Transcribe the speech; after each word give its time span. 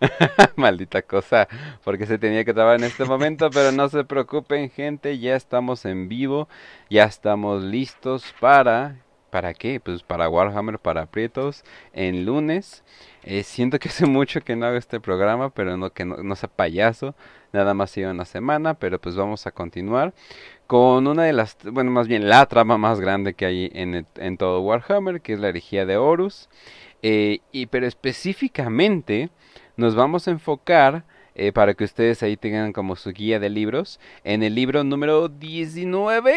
Maldita 0.56 1.02
cosa, 1.02 1.48
porque 1.84 2.06
se 2.06 2.18
tenía 2.18 2.44
que 2.44 2.54
trabajar 2.54 2.78
en 2.80 2.86
este 2.86 3.04
momento, 3.04 3.50
pero 3.50 3.72
no 3.72 3.88
se 3.88 4.04
preocupen, 4.04 4.70
gente, 4.70 5.18
ya 5.18 5.36
estamos 5.36 5.84
en 5.84 6.08
vivo, 6.08 6.48
ya 6.90 7.04
estamos 7.04 7.62
listos 7.62 8.34
para 8.40 8.96
¿Para 9.30 9.54
qué? 9.54 9.80
Pues 9.80 10.02
para 10.02 10.28
Warhammer, 10.28 10.78
para 10.78 11.06
Prietos, 11.06 11.64
en 11.92 12.24
lunes. 12.24 12.84
Eh, 13.24 13.42
siento 13.42 13.78
que 13.78 13.88
hace 13.88 14.06
mucho 14.06 14.40
que 14.40 14.56
no 14.56 14.66
hago 14.66 14.76
este 14.76 15.00
programa, 15.00 15.50
pero 15.50 15.76
no 15.76 15.90
que 15.92 16.04
no, 16.04 16.36
sea 16.36 16.48
payaso. 16.48 17.14
Nada 17.52 17.74
más 17.74 17.90
sido 17.90 18.10
una 18.10 18.24
semana, 18.24 18.74
pero 18.74 19.00
pues 19.00 19.16
vamos 19.16 19.46
a 19.46 19.50
continuar 19.50 20.14
con 20.66 21.06
una 21.06 21.24
de 21.24 21.32
las, 21.32 21.56
bueno, 21.64 21.90
más 21.90 22.08
bien 22.08 22.28
la 22.28 22.46
trama 22.46 22.78
más 22.78 23.00
grande 23.00 23.34
que 23.34 23.46
hay 23.46 23.70
en, 23.74 24.06
en 24.16 24.36
todo 24.36 24.60
Warhammer, 24.62 25.20
que 25.20 25.34
es 25.34 25.38
la 25.40 25.48
herejía 25.48 25.86
de 25.86 25.96
Horus. 25.96 26.48
Eh, 27.02 27.40
y 27.52 27.66
pero 27.66 27.86
específicamente 27.86 29.28
nos 29.76 29.94
vamos 29.94 30.26
a 30.28 30.30
enfocar 30.30 31.04
eh, 31.38 31.52
para 31.52 31.74
que 31.74 31.84
ustedes 31.84 32.22
ahí 32.22 32.38
tengan 32.38 32.72
como 32.72 32.96
su 32.96 33.12
guía 33.12 33.38
de 33.38 33.50
libros. 33.50 34.00
En 34.24 34.42
el 34.42 34.54
libro 34.54 34.82
número 34.84 35.28
19. 35.28 36.34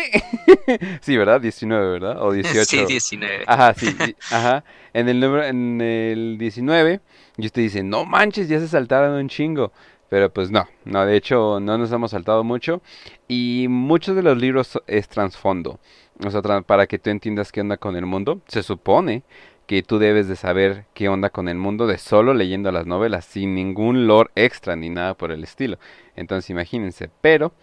sí, 1.01 1.15
¿verdad? 1.15 1.39
19, 1.39 1.91
¿verdad? 1.91 2.21
O 2.21 2.33
18. 2.33 2.65
Sí, 2.65 2.85
19. 2.85 3.45
Ajá, 3.47 3.73
sí, 3.73 3.95
ajá. 4.29 4.65
En 4.93 5.07
el 5.07 5.21
número 5.21 5.45
en 5.45 5.79
el 5.79 6.37
19 6.37 6.99
y 7.37 7.45
usted 7.45 7.61
dice, 7.61 7.81
"No 7.81 8.03
manches, 8.03 8.49
ya 8.49 8.59
se 8.59 8.67
saltaron 8.67 9.13
un 9.13 9.29
chingo." 9.29 9.71
Pero 10.09 10.33
pues 10.33 10.49
no, 10.51 10.67
no, 10.85 11.05
de 11.05 11.15
hecho 11.15 11.59
no 11.59 11.77
nos 11.77 11.91
hemos 11.91 12.11
saltado 12.11 12.43
mucho 12.43 12.81
y 13.27 13.67
muchos 13.69 14.15
de 14.15 14.23
los 14.23 14.37
libros 14.37 14.81
es 14.87 15.07
trasfondo. 15.07 15.79
O 16.25 16.31
sea, 16.31 16.41
para 16.63 16.87
que 16.87 16.99
tú 16.99 17.09
entiendas 17.11 17.51
qué 17.51 17.61
onda 17.61 17.77
con 17.77 17.95
el 17.95 18.05
mundo, 18.05 18.41
se 18.47 18.63
supone 18.63 19.23
que 19.69 19.83
tú 19.83 19.99
debes 19.99 20.27
de 20.27 20.35
saber 20.35 20.87
qué 20.95 21.09
onda 21.09 21.29
con 21.29 21.47
el 21.47 21.57
mundo 21.57 21.85
de 21.85 21.99
solo 21.99 22.33
leyendo 22.33 22.71
las 22.71 22.87
novelas, 22.87 23.23
sin 23.23 23.53
ningún 23.53 24.07
lore 24.07 24.31
extra 24.33 24.75
ni 24.75 24.89
nada 24.89 25.13
por 25.13 25.31
el 25.31 25.43
estilo. 25.43 25.77
Entonces 26.15 26.49
imagínense, 26.49 27.11
pero 27.21 27.53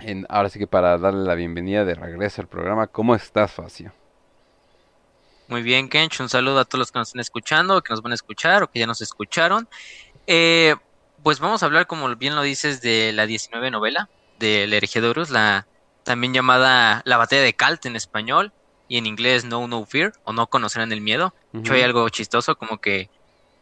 en, 0.00 0.26
ahora 0.28 0.48
sí 0.48 0.58
que 0.58 0.66
para 0.66 0.98
darle 0.98 1.22
la 1.22 1.36
bienvenida 1.36 1.84
de 1.84 1.94
regreso 1.94 2.42
al 2.42 2.48
programa, 2.48 2.88
¿cómo 2.88 3.14
estás, 3.14 3.52
Facio? 3.52 3.92
Muy 5.46 5.62
bien, 5.62 5.88
Kench, 5.88 6.18
un 6.18 6.28
saludo 6.28 6.58
a 6.58 6.64
todos 6.64 6.80
los 6.80 6.90
que 6.90 6.98
nos 6.98 7.10
están 7.10 7.20
escuchando, 7.20 7.80
que 7.84 7.92
nos 7.92 8.02
van 8.02 8.10
a 8.10 8.16
escuchar 8.16 8.64
o 8.64 8.66
que 8.68 8.80
ya 8.80 8.88
nos 8.88 9.00
escucharon. 9.00 9.68
Eh, 10.26 10.74
pues 11.22 11.38
vamos 11.38 11.62
a 11.62 11.66
hablar, 11.66 11.86
como 11.86 12.12
bien 12.16 12.34
lo 12.34 12.42
dices, 12.42 12.80
de 12.80 13.12
la 13.12 13.26
19 13.26 13.70
novela 13.70 14.08
de 14.40 14.66
la 14.66 14.74
herejía 14.74 15.02
la 15.30 15.68
también 16.02 16.34
llamada 16.34 17.02
La 17.04 17.16
batalla 17.16 17.42
de 17.42 17.54
Calt 17.54 17.86
en 17.86 17.94
español 17.94 18.52
y 18.92 18.98
en 18.98 19.06
inglés 19.06 19.46
No 19.46 19.66
No 19.68 19.86
Fear 19.86 20.12
o 20.24 20.34
No 20.34 20.48
Conocerán 20.48 20.92
el 20.92 21.00
Miedo. 21.00 21.32
Yo 21.54 21.72
hay 21.72 21.80
algo 21.80 22.06
chistoso 22.10 22.56
como 22.56 22.78
que 22.78 23.08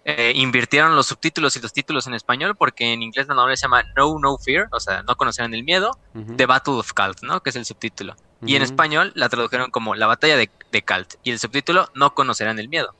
eh, 0.04 0.32
invirtieron 0.34 0.96
los 0.96 1.06
subtítulos 1.06 1.54
y 1.54 1.60
los 1.60 1.72
títulos 1.72 2.08
en 2.08 2.14
español 2.14 2.56
porque 2.56 2.92
en 2.92 3.00
inglés 3.00 3.28
la 3.28 3.34
novela 3.34 3.56
se 3.56 3.62
llama 3.62 3.84
No 3.96 4.18
No 4.18 4.36
Fear, 4.38 4.66
o 4.72 4.80
sea, 4.80 5.04
No 5.04 5.14
Conocerán 5.14 5.54
el 5.54 5.62
Miedo, 5.62 5.96
The 6.36 6.46
Battle 6.46 6.74
of 6.74 6.92
Calt, 6.94 7.22
¿no? 7.22 7.44
Que 7.44 7.50
es 7.50 7.56
el 7.56 7.64
subtítulo. 7.64 8.16
Y 8.44 8.56
en 8.56 8.62
español 8.62 9.12
la 9.14 9.28
tradujeron 9.28 9.70
como 9.70 9.94
La 9.94 10.08
Batalla 10.08 10.36
de, 10.36 10.50
de 10.72 10.82
Calt 10.82 11.14
y 11.22 11.30
el 11.30 11.38
subtítulo 11.38 11.88
No 11.94 12.12
Conocerán 12.12 12.58
el 12.58 12.68
Miedo. 12.68 12.92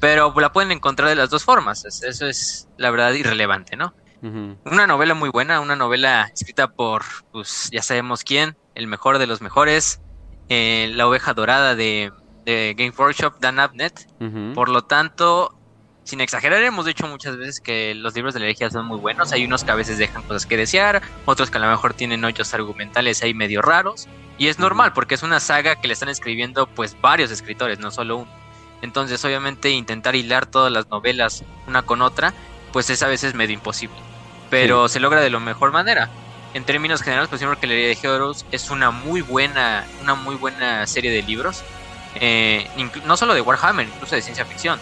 Pero 0.00 0.34
la 0.40 0.52
pueden 0.52 0.72
encontrar 0.72 1.08
de 1.08 1.14
las 1.14 1.30
dos 1.30 1.44
formas, 1.44 1.84
eso 1.84 2.26
es 2.26 2.66
la 2.76 2.90
verdad 2.90 3.12
irrelevante, 3.12 3.76
¿no? 3.76 3.94
Una 4.20 4.88
novela 4.88 5.14
muy 5.14 5.28
buena, 5.28 5.60
una 5.60 5.76
novela 5.76 6.28
escrita 6.34 6.66
por, 6.66 7.04
pues 7.30 7.68
ya 7.70 7.82
sabemos 7.82 8.24
quién, 8.24 8.56
el 8.74 8.88
mejor 8.88 9.18
de 9.18 9.28
los 9.28 9.40
mejores, 9.40 10.00
eh, 10.48 10.90
la 10.94 11.06
oveja 11.06 11.34
dorada 11.34 11.74
de, 11.74 12.12
Game 12.46 12.94
Workshop, 12.96 13.40
Dan 13.40 13.60
Abnett. 13.60 14.08
Por 14.54 14.70
lo 14.70 14.82
tanto, 14.82 15.54
sin 16.04 16.22
exagerar, 16.22 16.62
hemos 16.62 16.86
dicho 16.86 17.06
muchas 17.06 17.36
veces 17.36 17.60
que 17.60 17.94
los 17.94 18.14
libros 18.14 18.32
de 18.32 18.40
la 18.40 18.46
herejía 18.46 18.70
son 18.70 18.86
muy 18.86 18.98
buenos. 18.98 19.32
Hay 19.32 19.44
unos 19.44 19.64
que 19.64 19.70
a 19.70 19.74
veces 19.74 19.98
dejan 19.98 20.22
cosas 20.22 20.46
que 20.46 20.56
desear, 20.56 21.02
otros 21.26 21.50
que 21.50 21.58
a 21.58 21.60
lo 21.60 21.68
mejor 21.68 21.92
tienen 21.92 22.24
hoyos 22.24 22.54
argumentales 22.54 23.22
ahí 23.22 23.34
medio 23.34 23.60
raros. 23.60 24.08
Y 24.38 24.46
es 24.46 24.58
normal 24.58 24.94
porque 24.94 25.14
es 25.16 25.22
una 25.22 25.40
saga 25.40 25.76
que 25.76 25.88
le 25.88 25.92
están 25.92 26.08
escribiendo 26.08 26.66
pues 26.66 26.96
varios 26.98 27.30
escritores, 27.30 27.80
no 27.80 27.90
solo 27.90 28.16
uno. 28.16 28.30
Entonces, 28.80 29.22
obviamente, 29.26 29.68
intentar 29.68 30.16
hilar 30.16 30.46
todas 30.46 30.72
las 30.72 30.88
novelas 30.88 31.44
una 31.66 31.82
con 31.82 32.00
otra, 32.00 32.32
pues 32.72 32.88
es 32.88 33.02
a 33.02 33.08
veces 33.08 33.34
medio 33.34 33.52
imposible. 33.52 33.96
Pero 34.48 34.88
se 34.88 35.00
logra 35.00 35.20
de 35.20 35.28
la 35.28 35.40
mejor 35.40 35.72
manera 35.72 36.08
en 36.54 36.64
términos 36.64 37.02
generales, 37.02 37.28
pues 37.28 37.40
siempre 37.40 37.60
que 37.60 37.66
leí 37.66 37.94
de 37.94 38.08
Horus 38.08 38.44
es 38.52 38.70
una 38.70 38.90
muy 38.90 39.20
buena, 39.20 39.86
una 40.02 40.14
muy 40.14 40.34
buena 40.34 40.86
serie 40.86 41.10
de 41.10 41.22
libros. 41.22 41.62
Eh, 42.14 42.66
no 43.04 43.16
solo 43.16 43.34
de 43.34 43.40
Warhammer, 43.40 43.86
incluso 43.86 44.14
de 44.14 44.22
ciencia 44.22 44.44
ficción. 44.44 44.80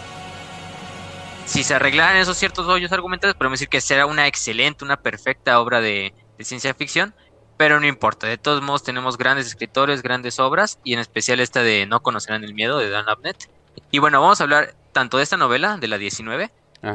Si 1.45 1.63
se 1.63 1.75
arreglaran 1.75 2.17
esos 2.17 2.37
ciertos 2.37 2.67
hoyos 2.67 2.91
argumentales, 2.91 3.35
podemos 3.35 3.59
decir 3.59 3.69
que 3.69 3.81
será 3.81 4.05
una 4.05 4.27
excelente, 4.27 4.83
una 4.83 4.97
perfecta 4.97 5.59
obra 5.59 5.81
de, 5.81 6.13
ciencia 6.39 6.73
ficción, 6.73 7.13
pero 7.57 7.79
no 7.79 7.87
importa. 7.87 8.27
De 8.27 8.37
todos 8.37 8.61
modos, 8.61 8.83
tenemos 8.83 9.17
grandes 9.17 9.47
escritores, 9.47 10.01
grandes 10.01 10.39
obras, 10.39 10.79
y 10.83 10.93
en 10.93 10.99
especial 10.99 11.39
esta 11.39 11.63
de 11.63 11.85
No 11.85 12.01
conocerán 12.01 12.43
el 12.43 12.53
miedo 12.53 12.79
de 12.79 12.89
Dan 12.89 13.09
Abnett. 13.09 13.49
Y 13.91 13.99
bueno, 13.99 14.21
vamos 14.21 14.39
a 14.39 14.43
hablar 14.43 14.75
tanto 14.91 15.17
de 15.17 15.23
esta 15.23 15.37
novela, 15.37 15.77
de 15.77 15.87
la 15.87 15.97
19, 15.97 16.51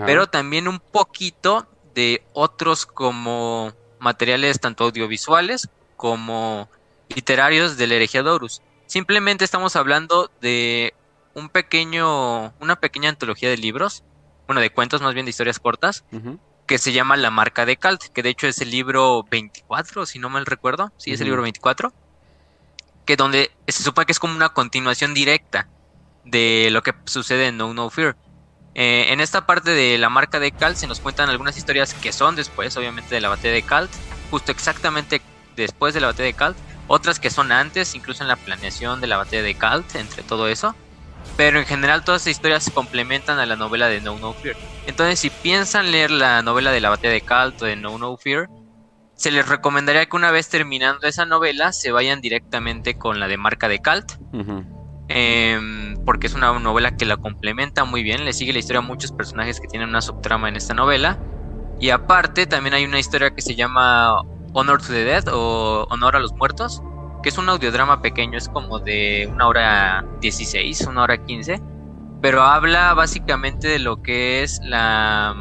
pero 0.06 0.26
también 0.26 0.68
un 0.68 0.80
poquito 0.80 1.66
de 1.94 2.22
otros 2.32 2.86
como 2.86 3.72
materiales 4.02 4.60
tanto 4.60 4.84
audiovisuales 4.84 5.68
como 5.96 6.68
literarios 7.08 7.76
del 7.76 7.92
herejía 7.92 8.22
Simplemente 8.86 9.44
estamos 9.44 9.76
hablando 9.76 10.30
de 10.40 10.92
un 11.34 11.48
pequeño, 11.48 12.52
una 12.60 12.76
pequeña 12.76 13.08
antología 13.08 13.48
de 13.48 13.56
libros, 13.56 14.02
bueno, 14.46 14.60
de 14.60 14.70
cuentos 14.70 15.00
más 15.00 15.14
bien 15.14 15.24
de 15.24 15.30
historias 15.30 15.58
cortas, 15.58 16.04
que 16.66 16.78
se 16.78 16.92
llama 16.92 17.16
La 17.16 17.30
Marca 17.30 17.64
de 17.64 17.76
Calt, 17.76 18.02
que 18.12 18.22
de 18.22 18.30
hecho 18.30 18.46
es 18.48 18.60
el 18.60 18.70
libro 18.70 19.24
24, 19.30 20.04
si 20.04 20.18
no 20.18 20.28
mal 20.28 20.46
recuerdo, 20.46 20.92
sí, 20.98 21.12
es 21.12 21.20
el 21.20 21.26
libro 21.26 21.42
24, 21.42 21.92
que 23.06 23.16
donde 23.16 23.50
se 23.68 23.82
supone 23.82 24.06
que 24.06 24.12
es 24.12 24.18
como 24.18 24.34
una 24.34 24.50
continuación 24.50 25.14
directa 25.14 25.68
de 26.24 26.68
lo 26.70 26.82
que 26.82 26.92
sucede 27.04 27.46
en 27.46 27.56
No 27.56 27.72
No 27.72 27.88
Fear. 27.88 28.16
Eh, 28.74 29.12
en 29.12 29.20
esta 29.20 29.46
parte 29.46 29.70
de 29.70 29.98
la 29.98 30.08
marca 30.08 30.40
de 30.40 30.50
Calt 30.50 30.76
se 30.76 30.86
nos 30.86 31.00
cuentan 31.00 31.28
algunas 31.28 31.56
historias 31.56 31.94
que 31.94 32.12
son 32.12 32.36
después, 32.36 32.76
obviamente, 32.76 33.14
de 33.14 33.20
la 33.20 33.28
batalla 33.28 33.54
de 33.54 33.62
Calt, 33.62 33.90
justo 34.30 34.50
exactamente 34.50 35.20
después 35.56 35.92
de 35.92 36.00
la 36.00 36.06
batalla 36.08 36.26
de 36.26 36.34
Calt, 36.34 36.56
otras 36.86 37.20
que 37.20 37.30
son 37.30 37.52
antes, 37.52 37.94
incluso 37.94 38.24
en 38.24 38.28
la 38.28 38.36
planeación 38.36 39.00
de 39.00 39.06
la 39.06 39.18
batalla 39.18 39.42
de 39.42 39.54
Calt, 39.54 39.94
entre 39.94 40.22
todo 40.22 40.48
eso. 40.48 40.74
Pero 41.36 41.58
en 41.58 41.66
general 41.66 42.04
todas 42.04 42.22
esas 42.22 42.32
historias 42.32 42.64
se 42.64 42.72
complementan 42.72 43.38
a 43.38 43.46
la 43.46 43.56
novela 43.56 43.88
de 43.88 44.00
No 44.00 44.18
No 44.18 44.34
Fear. 44.34 44.56
Entonces, 44.86 45.20
si 45.20 45.30
piensan 45.30 45.90
leer 45.92 46.10
la 46.10 46.42
novela 46.42 46.72
de 46.72 46.80
la 46.80 46.90
batalla 46.90 47.12
de 47.12 47.20
Calt 47.20 47.60
o 47.62 47.66
de 47.66 47.76
No 47.76 47.96
No 47.98 48.16
Fear, 48.16 48.48
se 49.14 49.30
les 49.30 49.46
recomendaría 49.46 50.06
que 50.06 50.16
una 50.16 50.30
vez 50.30 50.48
terminando 50.48 51.06
esa 51.06 51.24
novela 51.26 51.72
se 51.72 51.92
vayan 51.92 52.20
directamente 52.20 52.94
con 52.94 53.20
la 53.20 53.28
de 53.28 53.36
marca 53.36 53.68
de 53.68 53.78
Calt. 53.78 54.12
Em, 55.14 56.02
porque 56.06 56.26
es 56.26 56.34
una 56.34 56.58
novela 56.58 56.96
que 56.96 57.04
la 57.04 57.18
complementa 57.18 57.84
muy 57.84 58.02
bien, 58.02 58.24
le 58.24 58.32
sigue 58.32 58.54
la 58.54 58.60
historia 58.60 58.78
a 58.78 58.82
muchos 58.82 59.12
personajes 59.12 59.60
que 59.60 59.68
tienen 59.68 59.90
una 59.90 60.00
subtrama 60.00 60.48
en 60.48 60.56
esta 60.56 60.72
novela. 60.72 61.18
Y 61.78 61.90
aparte 61.90 62.46
también 62.46 62.72
hay 62.72 62.86
una 62.86 62.98
historia 62.98 63.34
que 63.34 63.42
se 63.42 63.54
llama 63.54 64.22
Honor 64.54 64.80
to 64.80 64.88
the 64.88 65.04
Dead 65.04 65.24
o 65.30 65.86
Honor 65.90 66.16
a 66.16 66.18
los 66.20 66.32
Muertos, 66.32 66.82
que 67.22 67.28
es 67.28 67.36
un 67.36 67.48
audiodrama 67.50 68.00
pequeño, 68.00 68.38
es 68.38 68.48
como 68.48 68.78
de 68.78 69.28
una 69.30 69.48
hora 69.48 70.04
16, 70.22 70.86
una 70.86 71.02
hora 71.02 71.22
15, 71.22 71.60
pero 72.22 72.42
habla 72.42 72.94
básicamente 72.94 73.68
de 73.68 73.80
lo 73.80 74.00
que 74.00 74.42
es 74.42 74.60
la, 74.62 75.34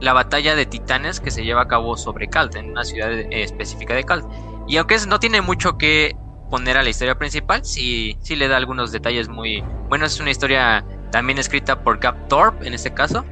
la 0.00 0.12
batalla 0.14 0.54
de 0.54 0.64
titanes 0.64 1.20
que 1.20 1.30
se 1.30 1.44
lleva 1.44 1.62
a 1.62 1.68
cabo 1.68 1.98
sobre 1.98 2.28
Kalt, 2.28 2.56
en 2.56 2.70
una 2.70 2.84
ciudad 2.84 3.12
específica 3.30 3.94
de 3.94 4.04
Kalt. 4.04 4.24
Y 4.66 4.78
aunque 4.78 4.96
no 5.06 5.18
tiene 5.18 5.42
mucho 5.42 5.76
que 5.76 6.16
poner 6.52 6.76
a 6.76 6.82
la 6.82 6.90
historia 6.90 7.14
principal, 7.14 7.64
sí, 7.64 8.18
sí 8.20 8.36
le 8.36 8.46
da 8.46 8.58
algunos 8.58 8.92
detalles 8.92 9.30
muy 9.30 9.64
buenos. 9.88 10.12
Es 10.12 10.20
una 10.20 10.30
historia 10.30 10.84
también 11.10 11.38
escrita 11.38 11.82
por 11.82 11.98
Cap 11.98 12.28
Thorpe 12.28 12.66
en 12.66 12.74
este 12.74 12.92
caso. 12.92 13.24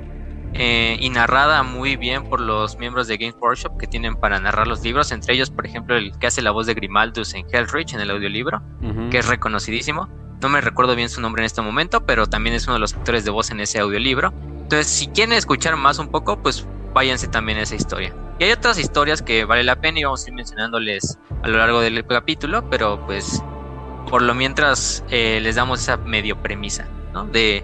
Eh, 0.55 0.96
y 0.99 1.11
narrada 1.11 1.62
muy 1.62 1.96
bien 1.96 2.25
por 2.25 2.40
los 2.40 2.78
miembros 2.78 3.08
de 3.08 3.19
Games 3.19 3.37
Workshop 3.38 3.76
que 3.78 3.87
tienen 3.87 4.17
para 4.17 4.40
narrar 4.40 4.67
los 4.67 4.82
libros, 4.82 5.12
entre 5.12 5.34
ellos, 5.34 5.50
por 5.50 5.67
ejemplo, 5.67 5.96
el 5.96 6.19
que 6.19 6.26
hace 6.26 6.40
la 6.40 6.50
voz 6.50 6.67
de 6.67 6.72
Grimaldus 6.72 7.34
en 7.34 7.44
Hellreach 7.52 7.93
en 7.93 8.00
el 8.00 8.11
audiolibro, 8.11 8.62
que 9.11 9.19
es 9.19 9.28
reconocidísimo. 9.28 10.08
No 10.40 10.49
me 10.49 10.62
recuerdo 10.62 10.96
bien 10.96 11.11
su 11.11 11.20
nombre 11.20 11.43
en 11.43 11.46
este 11.46 11.61
momento, 11.61 12.06
pero 12.06 12.26
también 12.26 12.56
es 12.56 12.66
uno 12.66 12.75
de 12.75 12.81
los 12.81 12.94
actores 12.94 13.26
de 13.26 13.31
voz 13.31 13.50
en 13.50 13.61
ese 13.61 13.78
audiolibro. 13.81 14.32
Entonces, 14.62 14.87
si 14.87 15.08
quieren 15.08 15.34
escuchar 15.34 15.76
más 15.76 15.99
un 15.99 16.08
poco, 16.08 16.43
pues 16.43 16.66
váyanse 16.94 17.28
también 17.28 17.58
a 17.58 17.62
esa 17.62 17.76
historia. 17.76 18.14
Y 18.40 18.44
hay 18.44 18.52
otras 18.52 18.78
historias 18.78 19.20
que 19.20 19.44
vale 19.44 19.62
la 19.62 19.76
pena 19.76 20.00
y 20.00 20.04
vamos 20.04 20.25
a 20.25 20.28
ir 20.28 20.34
mencionándoles 20.34 21.19
a 21.42 21.48
lo 21.48 21.58
largo 21.58 21.82
del 21.82 22.06
capítulo, 22.06 22.69
pero 22.70 23.04
pues 23.04 23.42
por 24.08 24.22
lo 24.22 24.34
mientras 24.34 25.04
eh, 25.10 25.40
les 25.42 25.56
damos 25.56 25.82
esa 25.82 25.98
medio 25.98 26.40
premisa, 26.40 26.88
¿no? 27.12 27.26
De 27.26 27.62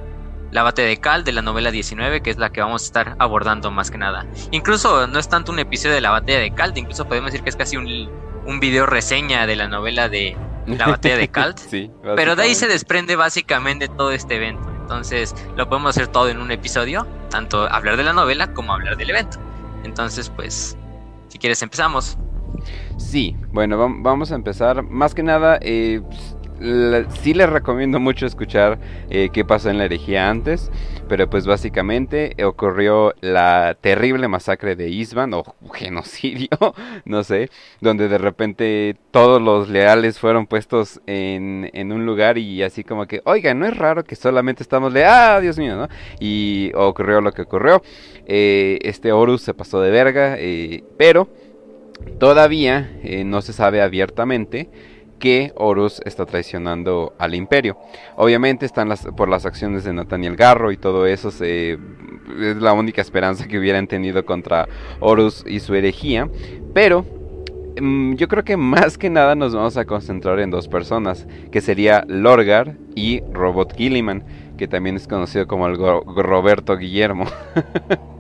la 0.51 0.63
bate 0.63 0.83
de 0.83 0.99
Cal 0.99 1.25
de 1.25 1.33
la 1.33 1.41
novela 1.41 1.71
19, 1.71 2.21
que 2.21 2.29
es 2.29 2.37
la 2.37 2.53
que 2.53 2.61
vamos 2.61 2.83
a 2.83 2.85
estar 2.85 3.17
abordando 3.19 3.71
más 3.71 3.91
que 3.91 3.97
nada. 3.97 4.27
Incluso 4.51 5.07
no 5.07 5.19
es 5.19 5.31
tanto 5.31 5.51
un 5.51 5.59
episodio 5.61 5.95
de 5.95 6.03
la 6.03 6.11
batalla 6.11 6.41
de 6.41 6.53
Cal, 6.53 6.77
incluso 6.77 7.07
podemos 7.07 7.33
decir 7.33 7.43
que 7.43 7.49
es 7.49 7.57
casi 7.57 7.79
un, 7.79 8.11
un 8.45 8.61
video 8.61 8.85
reseña 8.85 9.47
de 9.47 9.57
la 9.57 9.69
novela 9.69 10.11
de 10.11 10.37
la 10.67 10.89
batalla 10.89 11.17
de 11.17 11.29
Calt. 11.29 11.59
pero 12.17 12.37
de 12.37 12.43
ahí 12.43 12.55
se 12.55 12.69
desprende 12.69 13.17
básicamente 13.17 13.89
todo 13.89 14.13
este 14.13 14.37
evento. 14.37 14.71
Entonces 14.83 15.35
lo 15.57 15.71
podemos 15.71 15.97
hacer 15.97 16.09
todo 16.09 16.29
en 16.29 16.39
un 16.39 16.51
episodio. 16.51 17.07
tanto 17.31 17.63
hablar 17.63 17.97
de 17.97 18.05
la 18.05 18.13
novela 18.13 18.53
como 18.53 18.75
hablar 18.75 18.99
del 18.99 19.09
evento. 19.09 19.39
Entonces, 19.87 20.31
pues, 20.31 20.77
si 21.29 21.39
quieres 21.39 21.63
empezamos. 21.63 22.19
Sí, 22.99 23.37
bueno, 23.53 23.79
vamos 23.79 24.33
a 24.33 24.35
empezar. 24.35 24.83
Más 24.83 25.15
que 25.15 25.23
nada, 25.23 25.59
eh, 25.63 26.03
sí 27.21 27.35
les 27.35 27.49
recomiendo 27.49 28.01
mucho 28.01 28.27
escuchar 28.27 28.79
eh, 29.11 29.29
qué 29.33 29.45
pasó 29.45 29.69
en 29.69 29.79
la 29.79 29.85
herejía 29.85 30.31
antes, 30.31 30.71
pero 31.09 31.29
pues 31.29 31.47
básicamente 31.47 32.35
ocurrió 32.45 33.15
la 33.21 33.77
terrible 33.81 34.29
masacre 34.29 34.75
de 34.75 34.89
Isban 34.89 35.35
o 35.35 35.45
genocidio, 35.75 36.49
no 37.05 37.25
sé, 37.25 37.51
donde 37.81 38.09
de 38.09 38.19
repente 38.19 38.97
todos 39.11 39.41
los 39.41 39.69
leales 39.69 40.19
fueron 40.19 40.47
puestos 40.47 41.01
en, 41.07 41.71
en 41.73 41.93
un 41.93 42.07
lugar 42.07 42.39
y 42.39 42.63
así 42.63 42.85
como 42.85 43.07
que, 43.07 43.21
oiga, 43.25 43.53
no 43.55 43.67
es 43.67 43.77
raro 43.77 44.05
que 44.05 44.17
solamente 44.17 44.63
estamos 44.63 44.93
de, 44.93 45.05
ah, 45.05 45.41
Dios 45.41 45.59
mío, 45.59 45.77
¿no? 45.77 45.89
Y 46.21 46.73
ocurrió 46.75 47.21
lo 47.21 47.33
que 47.33 47.43
ocurrió. 47.43 47.83
Eh, 48.27 48.79
este 48.83 49.13
Horus 49.13 49.43
se 49.43 49.55
pasó 49.55 49.81
de 49.81 49.91
verga, 49.91 50.37
eh, 50.39 50.85
pero 50.97 51.29
todavía 52.19 52.91
no 53.25 53.41
se 53.41 53.53
sabe 53.53 53.81
abiertamente 53.81 54.69
que 55.19 55.53
Horus 55.57 56.01
está 56.05 56.27
traicionando 56.27 57.15
al 57.19 57.35
imperio. 57.35 57.79
Obviamente 58.17 58.67
están 58.67 58.89
las, 58.89 59.07
por 59.17 59.29
las 59.29 59.47
acciones 59.47 59.85
de 59.85 59.93
Nathaniel 59.93 60.37
Garro 60.37 60.73
y 60.73 60.77
todo 60.77 61.07
eso 61.07 61.29
es 61.29 61.79
la 62.27 62.73
única 62.73 63.01
esperanza 63.01 63.47
que 63.47 63.59
hubieran 63.59 63.87
tenido 63.87 64.25
contra 64.25 64.69
Horus 65.01 65.45
y 65.47 65.61
su 65.61 65.75
herejía. 65.75 66.29
Pero 66.75 67.05
mm, 67.81 68.15
yo 68.15 68.29
creo 68.29 68.45
que 68.45 68.57
más 68.57 68.99
que 68.99 69.11
nada 69.11 69.35
nos 69.35 69.55
vamos 69.55 69.77
a 69.77 69.85
concentrar 69.85 70.41
en 70.41 70.51
dos 70.51 70.69
personas, 70.69 71.27
que 71.51 71.61
sería 71.61 72.05
Lorgar 72.09 72.77
y 72.95 73.23
Robot 73.33 73.77
Gilliman, 73.77 74.25
que 74.59 74.69
también 74.69 74.97
es 74.97 75.07
conocido 75.07 75.47
como 75.47 75.67
el 75.67 75.77
Roberto 75.77 76.77
Guillermo. 76.77 77.27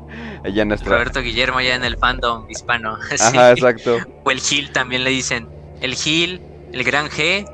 Roberto 0.84 1.22
Guillermo 1.22 1.60
ya 1.60 1.74
en 1.74 1.84
el 1.84 1.96
fandom 1.96 2.48
hispano. 2.48 2.96
Ajá, 3.20 3.52
exacto. 3.52 3.98
O 4.24 4.30
el 4.30 4.40
Gil 4.40 4.70
también 4.70 5.04
le 5.04 5.10
dicen. 5.10 5.48
El 5.80 5.94
Gil 5.94 6.40
el 6.76 6.84
Gran 6.84 7.06
G, 7.06 7.50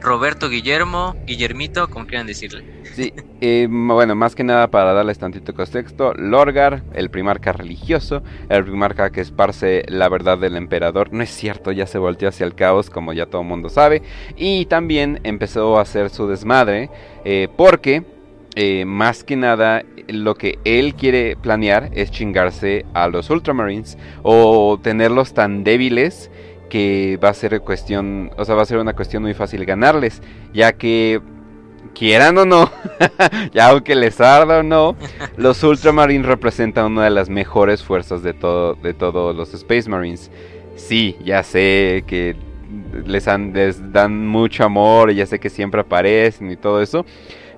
Roberto 0.00 0.48
Guillermo, 0.48 1.14
Guillermito, 1.26 1.88
como 1.88 2.08
quieran 2.08 2.26
decirle. 2.26 2.64
Sí, 2.82 3.12
eh, 3.40 3.68
bueno, 3.70 4.16
más 4.16 4.34
que 4.34 4.42
nada 4.42 4.68
para 4.68 4.92
darles 4.92 5.16
tantito 5.16 5.54
contexto, 5.54 6.12
Lorgar, 6.14 6.82
el 6.92 7.08
primarca 7.08 7.52
religioso, 7.52 8.24
el 8.48 8.64
primarca 8.64 9.10
que 9.10 9.20
esparce 9.20 9.84
la 9.86 10.08
verdad 10.08 10.38
del 10.38 10.56
emperador, 10.56 11.12
no 11.12 11.22
es 11.22 11.30
cierto, 11.30 11.70
ya 11.70 11.86
se 11.86 11.98
volteó 11.98 12.28
hacia 12.28 12.46
el 12.46 12.56
caos, 12.56 12.90
como 12.90 13.12
ya 13.12 13.26
todo 13.26 13.44
mundo 13.44 13.68
sabe, 13.68 14.02
y 14.36 14.66
también 14.66 15.20
empezó 15.22 15.78
a 15.78 15.82
hacer 15.82 16.10
su 16.10 16.26
desmadre, 16.26 16.90
eh, 17.24 17.46
porque 17.56 18.02
eh, 18.56 18.84
más 18.84 19.22
que 19.22 19.36
nada 19.36 19.84
lo 20.08 20.34
que 20.34 20.58
él 20.64 20.94
quiere 20.94 21.36
planear 21.36 21.90
es 21.92 22.10
chingarse 22.10 22.86
a 22.92 23.06
los 23.06 23.30
Ultramarines 23.30 23.98
o 24.22 24.78
tenerlos 24.82 25.32
tan 25.32 25.62
débiles 25.64 26.30
que 26.74 27.20
va 27.22 27.28
a 27.28 27.34
ser 27.34 27.60
cuestión, 27.60 28.32
o 28.36 28.44
sea, 28.44 28.56
va 28.56 28.62
a 28.62 28.66
ser 28.66 28.78
una 28.78 28.94
cuestión 28.94 29.22
muy 29.22 29.32
fácil 29.32 29.64
ganarles, 29.64 30.20
ya 30.52 30.72
que 30.72 31.22
quieran 31.94 32.36
o 32.36 32.44
no, 32.44 32.68
ya 33.54 33.68
aunque 33.68 33.94
les 33.94 34.20
arda 34.20 34.58
o 34.58 34.62
no, 34.64 34.96
los 35.36 35.62
Ultramarines 35.62 36.26
representan 36.26 36.86
una 36.86 37.04
de 37.04 37.10
las 37.10 37.28
mejores 37.28 37.80
fuerzas 37.84 38.24
de 38.24 38.32
todo 38.32 38.74
de 38.74 38.92
todos 38.92 39.36
los 39.36 39.54
Space 39.54 39.88
Marines. 39.88 40.32
Sí, 40.74 41.16
ya 41.24 41.44
sé 41.44 42.02
que 42.08 42.34
les, 43.06 43.28
les 43.52 43.92
dan 43.92 44.26
mucho 44.26 44.64
amor 44.64 45.12
y 45.12 45.14
ya 45.14 45.26
sé 45.26 45.38
que 45.38 45.50
siempre 45.50 45.82
aparecen 45.82 46.50
y 46.50 46.56
todo 46.56 46.82
eso, 46.82 47.06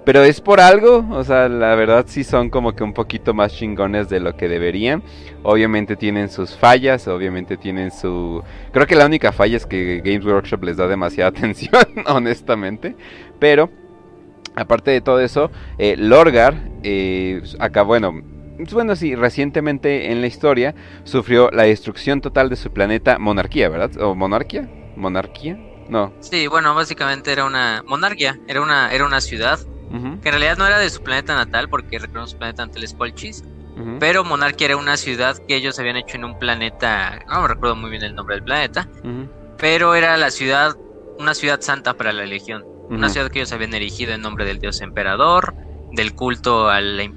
pero 0.07 0.23
es 0.23 0.41
por 0.41 0.61
algo, 0.61 1.05
o 1.11 1.25
sea, 1.25 1.49
la 1.49 1.75
verdad 1.75 2.05
sí 2.07 2.23
son 2.23 2.49
como 2.49 2.77
que 2.77 2.85
un 2.85 2.95
poquito 2.95 3.35
más 3.35 3.53
chingones 3.53 4.09
de 4.09 4.21
lo 4.21 4.37
que 4.37 4.49
deberían. 4.49 5.03
Obviamente 5.43 5.97
tienen 5.97 6.29
sus 6.29 6.57
fallas, 6.57 7.09
obviamente 7.09 7.57
tienen 7.57 7.91
su... 7.91 8.41
Creo 8.73 8.87
que 8.87 8.95
la 8.95 9.05
única 9.05 9.33
falla 9.33 9.57
es 9.57 9.67
que 9.67 10.01
Games 10.05 10.25
Workshop 10.25 10.63
les 10.63 10.77
da 10.77 10.87
demasiada 10.87 11.31
atención, 11.37 11.83
honestamente. 12.07 12.95
Pero, 13.41 13.69
aparte 14.55 14.93
de 14.93 15.01
todo 15.01 15.19
eso, 15.19 15.51
eh, 15.77 15.97
Lorgar, 15.99 16.55
eh, 16.85 17.43
acá, 17.59 17.83
bueno, 17.83 18.23
bueno, 18.71 18.95
sí, 18.95 19.17
recientemente 19.17 20.13
en 20.13 20.21
la 20.21 20.29
historia 20.29 20.77
sufrió 21.03 21.51
la 21.51 21.65
destrucción 21.65 22.21
total 22.21 22.49
de 22.49 22.55
su 22.55 22.71
planeta 22.71 23.19
Monarquía, 23.19 23.69
¿verdad? 23.69 24.01
¿O 24.01 24.15
Monarquía? 24.15 24.71
¿Monarquía? 24.95 25.59
No. 25.89 26.13
Sí, 26.21 26.47
bueno, 26.47 26.77
básicamente 26.77 27.33
era 27.33 27.45
una 27.45 27.83
monarquía, 27.85 28.39
era 28.47 28.61
una, 28.61 28.93
era 28.93 29.05
una 29.05 29.21
ciudad 29.21 29.59
que 30.21 30.29
en 30.29 30.33
realidad 30.35 30.57
no 30.59 30.67
era 30.67 30.79
de 30.79 30.91
su 30.91 31.01
planeta 31.03 31.35
natal, 31.35 31.69
porque 31.69 31.99
recordamos 31.99 32.31
su 32.33 32.39
planeta 32.39 32.65
natal 32.65 32.85
es 32.85 32.95
Colchis, 32.95 33.43
pero 33.99 34.25
Monarquia 34.25 34.67
era 34.67 34.77
una 34.77 34.97
ciudad 34.97 35.37
que 35.47 35.57
ellos 35.57 35.79
habían 35.79 35.97
hecho 35.97 36.17
en 36.17 36.25
un 36.25 36.37
planeta, 36.37 37.19
no 37.29 37.43
me 37.43 37.49
recuerdo 37.49 37.77
muy 37.77 37.91
bien 37.91 38.03
el 38.03 38.15
nombre 38.15 38.37
del 38.37 38.43
planeta, 38.45 38.89
pero 39.57 39.95
era 39.95 40.17
la 40.17 40.31
ciudad, 40.31 40.75
una 41.19 41.35
ciudad 41.35 41.61
santa 41.63 41.95
para 41.95 42.13
la 42.13 42.27
Legión, 42.27 42.67
una 42.95 43.09
ciudad 43.09 43.31
que 43.31 43.41
ellos 43.41 43.53
habían 43.53 43.75
erigido 43.75 44.15
en 44.15 44.23
nombre 44.23 44.45
del 44.45 44.59
dios 44.59 44.81
emperador, 44.83 45.55
del 45.91 46.15
culto 46.15 46.69
al, 46.71 47.15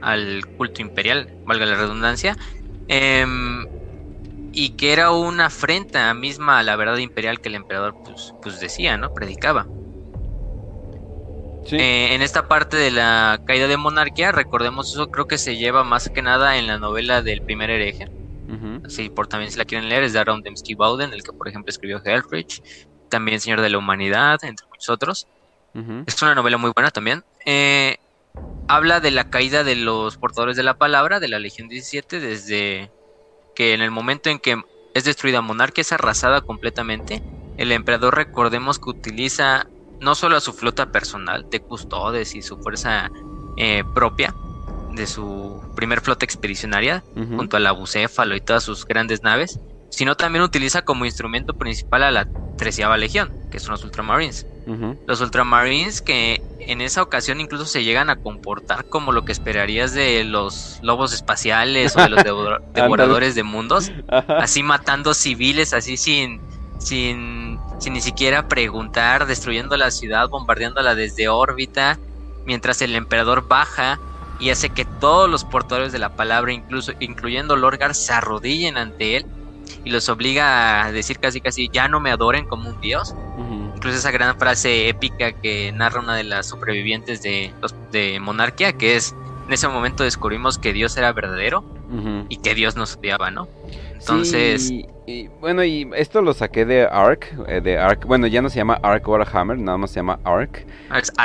al 0.00 0.42
culto 0.54 0.82
imperial, 0.82 1.28
valga 1.44 1.66
la 1.66 1.76
redundancia, 1.76 2.36
em, 2.88 3.66
y 4.52 4.76
que 4.76 4.92
era 4.92 5.10
una 5.12 5.46
afrenta 5.46 6.12
misma 6.14 6.58
a 6.58 6.62
la 6.62 6.76
verdad 6.76 6.98
imperial 6.98 7.40
que 7.40 7.48
el 7.50 7.56
emperador 7.56 7.96
pues, 8.02 8.34
pues 8.40 8.60
decía, 8.60 8.96
¿no? 8.98 9.10
Predicaba. 9.10 9.70
Eh, 11.72 12.14
en 12.14 12.22
esta 12.22 12.48
parte 12.48 12.76
de 12.76 12.90
la 12.90 13.40
caída 13.46 13.66
de 13.66 13.76
monarquía, 13.76 14.32
recordemos 14.32 14.92
eso, 14.92 15.10
creo 15.10 15.26
que 15.26 15.38
se 15.38 15.56
lleva 15.56 15.84
más 15.84 16.08
que 16.08 16.22
nada 16.22 16.58
en 16.58 16.66
la 16.66 16.78
novela 16.78 17.22
del 17.22 17.42
primer 17.42 17.70
hereje. 17.70 18.08
Sí, 18.88 19.10
por 19.10 19.26
también 19.26 19.50
si 19.50 19.58
la 19.58 19.64
quieren 19.64 19.88
leer, 19.88 20.04
es 20.04 20.12
de 20.12 20.20
Aaron 20.20 20.42
Dembski 20.42 20.74
Bowden, 20.74 21.12
el 21.12 21.24
que 21.24 21.32
por 21.32 21.48
ejemplo 21.48 21.70
escribió 21.70 22.00
Hellbridge, 22.04 22.62
también 23.08 23.40
Señor 23.40 23.60
de 23.60 23.70
la 23.70 23.78
Humanidad, 23.78 24.38
entre 24.44 24.66
muchos 24.68 24.88
otros. 24.88 25.26
Es 26.06 26.22
una 26.22 26.34
novela 26.34 26.56
muy 26.56 26.72
buena 26.74 26.90
también. 26.90 27.22
Eh, 27.44 27.98
habla 28.66 29.00
de 29.00 29.10
la 29.10 29.28
caída 29.28 29.62
de 29.62 29.76
los 29.76 30.16
portadores 30.16 30.56
de 30.56 30.62
la 30.62 30.78
palabra 30.78 31.20
de 31.20 31.28
la 31.28 31.38
Legión 31.38 31.68
17 31.68 32.18
desde 32.18 32.90
que 33.54 33.74
en 33.74 33.82
el 33.82 33.90
momento 33.90 34.30
en 34.30 34.38
que 34.38 34.62
es 34.94 35.04
destruida 35.04 35.42
Monarquía 35.42 35.82
es 35.82 35.92
arrasada 35.92 36.40
completamente. 36.40 37.22
El 37.58 37.72
emperador 37.72 38.14
recordemos 38.14 38.78
que 38.78 38.90
utiliza 38.90 39.66
no 40.00 40.14
solo 40.14 40.36
a 40.36 40.40
su 40.40 40.52
flota 40.52 40.90
personal 40.92 41.48
de 41.50 41.60
custodes 41.60 42.34
y 42.34 42.42
su 42.42 42.58
fuerza 42.58 43.10
eh, 43.56 43.84
propia 43.94 44.34
de 44.92 45.06
su 45.06 45.62
primer 45.74 46.00
flota 46.00 46.24
expedicionaria, 46.24 47.04
junto 47.14 47.56
a 47.56 47.60
la 47.60 47.72
bucéfalo 47.72 48.34
y 48.34 48.40
todas 48.40 48.64
sus 48.64 48.86
grandes 48.86 49.22
naves, 49.22 49.60
sino 49.90 50.16
también 50.16 50.42
utiliza 50.42 50.82
como 50.82 51.04
instrumento 51.04 51.54
principal 51.54 52.02
a 52.02 52.10
la 52.10 52.28
treceava 52.56 52.96
legión, 52.96 53.30
que 53.50 53.60
son 53.60 53.72
los 53.72 53.84
Ultramarines. 53.84 54.46
Los 55.06 55.20
Ultramarines 55.20 56.02
que 56.02 56.42
en 56.58 56.80
esa 56.80 57.02
ocasión 57.02 57.40
incluso 57.40 57.66
se 57.66 57.84
llegan 57.84 58.10
a 58.10 58.16
comportar 58.16 58.88
como 58.88 59.12
lo 59.12 59.24
que 59.24 59.32
esperarías 59.32 59.92
de 59.92 60.24
los 60.24 60.80
lobos 60.82 61.12
espaciales 61.12 61.96
o 61.96 62.00
de 62.00 62.08
los 62.08 62.24
devoradores 62.74 63.34
de 63.34 63.42
mundos, 63.42 63.92
así 64.08 64.62
matando 64.62 65.14
civiles, 65.14 65.72
así 65.72 65.96
sin, 65.96 66.40
sin 66.78 67.45
sin 67.78 67.92
ni 67.92 68.00
siquiera 68.00 68.48
preguntar, 68.48 69.26
destruyendo 69.26 69.76
la 69.76 69.90
ciudad, 69.90 70.28
bombardeándola 70.28 70.94
desde 70.94 71.28
órbita, 71.28 71.98
mientras 72.44 72.80
el 72.82 72.94
emperador 72.94 73.46
baja 73.48 74.00
y 74.38 74.50
hace 74.50 74.68
que 74.70 74.84
todos 74.84 75.28
los 75.28 75.44
portadores 75.44 75.92
de 75.92 75.98
la 75.98 76.14
palabra, 76.14 76.52
incluso 76.52 76.92
incluyendo 77.00 77.56
Lorgar, 77.56 77.94
se 77.94 78.12
arrodillen 78.12 78.76
ante 78.76 79.16
él 79.16 79.26
y 79.84 79.90
los 79.90 80.08
obliga 80.08 80.84
a 80.84 80.92
decir 80.92 81.18
casi 81.18 81.40
casi 81.40 81.68
ya 81.72 81.88
no 81.88 82.00
me 82.00 82.10
adoren 82.10 82.44
como 82.46 82.68
un 82.68 82.80
dios. 82.80 83.14
Incluso 83.74 83.98
esa 83.98 84.10
gran 84.10 84.38
frase 84.38 84.88
épica 84.88 85.32
que 85.32 85.72
narra 85.72 86.00
una 86.00 86.16
de 86.16 86.24
las 86.24 86.48
supervivientes 86.48 87.22
de, 87.22 87.52
de 87.92 88.20
Monarquía, 88.20 88.72
que 88.72 88.96
es 88.96 89.14
en 89.46 89.52
ese 89.52 89.68
momento 89.68 90.02
descubrimos 90.02 90.58
que 90.58 90.72
Dios 90.72 90.96
era 90.96 91.12
verdadero 91.12 91.64
y 92.28 92.38
que 92.38 92.54
Dios 92.54 92.76
nos 92.76 92.96
odiaba, 92.96 93.30
¿no? 93.30 93.48
Entonces... 93.98 94.70
y, 95.06 95.28
bueno, 95.40 95.64
y 95.64 95.88
esto 95.94 96.20
lo 96.20 96.34
saqué 96.34 96.64
de 96.64 96.84
Ark, 96.84 97.26
eh, 97.46 97.60
de 97.60 97.78
Ark, 97.78 98.06
bueno, 98.06 98.26
ya 98.26 98.42
no 98.42 98.50
se 98.50 98.56
llama 98.56 98.78
Ark 98.82 99.06
Warhammer, 99.06 99.58
nada 99.58 99.78
más 99.78 99.90
se 99.90 99.96
llama 99.96 100.18
Ark. 100.24 100.66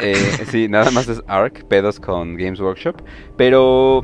Eh, 0.01 0.15
sí, 0.49 0.67
nada 0.67 0.91
más 0.91 1.07
es 1.07 1.21
Ark, 1.27 1.65
pedos 1.67 1.99
con 1.99 2.35
Games 2.35 2.59
Workshop, 2.59 3.01
pero 3.37 4.03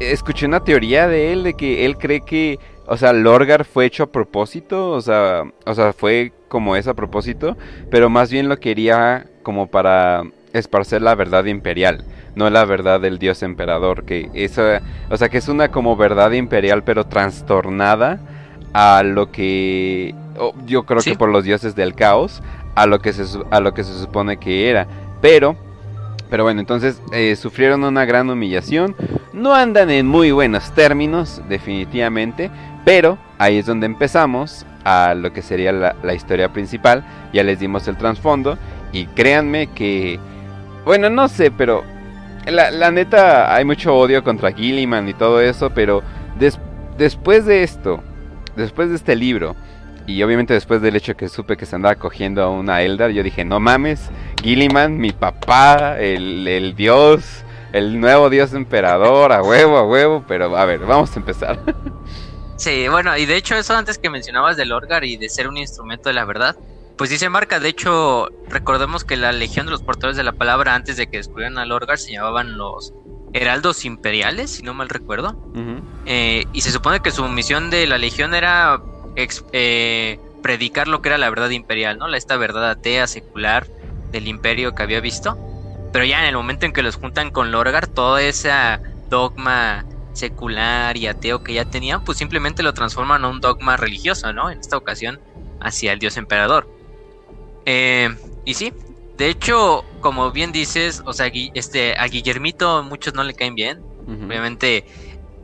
escuché 0.00 0.46
una 0.46 0.62
teoría 0.62 1.08
de 1.08 1.32
él 1.32 1.42
de 1.42 1.54
que 1.54 1.84
él 1.84 1.96
cree 1.96 2.20
que, 2.20 2.58
o 2.86 2.96
sea, 2.96 3.12
Lorgar 3.12 3.64
fue 3.64 3.86
hecho 3.86 4.04
a 4.04 4.12
propósito, 4.12 4.90
o 4.90 5.00
sea, 5.00 5.42
o 5.64 5.74
sea, 5.74 5.92
fue 5.92 6.32
como 6.48 6.76
es 6.76 6.86
a 6.86 6.94
propósito, 6.94 7.56
pero 7.90 8.08
más 8.08 8.30
bien 8.30 8.48
lo 8.48 8.58
quería 8.58 9.26
como 9.42 9.66
para 9.68 10.22
esparcer 10.58 11.02
la 11.02 11.14
verdad 11.14 11.44
imperial 11.44 12.04
no 12.36 12.50
la 12.50 12.64
verdad 12.66 13.00
del 13.00 13.18
dios 13.18 13.42
emperador, 13.42 14.04
que 14.04 14.30
eso, 14.34 14.62
o 15.10 15.16
sea, 15.16 15.28
que 15.30 15.38
es 15.38 15.48
una 15.48 15.70
como 15.70 15.96
verdad 15.96 16.32
imperial 16.32 16.84
pero 16.84 17.06
trastornada 17.06 18.20
a 18.74 19.02
lo 19.02 19.32
que 19.32 20.14
yo 20.66 20.84
creo 20.84 21.00
que 21.00 21.14
por 21.16 21.30
los 21.30 21.44
dioses 21.44 21.74
del 21.74 21.94
caos, 21.94 22.42
a 22.74 22.86
lo 22.86 23.00
que 23.00 23.14
se 23.14 23.24
a 23.50 23.60
lo 23.60 23.72
que 23.72 23.82
se 23.82 23.98
supone 23.98 24.36
que 24.36 24.70
era, 24.70 24.86
pero 25.20 25.56
Pero 26.28 26.42
bueno, 26.42 26.58
entonces 26.58 27.00
eh, 27.12 27.36
sufrieron 27.36 27.84
una 27.84 28.04
gran 28.04 28.28
humillación. 28.28 28.96
No 29.32 29.54
andan 29.54 29.90
en 29.90 30.08
muy 30.08 30.32
buenos 30.32 30.72
términos, 30.74 31.40
definitivamente. 31.48 32.50
Pero 32.84 33.16
ahí 33.38 33.58
es 33.58 33.66
donde 33.66 33.86
empezamos 33.86 34.66
a 34.84 35.14
lo 35.14 35.32
que 35.32 35.40
sería 35.40 35.70
la, 35.70 36.14
historia 36.14 36.52
principal. 36.52 37.04
Ya 37.32 37.44
les 37.44 37.60
dimos 37.60 37.86
el 37.86 37.96
trasfondo. 37.96 38.58
Y 38.92 39.06
créanme 39.06 39.68
que... 39.68 40.18
Bueno, 40.86 41.10
no 41.10 41.28
sé, 41.28 41.50
pero... 41.50 41.84
La, 42.46 42.92
neta, 42.92 43.52
hay 43.52 43.64
mucho 43.64 43.92
odio 43.92 44.22
contra 44.22 44.52
Gilliman 44.52 45.08
y 45.08 45.14
todo 45.14 45.40
eso. 45.40 45.70
Pero 45.70 46.02
después 46.96 47.44
de 47.44 47.64
esto, 47.64 48.02
después 48.54 48.88
de 48.88 48.94
este 48.94 49.16
libro 49.16 49.56
y 50.06 50.22
obviamente 50.22 50.54
después 50.54 50.80
del 50.80 50.94
hecho 50.94 51.16
que 51.16 51.28
supe 51.28 51.56
que 51.56 51.66
se 51.66 51.74
andaba 51.74 51.96
cogiendo 51.96 52.42
a 52.42 52.48
una 52.48 52.82
Eldar, 52.82 53.10
yo 53.10 53.24
dije, 53.24 53.44
no 53.44 53.58
mames, 53.58 54.08
Gilliman, 54.40 54.98
mi 54.98 55.10
papá, 55.10 55.98
el, 55.98 56.46
el 56.46 56.76
dios, 56.76 57.42
el 57.72 57.98
nuevo 57.98 58.30
dios 58.30 58.54
emperador, 58.54 59.32
a 59.32 59.42
huevo, 59.42 59.76
a 59.76 59.84
huevo, 59.84 60.24
pero 60.28 60.56
a 60.56 60.64
ver, 60.64 60.80
vamos 60.80 61.14
a 61.16 61.18
empezar. 61.18 61.58
Sí, 62.58 62.88
bueno, 62.88 63.14
y 63.18 63.26
de 63.26 63.36
hecho 63.36 63.54
eso 63.54 63.76
antes 63.76 63.98
que 63.98 64.08
mencionabas 64.08 64.56
del 64.56 64.72
Orgar 64.72 65.04
y 65.04 65.18
de 65.18 65.28
ser 65.28 65.46
un 65.46 65.58
instrumento 65.58 66.08
de 66.08 66.14
la 66.14 66.24
verdad, 66.24 66.56
pues 66.96 67.10
dice 67.10 67.28
Marca, 67.28 67.60
de 67.60 67.68
hecho, 67.68 68.28
recordemos 68.48 69.04
que 69.04 69.16
la 69.16 69.32
Legión 69.32 69.66
de 69.66 69.72
los 69.72 69.82
Portadores 69.82 70.16
de 70.16 70.24
la 70.24 70.32
Palabra 70.32 70.74
antes 70.74 70.96
de 70.96 71.08
que 71.08 71.18
descubrieran 71.18 71.58
al 71.58 71.72
Orgar 71.72 71.98
se 71.98 72.12
llamaban 72.12 72.56
los 72.56 72.94
Heraldos 73.32 73.84
Imperiales, 73.84 74.50
si 74.50 74.62
no 74.62 74.72
mal 74.72 74.88
recuerdo. 74.88 75.36
Eh, 76.06 76.44
y 76.52 76.60
se 76.62 76.70
supone 76.70 77.00
que 77.00 77.10
su 77.10 77.26
misión 77.28 77.70
de 77.70 77.86
la 77.86 77.98
Legión 77.98 78.34
era 78.34 78.80
eh, 79.52 80.18
predicar 80.42 80.88
lo 80.88 81.02
que 81.02 81.10
era 81.10 81.18
la 81.18 81.28
verdad 81.28 81.50
imperial, 81.50 81.98
¿no? 81.98 82.12
Esta 82.14 82.36
verdad 82.36 82.70
atea, 82.70 83.06
secular 83.06 83.66
del 84.10 84.26
imperio 84.26 84.74
que 84.74 84.82
había 84.82 85.00
visto. 85.00 85.36
Pero 85.92 86.04
ya 86.04 86.20
en 86.20 86.28
el 86.28 86.36
momento 86.36 86.66
en 86.66 86.72
que 86.72 86.82
los 86.82 86.96
juntan 86.96 87.30
con 87.30 87.52
Lorgar, 87.52 87.86
todo 87.88 88.18
ese 88.18 88.50
dogma 89.10 89.84
secular 90.14 90.96
y 90.96 91.06
ateo 91.06 91.42
que 91.42 91.52
ya 91.52 91.66
tenían, 91.66 92.04
pues 92.04 92.16
simplemente 92.16 92.62
lo 92.62 92.72
transforman 92.72 93.24
a 93.24 93.28
un 93.28 93.40
dogma 93.40 93.76
religioso, 93.76 94.32
¿no? 94.32 94.50
En 94.50 94.60
esta 94.60 94.78
ocasión, 94.78 95.20
hacia 95.60 95.92
el 95.92 95.98
dios 95.98 96.16
emperador. 96.16 96.75
Eh, 97.66 98.08
y 98.44 98.54
sí, 98.54 98.72
de 99.18 99.28
hecho, 99.28 99.84
como 100.00 100.30
bien 100.30 100.52
dices, 100.52 101.02
o 101.04 101.12
sea, 101.12 101.30
este, 101.54 101.94
a 101.98 102.06
Guillermito 102.06 102.82
muchos 102.82 103.14
no 103.14 103.24
le 103.24 103.34
caen 103.34 103.54
bien. 103.54 103.82
Obviamente, 104.06 104.84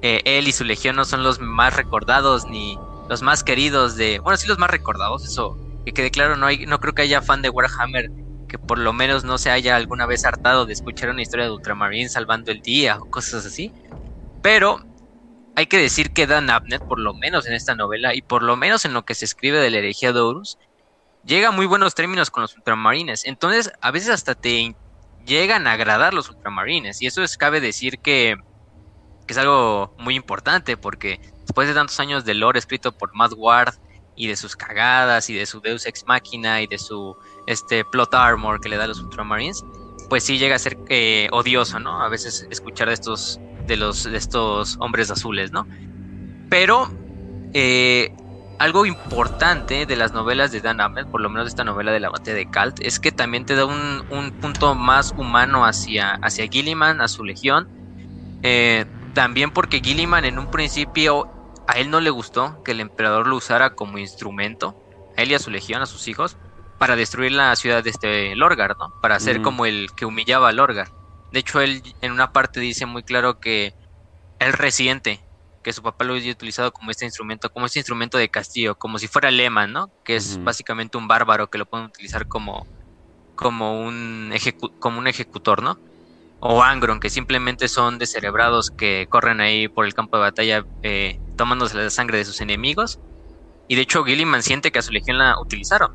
eh, 0.02 0.20
él 0.24 0.46
y 0.46 0.52
su 0.52 0.64
legión 0.64 0.94
no 0.94 1.04
son 1.04 1.24
los 1.24 1.40
más 1.40 1.74
recordados 1.74 2.46
ni 2.46 2.78
los 3.08 3.22
más 3.22 3.42
queridos 3.42 3.96
de, 3.96 4.20
bueno, 4.20 4.36
sí 4.36 4.46
los 4.46 4.58
más 4.58 4.70
recordados, 4.70 5.24
eso 5.24 5.58
que 5.84 5.92
quede 5.92 6.12
claro, 6.12 6.36
no 6.36 6.46
hay 6.46 6.64
no 6.64 6.78
creo 6.78 6.94
que 6.94 7.02
haya 7.02 7.22
fan 7.22 7.42
de 7.42 7.50
Warhammer 7.50 8.08
que 8.48 8.58
por 8.58 8.78
lo 8.78 8.92
menos 8.92 9.24
no 9.24 9.38
se 9.38 9.50
haya 9.50 9.74
alguna 9.76 10.06
vez 10.06 10.24
hartado 10.24 10.66
de 10.66 10.74
escuchar 10.74 11.08
una 11.08 11.22
historia 11.22 11.46
de 11.46 11.52
Ultramarine 11.52 12.08
salvando 12.10 12.52
el 12.52 12.60
día 12.60 12.98
o 13.00 13.06
cosas 13.06 13.46
así. 13.46 13.72
Pero 14.42 14.78
hay 15.56 15.66
que 15.66 15.78
decir 15.78 16.12
que 16.12 16.26
Dan 16.26 16.50
Abnett, 16.50 16.82
por 16.86 16.98
lo 16.98 17.14
menos 17.14 17.46
en 17.46 17.54
esta 17.54 17.74
novela 17.74 18.14
y 18.14 18.22
por 18.22 18.42
lo 18.42 18.56
menos 18.56 18.84
en 18.84 18.92
lo 18.92 19.04
que 19.04 19.14
se 19.14 19.24
escribe 19.24 19.58
de 19.58 19.70
la 19.70 19.78
herejía 19.78 20.12
de 20.12 20.20
Horus, 20.20 20.58
llega 21.24 21.48
a 21.48 21.52
muy 21.52 21.66
buenos 21.66 21.94
términos 21.94 22.30
con 22.30 22.42
los 22.42 22.56
ultramarines. 22.56 23.26
Entonces, 23.26 23.72
a 23.80 23.90
veces 23.90 24.10
hasta 24.10 24.34
te 24.34 24.74
llegan 25.24 25.66
a 25.66 25.72
agradar 25.72 26.14
los 26.14 26.28
ultramarines. 26.28 27.00
Y 27.02 27.06
eso 27.06 27.22
es, 27.22 27.36
cabe 27.36 27.60
decir 27.60 27.98
que, 27.98 28.36
que 29.26 29.32
es 29.32 29.38
algo 29.38 29.94
muy 29.98 30.14
importante 30.14 30.76
porque 30.76 31.20
después 31.42 31.68
de 31.68 31.74
tantos 31.74 31.98
años 32.00 32.24
de 32.24 32.34
lore 32.34 32.58
escrito 32.58 32.92
por 32.92 33.14
Matt 33.14 33.32
Ward 33.36 33.74
y 34.14 34.26
de 34.26 34.36
sus 34.36 34.56
cagadas 34.56 35.30
y 35.30 35.34
de 35.34 35.46
su 35.46 35.60
Deus 35.60 35.86
Ex 35.86 36.04
Machina 36.06 36.60
y 36.60 36.66
de 36.66 36.78
su 36.78 37.16
este 37.46 37.84
plot 37.84 38.14
armor 38.14 38.60
que 38.60 38.68
le 38.68 38.76
da 38.76 38.84
a 38.84 38.86
los 38.86 39.00
Ultramarines, 39.00 39.64
pues 40.08 40.24
sí 40.24 40.38
llega 40.38 40.56
a 40.56 40.58
ser 40.58 40.76
eh, 40.88 41.28
odioso, 41.32 41.80
¿no? 41.80 42.02
A 42.02 42.08
veces 42.08 42.46
escuchar 42.50 42.88
de 42.88 42.94
estos 42.94 43.40
de 43.66 43.76
los 43.76 44.04
de 44.04 44.16
estos 44.16 44.76
hombres 44.80 45.10
azules, 45.10 45.50
¿no? 45.50 45.66
Pero 46.50 46.90
eh, 47.54 48.14
algo 48.62 48.86
importante 48.86 49.86
de 49.86 49.96
las 49.96 50.12
novelas 50.12 50.52
de 50.52 50.60
Dan 50.60 50.80
Ahmed, 50.80 51.06
por 51.06 51.20
lo 51.20 51.28
menos 51.28 51.46
de 51.46 51.48
esta 51.48 51.64
novela 51.64 51.90
de 51.90 51.98
la 51.98 52.10
batalla 52.10 52.36
de 52.36 52.48
Kalt, 52.48 52.78
es 52.80 53.00
que 53.00 53.10
también 53.10 53.44
te 53.44 53.56
da 53.56 53.64
un, 53.64 54.38
punto 54.40 54.76
más 54.76 55.12
humano 55.16 55.66
hacia, 55.66 56.12
hacia 56.22 56.46
Gilliman, 56.46 57.00
a 57.00 57.08
su 57.08 57.24
legión. 57.24 57.68
Eh, 58.44 58.86
también 59.14 59.50
porque 59.50 59.80
Gilliman 59.80 60.24
en 60.24 60.38
un 60.38 60.48
principio 60.48 61.28
a 61.66 61.72
él 61.72 61.90
no 61.90 62.00
le 62.00 62.10
gustó 62.10 62.62
que 62.62 62.70
el 62.70 62.78
emperador 62.78 63.26
lo 63.26 63.34
usara 63.34 63.74
como 63.74 63.98
instrumento, 63.98 64.80
a 65.16 65.22
él 65.22 65.32
y 65.32 65.34
a 65.34 65.40
su 65.40 65.50
legión, 65.50 65.82
a 65.82 65.86
sus 65.86 66.06
hijos, 66.06 66.36
para 66.78 66.94
destruir 66.94 67.32
la 67.32 67.56
ciudad 67.56 67.82
de 67.82 67.90
este 67.90 68.36
Lorgar, 68.36 68.76
¿no? 68.78 68.94
Para 69.00 69.18
ser 69.18 69.42
como 69.42 69.66
el 69.66 69.90
que 69.96 70.06
humillaba 70.06 70.50
a 70.50 70.52
Lorgar. 70.52 70.92
De 71.32 71.40
hecho, 71.40 71.60
él 71.60 71.82
en 72.00 72.12
una 72.12 72.32
parte 72.32 72.60
dice 72.60 72.86
muy 72.86 73.02
claro 73.02 73.40
que 73.40 73.74
él 74.38 74.52
resiente 74.52 75.20
que 75.62 75.72
su 75.72 75.82
papá 75.82 76.04
lo 76.04 76.14
haya 76.14 76.32
utilizado 76.32 76.72
como 76.72 76.90
este 76.90 77.04
instrumento, 77.04 77.50
como 77.50 77.66
este 77.66 77.78
instrumento 77.78 78.18
de 78.18 78.28
castillo, 78.28 78.74
como 78.76 78.98
si 78.98 79.08
fuera 79.08 79.30
Lehman, 79.30 79.72
¿no? 79.72 79.90
Que 80.04 80.16
es 80.16 80.42
básicamente 80.42 80.98
un 80.98 81.08
bárbaro 81.08 81.50
que 81.50 81.58
lo 81.58 81.66
pueden 81.66 81.86
utilizar 81.86 82.28
como, 82.28 82.66
como, 83.34 83.80
un, 83.80 84.32
como 84.78 84.98
un 84.98 85.06
ejecutor, 85.06 85.62
¿no? 85.62 85.78
o 86.44 86.60
Angron, 86.60 86.98
que 86.98 87.08
simplemente 87.08 87.68
son 87.68 87.98
descerebrados 87.98 88.72
que 88.72 89.06
corren 89.08 89.40
ahí 89.40 89.68
por 89.68 89.86
el 89.86 89.94
campo 89.94 90.16
de 90.16 90.22
batalla 90.22 90.66
eh, 90.82 91.20
tomándose 91.36 91.76
la 91.76 91.88
sangre 91.88 92.18
de 92.18 92.24
sus 92.24 92.40
enemigos. 92.40 92.98
Y 93.68 93.76
de 93.76 93.82
hecho 93.82 94.02
Gilliman 94.02 94.42
siente 94.42 94.72
que 94.72 94.80
a 94.80 94.82
su 94.82 94.90
legión 94.90 95.18
la 95.18 95.38
utilizaron 95.40 95.94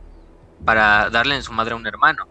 para 0.64 1.10
darle 1.10 1.36
en 1.36 1.44
su 1.44 1.52
madre 1.52 1.74
a 1.74 1.76
un 1.76 1.86
hermano. 1.86 2.30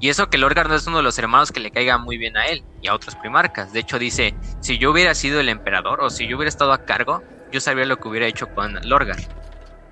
Y 0.00 0.08
eso 0.08 0.30
que 0.30 0.38
Lorgar 0.38 0.68
no 0.68 0.74
es 0.74 0.86
uno 0.86 0.96
de 0.96 1.02
los 1.02 1.18
hermanos 1.18 1.52
que 1.52 1.60
le 1.60 1.70
caiga 1.70 1.98
muy 1.98 2.16
bien 2.16 2.36
a 2.38 2.46
él 2.46 2.64
y 2.80 2.88
a 2.88 2.94
otros 2.94 3.16
primarcas. 3.16 3.70
De 3.72 3.80
hecho 3.80 3.98
dice, 3.98 4.34
si 4.62 4.78
yo 4.78 4.90
hubiera 4.90 5.14
sido 5.14 5.40
el 5.40 5.50
emperador 5.50 6.00
o 6.00 6.08
si 6.08 6.26
yo 6.26 6.36
hubiera 6.36 6.48
estado 6.48 6.72
a 6.72 6.84
cargo, 6.84 7.22
yo 7.52 7.60
sabría 7.60 7.84
lo 7.84 7.98
que 7.98 8.08
hubiera 8.08 8.26
hecho 8.26 8.46
con 8.46 8.78
Lorgar. 8.82 9.18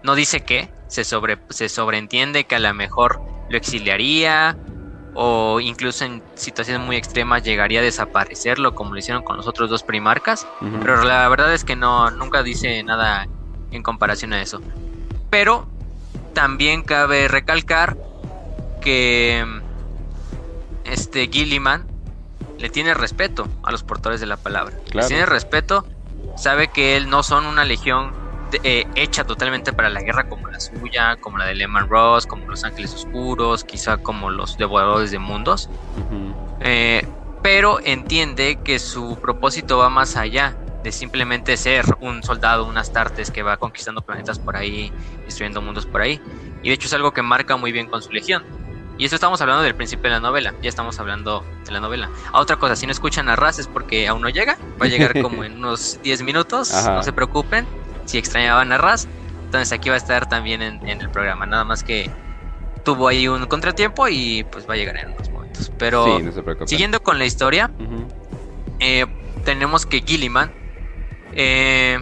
No 0.02 0.14
dice 0.14 0.40
qué, 0.40 0.70
se, 0.88 1.04
sobre, 1.04 1.38
se 1.50 1.68
sobreentiende 1.68 2.44
que 2.44 2.54
a 2.54 2.58
lo 2.58 2.72
mejor 2.72 3.20
lo 3.50 3.58
exiliaría 3.58 4.56
o 5.14 5.60
incluso 5.60 6.06
en 6.06 6.22
situaciones 6.36 6.86
muy 6.86 6.96
extremas 6.96 7.42
llegaría 7.42 7.80
a 7.80 7.82
desaparecerlo 7.82 8.74
como 8.74 8.94
lo 8.94 8.98
hicieron 8.98 9.22
con 9.22 9.36
los 9.36 9.46
otros 9.46 9.68
dos 9.68 9.82
primarcas, 9.82 10.46
pero 10.80 11.02
la 11.02 11.28
verdad 11.28 11.52
es 11.52 11.64
que 11.64 11.76
no 11.76 12.10
nunca 12.12 12.42
dice 12.42 12.82
nada 12.82 13.26
en 13.70 13.82
comparación 13.82 14.32
a 14.32 14.40
eso. 14.40 14.62
Pero 15.28 15.68
también 16.34 16.82
cabe 16.82 17.26
recalcar 17.26 17.96
que 18.80 19.44
este 20.88 21.28
Gilliman 21.28 21.86
le 22.58 22.70
tiene 22.70 22.94
respeto 22.94 23.46
a 23.62 23.70
los 23.70 23.82
portadores 23.82 24.20
de 24.20 24.26
la 24.26 24.36
palabra. 24.36 24.74
Le 24.92 25.06
tiene 25.06 25.26
respeto, 25.26 25.86
sabe 26.36 26.68
que 26.68 26.96
él 26.96 27.08
no 27.08 27.22
son 27.22 27.46
una 27.46 27.64
legión 27.64 28.12
eh, 28.62 28.86
hecha 28.94 29.24
totalmente 29.24 29.72
para 29.72 29.90
la 29.90 30.00
guerra 30.00 30.28
como 30.28 30.48
la 30.48 30.58
suya, 30.58 31.16
como 31.16 31.38
la 31.38 31.46
de 31.46 31.54
Lehman 31.54 31.88
Ross, 31.88 32.26
como 32.26 32.46
los 32.46 32.64
Ángeles 32.64 32.94
Oscuros, 32.94 33.62
quizá 33.64 33.98
como 33.98 34.30
los 34.30 34.56
Devoradores 34.56 35.10
de 35.10 35.18
Mundos. 35.18 35.68
Eh, 36.60 37.06
pero 37.42 37.78
entiende 37.84 38.58
que 38.64 38.78
su 38.78 39.18
propósito 39.20 39.78
va 39.78 39.90
más 39.90 40.16
allá 40.16 40.56
de 40.82 40.92
simplemente 40.92 41.56
ser 41.56 41.84
un 42.00 42.22
soldado, 42.22 42.64
un 42.66 42.78
Astartes 42.78 43.30
que 43.30 43.42
va 43.42 43.56
conquistando 43.56 44.00
planetas 44.00 44.38
por 44.38 44.56
ahí, 44.56 44.92
destruyendo 45.24 45.60
mundos 45.60 45.86
por 45.86 46.00
ahí. 46.00 46.20
Y 46.62 46.68
de 46.68 46.74
hecho 46.74 46.86
es 46.86 46.92
algo 46.94 47.12
que 47.12 47.22
marca 47.22 47.56
muy 47.56 47.72
bien 47.72 47.86
con 47.86 48.02
su 48.02 48.10
legión. 48.10 48.44
Y 48.98 49.04
eso 49.04 49.14
estamos 49.14 49.40
hablando 49.40 49.62
del 49.62 49.76
principio 49.76 50.10
de 50.10 50.16
la 50.16 50.20
novela, 50.20 50.54
ya 50.60 50.68
estamos 50.68 50.98
hablando 50.98 51.44
de 51.64 51.70
la 51.70 51.78
novela. 51.78 52.10
A 52.32 52.40
otra 52.40 52.56
cosa, 52.56 52.74
si 52.74 52.84
no 52.84 52.92
escuchan 52.92 53.28
a 53.28 53.36
Raz 53.36 53.60
es 53.60 53.68
porque 53.68 54.08
aún 54.08 54.22
no 54.22 54.28
llega, 54.28 54.58
va 54.80 54.86
a 54.86 54.88
llegar 54.88 55.22
como 55.22 55.44
en 55.44 55.52
unos 55.58 56.00
10 56.02 56.22
minutos, 56.22 56.72
no 56.84 57.02
se 57.04 57.12
preocupen 57.12 57.64
si 58.06 58.18
extrañaban 58.18 58.72
a 58.72 58.78
Raz. 58.78 59.06
Entonces 59.44 59.72
aquí 59.72 59.88
va 59.88 59.94
a 59.94 59.98
estar 59.98 60.28
también 60.28 60.60
en, 60.60 60.86
el 60.88 61.08
programa. 61.10 61.46
Nada 61.46 61.64
más 61.64 61.84
que 61.84 62.10
tuvo 62.84 63.06
ahí 63.08 63.28
un 63.28 63.46
contratiempo 63.46 64.08
y 64.08 64.44
pues 64.50 64.68
va 64.68 64.74
a 64.74 64.76
llegar 64.76 64.96
en 64.96 65.12
unos 65.12 65.30
momentos. 65.30 65.72
Pero 65.78 66.18
siguiendo 66.66 67.00
con 67.00 67.18
la 67.18 67.24
historia, 67.24 67.70
eh, 68.80 69.06
tenemos 69.44 69.86
que 69.86 70.00
Gilliman 70.00 70.52
eh, 71.32 72.00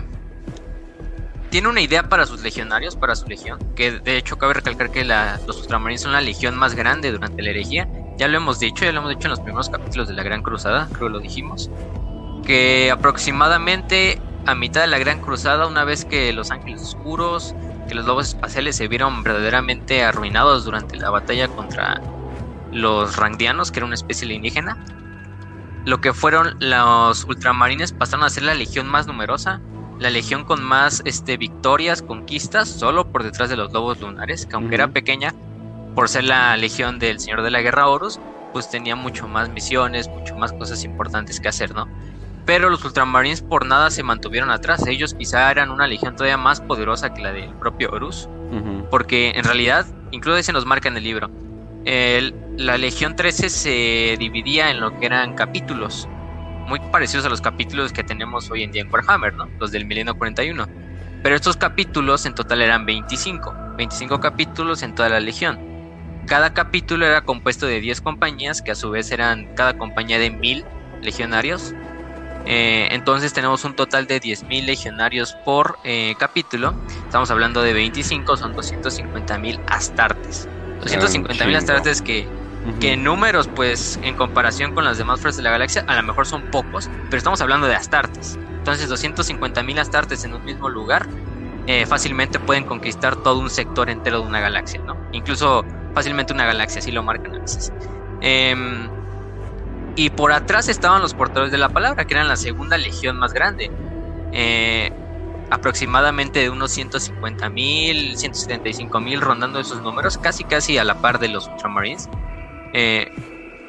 tiene 1.51 1.69
una 1.69 1.81
idea 1.81 2.09
para 2.09 2.27
sus 2.27 2.43
legionarios, 2.43 2.97
para 2.97 3.15
su 3.15 3.27
legión. 3.27 3.59
Que 3.75 3.93
de 3.93 4.17
hecho 4.17 4.39
cabe 4.39 4.55
recalcar 4.55 4.91
que 4.91 5.05
los 5.05 5.61
ultramarines 5.61 6.03
son 6.03 6.13
la 6.13 6.21
legión 6.21 6.57
más 6.57 6.75
grande 6.75 7.13
durante 7.13 7.43
la 7.43 7.51
herejía. 7.51 7.89
Ya 8.17 8.29
lo 8.29 8.37
hemos 8.37 8.59
dicho, 8.59 8.85
ya 8.85 8.93
lo 8.93 9.01
hemos 9.01 9.11
dicho 9.11 9.27
en 9.27 9.31
los 9.31 9.41
primeros 9.41 9.69
capítulos 9.69 10.09
de 10.09 10.15
la 10.15 10.23
Gran 10.23 10.43
Cruzada, 10.43 10.89
creo 10.93 11.09
que 11.09 11.13
lo 11.13 11.21
dijimos. 11.21 11.71
Que 12.45 12.91
aproximadamente 12.91 14.21
a 14.47 14.55
mitad 14.55 14.83
de 14.83 14.87
la 14.87 14.99
Gran 14.99 15.21
Cruzada, 15.21 15.67
una 15.67 15.85
vez 15.85 16.05
que 16.05 16.33
los 16.33 16.51
Ángeles 16.51 16.83
Oscuros, 16.83 17.55
que 17.89 17.95
los 17.95 18.07
Lobos 18.07 18.29
Espaciales 18.29 18.77
se 18.77 18.89
vieron 18.89 19.23
verdaderamente 19.23 20.03
arruinados 20.03 20.65
durante 20.65 20.97
la 20.97 21.11
batalla 21.11 21.49
contra 21.49 22.01
los 22.73 23.17
Rangdianos, 23.17 23.71
que 23.71 23.81
era 23.81 23.87
una 23.87 23.95
especie 23.95 24.27
alienígena, 24.27 24.77
lo 25.85 26.01
que 26.01 26.13
fueron 26.13 26.57
los 26.59 27.25
ultramarines 27.25 27.93
pasaron 27.93 28.25
a 28.25 28.31
ser 28.31 28.43
la 28.43 28.55
legión 28.55 28.89
más 28.89 29.07
numerosa, 29.07 29.61
la 29.99 30.11
legión 30.11 30.45
con 30.45 30.63
más 30.63 31.03
este, 31.05 31.37
victorias, 31.37 32.03
conquistas, 32.03 32.69
solo 32.69 33.07
por 33.07 33.23
detrás 33.23 33.49
de 33.49 33.57
los 33.57 33.73
Lobos 33.73 34.01
Lunares, 34.01 34.47
que 34.47 34.57
aunque 34.57 34.75
era 34.75 34.89
pequeña, 34.89 35.35
por 35.95 36.09
ser 36.09 36.25
la 36.25 36.57
legión 36.57 36.99
del 36.99 37.21
Señor 37.21 37.43
de 37.43 37.51
la 37.51 37.63
Guerra 37.63 37.89
Horus, 37.89 38.21
pues 38.53 38.71
tenía 38.71 38.97
mucho 38.97 39.27
más 39.29 39.49
misiones, 39.49 40.09
mucho 40.09 40.37
más 40.37 40.53
cosas 40.53 40.85
importantes 40.85 41.41
que 41.41 41.49
hacer, 41.49 41.75
¿no? 41.75 41.89
Pero 42.45 42.71
los 42.71 42.85
Ultramarines 42.85 43.43
por 43.43 43.67
nada 43.67 43.91
se 43.91 44.03
mantuvieron 44.03 44.51
atrás. 44.51 44.87
Ellos 44.87 45.15
quizá 45.15 45.51
eran 45.51 45.71
una 45.71 45.87
legión 45.87 46.15
todavía 46.15 46.37
más 46.37 46.61
poderosa 46.61 47.13
que 47.13 47.23
la 47.23 47.33
del 47.33 47.53
propio 47.55 47.91
Horus. 47.91 48.29
Porque 48.91 49.33
en 49.35 49.43
realidad, 49.43 49.85
incluso 50.13 50.41
se 50.43 50.53
nos 50.53 50.65
marca 50.65 50.89
en 50.89 50.97
el 50.97 51.03
libro, 51.03 51.29
la 52.57 52.79
Legión 52.79 53.17
13 53.17 53.49
se 53.49 54.17
dividía 54.19 54.71
en 54.71 54.81
lo 54.81 54.99
que 54.99 55.07
eran 55.07 55.35
capítulos, 55.35 56.09
muy 56.67 56.81
parecidos 56.81 57.27
a 57.27 57.29
los 57.29 57.41
capítulos 57.41 57.93
que 57.93 58.05
tenemos 58.05 58.51
hoy 58.51 58.63
en 58.63 58.73
día 58.73 58.83
en 58.83 58.93
Warhammer, 58.93 59.35
¿no? 59.35 59.49
Los 59.59 59.73
del 59.73 59.85
milenio 59.87 60.17
41. 60.17 60.67
Pero 61.23 61.37
estos 61.37 61.57
capítulos 61.57 62.27
en 62.27 62.35
total 62.35 62.63
eran 62.63 62.87
25, 62.87 63.55
25 63.77 64.21
capítulos 64.21 64.83
en 64.83 64.95
toda 64.95 65.09
la 65.09 65.21
Legión. 65.21 65.59
Cada 66.27 66.53
capítulo 66.53 67.07
era 67.07 67.23
compuesto 67.23 67.67
de 67.67 67.81
10 67.81 68.01
compañías, 68.01 68.63
que 68.63 68.73
a 68.73 68.75
su 68.75 68.91
vez 68.91 69.11
eran 69.11 69.55
cada 69.55 69.79
compañía 69.79 70.19
de 70.19 70.31
1000 70.31 70.65
legionarios 71.03 71.75
eh, 72.47 72.89
entonces 72.93 73.33
tenemos 73.33 73.65
un 73.65 73.75
total 73.75 74.07
de 74.07 74.21
10.000 74.21 74.65
legionarios 74.65 75.35
por 75.45 75.79
eh, 75.83 76.15
capítulo. 76.19 76.75
Estamos 77.05 77.31
hablando 77.31 77.61
de 77.63 77.73
25, 77.73 78.37
son 78.37 78.55
250.000 78.55 79.61
astartes. 79.67 80.49
250.000 80.81 81.57
astartes 81.57 82.03
que, 82.03 82.29
que 82.81 82.93
en 82.93 83.05
números, 83.05 83.49
pues 83.49 83.99
en 84.03 84.15
comparación 84.17 84.75
con 84.75 84.85
las 84.85 84.99
demás 84.99 85.21
fuerzas 85.21 85.39
de 85.39 85.43
la 85.43 85.51
galaxia, 85.51 85.85
a 85.87 85.97
lo 85.97 86.03
mejor 86.03 86.27
son 86.27 86.51
pocos, 86.51 86.91
pero 87.05 87.17
estamos 87.17 87.41
hablando 87.41 87.67
de 87.67 87.75
astartes. 87.75 88.39
Entonces 88.59 88.91
250.000 88.91 89.79
astartes 89.79 90.25
en 90.25 90.35
un 90.35 90.45
mismo 90.45 90.69
lugar 90.69 91.07
eh, 91.67 91.87
fácilmente 91.87 92.39
pueden 92.39 92.65
conquistar 92.65 93.17
todo 93.17 93.39
un 93.39 93.51
sector 93.51 93.91
entero 93.91 94.21
de 94.21 94.27
una 94.27 94.41
galaxia, 94.41 94.81
¿no? 94.81 94.97
Incluso 95.13 95.65
fácilmente 95.95 96.33
una 96.33 96.47
galaxia, 96.47 96.81
así 96.81 96.93
lo 96.93 97.03
marcan 97.03 97.35
a 97.35 97.39
veces. 97.39 97.73
Eh, 98.21 98.55
y 99.97 100.11
por 100.11 100.33
atrás 100.33 100.69
estaban 100.69 101.01
los 101.01 101.15
portadores 101.15 101.51
de 101.51 101.59
la 101.59 101.71
palabra, 101.71 102.05
que 102.05 102.15
eran 102.15 102.29
la 102.29 102.37
segunda 102.37 102.77
legión 102.77 103.19
más 103.19 103.33
grande. 103.33 103.71
Eh, 104.33 104.93
aproximadamente 105.51 106.41
de 106.41 106.51
unos 106.51 106.71
150 106.73 107.49
mil, 107.49 108.17
175 108.17 109.01
mil, 109.01 109.21
rondando 109.21 109.59
esos 109.59 109.81
números, 109.83 110.19
casi 110.19 110.45
casi 110.45 110.77
a 110.77 110.85
la 110.85 111.01
par 111.01 111.19
de 111.19 111.29
los 111.29 111.49
Ultramarines. 111.49 112.11
Eh, 112.79 113.11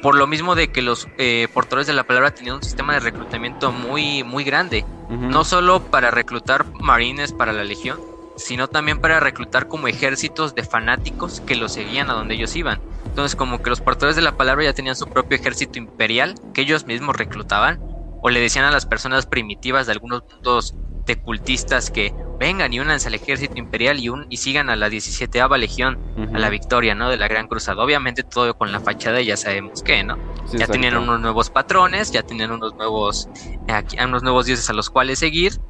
por 0.02 0.16
lo 0.16 0.26
mismo 0.26 0.54
de 0.54 0.70
que 0.70 0.82
los 0.82 1.08
eh, 1.16 1.48
portadores 1.54 1.86
de 1.86 1.94
la 1.94 2.04
palabra 2.04 2.30
tenían 2.30 2.56
un 2.56 2.62
sistema 2.62 2.92
de 2.92 3.00
reclutamiento 3.00 3.72
muy, 3.72 4.22
muy 4.22 4.44
grande. 4.44 4.84
No 5.08 5.42
solo 5.44 5.80
para 5.90 6.10
reclutar 6.10 6.66
marines 6.82 7.32
para 7.32 7.54
la 7.54 7.64
legión, 7.64 7.98
sino 8.36 8.68
también 8.68 9.00
para 9.00 9.20
reclutar 9.20 9.66
como 9.66 9.88
ejércitos 9.88 10.54
de 10.54 10.62
fanáticos 10.62 11.40
que 11.40 11.56
los 11.56 11.72
seguían 11.72 12.10
a 12.10 12.12
donde 12.12 12.34
ellos 12.34 12.54
iban. 12.54 12.78
Entonces 13.06 13.34
como 13.34 13.62
que 13.62 13.70
los 13.70 13.80
portadores 13.80 14.16
de 14.16 14.22
la 14.22 14.36
palabra 14.36 14.64
ya 14.64 14.74
tenían 14.74 14.94
su 14.96 15.06
propio 15.06 15.38
ejército 15.38 15.78
imperial 15.78 16.34
que 16.52 16.60
ellos 16.60 16.86
mismos 16.86 17.16
reclutaban 17.16 17.78
o 18.20 18.28
le 18.28 18.40
decían 18.40 18.66
a 18.66 18.70
las 18.70 18.84
personas 18.84 19.24
primitivas 19.24 19.86
de 19.86 19.92
algunos 19.92 20.22
mundos 20.30 20.74
de 21.08 21.16
cultistas 21.16 21.90
que 21.90 22.14
vengan 22.38 22.72
y 22.72 22.78
únanse 22.78 23.08
al 23.08 23.14
ejército 23.14 23.58
imperial 23.58 23.98
y, 23.98 24.08
un, 24.08 24.26
y 24.30 24.36
sigan 24.36 24.70
a 24.70 24.76
la 24.76 24.88
17 24.88 25.40
legión, 25.58 25.98
a 26.32 26.38
la 26.38 26.50
victoria, 26.50 26.94
¿no? 26.94 27.10
De 27.10 27.16
la 27.16 27.26
Gran 27.26 27.48
Cruzada. 27.48 27.82
Obviamente 27.82 28.22
todo 28.22 28.56
con 28.56 28.70
la 28.70 28.78
fachada 28.78 29.20
ya 29.20 29.36
sabemos 29.36 29.82
qué, 29.82 30.04
¿no? 30.04 30.16
ya 30.52 30.66
tenían 30.66 30.96
unos 30.96 31.20
nuevos 31.20 31.50
patrones, 31.50 32.12
ya 32.12 32.22
tenían 32.22 32.52
unos 32.52 32.74
nuevos, 32.76 33.28
eh, 33.66 34.04
unos 34.04 34.22
nuevos 34.22 34.46
dioses 34.46 34.70
a 34.70 34.72
los 34.72 34.88
cuales 34.88 35.18
seguir, 35.18 35.60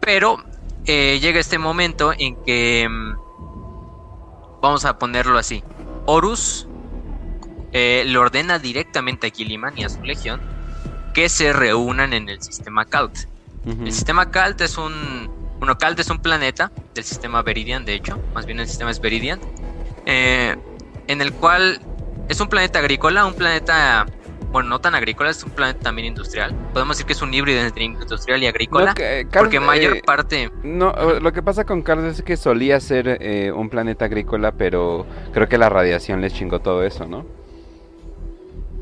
pero 0.00 0.42
eh, 0.86 1.18
llega 1.20 1.40
este 1.40 1.58
momento 1.58 2.12
en 2.16 2.36
que, 2.44 2.86
mm, 2.88 4.60
vamos 4.62 4.84
a 4.84 4.98
ponerlo 4.98 5.38
así, 5.38 5.62
Horus 6.06 6.68
eh, 7.72 8.04
le 8.06 8.18
ordena 8.18 8.58
directamente 8.58 9.26
a 9.26 9.30
Gilliman 9.30 9.76
y 9.76 9.84
a 9.84 9.88
su 9.88 10.02
legión 10.02 10.40
que 11.12 11.28
se 11.28 11.52
reúnan 11.52 12.12
en 12.12 12.28
el 12.28 12.40
sistema 12.42 12.84
El 13.66 13.92
sistema 13.92 14.30
Calt 14.30 14.60
es 14.60 14.76
un. 14.76 15.30
Bueno, 15.58 15.78
Calt 15.78 15.98
es 15.98 16.10
un 16.10 16.18
planeta 16.18 16.70
del 16.94 17.04
sistema 17.04 17.42
Veridian, 17.42 17.84
de 17.84 17.94
hecho, 17.94 18.18
más 18.34 18.44
bien 18.44 18.60
el 18.60 18.66
sistema 18.66 18.90
es 18.90 19.00
Veridian, 19.00 19.40
eh, 20.04 20.56
en 21.06 21.20
el 21.22 21.32
cual 21.32 21.80
es 22.28 22.40
un 22.40 22.48
planeta 22.48 22.80
agrícola, 22.80 23.24
un 23.24 23.34
planeta 23.34 24.06
bueno, 24.54 24.68
no 24.68 24.80
tan 24.80 24.94
agrícola, 24.94 25.30
es 25.30 25.42
un 25.42 25.50
planeta 25.50 25.80
también 25.80 26.06
industrial. 26.06 26.54
Podemos 26.72 26.96
decir 26.96 27.06
que 27.06 27.14
es 27.14 27.22
un 27.22 27.34
híbrido 27.34 27.60
entre 27.60 27.82
industrial 27.82 28.40
y 28.40 28.46
agrícola. 28.46 28.94
porque 29.32 29.58
mayor 29.58 29.96
eh, 29.96 30.02
parte. 30.06 30.48
No, 30.62 30.92
lo 31.20 31.32
que 31.32 31.42
pasa 31.42 31.64
con 31.64 31.82
Carlos 31.82 32.18
es 32.18 32.22
que 32.22 32.36
solía 32.36 32.78
ser 32.78 33.18
eh, 33.20 33.50
un 33.50 33.68
planeta 33.68 34.04
agrícola, 34.04 34.52
pero 34.52 35.06
creo 35.32 35.48
que 35.48 35.58
la 35.58 35.70
radiación 35.70 36.20
les 36.20 36.34
chingó 36.34 36.60
todo 36.60 36.84
eso, 36.84 37.04
¿no? 37.06 37.26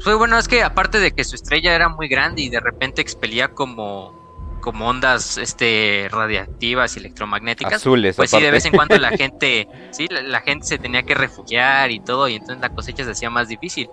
Pues 0.05 0.15
bueno, 0.17 0.37
es 0.39 0.47
que 0.47 0.63
aparte 0.63 1.01
de 1.01 1.13
que 1.13 1.25
su 1.25 1.37
estrella 1.37 1.75
era 1.75 1.89
muy 1.89 2.07
grande 2.07 2.43
y 2.43 2.51
de 2.51 2.61
repente 2.61 3.01
expelía 3.01 3.49
como 3.49 4.22
como 4.63 4.89
ondas 4.89 5.37
este 5.37 6.09
radiactivas 6.11 6.97
y 6.97 7.01
electromagnéticas 7.01 7.75
azules 7.75 8.17
pues 8.17 8.31
sí 8.31 8.41
de 8.41 8.51
vez 8.51 8.65
en 8.65 8.73
cuando 8.73 8.97
la 8.97 9.11
gente 9.19 9.69
sí 9.91 10.07
la, 10.09 10.41
gente 10.41 10.67
se 10.67 10.79
tenía 10.79 11.03
que 11.03 11.15
refugiar 11.15 11.91
y 11.91 12.01
todo 12.01 12.29
y 12.29 12.37
entonces 12.37 12.63
la 12.63 12.71
cosecha 12.71 13.05
se 13.05 13.11
hacía 13.11 13.29
más 13.29 13.49
difícil. 13.49 13.91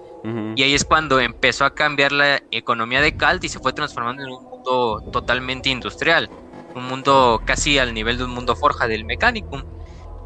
Y 0.55 0.63
ahí 0.63 0.73
es 0.73 0.83
cuando 0.83 1.21
empezó 1.21 1.63
a 1.63 1.73
cambiar 1.73 2.11
la 2.11 2.41
economía 2.51 2.99
de 2.99 3.15
Calt 3.15 3.41
y 3.45 3.49
se 3.49 3.59
fue 3.59 3.71
transformando 3.71 4.21
en 4.23 4.29
un 4.29 4.43
mundo 4.43 5.01
totalmente 5.13 5.69
industrial 5.69 6.29
un 6.75 6.85
mundo 6.85 7.41
casi 7.45 7.77
al 7.77 7.93
nivel 7.93 8.17
de 8.17 8.25
un 8.25 8.31
mundo 8.31 8.55
forja 8.55 8.87
del 8.87 9.05
Mechanicum. 9.05 9.63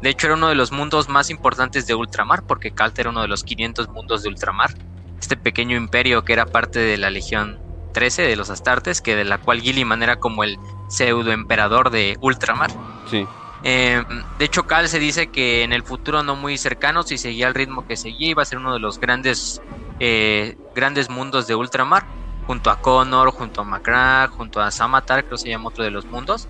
De 0.02 0.10
hecho 0.10 0.26
era 0.26 0.36
uno 0.36 0.48
de 0.48 0.54
los 0.54 0.72
mundos 0.72 1.08
más 1.08 1.30
importantes 1.30 1.86
de 1.86 1.94
ultramar 1.94 2.44
porque 2.46 2.72
Calt 2.72 2.98
era 2.98 3.10
uno 3.10 3.22
de 3.22 3.28
los 3.28 3.44
500 3.44 3.88
mundos 3.88 4.22
de 4.22 4.28
ultramar 4.28 4.74
este 5.18 5.36
pequeño 5.36 5.76
imperio 5.76 6.24
que 6.24 6.34
era 6.34 6.46
parte 6.46 6.80
de 6.80 6.98
la 6.98 7.10
legión 7.10 7.58
13 7.94 8.22
de 8.22 8.36
los 8.36 8.50
Astartes, 8.50 9.00
que 9.00 9.16
de 9.16 9.24
la 9.24 9.38
cual 9.38 9.62
Gilliman 9.62 10.02
era 10.02 10.16
como 10.16 10.44
el 10.44 10.58
pseudo 10.88 11.32
emperador 11.32 11.88
de 11.88 12.18
Ultramar. 12.20 12.70
Sí. 13.10 13.26
Eh, 13.62 14.02
de 14.38 14.44
hecho, 14.44 14.66
Cal 14.66 14.88
se 14.90 14.98
dice 14.98 15.28
que 15.28 15.62
en 15.62 15.72
el 15.72 15.82
futuro 15.82 16.22
no 16.22 16.36
muy 16.36 16.58
cercano, 16.58 17.02
si 17.02 17.16
seguía 17.16 17.48
el 17.48 17.54
ritmo 17.54 17.86
que 17.86 17.96
seguía, 17.96 18.28
iba 18.28 18.42
a 18.42 18.44
ser 18.44 18.58
uno 18.58 18.74
de 18.74 18.80
los 18.80 19.00
grandes, 19.00 19.62
eh, 20.00 20.58
grandes 20.74 21.08
mundos 21.08 21.46
de 21.46 21.54
Ultramar, 21.54 22.04
junto 22.46 22.68
a 22.68 22.82
Connor, 22.82 23.30
junto 23.30 23.62
a 23.62 23.64
Macra, 23.64 24.28
junto 24.28 24.60
a 24.60 24.70
Samatar, 24.70 25.24
creo 25.24 25.38
que 25.38 25.44
se 25.44 25.48
llama 25.48 25.68
otro 25.70 25.82
de 25.82 25.90
los 25.90 26.04
mundos. 26.04 26.46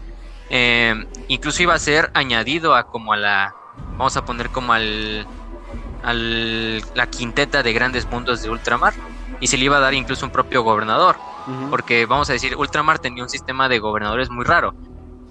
Eh, 0.50 1.06
incluso 1.28 1.62
iba 1.62 1.74
a 1.74 1.78
ser 1.78 2.10
añadido 2.14 2.74
a 2.74 2.88
como 2.88 3.12
a 3.12 3.16
la, 3.16 3.54
vamos 3.92 4.16
a 4.16 4.24
poner 4.24 4.50
como 4.50 4.72
al, 4.72 5.24
al 6.02 6.80
la 6.96 7.06
quinteta 7.06 7.62
de 7.62 7.72
grandes 7.72 8.06
mundos 8.10 8.42
de 8.42 8.50
Ultramar, 8.50 8.92
y 9.40 9.46
se 9.46 9.56
le 9.56 9.66
iba 9.66 9.76
a 9.76 9.80
dar 9.80 9.94
incluso 9.94 10.26
un 10.26 10.32
propio 10.32 10.62
gobernador. 10.62 11.16
Porque 11.68 12.06
vamos 12.06 12.30
a 12.30 12.34
decir, 12.34 12.56
Ultramar 12.56 12.98
tenía 12.98 13.22
un 13.22 13.28
sistema 13.28 13.68
de 13.68 13.78
gobernadores 13.80 14.30
muy 14.30 14.44
raro. 14.44 14.76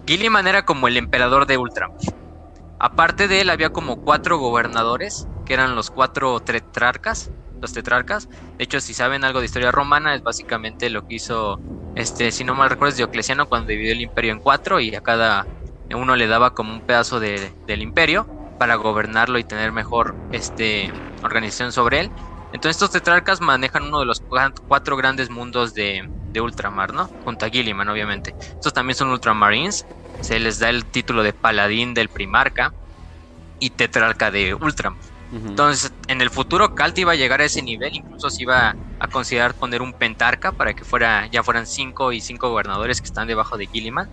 Gilliman 0.08 0.48
era 0.48 0.64
como 0.64 0.88
el 0.88 0.98
emperador 0.98 1.48
de 1.48 1.58
Ultramar. 1.58 1.98
Aparte 2.80 3.28
de 3.28 3.42
él 3.42 3.50
había 3.50 3.70
como 3.70 3.98
cuatro 3.98 4.38
gobernadores, 4.38 5.30
que 5.46 5.54
eran 5.54 5.76
los 5.76 5.90
cuatro 5.90 6.40
tetrarcas, 6.42 7.32
los 7.62 7.72
tetrarcas. 7.74 8.28
De 8.58 8.66
hecho, 8.66 8.82
si 8.82 8.94
saben 8.94 9.24
algo 9.24 9.40
de 9.40 9.46
historia 9.46 9.72
romana, 9.72 10.16
es 10.16 10.22
básicamente 10.24 10.90
lo 10.90 11.04
que 11.04 11.16
hizo, 11.16 11.62
este, 11.96 12.32
si 12.32 12.44
no 12.44 12.56
mal 12.56 12.70
recuerdo, 12.70 12.96
Diocleciano 12.96 13.48
cuando 13.48 13.68
dividió 13.70 13.94
el 13.94 14.02
imperio 14.02 14.34
en 14.34 14.40
cuatro 14.42 14.80
y 14.82 14.96
a 14.96 15.02
cada 15.02 15.50
uno 15.90 16.16
le 16.16 16.28
daba 16.28 16.52
como 16.52 16.74
un 16.74 16.82
pedazo 16.82 17.20
de, 17.20 17.56
del 17.68 17.82
imperio 17.82 18.30
para 18.58 18.76
gobernarlo 18.76 19.40
y 19.40 19.44
tener 19.44 19.72
mejor 19.72 20.18
este, 20.32 20.94
organización 21.22 21.72
sobre 21.72 22.00
él. 22.02 22.14
Entonces 22.54 22.76
estos 22.76 22.92
tetrarcas 22.92 23.42
manejan 23.42 23.84
uno 23.84 24.00
de 24.00 24.06
los 24.06 24.22
cuatro 24.68 24.96
grandes 24.96 25.32
mundos 25.32 25.74
de, 25.74 26.08
ultramar, 26.40 26.94
¿no? 26.94 27.08
Junto 27.24 27.46
a 27.46 27.50
Gilliman, 27.50 27.90
obviamente. 27.90 28.36
Estos 28.40 28.74
también 28.74 28.96
son 28.96 29.10
ultramarines. 29.10 29.86
Se 30.22 30.40
les 30.40 30.60
da 30.60 30.70
el 30.70 30.86
título 30.86 31.24
de 31.24 31.34
paladín 31.34 31.94
del 31.96 32.10
primarca 32.10 32.72
y 33.60 33.72
tetrarca 33.72 34.30
de 34.30 34.54
ultramar. 34.54 35.02
Entonces, 35.32 35.92
en 36.08 36.22
el 36.22 36.30
futuro 36.30 36.76
Calt 36.76 36.96
iba 37.00 37.14
a 37.14 37.16
llegar 37.16 37.42
a 37.42 37.46
ese 37.46 37.64
nivel, 37.64 37.96
incluso 37.96 38.30
se 38.30 38.44
iba 38.44 38.76
a 39.00 39.08
considerar 39.08 39.56
poner 39.56 39.82
un 39.82 39.92
pentarca 39.94 40.52
para 40.52 40.76
que 40.76 40.86
fuera, 40.86 41.28
ya 41.32 41.42
fueran 41.42 41.66
cinco 41.66 42.12
y 42.12 42.22
cinco 42.22 42.50
gobernadores 42.50 43.02
que 43.02 43.08
están 43.08 43.28
debajo 43.28 43.58
de 43.58 43.66
Gilliman. 43.66 44.08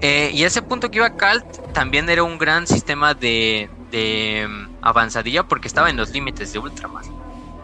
Eh, 0.00 0.30
y 0.32 0.44
ese 0.44 0.62
punto 0.62 0.90
que 0.90 0.98
iba 0.98 1.14
Calt 1.14 1.44
también 1.74 2.08
era 2.08 2.22
un 2.22 2.38
gran 2.38 2.66
sistema 2.66 3.12
de, 3.12 3.68
de 3.90 4.46
mm, 4.48 4.78
avanzadilla 4.80 5.42
porque 5.42 5.68
estaba 5.68 5.90
en 5.90 5.98
los 5.98 6.10
límites 6.10 6.52
de 6.54 6.58
Ultramar 6.58 7.17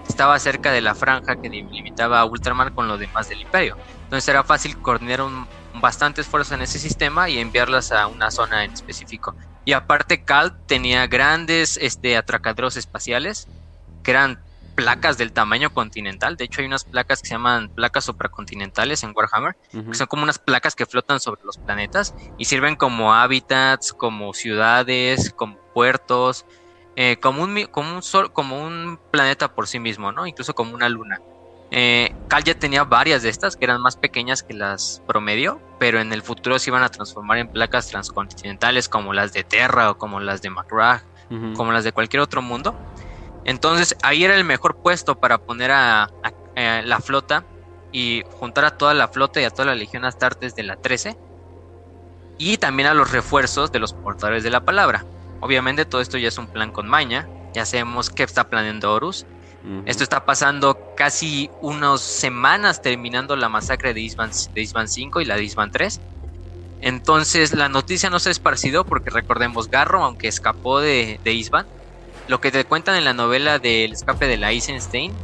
estaba 0.09 0.39
cerca 0.39 0.73
de 0.73 0.81
la 0.81 0.95
franja 0.95 1.37
que 1.37 1.49
limitaba 1.49 2.21
a 2.21 2.25
Ultramar 2.25 2.73
con 2.73 2.89
lo 2.89 2.99
demás 2.99 3.29
del 3.29 3.41
imperio. 3.41 3.77
Entonces 4.05 4.29
era 4.29 4.45
fácil 4.45 4.77
coordinar 4.79 5.23
un, 5.23 5.47
bastantes 5.81 6.27
fuerzas 6.27 6.53
en 6.53 6.63
ese 6.63 6.79
sistema 6.79 7.29
y 7.29 7.39
enviarlas 7.39 7.93
a 7.93 8.07
una 8.07 8.31
zona 8.31 8.65
en 8.65 8.73
específico. 8.73 9.35
Y 9.65 9.73
aparte 9.73 10.25
Cal 10.25 10.57
tenía 10.67 11.07
grandes 11.07 11.79
este, 11.81 12.17
atracaderos 12.17 12.77
espaciales 12.77 13.49
que 14.03 14.11
eran 14.11 14.39
placas 14.75 15.19
del 15.19 15.33
tamaño 15.33 15.71
continental. 15.71 16.37
De 16.37 16.45
hecho, 16.45 16.61
hay 16.61 16.67
unas 16.67 16.85
placas 16.85 17.23
que 17.23 17.29
se 17.29 17.35
llaman 17.35 17.69
placas 17.71 18.05
supracontinentales 18.05 19.03
en 19.03 19.13
Warhammer, 19.15 19.57
que 19.71 19.95
son 19.95 20.07
como 20.07 20.23
unas 20.23 20.39
placas 20.39 20.75
que 20.75 20.87
flotan 20.87 21.21
sobre 21.21 21.43
los 21.45 21.59
planetas 21.59 22.15
y 22.39 22.45
sirven 22.45 22.77
como 22.77 23.15
hábitats, 23.15 23.93
como 23.93 24.35
ciudades, 24.35 25.33
como 25.35 25.57
puertos, 25.73 26.45
eh, 26.97 27.17
como, 27.21 27.43
un, 27.43 27.67
como, 27.71 27.97
un 27.97 28.03
sol, 28.03 28.33
como 28.33 28.65
un 28.65 28.99
planeta 29.11 29.55
por 29.55 29.67
sí 29.67 29.79
mismo, 29.79 30.13
¿no? 30.13 30.27
Incluso 30.27 30.55
como 30.55 30.75
una 30.75 30.89
luna. 30.89 31.21
Eh, 31.71 32.15
Cal 32.29 32.45
ya 32.45 32.55
tenía 32.55 32.85
varias 32.85 33.23
de 33.23 33.31
estas 33.31 33.57
que 33.57 33.65
eran 33.65 33.81
más 33.81 33.97
pequeñas 33.97 34.43
que 34.45 34.55
las 34.55 35.03
promedio, 35.09 35.61
pero 35.81 36.01
en 36.01 36.13
el 36.13 36.23
futuro 36.23 36.59
se 36.59 36.71
iban 36.71 36.85
a 36.85 36.89
transformar 36.89 37.39
en 37.39 37.49
placas 37.49 37.89
transcontinentales 37.89 38.89
como 38.89 39.13
las 39.13 39.33
de 39.33 39.43
Terra 39.43 39.91
o 39.91 39.99
como 39.99 40.21
las 40.21 40.41
de 40.41 40.51
McGrath, 40.51 41.03
como 41.57 41.73
las 41.73 41.83
de 41.83 41.91
cualquier 41.91 42.21
otro 42.21 42.43
mundo. 42.43 42.77
Entonces 43.45 43.97
ahí 44.03 44.25
era 44.25 44.37
el 44.37 44.45
mejor 44.45 44.77
puesto 44.77 45.17
para 45.17 45.39
poner 45.39 45.73
a, 45.73 46.11
eh, 46.55 46.83
la 46.85 47.01
flota 47.01 47.45
y 47.91 48.23
juntar 48.39 48.65
a 48.67 48.77
toda 48.77 48.95
la 48.95 49.09
flota 49.09 49.41
y 49.41 49.45
a 49.45 49.51
toda 49.51 49.67
la 49.67 49.75
legión 49.75 50.05
Astartes 50.05 50.55
de 50.55 50.63
la 50.63 50.77
13 50.77 51.17
y 52.39 52.57
también 52.59 52.89
a 52.89 52.95
los 52.95 53.11
refuerzos 53.11 53.73
de 53.73 53.81
los 53.81 53.93
portadores 53.93 54.45
de 54.45 54.51
la 54.51 54.65
palabra. 54.65 55.05
Obviamente 55.45 55.85
todo 55.85 56.01
esto 56.01 56.17
ya 56.17 56.29
es 56.29 56.39
un 56.39 56.49
plan 56.49 56.73
con 56.73 56.89
maña, 56.89 57.29
ya 57.53 57.67
sabemos 57.67 58.09
qué 58.09 58.23
está 58.23 58.49
planeando 58.49 58.91
Horus. 58.95 59.27
Esto 59.85 60.03
está 60.03 60.25
pasando 60.25 60.79
casi 60.97 61.51
unas 61.61 62.01
semanas 62.01 62.81
terminando 62.81 63.37
la 63.37 63.51
masacre 63.51 63.93
de 63.93 64.01
Isban, 64.01 64.31
de 64.55 64.67
5 64.87 65.21
y 65.21 65.27
la 65.27 65.37
de 65.37 65.45
Isban 65.45 65.71
3. 65.71 66.01
Entonces 66.81 67.53
la 67.53 67.69
noticia 67.69 68.09
no 68.09 68.21
se 68.21 68.31
ha 68.31 68.33
esparcido 68.33 68.87
porque 68.87 69.11
recordemos 69.11 69.69
Garro, 69.69 70.03
aunque 70.03 70.29
escapó 70.29 70.81
de, 70.81 71.21
de 71.23 71.33
Isban, 71.35 71.69
lo 72.27 72.41
que 72.41 72.51
te 72.51 72.65
cuentan 72.65 72.97
en 72.97 73.05
la 73.05 73.13
novela 73.13 73.59
del 73.59 73.93
escape 73.93 74.27
de 74.27 74.39
la 74.39 74.51
Eisenstein, 74.51 75.19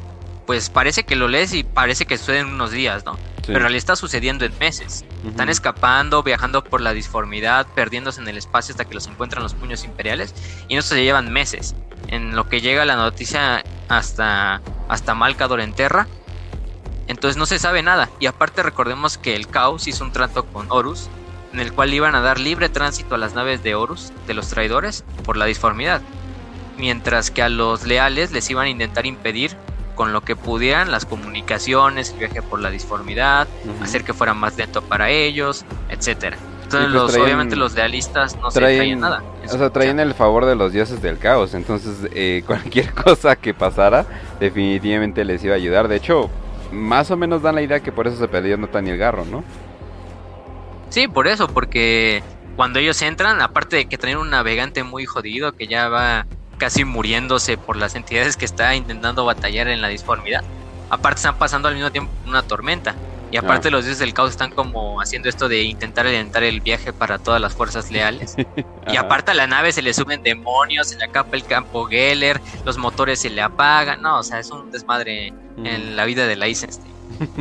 pues 0.50 0.68
parece 0.68 1.04
que 1.04 1.14
lo 1.14 1.28
lees 1.28 1.54
y 1.54 1.62
parece 1.62 2.06
que 2.06 2.18
sucede 2.18 2.40
en 2.40 2.48
unos 2.48 2.72
días, 2.72 3.04
¿no? 3.04 3.16
Pero 3.42 3.58
en 3.58 3.60
realidad 3.60 3.78
está 3.78 3.94
sucediendo 3.94 4.44
en 4.44 4.52
meses. 4.58 5.04
Están 5.24 5.48
escapando, 5.48 6.24
viajando 6.24 6.64
por 6.64 6.80
la 6.80 6.92
disformidad, 6.92 7.68
perdiéndose 7.76 8.20
en 8.20 8.26
el 8.26 8.36
espacio 8.36 8.72
hasta 8.72 8.84
que 8.84 8.94
los 8.94 9.06
encuentran 9.06 9.44
los 9.44 9.54
puños 9.54 9.84
imperiales. 9.84 10.34
Y 10.66 10.74
no 10.74 10.82
se 10.82 11.00
llevan 11.04 11.32
meses. 11.32 11.76
En 12.08 12.34
lo 12.34 12.48
que 12.48 12.60
llega 12.60 12.84
la 12.84 12.96
noticia 12.96 13.62
hasta, 13.88 14.60
hasta 14.88 15.14
Malcador 15.14 15.60
en 15.60 15.72
Terra. 15.72 16.08
Entonces 17.06 17.36
no 17.36 17.46
se 17.46 17.60
sabe 17.60 17.84
nada. 17.84 18.10
Y 18.18 18.26
aparte 18.26 18.64
recordemos 18.64 19.18
que 19.18 19.36
el 19.36 19.46
Caos 19.46 19.86
hizo 19.86 20.02
un 20.02 20.10
trato 20.10 20.46
con 20.46 20.66
Horus. 20.68 21.10
En 21.52 21.60
el 21.60 21.72
cual 21.72 21.94
iban 21.94 22.16
a 22.16 22.22
dar 22.22 22.40
libre 22.40 22.68
tránsito 22.68 23.14
a 23.14 23.18
las 23.18 23.34
naves 23.34 23.62
de 23.62 23.76
Horus, 23.76 24.12
de 24.26 24.34
los 24.34 24.48
traidores, 24.48 25.04
por 25.24 25.36
la 25.36 25.44
disformidad 25.44 26.02
mientras 26.76 27.30
que 27.30 27.42
a 27.42 27.50
los 27.50 27.86
leales 27.86 28.32
les 28.32 28.48
iban 28.48 28.64
a 28.64 28.70
intentar 28.70 29.04
impedir 29.04 29.54
con 30.00 30.14
lo 30.14 30.22
que 30.22 30.34
pudieran 30.34 30.90
las 30.90 31.04
comunicaciones, 31.04 32.12
el 32.12 32.20
viaje 32.20 32.40
por 32.40 32.58
la 32.58 32.70
disformidad, 32.70 33.46
hacer 33.82 34.02
que 34.02 34.14
fuera 34.14 34.32
más 34.32 34.56
lento 34.56 34.80
para 34.80 35.10
ellos, 35.10 35.66
etcétera. 35.90 36.38
Entonces, 36.62 37.02
pues 37.02 37.16
obviamente 37.18 37.54
los 37.54 37.74
lealistas 37.74 38.34
no 38.36 38.50
se 38.50 38.60
traían 38.60 39.00
nada. 39.00 39.22
O 39.44 39.58
sea, 39.58 39.68
traían 39.68 40.00
el 40.00 40.14
favor 40.14 40.46
de 40.46 40.54
los 40.54 40.72
dioses 40.72 41.02
del 41.02 41.18
caos. 41.18 41.52
Entonces, 41.52 42.08
eh, 42.14 42.42
cualquier 42.46 42.94
cosa 42.94 43.36
que 43.36 43.52
pasara, 43.52 44.06
definitivamente 44.40 45.22
les 45.22 45.44
iba 45.44 45.52
a 45.52 45.56
ayudar. 45.58 45.86
De 45.86 45.96
hecho, 45.96 46.30
más 46.72 47.10
o 47.10 47.18
menos 47.18 47.42
dan 47.42 47.56
la 47.56 47.60
idea 47.60 47.80
que 47.80 47.92
por 47.92 48.06
eso 48.06 48.16
se 48.16 48.26
perdió 48.26 48.54
el 48.54 48.96
Garro, 48.96 49.26
¿no? 49.26 49.44
Sí, 50.88 51.08
por 51.08 51.28
eso, 51.28 51.46
porque 51.46 52.22
cuando 52.56 52.78
ellos 52.78 53.02
entran, 53.02 53.42
aparte 53.42 53.76
de 53.76 53.84
que 53.84 53.98
traen 53.98 54.16
un 54.16 54.30
navegante 54.30 54.82
muy 54.82 55.04
jodido 55.04 55.52
que 55.52 55.66
ya 55.66 55.90
va 55.90 56.26
casi 56.60 56.84
muriéndose 56.84 57.56
por 57.56 57.76
las 57.76 57.96
entidades 57.96 58.36
que 58.36 58.44
está 58.44 58.76
intentando 58.76 59.24
batallar 59.24 59.66
en 59.66 59.80
la 59.80 59.88
disformidad. 59.88 60.44
Aparte 60.90 61.16
están 61.16 61.38
pasando 61.38 61.68
al 61.68 61.74
mismo 61.74 61.90
tiempo 61.90 62.12
una 62.26 62.42
tormenta. 62.42 62.94
Y 63.32 63.36
aparte 63.36 63.68
ah. 63.68 63.70
los 63.70 63.84
dioses 63.84 64.00
del 64.00 64.12
caos 64.12 64.30
están 64.30 64.50
como 64.50 65.00
haciendo 65.00 65.28
esto 65.28 65.48
de 65.48 65.62
intentar 65.62 66.04
alentar 66.06 66.42
el 66.42 66.60
viaje 66.60 66.92
para 66.92 67.18
todas 67.18 67.40
las 67.40 67.54
fuerzas 67.54 67.90
leales. 67.90 68.36
y 68.92 68.96
aparte 68.96 69.30
a 69.30 69.34
la 69.34 69.46
nave 69.46 69.72
se 69.72 69.82
le 69.82 69.94
suben 69.94 70.22
demonios, 70.22 70.88
se 70.88 70.98
le 70.98 71.04
acapa 71.04 71.36
el 71.36 71.44
campo 71.44 71.86
Geller, 71.86 72.40
los 72.64 72.76
motores 72.76 73.20
se 73.20 73.30
le 73.30 73.40
apagan. 73.40 74.02
No, 74.02 74.18
o 74.18 74.22
sea, 74.22 74.40
es 74.40 74.50
un 74.50 74.70
desmadre 74.70 75.32
en 75.64 75.96
la 75.96 76.04
vida 76.04 76.26
de 76.26 76.36
la 76.36 76.46
Eisenstein. 76.46 76.92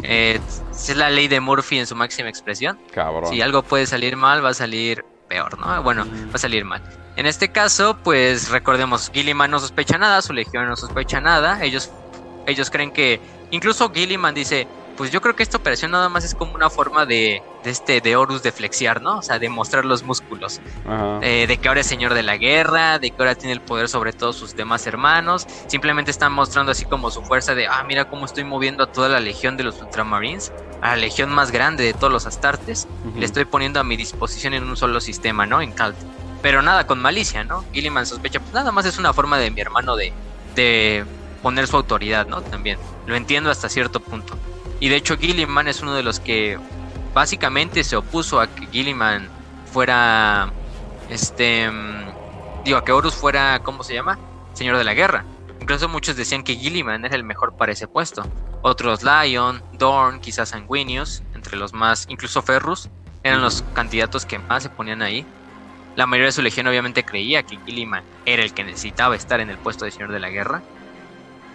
Eh, 0.03 0.39
es 0.71 0.95
la 0.95 1.10
ley 1.10 1.27
de 1.27 1.39
Murphy 1.39 1.79
en 1.79 1.88
su 1.88 1.95
máxima 1.95 2.29
expresión. 2.29 2.77
Cabrón. 2.93 3.32
Si 3.32 3.41
algo 3.41 3.63
puede 3.63 3.86
salir 3.86 4.15
mal, 4.15 4.43
va 4.43 4.49
a 4.49 4.53
salir 4.53 5.03
peor, 5.27 5.58
¿no? 5.60 5.82
Bueno, 5.84 6.05
va 6.05 6.36
a 6.36 6.38
salir 6.38 6.65
mal. 6.65 6.82
En 7.19 7.25
este 7.25 7.49
caso, 7.49 7.97
pues 8.01 8.47
recordemos, 8.47 9.12
Gilliman 9.13 9.51
no 9.51 9.60
sospecha 9.60 9.97
nada, 9.97 10.21
su 10.21 10.32
legión 10.32 10.69
no 10.69 10.77
sospecha 10.77 11.19
nada. 11.19 11.62
Ellos, 11.65 11.91
ellos 12.47 12.69
creen 12.69 12.91
que, 12.91 13.19
incluso 13.51 13.91
Gilliman 13.91 14.34
dice, 14.34 14.69
pues 14.95 15.12
yo 15.12 15.19
creo 15.19 15.36
que 15.36 15.43
esta 15.43 15.58
operación 15.58 15.91
nada 15.91 16.08
más 16.08 16.23
es 16.23 16.34
como 16.34 16.53
una 16.53 16.69
forma 16.69 17.05
de, 17.05 17.43
de 17.62 17.71
este 17.71 17.99
de 17.99 18.15
Horus 18.15 18.41
de 18.41 18.53
flexiar, 18.53 19.01
¿no? 19.01 19.17
O 19.17 19.21
sea, 19.21 19.38
de 19.38 19.49
mostrar 19.49 19.84
los 19.84 20.01
músculos. 20.03 20.62
Eh, 21.21 21.43
de 21.45 21.58
que 21.58 21.67
ahora 21.67 21.82
es 21.82 21.88
señor 21.88 22.13
de 22.13 22.23
la 22.23 22.38
guerra, 22.38 22.99
de 22.99 23.12
que 23.12 23.17
ahora 23.19 23.36
tiene 23.36 23.51
el 23.51 23.60
poder 23.60 23.89
sobre 23.89 24.13
todos 24.13 24.38
sus 24.38 24.55
demás 24.55 24.88
hermanos. 24.88 25.45
Simplemente 25.67 26.12
están 26.12 26.32
mostrando 26.32 26.71
así 26.71 26.86
como 26.86 27.12
su 27.12 27.21
fuerza 27.21 27.53
de, 27.53 27.67
ah, 27.67 27.84
mira 27.86 28.10
cómo 28.10 28.27
estoy 28.27 28.45
moviendo 28.45 28.86
a 28.86 28.91
toda 28.93 29.10
la 29.10 29.19
legión 29.19 29.58
de 29.58 29.65
los 29.65 29.82
Ultramarines, 29.82 30.53
a 30.79 30.91
la 30.91 30.95
legión 30.95 31.32
más 31.32 31.51
grande 31.51 31.84
de 31.84 31.91
todos 31.91 32.13
los 32.13 32.25
Astartes. 32.25 32.88
Le 33.13 33.25
estoy 33.25 33.43
poniendo 33.43 33.82
a 33.82 33.84
mi 33.84 33.97
disposición 33.97 34.53
en 34.53 34.63
un 34.63 34.77
solo 34.77 35.01
sistema, 35.01 35.45
¿no? 35.45 35.62
En 35.62 35.73
Calt. 35.73 35.97
Pero 36.41 36.62
nada 36.62 36.88
con 36.88 37.02
malicia, 37.02 37.43
¿no? 37.43 37.65
Gilliman 37.73 38.06
sospecha, 38.06 38.39
pues 38.39 38.54
nada 38.54 38.71
más 38.71 38.86
es 38.86 38.97
una 38.97 39.13
forma 39.13 39.38
de 39.38 39.52
mi 39.52 39.62
hermano 39.62 39.95
de, 39.95 40.13
de 40.56 41.06
poner 41.41 41.67
su 41.67 41.75
autoridad, 41.75 42.28
¿no? 42.28 42.41
También. 42.41 42.80
Lo 43.06 43.15
entiendo 43.15 43.52
hasta 43.52 43.69
cierto 43.69 43.99
punto. 43.99 44.38
Y 44.80 44.89
de 44.89 44.95
hecho 44.95 45.17
Gilliman 45.17 45.67
es 45.67 45.82
uno 45.82 45.93
de 45.93 46.04
los 46.04 46.19
que 46.19 46.58
básicamente 47.13 47.84
se 47.84 47.95
opuso 47.95 48.39
a 48.39 48.47
que 48.47 48.67
Gilliman 48.67 49.30
fuera, 49.65 50.52
este, 51.10 51.69
mm, 51.69 52.63
digo, 52.63 52.78
a 52.78 52.86
que 52.86 52.91
Horus 52.91 53.15
fuera, 53.15 53.60
¿cómo 53.63 53.84
se 53.84 53.93
llama? 53.93 54.17
Señor 54.54 54.78
de 54.78 54.84
la 54.84 54.93
guerra. 54.93 55.25
Incluso 55.60 55.89
muchos 55.89 56.15
decían 56.15 56.43
que 56.43 56.56
Gilliman 56.56 57.04
era 57.06 57.15
el 57.15 57.23
mejor 57.23 57.58
para 57.58 57.71
ese 57.71 57.88
puesto. 57.88 58.23
Otros 58.62 59.04
Lion, 59.04 59.62
Dorn, 59.73 60.19
quizás 60.19 60.49
Sanguinius, 60.49 61.23
entre 61.34 61.58
los 61.58 61.73
más, 61.73 62.06
incluso 62.10 62.41
Ferrus, 62.41 62.89
eran 63.23 63.41
los 63.41 63.63
candidatos 63.73 64.25
que 64.25 64.39
más 64.39 64.63
se 64.63 64.69
ponían 64.69 65.02
ahí. 65.02 65.25
La 65.95 66.06
mayoría 66.06 66.28
de 66.28 66.32
su 66.32 66.41
legión 66.41 66.67
obviamente 66.67 67.04
creía 67.04 67.43
que 67.43 67.58
Gilliman 67.65 68.04
era 68.25 68.43
el 68.43 68.54
que 68.54 68.63
necesitaba 68.63 69.15
estar 69.15 69.39
en 69.39 69.49
el 69.49 69.58
puesto 69.58 69.86
de 69.86 69.91
Señor 69.91 70.12
de 70.12 70.19
la 70.19 70.30
Guerra. 70.30 70.62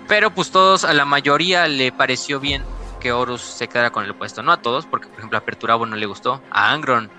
Pero 0.09 0.31
pues 0.31 0.51
todos, 0.51 0.85
a 0.85 0.93
la 0.93 1.05
mayoría 1.05 1.67
le 1.67 1.93
pareció 1.93 2.41
bien 2.41 2.63
que 3.01 3.13
Horus 3.13 3.43
se 3.43 3.69
quedara 3.69 3.91
con 3.91 4.05
el 4.05 4.15
puesto. 4.15 4.43
No 4.43 4.53
a 4.53 4.59
todos, 4.59 4.87
porque 4.87 5.09
por 5.09 5.19
ejemplo 5.19 5.39
a 5.39 5.43
Perturabo 5.43 5.87
no 5.87 5.97
le 5.97 6.07
gustó. 6.07 6.43
A 6.51 6.73
Angron 6.73 7.11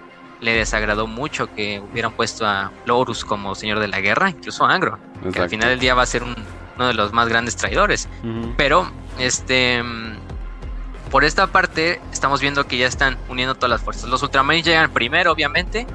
le 0.41 0.53
desagradó 0.53 1.07
mucho 1.07 1.53
que 1.53 1.79
hubieran 1.79 2.11
puesto 2.11 2.45
a 2.45 2.71
Horus 2.87 3.25
como 3.25 3.55
señor 3.55 3.79
de 3.79 3.87
la 3.87 4.01
guerra, 4.01 4.29
incluso 4.29 4.65
a 4.65 4.73
Angron, 4.73 4.99
que 5.33 5.39
al 5.39 5.49
final 5.49 5.69
del 5.69 5.79
día 5.79 5.95
va 5.95 6.03
a 6.03 6.05
ser 6.05 6.23
uno 6.23 6.87
de 6.87 6.93
los 6.93 7.13
más 7.13 7.27
grandes 7.27 7.55
traidores. 7.55 8.09
Pero, 8.57 8.91
este, 9.17 9.83
por 11.09 11.23
esta 11.23 11.47
parte, 11.47 12.01
estamos 12.11 12.41
viendo 12.41 12.67
que 12.67 12.77
ya 12.77 12.87
están 12.87 13.17
uniendo 13.29 13.55
todas 13.55 13.69
las 13.69 13.81
fuerzas. 13.81 14.09
Los 14.09 14.21
Ultramarines 14.23 14.65
llegan 14.65 14.91
primero, 14.91 15.31
obviamente. 15.31 15.87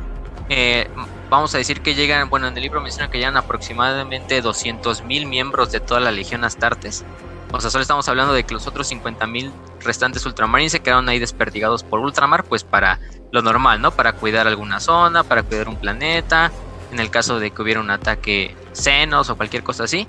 Eh, 0.53 0.89
vamos 1.31 1.55
a 1.55 1.59
decir 1.59 1.81
que 1.81 1.95
llegan, 1.95 2.29
bueno, 2.29 2.49
en 2.49 2.57
el 2.57 2.63
libro 2.65 2.81
menciona 2.81 3.09
que 3.09 3.19
llegan 3.19 3.37
aproximadamente 3.37 4.43
200.000 4.43 5.27
miembros 5.27 5.71
de 5.71 5.79
toda 5.79 6.01
la 6.01 6.11
Legión 6.11 6.45
Astartes. 6.45 7.05
O 7.53 7.61
sea, 7.61 7.71
solo 7.71 7.83
estamos 7.83 8.09
hablando 8.09 8.35
de 8.35 8.43
que 8.43 8.55
los 8.55 8.67
otros 8.67 8.91
50.000 8.91 9.53
restantes 9.81 10.27
ultramarines 10.27 10.73
se 10.73 10.81
quedaron 10.81 11.09
ahí 11.09 11.21
desperdigados 11.21 11.85
por 11.85 12.01
ultramar, 12.01 12.45
pues 12.45 12.65
para 12.65 12.99
lo 13.31 13.43
normal, 13.43 13.81
¿no? 13.81 13.93
Para 13.93 14.13
cuidar 14.15 14.49
alguna 14.49 14.81
zona, 14.81 15.23
para 15.23 15.45
cuidar 15.45 15.69
un 15.69 15.77
planeta, 15.77 16.51
en 16.91 16.99
el 16.99 17.11
caso 17.11 17.39
de 17.39 17.53
que 17.53 17.63
hubiera 17.63 17.81
un 17.81 17.91
ataque 17.91 18.57
Xenos 18.73 19.31
o 19.31 19.37
cualquier 19.37 19.63
cosa 19.63 19.85
así. 19.85 20.09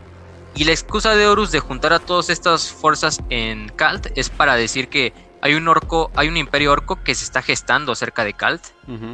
Y 0.56 0.64
la 0.64 0.72
excusa 0.72 1.16
de 1.16 1.28
Horus 1.28 1.52
de 1.52 1.60
juntar 1.60 1.94
a 1.94 2.00
todas 2.00 2.32
estas 2.32 2.72
fuerzas 2.72 3.22
en 3.30 3.70
Kalt 3.70 4.08
es 4.16 4.30
para 4.32 4.56
decir 4.56 4.90
que 4.90 5.14
hay 5.42 5.56
un 5.56 5.68
orco, 5.68 6.12
hay 6.16 6.28
un 6.28 6.38
imperio 6.38 6.72
orco 6.72 7.04
que 7.04 7.16
se 7.16 7.24
está 7.24 7.42
gestando 7.42 7.96
cerca 7.96 8.24
de 8.24 8.34
Kalt. 8.34 8.64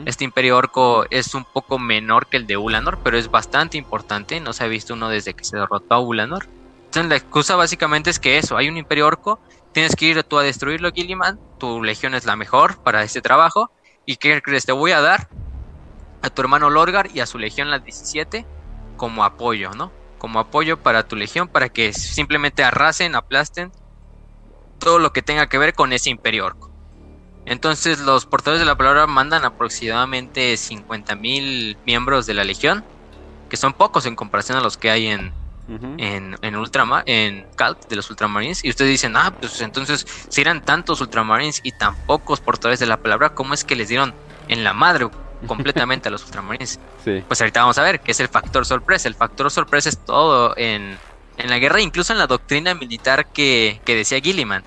Este 0.06 0.24
imperio 0.24 0.58
orco 0.58 1.06
es 1.10 1.34
un 1.34 1.46
poco 1.46 1.80
menor 1.80 2.28
que 2.28 2.38
el 2.38 2.48
de 2.48 2.58
Ulanor, 2.58 3.00
pero 3.04 3.18
es 3.18 3.32
bastante 3.32 3.78
importante. 3.78 4.40
No 4.40 4.54
se 4.54 4.64
ha 4.64 4.68
visto 4.68 4.94
uno 4.94 5.10
desde 5.10 5.34
que 5.34 5.46
se 5.46 5.58
derrotó 5.58 5.96
a 5.96 6.00
Ulanor. 6.00 6.48
Entonces 6.86 7.10
la 7.10 7.16
excusa 7.16 7.56
básicamente 7.56 8.10
es 8.10 8.20
que 8.20 8.38
eso, 8.38 8.58
hay 8.58 8.70
un 8.70 8.78
imperio 8.78 9.08
orco, 9.08 9.40
tienes 9.74 9.96
que 9.96 10.06
ir 10.06 10.24
tú 10.24 10.40
a 10.40 10.44
destruirlo, 10.44 10.92
Gilliman, 10.92 11.40
tu 11.60 11.84
legión 11.84 12.16
es 12.16 12.26
la 12.26 12.36
mejor 12.36 12.82
para 12.82 13.04
este 13.04 13.22
trabajo, 13.22 13.72
y 14.06 14.16
¿qué 14.16 14.42
crees? 14.42 14.66
Te 14.66 14.72
voy 14.72 14.92
a 14.92 15.02
dar 15.02 15.28
a 16.22 16.30
tu 16.30 16.42
hermano 16.42 16.70
Lorgar 16.70 17.10
y 17.14 17.20
a 17.20 17.26
su 17.26 17.38
legión 17.38 17.70
la 17.70 17.80
17 17.80 18.46
como 18.96 19.26
apoyo, 19.26 19.72
¿no? 19.72 19.92
Como 20.18 20.40
apoyo 20.40 20.78
para 20.78 21.08
tu 21.08 21.16
legión, 21.16 21.50
para 21.50 21.70
que 21.70 21.94
simplemente 21.94 22.64
arrasen, 22.64 23.16
aplasten 23.16 23.72
todo 24.80 25.00
lo 25.00 25.14
que 25.14 25.22
tenga 25.22 25.48
que 25.48 25.58
ver 25.58 25.74
con 25.74 25.94
ese 25.94 26.10
imperio 26.10 26.46
orco. 26.46 26.72
Entonces 27.46 28.00
los 28.00 28.26
portadores 28.26 28.60
de 28.60 28.66
la 28.66 28.76
palabra 28.76 29.08
mandan 29.08 29.46
aproximadamente 29.46 30.54
50.000 30.56 31.78
miembros 31.86 32.26
de 32.26 32.34
la 32.34 32.44
legión, 32.44 32.84
que 33.50 33.56
son 33.56 33.74
pocos 33.74 34.06
en 34.06 34.16
comparación 34.16 34.58
a 34.58 34.62
los 34.62 34.76
que 34.76 34.92
hay 34.92 35.08
en, 35.08 35.32
en, 35.98 36.38
en 36.42 36.56
Ultramar, 36.58 37.04
en 37.06 37.48
Calt 37.56 37.88
de 37.88 37.96
los 37.96 38.10
Ultramarines, 38.10 38.66
y 38.66 38.70
ustedes 38.70 38.92
dicen, 38.92 39.16
ah, 39.16 39.34
pues 39.40 39.62
entonces, 39.62 40.06
si 40.28 40.42
eran 40.42 40.64
tantos 40.64 41.00
Ultramarines 41.00 41.62
y 41.64 41.72
tan 41.72 41.96
pocos 42.06 42.42
portadores 42.42 42.80
de 42.80 42.86
la 42.86 42.98
palabra, 42.98 43.34
¿cómo 43.34 43.54
es 43.54 43.64
que 43.64 43.78
les 43.78 43.88
dieron 43.88 44.14
en 44.50 44.66
la 44.66 44.74
madre 44.74 45.08
completamente 45.46 46.10
a 46.10 46.12
los 46.12 46.24
Ultramarines. 46.26 46.80
Sí. 47.04 47.24
Pues 47.28 47.40
ahorita 47.42 47.62
vamos 47.62 47.78
a 47.78 47.84
ver 47.84 48.00
qué 48.02 48.12
es 48.12 48.20
el 48.20 48.28
factor 48.28 48.66
sorpresa. 48.66 49.08
El 49.08 49.16
factor 49.16 49.52
sorpresa 49.52 49.90
es 49.90 50.04
todo 50.04 50.54
en, 50.58 50.98
en 51.38 51.50
la 51.50 51.60
guerra, 51.60 51.82
incluso 51.82 52.14
en 52.14 52.20
la 52.20 52.28
doctrina 52.28 52.74
militar 52.74 53.28
que, 53.28 53.80
que 53.86 53.96
decía 53.96 54.20
Gilliman. 54.20 54.64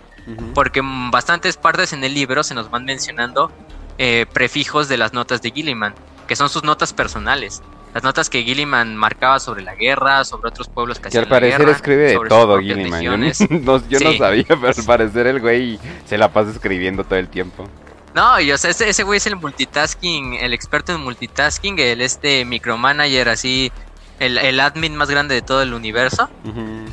Porque 0.54 0.80
bastantes 0.84 1.56
partes 1.56 1.92
en 1.92 2.04
el 2.04 2.14
libro 2.14 2.44
se 2.44 2.54
nos 2.54 2.70
van 2.70 2.84
mencionando 2.84 3.50
eh, 3.98 4.26
prefijos 4.32 4.88
de 4.88 4.96
las 4.96 5.12
notas 5.12 5.42
de 5.42 5.50
Gilliman, 5.50 5.94
que 6.28 6.36
son 6.36 6.48
sus 6.48 6.62
notas 6.62 6.92
personales. 6.92 7.62
Las 7.92 8.04
notas 8.04 8.30
que 8.30 8.44
Gilliman 8.44 8.96
marcaba 8.96 9.40
sobre 9.40 9.62
la 9.62 9.74
guerra, 9.74 10.24
sobre 10.24 10.48
otros 10.50 10.68
pueblos 10.68 11.00
que 11.00 11.08
Que 11.10 11.18
al 11.18 11.24
hacían 11.24 11.24
la 11.24 11.28
parecer 11.30 11.58
guerra, 11.58 11.72
escribe 11.72 12.02
de 12.02 12.20
todo 12.28 12.60
Gilliman. 12.60 13.02
Yo, 13.02 13.16
no, 13.50 13.88
yo 13.88 13.98
no 13.98 14.12
sabía, 14.16 14.44
pero 14.48 14.68
al 14.68 14.84
parecer 14.84 15.26
el 15.26 15.40
güey 15.40 15.80
se 16.06 16.16
la 16.16 16.32
pasa 16.32 16.50
escribiendo 16.50 17.02
todo 17.02 17.18
el 17.18 17.28
tiempo. 17.28 17.68
No, 18.14 18.40
y 18.40 18.52
o 18.52 18.58
sea, 18.58 18.70
ese, 18.70 18.88
ese 18.88 19.02
güey 19.02 19.16
es 19.16 19.26
el 19.26 19.36
multitasking, 19.36 20.34
el 20.34 20.52
experto 20.52 20.92
en 20.92 21.00
multitasking, 21.00 21.78
el 21.78 22.00
este 22.00 22.44
micromanager, 22.44 23.28
así, 23.28 23.72
el, 24.20 24.38
el 24.38 24.60
admin 24.60 24.94
más 24.94 25.10
grande 25.10 25.34
de 25.34 25.42
todo 25.42 25.62
el 25.62 25.74
universo. 25.74 26.28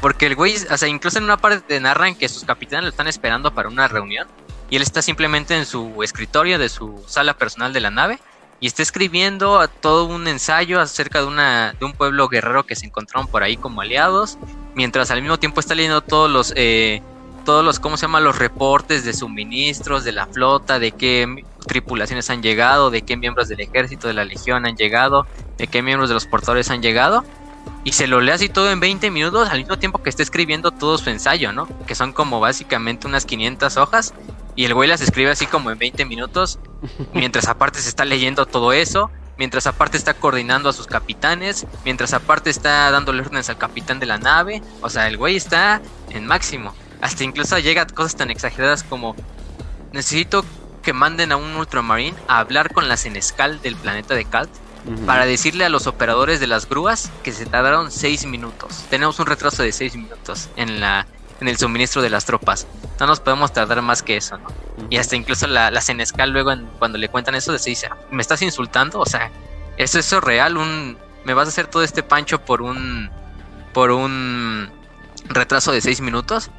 Porque 0.02 0.26
el 0.26 0.36
güey, 0.36 0.56
o 0.70 0.78
sea, 0.78 0.88
incluso 0.88 1.20
en 1.20 1.26
una 1.26 1.38
parte 1.38 1.60
te 1.60 1.80
narran 1.80 2.16
que 2.16 2.28
sus 2.30 2.46
capitanes 2.46 2.86
lo 2.86 2.90
están 2.90 3.08
esperando 3.08 3.54
para 3.54 3.70
una 3.70 3.88
reunión. 3.88 4.28
Y 4.70 4.78
él 4.78 4.82
está 4.82 5.02
simplemente 5.02 5.56
en 5.56 5.66
su 5.66 6.02
escritorio 6.04 6.58
de 6.58 6.70
su 6.70 7.04
sala 7.08 7.36
personal 7.36 7.74
de 7.74 7.82
la 7.82 7.92
nave. 7.92 8.20
Y 8.60 8.66
está 8.66 8.82
escribiendo 8.82 9.60
a 9.60 9.68
todo 9.68 10.06
un 10.06 10.28
ensayo 10.28 10.80
acerca 10.82 11.20
de, 11.20 11.28
una, 11.28 11.74
de 11.74 11.86
un 11.86 11.94
pueblo 11.94 12.28
guerrero 12.28 12.66
que 12.66 12.76
se 12.76 12.88
encontraron 12.88 13.28
por 13.28 13.44
ahí 13.44 13.58
como 13.58 13.82
aliados. 13.82 14.40
Mientras 14.74 15.12
al 15.12 15.22
mismo 15.22 15.38
tiempo 15.38 15.60
está 15.60 15.76
leyendo 15.76 16.02
todos 16.02 16.32
los, 16.32 16.54
eh, 16.56 17.04
todos 17.48 17.64
los, 17.64 17.80
¿cómo 17.80 17.96
se 17.96 18.02
llama? 18.02 18.20
Los 18.20 18.40
reportes 18.40 19.06
de 19.06 19.14
suministros, 19.14 20.04
de 20.04 20.12
la 20.12 20.28
flota, 20.28 20.80
de 20.80 20.92
qué 20.92 21.46
tripulaciones 21.66 22.30
han 22.30 22.44
llegado, 22.44 22.92
de 22.92 23.04
qué 23.04 23.16
miembros 23.16 23.48
del 23.48 23.62
ejército, 23.62 24.10
de 24.10 24.14
la 24.14 24.26
legión 24.26 24.66
han 24.66 24.76
llegado, 24.76 25.26
de 25.58 25.68
qué 25.68 25.82
miembros 25.82 26.10
de 26.10 26.16
los 26.16 26.26
portadores 26.26 26.70
han 26.72 26.82
llegado 26.82 27.24
y 27.86 27.94
se 27.94 28.06
lo 28.06 28.20
lee 28.20 28.32
así 28.32 28.50
todo 28.50 28.70
en 28.70 28.82
20 28.82 29.12
minutos 29.12 29.48
al 29.48 29.60
mismo 29.60 29.80
tiempo 29.80 30.04
que 30.04 30.10
está 30.10 30.24
escribiendo 30.24 30.72
todo 30.72 30.98
su 30.98 31.10
ensayo, 31.10 31.54
¿no? 31.54 31.70
Que 31.88 31.96
son 31.96 32.12
como 32.12 32.42
básicamente 32.42 33.08
unas 33.08 33.26
500 33.26 33.78
hojas 33.78 34.14
y 34.58 34.66
el 34.66 34.74
güey 34.74 34.90
las 34.90 35.00
escribe 35.00 35.32
así 35.32 35.46
como 35.46 35.72
en 35.72 35.78
20 35.78 36.04
minutos, 36.04 36.60
mientras 37.14 37.48
aparte 37.48 37.80
se 37.80 37.88
está 37.88 38.04
leyendo 38.04 38.46
todo 38.46 38.74
eso, 38.74 39.10
mientras 39.38 39.68
aparte 39.68 39.96
está 39.96 40.16
coordinando 40.16 40.68
a 40.68 40.74
sus 40.74 40.86
capitanes, 40.86 41.66
mientras 41.86 42.12
aparte 42.12 42.50
está 42.50 42.92
dándole 42.92 43.22
órdenes 43.22 43.50
al 43.50 43.58
capitán 43.58 44.02
de 44.02 44.06
la 44.06 44.18
nave, 44.18 44.62
o 44.82 44.90
sea, 44.90 45.08
el 45.08 45.16
güey 45.16 45.38
está 45.38 45.82
en 46.10 46.26
máximo. 46.26 46.76
Hasta 47.02 47.24
incluso 47.24 47.58
llega 47.60 47.84
a 47.84 47.86
cosas 47.88 48.16
tan 48.16 48.30
exageradas 48.32 48.84
como 48.84 49.16
necesito 49.92 50.46
que 50.84 50.94
manden 50.94 51.32
a 51.32 51.38
un 51.38 51.56
ultramarine 51.56 52.18
a 52.28 52.40
hablar 52.40 52.72
con 52.74 52.88
la 52.88 52.98
senescal 52.98 53.62
del 53.62 53.76
planeta 53.76 54.14
de 54.16 54.26
Kalt 54.26 54.50
para 55.06 55.26
decirle 55.26 55.66
a 55.66 55.70
los 55.70 55.86
operadores 55.86 56.40
de 56.40 56.48
las 56.48 56.70
grúas 56.70 57.12
que 57.22 57.34
se 57.34 57.46
tardaron 57.46 57.92
6 57.92 58.26
minutos. 58.26 58.86
Tenemos 58.90 59.20
un 59.20 59.26
retraso 59.26 59.62
de 59.64 59.74
6 59.74 59.96
minutos 59.96 60.50
en 60.56 60.80
la 60.80 61.06
en 61.40 61.48
el 61.48 61.58
suministro 61.58 62.02
de 62.02 62.10
las 62.10 62.26
tropas. 62.26 62.66
No 63.00 63.06
nos 63.06 63.20
podemos 63.20 63.54
tardar 63.54 63.82
más 63.84 64.02
que 64.02 64.18
eso, 64.18 64.38
¿no? 64.40 64.48
Y 64.90 64.98
hasta 64.98 65.16
incluso 65.16 65.46
la, 65.46 65.70
la 65.70 65.82
Senescal 65.82 66.32
luego 66.32 66.52
en- 66.52 66.66
cuando 66.80 66.98
le 66.98 67.10
cuentan 67.10 67.36
eso 67.36 67.56
se 67.60 67.70
dice, 67.70 67.90
¿me 68.10 68.22
estás 68.24 68.42
insultando? 68.42 69.00
O 69.00 69.06
sea, 69.06 69.30
¿es 69.78 69.94
eso 69.94 70.20
real? 70.20 70.58
Un, 70.58 70.98
¿Me 71.26 71.36
vas 71.36 71.48
a 71.48 71.50
hacer 71.50 71.68
todo 71.68 71.84
este 71.84 72.02
pancho 72.02 72.44
por 72.44 72.62
un 72.64 73.12
por 73.74 73.92
un 73.92 74.72
retraso 75.26 75.72
de 75.72 75.82
6 75.82 76.02
minutos? 76.02 76.50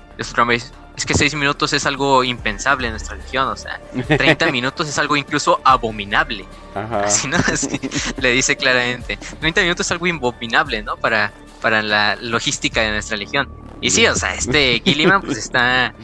Es 0.97 1.07
que 1.07 1.15
6 1.15 1.37
minutos 1.37 1.73
es 1.73 1.87
algo 1.87 2.25
impensable 2.25 2.89
en 2.89 2.93
nuestra 2.93 3.15
región, 3.15 3.47
o 3.47 3.57
sea, 3.57 3.81
30 4.09 4.47
minutos 4.53 4.89
es 4.89 4.99
algo 4.99 5.17
incluso 5.17 5.61
abominable. 5.63 6.45
Ajá. 6.75 7.05
Así, 7.05 7.29
¿no? 7.29 7.37
Así, 7.37 7.81
le 8.21 8.33
dice 8.33 8.57
claramente. 8.57 9.17
30 9.17 9.61
minutos 9.61 9.87
es 9.87 9.93
algo 9.93 10.07
abominable, 10.07 10.83
¿no? 10.83 10.97
Para, 10.97 11.33
para 11.63 11.83
la 11.83 12.17
logística 12.17 12.81
de 12.81 12.91
nuestra 12.91 13.17
legión. 13.17 13.49
Y 13.81 13.91
sí, 13.91 14.07
o 14.07 14.15
sea, 14.17 14.35
este 14.35 14.81
Gilliman 14.85 15.23
pues 15.23 15.39
está 15.39 15.95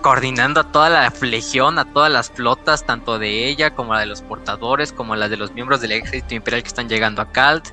coordinando 0.00 0.60
a 0.60 0.72
toda 0.72 0.90
la 0.90 1.12
legión, 1.20 1.78
a 1.78 1.84
todas 1.84 2.10
las 2.10 2.30
flotas, 2.30 2.84
tanto 2.84 3.18
de 3.18 3.46
ella 3.48 3.74
como 3.74 3.94
la 3.94 4.00
de 4.00 4.06
los 4.06 4.22
portadores, 4.22 4.92
como 4.92 5.14
las 5.14 5.30
de 5.30 5.36
los 5.36 5.52
miembros 5.52 5.80
del 5.80 5.92
ejército 5.92 6.34
imperial 6.34 6.62
que 6.62 6.68
están 6.68 6.88
llegando 6.88 7.22
a 7.22 7.30
Kalt. 7.30 7.68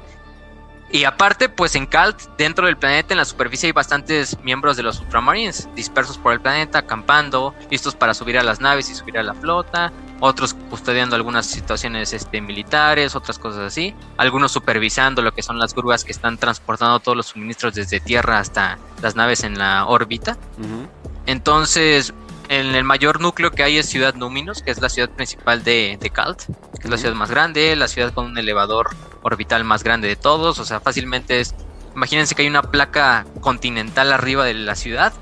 Y 0.92 1.06
aparte, 1.06 1.48
pues 1.48 1.76
en 1.76 1.86
Kalt, 1.86 2.20
dentro 2.38 2.66
del 2.66 2.76
planeta, 2.76 3.14
en 3.14 3.18
la 3.18 3.26
superficie, 3.26 3.68
hay 3.68 3.72
bastantes 3.72 4.38
miembros 4.44 4.76
de 4.76 4.84
los 4.84 5.00
Ultramarines 5.00 5.70
dispersos 5.74 6.18
por 6.18 6.34
el 6.34 6.42
planeta, 6.42 6.80
acampando, 6.80 7.56
listos 7.70 7.96
para 7.96 8.14
subir 8.14 8.38
a 8.38 8.44
las 8.44 8.60
naves 8.60 8.90
y 8.90 8.96
subir 8.96 9.18
a 9.18 9.24
la 9.24 9.34
flota. 9.34 9.94
Otros 10.20 10.54
custodiando 10.70 11.16
algunas 11.16 11.46
situaciones 11.48 12.14
este, 12.14 12.42
militares, 12.42 13.16
otras 13.16 13.40
cosas 13.40 13.62
así. 13.62 13.96
Algunos 14.18 14.52
supervisando 14.52 15.22
lo 15.22 15.34
que 15.34 15.42
son 15.42 15.58
las 15.58 15.74
grúas 15.74 16.04
que 16.04 16.12
están 16.12 16.38
transportando 16.38 17.00
todos 17.00 17.16
los 17.16 17.28
suministros 17.28 17.74
desde 17.74 18.00
tierra 18.00 18.38
hasta 18.40 18.78
las 19.02 19.16
naves 19.16 19.44
en 19.44 19.58
la 19.58 19.86
órbita. 19.86 20.38
Entonces, 21.26 22.14
en 22.52 22.76
el 22.76 22.84
mayor 22.84 23.22
núcleo 23.22 23.52
que 23.52 23.64
hay 23.64 23.78
es 23.78 23.86
Ciudad 23.86 24.14
Núminos, 24.14 24.62
que 24.62 24.72
es 24.72 24.82
la 24.82 24.90
ciudad 24.90 25.10
principal 25.10 25.64
de, 25.64 25.98
de 26.02 26.10
Kalt, 26.10 26.44
que 26.80 26.84
es 26.84 26.90
la 26.90 26.98
ciudad 26.98 27.16
más 27.16 27.32
grande, 27.32 27.74
la 27.78 27.88
ciudad 27.88 28.14
con 28.14 28.26
un 28.26 28.38
elevador 28.38 28.90
orbital 29.22 29.64
más 29.64 29.84
grande 29.84 30.10
de 30.10 30.18
todos, 30.18 30.60
o 30.60 30.66
sea, 30.66 30.82
fácilmente 30.82 31.40
es... 31.40 31.56
Imagínense 31.96 32.36
que 32.36 32.42
hay 32.42 32.50
una 32.50 32.62
placa 32.62 33.26
continental 33.40 34.12
arriba 34.12 34.44
de 34.44 34.54
la 34.54 34.76
ciudad 34.76 35.14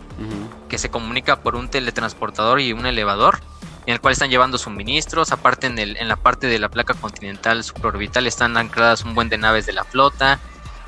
que 0.69 0.77
se 0.79 0.89
comunica 0.89 1.41
por 1.41 1.55
un 1.55 1.69
teletransportador 1.69 2.61
y 2.61 2.73
un 2.73 2.87
elevador, 2.87 3.39
en 3.85 3.93
el 3.93 4.01
cual 4.01 4.13
están 4.13 4.31
llevando 4.31 4.57
suministros. 4.57 5.31
Aparte, 5.31 5.67
en, 5.67 5.77
el, 5.77 5.97
en 5.97 6.07
la 6.07 6.15
parte 6.15 6.47
de 6.47 6.59
la 6.59 6.69
placa 6.69 6.93
continental 6.95 7.63
supraorbital 7.63 8.27
están 8.27 8.57
ancladas 8.57 9.03
un 9.03 9.15
buen 9.15 9.29
de 9.29 9.37
naves 9.37 9.65
de 9.65 9.73
la 9.73 9.83
flota. 9.83 10.39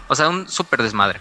O 0.07 0.15
sea, 0.15 0.27
un 0.27 0.49
súper 0.49 0.83
desmadre. 0.83 1.19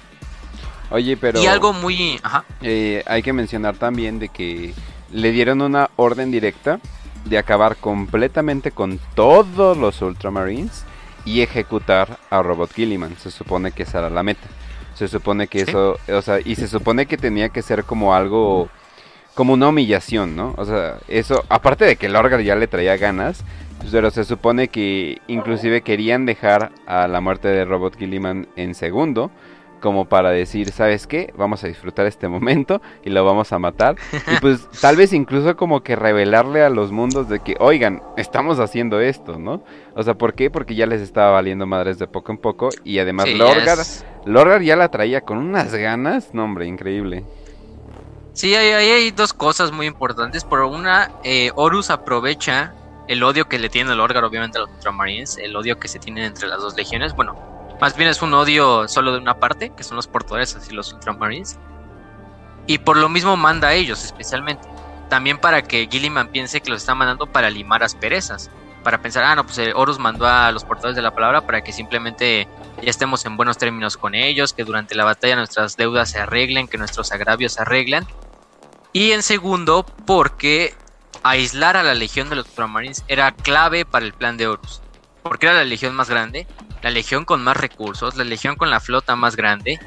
Oye, 0.91 1.17
pero 1.17 1.41
Y 1.41 1.47
algo 1.47 1.73
muy... 1.73 2.19
Ajá. 2.23 2.45
eh, 2.63 3.03
hay 3.07 3.23
que 3.23 3.33
mencionar 3.33 3.77
también 3.77 4.19
de 4.19 4.29
que 4.29 4.75
le 5.13 5.33
dieron 5.33 5.61
una 5.63 5.91
orden 5.97 6.31
directa 6.31 6.81
de 7.25 7.39
acabar 7.39 7.77
completamente 7.77 8.71
con 8.71 8.99
todos 9.15 9.77
los 9.77 10.01
Ultramarines 10.03 10.85
y 11.25 11.43
ejecutar 11.43 12.19
a 12.31 12.43
Robot 12.43 12.73
Gilliman. 12.73 13.17
Se 13.19 13.31
supone 13.31 13.73
que 13.73 13.83
esa 13.83 13.99
era 13.99 14.11
la 14.11 14.23
meta. 14.23 14.47
Se 14.95 15.09
supone 15.09 15.47
que 15.47 15.61
Sí. 15.65 15.71
eso, 15.71 15.99
o 16.13 16.23
sea, 16.23 16.41
y 16.45 16.55
se 16.57 16.69
supone 16.69 17.07
que 17.07 17.17
tenía 17.17 17.49
que 17.51 17.63
ser 17.63 17.85
como 17.85 18.15
algo, 18.15 18.69
como 19.35 19.53
una 19.55 19.69
humillación, 19.69 20.37
¿no? 20.37 20.55
O 20.57 20.65
sea, 20.65 20.97
eso, 21.09 21.45
aparte 21.49 21.85
de 21.85 21.97
que 21.97 22.09
Lorgar 22.09 22.41
ya 22.43 22.57
le 22.57 22.67
traía 22.67 22.97
ganas, 22.97 23.45
pero 23.91 24.11
se 24.11 24.25
supone 24.25 24.69
que 24.69 25.19
inclusive 25.27 25.83
querían 25.83 26.27
dejar 26.27 26.71
a 26.87 27.09
la 27.09 27.21
muerte 27.21 27.49
de 27.49 27.65
Robot 27.65 27.97
Gilliman 27.99 28.47
en 28.57 28.75
segundo, 28.75 29.31
como 29.81 30.05
para 30.05 30.31
decir, 30.31 30.71
¿sabes 30.71 31.07
qué? 31.07 31.33
Vamos 31.37 31.65
a 31.65 31.67
disfrutar 31.67 32.07
este 32.07 32.29
momento 32.29 32.81
y 33.05 33.11
lo 33.11 33.25
vamos 33.25 33.53
a 33.53 33.59
matar. 33.59 33.97
Y 34.33 34.41
pues 34.41 34.69
tal 34.81 34.97
vez 34.97 35.13
incluso 35.13 35.57
como 35.57 35.83
que 35.83 35.97
revelarle 35.97 36.63
a 36.63 36.71
los 36.71 36.93
mundos 36.93 37.29
de 37.29 37.41
que, 37.41 37.57
oigan, 37.59 38.03
estamos 38.17 38.61
haciendo 38.61 39.01
esto, 39.01 39.39
¿no? 39.39 39.63
O 39.95 40.03
sea, 40.03 40.15
¿por 40.15 40.35
qué? 40.35 40.51
Porque 40.51 40.75
ya 40.75 40.87
les 40.87 41.01
estaba 41.01 41.31
valiendo 41.31 41.67
madres 41.67 41.99
de 41.99 42.07
poco 42.07 42.33
en 42.33 42.39
poco 42.39 42.69
y 42.85 42.99
además 42.99 43.27
Sí, 43.27 43.35
Lorgar, 43.35 43.79
Lorgar 44.25 44.63
ya 44.63 44.77
la 44.77 44.91
traía 44.91 45.23
con 45.23 45.39
unas 45.39 45.75
ganas, 45.75 46.35
no 46.35 46.45
hombre, 46.45 46.67
increíble. 46.67 47.25
Sí, 48.33 48.55
hay, 48.55 48.71
hay, 48.71 48.91
hay 48.91 49.11
dos 49.11 49.33
cosas 49.33 49.73
muy 49.73 49.87
importantes. 49.87 50.45
Por 50.45 50.61
una, 50.61 51.11
eh, 51.25 51.51
Horus 51.57 51.91
aprovecha 51.91 52.75
el 53.09 53.23
odio 53.25 53.49
que 53.49 53.59
le 53.59 53.69
tiene 53.69 53.93
el 53.93 54.01
Orgar, 54.01 54.23
obviamente, 54.23 54.59
a 54.59 54.61
los 54.63 54.71
Ultramarines, 54.71 55.37
el 55.39 55.57
odio 55.57 55.79
que 55.79 55.89
se 55.89 55.99
tienen 55.99 56.25
entre 56.25 56.47
las 56.47 56.61
dos 56.61 56.77
legiones. 56.77 57.15
Bueno, 57.15 57.37
más 57.81 57.97
bien 57.97 58.11
es 58.11 58.21
un 58.21 58.35
odio 58.35 58.87
solo 58.89 59.13
de 59.13 59.19
una 59.19 59.39
parte, 59.39 59.73
que 59.75 59.83
son 59.83 59.97
los 59.97 60.07
portadores, 60.07 60.55
así 60.55 60.75
los 60.75 60.93
Ultramarines. 60.93 61.59
Y 62.67 62.79
por 62.79 62.97
lo 62.97 63.09
mismo 63.09 63.37
manda 63.37 63.69
a 63.69 63.75
ellos, 63.75 64.05
especialmente. 64.05 64.69
También 65.09 65.39
para 65.39 65.63
que 65.63 65.89
Gilliman 65.91 66.29
piense 66.29 66.61
que 66.61 66.71
los 66.71 66.83
está 66.83 66.95
mandando 66.95 67.27
para 67.27 67.49
limar 67.51 67.83
asperezas. 67.83 68.51
Para 68.85 69.03
pensar, 69.03 69.25
ah, 69.25 69.35
no, 69.35 69.45
pues 69.45 69.59
eh, 69.59 69.73
Horus 69.75 69.99
mandó 69.99 70.27
a 70.27 70.53
los 70.53 70.65
portadores 70.65 70.97
de 70.97 71.03
la 71.03 71.15
palabra 71.15 71.47
para 71.47 71.63
que 71.63 71.73
simplemente 71.73 72.49
ya 72.83 72.91
estemos 72.91 73.25
en 73.27 73.37
buenos 73.37 73.59
términos 73.59 73.97
con 73.97 74.15
ellos, 74.15 74.53
que 74.53 74.65
durante 74.65 74.95
la 74.95 75.05
batalla 75.05 75.37
nuestras 75.37 75.77
deudas 75.77 76.11
se 76.11 76.21
arreglen, 76.21 76.69
que 76.69 76.79
nuestros 76.79 77.13
agravios 77.13 77.55
se 77.55 77.63
arreglen. 77.63 78.07
Y 78.93 79.13
en 79.13 79.23
segundo, 79.23 79.85
porque 80.07 80.75
aislar 81.23 81.77
a 81.77 81.83
la 81.83 81.95
legión 81.95 82.29
de 82.29 82.37
los 82.37 82.47
Ultramarines 82.47 83.05
era 83.09 83.33
clave 83.33 83.85
para 83.85 84.05
el 84.05 84.13
plan 84.13 84.37
de 84.37 84.49
Horus. 84.49 84.83
Porque 85.23 85.47
era 85.47 85.57
la 85.57 85.65
legión 85.65 85.95
más 85.95 86.09
grande, 86.09 86.47
la 86.83 86.91
legión 86.91 87.25
con 87.25 87.43
más 87.43 87.57
recursos, 87.57 88.17
la 88.17 88.25
legión 88.25 88.57
con 88.57 88.71
la 88.71 88.81
flota 88.81 89.17
más 89.17 89.37
grande. 89.37 89.79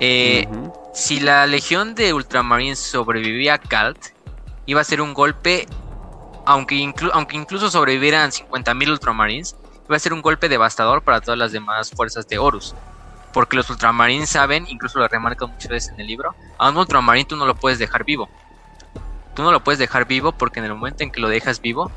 Eh, 0.00 0.46
si 0.92 1.20
la 1.20 1.46
legión 1.46 1.94
de 1.94 2.12
Ultramarines 2.12 2.78
sobrevivía 2.78 3.54
a 3.54 3.58
Kalt, 3.58 3.98
iba 4.66 4.80
a 4.80 4.84
ser 4.84 5.00
un 5.00 5.14
golpe, 5.14 5.66
aunque, 6.44 6.76
inclu- 6.76 7.10
aunque 7.12 7.36
incluso 7.36 7.70
sobrevivieran 7.70 8.30
50.000 8.32 8.90
Ultramarines, 8.90 9.56
iba 9.86 9.96
a 9.96 10.00
ser 10.00 10.12
un 10.12 10.22
golpe 10.22 10.48
devastador 10.48 11.02
para 11.02 11.20
todas 11.20 11.38
las 11.38 11.52
demás 11.52 11.90
fuerzas 11.90 12.26
de 12.28 12.38
Horus. 12.38 12.74
Porque 13.32 13.56
los 13.56 13.70
Ultramarines 13.70 14.28
saben, 14.28 14.66
incluso 14.68 14.98
lo 14.98 15.08
remarcan 15.08 15.50
muchas 15.50 15.70
veces 15.70 15.92
en 15.94 16.00
el 16.00 16.06
libro, 16.06 16.34
a 16.58 16.70
un 16.70 16.76
Ultramarine 16.76 17.26
tú 17.26 17.36
no 17.36 17.46
lo 17.46 17.54
puedes 17.54 17.78
dejar 17.78 18.04
vivo. 18.04 18.28
Tú 19.34 19.42
no 19.42 19.52
lo 19.52 19.62
puedes 19.62 19.78
dejar 19.78 20.06
vivo 20.06 20.32
porque 20.32 20.58
en 20.58 20.66
el 20.66 20.74
momento 20.74 21.04
en 21.04 21.10
que 21.10 21.20
lo 21.20 21.28
dejas 21.28 21.60
vivo, 21.60 21.92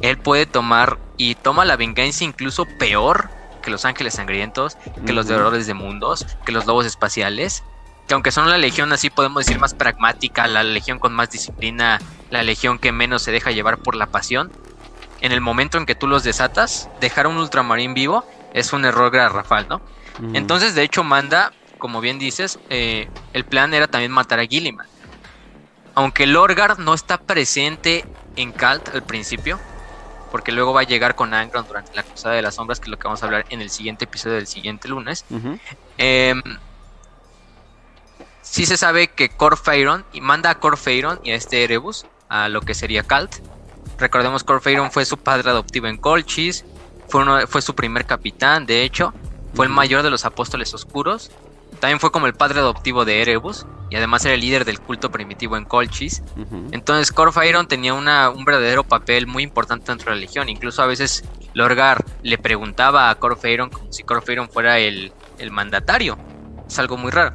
él 0.00 0.18
puede 0.18 0.46
tomar 0.46 0.98
y 1.16 1.34
toma 1.34 1.64
la 1.64 1.76
venganza 1.76 2.24
incluso 2.24 2.66
peor 2.78 3.30
que 3.62 3.70
los 3.70 3.84
ángeles 3.84 4.14
sangrientos, 4.14 4.76
que 5.06 5.12
los 5.12 5.26
devoradores 5.26 5.66
de 5.66 5.74
mundos, 5.74 6.26
que 6.44 6.52
los 6.52 6.66
lobos 6.66 6.86
espaciales, 6.86 7.62
que 8.06 8.14
aunque 8.14 8.32
son 8.32 8.48
la 8.48 8.58
legión 8.58 8.92
así 8.92 9.10
podemos 9.10 9.44
decir 9.44 9.60
más 9.60 9.74
pragmática, 9.74 10.46
la 10.46 10.62
legión 10.64 10.98
con 10.98 11.12
más 11.12 11.30
disciplina, 11.30 12.00
la 12.30 12.42
legión 12.42 12.78
que 12.78 12.92
menos 12.92 13.22
se 13.22 13.32
deja 13.32 13.50
llevar 13.50 13.78
por 13.78 13.94
la 13.94 14.06
pasión, 14.06 14.50
en 15.20 15.32
el 15.32 15.40
momento 15.40 15.76
en 15.76 15.86
que 15.86 15.94
tú 15.94 16.06
los 16.06 16.22
desatas, 16.22 16.88
dejar 16.98 17.26
a 17.26 17.28
un 17.28 17.36
ultramarín 17.36 17.92
vivo 17.94 18.24
es 18.52 18.72
un 18.72 18.84
error 18.84 19.10
garrafal, 19.12 19.66
¿no? 19.68 19.82
Entonces, 20.32 20.74
de 20.74 20.82
hecho, 20.82 21.04
manda, 21.04 21.52
como 21.78 22.00
bien 22.00 22.18
dices, 22.18 22.58
eh, 22.68 23.08
el 23.32 23.44
plan 23.44 23.74
era 23.74 23.86
también 23.86 24.12
matar 24.12 24.40
a 24.40 24.46
Gilliman. 24.46 24.86
Aunque 25.94 26.26
Lorgar 26.26 26.78
no 26.78 26.94
está 26.94 27.18
presente 27.18 28.04
en 28.36 28.52
Calt 28.52 28.88
al 28.88 29.02
principio, 29.02 29.60
porque 30.30 30.52
luego 30.52 30.72
va 30.72 30.82
a 30.82 30.84
llegar 30.84 31.14
con 31.14 31.34
Angron 31.34 31.66
durante 31.66 31.94
la 31.94 32.02
Cruzada 32.02 32.34
de 32.34 32.42
las 32.42 32.54
Sombras, 32.54 32.80
que 32.80 32.84
es 32.84 32.90
lo 32.90 32.98
que 32.98 33.04
vamos 33.04 33.22
a 33.22 33.26
hablar 33.26 33.46
en 33.50 33.60
el 33.60 33.70
siguiente 33.70 34.04
episodio 34.04 34.36
del 34.36 34.46
siguiente 34.46 34.88
lunes. 34.88 35.24
Em, 35.98 36.42
sí 38.42 38.66
se 38.66 38.76
sabe 38.76 39.08
que 39.08 39.28
Corfeiron 39.28 40.04
y 40.12 40.20
manda 40.20 40.50
a 40.50 40.58
Corfeiron 40.58 41.20
y 41.24 41.32
a 41.32 41.34
este 41.34 41.64
Erebus 41.64 42.06
a 42.28 42.48
lo 42.48 42.60
que 42.62 42.74
sería 42.74 43.02
Calt. 43.02 43.36
Recordemos 43.98 44.44
Corfeiron 44.44 44.90
fue 44.90 45.04
su 45.04 45.18
padre 45.18 45.50
adoptivo 45.50 45.86
en 45.86 45.98
Colchis, 45.98 46.64
fue, 47.08 47.46
fue 47.46 47.60
su 47.60 47.74
primer 47.74 48.06
capitán, 48.06 48.66
de 48.66 48.84
hecho, 48.84 49.12
fue 49.54 49.66
el 49.66 49.72
mayor 49.72 50.02
de 50.02 50.10
los 50.10 50.24
apóstoles 50.24 50.72
oscuros. 50.74 51.30
También 51.80 51.98
fue 51.98 52.12
como 52.12 52.26
el 52.26 52.34
padre 52.34 52.60
adoptivo 52.60 53.04
de 53.04 53.22
Erebus 53.22 53.66
y 53.88 53.96
además 53.96 54.24
era 54.24 54.34
el 54.34 54.40
líder 54.40 54.64
del 54.64 54.80
culto 54.80 55.10
primitivo 55.10 55.56
en 55.56 55.64
Colchis. 55.64 56.22
Entonces 56.72 57.10
Corfairon 57.10 57.66
tenía 57.66 57.94
una, 57.94 58.30
un 58.30 58.44
verdadero 58.44 58.84
papel 58.84 59.26
muy 59.26 59.42
importante 59.42 59.90
dentro 59.90 60.10
de 60.10 60.16
la 60.16 60.20
legión. 60.20 60.48
Incluso 60.48 60.82
a 60.82 60.86
veces 60.86 61.24
Lorgar 61.54 62.04
le 62.22 62.38
preguntaba 62.38 63.10
a 63.10 63.14
Corfairon 63.16 63.70
como 63.70 63.90
si 63.92 64.02
Corfairon 64.02 64.50
fuera 64.50 64.78
el, 64.78 65.12
el 65.38 65.50
mandatario. 65.50 66.18
Es 66.68 66.78
algo 66.78 66.96
muy 66.96 67.10
raro. 67.10 67.34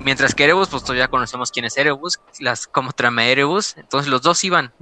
Mientras 0.00 0.34
que 0.34 0.44
Erebus, 0.44 0.68
pues 0.68 0.82
todavía 0.82 1.08
conocemos 1.08 1.50
quién 1.50 1.64
es 1.64 1.76
Erebus, 1.78 2.20
las, 2.40 2.66
cómo 2.66 2.92
trama 2.92 3.24
Erebus. 3.24 3.76
Entonces 3.78 4.10
los 4.10 4.20
dos 4.20 4.42
iban 4.44 4.72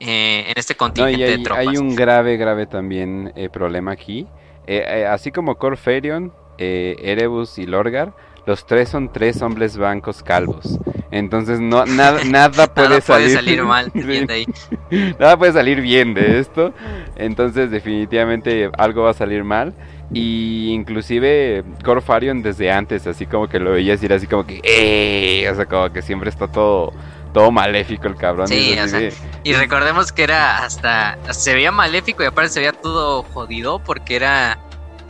eh, 0.00 0.44
en 0.48 0.54
este 0.56 0.74
contingente 0.74 1.24
hay, 1.24 1.38
de 1.38 1.44
tropas. 1.44 1.66
Hay 1.66 1.76
un 1.76 1.94
grave, 1.94 2.36
grave 2.36 2.66
también 2.66 3.32
eh, 3.36 3.50
problema 3.50 3.92
aquí. 3.92 4.26
Eh, 4.66 5.06
así 5.06 5.30
como 5.30 5.56
Corferion, 5.56 6.32
Erebus 6.56 7.58
y 7.58 7.66
Lorgar, 7.66 8.14
los 8.46 8.66
tres 8.66 8.88
son 8.88 9.12
tres 9.12 9.40
hombres 9.42 9.76
blancos 9.76 10.22
calvos. 10.22 10.78
Entonces 11.10 11.60
no 11.60 11.86
nada 11.86 12.24
nada 12.24 12.66
puede, 12.74 13.00
salir, 13.00 13.62
mal 13.62 13.90
bien 13.94 14.26
de 14.26 14.34
ahí. 14.34 14.46
nada 15.18 15.36
puede 15.36 15.52
salir 15.52 15.80
bien 15.80 16.14
de 16.14 16.40
esto. 16.40 16.74
Entonces 17.16 17.70
definitivamente 17.70 18.70
algo 18.76 19.02
va 19.02 19.10
a 19.10 19.14
salir 19.14 19.44
mal. 19.44 19.74
Y 20.12 20.72
inclusive 20.72 21.64
Corfarion 21.82 22.42
desde 22.42 22.70
antes, 22.70 23.06
así 23.06 23.26
como 23.26 23.48
que 23.48 23.58
lo 23.58 23.72
veía 23.72 23.92
decir 23.92 24.12
así 24.12 24.26
como 24.26 24.46
que, 24.46 24.60
¡eh! 24.62 25.48
O 25.50 25.54
sea, 25.54 25.66
como 25.66 25.92
que 25.92 26.02
siempre 26.02 26.30
está 26.30 26.46
todo, 26.46 26.92
todo 27.32 27.50
maléfico 27.50 28.06
el 28.06 28.14
cabrón. 28.14 28.46
Sí, 28.46 28.76
o 28.78 28.86
sea, 28.86 29.10
y 29.42 29.52
recordemos 29.54 30.12
que 30.12 30.22
era 30.22 30.58
hasta, 30.64 31.18
se 31.32 31.54
veía 31.54 31.72
maléfico 31.72 32.22
y 32.22 32.26
aparte 32.26 32.50
se 32.50 32.60
veía 32.60 32.72
todo 32.72 33.22
jodido 33.22 33.78
porque 33.80 34.16
era, 34.16 34.58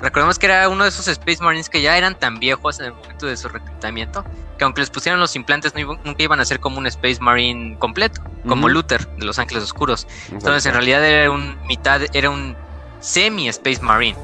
recordemos 0.05 0.39
que 0.39 0.47
era 0.47 0.69
uno 0.69 0.85
de 0.85 0.91
esos 0.91 1.09
Space 1.09 1.43
Marines 1.43 1.71
que 1.71 1.81
ya 1.81 1.97
eran 1.97 2.15
tan 2.19 2.39
viejos 2.39 2.79
en 2.79 2.87
el 2.87 2.93
momento 2.93 3.27
de 3.27 3.37
su 3.37 3.49
reclutamiento, 3.49 4.25
que 4.59 4.65
aunque 4.65 4.83
les 4.83 4.91
pusieran 4.91 5.19
los 5.19 5.35
implantes 5.35 5.73
nunca 5.75 6.23
iban 6.23 6.41
a 6.41 6.45
ser 6.45 6.61
como 6.61 6.79
un 6.79 6.87
Space 6.87 7.19
Marine 7.21 7.79
completo, 7.79 8.23
como 8.47 8.69
Luther 8.69 9.09
de 9.17 9.25
los 9.25 9.39
Ángeles 9.39 9.65
Oscuros. 9.65 10.07
Entonces 10.31 10.67
en 10.67 10.75
realidad 10.75 11.05
era 11.05 11.31
un 11.31 11.57
mitad, 11.67 12.03
era 12.13 12.29
un 12.31 12.55
semi 13.01 13.49
Space 13.49 13.81
Marine. 13.81 14.19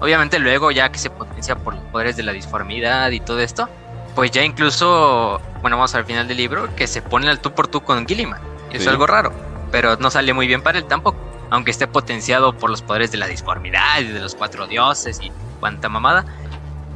Obviamente 0.00 0.38
luego 0.38 0.70
ya 0.70 0.90
que 0.90 0.98
se 0.98 1.10
potencia 1.10 1.56
por 1.56 1.74
los 1.74 1.84
poderes 1.84 2.16
de 2.16 2.22
la 2.22 2.32
disformidad 2.32 3.10
y 3.10 3.20
todo 3.20 3.40
esto, 3.40 3.68
pues 4.14 4.30
ya 4.30 4.42
incluso, 4.44 5.40
bueno, 5.60 5.76
vamos 5.76 5.94
al 5.96 6.04
final 6.04 6.28
del 6.28 6.36
libro, 6.36 6.74
que 6.76 6.86
se 6.86 7.02
pone 7.02 7.28
al 7.28 7.40
tú 7.40 7.52
por 7.52 7.66
tú 7.66 7.82
con 7.82 8.06
Gilliman. 8.06 8.40
Eso 8.70 8.82
es 8.82 8.88
algo 8.88 9.06
raro, 9.06 9.32
pero 9.70 9.96
no 9.96 10.10
sale 10.10 10.32
muy 10.32 10.46
bien 10.46 10.62
para 10.62 10.78
él 10.78 10.84
tampoco, 10.84 11.18
aunque 11.50 11.70
esté 11.70 11.86
potenciado 11.86 12.56
por 12.56 12.70
los 12.70 12.82
poderes 12.82 13.10
de 13.12 13.18
la 13.18 13.26
disformidad 13.26 14.00
y 14.00 14.04
de 14.04 14.20
los 14.20 14.34
cuatro 14.34 14.66
dioses 14.66 15.20
y 15.22 15.30
cuanta 15.60 15.88
mamada, 15.88 16.24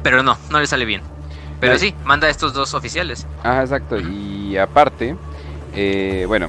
pero 0.03 0.23
no, 0.23 0.37
no 0.49 0.59
le 0.59 0.67
sale 0.67 0.85
bien. 0.85 1.01
Pero 1.59 1.77
sí, 1.77 1.93
manda 2.05 2.27
a 2.27 2.29
estos 2.29 2.53
dos 2.53 2.73
oficiales. 2.73 3.27
Ah, 3.43 3.61
exacto, 3.61 3.99
y 3.99 4.57
aparte, 4.57 5.15
eh, 5.75 6.23
bueno, 6.27 6.47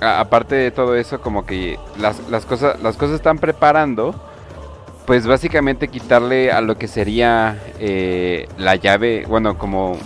aparte 0.00 0.54
de 0.54 0.70
todo 0.70 0.94
eso, 0.94 1.20
como 1.20 1.44
que 1.44 1.78
las, 1.98 2.18
las, 2.30 2.46
cosas, 2.46 2.80
las 2.82 2.96
cosas 2.96 3.16
están 3.16 3.38
preparando 3.38 4.14
pues 5.08 5.26
básicamente 5.26 5.88
quitarle 5.88 6.52
a 6.52 6.60
lo 6.60 6.76
que 6.76 6.86
sería 6.86 7.58
eh, 7.78 8.46
la 8.58 8.76
llave, 8.76 9.24
bueno, 9.26 9.56
como 9.56 9.96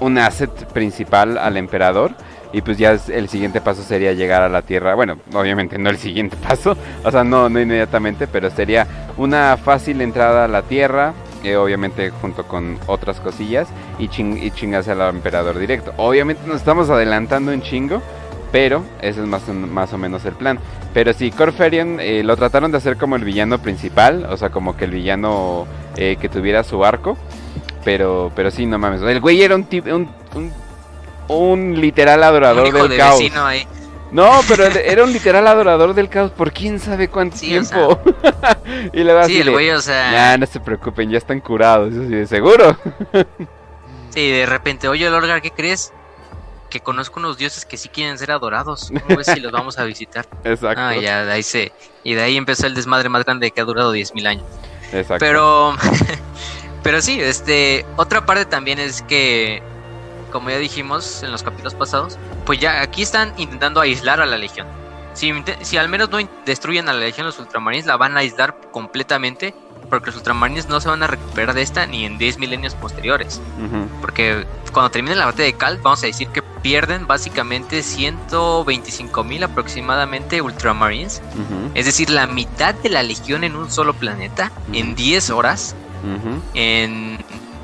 un 0.00 0.16
asset 0.16 0.50
principal 0.72 1.36
al 1.36 1.58
emperador. 1.58 2.12
Y 2.52 2.62
pues 2.62 2.78
ya 2.78 2.98
el 3.08 3.28
siguiente 3.28 3.60
paso 3.60 3.82
sería 3.82 4.12
llegar 4.12 4.42
a 4.42 4.48
la 4.48 4.62
Tierra. 4.62 4.94
Bueno, 4.94 5.18
obviamente 5.34 5.78
no 5.78 5.90
el 5.90 5.98
siguiente 5.98 6.36
paso, 6.48 6.76
o 7.04 7.10
sea, 7.10 7.24
no, 7.24 7.48
no 7.48 7.60
inmediatamente, 7.60 8.26
pero 8.26 8.50
sería 8.50 8.86
una 9.16 9.56
fácil 9.56 10.00
entrada 10.00 10.44
a 10.44 10.48
la 10.48 10.62
Tierra, 10.62 11.14
eh, 11.44 11.56
obviamente 11.56 12.10
junto 12.10 12.44
con 12.44 12.78
otras 12.86 13.20
cosillas, 13.20 13.68
y, 13.98 14.08
ching 14.08 14.36
y 14.36 14.50
chingarse 14.50 14.92
al 14.92 15.00
emperador 15.14 15.58
directo. 15.58 15.92
Obviamente 15.96 16.42
nos 16.46 16.56
estamos 16.56 16.90
adelantando 16.90 17.52
un 17.52 17.62
chingo, 17.62 18.02
pero 18.52 18.82
ese 19.00 19.20
es 19.20 19.26
más, 19.26 19.46
más 19.48 19.92
o 19.92 19.98
menos 19.98 20.24
el 20.24 20.34
plan. 20.34 20.58
Pero 20.92 21.12
sí, 21.12 21.30
Corferion 21.30 21.98
eh, 22.00 22.22
lo 22.24 22.36
trataron 22.36 22.72
de 22.72 22.78
hacer 22.78 22.96
como 22.96 23.16
el 23.16 23.24
villano 23.24 23.58
principal, 23.58 24.26
o 24.28 24.36
sea, 24.36 24.50
como 24.50 24.76
que 24.76 24.86
el 24.86 24.90
villano 24.90 25.66
eh, 25.96 26.16
que 26.20 26.28
tuviera 26.28 26.64
su 26.64 26.84
arco. 26.84 27.16
Pero, 27.84 28.30
pero 28.34 28.50
sí, 28.50 28.66
no 28.66 28.78
mames. 28.78 29.00
El 29.02 29.20
güey 29.20 29.42
era 29.42 29.54
un, 29.54 29.66
un, 29.86 30.08
un, 30.34 30.52
literal 31.80 32.22
adorador 32.22 32.72
del 32.72 32.98
caos. 32.98 33.20
No, 34.12 34.40
pero 34.48 34.64
era 34.64 35.04
un 35.04 35.12
literal 35.12 35.46
adorador 35.46 35.94
del 35.94 36.08
caos 36.08 36.32
por 36.32 36.52
quién 36.52 36.80
sabe 36.80 37.08
cuánto 37.08 37.38
tiempo. 37.38 38.00
y 38.92 39.04
le 39.04 39.12
va 39.12 39.24
sí, 39.24 39.40
el 39.40 39.52
güey, 39.52 39.70
o 39.70 39.80
sea... 39.80 40.10
Ya, 40.10 40.38
no 40.38 40.46
se 40.46 40.58
preocupen, 40.58 41.10
ya 41.10 41.18
están 41.18 41.40
curados, 41.40 41.92
eso 41.92 42.02
sí, 42.02 42.14
de 42.16 42.26
seguro. 42.26 42.76
sí, 44.10 44.30
de 44.30 44.46
repente, 44.46 44.88
oye, 44.88 45.08
Lorgar, 45.08 45.40
¿qué 45.40 45.52
crees? 45.52 45.92
que 46.70 46.80
conozco 46.80 47.20
unos 47.20 47.36
dioses 47.36 47.66
que 47.66 47.76
sí 47.76 47.88
quieren 47.90 48.16
ser 48.16 48.30
adorados. 48.30 48.90
¿Cómo 49.02 49.16
ves 49.16 49.26
si 49.26 49.40
los 49.40 49.52
vamos 49.52 49.78
a 49.78 49.84
visitar? 49.84 50.26
Exacto. 50.44 50.80
Ah, 50.80 50.96
ya, 50.96 51.24
de 51.24 51.32
ahí 51.32 51.42
se. 51.42 51.72
Y 52.04 52.14
de 52.14 52.22
ahí 52.22 52.36
empezó 52.36 52.66
el 52.66 52.74
desmadre 52.74 53.10
más 53.10 53.24
grande 53.24 53.50
que 53.50 53.60
ha 53.60 53.64
durado 53.64 53.94
10.000 53.94 54.26
años. 54.26 54.46
Exacto. 54.92 55.16
Pero. 55.18 55.74
pero 56.82 57.02
sí, 57.02 57.20
este. 57.20 57.84
Otra 57.96 58.24
parte 58.24 58.46
también 58.46 58.78
es 58.78 59.02
que. 59.02 59.62
Como 60.30 60.50
ya 60.50 60.58
dijimos 60.58 61.22
en 61.22 61.32
los 61.32 61.42
capítulos 61.42 61.74
pasados, 61.74 62.18
pues 62.46 62.60
ya 62.60 62.82
aquí 62.82 63.02
están 63.02 63.32
intentando 63.36 63.80
aislar 63.80 64.20
a 64.20 64.26
la 64.26 64.38
legión. 64.38 64.66
Si, 65.12 65.32
si 65.62 65.76
al 65.76 65.88
menos 65.88 66.10
no 66.10 66.18
destruyen 66.46 66.88
a 66.88 66.92
la 66.92 67.00
legión 67.00 67.26
los 67.26 67.38
ultramarines, 67.38 67.86
la 67.86 67.96
van 67.96 68.16
a 68.16 68.20
aislar 68.20 68.56
completamente 68.70 69.54
porque 69.90 70.06
los 70.06 70.16
ultramarines 70.16 70.68
no 70.68 70.80
se 70.80 70.88
van 70.88 71.02
a 71.02 71.08
recuperar 71.08 71.54
de 71.54 71.62
esta 71.62 71.84
ni 71.84 72.04
en 72.04 72.16
10 72.16 72.38
milenios 72.38 72.74
posteriores. 72.74 73.40
Porque 74.00 74.46
cuando 74.72 74.90
termine 74.90 75.16
la 75.16 75.26
batalla 75.26 75.44
de 75.44 75.52
Cal, 75.54 75.78
vamos 75.82 76.02
a 76.04 76.06
decir 76.06 76.28
que 76.28 76.42
pierden 76.42 77.06
básicamente 77.06 77.82
125 77.82 79.24
mil 79.24 79.42
aproximadamente 79.42 80.40
ultramarines. 80.40 81.20
Es 81.74 81.86
decir, 81.86 82.08
la 82.08 82.26
mitad 82.26 82.74
de 82.74 82.88
la 82.88 83.02
legión 83.02 83.44
en 83.44 83.56
un 83.56 83.70
solo 83.70 83.92
planeta, 83.94 84.52
en 84.72 84.94
10 84.94 85.30
horas, 85.30 85.74
en, 86.54 87.18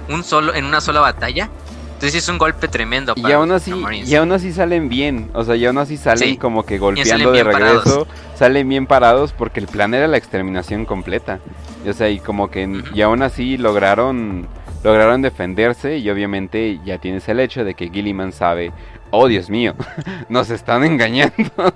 un 0.09 0.25
solo, 0.25 0.55
en 0.55 0.65
una 0.65 0.81
sola 0.81 1.01
batalla. 1.01 1.49
Entonces 1.97 2.25
es 2.25 2.29
un 2.29 2.37
golpe 2.37 2.69
tremendo. 2.69 3.15
Para 3.15 3.31
y 3.31 3.33
aún 3.33 3.51
así, 3.53 3.73
y 4.05 4.15
aún 4.17 4.31
así 4.31 4.53
salen 4.53 4.91
bien, 4.91 5.31
o 5.33 5.45
sea, 5.45 5.57
y 5.57 5.65
aún 5.65 5.79
así 5.79 5.97
salen 5.97 6.37
como 6.37 6.67
que 6.67 6.77
golpeando 6.77 7.33
de 7.33 7.43
regreso, 7.43 8.07
salen 8.35 8.69
bien 8.69 8.87
parados 8.87 9.33
porque 9.33 9.61
el 9.61 9.67
plan 9.67 9.95
era 9.95 10.07
la 10.07 10.19
exterminación 10.19 10.85
completa. 10.85 11.41
O 11.89 11.93
sea, 11.95 12.11
y 12.11 12.19
como 12.19 12.51
que 12.51 12.83
y 12.93 13.01
aún 13.01 13.23
así 13.23 13.57
lograron 13.57 14.47
lograron 14.85 15.23
defenderse 15.23 15.97
y 15.97 16.11
obviamente 16.11 16.79
ya 16.85 16.99
tienes 16.99 17.27
el 17.31 17.41
hecho 17.41 17.65
de 17.65 17.73
que 17.73 17.89
Gilliman 17.89 18.31
sabe, 18.31 18.75
oh 19.11 19.27
Dios 19.27 19.49
mío, 19.49 19.75
nos 20.29 20.51
están 20.51 20.85
engañando. 20.85 21.35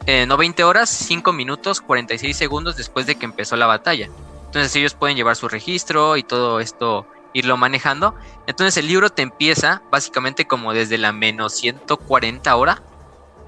eh, 0.06 0.26
no 0.28 0.38
20 0.38 0.64
horas, 0.64 0.90
5 0.90 1.34
minutos 1.34 1.82
46 1.82 2.36
segundos 2.36 2.76
después 2.76 3.06
de 3.06 3.16
que 3.16 3.26
empezó 3.26 3.56
la 3.56 3.66
batalla. 3.66 4.10
Entonces 4.46 4.76
ellos 4.76 4.94
pueden 4.94 5.16
llevar 5.16 5.36
su 5.36 5.48
registro 5.48 6.18
y 6.18 6.24
todo 6.24 6.60
esto 6.60 7.08
irlo 7.34 7.58
manejando. 7.58 8.16
Entonces 8.48 8.78
el 8.78 8.88
libro 8.88 9.10
te 9.10 9.22
empieza 9.22 9.82
básicamente 9.92 10.46
como 10.46 10.74
desde 10.74 10.98
la 10.98 11.12
menos 11.12 11.54
140 11.54 12.56
hora, 12.56 12.82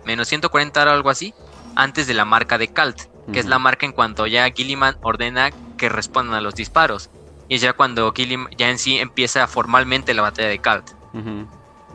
menos 0.05 0.27
140 0.27 0.81
hora 0.81 0.93
algo 0.93 1.09
así, 1.09 1.33
antes 1.75 2.07
de 2.07 2.13
la 2.13 2.25
marca 2.25 2.57
de 2.57 2.67
Calt, 2.67 3.03
que 3.31 3.39
es 3.39 3.45
la 3.45 3.59
marca 3.59 3.85
en 3.85 3.93
cuanto 3.93 4.27
ya 4.27 4.49
Gilliman 4.49 4.97
ordena 5.01 5.51
que 5.77 5.89
respondan 5.89 6.35
a 6.35 6.41
los 6.41 6.55
disparos 6.55 7.09
y 7.51 7.55
es 7.55 7.61
ya 7.61 7.73
cuando 7.73 8.13
Gilliam 8.13 8.47
ya 8.57 8.69
en 8.69 8.79
sí 8.79 8.97
empieza 8.97 9.45
formalmente 9.45 10.13
la 10.13 10.21
batalla 10.21 10.47
de 10.47 10.59
Kalt. 10.59 10.91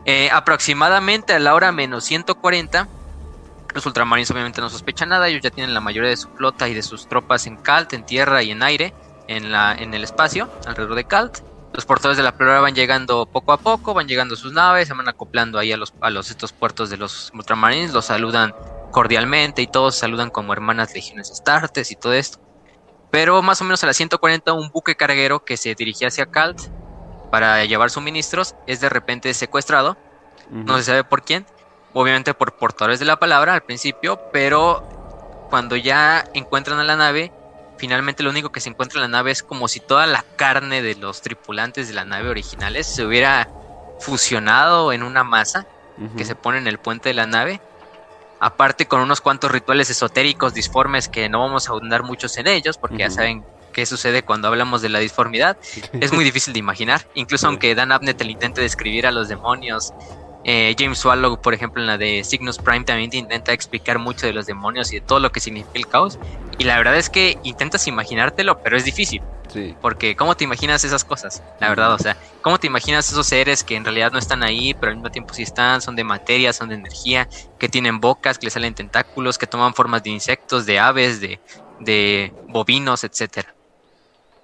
Eh, 0.05 0.29
aproximadamente 0.31 1.33
a 1.33 1.39
la 1.39 1.55
hora 1.55 1.71
menos 1.71 2.03
140, 2.03 2.87
los 3.73 3.83
ultramarines 3.87 4.29
obviamente 4.29 4.61
no 4.61 4.69
sospechan 4.69 5.09
nada, 5.09 5.27
ellos 5.27 5.41
ya 5.41 5.49
tienen 5.49 5.73
la 5.73 5.81
mayoría 5.81 6.11
de 6.11 6.17
su 6.17 6.29
flota 6.29 6.69
y 6.69 6.75
de 6.75 6.83
sus 6.83 7.07
tropas 7.07 7.47
en 7.47 7.57
Kalt, 7.57 7.93
en 7.93 8.05
tierra 8.05 8.43
y 8.43 8.51
en 8.51 8.61
aire, 8.61 8.93
en, 9.27 9.51
la, 9.51 9.73
en 9.73 9.95
el 9.95 10.03
espacio, 10.03 10.47
alrededor 10.67 10.93
de 10.93 11.05
Kalt. 11.05 11.39
Los 11.77 11.85
portadores 11.85 12.17
de 12.17 12.23
la 12.23 12.35
palabra 12.35 12.59
van 12.59 12.73
llegando 12.73 13.27
poco 13.27 13.51
a 13.51 13.57
poco, 13.57 13.93
van 13.93 14.07
llegando 14.07 14.35
sus 14.35 14.51
naves, 14.51 14.87
se 14.87 14.95
van 14.95 15.07
acoplando 15.07 15.59
ahí 15.59 15.71
a 15.71 15.77
los, 15.77 15.93
a 16.01 16.09
los 16.09 16.31
estos 16.31 16.51
puertos 16.51 16.89
de 16.89 16.97
los 16.97 17.29
ultramarines, 17.35 17.93
los 17.93 18.05
saludan 18.05 18.51
cordialmente 18.89 19.61
y 19.61 19.67
todos 19.67 19.93
saludan 19.95 20.31
como 20.31 20.53
hermanas 20.53 20.95
legiones 20.95 21.29
astartes 21.29 21.91
y 21.91 21.95
todo 21.95 22.13
esto. 22.13 22.39
Pero 23.11 23.43
más 23.43 23.61
o 23.61 23.63
menos 23.63 23.83
a 23.83 23.85
las 23.85 23.95
140 23.95 24.53
un 24.53 24.71
buque 24.71 24.95
carguero 24.95 25.45
que 25.45 25.55
se 25.55 25.75
dirigía 25.75 26.07
hacia 26.07 26.25
Kalt 26.25 26.59
para 27.29 27.63
llevar 27.65 27.91
suministros 27.91 28.55
es 28.65 28.81
de 28.81 28.89
repente 28.89 29.31
secuestrado. 29.35 29.97
No 30.49 30.77
se 30.77 30.83
sabe 30.83 31.03
por 31.03 31.21
quién. 31.21 31.45
Obviamente 31.93 32.33
por 32.33 32.57
portadores 32.57 32.97
de 32.97 33.05
la 33.05 33.19
palabra 33.19 33.53
al 33.53 33.61
principio, 33.61 34.19
pero 34.33 34.81
cuando 35.51 35.75
ya 35.75 36.27
encuentran 36.33 36.79
a 36.79 36.83
la 36.83 36.95
nave, 36.95 37.31
finalmente 37.77 38.23
lo 38.23 38.29
único 38.29 38.51
que 38.51 38.59
se 38.59 38.69
encuentra 38.69 38.97
en 38.97 39.11
la 39.11 39.17
nave 39.17 39.31
es 39.31 39.43
como 39.43 39.67
si 39.67 39.79
toda 39.79 40.05
la 40.07 40.23
carne 40.35 40.81
de 40.81 40.95
los 40.95 41.21
tripulantes 41.21 41.87
de 41.87 41.93
la 41.93 42.05
nave 42.05 42.29
originales 42.29 42.87
se 42.87 43.05
hubiera 43.05 43.49
fusionado 43.99 44.91
en 44.93 45.03
una 45.03 45.23
masa 45.23 45.65
que 46.15 46.25
se 46.25 46.35
pone 46.35 46.59
en 46.59 46.67
el 46.67 46.77
puente 46.77 47.09
de 47.09 47.15
la 47.15 47.25
nave. 47.25 47.59
Aparte 48.39 48.85
con 48.85 49.01
unos 49.01 49.19
cuantos 49.19 49.51
rituales 49.51 49.89
esotéricos 49.89 50.53
disformes 50.53 51.07
que 51.07 51.27
no 51.27 51.39
vamos 51.39 51.67
a 51.67 51.71
ahondar 51.71 52.03
muchos 52.03 52.37
en 52.37 52.47
ellos, 52.47 52.77
porque 52.77 52.99
ya 52.99 53.09
saben 53.09 53.43
qué 53.73 53.85
sucede 53.85 54.21
cuando 54.23 54.47
hablamos 54.47 54.81
de 54.81 54.89
la 54.89 54.99
disformidad. 54.99 55.57
es 55.93 56.13
muy 56.13 56.23
difícil 56.23 56.53
de 56.53 56.59
imaginar, 56.59 57.07
incluso 57.15 57.47
aunque 57.47 57.73
Dan 57.73 57.91
Abnett 57.91 58.21
el 58.21 58.29
intente 58.29 58.61
describir 58.61 59.07
a 59.07 59.11
los 59.11 59.27
demonios. 59.27 59.91
Eh, 60.49 60.75
James 60.79 60.97
Swallow, 60.99 61.41
por 61.41 61.53
ejemplo, 61.53 61.81
en 61.81 61.87
la 61.87 61.97
de 61.97 62.23
Cygnus 62.23 62.57
Prime 62.57 62.85
también 62.85 63.09
intenta 63.13 63.51
explicar 63.51 63.99
mucho 63.99 64.25
de 64.27 64.33
los 64.33 64.45
demonios 64.45 64.93
y 64.93 64.95
de 64.95 65.01
todo 65.01 65.19
lo 65.19 65.29
que 65.29 65.41
significa 65.41 65.77
el 65.77 65.87
caos. 65.87 66.19
Y 66.57 66.63
la 66.63 66.77
verdad 66.77 66.95
es 66.97 67.09
que 67.09 67.37
intentas 67.43 67.85
imaginártelo, 67.85 68.57
pero 68.63 68.77
es 68.77 68.85
difícil. 68.85 69.25
Porque 69.81 70.15
¿cómo 70.15 70.35
te 70.35 70.45
imaginas 70.45 70.85
esas 70.85 71.03
cosas? 71.03 71.43
La 71.59 71.67
verdad, 71.67 71.93
o 71.93 71.99
sea, 71.99 72.17
¿cómo 72.41 72.59
te 72.59 72.67
imaginas 72.67 73.09
esos 73.11 73.27
seres 73.27 73.65
que 73.65 73.75
en 73.75 73.83
realidad 73.83 74.11
no 74.13 74.19
están 74.19 74.41
ahí, 74.41 74.73
pero 74.73 74.91
al 74.91 74.95
mismo 74.97 75.09
tiempo 75.09 75.33
sí 75.33 75.43
están, 75.43 75.81
son 75.81 75.97
de 75.97 76.05
materia, 76.05 76.53
son 76.53 76.69
de 76.69 76.75
energía, 76.75 77.27
que 77.57 77.67
tienen 77.67 77.99
bocas, 77.99 78.37
que 78.39 78.45
les 78.45 78.53
salen 78.53 78.73
tentáculos, 78.73 79.37
que 79.37 79.47
toman 79.47 79.73
formas 79.73 80.01
de 80.03 80.11
insectos, 80.11 80.65
de 80.65 80.79
aves, 80.79 81.19
de, 81.19 81.41
de 81.77 82.33
bovinos, 82.47 83.03
etcétera? 83.03 83.53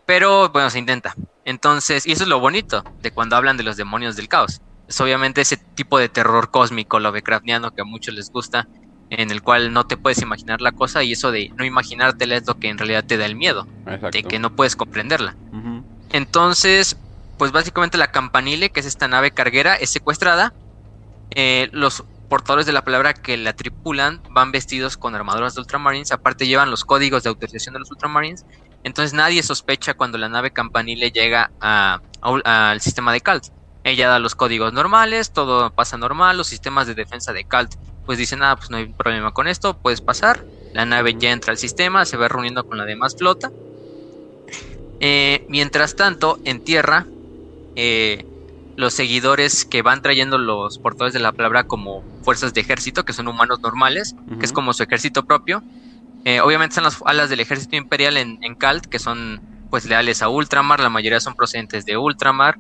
Pero 0.06 0.50
bueno, 0.50 0.70
se 0.70 0.80
intenta. 0.80 1.14
Entonces, 1.46 2.06
y 2.06 2.12
eso 2.12 2.24
es 2.24 2.30
lo 2.30 2.40
bonito 2.40 2.88
de 3.00 3.12
cuando 3.12 3.36
hablan 3.36 3.58
de 3.58 3.64
los 3.64 3.78
demonios 3.78 4.16
del 4.16 4.28
caos. 4.28 4.62
Es 4.94 5.02
obviamente 5.02 5.42
ese 5.42 5.58
tipo 5.58 5.98
de 5.98 6.08
terror 6.08 6.52
cósmico, 6.52 7.00
Lovecraftiano, 7.00 7.72
que 7.72 7.82
a 7.82 7.84
muchos 7.84 8.14
les 8.14 8.30
gusta, 8.30 8.68
en 9.10 9.32
el 9.32 9.42
cual 9.42 9.74
no 9.74 9.86
te 9.86 9.98
puedes 9.98 10.22
imaginar 10.22 10.62
la 10.62 10.72
cosa 10.72 11.02
y 11.02 11.14
eso 11.14 11.32
de 11.32 11.50
no 11.58 11.66
imaginártela 11.66 12.36
es 12.36 12.46
lo 12.46 12.60
que 12.60 12.70
en 12.70 12.78
realidad 12.78 13.04
te 13.04 13.18
da 13.18 13.26
el 13.26 13.36
miedo, 13.36 13.66
de 14.12 14.22
que 14.22 14.38
no 14.38 14.56
puedes 14.56 14.76
comprenderla. 14.76 15.36
Entonces, 16.12 16.96
pues 17.40 17.52
básicamente 17.52 17.98
la 17.98 18.12
campanile, 18.12 18.70
que 18.70 18.82
es 18.82 18.86
esta 18.86 19.08
nave 19.08 19.32
carguera, 19.32 19.74
es 19.74 19.90
secuestrada. 19.90 20.54
Eh, 21.32 21.70
los 21.72 22.04
portadores 22.30 22.68
de 22.68 22.74
la 22.74 22.84
palabra 22.84 23.16
que 23.16 23.36
la 23.36 23.54
tripulan 23.54 24.22
van 24.30 24.52
vestidos 24.52 24.96
con 24.96 25.16
armaduras 25.16 25.56
de 25.56 25.62
Ultramarines, 25.62 26.12
aparte 26.12 26.46
llevan 26.46 26.70
los 26.70 26.86
códigos 26.86 27.24
de 27.24 27.30
autorización 27.30 27.74
de 27.74 27.80
los 27.80 27.90
Ultramarines. 27.90 28.46
Entonces 28.84 29.14
nadie 29.14 29.42
sospecha 29.42 29.96
cuando 29.96 30.20
la 30.20 30.30
nave 30.30 30.52
campanile 30.52 31.10
llega 31.10 31.50
al 31.60 32.80
sistema 32.80 33.12
de 33.12 33.22
Calt. 33.22 33.46
Ella 33.84 34.10
da 34.10 34.20
los 34.20 34.36
códigos 34.36 34.74
normales, 34.74 35.32
todo 35.32 35.72
pasa 35.72 35.98
normal, 35.98 36.38
los 36.38 36.48
sistemas 36.48 36.88
de 36.88 36.96
defensa 36.96 37.34
de 37.34 37.44
Calt 37.44 37.76
pues 38.06 38.18
dicen, 38.18 38.40
nada, 38.40 38.56
pues 38.56 38.70
no 38.70 38.78
hay 38.78 38.88
problema 38.88 39.32
con 39.32 39.48
esto, 39.48 39.78
puedes 39.78 40.02
pasar. 40.02 40.44
La 40.74 40.86
nave 40.86 41.16
ya 41.18 41.32
entra 41.32 41.52
al 41.52 41.58
sistema, 41.58 42.06
se 42.06 42.18
va 42.18 42.28
reuniendo 42.28 42.66
con 42.66 42.78
la 42.78 42.86
demás 42.86 43.16
flota. 43.16 43.52
Eh, 45.00 45.46
mientras 45.48 45.96
tanto, 45.96 46.40
en 46.44 46.64
tierra, 46.64 47.06
eh, 47.76 48.26
los 48.76 48.94
seguidores 48.94 49.66
que 49.66 49.82
van 49.82 50.02
trayendo 50.02 50.38
los 50.38 50.80
portadores 50.80 51.14
de 51.14 51.20
la 51.20 51.32
palabra 51.32 51.66
como 51.66 52.04
fuerzas 52.24 52.54
de 52.54 52.62
ejército, 52.62 53.06
que 53.06 53.14
son 53.14 53.28
humanos 53.28 53.62
normales, 53.62 54.16
que 54.40 54.46
es 54.46 54.52
como 54.52 54.74
su 54.74 54.84
ejército 54.84 55.24
propio. 55.24 55.64
Eh, 56.26 56.42
obviamente 56.42 56.74
están 56.74 56.86
las 56.86 57.02
alas 57.06 57.30
del 57.30 57.40
ejército 57.40 57.76
imperial 57.76 58.18
en, 58.18 58.40
en, 58.44 58.56
Kalt, 58.56 58.86
que 58.86 59.00
son 59.00 59.42
pues 59.70 59.86
leales 59.86 60.22
a 60.22 60.30
Ultramar, 60.30 60.80
la 60.80 60.90
mayoría 60.90 61.20
son 61.20 61.36
procedentes 61.36 61.86
de 61.86 61.98
Ultramar. 61.98 62.58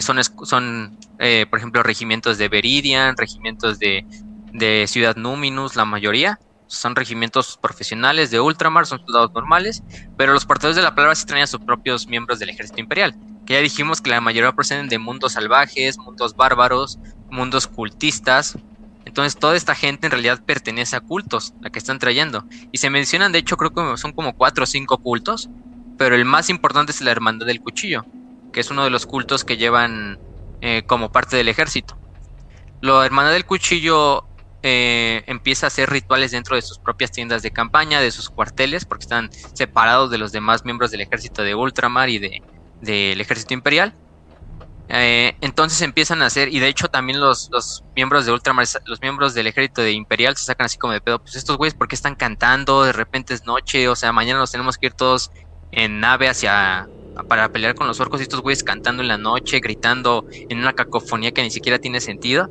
Son, 0.00 0.18
son 0.44 0.98
por 1.18 1.58
ejemplo, 1.58 1.82
regimientos 1.82 2.38
de 2.38 2.48
Veridian, 2.48 3.16
regimientos 3.16 3.78
de 3.78 4.04
de 4.56 4.86
Ciudad 4.86 5.16
Numinus, 5.16 5.76
la 5.76 5.84
mayoría. 5.84 6.40
Son 6.66 6.96
regimientos 6.96 7.58
profesionales 7.60 8.30
de 8.30 8.40
ultramar, 8.40 8.86
son 8.86 9.00
soldados 9.04 9.32
normales, 9.32 9.82
pero 10.16 10.32
los 10.32 10.46
portadores 10.46 10.76
de 10.76 10.82
la 10.82 10.94
palabra 10.94 11.14
sí 11.14 11.24
traen 11.24 11.44
a 11.44 11.46
sus 11.46 11.60
propios 11.60 12.08
miembros 12.08 12.40
del 12.40 12.48
ejército 12.48 12.80
imperial, 12.80 13.14
que 13.46 13.54
ya 13.54 13.60
dijimos 13.60 14.00
que 14.00 14.10
la 14.10 14.20
mayoría 14.20 14.52
proceden 14.52 14.88
de 14.88 14.98
mundos 14.98 15.34
salvajes, 15.34 15.96
mundos 15.98 16.34
bárbaros, 16.34 16.98
mundos 17.30 17.68
cultistas. 17.68 18.58
Entonces 19.04 19.38
toda 19.38 19.56
esta 19.56 19.76
gente 19.76 20.08
en 20.08 20.10
realidad 20.10 20.42
pertenece 20.44 20.96
a 20.96 21.00
cultos, 21.00 21.54
la 21.60 21.70
que 21.70 21.78
están 21.78 22.00
trayendo. 22.00 22.44
Y 22.72 22.78
se 22.78 22.90
mencionan, 22.90 23.30
de 23.30 23.38
hecho 23.38 23.56
creo 23.56 23.72
que 23.72 23.96
son 23.96 24.12
como 24.12 24.34
cuatro 24.34 24.64
o 24.64 24.66
cinco 24.66 24.98
cultos, 24.98 25.48
pero 25.96 26.16
el 26.16 26.24
más 26.24 26.50
importante 26.50 26.90
es 26.90 27.00
la 27.00 27.12
Hermandad 27.12 27.46
del 27.46 27.60
Cuchillo, 27.60 28.04
que 28.56 28.60
es 28.60 28.70
uno 28.70 28.84
de 28.84 28.90
los 28.90 29.04
cultos 29.04 29.44
que 29.44 29.58
llevan 29.58 30.18
eh, 30.62 30.82
como 30.86 31.12
parte 31.12 31.36
del 31.36 31.48
ejército. 31.48 31.94
La 32.80 33.04
Hermandad 33.04 33.32
del 33.32 33.44
Cuchillo 33.44 34.24
eh, 34.62 35.22
empieza 35.26 35.66
a 35.66 35.68
hacer 35.68 35.90
rituales 35.90 36.30
dentro 36.30 36.56
de 36.56 36.62
sus 36.62 36.78
propias 36.78 37.12
tiendas 37.12 37.42
de 37.42 37.50
campaña, 37.50 38.00
de 38.00 38.10
sus 38.10 38.30
cuarteles, 38.30 38.86
porque 38.86 39.02
están 39.02 39.30
separados 39.52 40.10
de 40.10 40.16
los 40.16 40.32
demás 40.32 40.64
miembros 40.64 40.90
del 40.90 41.02
ejército 41.02 41.42
de 41.42 41.54
Ultramar 41.54 42.08
y 42.08 42.18
de, 42.18 42.42
del 42.80 43.20
ejército 43.20 43.52
imperial. 43.52 43.92
Eh, 44.88 45.36
entonces 45.42 45.82
empiezan 45.82 46.22
a 46.22 46.26
hacer, 46.26 46.48
y 46.48 46.58
de 46.58 46.68
hecho 46.68 46.88
también 46.88 47.20
los, 47.20 47.50
los, 47.52 47.84
miembros 47.94 48.24
de 48.24 48.32
Ultramar, 48.32 48.66
los 48.86 49.02
miembros 49.02 49.34
del 49.34 49.48
ejército 49.48 49.82
de 49.82 49.92
Imperial 49.92 50.34
se 50.34 50.46
sacan 50.46 50.64
así 50.64 50.78
como 50.78 50.94
de 50.94 51.02
pedo, 51.02 51.18
pues 51.18 51.36
estos 51.36 51.58
güeyes, 51.58 51.74
¿por 51.74 51.88
qué 51.88 51.94
están 51.94 52.14
cantando? 52.14 52.84
De 52.84 52.94
repente 52.94 53.34
es 53.34 53.44
noche, 53.44 53.86
o 53.86 53.96
sea, 53.96 54.12
mañana 54.12 54.38
nos 54.38 54.50
tenemos 54.50 54.78
que 54.78 54.86
ir 54.86 54.94
todos 54.94 55.30
en 55.72 56.00
nave 56.00 56.30
hacia 56.30 56.88
para 57.24 57.50
pelear 57.50 57.74
con 57.74 57.86
los 57.86 58.00
orcos 58.00 58.20
y 58.20 58.24
estos 58.24 58.40
güeyes 58.40 58.62
cantando 58.62 59.02
en 59.02 59.08
la 59.08 59.18
noche, 59.18 59.60
gritando 59.60 60.26
en 60.30 60.58
una 60.58 60.72
cacofonía 60.74 61.32
que 61.32 61.42
ni 61.42 61.50
siquiera 61.50 61.78
tiene 61.78 62.00
sentido. 62.00 62.48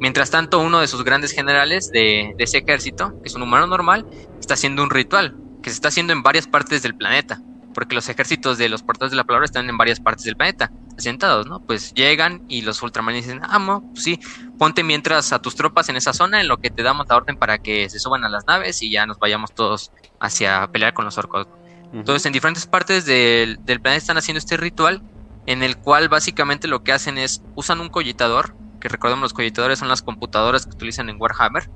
Mientras 0.00 0.30
tanto, 0.30 0.60
uno 0.60 0.80
de 0.80 0.86
sus 0.86 1.04
grandes 1.04 1.32
generales 1.32 1.90
de, 1.90 2.34
ese 2.38 2.58
ejército, 2.58 3.20
que 3.22 3.28
es 3.28 3.34
un 3.34 3.42
humano 3.42 3.66
normal, 3.66 4.06
está 4.40 4.54
haciendo 4.54 4.82
un 4.82 4.90
ritual 4.90 5.36
que 5.62 5.70
se 5.70 5.74
está 5.74 5.88
haciendo 5.88 6.12
en 6.12 6.22
varias 6.22 6.46
partes 6.46 6.82
del 6.82 6.94
planeta 6.94 7.42
porque 7.78 7.94
los 7.94 8.08
ejércitos 8.08 8.58
de 8.58 8.68
los 8.68 8.82
portadores 8.82 9.12
de 9.12 9.16
la 9.16 9.22
palabra 9.22 9.44
están 9.44 9.68
en 9.70 9.76
varias 9.76 10.00
partes 10.00 10.24
del 10.24 10.36
planeta, 10.36 10.72
asentados, 10.96 11.46
¿no? 11.46 11.60
Pues 11.60 11.94
llegan 11.94 12.42
y 12.48 12.62
los 12.62 12.82
ultramanes 12.82 13.24
dicen, 13.24 13.40
ah, 13.44 13.60
no, 13.60 13.82
pues 13.92 14.02
sí, 14.02 14.18
ponte 14.58 14.82
mientras 14.82 15.32
a 15.32 15.40
tus 15.40 15.54
tropas 15.54 15.88
en 15.88 15.94
esa 15.94 16.12
zona, 16.12 16.40
en 16.40 16.48
lo 16.48 16.56
que 16.56 16.70
te 16.70 16.82
damos 16.82 17.06
la 17.08 17.14
orden 17.14 17.36
para 17.36 17.58
que 17.58 17.88
se 17.88 18.00
suban 18.00 18.24
a 18.24 18.28
las 18.28 18.48
naves 18.48 18.82
y 18.82 18.90
ya 18.90 19.06
nos 19.06 19.20
vayamos 19.20 19.54
todos 19.54 19.92
hacia 20.18 20.66
pelear 20.72 20.92
con 20.92 21.04
los 21.04 21.18
orcos. 21.18 21.46
Entonces, 21.92 22.26
en 22.26 22.32
diferentes 22.32 22.66
partes 22.66 23.06
del, 23.06 23.64
del 23.64 23.80
planeta 23.80 23.98
están 23.98 24.18
haciendo 24.18 24.38
este 24.38 24.56
ritual, 24.56 25.02
en 25.46 25.62
el 25.62 25.78
cual 25.78 26.08
básicamente 26.08 26.68
lo 26.68 26.82
que 26.82 26.92
hacen 26.92 27.16
es, 27.16 27.42
usan 27.54 27.80
un 27.80 27.88
collitador, 27.88 28.54
que 28.80 28.88
recordemos 28.88 29.22
los 29.22 29.32
collitadores 29.32 29.78
son 29.78 29.88
las 29.88 30.02
computadoras 30.02 30.66
que 30.66 30.74
utilizan 30.74 31.08
en 31.08 31.16
Warhammer, 31.18 31.70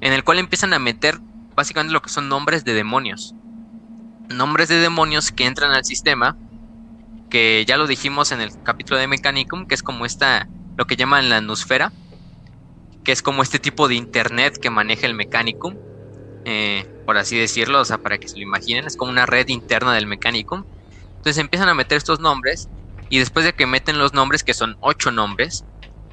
en 0.00 0.12
el 0.12 0.24
cual 0.24 0.38
empiezan 0.38 0.72
a 0.74 0.78
meter 0.78 1.18
básicamente 1.54 1.92
lo 1.92 2.02
que 2.02 2.10
son 2.10 2.28
nombres 2.28 2.64
de 2.64 2.74
demonios. 2.74 3.34
Nombres 4.28 4.68
de 4.68 4.76
demonios 4.76 5.32
que 5.32 5.46
entran 5.46 5.72
al 5.72 5.84
sistema, 5.84 6.36
que 7.30 7.64
ya 7.66 7.76
lo 7.76 7.86
dijimos 7.86 8.30
en 8.30 8.40
el 8.40 8.50
capítulo 8.62 9.00
de 9.00 9.08
Mechanicum, 9.08 9.66
que 9.66 9.74
es 9.74 9.82
como 9.82 10.04
esta, 10.04 10.48
lo 10.76 10.86
que 10.86 10.96
llaman 10.96 11.30
la 11.30 11.40
nusfera, 11.40 11.92
que 13.04 13.12
es 13.12 13.22
como 13.22 13.42
este 13.42 13.58
tipo 13.58 13.88
de 13.88 13.94
internet 13.94 14.58
que 14.60 14.70
maneja 14.70 15.06
el 15.06 15.14
Mechanicum, 15.14 15.76
eh, 16.48 16.84
por 17.04 17.18
así 17.18 17.38
decirlo, 17.38 17.80
o 17.82 17.84
sea, 17.86 17.98
para 17.98 18.18
que 18.18 18.28
se 18.28 18.38
lo 18.40 18.44
imaginen, 18.44 18.86
es 18.86 18.96
como 18.96 19.12
una 19.12 19.26
red 19.26 19.48
interna 19.48 19.94
del 19.94 20.06
Mechanicum. 20.08 20.64
Entonces 21.16 21.38
empiezan 21.40 21.68
a 21.68 21.74
meter 21.74 21.98
estos 21.98 22.20
nombres, 22.20 22.70
y 23.08 23.18
después 23.20 23.44
de 23.46 23.52
que 23.54 23.66
meten 23.66 23.98
los 23.98 24.14
nombres, 24.14 24.44
que 24.44 24.54
son 24.54 24.76
ocho 24.80 25.10
nombres, 25.12 25.66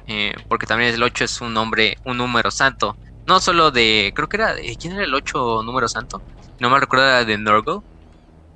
eh, 0.06 0.34
porque 0.48 0.66
también 0.66 0.94
el 0.94 1.02
8 1.02 1.24
es 1.24 1.40
un 1.40 1.54
nombre, 1.54 1.96
un 2.04 2.18
número 2.18 2.50
santo, 2.50 2.98
no 3.26 3.40
solo 3.40 3.70
de, 3.72 4.12
creo 4.14 4.28
que 4.28 4.36
era, 4.38 4.56
¿quién 4.80 4.94
era 4.94 5.04
el 5.04 5.14
8 5.14 5.62
número 5.64 5.88
santo? 5.88 6.24
No 6.60 6.70
me 6.70 6.80
recuerdo, 6.80 7.06
era 7.06 7.24
de 7.24 7.38
Norgo, 7.38 7.86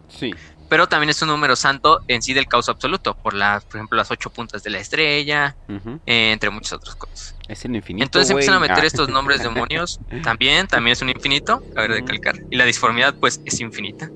Sí. 0.08 0.40
Pero 0.70 0.88
también 0.88 1.10
es 1.10 1.20
un 1.20 1.28
número 1.28 1.56
santo 1.56 2.00
en 2.06 2.22
sí 2.22 2.32
del 2.32 2.46
caos 2.46 2.68
absoluto, 2.68 3.14
por, 3.14 3.34
la, 3.34 3.60
por 3.60 3.76
ejemplo, 3.76 3.96
las 3.96 4.10
ocho 4.12 4.30
puntas 4.30 4.62
de 4.62 4.70
la 4.70 4.78
estrella, 4.78 5.56
eh, 6.06 6.30
entre 6.30 6.48
muchas 6.48 6.74
otras 6.74 6.94
cosas. 6.94 7.34
Es 7.48 7.64
el 7.64 7.74
infinito. 7.74 8.04
Entonces 8.04 8.30
empiezan 8.30 8.54
a 8.54 8.60
meter 8.60 8.78
ah. 8.78 8.86
estos 8.86 9.08
nombres 9.08 9.42
demonios. 9.42 9.98
También, 10.22 10.68
también 10.68 10.92
es 10.92 11.02
un 11.02 11.10
infinito, 11.10 11.60
a 11.74 11.80
ver, 11.80 11.94
de 11.94 12.04
calcar. 12.04 12.36
Y 12.50 12.56
la 12.56 12.64
disformidad, 12.64 13.16
pues, 13.16 13.40
es 13.44 13.60
infinita. 13.60 14.08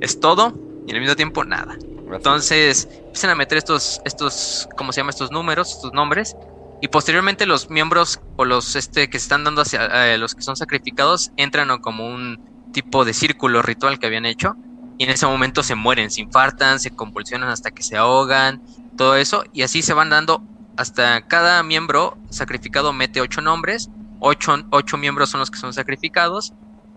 Es 0.00 0.20
todo 0.20 0.54
y 0.86 0.92
al 0.92 1.00
mismo 1.00 1.16
tiempo 1.16 1.44
nada. 1.44 1.76
Entonces 2.12 2.88
empiezan 2.92 3.30
a 3.30 3.34
meter 3.34 3.58
estos, 3.58 4.00
estos, 4.04 4.68
¿cómo 4.76 4.92
se 4.92 5.00
llama? 5.00 5.10
Estos 5.10 5.32
números, 5.32 5.72
estos 5.72 5.92
nombres. 5.92 6.36
Y 6.80 6.86
posteriormente 6.86 7.46
los 7.46 7.68
miembros 7.68 8.20
o 8.36 8.44
los 8.44 8.76
este 8.76 9.10
que 9.10 9.18
se 9.18 9.24
están 9.24 9.42
dando 9.42 9.62
hacia 9.62 10.14
eh, 10.14 10.18
los 10.18 10.36
que 10.36 10.42
son 10.42 10.54
sacrificados 10.54 11.32
entran 11.36 11.76
como 11.80 12.06
un 12.06 12.70
tipo 12.72 13.04
de 13.04 13.12
círculo 13.12 13.62
ritual 13.62 13.98
que 13.98 14.06
habían 14.06 14.26
hecho 14.26 14.54
y 14.98 15.04
en 15.04 15.10
ese 15.10 15.26
momento 15.26 15.62
se 15.62 15.74
mueren, 15.74 16.10
se 16.10 16.22
infartan, 16.22 16.80
se 16.80 16.90
convulsionan 16.90 17.50
hasta 17.50 17.70
que 17.70 17.82
se 17.82 17.96
ahogan, 17.96 18.62
todo 18.96 19.16
eso, 19.16 19.44
y 19.52 19.62
así 19.62 19.82
se 19.82 19.94
van 19.94 20.10
dando 20.10 20.42
hasta 20.76 21.26
cada 21.26 21.62
miembro 21.62 22.18
sacrificado 22.30 22.92
mete 22.92 23.20
ocho 23.20 23.40
nombres, 23.40 23.90
ocho, 24.20 24.56
ocho 24.70 24.96
miembros 24.96 25.30
son 25.30 25.40
los 25.40 25.50
que 25.50 25.58
son 25.58 25.72
sacrificados, 25.72 26.52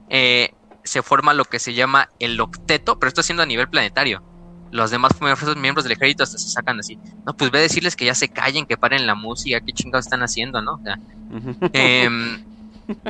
eh, 0.09 0.53
se 0.83 1.01
forma 1.01 1.33
lo 1.33 1.45
que 1.45 1.59
se 1.59 1.73
llama 1.73 2.09
el 2.19 2.39
octeto, 2.39 2.99
pero 2.99 3.09
esto 3.09 3.21
haciendo 3.21 3.43
a 3.43 3.45
nivel 3.45 3.69
planetario. 3.69 4.23
Los 4.71 4.91
demás 4.91 5.11
miembros 5.57 5.83
del 5.83 5.93
ejército 5.93 6.23
hasta 6.23 6.37
se 6.37 6.49
sacan 6.49 6.79
así. 6.79 6.99
No, 7.25 7.35
pues 7.35 7.49
ve 7.49 7.57
a 7.57 7.61
decirles 7.61 7.95
que 7.95 8.05
ya 8.05 8.13
se 8.13 8.29
callen, 8.29 8.67
que 8.67 8.77
paren 8.77 9.07
la 9.07 9.15
música, 9.15 9.61
qué 9.61 9.73
chingados 9.73 10.05
están 10.05 10.21
haciendo, 10.21 10.61
¿no? 10.61 10.73
O 10.73 10.81
sea, 10.83 10.99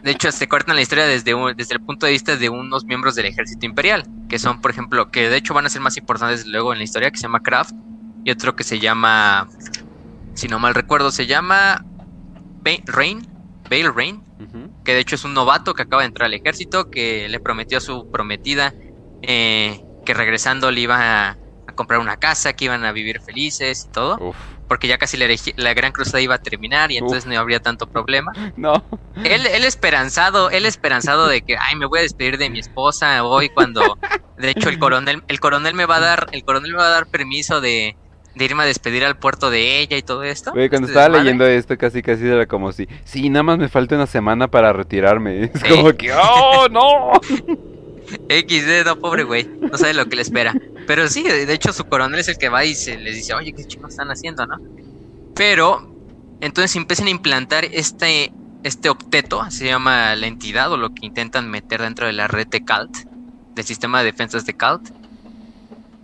De 0.04 0.12
hecho, 0.12 0.32
se 0.32 0.48
cortan 0.48 0.76
la 0.76 0.82
historia 0.82 1.06
desde, 1.06 1.34
desde 1.56 1.76
el 1.76 1.82
punto 1.82 2.06
de 2.06 2.12
vista 2.12 2.36
de 2.36 2.50
unos 2.50 2.86
miembros 2.86 3.16
del 3.16 3.26
ejército 3.26 3.66
imperial, 3.66 4.04
que 4.28 4.38
son, 4.38 4.62
por 4.62 4.72
ejemplo, 4.72 5.10
que 5.12 5.30
de 5.30 5.38
hecho 5.38 5.54
van 5.54 5.66
a 5.66 5.70
ser 5.70 5.82
más 5.82 5.98
importantes 5.98 6.46
luego 6.46 6.74
en 6.74 6.80
la 6.80 6.84
historia, 6.84 7.12
que 7.12 7.18
se 7.18 7.24
llama 7.24 7.42
Kraft, 7.42 7.74
y 8.24 8.32
otro 8.32 8.56
que 8.56 8.64
se 8.64 8.80
llama, 8.80 9.48
si 10.34 10.48
no 10.48 10.60
mal 10.60 10.76
recuerdo, 10.76 11.12
se 11.12 11.28
llama 11.28 11.86
Rain, 12.86 13.26
Bale 13.70 13.92
Rain, 13.92 14.24
que 14.84 14.94
de 14.94 15.00
hecho 15.00 15.16
es 15.16 15.24
un 15.24 15.34
novato 15.34 15.74
que 15.74 15.84
acaba 15.84 16.02
de 16.02 16.08
entrar 16.08 16.28
al 16.28 16.34
ejército, 16.34 16.90
que 16.90 17.28
le 17.30 17.40
prometió 17.40 17.78
a 17.78 17.82
su 17.82 18.10
prometida 18.12 18.74
eh, 19.22 19.80
que 20.06 20.14
regresando 20.14 20.72
le 20.72 20.82
iba 20.82 21.30
a, 21.30 21.38
comprar 21.76 22.00
una 22.00 22.18
casa, 22.18 22.54
que 22.54 22.66
iban 22.66 22.84
a 22.84 22.92
vivir 22.92 23.22
felices 23.22 23.86
y 23.88 23.92
todo 23.92 24.34
porque 24.70 24.88
ya 24.88 25.00
casi 25.00 25.18
la, 25.18 25.74
Gran 25.74 25.92
Cruzada 25.92 26.22
iba 26.22 26.36
a 26.36 26.38
terminar 26.38 26.92
y 26.92 26.98
entonces 26.98 27.26
no 27.26 27.38
habría 27.38 27.60
tanto 27.60 27.88
problema. 27.88 28.32
No. 28.56 28.84
Él, 29.26 29.48
él 29.48 29.66
esperanzado, 29.66 30.52
él 30.52 30.66
esperanzado 30.68 31.28
de 31.28 31.42
que, 31.42 31.58
ay, 31.58 31.76
me 31.76 31.88
voy 31.88 32.00
a 32.00 32.02
despedir 32.04 32.38
de 32.38 32.52
mi 32.52 32.60
esposa 32.60 33.24
hoy 33.24 33.50
cuando, 33.50 33.98
de 34.38 34.52
hecho, 34.52 34.70
el 34.70 34.78
coronel, 34.78 35.24
el 35.28 35.40
coronel 35.40 35.74
me 35.74 35.88
va 35.88 35.98
a 35.98 36.00
dar, 36.00 36.28
el 36.32 36.46
coronel 36.46 36.72
me 36.72 36.78
va 36.78 36.86
a 36.86 36.92
dar 36.92 37.08
permiso 37.08 37.62
de, 37.62 37.98
irme 38.36 38.64
a 38.64 38.66
despedir 38.68 39.04
al 39.04 39.18
puerto 39.18 39.50
de 39.50 39.80
ella 39.80 39.98
y 39.98 40.04
todo 40.04 40.24
esto. 40.24 40.52
Oye, 40.54 40.70
cuando 40.70 40.88
estaba 40.88 41.10
leyendo 41.18 41.48
esto 41.48 41.76
casi 41.76 42.04
casi 42.04 42.28
era 42.28 42.46
como 42.46 42.72
si, 42.72 42.88
sí, 43.04 43.28
nada 43.30 43.44
más 43.44 43.58
me 43.58 43.70
falta 43.70 43.96
una 43.96 44.06
semana 44.06 44.48
para 44.48 44.72
retirarme. 44.72 45.46
Es 45.54 45.64
como 45.64 45.92
que, 45.94 46.14
oh, 46.14 46.68
no. 46.70 47.12
XD, 48.30 48.86
no, 48.86 49.00
pobre 49.00 49.24
güey, 49.24 49.48
no 49.60 49.78
sabe 49.78 49.94
lo 49.94 50.08
que 50.08 50.16
le 50.16 50.22
espera. 50.22 50.54
Pero 50.88 51.08
sí, 51.08 51.24
de 51.24 51.52
hecho 51.54 51.74
su 51.74 51.86
coronel 51.86 52.20
es 52.20 52.28
el 52.28 52.38
que 52.38 52.50
va 52.50 52.66
y 52.66 52.76
se 52.76 52.98
les 52.98 53.16
dice, 53.16 53.34
oye, 53.34 53.54
qué 53.54 53.66
chicos 53.66 53.92
están 53.92 54.10
haciendo, 54.10 54.46
¿no? 54.46 54.58
Pero 55.36 55.90
entonces 56.42 56.76
empiezan 56.76 57.08
a 57.08 57.12
implantar 57.12 57.66
este, 57.66 58.32
este 58.64 58.90
octeto, 58.90 59.50
se 59.52 59.66
llama 59.66 60.16
la 60.16 60.28
entidad 60.28 60.72
o 60.72 60.78
lo 60.78 60.90
que 60.90 61.06
intentan 61.06 61.50
meter 61.50 61.82
dentro 61.82 62.08
de 62.08 62.14
la 62.14 62.28
red 62.28 62.48
de 62.48 62.64
CALT, 62.64 62.98
del 63.56 63.66
sistema 63.66 64.00
de 64.00 64.06
defensas 64.06 64.46
de 64.46 64.56
CALT. 64.56 64.90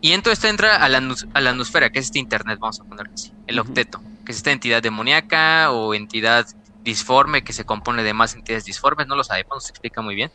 Y 0.01 0.11
entonces 0.11 0.43
entra 0.43 0.75
a 0.75 0.89
la, 0.89 1.01
a 1.33 1.41
la 1.41 1.49
atmósfera, 1.49 1.89
que 1.89 1.99
es 1.99 2.05
este 2.05 2.19
internet, 2.19 2.59
vamos 2.59 2.79
a 2.79 2.83
ponerlo 2.83 3.11
así, 3.13 3.31
el 3.47 3.59
octeto, 3.59 4.01
que 4.23 4.31
es 4.31 4.37
esta 4.37 4.51
entidad 4.51 4.83
demoníaca 4.83 5.71
o 5.71 5.93
entidad 5.93 6.45
disforme 6.83 7.43
que 7.43 7.53
se 7.53 7.65
compone 7.65 8.03
de 8.03 8.13
más 8.13 8.35
entidades 8.35 8.65
disformes, 8.65 9.07
no 9.07 9.15
lo 9.15 9.23
sabemos, 9.23 9.55
no 9.55 9.59
se 9.59 9.71
explica 9.71 10.01
muy 10.01 10.15
bien. 10.15 10.31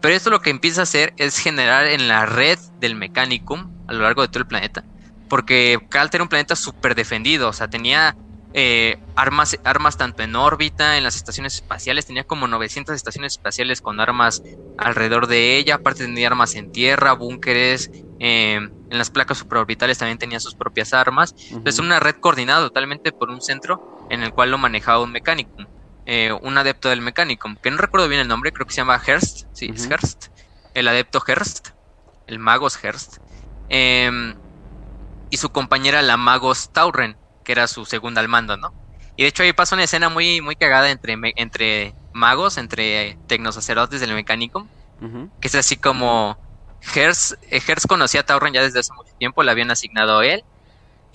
Pero 0.00 0.14
esto 0.14 0.30
lo 0.30 0.40
que 0.40 0.50
empieza 0.50 0.80
a 0.80 0.84
hacer 0.84 1.12
es 1.16 1.38
generar 1.38 1.86
en 1.86 2.08
la 2.08 2.26
red 2.26 2.58
del 2.78 2.94
Mechanicum 2.94 3.70
a 3.86 3.92
lo 3.92 4.02
largo 4.02 4.22
de 4.22 4.28
todo 4.28 4.40
el 4.40 4.46
planeta. 4.46 4.84
Porque 5.28 5.78
Kalt 5.90 6.14
era 6.14 6.22
un 6.22 6.28
planeta 6.28 6.54
súper 6.54 6.94
defendido, 6.94 7.48
o 7.48 7.52
sea, 7.52 7.68
tenía 7.68 8.16
eh, 8.54 8.96
armas, 9.16 9.58
armas 9.64 9.96
tanto 9.96 10.22
en 10.22 10.36
órbita, 10.36 10.96
en 10.96 11.04
las 11.04 11.16
estaciones 11.16 11.56
espaciales, 11.56 12.06
tenía 12.06 12.24
como 12.24 12.46
900 12.46 12.94
estaciones 12.94 13.34
espaciales 13.34 13.80
con 13.80 14.00
armas 14.00 14.40
alrededor 14.78 15.26
de 15.26 15.56
ella, 15.56 15.76
aparte 15.76 16.04
tenía 16.04 16.28
armas 16.28 16.54
en 16.54 16.70
tierra, 16.70 17.12
búnkeres, 17.14 17.90
eh, 18.18 18.60
en 18.88 18.98
las 18.98 19.10
placas 19.10 19.38
supraorbitales 19.38 19.98
también 19.98 20.18
tenía 20.18 20.40
sus 20.40 20.54
propias 20.54 20.92
armas. 20.92 21.34
Entonces, 21.50 21.78
una 21.80 22.00
red 22.00 22.14
coordinada 22.20 22.60
totalmente 22.66 23.12
por 23.12 23.30
un 23.30 23.40
centro 23.40 23.82
en 24.08 24.22
el 24.22 24.32
cual 24.32 24.50
lo 24.50 24.58
manejaba 24.58 25.02
un 25.02 25.12
Mechanicum. 25.12 25.66
Eh, 26.08 26.32
un 26.40 26.56
adepto 26.56 26.88
del 26.88 27.00
Mechanicum, 27.00 27.56
que 27.60 27.70
no 27.70 27.78
recuerdo 27.78 28.08
bien 28.08 28.20
el 28.20 28.28
nombre, 28.28 28.52
creo 28.52 28.64
que 28.64 28.72
se 28.72 28.80
llama 28.80 29.02
Hearst, 29.04 29.48
sí, 29.52 29.72
es 29.74 29.90
Hearst, 29.90 30.26
el 30.72 30.86
adepto 30.86 31.20
Hearst, 31.26 31.70
el 32.26 32.38
Magos 32.38 32.78
Hearst, 32.82 33.16
em, 33.68 34.36
y 35.30 35.36
su 35.38 35.50
compañera 35.50 36.02
la 36.02 36.16
Magos 36.16 36.70
Tauren, 36.70 37.18
que 37.42 37.52
era 37.52 37.66
su 37.66 37.84
segunda 37.86 38.20
al 38.20 38.28
mando, 38.28 38.56
¿no? 38.56 38.72
Y 39.16 39.22
de 39.22 39.28
hecho 39.28 39.42
ahí 39.42 39.52
pasa 39.52 39.74
una 39.74 39.84
escena 39.84 40.08
muy, 40.08 40.40
muy 40.40 40.54
cagada 40.54 40.90
entre, 40.92 41.16
entre 41.36 41.96
magos, 42.12 42.56
entre 42.56 43.18
tecnosacerdotes 43.26 44.00
del 44.00 44.14
Mechanicum, 44.14 44.68
que 45.40 45.48
es 45.48 45.54
así 45.56 45.76
como 45.76 46.38
Hearst, 46.94 47.32
eh, 47.50 47.60
Hearst 47.66 47.86
conocía 47.88 48.20
a 48.20 48.24
Tauren 48.24 48.54
ya 48.54 48.62
desde 48.62 48.78
hace 48.78 48.92
mucho 48.96 49.12
tiempo, 49.18 49.42
le 49.42 49.50
habían 49.50 49.72
asignado 49.72 50.20
a 50.20 50.26
él, 50.26 50.44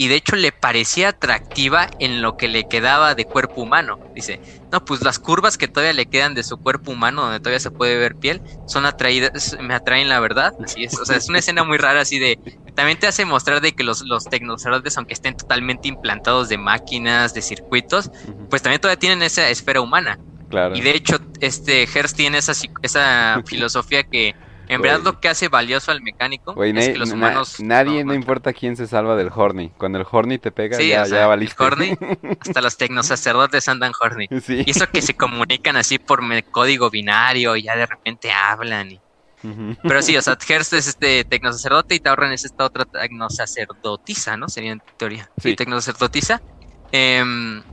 y 0.01 0.07
de 0.07 0.15
hecho 0.15 0.35
le 0.35 0.51
parecía 0.51 1.09
atractiva 1.09 1.87
en 1.99 2.23
lo 2.23 2.35
que 2.35 2.47
le 2.47 2.67
quedaba 2.67 3.13
de 3.13 3.25
cuerpo 3.25 3.61
humano. 3.61 3.99
Dice, 4.15 4.41
no, 4.71 4.83
pues 4.83 5.03
las 5.03 5.19
curvas 5.19 5.59
que 5.59 5.67
todavía 5.67 5.93
le 5.93 6.07
quedan 6.07 6.33
de 6.33 6.41
su 6.41 6.57
cuerpo 6.57 6.91
humano, 6.91 7.21
donde 7.21 7.39
todavía 7.39 7.59
se 7.59 7.69
puede 7.69 7.99
ver 7.99 8.15
piel, 8.15 8.41
son 8.65 8.87
atraídas, 8.87 9.55
me 9.61 9.75
atraen 9.75 10.09
la 10.09 10.19
verdad. 10.19 10.55
Así 10.59 10.85
es, 10.85 10.99
o 10.99 11.05
sea, 11.05 11.17
es 11.17 11.29
una 11.29 11.37
escena 11.37 11.63
muy 11.63 11.77
rara 11.77 12.01
así 12.01 12.17
de, 12.17 12.39
también 12.73 12.97
te 12.97 13.05
hace 13.05 13.25
mostrar 13.25 13.61
de 13.61 13.73
que 13.73 13.83
los, 13.83 14.01
los 14.01 14.25
aunque 14.97 15.13
estén 15.13 15.37
totalmente 15.37 15.87
implantados 15.87 16.49
de 16.49 16.57
máquinas, 16.57 17.35
de 17.35 17.43
circuitos, 17.43 18.09
pues 18.49 18.63
también 18.63 18.81
todavía 18.81 18.97
tienen 18.97 19.21
esa 19.21 19.49
esfera 19.49 19.81
humana. 19.81 20.17
Claro. 20.49 20.75
Y 20.75 20.81
de 20.81 20.95
hecho, 20.95 21.19
este 21.41 21.83
Hertz 21.83 22.15
tiene 22.15 22.39
esa, 22.39 22.53
esa 22.81 23.39
filosofía 23.45 24.01
que 24.01 24.33
en 24.75 24.81
verdad 24.81 25.01
lo 25.03 25.19
que 25.19 25.27
hace 25.27 25.47
valioso 25.49 25.91
al 25.91 26.01
mecánico 26.01 26.61
es 26.63 26.89
que 26.89 26.97
los 26.97 27.11
humanos... 27.11 27.59
nadie, 27.59 28.03
no, 28.03 28.13
importa 28.13 28.53
quién 28.53 28.75
se 28.75 28.87
salva 28.87 29.15
del 29.15 29.29
Horny. 29.33 29.69
Cuando 29.77 29.99
el 29.99 30.05
Horny 30.09 30.37
te 30.37 30.51
pega, 30.51 30.79
ya, 30.81 31.05
ya 31.05 31.27
valiste. 31.27 31.61
Horny, 31.61 31.97
hasta 32.39 32.61
los 32.61 32.77
tecnosacerdotes 32.77 33.67
andan 33.67 33.91
Horny. 33.99 34.27
Y 34.47 34.69
eso 34.69 34.87
que 34.89 35.01
se 35.01 35.13
comunican 35.13 35.75
así 35.75 35.99
por 35.99 36.21
código 36.51 36.89
binario 36.89 37.55
y 37.55 37.63
ya 37.63 37.75
de 37.75 37.85
repente 37.85 38.31
hablan. 38.31 38.91
Y... 38.91 39.01
Pero 39.83 40.01
sí, 40.01 40.15
o 40.17 40.21
sea, 40.21 40.37
es 40.49 40.73
este 40.73 41.23
tecnosacerdote 41.23 41.95
y 41.95 41.99
Tauren 41.99 42.31
es 42.31 42.45
esta 42.45 42.65
otra 42.65 42.85
tecnosacerdotisa, 42.85 44.37
¿no? 44.37 44.49
Sería 44.49 44.71
en 44.71 44.81
teoría. 44.97 45.29
Sí, 45.41 45.55
tecnosacerdotisa. 45.55 46.41
Em, 46.91 47.63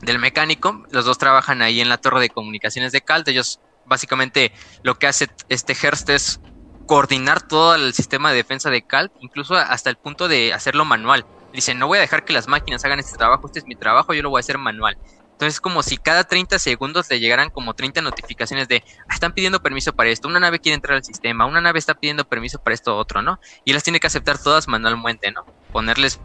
del 0.00 0.18
mecánico. 0.18 0.84
Los 0.90 1.04
dos 1.04 1.18
trabajan 1.18 1.62
ahí 1.62 1.80
en 1.80 1.88
la 1.88 1.98
torre 1.98 2.20
de 2.20 2.30
comunicaciones 2.30 2.92
de 2.92 3.00
Calt. 3.00 3.28
Ellos 3.28 3.60
básicamente 3.86 4.52
lo 4.82 4.98
que 4.98 5.06
hace 5.06 5.28
este 5.48 5.74
Hearst 5.74 6.08
es 6.10 6.40
coordinar 6.86 7.46
todo 7.46 7.74
el 7.74 7.94
sistema 7.94 8.30
de 8.30 8.36
defensa 8.36 8.70
de 8.70 8.82
Calt, 8.82 9.12
incluso 9.20 9.56
hasta 9.56 9.90
el 9.90 9.96
punto 9.96 10.28
de 10.28 10.52
hacerlo 10.52 10.84
manual. 10.84 11.24
Dice, 11.52 11.74
no 11.74 11.86
voy 11.86 11.98
a 11.98 12.00
dejar 12.00 12.24
que 12.24 12.32
las 12.32 12.48
máquinas 12.48 12.84
hagan 12.84 12.98
este 12.98 13.16
trabajo, 13.16 13.46
este 13.46 13.60
es 13.60 13.66
mi 13.66 13.76
trabajo, 13.76 14.12
yo 14.12 14.22
lo 14.22 14.30
voy 14.30 14.38
a 14.38 14.40
hacer 14.40 14.58
manual. 14.58 14.98
Entonces 15.34 15.54
es 15.54 15.60
como 15.60 15.82
si 15.82 15.96
cada 15.96 16.24
30 16.24 16.58
segundos 16.58 17.10
le 17.10 17.18
llegaran 17.18 17.50
como 17.50 17.74
30 17.74 18.02
notificaciones 18.02 18.68
de, 18.68 18.84
ah, 19.08 19.14
están 19.14 19.32
pidiendo 19.32 19.60
permiso 19.60 19.92
para 19.92 20.10
esto, 20.10 20.28
una 20.28 20.38
nave 20.38 20.60
quiere 20.60 20.74
entrar 20.74 20.96
al 20.96 21.04
sistema, 21.04 21.44
una 21.44 21.60
nave 21.60 21.78
está 21.78 21.94
pidiendo 21.94 22.24
permiso 22.24 22.60
para 22.60 22.74
esto 22.74 22.96
otro, 22.96 23.20
¿no? 23.20 23.40
Y 23.64 23.72
las 23.72 23.82
tiene 23.82 23.98
que 23.98 24.06
aceptar 24.06 24.38
todas 24.38 24.68
manualmente, 24.68 25.32
¿no? 25.32 25.44
Ponerles 25.72 26.20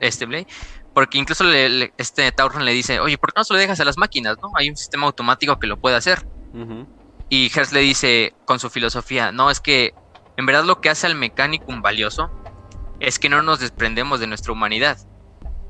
este 0.00 0.26
play. 0.26 0.46
Porque 0.94 1.18
incluso 1.18 1.44
este 1.50 2.30
Tauron 2.32 2.64
le 2.64 2.72
dice, 2.72 3.00
oye, 3.00 3.18
¿por 3.18 3.32
qué 3.32 3.40
no 3.40 3.44
se 3.44 3.54
lo 3.54 3.58
dejas 3.58 3.80
a 3.80 3.84
las 3.84 3.96
máquinas, 3.96 4.36
no? 4.42 4.52
Hay 4.54 4.68
un 4.68 4.76
sistema 4.76 5.06
automático 5.06 5.58
que 5.58 5.66
lo 5.66 5.78
puede 5.78 5.96
hacer. 5.96 6.24
Y 7.32 7.50
Hertz 7.50 7.72
le 7.72 7.80
dice 7.80 8.34
con 8.44 8.60
su 8.60 8.68
filosofía, 8.68 9.32
no, 9.32 9.50
es 9.50 9.58
que 9.58 9.94
en 10.36 10.44
verdad 10.44 10.64
lo 10.64 10.82
que 10.82 10.90
hace 10.90 11.06
al 11.06 11.14
Mechanicum 11.14 11.80
valioso 11.80 12.30
es 13.00 13.18
que 13.18 13.30
no 13.30 13.40
nos 13.40 13.58
desprendemos 13.58 14.20
de 14.20 14.26
nuestra 14.26 14.52
humanidad. 14.52 14.98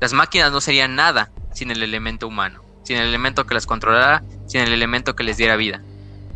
Las 0.01 0.11
máquinas 0.11 0.51
no 0.51 0.59
serían 0.59 0.95
nada 0.95 1.31
sin 1.53 1.71
el 1.71 1.81
elemento 1.81 2.27
humano, 2.27 2.61
sin 2.83 2.97
el 2.97 3.07
elemento 3.07 3.45
que 3.45 3.53
las 3.53 3.65
controlara, 3.65 4.25
sin 4.45 4.59
el 4.59 4.73
elemento 4.73 5.15
que 5.15 5.23
les 5.23 5.37
diera 5.37 5.55
vida. 5.55 5.81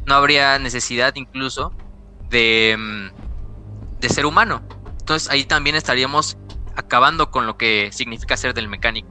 No 0.05 0.15
habría 0.15 0.57
necesidad 0.59 1.13
incluso 1.15 1.73
de, 2.29 2.77
mm, 2.79 3.99
de 3.99 4.07
ser 4.07 4.25
humano. 4.25 4.61
Entonces 4.97 5.29
ahí 5.29 5.43
también 5.43 5.75
estaríamos 5.75 6.37
acabando 6.77 7.31
con 7.31 7.45
lo 7.45 7.57
que 7.57 7.89
significa 7.91 8.37
ser 8.37 8.53
del 8.53 8.69
mecánico. 8.69 9.09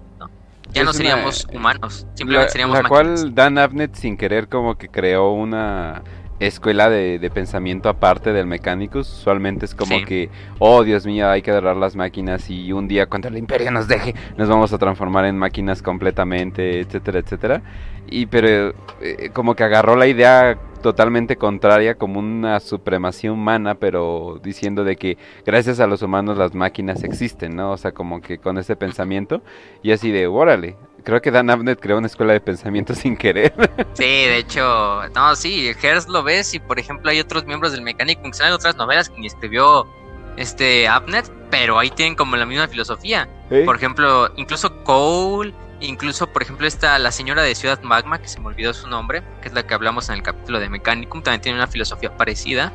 Ya 0.77 0.85
no 0.85 0.93
seríamos 0.93 1.47
humanos, 1.53 2.07
simplemente 2.15 2.53
seríamos 2.53 2.83
la 2.83 2.89
cual 2.89 3.35
Dan 3.35 3.59
Abnett 3.59 3.95
sin 3.95 4.17
querer 4.17 4.49
como 4.49 4.77
que 4.77 4.89
creó 4.89 5.33
una 5.33 6.03
escuela 6.39 6.91
de, 6.91 7.31
pensamiento 7.33 7.89
aparte 7.89 8.33
del 8.33 8.47
Mechanicus. 8.47 9.09
Usualmente 9.11 9.65
es 9.65 9.75
como 9.75 10.05
que, 10.05 10.29
oh 10.59 10.85
Dios 10.85 11.07
mío, 11.07 11.31
hay 11.31 11.43
que 11.43 11.51
adorar 11.51 11.77
las 11.77 11.97
máquinas 11.97 12.51
y 12.51 12.73
un 12.73 12.89
día 12.89 13.07
cuando 13.07 13.29
el 13.29 13.39
imperio 13.39 13.71
nos 13.71 13.89
deje, 13.89 14.15
nos 14.37 14.49
vamos 14.49 14.73
a 14.73 14.79
transformar 14.79 15.25
en 15.25 15.39
máquinas 15.39 15.83
completamente, 15.83 16.81
etcétera, 16.81 17.21
etcétera. 17.21 17.63
Y 18.09 18.27
pero 18.27 18.75
eh, 19.01 19.31
como 19.33 19.55
que 19.55 19.65
agarró 19.65 19.97
la 19.97 20.07
idea 20.07 20.59
totalmente 20.87 21.35
contraria 21.35 21.97
como 21.97 22.21
una 22.21 22.61
supremacía 22.61 23.33
humana, 23.33 23.75
pero 23.75 24.39
diciendo 24.41 24.85
de 24.85 24.95
que 24.95 25.19
gracias 25.45 25.81
a 25.81 25.89
los 25.89 26.01
humanos 26.01 26.39
las 26.39 26.55
máquinas 26.55 27.03
existen, 27.03 27.57
¿no? 27.57 27.73
O 27.73 27.77
sea, 27.77 27.91
como 27.91 28.21
que 28.21 28.39
con 28.39 28.57
ese 28.57 28.77
pensamiento 28.77 29.43
y 29.83 29.91
así 29.91 30.13
de, 30.13 30.29
órale, 30.29 30.77
creo 31.03 31.21
que 31.21 31.33
Dan 31.33 31.51
Abnett 31.51 31.81
creó 31.81 31.99
una 31.99 32.07
escuela 32.07 32.35
de 32.35 32.41
pensamiento 32.41 32.95
sin 32.95 33.17
querer. 33.17 33.53
Sí, 33.95 34.05
de 34.05 34.37
hecho, 34.37 35.09
no, 35.13 35.35
sí, 35.35 35.73
Hearst 35.83 36.09
lo 36.09 36.23
ves 36.23 36.55
y 36.55 36.61
por 36.61 36.79
ejemplo 36.79 37.11
hay 37.11 37.19
otros 37.19 37.45
miembros 37.47 37.73
del 37.73 37.83
mecánico 37.83 38.23
que 38.23 38.35
salen 38.35 38.53
otras 38.53 38.77
novelas 38.77 39.11
que 39.11 39.19
ni 39.19 39.27
escribió 39.27 39.89
este 40.37 40.87
Abnett, 40.87 41.29
pero 41.51 41.81
ahí 41.81 41.91
tienen 41.91 42.15
como 42.15 42.37
la 42.37 42.47
misma 42.47 42.69
filosofía. 42.69 43.29
Por 43.65 43.75
ejemplo, 43.75 44.31
incluso 44.37 44.85
Cole 44.85 45.53
Incluso, 45.81 46.33
por 46.33 46.43
ejemplo, 46.43 46.67
está 46.67 46.99
la 46.99 47.13
señora 47.13 47.43
de 47.43 47.55
Ciudad 47.55 47.81
Magma, 47.83 48.19
que 48.19 48.29
se 48.29 48.41
me 48.41 48.47
olvidó 48.47 48.73
su 48.73 48.89
nombre, 48.89 49.23
que 49.43 49.49
es 49.49 49.55
la 49.55 49.67
que 49.67 49.75
hablamos 49.75 50.09
en 50.09 50.17
el 50.17 50.23
capítulo 50.23 50.59
de 50.59 50.69
Mechanicum, 50.71 51.23
también 51.23 51.41
tiene 51.43 51.59
una 51.59 51.67
filosofía 51.67 52.17
parecida. 52.17 52.73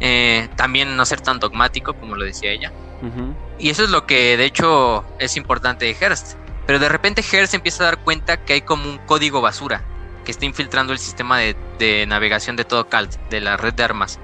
Eh, 0.00 0.48
también 0.56 0.96
no 0.96 1.06
ser 1.06 1.22
tan 1.22 1.38
dogmático, 1.38 1.94
como 1.94 2.16
lo 2.16 2.24
decía 2.24 2.50
ella. 2.50 2.72
Y 3.58 3.70
eso 3.70 3.84
es 3.84 3.90
lo 3.90 4.06
que, 4.06 4.36
de 4.36 4.44
hecho, 4.44 5.04
es 5.18 5.36
importante 5.36 5.86
de 5.86 5.94
Hearst. 5.94 6.36
Pero 6.66 6.78
de 6.78 6.88
repente 6.88 7.22
Hearst 7.22 7.54
empieza 7.54 7.84
a 7.84 7.86
dar 7.86 7.98
cuenta 7.98 8.38
que 8.38 8.54
hay 8.54 8.60
como 8.62 8.88
un 8.90 8.98
código 8.98 9.40
basura 9.40 9.82
que 10.24 10.32
está 10.32 10.44
infiltrando 10.44 10.92
el 10.92 10.98
sistema 10.98 11.38
de, 11.38 12.04
navegación 12.06 12.56
de 12.56 12.64
todo 12.64 12.88
CALT, 12.88 13.14
de 13.30 13.40
la 13.40 13.56
red 13.56 13.72
de 13.72 13.84
armas. 13.84 14.18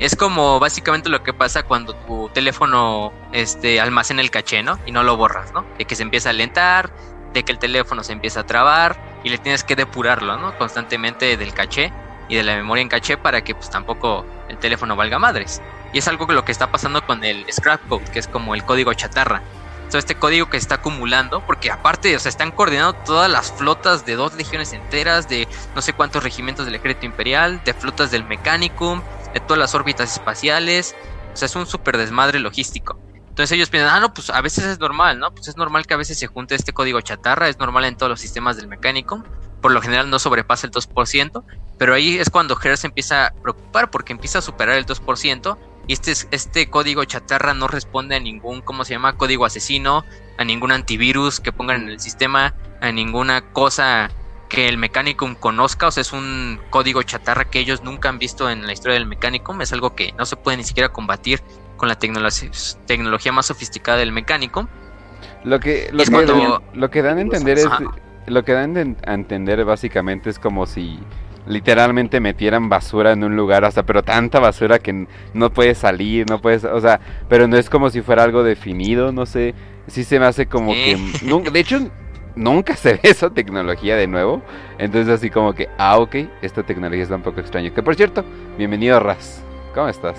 Es 0.00 0.16
como 0.16 0.60
básicamente 0.60 1.08
lo 1.08 1.22
que 1.22 1.32
pasa 1.32 1.62
cuando 1.62 1.94
tu 1.94 2.28
teléfono 2.34 3.12
este, 3.32 3.80
almacena 3.80 4.20
el 4.20 4.30
caché, 4.30 4.62
¿no? 4.62 4.78
Y 4.84 4.92
no 4.92 5.02
lo 5.02 5.16
borras, 5.16 5.52
¿no? 5.52 5.64
De 5.78 5.84
que 5.84 5.96
se 5.96 6.02
empieza 6.02 6.28
a 6.28 6.32
alentar, 6.32 6.92
de 7.32 7.44
que 7.44 7.52
el 7.52 7.58
teléfono 7.58 8.02
se 8.02 8.12
empieza 8.12 8.40
a 8.40 8.46
trabar 8.46 8.96
y 9.24 9.28
le 9.28 9.38
tienes 9.38 9.64
que 9.64 9.76
depurarlo, 9.76 10.36
¿no? 10.38 10.56
Constantemente 10.56 11.36
del 11.36 11.52
caché 11.52 11.92
y 12.28 12.36
de 12.36 12.42
la 12.42 12.56
memoria 12.56 12.82
en 12.82 12.88
caché 12.88 13.16
para 13.16 13.42
que 13.42 13.54
pues 13.54 13.70
tampoco 13.70 14.24
el 14.48 14.58
teléfono 14.58 14.96
valga 14.96 15.18
madres. 15.18 15.62
Y 15.92 15.98
es 15.98 16.08
algo 16.08 16.26
que 16.26 16.34
lo 16.34 16.44
que 16.44 16.52
está 16.52 16.70
pasando 16.70 17.04
con 17.04 17.24
el 17.24 17.46
scrap 17.52 17.86
code, 17.88 18.04
que 18.12 18.18
es 18.18 18.28
como 18.28 18.54
el 18.54 18.64
código 18.64 18.92
chatarra. 18.94 19.42
Todo 19.88 19.98
este 19.98 20.16
código 20.16 20.50
que 20.50 20.58
está 20.58 20.76
acumulando, 20.76 21.40
porque 21.46 21.70
aparte, 21.70 22.14
o 22.14 22.18
sea, 22.18 22.28
están 22.28 22.50
coordinando 22.50 22.92
todas 22.92 23.30
las 23.30 23.50
flotas 23.52 24.04
de 24.04 24.16
dos 24.16 24.34
legiones 24.34 24.74
enteras, 24.74 25.28
de 25.28 25.48
no 25.74 25.80
sé 25.80 25.94
cuántos 25.94 26.22
regimientos 26.22 26.66
del 26.66 26.74
ejército 26.74 27.06
imperial, 27.06 27.62
de 27.64 27.72
flotas 27.72 28.10
del 28.10 28.24
Mechanicum, 28.24 29.00
de 29.32 29.40
todas 29.40 29.58
las 29.58 29.74
órbitas 29.74 30.12
espaciales. 30.12 30.94
O 31.32 31.36
sea, 31.36 31.46
es 31.46 31.56
un 31.56 31.66
súper 31.66 31.96
desmadre 31.96 32.38
logístico. 32.38 32.98
Entonces 33.38 33.54
ellos 33.54 33.70
piensan, 33.70 33.94
ah, 33.94 34.00
no, 34.00 34.12
pues 34.12 34.30
a 34.30 34.40
veces 34.40 34.64
es 34.64 34.80
normal, 34.80 35.20
¿no? 35.20 35.32
Pues 35.32 35.46
es 35.46 35.56
normal 35.56 35.86
que 35.86 35.94
a 35.94 35.96
veces 35.96 36.18
se 36.18 36.26
junte 36.26 36.56
este 36.56 36.72
código 36.72 37.00
chatarra, 37.00 37.48
es 37.48 37.56
normal 37.60 37.84
en 37.84 37.96
todos 37.96 38.10
los 38.10 38.20
sistemas 38.20 38.56
del 38.56 38.66
mecánico, 38.66 39.22
por 39.60 39.70
lo 39.70 39.80
general 39.80 40.10
no 40.10 40.18
sobrepasa 40.18 40.66
el 40.66 40.72
2%, 40.72 41.44
pero 41.78 41.94
ahí 41.94 42.18
es 42.18 42.30
cuando 42.30 42.58
Hertz 42.60 42.82
empieza 42.82 43.26
a 43.26 43.30
preocupar 43.30 43.92
porque 43.92 44.12
empieza 44.12 44.40
a 44.40 44.42
superar 44.42 44.76
el 44.76 44.86
2% 44.86 45.56
y 45.86 45.92
este, 45.92 46.14
este 46.32 46.68
código 46.68 47.04
chatarra 47.04 47.54
no 47.54 47.68
responde 47.68 48.16
a 48.16 48.18
ningún, 48.18 48.60
¿cómo 48.60 48.84
se 48.84 48.94
llama? 48.94 49.16
Código 49.16 49.44
asesino, 49.44 50.04
a 50.36 50.42
ningún 50.42 50.72
antivirus 50.72 51.38
que 51.38 51.52
pongan 51.52 51.82
en 51.82 51.90
el 51.90 52.00
sistema, 52.00 52.56
a 52.80 52.90
ninguna 52.90 53.52
cosa 53.52 54.10
que 54.48 54.68
el 54.68 54.78
Mechanicum 54.78 55.36
conozca, 55.36 55.86
o 55.86 55.90
sea, 55.92 56.00
es 56.00 56.12
un 56.12 56.60
código 56.70 57.04
chatarra 57.04 57.44
que 57.44 57.60
ellos 57.60 57.84
nunca 57.84 58.08
han 58.08 58.18
visto 58.18 58.50
en 58.50 58.66
la 58.66 58.72
historia 58.72 58.94
del 58.94 59.06
Mechanicum, 59.06 59.60
es 59.60 59.72
algo 59.72 59.94
que 59.94 60.12
no 60.18 60.26
se 60.26 60.34
puede 60.34 60.56
ni 60.56 60.64
siquiera 60.64 60.88
combatir 60.88 61.40
con 61.78 61.88
la 61.88 61.98
tecnología 61.98 63.32
más 63.32 63.46
sofisticada 63.46 63.98
del 63.98 64.12
mecánico. 64.12 64.68
Lo 65.44 65.58
que, 65.60 65.88
lo, 65.92 66.04
que, 66.04 66.58
lo 66.74 66.90
que 66.90 67.02
dan 67.02 67.16
a 67.16 67.20
entender 67.22 67.56
es, 67.56 67.66
lo 68.26 68.44
que 68.44 68.52
dan 68.52 68.96
a 69.06 69.14
entender 69.14 69.64
básicamente 69.64 70.28
es 70.28 70.38
como 70.38 70.66
si 70.66 70.98
literalmente 71.46 72.20
metieran 72.20 72.68
basura 72.68 73.12
en 73.12 73.24
un 73.24 73.34
lugar, 73.36 73.64
hasta 73.64 73.84
pero 73.84 74.02
tanta 74.02 74.38
basura 74.38 74.78
que 74.78 75.06
no 75.32 75.50
puedes 75.50 75.78
salir, 75.78 76.28
no 76.28 76.40
puedes, 76.40 76.64
o 76.64 76.80
sea, 76.80 77.00
pero 77.28 77.48
no 77.48 77.56
es 77.56 77.70
como 77.70 77.88
si 77.88 78.02
fuera 78.02 78.22
algo 78.22 78.42
definido, 78.42 79.12
no 79.12 79.24
sé, 79.24 79.54
sí 79.86 80.04
se 80.04 80.20
me 80.20 80.26
hace 80.26 80.46
como 80.46 80.72
que, 80.72 80.98
de 81.52 81.60
hecho, 81.60 81.90
nunca 82.36 82.76
se 82.76 82.94
ve 82.94 83.00
esa 83.04 83.30
tecnología 83.30 83.96
de 83.96 84.06
nuevo, 84.06 84.42
entonces 84.78 85.12
así 85.12 85.30
como 85.30 85.54
que, 85.54 85.68
ah, 85.78 85.98
ok, 85.98 86.16
esta 86.42 86.62
tecnología 86.62 87.04
está 87.04 87.16
un 87.16 87.22
poco 87.22 87.40
extraña, 87.40 87.70
que 87.70 87.82
por 87.82 87.94
cierto, 87.94 88.24
bienvenido 88.58 89.00
Raz, 89.00 89.42
¿cómo 89.74 89.88
estás? 89.88 90.16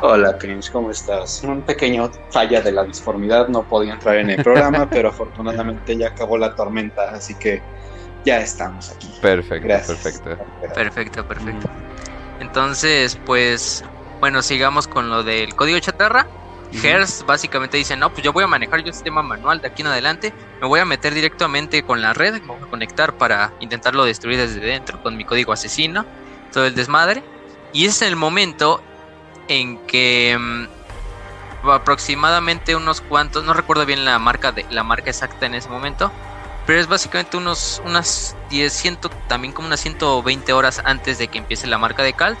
Hola, 0.00 0.38
Cringe, 0.38 0.70
¿cómo 0.70 0.92
estás? 0.92 1.42
Un 1.42 1.62
pequeño 1.62 2.08
falla 2.30 2.60
de 2.60 2.70
la 2.70 2.84
disformidad, 2.84 3.48
no 3.48 3.64
podía 3.64 3.94
entrar 3.94 4.18
en 4.18 4.30
el 4.30 4.42
programa, 4.44 4.88
pero 4.90 5.08
afortunadamente 5.08 5.96
ya 5.96 6.08
acabó 6.08 6.38
la 6.38 6.54
tormenta, 6.54 7.10
así 7.10 7.34
que 7.34 7.60
ya 8.24 8.38
estamos 8.38 8.90
aquí. 8.92 9.12
Perfecto, 9.20 9.66
perfecto. 9.66 10.38
Perfecto, 10.72 11.26
perfecto. 11.26 11.68
Entonces, 12.38 13.18
pues, 13.26 13.84
bueno, 14.20 14.40
sigamos 14.42 14.86
con 14.86 15.10
lo 15.10 15.24
del 15.24 15.56
código 15.56 15.80
chatarra. 15.80 16.28
Hertz 16.70 17.24
básicamente 17.26 17.76
dice, 17.76 17.96
no, 17.96 18.10
pues 18.10 18.22
yo 18.22 18.32
voy 18.32 18.44
a 18.44 18.46
manejar 18.46 18.80
yo 18.82 18.88
el 18.88 18.94
sistema 18.94 19.22
manual 19.22 19.60
de 19.60 19.66
aquí 19.66 19.82
en 19.82 19.88
adelante, 19.88 20.32
me 20.60 20.68
voy 20.68 20.78
a 20.78 20.84
meter 20.84 21.12
directamente 21.12 21.82
con 21.82 22.02
la 22.02 22.12
red, 22.12 22.34
me 22.42 22.46
voy 22.46 22.58
a 22.62 22.70
conectar 22.70 23.14
para 23.14 23.52
intentarlo 23.58 24.04
destruir 24.04 24.38
desde 24.38 24.60
dentro 24.60 25.02
con 25.02 25.16
mi 25.16 25.24
código 25.24 25.52
asesino, 25.52 26.04
todo 26.52 26.66
el 26.66 26.74
desmadre. 26.76 27.24
Y 27.72 27.86
es 27.86 28.00
el 28.00 28.16
momento 28.16 28.82
en 29.48 29.78
que 29.86 30.36
mm, 30.38 31.68
aproximadamente 31.70 32.76
unos 32.76 33.00
cuantos, 33.00 33.44
no 33.44 33.54
recuerdo 33.54 33.84
bien 33.86 34.04
la 34.04 34.18
marca 34.18 34.52
de 34.52 34.64
la 34.70 34.84
marca 34.84 35.10
exacta 35.10 35.46
en 35.46 35.54
ese 35.54 35.68
momento, 35.68 36.12
pero 36.66 36.78
es 36.78 36.86
básicamente 36.86 37.36
unos 37.36 37.82
unas 37.84 38.36
10, 38.50 38.98
también 39.26 39.52
como 39.52 39.68
unas 39.68 39.80
120 39.80 40.52
horas 40.52 40.82
antes 40.84 41.18
de 41.18 41.28
que 41.28 41.38
empiece 41.38 41.66
la 41.66 41.78
marca 41.78 42.02
de 42.02 42.12
Calt, 42.12 42.38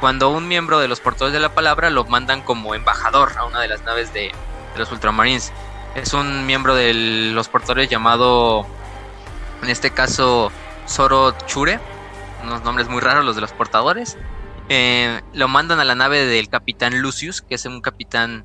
cuando 0.00 0.30
un 0.30 0.48
miembro 0.48 0.78
de 0.78 0.88
los 0.88 1.00
portadores 1.00 1.32
de 1.32 1.40
la 1.40 1.54
palabra 1.54 1.90
lo 1.90 2.04
mandan 2.04 2.40
como 2.42 2.74
embajador 2.74 3.32
a 3.36 3.44
una 3.44 3.60
de 3.60 3.68
las 3.68 3.82
naves 3.82 4.12
de, 4.12 4.32
los 4.76 4.92
Ultramarines. 4.92 5.52
Es 5.96 6.12
un 6.12 6.46
miembro 6.46 6.74
de 6.74 6.94
los 6.94 7.48
portadores 7.48 7.88
llamado, 7.88 8.64
en 9.62 9.70
este 9.70 9.90
caso, 9.90 10.52
Zoro 10.86 11.32
Chure, 11.46 11.80
unos 12.44 12.62
nombres 12.62 12.88
muy 12.88 13.00
raros 13.00 13.24
los 13.24 13.34
de 13.34 13.40
los 13.40 13.52
portadores. 13.52 14.16
Eh, 14.68 15.20
lo 15.32 15.48
mandan 15.48 15.80
a 15.80 15.84
la 15.84 15.94
nave 15.94 16.26
del 16.26 16.48
capitán 16.48 17.00
Lucius, 17.00 17.40
que 17.42 17.54
es 17.54 17.64
un 17.64 17.80
capitán 17.80 18.44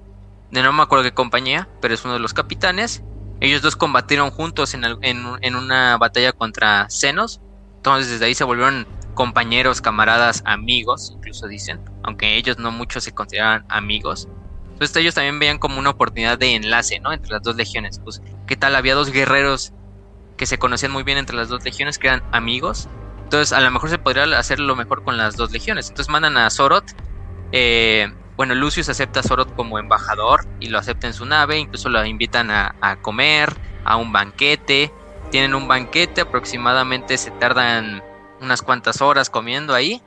de 0.52 0.62
no 0.62 0.72
me 0.72 0.84
acuerdo 0.84 1.04
qué 1.04 1.14
compañía, 1.14 1.68
pero 1.82 1.94
es 1.94 2.06
uno 2.06 2.14
de 2.14 2.20
los 2.20 2.34
capitanes. 2.34 3.04
Ellos 3.42 3.62
dos 3.62 3.76
combatieron 3.76 4.30
juntos 4.32 4.74
en, 4.74 4.84
en, 5.02 5.56
una 5.56 5.98
batalla 5.98 6.32
contra 6.32 6.90
Senos. 6.90 7.42
Entonces 7.78 8.12
desde 8.12 8.26
ahí 8.26 8.36
se 8.36 8.44
volvieron 8.44 8.88
compañeros, 9.16 9.82
camaradas, 9.82 10.44
amigos, 10.46 11.12
incluso 11.14 11.48
dicen, 11.48 11.82
aunque 12.04 12.38
ellos 12.38 12.58
no 12.58 12.72
muchos 12.72 13.04
se 13.04 13.14
consideraban 13.14 13.66
amigos. 13.68 14.30
Entonces 14.72 14.96
ellos 14.96 15.16
también 15.16 15.40
veían 15.40 15.58
como 15.58 15.80
una 15.80 15.90
oportunidad 15.90 16.38
de 16.38 16.56
enlace, 16.56 17.00
¿no? 17.00 17.12
Entre 17.12 17.32
las 17.32 17.42
dos 17.42 17.56
legiones. 17.56 18.00
Pues, 18.00 18.22
¿qué 18.48 18.56
tal? 18.56 18.76
Había 18.76 18.96
dos 18.96 19.12
guerreros 19.12 19.74
que 20.38 20.46
se 20.46 20.58
conocían 20.58 20.92
muy 20.92 21.04
bien 21.04 21.18
entre 21.18 21.36
las 21.36 21.50
dos 21.50 21.64
legiones, 21.66 21.98
que 21.98 22.08
eran 22.08 22.24
amigos. 22.32 22.88
Entonces, 23.24 23.54
a 23.54 23.62
lo 23.62 23.72
mejor 23.72 23.90
se 23.90 23.98
podría 23.98 24.38
hacer 24.38 24.60
lo 24.60 24.76
mejor 24.76 25.04
con 25.04 25.18
las 25.18 25.36
dos 25.36 25.52
legiones. 25.52 25.90
Entonces 25.90 26.12
mandan 26.12 26.38
a 26.38 26.50
Sorot. 26.50 26.86
Eh, 27.52 28.12
bueno, 28.36 28.56
Lucius 28.56 28.90
acepta 28.90 29.22
a 29.22 29.24
Sorot 29.24 29.56
como 29.56 29.80
embajador 29.80 30.46
y 30.60 30.68
lo 30.68 30.80
acepta 30.80 31.08
en 31.08 31.14
su 31.14 31.26
nave. 31.26 31.58
Incluso 31.58 31.90
lo 31.90 32.06
invitan 32.06 32.52
a, 32.52 32.98
comer, 33.02 33.56
a 33.86 33.98
un 33.98 34.12
banquete. 34.12 34.92
Tienen 35.32 35.56
un 35.56 35.68
banquete, 35.68 36.22
aproximadamente 36.22 37.18
se 37.18 37.32
tardan 37.32 38.04
unas 38.40 38.62
cuantas 38.62 39.02
horas 39.02 39.30
comiendo 39.30 39.74
ahí. 39.74 40.02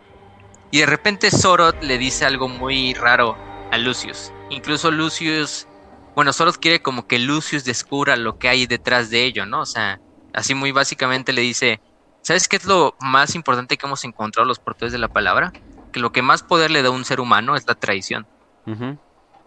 Y 0.70 0.80
de 0.80 0.86
repente 0.86 1.30
Sorot 1.30 1.82
le 1.82 1.98
dice 1.98 2.26
algo 2.26 2.48
muy 2.48 2.94
raro 2.94 3.36
a 3.70 3.78
Lucius. 3.78 4.32
Incluso 4.50 4.90
Lucius, 4.90 5.66
bueno, 6.14 6.32
Sorot 6.32 6.58
quiere 6.58 6.80
como 6.82 7.06
que 7.06 7.18
Lucius 7.18 7.64
descubra 7.64 8.16
lo 8.16 8.38
que 8.38 8.48
hay 8.48 8.66
detrás 8.66 9.10
de 9.10 9.24
ello, 9.24 9.46
¿no? 9.46 9.60
O 9.60 9.66
sea, 9.66 10.00
así 10.32 10.54
muy 10.54 10.70
básicamente 10.72 11.32
le 11.32 11.42
dice, 11.42 11.80
¿sabes 12.26 12.48
qué 12.48 12.56
es 12.56 12.64
lo 12.64 12.96
más 12.98 13.36
importante 13.36 13.76
que 13.76 13.86
hemos 13.86 14.02
encontrado 14.02 14.48
los 14.48 14.58
portadores 14.58 14.90
de 14.90 14.98
la 14.98 15.06
palabra? 15.06 15.52
Que 15.92 16.00
lo 16.00 16.10
que 16.10 16.22
más 16.22 16.42
poder 16.42 16.72
le 16.72 16.82
da 16.82 16.88
a 16.88 16.90
un 16.90 17.04
ser 17.04 17.20
humano 17.20 17.54
es 17.54 17.68
la 17.68 17.76
traición. 17.76 18.26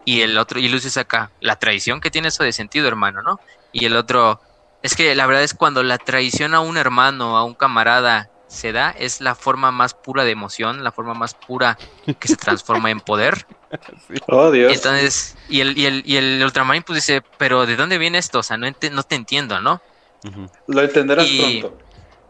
Y 0.06 0.22
el 0.22 0.38
otro, 0.38 0.58
y 0.58 0.66
Lucius 0.66 0.96
acá, 0.96 1.30
la 1.40 1.56
traición 1.56 2.00
que 2.00 2.10
tiene 2.10 2.28
eso 2.28 2.42
de 2.42 2.54
sentido, 2.54 2.88
hermano, 2.88 3.20
¿no? 3.20 3.38
Y 3.70 3.84
el 3.84 3.96
otro, 3.96 4.40
es 4.82 4.96
que 4.96 5.14
la 5.14 5.26
verdad 5.26 5.42
es 5.42 5.52
cuando 5.52 5.82
la 5.82 5.98
traición 5.98 6.54
a 6.54 6.60
un 6.60 6.78
hermano, 6.78 7.36
a 7.36 7.44
un 7.44 7.52
camarada, 7.52 8.30
se 8.46 8.72
da, 8.72 8.90
es 8.92 9.20
la 9.20 9.34
forma 9.34 9.70
más 9.72 9.92
pura 9.92 10.24
de 10.24 10.30
emoción, 10.30 10.82
la 10.82 10.90
forma 10.90 11.12
más 11.12 11.34
pura 11.34 11.76
que 12.18 12.28
se 12.28 12.36
transforma 12.36 12.90
en 12.90 13.00
poder. 13.00 13.46
Oh, 14.26 14.50
Dios. 14.50 14.72
Entonces, 14.72 15.36
y 15.48 15.60
el, 15.60 15.78
y 15.78 15.86
el, 15.86 16.02
y 16.04 16.16
el 16.16 16.42
Ultramarine 16.42 16.84
pues 16.84 16.96
dice, 16.96 17.22
pero 17.38 17.66
¿de 17.66 17.76
dónde 17.76 17.98
viene 17.98 18.18
esto? 18.18 18.40
O 18.40 18.42
sea, 18.42 18.56
no, 18.56 18.66
no 18.66 19.02
te 19.04 19.14
entiendo, 19.14 19.60
¿no? 19.60 19.80
Lo 20.66 20.82
entenderás 20.82 21.28
pronto. 21.28 21.78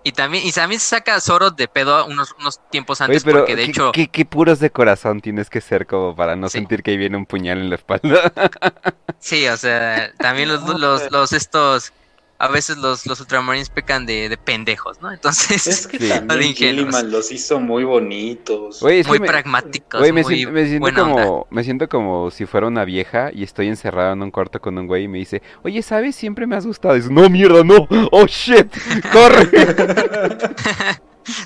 Y 0.02 0.12
también, 0.12 0.46
y 0.46 0.52
también 0.52 0.80
se 0.80 0.86
saca 0.86 1.14
a 1.14 1.20
Zoro 1.20 1.50
de 1.50 1.68
pedo 1.68 2.06
unos, 2.06 2.34
unos 2.38 2.60
tiempos 2.70 3.00
antes, 3.00 3.22
porque 3.22 3.54
de 3.54 3.64
hecho. 3.64 3.92
¿qué, 3.92 4.08
qué, 4.08 4.24
puros 4.24 4.58
de 4.58 4.70
corazón 4.70 5.20
tienes 5.20 5.50
que 5.50 5.60
ser 5.60 5.86
como 5.86 6.16
para 6.16 6.36
no 6.36 6.48
sentir 6.48 6.82
que 6.82 6.92
ahí 6.92 6.96
viene 6.96 7.16
un 7.16 7.26
puñal 7.26 7.58
en 7.58 7.68
la 7.68 7.76
espalda. 7.76 8.32
sí, 9.18 9.46
o 9.46 9.56
sea, 9.56 10.10
también 10.18 10.48
los, 10.48 10.62
los, 10.80 11.10
los 11.10 11.32
estos 11.32 11.92
a 12.40 12.48
veces 12.48 12.78
los, 12.78 13.04
los 13.04 13.20
Ultramarines 13.20 13.68
pecan 13.68 14.06
de, 14.06 14.30
de 14.30 14.38
pendejos, 14.38 15.02
¿no? 15.02 15.12
Entonces, 15.12 15.66
es 15.66 15.86
que 15.86 15.98
también 15.98 16.54
Gilliman 16.54 17.10
los 17.10 17.30
hizo 17.30 17.60
muy 17.60 17.84
bonitos. 17.84 18.82
muy 18.82 19.18
pragmáticos. 19.18 20.00
me, 20.10 20.24
siento, 20.24 20.50
me, 20.50 20.66
siento 20.66 20.94
como, 20.94 21.46
me 21.50 21.64
siento 21.64 21.88
como 21.90 22.30
si 22.30 22.46
fuera 22.46 22.66
una 22.66 22.86
vieja 22.86 23.30
y 23.30 23.42
estoy 23.42 23.68
encerrado 23.68 24.14
en 24.14 24.22
un 24.22 24.30
cuarto 24.30 24.58
con 24.58 24.78
un 24.78 24.86
güey 24.86 25.04
y 25.04 25.08
me 25.08 25.18
dice, 25.18 25.42
oye, 25.62 25.82
¿sabes? 25.82 26.16
Siempre 26.16 26.46
me 26.46 26.56
has 26.56 26.64
gustado. 26.64 26.96
Y 26.96 27.00
dice, 27.00 27.12
no, 27.12 27.28
mierda, 27.28 27.62
no. 27.62 27.86
Oh, 28.10 28.24
shit. 28.24 28.72
Corre. 29.12 29.50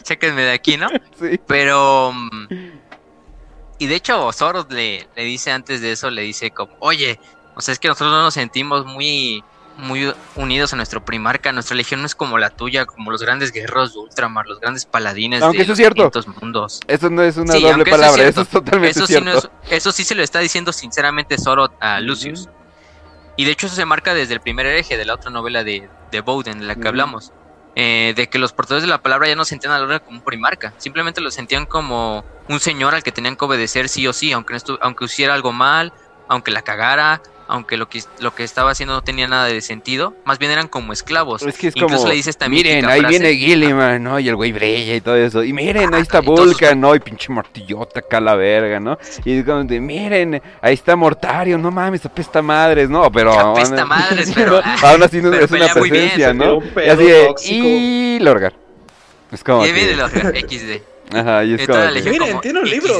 Chéquenme 0.04 0.42
de 0.42 0.52
aquí, 0.52 0.76
¿no? 0.76 0.86
Sí. 1.18 1.40
Pero... 1.44 2.12
Mm, 2.12 2.46
y 3.80 3.86
de 3.88 3.96
hecho, 3.96 4.30
Soros 4.30 4.66
le, 4.70 5.08
le 5.16 5.24
dice 5.24 5.50
antes 5.50 5.80
de 5.80 5.90
eso, 5.90 6.08
le 6.08 6.22
dice 6.22 6.52
como, 6.52 6.72
oye, 6.78 7.18
o 7.56 7.60
sea, 7.60 7.72
es 7.72 7.80
que 7.80 7.88
nosotros 7.88 8.12
no 8.12 8.22
nos 8.22 8.34
sentimos 8.34 8.86
muy 8.86 9.42
muy 9.76 10.12
unidos 10.36 10.72
a 10.72 10.76
nuestro 10.76 11.04
primarca. 11.04 11.52
Nuestra 11.52 11.76
legión 11.76 12.00
no 12.00 12.06
es 12.06 12.14
como 12.14 12.38
la 12.38 12.50
tuya, 12.50 12.86
como 12.86 13.10
los 13.10 13.22
grandes 13.22 13.52
guerreros 13.52 13.94
de 13.94 14.00
Ultramar, 14.00 14.46
los 14.46 14.60
grandes 14.60 14.84
paladines 14.84 15.42
aunque 15.42 15.58
de 15.58 15.64
eso 15.64 15.72
es 15.72 15.78
cierto. 15.78 16.10
mundos. 16.40 16.80
Eso 16.86 17.10
no 17.10 17.22
es 17.22 17.36
una 17.36 17.54
doble 17.54 17.84
palabra, 17.84 18.22
eso 18.24 18.42
es, 18.42 18.48
totalmente 18.48 18.90
eso 18.98 19.06
cierto. 19.06 19.40
Sí 19.40 19.48
eso 19.70 19.92
sí 19.92 20.04
se 20.04 20.14
lo 20.14 20.22
está 20.22 20.40
diciendo 20.40 20.72
sinceramente 20.72 21.38
Zoro 21.38 21.72
a 21.80 22.00
Lucius. 22.00 22.48
Y 23.36 23.44
de 23.44 23.50
hecho 23.50 23.66
eso 23.66 23.74
se 23.74 23.84
marca 23.84 24.14
desde 24.14 24.34
el 24.34 24.40
primer 24.40 24.66
hereje 24.66 24.96
de 24.96 25.04
la 25.04 25.14
otra 25.14 25.30
novela 25.30 25.64
de, 25.64 25.88
de 26.12 26.20
Bowden, 26.20 26.60
de 26.60 26.66
la 26.66 26.76
que 26.76 26.86
hablamos. 26.86 27.32
Eh, 27.76 28.14
de 28.14 28.28
que 28.28 28.38
los 28.38 28.52
portadores 28.52 28.84
de 28.84 28.88
la 28.88 29.02
palabra 29.02 29.26
ya 29.26 29.34
no 29.34 29.44
sentían 29.44 29.72
a 29.72 29.80
Lorgar 29.80 30.04
como 30.04 30.18
un 30.18 30.24
primarca, 30.24 30.72
simplemente 30.78 31.20
lo 31.20 31.32
sentían 31.32 31.66
como 31.66 32.24
un 32.48 32.60
señor 32.60 32.94
al 32.94 33.02
que 33.02 33.10
tenían 33.10 33.34
que 33.34 33.44
obedecer 33.44 33.88
sí 33.88 34.06
o 34.06 34.12
sí, 34.12 34.30
aunque, 34.30 34.56
aunque 34.80 35.06
hiciera 35.06 35.34
algo 35.34 35.52
mal, 35.52 35.92
aunque 36.28 36.52
la 36.52 36.62
cagara, 36.62 37.20
aunque 37.48 37.76
lo 37.76 37.88
que, 37.88 38.02
lo 38.20 38.34
que 38.34 38.44
estaba 38.44 38.70
haciendo 38.70 38.94
no 38.94 39.02
tenía 39.02 39.28
nada 39.28 39.46
de 39.46 39.60
sentido, 39.60 40.14
más 40.24 40.38
bien 40.38 40.50
eran 40.50 40.68
como 40.68 40.92
esclavos. 40.92 41.42
Es 41.42 41.58
que 41.58 41.68
es 41.68 41.74
como, 41.74 42.06
le 42.06 42.14
dices 42.14 42.36
también 42.36 42.66
miren, 42.66 42.84
ahí 42.86 43.04
viene 43.04 43.34
Gilliman, 43.34 44.02
¿no? 44.02 44.18
Y 44.18 44.28
el 44.28 44.36
güey 44.36 44.52
brilla 44.52 44.94
y 44.94 45.00
todo 45.00 45.16
eso. 45.16 45.42
Y 45.44 45.52
miren, 45.52 45.94
ahí 45.94 46.02
está 46.02 46.20
Vulcan, 46.20 46.80
¿no? 46.80 46.94
Y 46.94 47.00
pinche 47.00 47.32
martillota 47.32 48.00
acá 48.00 48.20
la 48.20 48.34
verga, 48.34 48.80
¿no? 48.80 48.98
Y 49.24 49.38
es 49.38 49.44
como 49.44 49.64
de, 49.64 49.80
miren, 49.80 50.42
ahí 50.60 50.74
está 50.74 50.96
Mortario, 50.96 51.58
no 51.58 51.70
mames, 51.70 52.04
apesta 52.06 52.42
madres, 52.42 52.88
¿no? 52.88 53.10
Pero... 53.10 53.32
Apesta 53.32 53.84
madres, 53.84 54.32
pero... 54.34 54.60
aún 54.82 55.02
así 55.02 55.20
no 55.20 55.32
es 55.32 55.50
una 55.50 55.68
presencia, 55.68 56.32
¿no? 56.32 56.60
Y 56.76 56.88
así 56.88 57.04
de, 57.04 57.34
y 57.44 58.18
Lorgar. 58.20 58.54
Es 59.30 59.42
como... 59.42 59.66
Y 59.66 59.72
viene 59.72 59.96
Lorgar, 59.96 60.34
XD. 60.36 60.93
Ajá, 61.12 61.44
y 61.44 61.54
es 61.54 61.66
como 61.66 61.80
Miren, 62.04 62.40
tiene 62.40 62.60
un 62.60 62.68
libro. 62.68 62.94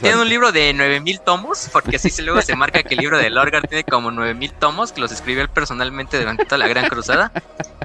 tiene 0.00 0.16
un 0.16 0.28
libro 0.28 0.52
de 0.52 0.72
9000 0.72 1.20
tomos, 1.20 1.68
porque 1.72 1.96
así 1.96 2.10
se 2.10 2.22
luego 2.22 2.40
se 2.42 2.54
marca 2.54 2.82
que 2.82 2.94
el 2.94 3.00
libro 3.00 3.18
de 3.18 3.30
Lorgar 3.30 3.66
tiene 3.66 3.84
como 3.84 4.10
9000 4.10 4.52
tomos, 4.52 4.92
que 4.92 5.00
los 5.00 5.12
escribió 5.12 5.42
él 5.42 5.48
personalmente 5.48 6.18
durante 6.18 6.44
toda 6.44 6.58
la 6.58 6.68
Gran 6.68 6.88
Cruzada. 6.88 7.32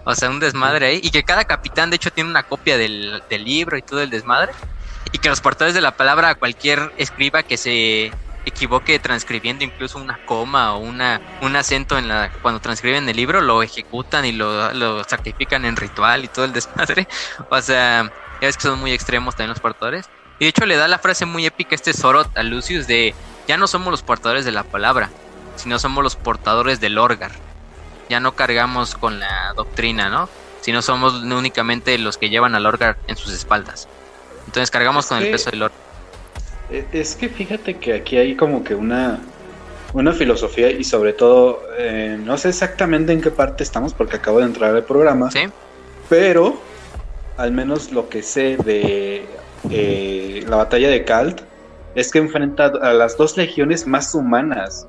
O 0.05 0.15
sea, 0.15 0.29
un 0.29 0.39
desmadre 0.39 0.87
ahí. 0.87 0.99
Y 1.03 1.11
que 1.11 1.23
cada 1.23 1.45
capitán, 1.45 1.89
de 1.89 1.97
hecho, 1.97 2.11
tiene 2.11 2.29
una 2.29 2.43
copia 2.43 2.77
del, 2.77 3.23
del 3.29 3.43
libro 3.43 3.77
y 3.77 3.81
todo 3.81 4.01
el 4.01 4.09
desmadre. 4.09 4.53
Y 5.11 5.17
que 5.17 5.29
los 5.29 5.41
portadores 5.41 5.75
de 5.75 5.81
la 5.81 5.91
palabra 5.91 6.29
a 6.29 6.35
cualquier 6.35 6.91
escriba 6.97 7.43
que 7.43 7.57
se 7.57 8.11
equivoque 8.45 8.99
transcribiendo 8.99 9.63
incluso 9.63 9.99
una 9.99 10.23
coma 10.25 10.73
o 10.73 10.79
una, 10.79 11.21
un 11.41 11.55
acento 11.55 11.97
en 11.97 12.07
la 12.07 12.31
cuando 12.41 12.59
transcriben 12.59 13.07
el 13.07 13.15
libro, 13.15 13.41
lo 13.41 13.63
ejecutan 13.63 14.25
y 14.25 14.31
lo, 14.31 14.73
lo 14.73 15.03
sacrifican 15.03 15.65
en 15.65 15.75
ritual 15.75 16.23
y 16.23 16.27
todo 16.27 16.45
el 16.45 16.53
desmadre. 16.53 17.07
O 17.49 17.61
sea, 17.61 18.11
ya 18.41 18.47
ves 18.47 18.57
que 18.57 18.63
son 18.63 18.79
muy 18.79 18.91
extremos 18.91 19.35
también 19.35 19.49
los 19.49 19.59
portadores. 19.59 20.09
Y 20.39 20.45
de 20.45 20.49
hecho 20.49 20.65
le 20.65 20.75
da 20.75 20.87
la 20.87 20.97
frase 20.97 21.25
muy 21.25 21.45
épica 21.45 21.75
este 21.75 21.93
Sorot 21.93 22.35
a 22.35 22.43
Lucius 22.43 22.87
de 22.87 23.13
ya 23.47 23.57
no 23.57 23.67
somos 23.67 23.91
los 23.91 24.01
portadores 24.01 24.45
de 24.45 24.51
la 24.51 24.63
palabra, 24.63 25.09
sino 25.55 25.77
somos 25.77 26.03
los 26.03 26.15
portadores 26.15 26.79
del 26.79 26.97
Orgar. 26.97 27.31
Ya 28.09 28.19
no 28.19 28.33
cargamos 28.33 28.95
con 28.95 29.19
la 29.19 29.53
doctrina, 29.55 30.09
¿no? 30.09 30.29
Sino 30.61 30.81
somos 30.81 31.13
únicamente 31.13 31.97
los 31.97 32.17
que 32.17 32.29
llevan 32.29 32.55
al 32.55 32.65
Orgar 32.65 32.97
en 33.07 33.17
sus 33.17 33.33
espaldas. 33.33 33.87
Entonces 34.47 34.71
cargamos 34.71 35.05
con 35.05 35.19
el 35.19 35.29
peso 35.29 35.51
del 35.51 35.63
Orgar. 35.63 35.90
E, 36.71 36.85
es 36.93 37.15
que 37.15 37.29
fíjate 37.29 37.77
que 37.77 37.93
aquí 37.93 38.17
hay 38.17 38.35
como 38.35 38.63
que 38.63 38.75
una, 38.75 39.19
una 39.93 40.13
filosofía 40.13 40.71
y 40.71 40.83
sobre 40.83 41.13
todo, 41.13 41.61
eh, 41.77 42.17
no 42.23 42.37
sé 42.37 42.49
exactamente 42.49 43.11
en 43.13 43.21
qué 43.21 43.31
parte 43.31 43.63
estamos 43.63 43.93
porque 43.93 44.17
acabo 44.17 44.39
de 44.39 44.45
entrar 44.45 44.75
al 44.75 44.83
programa. 44.83 45.29
Sí. 45.31 45.41
Pero, 46.09 46.59
al 47.37 47.51
menos 47.51 47.91
lo 47.91 48.09
que 48.09 48.23
sé 48.23 48.57
de 48.57 49.25
eh, 49.69 50.43
la 50.47 50.57
batalla 50.57 50.89
de 50.89 51.03
Kalt 51.05 51.41
es 51.95 52.11
que 52.11 52.19
enfrenta 52.19 52.65
a 52.65 52.93
las 52.93 53.17
dos 53.17 53.37
legiones 53.37 53.87
más 53.87 54.15
humanas. 54.15 54.87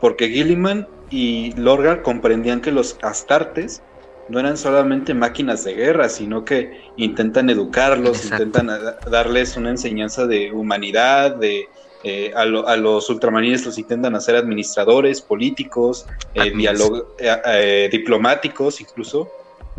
Porque 0.00 0.28
Gilliman 0.28 0.86
y 1.10 1.52
Lorgar 1.52 2.02
comprendían 2.02 2.60
que 2.60 2.72
los 2.72 2.98
Astartes 3.02 3.82
no 4.28 4.40
eran 4.40 4.56
solamente 4.56 5.14
máquinas 5.14 5.64
de 5.64 5.74
guerra, 5.74 6.08
sino 6.08 6.44
que 6.44 6.80
intentan 6.96 7.50
educarlos, 7.50 8.24
intentan 8.24 8.68
darles 9.10 9.56
una 9.56 9.70
enseñanza 9.70 10.26
de 10.26 10.52
humanidad, 10.52 11.36
de 11.36 11.68
eh, 12.06 12.32
a, 12.36 12.44
los 12.76 13.08
ultramarines 13.08 13.64
los 13.64 13.78
intentan 13.78 14.14
hacer 14.14 14.36
administradores, 14.36 15.22
políticos, 15.22 16.06
eh, 16.34 16.52
eh, 17.18 17.88
diplomáticos 17.90 18.82
incluso, 18.82 19.30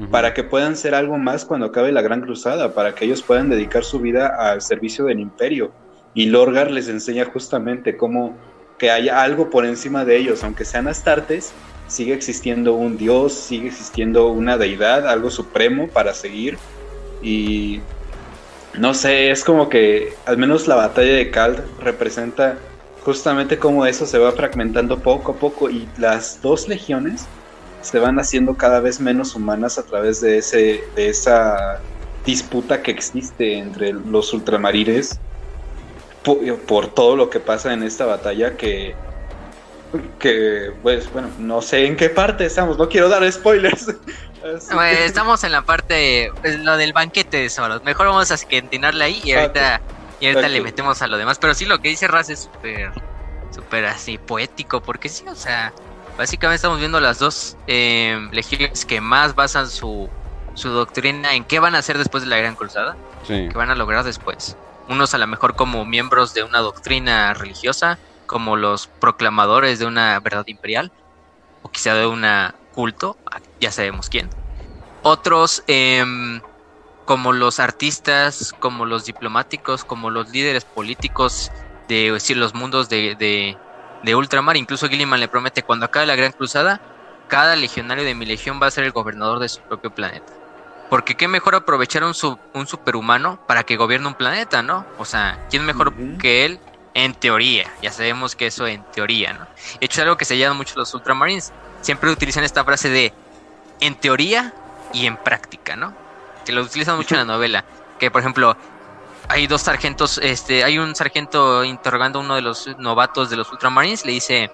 para 0.10 0.34
que 0.34 0.43
puedan 0.43 0.76
ser 0.76 0.93
algo 0.93 1.18
más 1.18 1.46
cuando 1.46 1.68
acabe 1.68 1.91
la 1.91 2.02
Gran 2.02 2.22
Cruzada, 2.22 2.74
para 2.74 2.96
que 2.96 3.06
ellos 3.06 3.22
puedan 3.22 3.50
dedicar 3.50 3.84
su 3.84 4.00
vida 4.00 4.28
al 4.28 4.62
servicio 4.62 5.06
del 5.06 5.20
imperio. 5.20 5.72
Y 6.16 6.26
Lorgar 6.26 6.72
les 6.72 6.89
enseña 6.89 7.26
justamente 7.26 7.96
cómo 7.96 8.36
que 8.78 8.91
haya 8.91 9.22
algo 9.22 9.50
por 9.50 9.66
encima 9.66 10.04
de 10.04 10.18
ellos, 10.18 10.43
aunque 10.43 10.66
sean 10.66 10.88
astartes, 10.88 11.54
sigue 11.88 12.14
existiendo 12.14 12.74
un 12.74 12.98
dios, 12.98 13.34
sigue 13.34 13.68
existiendo 13.68 14.28
una 14.28 14.58
deidad, 14.58 15.08
algo 15.08 15.30
supremo 15.30 15.88
para 15.88 16.14
seguir. 16.14 16.58
Y 17.22 17.82
no 18.78 18.94
sé, 18.94 19.32
es 19.32 19.44
como 19.44 19.70
que 19.70 20.14
al 20.26 20.38
menos 20.38 20.68
la 20.68 20.76
batalla 20.76 21.14
de 21.14 21.32
Kald 21.32 21.64
representa 21.80 22.58
justamente 23.04 23.60
cómo 23.60 23.86
eso 23.86 24.06
se 24.06 24.18
va 24.18 24.32
fragmentando 24.32 25.00
poco 25.00 25.34
a 25.34 25.36
poco 25.36 25.70
y 25.70 25.88
las 25.98 26.42
dos 26.42 26.68
legiones 26.68 27.26
se 27.82 28.00
van 28.00 28.20
haciendo 28.20 28.56
cada 28.56 28.80
vez 28.80 29.00
menos 29.00 29.36
humanas 29.36 29.78
a 29.78 29.84
través 29.84 30.22
de 30.22 30.40
ese 30.40 30.84
de 30.96 31.10
esa 31.10 31.80
disputa 32.26 32.82
que 32.82 32.90
existe 32.90 33.60
entre 33.60 33.94
los 33.94 34.34
ultramarines 34.34 35.20
por 36.66 36.88
todo 36.88 37.16
lo 37.16 37.30
que 37.30 37.40
pasa 37.40 37.72
en 37.74 37.84
esta 37.84 38.08
batalla 38.08 38.58
que 38.58 38.96
que 40.20 40.72
pues 40.82 41.12
bueno, 41.12 41.30
no 41.39 41.62
sé 41.62 41.86
en 41.86 41.96
qué 41.96 42.10
parte 42.10 42.46
estamos, 42.46 42.78
no 42.78 42.88
quiero 42.89 43.10
dar 43.10 43.30
spoilers. 43.32 43.93
estamos 45.00 45.43
en 45.43 45.52
la 45.52 45.64
parte, 45.64 46.32
pues, 46.41 46.60
lo 46.60 46.78
del 46.78 46.93
banquete 46.93 47.38
de 47.38 47.50
Soros, 47.50 47.84
mejor 47.84 48.08
vamos 48.08 48.32
a 48.32 48.38
continuarle 48.38 49.06
ahí 49.06 49.22
y 49.24 49.34
ahorita, 49.34 49.82
y 50.20 50.28
ahorita 50.28 50.48
le 50.50 50.62
metemos 50.62 51.02
a 51.02 51.08
lo 51.08 51.18
demás, 51.18 51.39
pero 51.39 51.54
sí 51.54 51.66
lo 51.66 51.80
que 51.80 51.89
dice 51.89 52.08
Raz 52.08 52.30
es 52.30 52.41
súper, 52.41 52.91
súper 53.54 53.86
así 53.86 54.18
poético, 54.18 54.82
porque 54.82 55.10
sí, 55.10 55.26
o 55.28 55.36
sea, 55.36 55.74
Básicamente 56.18 56.56
estamos 56.56 56.80
viendo 56.80 57.00
las 57.02 57.20
dos 57.20 57.58
eh, 57.68 58.30
legiones 58.32 58.86
que 58.86 59.02
más 59.02 59.36
basan 59.36 59.70
su, 59.70 60.10
su 60.54 60.70
doctrina 60.70 61.34
en 61.34 61.43
qué 61.43 61.60
van 61.60 61.76
a 61.76 61.80
hacer 61.80 61.98
después 61.98 62.24
de 62.24 62.30
la 62.30 62.38
Gran 62.38 62.56
Cruzada, 62.56 62.96
Sí. 63.28 63.50
qué 63.52 63.58
van 63.58 63.70
a 63.70 63.76
lograr 63.76 64.04
después. 64.04 64.56
Unos 64.88 65.14
a 65.14 65.18
lo 65.18 65.28
mejor 65.28 65.56
como 65.56 65.84
miembros 65.84 66.34
de 66.34 66.43
una 66.43 66.60
doctrina 66.60 67.34
religiosa, 67.34 67.98
como 68.26 68.57
los 68.57 68.88
proclamadores 68.99 69.80
de 69.80 69.86
una 69.86 70.19
verdad 70.19 70.43
imperial, 70.47 70.93
o 71.61 71.69
quizá 71.71 71.93
de 71.95 72.07
un 72.07 72.23
culto, 72.71 73.19
ya 73.59 73.71
sabemos 73.71 74.09
quién. 74.09 74.30
Otros 75.01 75.63
em, 75.67 76.41
como 77.05 77.34
los 77.34 77.59
artistas, 77.59 78.53
como 78.59 78.86
los 78.86 79.05
diplomáticos, 79.05 79.86
como 79.86 80.09
los 80.11 80.30
líderes 80.30 80.65
políticos 80.65 81.51
de 81.88 82.11
decir, 82.13 82.38
los 82.38 82.53
mundos 82.55 82.89
de, 82.89 83.15
de, 83.15 83.61
de 84.01 84.15
Ultramar. 84.15 84.57
Incluso 84.57 84.88
Gilliman 84.89 85.19
le 85.19 85.30
promete 85.30 85.63
cuando 85.63 85.86
acabe 85.88 86.05
la 86.07 86.15
Gran 86.15 86.32
Cruzada, 86.34 86.84
cada 87.28 87.55
legionario 87.55 88.03
de 88.05 88.15
mi 88.15 88.26
legión 88.26 88.59
va 88.61 88.67
a 88.67 88.71
ser 88.71 88.86
el 88.86 88.91
gobernador 88.91 89.39
de 89.39 89.49
su 89.49 89.63
propio 89.63 89.91
planeta. 89.91 90.34
Porque 90.88 91.15
qué 91.17 91.28
mejor 91.28 91.55
aprovechar 91.55 92.03
un, 92.03 92.13
su- 92.13 92.41
un 92.53 92.67
superhumano 92.67 93.41
para 93.45 93.63
que 93.63 93.78
gobierne 93.78 94.07
un 94.07 94.15
planeta, 94.15 94.63
¿no? 94.63 94.89
O 94.95 95.05
sea, 95.05 95.39
¿quién 95.49 95.65
mejor 95.65 95.97
que 96.17 96.45
él? 96.45 96.61
En 96.96 97.14
teoría, 97.14 97.70
ya 97.82 97.91
sabemos 97.91 98.36
que 98.38 98.48
eso 98.48 98.66
en 98.68 98.82
teoría, 98.91 99.34
¿no? 99.34 99.41
De 99.80 99.86
hecho, 99.86 100.00
es 100.00 100.04
algo 100.04 100.16
que 100.18 100.24
se 100.26 100.38
llama 100.38 100.56
mucho 100.56 100.74
los 100.78 100.93
Ultramarines. 100.93 101.52
Siempre 101.82 102.10
utilizan 102.10 102.46
esta 102.46 102.64
frase 102.64 102.89
de 102.89 103.14
en 103.82 103.96
teoría 103.96 104.54
y 104.93 105.06
en 105.06 105.18
práctica, 105.18 105.76
¿no? 105.76 105.93
Que 106.46 106.54
lo 106.54 106.62
utilizan 106.64 106.96
mucho 106.96 107.16
en 107.16 107.20
la 107.28 107.34
novela. 107.34 107.66
Que, 108.00 108.10
por 108.10 108.22
ejemplo, 108.22 108.56
hay 109.28 109.46
dos 109.46 109.64
sargentos, 109.64 110.20
este, 110.20 110.64
hay 110.64 110.78
un 110.80 110.96
sargento 110.96 111.66
interrogando 111.66 112.20
a 112.20 112.22
uno 112.22 112.36
de 112.36 112.41
los 112.41 112.66
novatos 112.78 113.30
de 113.30 113.36
los 113.36 113.52
Ultramarines, 113.52 114.06
le 114.06 114.14
dice, 114.14 114.52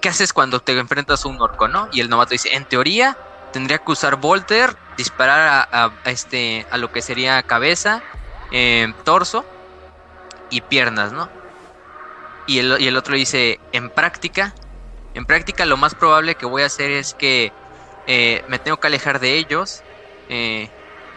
¿qué 0.00 0.08
haces 0.08 0.32
cuando 0.32 0.60
te 0.60 0.78
enfrentas 0.78 1.24
a 1.24 1.28
un 1.28 1.40
orco, 1.42 1.66
no? 1.66 1.88
Y 1.90 2.00
el 2.00 2.08
novato 2.08 2.30
dice, 2.34 2.54
en 2.54 2.66
teoría 2.66 3.18
tendría 3.52 3.78
que 3.78 3.90
usar 3.92 4.16
Volter, 4.16 4.76
disparar 4.96 5.40
a, 5.72 5.84
a- 5.86 5.92
a 6.04 6.10
este, 6.12 6.66
a 6.70 6.78
lo 6.78 6.92
que 6.92 7.02
sería 7.02 7.42
cabeza, 7.42 8.04
eh, 8.52 8.92
torso 9.04 9.44
y 10.50 10.60
piernas, 10.60 11.12
¿no? 11.12 11.28
Y 12.46 12.58
el, 12.58 12.96
otro 12.96 13.14
dice, 13.14 13.58
en 13.72 13.90
práctica, 13.90 14.54
en 15.14 15.24
práctica 15.24 15.64
lo 15.64 15.76
más 15.76 15.94
probable 15.94 16.34
que 16.34 16.44
voy 16.44 16.62
a 16.62 16.66
hacer 16.66 16.90
es 16.90 17.14
que 17.14 17.52
eh, 18.06 18.44
me 18.48 18.58
tengo 18.58 18.76
que 18.78 18.86
alejar 18.86 19.18
de 19.18 19.38
ellos, 19.38 19.82
eh, 20.28 20.68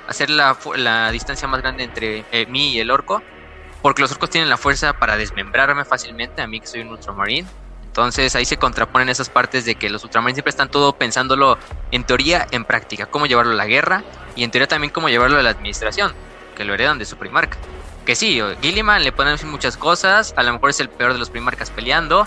hacer 0.08 0.30
la, 0.30 1.12
distancia 1.12 1.48
más 1.48 1.62
grande 1.62 1.84
entre 1.84 2.24
eh, 2.32 2.46
mí 2.48 2.74
y 2.74 2.80
el 2.80 2.92
orco, 2.92 3.22
porque 3.82 4.02
los 4.02 4.12
orcos 4.12 4.30
tienen 4.30 4.50
la 4.50 4.58
fuerza 4.58 4.94
para 4.94 5.18
desmembrarme 5.18 5.84
fácilmente, 5.84 6.42
a 6.42 6.48
mí 6.48 6.62
que 6.62 6.68
soy 6.68 6.82
un 6.82 6.90
ultramarine. 6.90 7.48
Entonces 7.86 8.36
ahí 8.36 8.46
se 8.46 8.58
contraponen 8.58 9.10
esas 9.10 9.30
partes 9.30 9.66
de 9.66 9.76
que 9.76 9.90
los 9.90 10.04
ultramarines 10.04 10.36
siempre 10.36 10.52
están 10.52 10.70
todo 10.70 10.94
pensándolo 10.94 11.58
en 11.92 12.04
teoría, 12.04 12.48
en 12.52 12.64
práctica, 12.64 13.08
cómo 13.08 13.26
llevarlo 13.26 13.54
a 13.54 13.56
la 13.56 13.66
guerra 13.66 14.04
y 14.36 14.44
en 14.44 14.52
teoría 14.52 14.68
también 14.68 14.94
cómo 14.94 15.10
llevarlo 15.10 15.40
a 15.40 15.42
la 15.42 15.50
administración, 15.50 16.14
que 16.56 16.64
lo 16.64 16.74
heredan 16.76 17.00
de 17.00 17.06
su 17.06 17.18
primarca. 17.18 17.58
Que 18.08 18.16
sí, 18.16 18.42
Gilliman 18.62 19.04
le 19.04 19.12
ponen 19.12 19.38
muchas 19.44 19.76
cosas, 19.78 20.34
a 20.38 20.44
lo 20.44 20.54
mejor 20.54 20.70
es 20.72 20.80
el 20.80 20.90
peor 20.90 21.12
de 21.14 21.20
los 21.20 21.30
primarcas 21.30 21.70
peleando, 21.70 22.26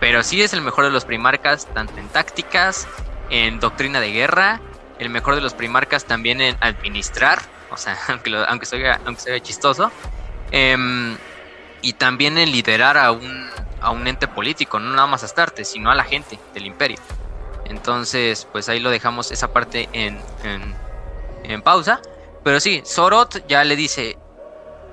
pero 0.00 0.22
sí 0.22 0.40
es 0.40 0.52
el 0.52 0.60
mejor 0.62 0.84
de 0.84 0.90
los 0.92 1.04
primarcas, 1.04 1.66
tanto 1.74 1.98
en 1.98 2.08
tácticas, 2.08 2.86
en 3.28 3.58
doctrina 3.58 4.00
de 4.00 4.12
guerra, 4.12 4.60
el 5.00 5.10
mejor 5.10 5.34
de 5.34 5.40
los 5.40 5.52
primarcas 5.52 6.04
también 6.04 6.40
en 6.40 6.56
administrar, 6.60 7.42
o 7.70 7.76
sea, 7.76 7.98
aunque, 8.08 8.30
lo- 8.30 8.48
aunque, 8.48 8.66
aunque 9.04 9.40
chistoso, 9.42 9.90
em, 10.52 11.16
y 11.82 11.94
también 11.94 12.38
en 12.38 12.52
liderar 12.52 12.96
a 12.96 13.10
un, 13.10 13.50
a 13.80 13.90
un 13.90 14.06
ente 14.06 14.28
político, 14.28 14.78
no 14.78 14.92
nada 14.94 15.08
más 15.08 15.24
a 15.24 15.26
Astarte, 15.26 15.64
sino 15.64 15.90
a 15.90 15.96
la 15.96 16.04
gente 16.04 16.38
del 16.54 16.66
imperio. 16.66 16.98
Entonces, 17.64 18.46
pues 18.52 18.68
ahí 18.68 18.78
lo 18.78 18.90
dejamos 18.90 19.32
esa 19.32 19.52
parte 19.52 19.88
en, 19.92 20.20
en, 20.44 20.74
en 21.42 21.62
pausa. 21.62 22.00
Pero 22.44 22.60
sí, 22.60 22.80
Sorot 22.84 23.44
ya 23.48 23.64
le 23.64 23.74
dice, 23.74 24.16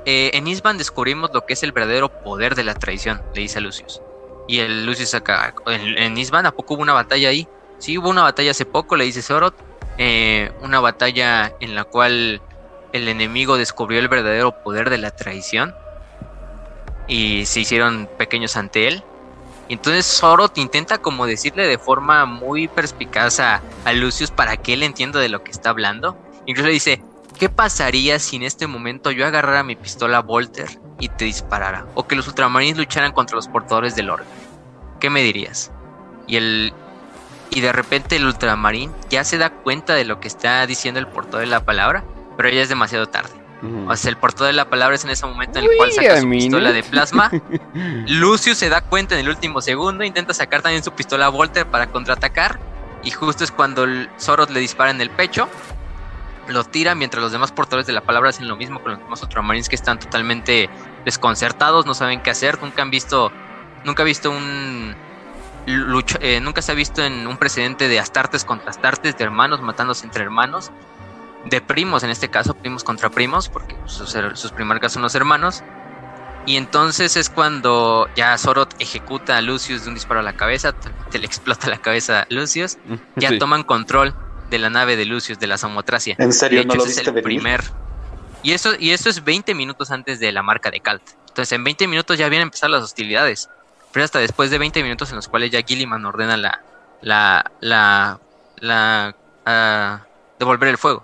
eh, 0.05 0.31
en 0.33 0.47
Isban 0.47 0.77
descubrimos 0.77 1.31
lo 1.33 1.45
que 1.45 1.53
es 1.53 1.63
el 1.63 1.71
verdadero 1.71 2.09
poder 2.23 2.55
de 2.55 2.63
la 2.63 2.73
traición, 2.73 3.21
le 3.33 3.41
dice 3.41 3.59
a 3.59 3.61
Lucius. 3.61 4.01
Y 4.47 4.59
el 4.59 4.85
Lucius 4.85 5.13
acá, 5.13 5.53
en, 5.67 5.97
en 5.97 6.17
Isban, 6.17 6.45
¿a 6.45 6.51
poco 6.51 6.73
hubo 6.73 6.81
una 6.81 6.93
batalla 6.93 7.29
ahí? 7.29 7.47
Sí, 7.77 7.97
hubo 7.97 8.09
una 8.09 8.23
batalla 8.23 8.51
hace 8.51 8.65
poco, 8.65 8.95
le 8.95 9.05
dice 9.05 9.21
Sorot. 9.21 9.55
eh, 9.97 10.51
una 10.61 10.79
batalla 10.79 11.53
en 11.59 11.75
la 11.75 11.83
cual 11.83 12.41
el 12.93 13.07
enemigo 13.07 13.57
descubrió 13.57 13.99
el 13.99 14.07
verdadero 14.07 14.63
poder 14.63 14.89
de 14.89 14.97
la 14.97 15.11
traición. 15.11 15.75
Y 17.07 17.45
se 17.45 17.59
hicieron 17.61 18.09
pequeños 18.17 18.55
ante 18.55 18.87
él. 18.87 19.03
Entonces 19.69 20.05
Sorot 20.05 20.57
intenta 20.57 20.97
como 20.99 21.25
decirle 21.25 21.67
de 21.67 21.77
forma 21.77 22.25
muy 22.25 22.67
perspicaz 22.67 23.39
a, 23.39 23.61
a 23.85 23.93
Lucius 23.93 24.31
para 24.31 24.57
que 24.57 24.73
él 24.73 24.83
entienda 24.83 25.19
de 25.19 25.29
lo 25.29 25.43
que 25.43 25.51
está 25.51 25.69
hablando. 25.69 26.17
Incluso 26.45 26.67
le 26.67 26.73
dice, 26.73 27.03
¿qué 27.37 27.49
pasaría 27.49 28.19
si 28.19 28.37
en 28.37 28.43
este 28.43 28.67
momento 28.67 29.11
yo 29.11 29.25
agarrara 29.25 29.63
mi 29.63 29.75
pistola 29.75 30.21
Volter 30.21 30.79
y 30.99 31.09
te 31.09 31.25
disparara? 31.25 31.85
O 31.95 32.07
que 32.07 32.15
los 32.15 32.27
ultramarines 32.27 32.77
lucharan 32.77 33.11
contra 33.11 33.35
los 33.35 33.47
portadores 33.47 33.95
del 33.95 34.09
orden. 34.09 34.27
¿Qué 34.99 35.09
me 35.09 35.21
dirías? 35.21 35.71
Y 36.27 36.37
el 36.37 36.73
y 37.55 37.61
de 37.61 37.71
repente 37.71 38.15
el 38.15 38.25
ultramarín 38.25 38.91
ya 39.09 39.23
se 39.23 39.37
da 39.37 39.51
cuenta 39.51 39.93
de 39.93 40.05
lo 40.05 40.19
que 40.19 40.27
está 40.27 40.65
diciendo 40.65 40.99
el 40.99 41.07
portador 41.07 41.41
de 41.41 41.47
la 41.47 41.63
palabra, 41.63 42.03
pero 42.35 42.49
ya 42.49 42.61
es 42.61 42.69
demasiado 42.69 43.07
tarde. 43.07 43.29
Ujú. 43.61 43.91
O 43.91 43.95
sea, 43.95 44.09
el 44.09 44.17
portador 44.17 44.47
de 44.47 44.53
la 44.53 44.69
palabra 44.69 44.95
es 44.95 45.03
en 45.03 45.11
ese 45.11 45.25
momento 45.25 45.59
en 45.59 45.65
el 45.65 45.77
cual 45.77 45.91
saca 45.91 46.19
su 46.19 46.29
pistola 46.29 46.71
de 46.71 46.83
plasma. 46.83 47.31
Lucius 48.07 48.57
se 48.57 48.69
da 48.69 48.81
cuenta 48.81 49.15
en 49.15 49.21
el 49.21 49.29
último 49.29 49.61
segundo, 49.61 50.03
intenta 50.03 50.33
sacar 50.33 50.61
también 50.61 50.83
su 50.83 50.91
pistola 50.91 51.29
Volter 51.29 51.65
para 51.67 51.87
contraatacar. 51.87 52.59
Y 53.03 53.11
justo 53.11 53.43
es 53.43 53.51
cuando 53.51 53.83
el 53.83 54.09
Zorot 54.19 54.49
le 54.49 54.59
dispara 54.59 54.91
en 54.91 54.99
el 55.01 55.09
pecho. 55.09 55.47
Lo 56.47 56.63
tira 56.65 56.93
mientras 56.95 57.21
los 57.23 57.31
demás 57.31 57.51
portadores 57.51 57.87
de 57.87 57.93
la 57.93 58.01
palabra 58.01 58.29
hacen 58.29 58.47
lo 58.47 58.57
mismo 58.57 58.81
con 58.81 58.91
los 58.93 58.99
demás 58.99 59.21
ultramarines 59.23 59.69
que 59.69 59.75
están 59.75 59.97
totalmente 59.99 60.69
desconcertados, 61.05 61.85
no 61.85 61.93
saben 61.93 62.21
qué 62.21 62.31
hacer, 62.31 62.61
nunca 62.61 62.81
han 62.81 62.89
visto, 62.91 63.31
nunca 63.85 64.03
ha 64.03 64.05
visto 64.05 64.29
un 64.29 64.93
lucha- 65.65 66.17
eh, 66.21 66.41
nunca 66.41 66.61
se 66.61 66.71
ha 66.73 66.75
visto 66.75 67.01
en 67.03 67.25
un 67.27 67.37
precedente 67.37 67.87
de 67.87 67.99
astartes 67.99 68.43
contra 68.43 68.69
astartes, 68.71 69.15
de 69.17 69.23
hermanos 69.23 69.61
matándose 69.61 70.05
entre 70.05 70.23
hermanos, 70.23 70.71
de 71.45 71.61
primos 71.61 72.03
en 72.03 72.09
este 72.09 72.29
caso, 72.29 72.53
primos 72.53 72.83
contra 72.83 73.09
primos, 73.09 73.47
porque 73.49 73.75
sus, 73.85 74.13
her- 74.15 74.35
sus 74.35 74.51
primarcas 74.51 74.91
son 74.93 75.01
los 75.01 75.15
hermanos. 75.15 75.63
Y 76.45 76.57
entonces 76.57 77.15
es 77.15 77.29
cuando 77.29 78.09
ya 78.17 78.37
Zorot 78.37 78.75
ejecuta 78.79 79.37
a 79.37 79.41
Lucius 79.41 79.83
de 79.83 79.89
un 79.89 79.93
disparo 79.95 80.19
a 80.19 80.23
la 80.23 80.33
cabeza, 80.33 80.73
te 80.73 81.19
le 81.19 81.25
explota 81.25 81.69
la 81.69 81.77
cabeza 81.77 82.21
a 82.23 82.25
Lucius, 82.29 82.77
ya 83.15 83.29
Sí. 83.29 83.39
toman 83.39 83.63
control 83.63 84.13
de 84.53 84.59
la 84.59 84.69
nave 84.69 84.95
de 84.95 85.05
Lucius, 85.05 85.39
de 85.39 85.47
la 85.47 85.57
Samotracia. 85.57 86.15
¿En 86.19 86.31
serio 86.31 86.61
De 86.61 86.65
no 86.65 86.75
lo 86.75 86.83
ese 86.83 86.91
es 86.91 86.97
viste 86.97 87.09
el 87.09 87.15
venir? 87.15 87.23
primer. 87.23 87.61
Y 88.43 88.51
eso, 88.53 88.73
y 88.77 88.91
eso 88.91 89.09
es 89.09 89.23
20 89.23 89.55
minutos 89.55 89.89
antes 89.91 90.19
de 90.19 90.31
la 90.31 90.43
marca 90.43 90.69
de 90.69 90.79
Calt. 90.79 91.03
Entonces, 91.29 91.51
en 91.53 91.63
20 91.63 91.87
minutos 91.87 92.17
ya 92.17 92.27
habían 92.27 92.43
empezado 92.43 92.71
las 92.71 92.83
hostilidades. 92.83 93.49
Pero 93.91 94.05
hasta 94.05 94.19
después 94.19 94.51
de 94.51 94.59
20 94.59 94.83
minutos 94.83 95.09
en 95.09 95.15
los 95.15 95.27
cuales 95.27 95.49
ya 95.51 95.61
Gilliman 95.63 96.05
ordena 96.05 96.37
la. 96.37 96.63
la. 97.01 97.51
la. 97.59 98.21
la. 98.57 99.15
ah, 99.45 100.07
devolver 100.37 100.69
el 100.69 100.77
fuego. 100.77 101.03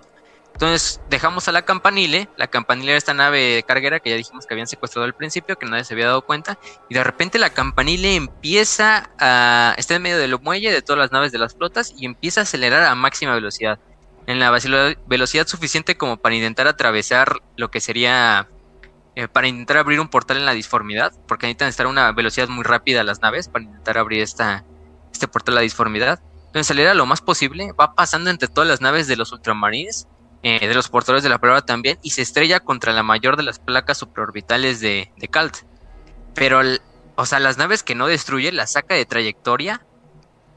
Entonces, 0.60 1.00
dejamos 1.08 1.48
a 1.48 1.52
la 1.52 1.62
campanile. 1.62 2.28
La 2.36 2.46
campanile 2.46 2.90
era 2.90 2.98
esta 2.98 3.14
nave 3.14 3.64
carguera 3.66 3.98
que 3.98 4.10
ya 4.10 4.16
dijimos 4.16 4.44
que 4.44 4.52
habían 4.52 4.66
secuestrado 4.66 5.06
al 5.06 5.14
principio, 5.14 5.56
que 5.56 5.64
nadie 5.64 5.84
se 5.84 5.94
había 5.94 6.08
dado 6.08 6.20
cuenta. 6.20 6.58
Y 6.90 6.94
de 6.94 7.02
repente 7.02 7.38
la 7.38 7.48
campanile 7.48 8.14
empieza 8.14 9.08
a. 9.18 9.74
está 9.78 9.94
en 9.94 10.02
medio 10.02 10.18
del 10.18 10.38
muelle 10.38 10.70
de 10.70 10.82
todas 10.82 10.98
las 10.98 11.12
naves 11.12 11.32
de 11.32 11.38
las 11.38 11.54
flotas 11.54 11.94
y 11.96 12.04
empieza 12.04 12.40
a 12.40 12.42
acelerar 12.42 12.82
a 12.82 12.94
máxima 12.94 13.34
velocidad 13.34 13.78
en 14.26 14.38
la 14.38 14.50
velo- 14.50 14.94
velocidad 15.06 15.46
suficiente 15.46 15.96
como 15.96 16.18
para 16.18 16.34
intentar 16.34 16.68
atravesar 16.68 17.36
lo 17.56 17.70
que 17.70 17.80
sería 17.80 18.46
eh, 19.16 19.28
para 19.28 19.48
intentar 19.48 19.78
abrir 19.78 19.98
un 19.98 20.08
portal 20.08 20.36
en 20.36 20.44
la 20.44 20.52
disformidad, 20.52 21.14
porque 21.26 21.46
necesitan 21.46 21.68
estar 21.68 21.86
a 21.86 21.88
una 21.88 22.12
velocidad 22.12 22.48
muy 22.48 22.64
rápida 22.64 23.02
las 23.02 23.22
naves 23.22 23.48
para 23.48 23.64
intentar 23.64 23.96
abrir 23.96 24.20
esta, 24.20 24.66
este 25.10 25.26
portal 25.26 25.54
a 25.54 25.60
la 25.60 25.62
disformidad. 25.62 26.20
Entonces 26.48 26.66
acelera 26.66 26.92
lo 26.92 27.06
más 27.06 27.22
posible, 27.22 27.72
va 27.72 27.94
pasando 27.94 28.28
entre 28.28 28.48
todas 28.48 28.68
las 28.68 28.82
naves 28.82 29.06
de 29.06 29.16
los 29.16 29.32
ultramarines, 29.32 30.06
eh, 30.42 30.66
de 30.66 30.74
los 30.74 30.88
portadores 30.88 31.22
de 31.22 31.28
la 31.28 31.38
prueba 31.38 31.62
también, 31.62 31.98
y 32.02 32.10
se 32.10 32.22
estrella 32.22 32.60
contra 32.60 32.92
la 32.92 33.02
mayor 33.02 33.36
de 33.36 33.42
las 33.44 33.58
placas 33.58 33.98
supraorbitales 33.98 34.80
de, 34.80 35.10
de 35.16 35.28
Calt. 35.28 35.56
Pero, 36.34 36.60
el- 36.60 36.80
o 37.16 37.26
sea, 37.26 37.38
las 37.40 37.58
naves 37.58 37.82
que 37.82 37.94
no 37.94 38.06
destruye 38.06 38.52
las 38.52 38.72
saca 38.72 38.94
de 38.94 39.04
trayectoria 39.06 39.86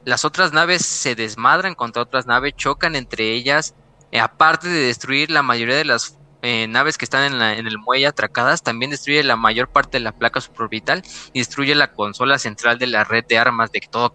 las 0.04 0.24
otras 0.24 0.52
naves 0.52 0.84
se 0.84 1.14
desmadran 1.14 1.74
contra 1.74 2.02
otras 2.02 2.26
naves, 2.26 2.54
chocan 2.56 2.94
entre 2.94 3.32
ellas. 3.32 3.74
Eh, 4.10 4.20
aparte 4.20 4.68
de 4.68 4.80
destruir 4.86 5.30
la 5.30 5.42
mayoría 5.42 5.76
de 5.76 5.84
las 5.84 6.18
eh, 6.42 6.66
naves 6.68 6.98
que 6.98 7.06
están 7.06 7.24
en, 7.24 7.38
la- 7.38 7.54
en 7.56 7.66
el 7.66 7.78
muelle 7.78 8.06
atracadas, 8.06 8.62
también 8.62 8.90
destruye 8.90 9.22
la 9.24 9.36
mayor 9.36 9.68
parte 9.72 9.96
de 9.96 10.04
la 10.04 10.12
placa 10.12 10.42
supraorbital 10.42 11.02
y 11.32 11.38
destruye 11.38 11.74
la 11.74 11.88
consola 11.88 12.38
central 12.38 12.78
de 12.78 12.86
la 12.86 13.04
red 13.04 13.24
de 13.26 13.38
armas 13.38 13.70
de 13.70 13.80
todo. 13.90 14.12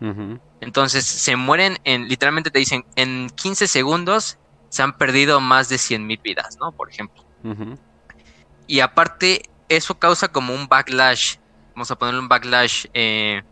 Ujú. 0.00 0.38
Entonces 0.60 1.06
se 1.06 1.36
mueren 1.36 1.78
en, 1.84 2.06
literalmente 2.06 2.50
te 2.50 2.58
dicen, 2.58 2.84
en 2.96 3.30
15 3.30 3.66
segundos 3.66 4.36
se 4.74 4.82
han 4.82 4.98
perdido 4.98 5.40
más 5.40 5.68
de 5.68 5.76
100.000 5.76 6.20
vidas, 6.20 6.56
¿no? 6.60 6.72
Por 6.72 6.90
ejemplo. 6.90 7.24
Y 8.66 8.80
aparte, 8.80 9.48
eso 9.68 10.00
causa 10.00 10.26
como 10.26 10.52
un 10.52 10.66
backlash. 10.66 11.36
Vamos 11.76 11.92
a 11.92 11.96
ponerle 11.96 12.18
un 12.18 12.26
backlash 12.26 12.86
eh, 12.92 13.44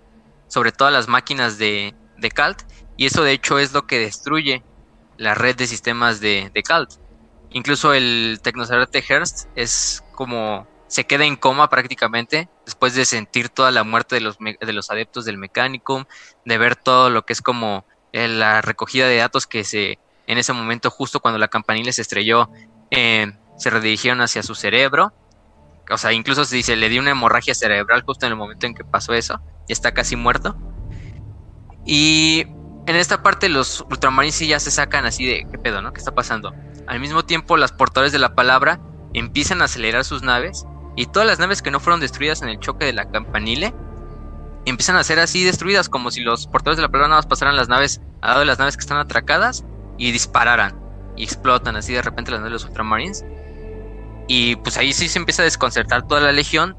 sobre 0.48 0.72
todas 0.72 0.92
las 0.92 1.06
máquinas 1.06 1.58
de, 1.58 1.94
de 2.18 2.30
Calt, 2.32 2.62
y 2.96 3.06
eso 3.06 3.22
de 3.22 3.30
hecho 3.30 3.60
es 3.60 3.72
lo 3.72 3.86
que 3.86 4.00
destruye 4.00 4.64
la 5.16 5.34
red 5.34 5.54
de 5.54 5.68
sistemas 5.68 6.18
de, 6.18 6.50
de 6.52 6.62
Calt. 6.64 6.94
Incluso 7.50 7.94
el 7.94 8.40
Tecnocerote 8.42 9.00
Hearst 9.00 9.46
es 9.54 10.02
como 10.16 10.66
se 10.88 11.04
queda 11.04 11.24
en 11.24 11.36
coma 11.36 11.70
prácticamente 11.70 12.48
después 12.66 12.96
de 12.96 13.04
sentir 13.04 13.48
toda 13.48 13.70
la 13.70 13.84
muerte 13.84 14.16
de 14.16 14.22
los, 14.22 14.38
de 14.38 14.72
los 14.72 14.90
adeptos 14.90 15.24
del 15.24 15.38
Mechanicum, 15.38 16.04
de 16.44 16.58
ver 16.58 16.74
todo 16.74 17.10
lo 17.10 17.24
que 17.24 17.32
es 17.32 17.42
como 17.42 17.86
eh, 18.12 18.26
la 18.26 18.60
recogida 18.60 19.06
de 19.06 19.18
datos 19.18 19.46
que 19.46 19.62
se 19.62 20.00
en 20.32 20.38
ese 20.38 20.52
momento 20.52 20.90
justo 20.90 21.20
cuando 21.20 21.38
la 21.38 21.48
campanilla 21.48 21.92
se 21.92 22.02
estrelló 22.02 22.50
eh, 22.90 23.32
se 23.56 23.70
redirigieron 23.70 24.20
hacia 24.20 24.42
su 24.42 24.54
cerebro. 24.54 25.12
O 25.90 25.98
sea, 25.98 26.12
incluso 26.12 26.44
se 26.44 26.56
dice, 26.56 26.76
le 26.76 26.88
dio 26.88 27.00
una 27.00 27.10
hemorragia 27.10 27.54
cerebral 27.54 28.02
justo 28.02 28.26
en 28.26 28.32
el 28.32 28.38
momento 28.38 28.66
en 28.66 28.74
que 28.74 28.84
pasó 28.84 29.14
eso. 29.14 29.40
Y 29.68 29.72
está 29.72 29.92
casi 29.92 30.16
muerto. 30.16 30.56
Y 31.84 32.46
en 32.86 32.96
esta 32.96 33.22
parte 33.22 33.48
los 33.48 33.84
ultramarines 33.90 34.34
sí 34.34 34.46
ya 34.46 34.60
se 34.60 34.70
sacan 34.70 35.06
así 35.06 35.26
de, 35.26 35.46
¿qué 35.50 35.58
pedo, 35.58 35.82
no? 35.82 35.92
¿Qué 35.92 35.98
está 35.98 36.14
pasando? 36.14 36.54
Al 36.86 37.00
mismo 37.00 37.24
tiempo, 37.24 37.56
las 37.56 37.72
portadores 37.72 38.12
de 38.12 38.18
la 38.18 38.34
palabra 38.34 38.80
empiezan 39.14 39.62
a 39.62 39.66
acelerar 39.66 40.04
sus 40.04 40.22
naves. 40.22 40.66
Y 40.94 41.06
todas 41.06 41.26
las 41.26 41.38
naves 41.38 41.62
que 41.62 41.70
no 41.70 41.80
fueron 41.80 42.00
destruidas 42.00 42.42
en 42.42 42.48
el 42.48 42.58
choque 42.60 42.84
de 42.84 42.92
la 42.92 43.10
campanile 43.10 43.72
empiezan 44.64 44.96
a 44.96 45.04
ser 45.04 45.18
así 45.18 45.42
destruidas, 45.42 45.88
como 45.88 46.10
si 46.10 46.20
los 46.20 46.46
portadores 46.46 46.76
de 46.76 46.82
la 46.82 46.88
palabra 46.88 47.08
nada 47.08 47.18
más 47.18 47.26
pasaran 47.26 47.56
las 47.56 47.68
naves 47.68 48.00
al 48.20 48.28
lado 48.28 48.40
de 48.40 48.46
las 48.46 48.58
naves 48.58 48.76
que 48.76 48.82
están 48.82 48.98
atracadas 48.98 49.64
y 50.02 50.10
dispararan. 50.10 50.80
Y 51.16 51.22
explotan 51.22 51.76
así 51.76 51.92
de 51.92 52.02
repente 52.02 52.32
las 52.32 52.40
naves 52.40 52.50
de 52.50 52.54
los 52.54 52.64
ultramarines. 52.64 53.24
Y 54.26 54.56
pues 54.56 54.76
ahí 54.76 54.92
sí 54.92 55.08
se 55.08 55.20
empieza 55.20 55.42
a 55.42 55.44
desconcertar 55.44 56.08
toda 56.08 56.20
la 56.20 56.32
legión. 56.32 56.76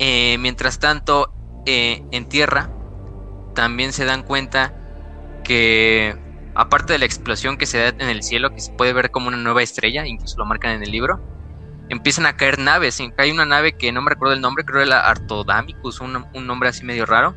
Eh, 0.00 0.38
mientras 0.38 0.80
tanto, 0.80 1.32
eh, 1.66 2.02
en 2.10 2.28
tierra 2.28 2.70
también 3.54 3.92
se 3.92 4.04
dan 4.04 4.24
cuenta 4.24 4.74
que 5.44 6.16
aparte 6.54 6.94
de 6.94 6.98
la 6.98 7.04
explosión 7.04 7.58
que 7.58 7.66
se 7.66 7.78
da 7.78 7.88
en 7.90 8.08
el 8.08 8.24
cielo, 8.24 8.50
que 8.50 8.60
se 8.60 8.72
puede 8.72 8.92
ver 8.92 9.12
como 9.12 9.28
una 9.28 9.36
nueva 9.36 9.62
estrella, 9.62 10.04
incluso 10.04 10.36
lo 10.38 10.44
marcan 10.44 10.72
en 10.72 10.82
el 10.82 10.90
libro, 10.90 11.20
empiezan 11.88 12.26
a 12.26 12.36
caer 12.36 12.58
naves. 12.58 13.00
Hay 13.18 13.30
una 13.30 13.44
nave 13.44 13.76
que 13.76 13.92
no 13.92 14.02
me 14.02 14.10
recuerdo 14.10 14.34
el 14.34 14.40
nombre, 14.40 14.64
creo 14.64 14.80
que 14.80 14.88
era 14.88 15.08
Artodamicus, 15.08 16.00
un, 16.00 16.26
un 16.34 16.46
nombre 16.46 16.70
así 16.70 16.84
medio 16.84 17.06
raro. 17.06 17.36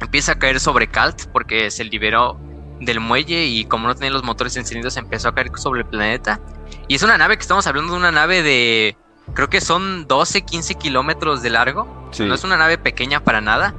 Empieza 0.00 0.32
a 0.32 0.38
caer 0.38 0.60
sobre 0.60 0.86
Kalt 0.86 1.26
porque 1.32 1.70
se 1.70 1.84
liberó 1.84 2.38
del 2.80 3.00
muelle 3.00 3.46
y 3.46 3.64
como 3.64 3.88
no 3.88 3.94
tenía 3.94 4.10
los 4.10 4.22
motores 4.22 4.56
encendidos 4.56 4.96
empezó 4.96 5.28
a 5.28 5.34
caer 5.34 5.50
sobre 5.56 5.80
el 5.80 5.86
planeta. 5.86 6.40
Y 6.86 6.94
es 6.94 7.02
una 7.02 7.18
nave 7.18 7.36
que 7.36 7.42
estamos 7.42 7.66
hablando 7.66 7.92
de 7.92 7.98
una 7.98 8.12
nave 8.12 8.42
de, 8.42 8.96
creo 9.34 9.48
que 9.48 9.60
son 9.60 10.06
12, 10.06 10.42
15 10.42 10.74
kilómetros 10.76 11.42
de 11.42 11.50
largo. 11.50 11.86
No 12.18 12.34
es 12.34 12.44
una 12.44 12.56
nave 12.56 12.78
pequeña 12.78 13.24
para 13.24 13.40
nada. 13.40 13.74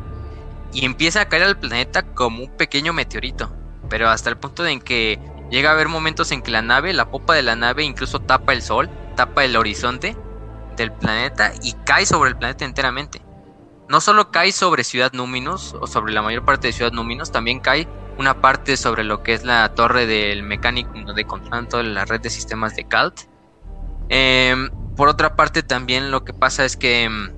Y 0.73 0.85
empieza 0.85 1.21
a 1.21 1.29
caer 1.29 1.43
al 1.43 1.57
planeta 1.57 2.03
como 2.03 2.43
un 2.43 2.57
pequeño 2.57 2.93
meteorito. 2.93 3.51
Pero 3.89 4.09
hasta 4.09 4.29
el 4.29 4.37
punto 4.37 4.63
de 4.63 4.71
en 4.71 4.81
que 4.81 5.19
llega 5.49 5.69
a 5.69 5.73
haber 5.73 5.87
momentos 5.87 6.31
en 6.31 6.41
que 6.41 6.51
la 6.51 6.61
nave, 6.61 6.93
la 6.93 7.09
popa 7.09 7.33
de 7.33 7.41
la 7.41 7.55
nave 7.55 7.83
incluso 7.83 8.19
tapa 8.19 8.53
el 8.53 8.61
sol, 8.61 8.89
tapa 9.15 9.43
el 9.43 9.55
horizonte 9.55 10.15
del 10.77 10.91
planeta 10.91 11.53
y 11.63 11.73
cae 11.85 12.05
sobre 12.05 12.29
el 12.29 12.37
planeta 12.37 12.65
enteramente. 12.65 13.21
No 13.87 14.01
solo 14.01 14.29
cae 14.29 14.51
sobre 14.51 14.83
Ciudad 14.83 15.11
Núminos 15.13 15.75
o 15.81 15.87
sobre 15.87 16.13
la 16.13 16.21
mayor 16.21 16.45
parte 16.45 16.67
de 16.67 16.73
Ciudad 16.73 16.91
Núminos, 16.91 17.31
también 17.31 17.59
cae 17.59 17.87
una 18.19 18.41
parte 18.41 18.75
sobre 18.75 19.05
lo 19.05 19.23
que 19.23 19.33
es 19.33 19.45
la 19.45 19.73
torre 19.75 20.05
del 20.05 20.43
mecánico 20.43 20.91
donde 20.93 21.23
controlan 21.23 21.69
toda 21.69 21.83
la 21.83 22.03
red 22.03 22.19
de 22.19 22.29
sistemas 22.29 22.75
de 22.75 22.83
Calt. 22.83 23.21
Em, 24.09 24.69
por 24.97 25.07
otra 25.07 25.37
parte, 25.37 25.63
también 25.63 26.11
lo 26.11 26.25
que 26.25 26.33
pasa 26.33 26.65
es 26.65 26.75
que 26.75 27.03
em, 27.03 27.31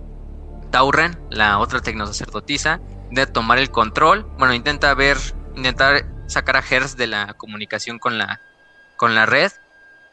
Tauren, 0.72 1.20
la 1.30 1.60
otra 1.60 1.82
tecnosacerdotisa, 1.82 2.82
de 3.12 3.28
tomar 3.28 3.60
el 3.60 3.70
control. 3.70 4.26
Bueno, 4.40 4.56
intenta 4.56 4.92
ver, 4.96 5.18
intentar 5.56 6.04
sacar 6.26 6.58
a 6.58 6.64
Hertz 6.68 6.96
de 6.96 7.06
la 7.06 7.36
comunicación 7.36 8.00
con 8.00 8.18
la, 8.18 8.42
con 8.98 9.14
la 9.14 9.28
red. 9.28 9.52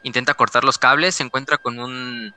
Intenta 0.02 0.34
cortar 0.34 0.64
los 0.64 0.76
cables. 0.76 1.14
Se 1.14 1.22
encuentra 1.22 1.56
con 1.56 1.78
un 1.78 2.34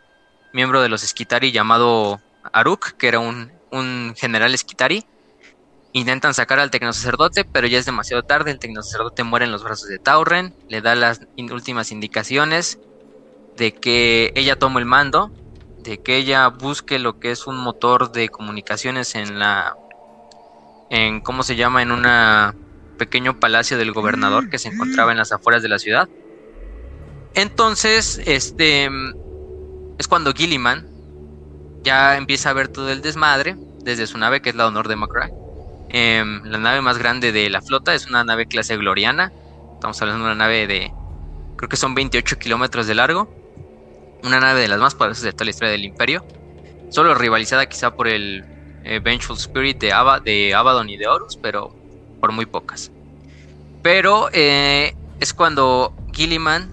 miembro 0.53 0.81
de 0.81 0.87
los 0.87 1.01
Skitari 1.01 1.51
llamado 1.51 2.21
Aruk, 2.53 2.93
que 2.93 3.09
era 3.09 3.19
un, 3.19 3.51
un 3.71 4.13
general 4.15 4.57
Skitari. 4.57 5.05
Intentan 5.93 6.33
sacar 6.33 6.59
al 6.59 6.71
tecnosacerdote, 6.71 7.43
pero 7.43 7.67
ya 7.67 7.77
es 7.77 7.85
demasiado 7.85 8.23
tarde. 8.23 8.51
El 8.51 8.59
tecnosacerdote 8.59 9.23
muere 9.23 9.45
en 9.45 9.51
los 9.51 9.63
brazos 9.63 9.89
de 9.89 9.99
Tauren. 9.99 10.55
Le 10.69 10.81
da 10.81 10.95
las 10.95 11.21
últimas 11.37 11.91
indicaciones 11.91 12.79
de 13.57 13.73
que 13.73 14.31
ella 14.35 14.57
tome 14.57 14.79
el 14.79 14.85
mando, 14.85 15.31
de 15.79 15.97
que 15.97 16.15
ella 16.15 16.47
busque 16.47 16.97
lo 16.97 17.19
que 17.19 17.31
es 17.31 17.45
un 17.45 17.57
motor 17.57 18.13
de 18.13 18.29
comunicaciones 18.29 19.15
en 19.15 19.37
la. 19.37 19.75
en 20.89 21.19
cómo 21.19 21.43
se 21.43 21.57
llama, 21.57 21.81
en 21.81 21.91
un 21.91 22.05
pequeño 22.97 23.39
palacio 23.39 23.77
del 23.77 23.91
gobernador 23.91 24.49
que 24.49 24.59
se 24.59 24.69
encontraba 24.69 25.11
en 25.11 25.17
las 25.17 25.33
afueras 25.33 25.61
de 25.61 25.69
la 25.69 25.79
ciudad. 25.79 26.07
Entonces, 27.33 28.21
este 28.25 28.89
es 29.97 30.07
cuando 30.07 30.33
Gilliman 30.33 30.87
ya 31.83 32.15
empieza 32.15 32.49
a 32.49 32.53
ver 32.53 32.69
todo 32.69 32.89
el 32.91 33.01
desmadre 33.01 33.57
desde 33.83 34.07
su 34.07 34.17
nave, 34.17 34.41
que 34.41 34.51
es 34.51 34.55
la 34.55 34.67
Honor 34.67 34.87
de 34.87 34.95
McCrack 34.95 35.40
Em, 35.93 36.41
la 36.45 36.57
nave 36.57 36.81
más 36.81 36.97
grande 36.97 37.33
de 37.33 37.49
la 37.49 37.61
flota 37.61 37.93
es 37.93 38.07
una 38.07 38.23
nave 38.23 38.45
clase 38.45 38.77
Gloriana. 38.77 39.31
Estamos 39.73 40.01
hablando 40.01 40.23
de 40.23 40.31
una 40.31 40.43
nave 40.43 40.65
de, 40.65 40.91
creo 41.57 41.67
que 41.67 41.75
son 41.75 41.93
28 41.95 42.37
kilómetros 42.37 42.87
de 42.87 42.95
largo. 42.95 43.29
Una 44.23 44.39
nave 44.39 44.61
de 44.61 44.67
las 44.67 44.79
más 44.79 44.95
poderosas 44.95 45.23
de 45.23 45.33
toda 45.33 45.45
la 45.45 45.51
historia 45.51 45.71
del 45.71 45.83
Imperio. 45.83 46.25
Solo 46.89 47.13
rivalizada 47.13 47.65
quizá 47.65 47.95
por 47.95 48.07
el 48.07 48.45
eh, 48.83 48.99
Vengeful 49.03 49.37
Spirit 49.37 49.79
de, 49.79 49.93
de 50.23 50.53
Abaddon 50.53 50.89
y 50.89 50.97
de 50.97 51.07
Horus, 51.07 51.37
pero 51.41 51.75
por 52.21 52.31
muy 52.31 52.45
pocas. 52.45 52.91
Pero 53.81 54.29
eh, 54.31 54.95
es 55.19 55.33
cuando 55.33 55.93
Gilliman 56.13 56.71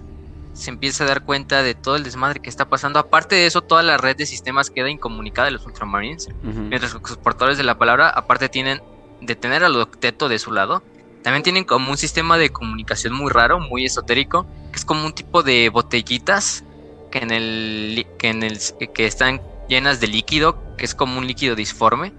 se 0.53 0.69
empieza 0.69 1.03
a 1.03 1.07
dar 1.07 1.23
cuenta 1.23 1.63
de 1.63 1.73
todo 1.73 1.95
el 1.95 2.03
desmadre 2.03 2.39
que 2.41 2.49
está 2.49 2.69
pasando. 2.69 2.99
Aparte 2.99 3.35
de 3.35 3.47
eso, 3.47 3.61
toda 3.61 3.81
la 3.81 3.97
red 3.97 4.15
de 4.15 4.25
sistemas 4.25 4.69
queda 4.69 4.89
incomunicada 4.89 5.45
de 5.45 5.51
los 5.51 5.65
Ultramarines. 5.65 6.27
Mientras 6.43 6.93
que 6.93 6.99
los 6.99 7.17
portadores 7.17 7.57
de 7.57 7.63
la 7.63 7.77
palabra, 7.77 8.09
aparte, 8.09 8.49
tienen 8.49 8.81
de 9.21 9.35
tener 9.35 9.63
al 9.63 9.75
octeto 9.75 10.29
de 10.29 10.39
su 10.39 10.51
lado, 10.51 10.83
también 11.23 11.43
tienen 11.43 11.63
como 11.65 11.91
un 11.91 11.97
sistema 11.97 12.37
de 12.37 12.49
comunicación 12.49 13.13
muy 13.13 13.29
raro, 13.29 13.59
muy 13.59 13.85
esotérico, 13.85 14.45
que 14.71 14.77
es 14.77 14.85
como 14.85 15.05
un 15.05 15.13
tipo 15.13 15.43
de 15.43 15.69
botellitas 15.69 16.63
que 17.11 17.19
en 17.19 17.31
el 17.31 18.07
que 18.17 18.29
en 18.29 18.43
el 18.43 18.59
que 18.93 19.05
están 19.05 19.41
llenas 19.67 19.99
de 19.99 20.07
líquido, 20.07 20.75
que 20.77 20.85
es 20.85 20.95
como 20.95 21.17
un 21.17 21.27
líquido 21.27 21.55
disforme, 21.55 22.13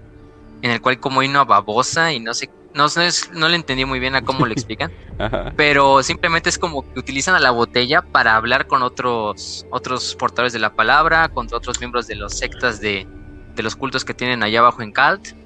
en 0.61 0.71
el 0.71 0.81
cual 0.81 0.99
como 0.99 1.21
hay 1.21 1.27
una 1.27 1.43
babosa 1.43 2.13
y 2.13 2.19
no 2.19 2.33
sé 2.33 2.49
no, 2.73 2.85
no 3.33 3.49
le 3.49 3.55
entendí 3.55 3.83
muy 3.83 3.99
bien 3.99 4.15
a 4.15 4.21
cómo 4.21 4.45
lo 4.45 4.53
explican, 4.53 4.91
pero 5.57 6.03
simplemente 6.03 6.49
es 6.49 6.57
como 6.57 6.83
que 6.93 6.99
utilizan 6.99 7.35
a 7.35 7.39
la 7.39 7.51
botella 7.51 8.01
para 8.01 8.35
hablar 8.35 8.67
con 8.67 8.81
otros 8.81 9.65
otros 9.71 10.15
portadores 10.15 10.53
de 10.53 10.59
la 10.59 10.73
palabra, 10.73 11.29
con 11.29 11.47
otros 11.53 11.79
miembros 11.79 12.07
de 12.07 12.15
los 12.15 12.37
sectas 12.37 12.79
de, 12.79 13.07
de 13.55 13.63
los 13.63 13.75
cultos 13.75 14.05
que 14.05 14.13
tienen 14.13 14.43
allá 14.43 14.59
abajo 14.59 14.81
en 14.81 14.91
Calt 14.91 15.40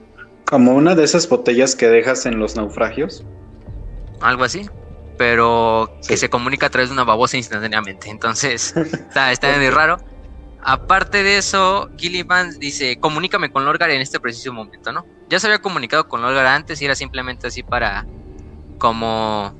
como 0.46 0.74
una 0.74 0.96
de 0.96 1.04
esas 1.04 1.28
botellas 1.28 1.76
que 1.76 1.88
dejas 1.88 2.26
en 2.26 2.40
los 2.40 2.56
naufragios. 2.56 3.26
Algo 4.22 4.44
así. 4.44 4.70
Pero 5.18 5.98
que 6.08 6.18
se 6.18 6.30
comunica 6.30 6.68
a 6.68 6.70
través 6.70 6.90
de 6.90 6.94
una 6.94 7.04
babosa 7.04 7.38
instantáneamente. 7.38 8.10
Entonces, 8.10 8.76
está, 8.78 9.32
está 9.32 9.56
muy 9.58 9.70
raro. 9.70 9.98
Aparte 10.68 11.22
de 11.24 11.38
eso, 11.38 11.90
Gillivan 11.96 12.58
dice, 12.60 13.00
comunícame 13.00 13.52
con 13.52 13.66
Lorgar 13.66 13.92
en 13.92 14.02
este 14.02 14.20
preciso 14.20 14.52
momento, 14.52 14.92
¿no? 14.92 15.06
Ya 15.30 15.40
se 15.40 15.46
había 15.46 15.60
comunicado 15.60 16.08
con 16.08 16.24
Lorgar 16.24 16.48
antes 16.48 16.82
y 16.82 16.86
era 16.86 16.96
simplemente 16.96 17.46
así 17.46 17.62
para, 17.62 18.08
como, 18.80 19.54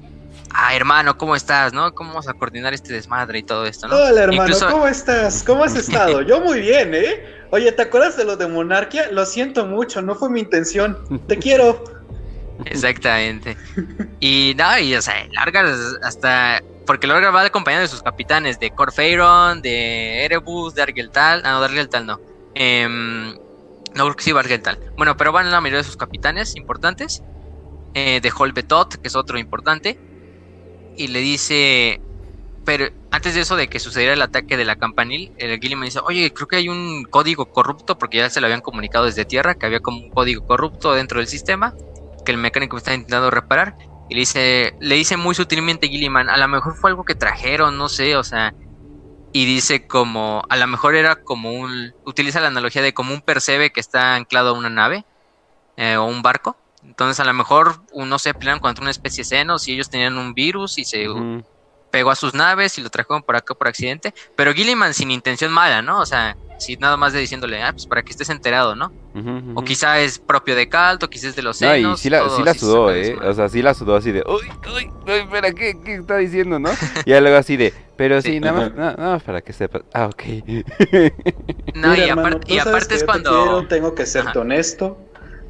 ah, 0.52 0.76
hermano, 0.76 1.16
¿cómo 1.16 1.36
estás, 1.36 1.74
no? 1.74 1.94
¿Cómo 1.94 2.10
vamos 2.10 2.28
a 2.28 2.34
coordinar 2.34 2.74
este 2.74 2.92
desmadre 2.92 3.38
y 3.38 3.44
todo 3.44 3.68
esto, 3.68 3.88
no? 3.88 3.96
Hola, 3.96 4.24
hermano, 4.24 4.56
¿cómo 4.72 4.88
estás? 4.88 5.44
¿Cómo 5.44 5.64
has 5.64 5.76
estado? 5.76 6.24
Yo 6.24 6.42
muy 6.42 6.62
bien, 6.62 6.96
¿eh? 6.96 7.24
Oye, 7.52 7.72
¿te 7.72 7.84
acuerdas 7.84 8.18
de 8.18 8.26
lo 8.26 8.38
de 8.38 8.48
monarquía? 8.48 9.12
Lo 9.12 9.26
siento 9.26 9.66
mucho, 9.66 10.02
no 10.02 10.16
fue 10.16 10.30
mi 10.30 10.40
intención. 10.42 10.98
Te 11.28 11.38
quiero. 11.38 11.84
Exactamente. 12.66 13.58
Y 14.20 14.54
nada, 14.56 14.80
y 14.80 14.96
o 14.96 15.02
sea, 15.02 15.28
Largar 15.32 15.66
hasta. 16.04 16.62
Porque 16.86 17.08
Largar 17.08 17.34
va 17.34 17.42
acompañado 17.42 17.82
de 17.82 17.88
sus 17.88 18.04
capitanes, 18.04 18.60
de 18.60 18.70
Corfeiron, 18.70 19.62
de 19.62 20.24
Erebus, 20.24 20.76
de 20.76 20.84
Argeltal. 20.84 21.42
Ah, 21.44 21.54
no, 21.54 21.60
de 21.60 21.66
Argeltal 21.66 22.06
no. 22.06 22.20
Eh, 22.54 22.88
no, 22.88 24.04
creo 24.04 24.16
que 24.16 24.24
sí 24.24 24.32
Argeltal. 24.32 24.80
Bueno, 24.96 25.18
pero 25.18 25.32
van 25.32 25.52
la 25.52 25.62
mayoría 25.62 25.80
de 25.80 25.86
sus 25.86 25.98
capitanes 25.98 26.56
importantes. 26.56 27.24
Eh, 27.94 28.20
de 28.22 28.32
Holbetot, 28.38 28.96
que 29.02 29.08
es 29.08 29.16
otro 29.16 29.40
importante. 29.40 29.98
Y 30.96 31.08
le 31.08 31.20
dice: 31.20 32.02
pero 32.66 32.88
antes 33.12 33.36
de 33.36 33.42
eso, 33.42 33.56
de 33.56 33.68
que 33.68 33.80
sucediera 33.80 34.14
el 34.14 34.22
ataque 34.22 34.58
de 34.58 34.66
la 34.66 34.76
campanil, 34.76 35.32
el 35.38 35.60
Gilliman 35.60 35.86
dice, 35.86 36.00
oye, 36.04 36.34
creo 36.34 36.48
que 36.48 36.56
hay 36.58 36.68
un 36.70 37.06
código 37.06 37.46
corrupto, 37.46 37.98
porque 37.98 38.18
ya 38.18 38.30
se 38.30 38.42
lo 38.42 38.48
habían 38.48 38.62
comunicado 38.62 39.06
desde 39.06 39.24
tierra, 39.24 39.56
que 39.56 39.66
había 39.66 39.80
como 39.80 40.00
un 40.00 40.10
código 40.10 40.46
corrupto 40.46 40.94
dentro 40.94 41.20
del 41.20 41.28
sistema, 41.28 41.74
que 42.26 42.32
el 42.32 42.38
mecánico 42.38 42.78
está 42.78 42.94
intentando 42.94 43.30
reparar. 43.30 43.76
Y 44.10 44.16
le 44.16 44.22
dice, 44.22 44.74
le 44.80 44.96
dice 44.96 45.16
muy 45.16 45.36
sutilmente 45.36 45.88
Gilliman, 45.88 46.30
a 46.30 46.38
lo 46.38 46.48
mejor 46.48 46.76
fue 46.76 46.90
algo 46.90 47.06
que 47.06 47.16
trajeron, 47.16 47.78
no 47.78 47.88
sé, 47.88 48.18
o 48.18 48.24
sea, 48.24 48.54
y 49.32 49.46
dice 49.46 49.86
como, 49.86 50.44
a 50.50 50.58
lo 50.58 50.66
mejor 50.66 50.96
era 50.96 51.18
como 51.18 51.52
un, 51.52 51.94
utiliza 52.06 52.40
la 52.42 52.48
analogía 52.48 52.82
de 52.82 52.94
como 52.94 53.14
un 53.14 53.22
percebe 53.22 53.72
que 53.72 53.80
está 53.80 54.16
anclado 54.16 54.50
a 54.50 54.54
una 54.54 54.70
nave, 54.70 55.06
eh, 55.78 55.98
o 55.98 56.06
un 56.06 56.22
barco, 56.22 56.58
Entonces, 56.84 57.20
a 57.20 57.26
lo 57.26 57.34
mejor, 57.34 57.82
no 57.94 58.20
se 58.20 58.34
pelean 58.34 58.60
contra 58.60 58.82
una 58.82 58.92
especie 58.92 59.24
de 59.24 59.30
senos 59.30 59.68
y 59.68 59.74
ellos 59.74 59.90
tenían 59.90 60.18
un 60.18 60.34
virus 60.34 60.78
y 60.78 60.86
se. 60.86 61.08
Pegó 61.96 62.12
a 62.12 62.16
sus 62.18 62.34
naves 62.34 62.78
y 62.78 62.82
lo 62.82 62.90
trajeron 62.90 63.24
por 63.24 63.38
acá 63.38 63.54
por 63.56 63.70
accidente. 63.70 64.14
Pero 64.36 64.54
Gilliman 64.54 64.94
sin 64.94 65.12
intención 65.12 65.50
mala, 65.54 65.82
¿no? 65.82 66.02
O 66.02 66.06
sea, 66.06 66.36
sí, 66.60 66.76
nada 66.78 66.98
más 66.98 67.14
de 67.14 67.22
diciéndole, 67.22 67.64
ah, 67.64 67.72
pues 67.72 67.86
para 67.88 68.02
que 68.04 68.12
estés 68.12 68.30
enterado, 68.30 68.76
¿no? 68.76 68.92
O 69.56 69.62
quizá 69.64 70.02
es 70.02 70.20
propio 70.20 70.58
de 70.58 70.68
Calto, 70.68 71.10
quizá 71.10 71.30
es 71.30 71.38
de 71.38 71.42
los 71.42 71.62
No, 71.62 71.70
senos. 71.72 72.00
y 72.02 72.04
sí 72.04 72.10
la, 72.10 72.20
todo 72.20 72.36
sí 72.36 72.44
la 72.44 72.54
sudó, 72.54 72.94
¿eh? 72.94 73.16
O 73.24 73.34
sea, 73.34 73.48
sí 73.48 73.62
la 73.62 73.74
sudó 73.74 73.96
así 73.96 74.12
de, 74.12 74.22
uy, 74.28 74.42
uy, 74.76 74.90
uy, 75.08 75.14
espera, 75.14 75.54
¿qué, 75.54 75.74
qué 75.86 75.96
está 75.96 76.18
diciendo, 76.18 76.60
no? 76.60 76.70
Y 77.06 77.12
ya 77.12 77.22
luego 77.22 77.38
así 77.38 77.56
de, 77.56 77.74
pero 77.96 78.22
sí, 78.22 78.32
Sí. 78.34 78.40
nada 78.42 78.54
más, 78.60 78.72
Ajá. 78.72 78.76
no, 78.76 78.98
nada 78.98 79.14
más 79.14 79.24
para 79.24 79.40
que 79.42 79.54
sepas. 79.54 79.84
Ah, 79.94 80.08
ok. 80.08 80.24
No, 81.76 81.90
Mira, 81.92 82.06
y, 82.06 82.10
hermano, 82.10 82.28
aparte, 82.28 82.54
y 82.54 82.58
es 82.58 82.66
yo 82.66 82.72
te 83.00 83.06
cuando... 83.06 83.30
quiero, 83.30 83.68
tengo 83.68 83.96
que 83.96 84.06
serte 84.06 84.30
Ajá. 84.32 84.40
honesto. 84.42 84.98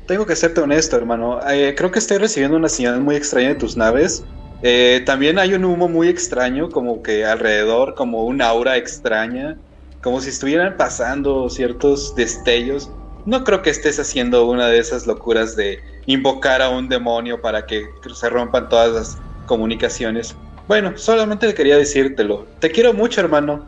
Tengo 0.08 0.28
que 0.28 0.36
serte 0.36 0.62
honesto, 0.62 0.96
hermano. 0.98 1.39
Eh, 1.50 1.74
creo 1.76 1.89
que 1.89 1.98
estoy 1.98 2.20
recibiendo 2.20 2.58
una 2.58 2.70
señal 2.70 3.02
muy 3.02 3.16
extraña 3.16 3.50
de 3.50 3.56
tus 3.56 3.76
naves. 3.78 4.24
Eh, 4.62 5.03
también 5.06 5.38
hay 5.39 5.53
un 5.53 5.66
humo 5.66 5.88
muy 5.88 6.08
extraño, 6.08 6.70
como 6.70 7.03
que 7.03 7.26
alrededor, 7.26 7.95
como 7.95 8.24
una 8.26 8.47
aura 8.47 8.78
extraña, 8.78 9.58
como 10.01 10.22
si 10.22 10.30
estuvieran 10.30 10.78
pasando 10.78 11.49
ciertos 11.49 12.16
destellos. 12.16 12.89
No 13.26 13.43
creo 13.43 13.62
que 13.62 13.70
estés 13.70 13.99
haciendo 13.99 14.45
una 14.45 14.68
de 14.68 14.80
esas 14.80 15.08
locuras 15.08 15.56
de 15.56 15.80
invocar 16.06 16.62
a 16.62 16.70
un 16.70 16.88
demonio 16.89 17.41
para 17.41 17.66
que 17.66 17.86
se 18.14 18.30
rompan 18.30 18.70
todas 18.70 18.91
las 18.93 19.18
comunicaciones. 19.45 20.36
Bueno, 20.68 20.97
solamente 20.97 21.53
quería 21.53 21.78
decírtelo. 21.78 22.47
Te 22.60 22.72
quiero 22.72 22.93
mucho, 22.93 23.22
hermano. 23.22 23.66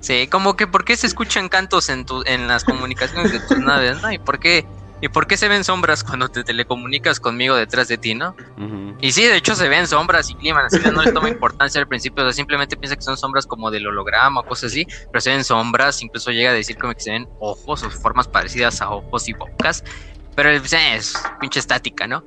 Sí, 0.00 0.26
como 0.28 0.56
que 0.56 0.66
¿por 0.66 0.84
qué 0.84 0.96
se 0.96 1.06
escuchan 1.06 1.48
cantos 1.48 1.88
en 1.88 2.04
tu, 2.04 2.22
en 2.26 2.48
las 2.48 2.64
comunicaciones 2.64 3.32
de 3.32 3.40
tus 3.40 3.58
naves, 3.64 4.02
no? 4.02 4.12
¿Y 4.12 4.18
por 4.18 4.38
qué, 4.38 4.66
y 5.02 5.08
por 5.08 5.26
qué 5.26 5.36
se 5.36 5.48
ven 5.48 5.64
sombras 5.64 6.02
cuando 6.02 6.28
te 6.28 6.44
telecomunicas 6.44 7.20
conmigo 7.20 7.56
detrás 7.56 7.88
de 7.88 7.98
ti, 7.98 8.14
no? 8.14 8.34
Y 9.00 9.12
sí, 9.12 9.24
de 9.24 9.36
hecho 9.36 9.54
se 9.56 9.68
ven 9.68 9.86
sombras 9.86 10.30
y 10.30 10.34
clima, 10.34 10.64
así 10.64 10.78
no 10.90 11.02
les 11.02 11.12
toma 11.12 11.28
importancia 11.28 11.80
al 11.80 11.88
principio, 11.88 12.22
o 12.24 12.26
sea, 12.28 12.32
simplemente 12.32 12.76
piensa 12.76 12.96
que 12.96 13.02
son 13.02 13.18
sombras 13.18 13.44
como 13.46 13.70
del 13.70 13.86
holograma 13.86 14.40
o 14.40 14.44
cosas 14.44 14.70
así, 14.72 14.86
pero 15.10 15.20
se 15.20 15.30
ven 15.30 15.44
sombras, 15.44 16.00
incluso 16.02 16.30
llega 16.30 16.50
a 16.50 16.54
decir 16.54 16.76
como 16.78 16.94
que 16.94 17.02
se 17.02 17.10
ven 17.10 17.26
ojos 17.38 17.82
o 17.82 17.90
formas 17.90 18.28
parecidas 18.28 18.80
a 18.80 18.90
ojos 18.90 19.28
y 19.28 19.32
bocas, 19.34 19.82
pero 20.36 20.56
pues, 20.60 20.72
eh, 20.72 20.94
es 20.96 21.14
pinche 21.40 21.58
estática, 21.60 22.06
¿no? 22.06 22.24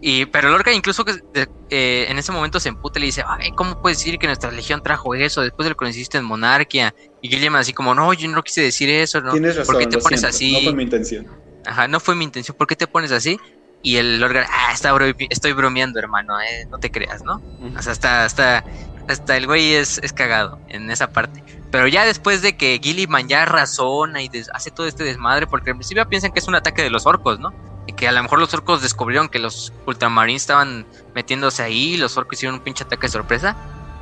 Y, 0.00 0.26
pero 0.26 0.50
Lorca 0.50 0.70
incluso 0.72 1.04
que, 1.04 1.14
de- 1.32 1.48
eh, 1.70 2.06
en 2.10 2.18
ese 2.18 2.30
momento 2.30 2.60
se 2.60 2.68
emputa 2.68 2.98
y 2.98 3.00
le 3.00 3.06
dice, 3.06 3.24
ay, 3.26 3.50
¿cómo 3.56 3.80
puedes 3.80 3.98
decir 3.98 4.18
que 4.18 4.26
nuestra 4.26 4.50
legión 4.50 4.82
trajo 4.82 5.14
eso 5.14 5.40
después 5.40 5.64
de 5.64 5.70
lo 5.70 5.76
que 5.76 5.88
hiciste 5.88 6.18
en 6.18 6.24
Monarquia? 6.24 6.94
Y 7.22 7.28
Gilliam 7.30 7.56
así 7.56 7.72
como, 7.72 7.94
no, 7.94 8.12
yo 8.12 8.28
no 8.28 8.42
quise 8.42 8.60
decir 8.60 8.90
eso, 8.90 9.22
¿no? 9.22 9.32
Tienes 9.32 9.56
razón. 9.56 9.72
¿Por 9.72 9.80
qué 9.82 9.86
te 9.86 9.98
pones 9.98 10.20
siento, 10.20 10.36
así? 10.36 10.52
No 10.52 10.60
fue 10.60 10.74
mi 10.74 10.82
intención. 10.82 11.26
Ajá, 11.66 11.88
no 11.88 12.00
fue 12.00 12.14
mi 12.14 12.24
intención, 12.24 12.56
¿por 12.56 12.66
qué 12.66 12.76
te 12.76 12.86
pones 12.86 13.12
así? 13.12 13.38
Y 13.82 13.96
el 13.96 14.18
Lorgar, 14.18 14.46
ah, 14.50 14.72
está 14.72 14.92
bro- 14.92 15.14
estoy 15.30 15.52
bromeando, 15.52 15.98
hermano, 15.98 16.40
eh, 16.40 16.66
no 16.70 16.78
te 16.78 16.90
creas, 16.90 17.22
¿no? 17.24 17.42
O 17.76 17.82
sea, 17.82 17.92
hasta, 17.92 18.24
hasta, 18.24 18.64
hasta 19.08 19.36
el 19.36 19.46
güey 19.46 19.74
es, 19.74 19.98
es 19.98 20.12
cagado 20.12 20.58
en 20.68 20.90
esa 20.90 21.12
parte. 21.12 21.42
Pero 21.70 21.86
ya 21.88 22.06
después 22.06 22.40
de 22.40 22.56
que 22.56 22.80
Gilliman 22.82 23.28
ya 23.28 23.44
razona 23.44 24.22
y 24.22 24.30
hace 24.54 24.70
todo 24.70 24.86
este 24.86 25.04
desmadre, 25.04 25.46
porque 25.46 25.70
al 25.70 25.76
principio 25.76 26.06
piensan 26.08 26.32
que 26.32 26.38
es 26.38 26.48
un 26.48 26.54
ataque 26.54 26.82
de 26.82 26.90
los 26.90 27.04
orcos, 27.04 27.38
¿no? 27.40 27.52
Y 27.86 27.92
que 27.92 28.08
a 28.08 28.12
lo 28.12 28.22
mejor 28.22 28.38
los 28.38 28.54
orcos 28.54 28.80
descubrieron 28.80 29.28
que 29.28 29.38
los 29.38 29.72
ultramarines 29.86 30.42
estaban 30.42 30.86
metiéndose 31.14 31.62
ahí, 31.62 31.94
y 31.94 31.96
los 31.98 32.16
orcos 32.16 32.38
hicieron 32.38 32.56
un 32.56 32.64
pinche 32.64 32.84
ataque 32.84 33.06
de 33.08 33.12
sorpresa. 33.12 33.56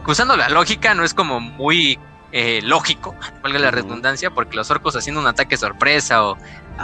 Usando 0.06 0.36
la 0.36 0.48
lógica, 0.48 0.94
no 0.94 1.02
es 1.04 1.14
como 1.14 1.40
muy 1.40 1.98
eh, 2.30 2.60
lógico, 2.62 3.14
valga 3.42 3.58
la 3.58 3.70
redundancia, 3.70 4.30
porque 4.30 4.56
los 4.56 4.70
orcos 4.70 4.94
haciendo 4.96 5.20
un 5.20 5.26
ataque 5.26 5.56
sorpresa 5.56 6.24
o 6.24 6.36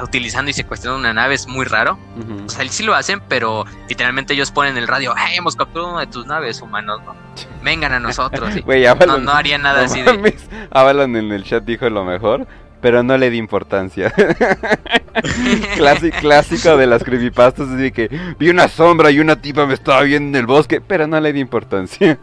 utilizando 0.02 0.50
y 0.50 0.54
secuestrando 0.54 0.98
una 0.98 1.12
nave 1.12 1.34
es 1.34 1.46
muy 1.46 1.64
raro. 1.64 1.98
Ujú. 2.16 2.44
O 2.46 2.48
sea, 2.48 2.66
sí 2.68 2.82
lo 2.82 2.94
hacen, 2.94 3.20
pero 3.28 3.64
literalmente 3.88 4.34
ellos 4.34 4.50
ponen 4.50 4.76
el 4.76 4.86
radio, 4.86 5.14
"Hey, 5.16 5.34
hemos 5.36 5.56
capturado 5.56 5.92
una 5.92 6.00
de 6.00 6.06
tus 6.08 6.26
naves, 6.26 6.60
humanos, 6.62 7.00
¿no? 7.04 7.14
Vengan 7.62 7.92
a 7.92 8.00
nosotros. 8.00 8.56
y 8.56 8.60
Güey, 8.60 8.84
no, 8.84 8.90
Avalon, 8.90 9.24
no 9.24 9.32
haría 9.32 9.58
nada 9.58 9.80
no 9.80 9.84
así 9.86 10.02
de... 10.02 10.12
mames, 10.12 10.48
Avalon 10.70 11.16
en 11.16 11.32
el 11.32 11.44
chat 11.44 11.64
dijo 11.64 11.88
lo 11.90 12.04
mejor, 12.04 12.46
pero 12.80 13.02
no 13.02 13.16
le 13.18 13.30
di 13.30 13.36
importancia. 13.38 14.12
Clásico, 15.74 16.16
clásico 16.20 16.76
de 16.76 16.86
las 16.86 17.02
creepypastas, 17.02 17.68
así 17.68 17.76
de 17.82 17.92
que 17.92 18.08
vi 18.38 18.50
una 18.50 18.68
sombra 18.68 19.10
y 19.10 19.18
una 19.20 19.40
tipa 19.40 19.66
me 19.66 19.74
estaba 19.74 20.02
viendo 20.02 20.36
en 20.38 20.42
el 20.42 20.46
bosque, 20.46 20.80
pero 20.80 21.06
no 21.06 21.20
le 21.20 21.32
di 21.32 21.40
importancia. 21.40 22.18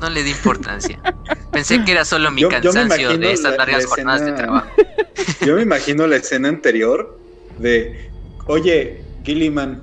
No 0.00 0.10
le 0.10 0.22
di 0.22 0.30
importancia. 0.30 0.98
Pensé 1.52 1.84
que 1.84 1.92
era 1.92 2.04
solo 2.04 2.30
mi 2.30 2.40
Yo- 2.42 2.50
yo 2.50 2.56
me 2.72 2.80
cansancio 2.80 3.16
de 3.18 3.32
estas 3.32 3.52
la- 3.52 3.56
largas 3.58 3.82
la 3.84 3.88
jornadas 3.88 4.20
de 4.22 4.26
escena- 4.30 4.42
trabajo. 4.44 4.68
Yo 5.46 5.54
me 5.56 5.62
imagino 5.62 6.06
la 6.06 6.16
escena 6.16 6.48
anterior 6.48 7.18
de, 7.58 8.10
oye, 8.46 9.02
Gilliman, 9.24 9.82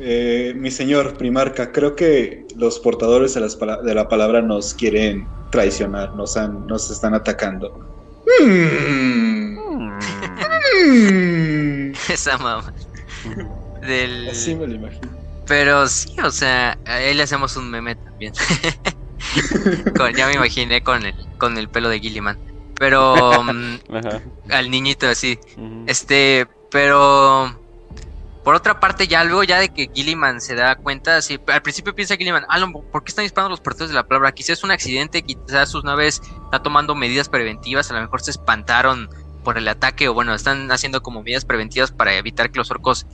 eh, 0.00 0.54
mi 0.56 0.70
señor 0.70 1.14
Primarca, 1.18 1.72
creo 1.72 1.94
que 1.94 2.46
los 2.56 2.78
portadores 2.80 3.34
de, 3.34 3.40
las 3.40 3.54
pala- 3.56 3.82
de 3.82 3.94
la 3.94 4.08
palabra 4.08 4.40
nos 4.42 4.74
quieren 4.74 5.26
traicionar, 5.50 6.14
nos, 6.14 6.36
han, 6.36 6.66
nos 6.66 6.90
están 6.90 7.14
atacando. 7.14 7.86
Mm. 8.40 9.58
Esa 12.08 12.38
mamá. 12.38 12.72
Del... 13.82 14.28
Así 14.30 14.54
me 14.54 14.66
lo 14.66 14.74
imagino. 14.74 15.08
Pero 15.46 15.86
sí, 15.88 16.14
o 16.20 16.30
sea, 16.30 16.78
a 16.84 17.00
él 17.00 17.16
le 17.16 17.22
hacemos 17.22 17.56
un 17.56 17.70
meme 17.70 17.94
también. 17.96 18.32
Con- 19.96 20.14
ya 20.14 20.26
me 20.26 20.34
imaginé 20.34 20.82
con 20.82 21.04
el, 21.04 21.14
con 21.38 21.56
el 21.58 21.68
pelo 21.68 21.88
de 21.88 22.00
Gilliman. 22.00 22.38
Pero 22.78 23.14
Ajá. 23.14 24.22
al 24.50 24.70
niñito 24.70 25.08
así. 25.08 25.38
Este, 25.86 26.46
pero 26.70 27.58
por 28.48 28.54
otra 28.54 28.80
parte, 28.80 29.06
ya 29.06 29.24
luego 29.24 29.44
ya 29.44 29.58
de 29.58 29.68
que 29.68 29.90
Gilliman 29.92 30.40
se 30.40 30.54
da 30.54 30.74
cuenta, 30.74 31.18
así, 31.18 31.38
al 31.48 31.60
principio 31.60 31.94
piensa 31.94 32.16
Gilliman, 32.16 32.46
ah, 32.48 32.58
no, 32.58 32.72
¿por 32.90 33.04
qué 33.04 33.10
están 33.10 33.26
disparando 33.26 33.50
los 33.50 33.60
portadores 33.60 33.90
de 33.90 33.94
la 33.94 34.04
palabra? 34.04 34.32
Quizás 34.32 34.56
es 34.56 34.64
un 34.64 34.70
accidente, 34.70 35.20
quizás 35.20 35.68
sus 35.68 35.84
naves 35.84 36.22
están 36.44 36.62
tomando 36.62 36.94
medidas 36.94 37.28
preventivas, 37.28 37.90
a 37.90 37.94
lo 37.94 38.00
mejor 38.00 38.22
se 38.22 38.30
espantaron 38.30 39.06
por 39.44 39.58
el 39.58 39.68
ataque, 39.68 40.08
o 40.08 40.14
bueno, 40.14 40.34
están 40.34 40.72
haciendo 40.72 41.02
como 41.02 41.22
medidas 41.22 41.44
preventivas 41.44 41.90
para 41.90 42.14
evitar 42.14 42.50
que 42.50 42.58
los 42.58 42.70
orcos 42.70 43.04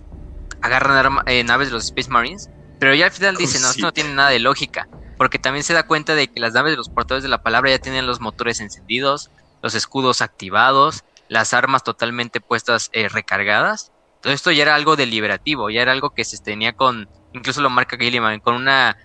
agarren 0.61 0.93
arma- 0.93 1.25
eh, 1.27 1.43
naves 1.43 1.67
de 1.67 1.75
los 1.75 1.87
Space 1.87 2.13
Marines. 2.13 2.49
Pero 2.79 2.95
ya 2.95 3.07
al 3.07 3.11
final 3.11 3.37
dice, 3.37 3.59
no, 3.59 3.71
esto 3.71 3.87
no 3.87 3.93
tiene 3.93 4.15
nada 4.15 4.31
de 4.31 4.39
lógica, 4.39 4.87
porque 5.19 5.41
también 5.41 5.65
se 5.65 5.75
da 5.75 5.83
cuenta 5.83 6.15
de 6.15 6.29
que 6.29 6.39
las 6.39 6.53
naves 6.53 6.75
de 6.75 6.77
los 6.77 6.91
portadores 6.91 7.25
de 7.25 7.29
la 7.29 7.43
palabra 7.43 7.73
ya 7.73 7.81
tienen 7.81 8.07
los 8.07 8.21
motores 8.21 8.61
encendidos, 8.61 9.33
los 9.63 9.75
escudos 9.75 10.23
activados, 10.23 11.01
las 11.27 11.55
armas 11.55 11.83
totalmente 11.83 12.41
puestas 12.41 12.89
eh, 12.93 13.09
recargadas. 13.09 13.91
Todo 14.25 14.33
esto 14.33 14.51
ya 14.53 14.63
era 14.63 14.75
algo 14.75 14.97
deliberativo, 14.97 15.69
ya 15.69 15.83
era 15.83 15.93
algo 15.93 16.09
que 16.09 16.25
se 16.25 16.39
tenía 16.39 16.73
con, 16.73 17.07
incluso 17.35 17.61
lo 17.61 17.69
marca 17.69 17.99
Gilliman, 17.99 18.41
con 18.41 18.55
una 18.55 18.97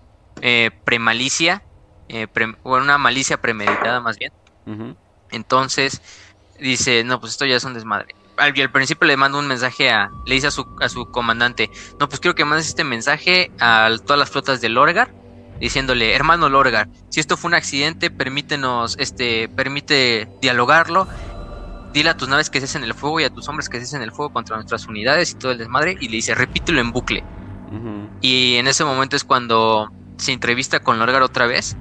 eh, 0.42 0.72
premalicia, 0.86 1.62
eh, 2.08 2.28
pre- 2.28 2.56
o 2.64 2.78
una 2.78 2.98
malicia 2.98 3.36
premeditada 3.36 4.00
más 4.00 4.16
bien. 4.18 4.32
Entonces 5.30 6.02
dice, 6.58 7.04
no, 7.04 7.20
pues 7.20 7.34
esto 7.34 7.46
ya 7.46 7.58
es 7.58 7.66
un 7.66 7.74
desmadre. 7.74 8.16
Al, 8.38 8.58
y 8.58 8.62
al 8.62 8.72
principio 8.72 9.06
le 9.08 9.18
manda 9.18 9.38
un 9.40 9.48
mensaje 9.48 9.90
a, 9.90 10.08
le 10.26 10.36
dice 10.36 10.48
a 10.48 10.52
su, 10.52 10.66
a 10.80 10.88
su 10.88 11.06
comandante, 11.12 11.70
no, 12.00 12.08
pues 12.08 12.22
quiero 12.22 12.34
que 12.34 12.46
mandes 12.46 12.68
este 12.68 12.86
mensaje 12.86 13.52
a 13.60 13.90
todas 14.06 14.20
las 14.20 14.30
flotas 14.30 14.62
de 14.62 14.70
Lorgar, 14.70 15.12
diciéndole, 15.60 16.16
hermano 16.16 16.48
Lorgar, 16.48 16.88
si 17.10 17.20
esto 17.20 17.36
fue 17.36 17.50
un 17.50 17.56
accidente, 17.56 18.10
permítenos, 18.10 18.96
este, 18.98 19.50
permite 19.50 20.30
dialogarlo, 20.40 21.10
dile 21.94 22.10
a 22.10 22.18
tus 22.18 22.28
naves 22.28 22.50
que 22.50 22.62
cesen 22.62 22.84
el 22.84 22.94
fuego 22.94 23.20
y 23.20 23.24
a 23.24 23.30
tus 23.30 23.48
hombres 23.48 23.70
que 23.70 23.80
cesen 23.80 24.02
el 24.02 24.12
fuego 24.12 24.32
contra 24.32 24.56
nuestras 24.56 24.88
unidades 24.88 25.32
y 25.32 25.36
todo 25.36 25.52
el 25.52 25.58
desmadre, 25.58 25.98
y 26.00 26.08
le 26.08 26.18
dice, 26.18 26.36
repítelo 26.36 26.80
en 26.82 26.92
bucle. 26.92 27.24
Y 28.22 28.56
en 28.56 28.68
ese 28.68 28.84
momento 28.84 29.16
es 29.16 29.24
cuando 29.24 29.92
se 30.18 30.34
entrevista 30.34 30.80
con 30.80 31.00
Lorgar 31.00 31.22
otra 31.22 31.46
vez. 31.46 31.78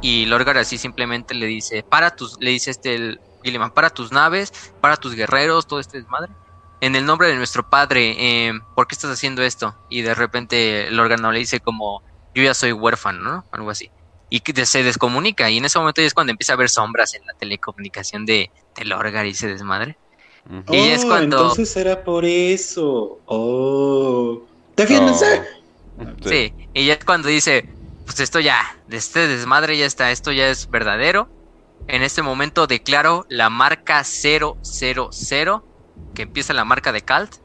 Y 0.00 0.26
Lorgar 0.26 0.58
así 0.58 0.76
simplemente 0.76 1.34
le 1.34 1.46
dice, 1.46 1.82
para 1.82 2.14
tus, 2.14 2.36
le 2.40 2.50
dice 2.50 2.70
este 2.70 2.94
el 2.94 3.20
Gilliman, 3.42 3.72
para 3.72 3.90
tus 3.90 4.12
naves, 4.12 4.52
para 4.80 4.96
tus 4.96 5.14
guerreros, 5.14 5.66
todo 5.66 5.80
este 5.80 5.98
desmadre. 5.98 6.32
En 6.80 6.96
el 6.96 7.06
nombre 7.06 7.28
de 7.28 7.36
nuestro 7.36 7.70
padre, 7.70 8.16
eh, 8.18 8.52
¿por 8.74 8.86
qué 8.86 8.94
estás 8.94 9.10
haciendo 9.10 9.42
esto? 9.42 9.74
Y 9.88 10.02
de 10.02 10.14
repente 10.14 10.90
Lorgar 10.90 11.20
no 11.20 11.32
le 11.32 11.38
dice 11.38 11.60
como, 11.60 12.02
yo 12.34 12.42
ya 12.42 12.52
soy 12.52 12.72
huérfano, 12.72 13.22
¿no? 13.22 13.44
Algo 13.52 13.70
así. 13.70 13.90
Y 14.34 14.40
que 14.40 14.66
se 14.66 14.82
descomunica. 14.82 15.48
Y 15.48 15.58
en 15.58 15.64
ese 15.64 15.78
momento 15.78 16.00
ya 16.00 16.06
es 16.08 16.14
cuando 16.14 16.32
empieza 16.32 16.52
a 16.52 16.56
haber 16.56 16.68
sombras 16.68 17.14
en 17.14 17.24
la 17.26 17.34
telecomunicación 17.34 18.26
de, 18.26 18.50
de 18.74 18.84
Lorgar 18.84 19.26
y 19.26 19.30
ese 19.30 19.46
desmadre. 19.46 19.96
Y 20.70 20.76
es 20.88 21.04
Oh, 21.04 21.08
cuando- 21.08 21.36
Entonces 21.42 21.76
era 21.76 22.02
por 22.02 22.24
eso. 22.24 23.20
Oh. 23.26 24.42
¡Defiéndense! 24.76 25.42
Sí, 26.24 26.52
y 26.74 26.86
ya 26.86 26.94
es 26.94 27.04
cuando 27.04 27.28
dice, 27.28 27.68
pues 28.04 28.18
esto 28.18 28.40
ya, 28.40 28.76
de 28.88 28.96
este 28.96 29.28
desmadre 29.28 29.78
ya 29.78 29.86
está, 29.86 30.10
esto 30.10 30.32
ya 30.32 30.48
es 30.48 30.68
verdadero. 30.68 31.28
En 31.86 32.02
este 32.02 32.22
momento 32.22 32.66
declaro 32.66 33.26
la 33.28 33.50
marca 33.50 34.02
000, 34.02 34.58
que 36.12 36.22
empieza 36.22 36.52
la 36.54 36.64
marca 36.64 36.90
de 36.90 37.02
Calt. 37.02 37.36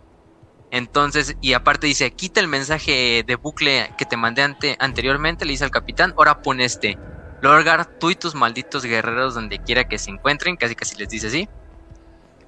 Entonces, 0.71 1.35
y 1.41 1.53
aparte 1.53 1.87
dice, 1.87 2.11
quita 2.11 2.39
el 2.39 2.47
mensaje 2.47 3.23
de 3.25 3.35
bucle 3.35 3.89
que 3.97 4.05
te 4.05 4.17
mandé 4.17 4.43
ante- 4.43 4.75
anteriormente, 4.79 5.45
le 5.45 5.51
dice 5.51 5.63
al 5.63 5.71
capitán, 5.71 6.13
ahora 6.17 6.35
pon 6.41 6.61
este. 6.61 6.97
Lorgar, 7.41 7.87
tú 7.99 8.09
y 8.11 8.15
tus 8.15 8.35
malditos 8.35 8.83
guerreros 8.83 9.33
donde 9.33 9.59
quiera 9.59 9.83
que 9.85 9.97
se 9.97 10.11
encuentren, 10.11 10.57
casi 10.57 10.75
casi 10.75 10.95
les 10.97 11.09
dice 11.09 11.27
así. 11.27 11.47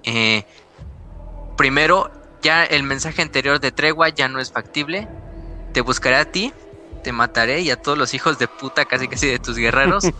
Eh, 0.03 0.43
primero, 1.57 2.09
ya 2.43 2.63
el 2.65 2.83
mensaje 2.83 3.21
anterior 3.21 3.59
de 3.59 3.71
tregua 3.71 4.09
ya 4.09 4.27
no 4.27 4.39
es 4.39 4.51
factible. 4.51 5.07
Te 5.73 5.81
buscaré 5.81 6.17
a 6.17 6.25
ti, 6.25 6.53
te 7.03 7.11
mataré 7.11 7.61
y 7.61 7.69
a 7.71 7.75
todos 7.77 7.97
los 7.97 8.13
hijos 8.13 8.37
de 8.37 8.47
puta, 8.47 8.85
casi 8.85 9.07
casi 9.07 9.27
de 9.27 9.39
tus 9.39 9.57
guerreros. 9.57 10.03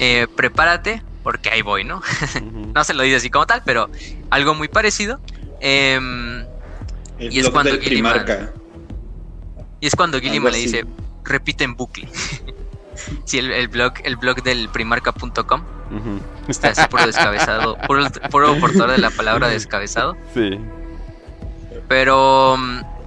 Eh, 0.00 0.26
prepárate, 0.36 1.02
porque 1.22 1.50
ahí 1.50 1.60
voy, 1.60 1.84
¿no? 1.84 2.00
no 2.74 2.82
se 2.84 2.94
lo 2.94 3.02
dice 3.02 3.16
así 3.16 3.28
como 3.30 3.44
tal, 3.46 3.62
pero 3.66 3.90
algo 4.30 4.54
muy 4.54 4.68
parecido. 4.68 5.20
Y, 7.30 7.40
es 7.40 7.50
cuando 7.50 7.78
Gilliman, 7.78 8.50
y 9.80 9.86
es 9.86 9.94
cuando 9.94 10.20
Gilliman 10.20 10.52
le 10.52 10.58
dice, 10.58 10.84
repite 11.24 11.64
en 11.64 11.76
bucle. 11.76 12.08
sí, 13.24 13.38
el, 13.38 13.68
blog, 13.68 13.94
el 14.04 14.16
blog 14.16 14.42
del 14.42 14.68
primarca.com. 14.68 15.62
Está 16.48 16.68
así 16.68 16.82
puro 16.88 17.06
descabezado, 17.06 17.76
puro, 17.86 18.04
puro 18.30 18.58
portador 18.58 18.92
de 18.92 18.98
la 18.98 19.10
palabra 19.10 19.48
descabezado. 19.48 20.16
Sí. 20.34 20.58
Pero 21.88 22.56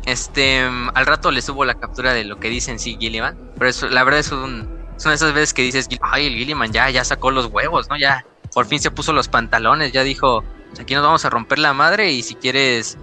este 0.05 0.61
al 0.93 1.05
rato 1.05 1.31
le 1.31 1.41
subo 1.41 1.65
la 1.65 1.73
captura 1.75 2.13
de 2.13 2.23
lo 2.23 2.39
que 2.39 2.49
dice 2.49 2.71
en 2.71 2.79
sí 2.79 2.97
Gilliman. 2.99 3.35
Pero 3.57 3.69
eso, 3.69 3.87
la 3.87 4.03
verdad 4.03 4.19
es 4.19 4.31
un, 4.31 4.69
son 4.97 5.13
esas 5.13 5.33
veces 5.33 5.53
que 5.53 5.63
dices, 5.63 5.89
ay, 6.01 6.27
el 6.27 6.35
Gilliman 6.35 6.71
ya, 6.71 6.89
ya 6.89 7.03
sacó 7.03 7.31
los 7.31 7.47
huevos, 7.47 7.89
¿no? 7.89 7.97
Ya 7.97 8.25
por 8.53 8.65
fin 8.65 8.79
se 8.79 8.91
puso 8.91 9.13
los 9.13 9.27
pantalones, 9.27 9.91
ya 9.91 10.03
dijo, 10.03 10.43
aquí 10.79 10.93
nos 10.93 11.03
vamos 11.03 11.25
a 11.25 11.29
romper 11.29 11.59
la 11.59 11.73
madre 11.73 12.11
y 12.11 12.21
si 12.21 12.35
quieres, 12.35 12.97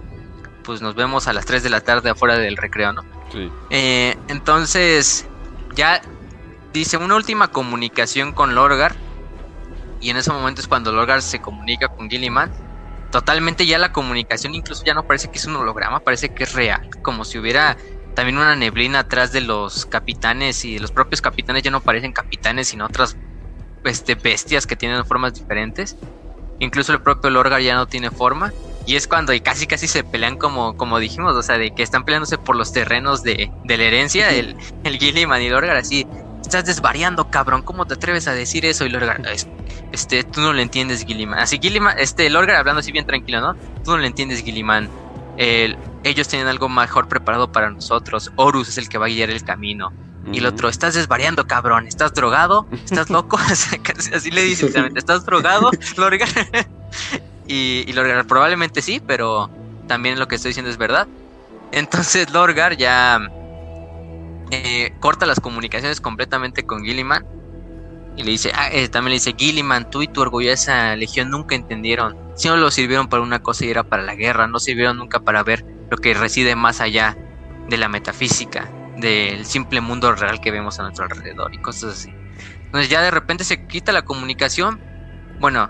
pues 0.63 0.81
nos 0.81 0.95
vemos 0.95 1.27
a 1.27 1.33
las 1.33 1.45
3 1.45 1.63
de 1.63 1.69
la 1.69 1.81
tarde 1.81 2.09
afuera 2.09 2.37
del 2.37 2.57
recreo, 2.57 2.93
¿no? 2.93 3.03
Sí. 3.31 3.51
Eh, 3.69 4.17
entonces, 4.27 5.27
ya 5.75 6.01
dice 6.71 6.97
una 6.97 7.15
última 7.15 7.49
comunicación 7.49 8.31
con 8.31 8.55
Lorgar. 8.55 8.95
Y 10.01 10.09
en 10.09 10.17
ese 10.17 10.31
momento 10.31 10.59
es 10.59 10.67
cuando 10.67 10.91
Lorgar 10.91 11.21
se 11.21 11.39
comunica 11.39 11.87
con 11.87 12.09
Gilliman 12.09 12.51
totalmente 13.13 13.67
ya 13.67 13.77
la 13.77 13.91
comunicación 13.91 14.55
incluso 14.55 14.83
ya 14.83 14.95
no 14.95 15.03
parece 15.05 15.29
que 15.29 15.37
es 15.37 15.45
un 15.45 15.55
holograma, 15.55 15.99
parece 15.99 16.29
que 16.29 16.45
es 16.45 16.53
real, 16.53 16.89
como 17.03 17.23
si 17.25 17.37
hubiera 17.37 17.77
también 18.15 18.39
una 18.39 18.55
neblina 18.55 18.99
atrás 18.99 19.31
de 19.31 19.39
los 19.41 19.85
capitanes 19.85 20.65
y 20.65 20.79
los 20.79 20.91
propios 20.91 21.21
capitanes 21.21 21.61
ya 21.61 21.69
no 21.69 21.79
parecen 21.79 22.11
capitanes 22.11 22.69
sino 22.69 22.87
otras 22.87 23.15
este, 23.83 24.15
bestias 24.15 24.65
que 24.65 24.75
tienen 24.75 25.05
formas 25.05 25.35
diferentes. 25.35 25.95
Incluso 26.57 26.91
el 26.91 27.01
propio 27.01 27.29
Lorgar 27.29 27.61
ya 27.61 27.75
no 27.75 27.85
tiene 27.85 28.09
forma. 28.09 28.51
Y 28.85 28.95
es 28.95 29.07
cuando 29.07 29.33
y 29.33 29.39
casi 29.39 29.65
casi 29.65 29.87
se 29.87 30.03
pelean 30.03 30.37
como, 30.37 30.75
como 30.75 30.99
dijimos, 30.99 31.35
o 31.35 31.41
sea, 31.41 31.57
de 31.57 31.73
que 31.73 31.83
están 31.83 32.03
peleándose 32.03 32.37
por 32.37 32.55
los 32.55 32.73
terrenos 32.73 33.23
de, 33.23 33.51
de 33.63 33.77
la 33.77 33.83
herencia, 33.83 34.31
el, 34.31 34.57
el 34.83 34.97
Gilliman 34.97 35.41
y 35.41 35.49
Lorgar 35.49 35.77
así, 35.77 36.05
estás 36.41 36.65
desvariando, 36.65 37.29
cabrón, 37.29 37.61
¿cómo 37.61 37.85
te 37.85 37.95
atreves 37.95 38.27
a 38.27 38.33
decir 38.33 38.65
eso? 38.65 38.85
Y 38.85 38.89
Lorgar, 38.89 39.21
este, 39.91 40.23
tú 40.23 40.41
no 40.41 40.53
lo 40.53 40.61
entiendes, 40.61 41.05
Gilliman. 41.05 41.39
Así, 41.39 41.59
Gilliman, 41.61 41.97
este, 41.97 42.29
Lorgar 42.29 42.57
hablando 42.57 42.81
así 42.81 42.91
bien 42.91 43.05
tranquilo, 43.05 43.41
¿no? 43.41 43.55
Tú 43.83 43.91
no 43.91 43.97
lo 43.97 44.05
entiendes, 44.05 44.43
Gilliman. 44.43 44.89
ellos 45.37 46.27
tienen 46.27 46.47
algo 46.47 46.69
mejor 46.69 47.07
preparado 47.07 47.51
para 47.51 47.69
nosotros. 47.69 48.31
Horus 48.35 48.69
es 48.69 48.77
el 48.77 48.89
que 48.89 48.97
va 48.97 49.05
a 49.05 49.09
guiar 49.09 49.29
el 49.29 49.43
camino. 49.43 49.91
Y 50.31 50.37
el 50.37 50.45
otro, 50.45 50.69
estás 50.69 50.93
desvariando, 50.93 51.47
cabrón. 51.47 51.87
¿Estás 51.87 52.13
drogado? 52.13 52.67
¿Estás 52.71 53.09
loco? 53.09 53.37
así 54.13 54.31
le 54.31 54.43
dice 54.43 54.71
¿estás 54.95 55.25
drogado, 55.25 55.71
Lorgar? 55.97 56.29
Y, 57.47 57.83
y 57.87 57.93
Lorgar, 57.93 58.25
probablemente 58.25 58.81
sí, 58.81 59.01
pero 59.05 59.49
también 59.87 60.19
lo 60.19 60.27
que 60.27 60.35
estoy 60.35 60.49
diciendo 60.49 60.71
es 60.71 60.77
verdad. 60.77 61.07
Entonces 61.71 62.29
Lorgar 62.31 62.77
ya 62.77 63.19
eh, 64.51 64.91
corta 64.99 65.25
las 65.25 65.39
comunicaciones 65.39 65.99
completamente 65.99 66.63
con 66.63 66.83
Gilliman 66.83 67.25
y 68.15 68.23
le 68.23 68.31
dice, 68.31 68.51
ah, 68.53 68.69
eh, 68.71 68.87
también 68.89 69.11
le 69.11 69.15
dice, 69.15 69.33
Gilliman, 69.35 69.89
tú 69.89 70.03
y 70.03 70.07
tu 70.07 70.21
orgullosa 70.21 70.95
legión 70.95 71.31
nunca 71.31 71.55
entendieron. 71.55 72.15
Si 72.35 72.47
no 72.47 72.57
lo 72.57 72.69
sirvieron 72.69 73.07
para 73.07 73.23
una 73.23 73.39
cosa 73.39 73.65
y 73.65 73.71
era 73.71 73.83
para 73.83 74.03
la 74.03 74.15
guerra, 74.15 74.47
no 74.47 74.59
sirvieron 74.59 74.97
nunca 74.97 75.19
para 75.19 75.43
ver 75.43 75.65
lo 75.89 75.97
que 75.97 76.13
reside 76.13 76.55
más 76.55 76.81
allá 76.81 77.17
de 77.67 77.77
la 77.77 77.89
metafísica, 77.89 78.69
del 78.97 79.45
simple 79.45 79.81
mundo 79.81 80.13
real 80.13 80.39
que 80.39 80.51
vemos 80.51 80.79
a 80.79 80.83
nuestro 80.83 81.05
alrededor 81.05 81.53
y 81.53 81.57
cosas 81.57 81.93
así. 81.93 82.13
Entonces 82.65 82.89
ya 82.89 83.01
de 83.01 83.11
repente 83.11 83.43
se 83.43 83.65
quita 83.67 83.91
la 83.91 84.03
comunicación. 84.03 84.79
Bueno, 85.39 85.69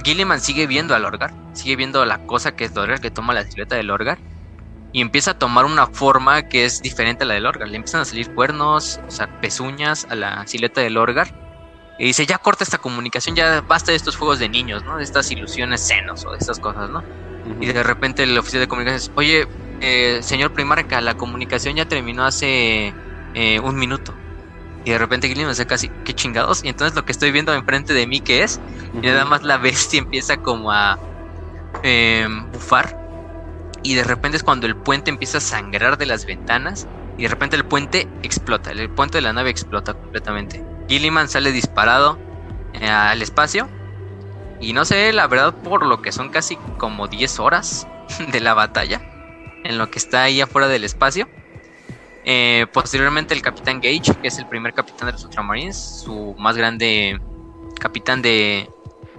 Gilliman 0.00 0.40
sigue 0.40 0.66
viendo 0.66 0.94
al 0.94 1.02
Lorgar, 1.02 1.32
sigue 1.54 1.76
viendo 1.76 2.04
la 2.04 2.26
cosa 2.26 2.52
que 2.52 2.64
es 2.64 2.74
Lorgar, 2.74 3.00
que 3.00 3.10
toma 3.10 3.34
la 3.34 3.44
silueta 3.44 3.76
del 3.76 3.88
Lorgar 3.88 4.18
y 4.92 5.00
empieza 5.00 5.32
a 5.32 5.38
tomar 5.38 5.64
una 5.64 5.86
forma 5.86 6.42
que 6.42 6.64
es 6.64 6.80
diferente 6.82 7.24
a 7.24 7.26
la 7.26 7.34
del 7.34 7.46
Orgar. 7.46 7.68
Le 7.68 7.76
empiezan 7.76 8.00
a 8.00 8.04
salir 8.04 8.34
cuernos, 8.34 9.00
o 9.06 9.10
sea, 9.10 9.40
pezuñas 9.40 10.06
a 10.10 10.14
la 10.16 10.46
silueta 10.46 10.80
del 10.80 10.96
Orgar. 10.96 11.28
Y 11.98 12.06
dice, 12.06 12.26
ya 12.26 12.38
corta 12.38 12.64
esta 12.64 12.78
comunicación, 12.78 13.36
ya 13.36 13.60
basta 13.60 13.92
de 13.92 13.96
estos 13.96 14.16
juegos 14.16 14.38
de 14.38 14.48
niños, 14.48 14.84
¿no? 14.84 14.96
De 14.96 15.04
estas 15.04 15.30
ilusiones 15.30 15.86
senos 15.86 16.24
o 16.26 16.32
de 16.32 16.38
estas 16.38 16.58
cosas, 16.58 16.90
¿no? 16.90 17.02
Y 17.60 17.66
de 17.66 17.82
repente 17.82 18.22
el 18.22 18.36
oficial 18.38 18.60
de 18.60 18.68
comunicaciones, 18.68 19.10
oye, 19.16 19.46
eh, 19.80 20.20
señor 20.22 20.52
Primarca, 20.52 21.00
la 21.00 21.14
comunicación 21.14 21.76
ya 21.76 21.86
terminó 21.86 22.24
hace 22.24 22.96
eh, 23.34 23.60
un 23.60 23.76
minuto. 23.76 24.14
Y 24.84 24.90
de 24.90 24.98
repente 24.98 25.28
Gillian 25.28 25.54
se 25.54 25.66
casi, 25.66 25.90
¿qué 26.04 26.14
chingados? 26.14 26.64
Y 26.64 26.68
entonces 26.68 26.96
lo 26.96 27.04
que 27.04 27.12
estoy 27.12 27.32
viendo 27.32 27.52
enfrente 27.52 27.92
de 27.92 28.06
mí, 28.06 28.20
que 28.20 28.42
es? 28.42 28.60
Y 28.94 28.98
nada 28.98 29.24
más 29.24 29.42
la 29.42 29.56
bestia 29.58 29.98
empieza 29.98 30.36
como 30.38 30.72
a 30.72 30.98
eh, 31.82 32.26
bufar 32.52 32.96
y 33.82 33.94
de 33.94 34.04
repente 34.04 34.36
es 34.36 34.42
cuando 34.42 34.66
el 34.66 34.76
puente 34.76 35.10
empieza 35.10 35.38
a 35.38 35.40
sangrar 35.40 35.96
de 35.96 36.06
las 36.06 36.26
ventanas 36.26 36.86
y 37.16 37.22
de 37.22 37.28
repente 37.28 37.56
el 37.56 37.64
puente 37.64 38.08
explota, 38.22 38.70
el 38.70 38.90
puente 38.90 39.18
de 39.18 39.22
la 39.22 39.32
nave 39.32 39.50
explota 39.50 39.94
completamente. 39.94 40.62
Gilliman 40.88 41.28
sale 41.28 41.52
disparado 41.52 42.18
eh, 42.74 42.88
al 42.88 43.22
espacio 43.22 43.68
y 44.60 44.74
no 44.74 44.84
sé, 44.84 45.12
la 45.12 45.26
verdad, 45.26 45.54
por 45.62 45.86
lo 45.86 46.02
que 46.02 46.12
son 46.12 46.28
casi 46.28 46.56
como 46.76 47.08
10 47.08 47.38
horas 47.40 47.86
de 48.32 48.40
la 48.40 48.54
batalla, 48.54 49.02
en 49.64 49.78
lo 49.78 49.90
que 49.90 49.98
está 49.98 50.22
ahí 50.22 50.40
afuera 50.40 50.68
del 50.68 50.84
espacio. 50.84 51.28
Eh, 52.24 52.66
posteriormente 52.72 53.34
el 53.34 53.42
capitán 53.42 53.80
Gage, 53.80 54.14
que 54.20 54.28
es 54.28 54.38
el 54.38 54.46
primer 54.46 54.74
capitán 54.74 55.06
de 55.06 55.12
los 55.12 55.24
Ultramarines, 55.24 56.02
su 56.04 56.34
más 56.38 56.56
grande 56.56 57.18
capitán 57.78 58.20
de, 58.20 58.68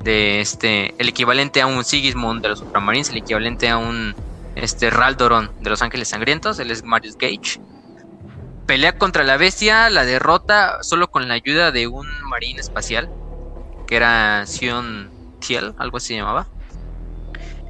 de 0.04 0.40
este, 0.42 0.94
el 1.00 1.10
equivalente 1.10 1.62
a 1.62 1.68
un 1.68 1.84
Sigismund 1.84 2.42
de 2.42 2.50
los 2.50 2.62
Ultramarines, 2.62 3.10
el 3.10 3.18
equivalente 3.18 3.70
a 3.70 3.78
un 3.78 4.16
este 4.56 4.90
Raldoron 4.90 5.52
de 5.62 5.70
Los 5.70 5.82
Ángeles 5.82 6.10
Sangrientos, 6.10 6.60
él 6.60 6.72
es 6.72 6.84
Marius 6.84 7.18
Gage. 7.18 7.62
Pelea 8.66 8.98
contra 8.98 9.24
la 9.24 9.38
bestia, 9.38 9.90
la 9.90 10.06
derrota 10.06 10.84
solo 10.84 11.10
con 11.10 11.28
la 11.28 11.34
ayuda 11.34 11.72
de 11.72 11.88
un 11.88 12.08
marín 12.30 12.60
espacial, 12.60 13.10
que 13.88 13.96
era 13.96 14.46
Sion 14.46 15.10
Tiel, 15.40 15.74
algo 15.78 15.98
así 15.98 16.10
se 16.10 16.16
llamaba. 16.16 16.48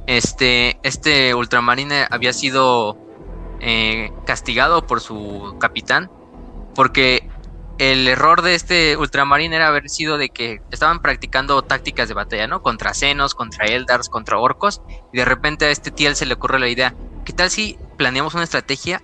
Este, 0.06 0.78
este 0.82 1.34
ultramarine 1.34 2.06
había 2.10 2.32
sido 2.32 2.98
eh, 3.62 4.12
castigado 4.26 4.86
por 4.86 5.00
su 5.00 5.56
capitán, 5.58 6.10
porque 6.74 7.28
el 7.78 8.06
error 8.06 8.42
de 8.42 8.54
este 8.54 8.96
ultramarine 8.96 9.56
era 9.56 9.68
haber 9.68 9.88
sido 9.88 10.18
de 10.18 10.28
que 10.28 10.60
estaban 10.70 11.00
practicando 11.00 11.62
tácticas 11.62 12.08
de 12.08 12.14
batalla, 12.14 12.46
¿no? 12.46 12.62
Contra 12.62 12.94
Senos, 12.94 13.34
contra 13.34 13.66
Eldars, 13.66 14.08
contra 14.08 14.38
orcos. 14.38 14.82
Y 15.12 15.18
de 15.18 15.24
repente 15.24 15.64
a 15.64 15.70
este 15.70 15.90
Tiel 15.90 16.16
se 16.16 16.26
le 16.26 16.34
ocurre 16.34 16.58
la 16.58 16.68
idea, 16.68 16.94
¿qué 17.24 17.32
tal 17.32 17.50
si 17.50 17.78
planeamos 17.96 18.34
una 18.34 18.44
estrategia 18.44 19.02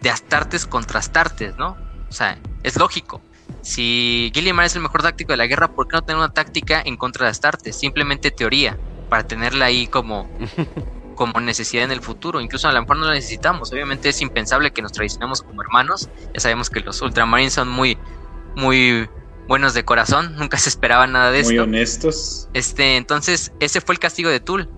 de 0.00 0.10
Astartes 0.10 0.66
contra 0.66 0.98
Astartes, 0.98 1.56
¿no? 1.56 1.76
O 2.08 2.12
sea, 2.12 2.38
es 2.62 2.76
lógico. 2.76 3.22
Si 3.62 4.30
Gilliman 4.34 4.66
es 4.66 4.76
el 4.76 4.82
mejor 4.82 5.02
táctico 5.02 5.32
de 5.32 5.36
la 5.36 5.46
guerra, 5.46 5.68
¿por 5.68 5.86
qué 5.86 5.96
no 5.96 6.02
tener 6.02 6.18
una 6.18 6.32
táctica 6.32 6.82
en 6.84 6.96
contra 6.96 7.26
de 7.26 7.30
Astartes? 7.30 7.78
Simplemente 7.78 8.30
teoría, 8.30 8.78
para 9.08 9.26
tenerla 9.26 9.66
ahí 9.66 9.86
como, 9.86 10.28
como 11.20 11.38
necesidad 11.38 11.84
en 11.84 11.92
el 11.92 12.00
futuro. 12.00 12.40
Incluso 12.40 12.66
a 12.66 12.72
lo 12.72 12.80
mejor 12.80 12.96
no 12.96 13.04
la 13.04 13.12
necesitamos. 13.12 13.70
Obviamente 13.72 14.08
es 14.08 14.22
impensable 14.22 14.70
que 14.70 14.80
nos 14.80 14.92
traicionemos 14.92 15.42
como 15.42 15.60
hermanos. 15.60 16.08
Ya 16.32 16.40
sabemos 16.40 16.70
que 16.70 16.80
los 16.80 17.02
ultramarines 17.02 17.52
son 17.52 17.68
muy, 17.68 17.98
muy 18.56 19.06
buenos 19.46 19.74
de 19.74 19.84
corazón. 19.84 20.34
Nunca 20.38 20.56
se 20.56 20.70
esperaba 20.70 21.06
nada 21.06 21.30
de 21.30 21.40
esto. 21.40 21.52
Muy 21.52 21.58
honestos. 21.58 22.48
Este, 22.54 22.96
entonces, 22.96 23.52
ese 23.60 23.82
fue 23.82 23.96
el 23.96 23.98
castigo 23.98 24.30
de 24.30 24.40
Tul. 24.40 24.70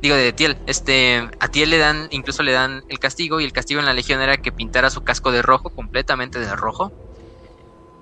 Digo, 0.00 0.14
de 0.14 0.32
Tiel. 0.32 0.56
Este, 0.68 1.28
a 1.40 1.48
Tiel 1.48 1.70
le 1.70 1.78
dan, 1.78 2.06
incluso 2.12 2.44
le 2.44 2.52
dan 2.52 2.84
el 2.88 3.00
castigo. 3.00 3.40
Y 3.40 3.44
el 3.44 3.52
castigo 3.52 3.80
en 3.80 3.86
la 3.86 3.92
legión 3.92 4.20
era 4.20 4.36
que 4.36 4.52
pintara 4.52 4.90
su 4.90 5.02
casco 5.02 5.32
de 5.32 5.42
rojo, 5.42 5.70
completamente 5.70 6.38
de 6.38 6.54
rojo. 6.54 6.92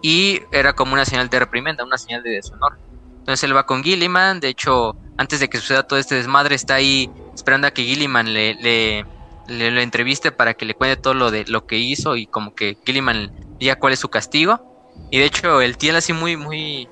Y 0.03 0.43
era 0.53 0.75
como 0.75 0.93
una 0.93 1.07
señal 1.07 1.31
de 1.31 1.39
reprimenda, 1.39 1.83
una 1.83 1.97
señal 1.97 2.23
de 2.23 2.29
deshonor. 2.29 2.77
Entonces 3.21 3.43
él 3.45 3.57
va 3.57 3.65
con 3.65 3.83
Gilliman. 3.83 4.39
De 4.41 4.49
hecho, 4.49 4.99
antes 5.17 5.41
de 5.41 5.49
que 5.49 5.57
suceda 5.57 5.85
todo 5.85 5.99
este 5.99 6.15
desmadre, 6.17 6.55
está 6.55 6.75
ahí 6.75 7.11
esperando 7.37 7.67
a 7.67 7.71
que 7.71 7.85
Gilliman 7.85 8.33
le, 8.33 8.55
le, 8.55 9.83
entreviste 9.83 10.33
para 10.33 10.55
que 10.55 10.65
le 10.65 10.75
cuente 10.75 10.97
todo 10.97 11.15
lo 11.15 11.31
de 11.31 11.45
lo 11.47 11.67
que 11.67 11.77
hizo 11.77 12.17
y 12.17 12.27
como 12.27 12.55
que 12.55 12.79
Gilliman 12.85 13.31
diga 13.59 13.77
cuál 13.77 13.93
es 13.93 14.01
su 14.01 14.09
castigo. 14.09 14.95
Y 15.11 15.19
de 15.19 15.27
hecho, 15.27 15.61
el 15.61 15.77
Tiel 15.77 15.97
así 15.97 16.15
muy, 16.15 16.37
muy, 16.37 16.89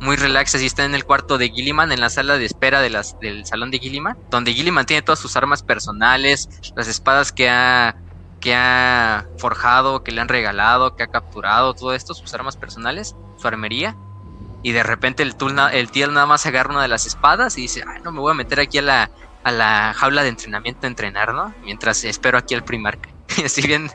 muy 0.00 0.16
relax, 0.16 0.56
así 0.56 0.66
está 0.66 0.84
en 0.84 0.94
el 0.94 1.04
cuarto 1.04 1.38
de 1.38 1.48
Gilliman, 1.48 1.92
en 1.92 2.00
la 2.00 2.10
sala 2.10 2.36
de 2.36 2.44
espera 2.44 2.80
de 2.80 2.90
las, 2.90 3.18
del 3.20 3.46
salón 3.46 3.70
de 3.70 3.78
Gilliman, 3.78 4.18
donde 4.30 4.52
Gilliman 4.52 4.84
tiene 4.84 5.02
todas 5.02 5.20
sus 5.20 5.36
armas 5.36 5.62
personales, 5.62 6.48
las 6.74 6.88
espadas 6.88 7.30
que 7.30 7.48
ha, 7.48 7.96
que 8.40 8.54
ha 8.54 9.26
forjado, 9.38 10.02
que 10.02 10.10
le 10.10 10.20
han 10.20 10.28
regalado, 10.28 10.96
que 10.96 11.04
ha 11.04 11.06
capturado, 11.06 11.72
todo 11.74 11.94
esto, 11.94 12.14
sus 12.14 12.34
armas 12.34 12.56
personales, 12.56 13.14
su 13.38 13.46
armería. 13.46 13.96
Y 14.64 14.72
de 14.72 14.82
repente 14.82 15.22
el, 15.22 15.36
el 15.72 15.90
Tiel 15.90 16.12
nada 16.12 16.26
más 16.26 16.44
agarra 16.46 16.70
una 16.70 16.82
de 16.82 16.88
las 16.88 17.06
espadas 17.06 17.56
y 17.56 17.62
dice, 17.62 17.84
ay, 17.86 18.00
no 18.02 18.10
me 18.10 18.18
voy 18.18 18.32
a 18.32 18.34
meter 18.34 18.60
aquí 18.60 18.78
a 18.78 18.82
la, 18.82 19.10
a 19.44 19.52
la 19.52 19.94
jaula 19.94 20.22
de 20.22 20.30
entrenamiento 20.30 20.86
a 20.86 20.88
entrenar, 20.88 21.34
¿no? 21.34 21.54
Mientras 21.62 22.02
espero 22.04 22.38
aquí 22.38 22.54
al 22.54 22.64
Primark. 22.64 23.08
Estoy 23.42 23.66
bien, 23.66 23.90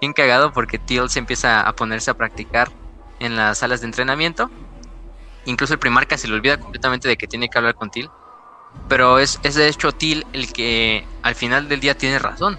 bien 0.00 0.12
cagado 0.12 0.52
porque 0.52 0.78
Teal 0.78 1.10
se 1.10 1.18
empieza 1.18 1.60
a 1.60 1.74
ponerse 1.74 2.10
a 2.10 2.14
practicar 2.14 2.70
en 3.18 3.36
las 3.36 3.58
salas 3.58 3.80
de 3.80 3.86
entrenamiento. 3.86 4.50
Incluso 5.44 5.74
el 5.74 5.80
Primarca 5.80 6.16
se 6.16 6.28
le 6.28 6.34
olvida 6.34 6.58
completamente 6.58 7.08
de 7.08 7.16
que 7.16 7.26
tiene 7.26 7.48
que 7.48 7.58
hablar 7.58 7.74
con 7.74 7.90
Teal. 7.90 8.10
Pero 8.88 9.18
es, 9.18 9.38
es 9.42 9.56
de 9.56 9.68
hecho 9.68 9.92
Teal 9.92 10.24
el 10.32 10.52
que 10.52 11.06
al 11.22 11.34
final 11.34 11.68
del 11.68 11.80
día 11.80 11.98
tiene 11.98 12.18
razón. 12.18 12.58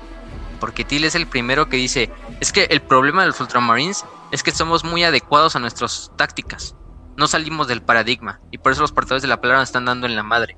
Porque 0.60 0.84
Teal 0.84 1.06
es 1.06 1.15
el 1.15 1.28
primero 1.28 1.70
que 1.70 1.78
dice, 1.78 2.10
es 2.40 2.52
que 2.52 2.65
el 2.65 2.82
problema 2.82 3.22
de 3.22 3.28
los 3.28 3.40
Ultramarines 3.40 4.06
es 4.32 4.44
que 4.44 4.52
somos 4.52 4.84
muy 4.84 5.03
adecuados 5.03 5.56
a 5.56 5.60
nuestras 5.60 6.11
tácticas. 6.18 6.76
No 7.15 7.28
salimos 7.28 7.68
del 7.68 7.82
paradigma. 7.82 8.41
Y 8.52 8.57
por 8.57 8.72
eso 8.72 8.82
los 8.82 8.91
portadores 8.91 9.22
de 9.22 9.28
la 9.28 9.40
palabra 9.40 9.60
nos 9.60 9.70
están 9.70 9.86
dando 9.86 10.07
en 10.07 10.15
la 10.15 10.24
madre. 10.24 10.57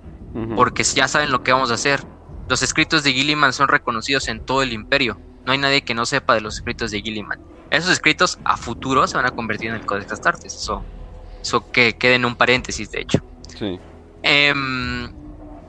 Porque 0.55 0.83
ya 0.83 1.07
saben 1.07 1.31
lo 1.31 1.43
que 1.43 1.53
vamos 1.53 1.71
a 1.71 1.75
hacer. 1.75 2.03
Los 2.49 2.61
escritos 2.61 3.03
de 3.03 3.13
Gilliman 3.13 3.53
son 3.53 3.69
reconocidos 3.69 4.27
en 4.27 4.45
todo 4.45 4.61
el 4.63 4.73
imperio. 4.73 5.17
No 5.45 5.53
hay 5.53 5.57
nadie 5.57 5.83
que 5.83 5.93
no 5.93 6.05
sepa 6.05 6.33
de 6.33 6.41
los 6.41 6.55
escritos 6.55 6.91
de 6.91 7.01
Gilliman. 7.01 7.39
Esos 7.69 7.91
escritos 7.91 8.37
a 8.43 8.57
futuro 8.57 9.07
se 9.07 9.15
van 9.15 9.25
a 9.25 9.31
convertir 9.31 9.69
en 9.69 9.75
el 9.75 9.85
Codex 9.85 10.11
Astartes. 10.11 10.53
Eso, 10.53 10.83
eso 11.41 11.71
que 11.71 11.95
quede 11.97 12.15
en 12.15 12.25
un 12.25 12.35
paréntesis, 12.35 12.91
de 12.91 13.01
hecho. 13.01 13.19
Sí. 13.57 13.79
Em, 14.23 15.09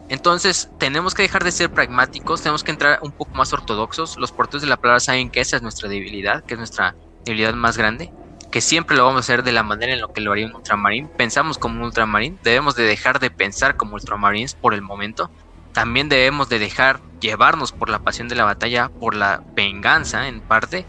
entonces, 0.08 0.68
tenemos 0.78 1.14
que 1.14 1.22
dejar 1.22 1.44
de 1.44 1.52
ser 1.52 1.70
pragmáticos, 1.70 2.42
tenemos 2.42 2.64
que 2.64 2.70
entrar 2.70 2.98
un 3.02 3.12
poco 3.12 3.34
más 3.34 3.52
ortodoxos. 3.52 4.16
Los 4.18 4.32
portadores 4.32 4.62
de 4.62 4.68
la 4.68 4.76
palabra 4.76 5.00
saben 5.00 5.30
que 5.30 5.40
esa 5.40 5.56
es 5.56 5.62
nuestra 5.62 5.88
debilidad, 5.88 6.44
que 6.44 6.54
es 6.54 6.58
nuestra 6.58 6.94
debilidad 7.24 7.54
más 7.54 7.76
grande, 7.76 8.12
que 8.56 8.62
siempre 8.62 8.96
lo 8.96 9.04
vamos 9.04 9.18
a 9.18 9.20
hacer 9.20 9.42
de 9.42 9.52
la 9.52 9.62
manera 9.62 9.92
en 9.92 10.00
la 10.00 10.08
que 10.08 10.22
lo 10.22 10.32
haría 10.32 10.46
un 10.46 10.54
ultramarín. 10.54 11.08
Pensamos 11.08 11.58
como 11.58 11.76
un 11.76 11.82
ultramarín, 11.82 12.38
debemos 12.42 12.74
de 12.74 12.84
dejar 12.84 13.20
de 13.20 13.30
pensar 13.30 13.76
como 13.76 13.96
ultramarines 13.96 14.54
por 14.54 14.72
el 14.72 14.80
momento. 14.80 15.30
También 15.74 16.08
debemos 16.08 16.48
de 16.48 16.58
dejar 16.58 17.02
llevarnos 17.20 17.72
por 17.72 17.90
la 17.90 17.98
pasión 17.98 18.28
de 18.28 18.34
la 18.34 18.44
batalla, 18.44 18.88
por 18.88 19.14
la 19.14 19.42
venganza 19.54 20.26
en 20.28 20.40
parte, 20.40 20.86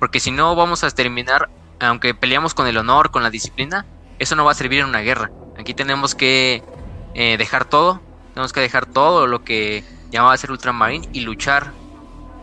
porque 0.00 0.18
si 0.18 0.32
no 0.32 0.56
vamos 0.56 0.82
a 0.82 0.90
terminar, 0.90 1.48
aunque 1.78 2.14
peleamos 2.14 2.52
con 2.52 2.66
el 2.66 2.76
honor, 2.76 3.12
con 3.12 3.22
la 3.22 3.30
disciplina, 3.30 3.86
eso 4.18 4.34
no 4.34 4.44
va 4.44 4.50
a 4.50 4.54
servir 4.54 4.80
en 4.80 4.86
una 4.86 5.02
guerra. 5.02 5.30
Aquí 5.56 5.74
tenemos 5.74 6.16
que 6.16 6.64
eh, 7.14 7.36
dejar 7.38 7.64
todo, 7.64 8.00
tenemos 8.34 8.52
que 8.52 8.58
dejar 8.58 8.86
todo 8.86 9.28
lo 9.28 9.44
que 9.44 9.84
llamaba 10.10 10.34
a 10.34 10.36
ser 10.36 10.50
ultramarín 10.50 11.08
y 11.12 11.20
luchar 11.20 11.70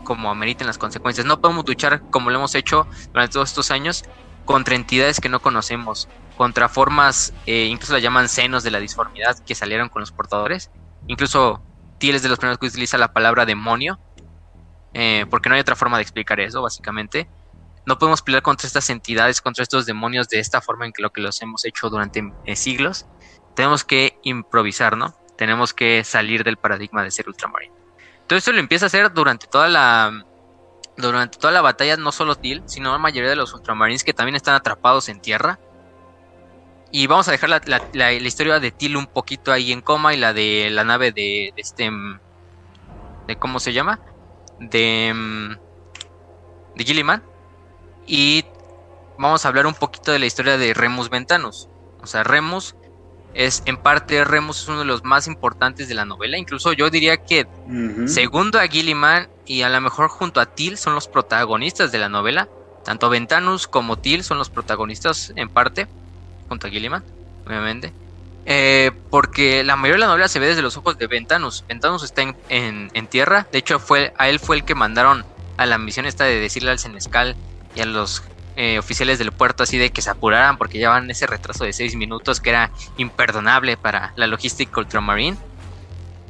como 0.06 0.32
ameriten 0.32 0.66
las 0.66 0.78
consecuencias. 0.78 1.28
No 1.28 1.42
podemos 1.42 1.68
luchar 1.68 2.04
como 2.10 2.30
lo 2.30 2.38
hemos 2.38 2.56
hecho 2.56 2.88
durante 3.12 3.34
todos 3.34 3.50
estos 3.50 3.70
años 3.70 4.06
contra 4.46 4.76
entidades 4.76 5.20
que 5.20 5.30
no 5.30 5.42
conocemos, 5.42 6.08
contra 6.38 6.70
formas, 6.70 7.34
eh, 7.46 7.66
incluso 7.66 7.94
la 7.94 8.00
llaman 8.00 8.30
senos 8.30 8.64
de 8.64 8.72
la 8.72 8.80
disformidad 8.80 9.38
que 9.40 9.56
salieron 9.56 9.90
con 9.90 10.02
los 10.02 10.12
portadores. 10.12 10.72
Incluso 11.08 11.62
Tiel 11.98 12.16
es 12.16 12.24
de 12.24 12.30
los 12.30 12.38
primeros 12.38 12.60
que 12.60 12.68
utiliza 12.68 12.98
la 12.98 13.14
palabra 13.14 13.46
demonio, 13.46 14.00
eh, 14.94 15.26
porque 15.30 15.50
no 15.50 15.56
hay 15.56 15.62
otra 15.62 15.76
forma 15.76 15.98
de 15.98 16.04
explicar 16.04 16.40
eso, 16.40 16.62
básicamente. 16.62 17.28
No 17.86 17.98
podemos 18.00 18.22
pelear 18.22 18.42
contra 18.42 18.68
estas 18.68 18.90
entidades, 18.90 19.42
contra 19.42 19.64
estos 19.64 19.86
demonios 19.86 20.28
de 20.30 20.40
esta 20.40 20.62
forma 20.62 20.86
en 20.86 20.94
que 20.94 21.02
lo 21.02 21.12
que 21.12 21.22
los 21.22 21.42
hemos 21.42 21.66
hecho 21.66 21.90
durante 21.90 22.32
eh, 22.46 22.56
siglos. 22.56 23.06
Tenemos 23.56 23.84
que 23.84 24.18
improvisar, 24.24 24.98
¿no? 24.98 25.16
Tenemos 25.38 25.74
que 25.74 26.04
salir 26.04 26.44
del 26.44 26.58
paradigma 26.58 27.04
de 27.04 27.12
ser 27.12 27.28
ultramarino. 27.28 27.76
Todo 28.28 28.38
esto 28.38 28.52
lo 28.52 28.60
empieza 28.60 28.86
a 28.86 28.88
hacer 28.88 29.14
durante 29.14 29.48
toda 29.48 29.68
la 29.68 30.26
durante 30.98 31.38
toda 31.38 31.52
la 31.52 31.62
batalla, 31.62 31.98
no 31.98 32.12
solo 32.12 32.36
Til, 32.36 32.64
sino 32.66 32.92
la 32.92 32.98
mayoría 32.98 33.30
de 33.30 33.36
los 33.36 33.54
ultramarines 33.54 34.04
que 34.04 34.14
también 34.14 34.36
están 34.36 34.56
atrapados 34.56 35.10
en 35.10 35.20
tierra. 35.20 35.60
Y 36.92 37.08
vamos 37.08 37.28
a 37.28 37.32
dejar 37.32 37.50
la, 37.50 38.14
historia 38.14 38.60
de 38.60 38.72
Til 38.72 38.96
un 38.96 39.08
poquito 39.08 39.52
ahí 39.52 39.72
en 39.72 39.82
coma 39.82 40.14
y 40.14 40.18
la 40.18 40.34
de 40.34 40.70
la 40.72 40.84
nave 40.84 41.12
de, 41.12 41.54
este... 41.58 41.92
Mm, 41.92 42.20
de 43.28 43.36
¿Cómo 43.38 43.60
se 43.60 43.74
llama? 43.74 44.00
De... 44.60 45.12
Mm, 45.14 45.56
de 46.76 46.84
Gilliman. 46.84 47.24
Y 48.08 48.46
vamos 49.18 49.46
a 49.46 49.50
hablar 49.50 49.68
un 49.68 49.74
poquito 49.74 50.12
de 50.12 50.20
la 50.20 50.26
historia 50.26 50.58
de 50.58 50.74
Remus 50.74 51.10
Ventanus. 51.10 51.68
O 52.02 52.08
sea, 52.08 52.24
Remus 52.24 52.76
es 53.36 53.62
en 53.66 53.78
parte 53.78 54.24
Remus 54.24 54.62
es 54.62 54.68
uno 54.70 54.80
de 54.80 54.86
los 54.86 55.04
más 55.04 55.28
importantes 55.28 55.88
de 55.88 55.94
la 55.94 56.06
novela. 56.06 56.38
Incluso 56.38 56.74
yo 56.74 56.90
diría 56.90 57.18
que 57.18 57.46
segundo 58.08 58.60
a 58.60 58.68
Gilliman 58.68 59.28
y 59.46 59.62
a 59.62 59.70
lo 59.70 59.80
mejor 59.82 60.08
junto 60.08 60.40
a 60.40 60.46
Til 60.46 60.78
son 60.78 60.96
los 60.96 61.08
protagonistas 61.08 61.92
de 61.92 62.00
la 62.00 62.10
novela. 62.10 62.48
Tanto 62.84 63.10
Ventanus 63.10 63.68
como 63.68 63.98
Til 63.98 64.24
son 64.24 64.38
los 64.38 64.50
protagonistas 64.50 65.34
en 65.36 65.50
parte, 65.50 65.88
junto 66.48 66.68
a 66.68 66.70
Gilliman, 66.70 67.04
obviamente. 67.46 67.94
Eh, 68.46 68.92
porque 69.10 69.64
la 69.64 69.76
mayoría 69.76 69.96
de 69.96 70.02
la 70.02 70.08
novela 70.08 70.28
se 70.28 70.40
ve 70.40 70.48
desde 70.48 70.62
los 70.62 70.78
ojos 70.78 70.98
de 70.98 71.08
Ventanus. 71.08 71.66
Ventanus 71.68 72.04
está 72.04 72.22
en, 72.50 73.08
tierra. 73.08 73.48
De 73.52 73.58
hecho, 73.58 73.80
fue, 73.80 74.14
a 74.18 74.30
él 74.30 74.40
fue 74.40 74.56
el 74.56 74.64
que 74.64 74.76
mandaron 74.76 75.26
a 75.58 75.66
la 75.66 75.78
misión 75.78 76.06
esta 76.06 76.24
de 76.24 76.40
decirle 76.40 76.72
al 76.72 76.80
Senescal 76.80 77.36
y 77.76 77.82
a 77.82 77.86
los 77.86 78.24
eh, 78.56 78.80
oficiales 78.80 79.20
del 79.20 79.32
puerto 79.32 79.64
así 79.64 79.78
de 79.78 79.90
que 79.92 80.02
se 80.02 80.10
apuraran 80.10 80.58
porque 80.58 80.78
llevaban 80.78 81.10
ese 81.12 81.28
retraso 81.28 81.66
de 81.66 81.74
seis 81.74 81.96
minutos 81.96 82.40
que 82.40 82.52
era 82.52 82.72
imperdonable 82.98 83.78
para 83.78 84.14
la 84.16 84.28
logística 84.28 84.80
ultramarine. 84.80 85.38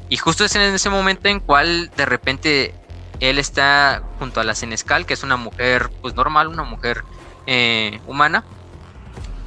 Y 0.09 0.17
justo 0.17 0.45
es 0.45 0.55
en 0.55 0.61
ese 0.61 0.89
momento 0.89 1.29
en 1.29 1.39
cual 1.39 1.91
de 1.95 2.05
repente 2.05 2.73
él 3.19 3.39
está 3.39 4.03
junto 4.19 4.39
a 4.39 4.43
la 4.43 4.55
Senescal, 4.55 5.05
que 5.05 5.13
es 5.13 5.23
una 5.23 5.37
mujer 5.37 5.89
pues 6.01 6.15
normal, 6.15 6.47
una 6.47 6.63
mujer 6.63 7.03
eh, 7.47 7.99
humana. 8.07 8.43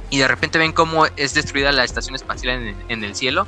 Y 0.09 0.17
de 0.17 0.27
repente 0.27 0.57
ven 0.57 0.73
cómo 0.73 1.05
es 1.05 1.33
destruida 1.33 1.71
la 1.71 1.83
estación 1.83 2.15
espacial 2.15 2.75
en, 2.87 3.03
el 3.03 3.15
cielo. 3.15 3.45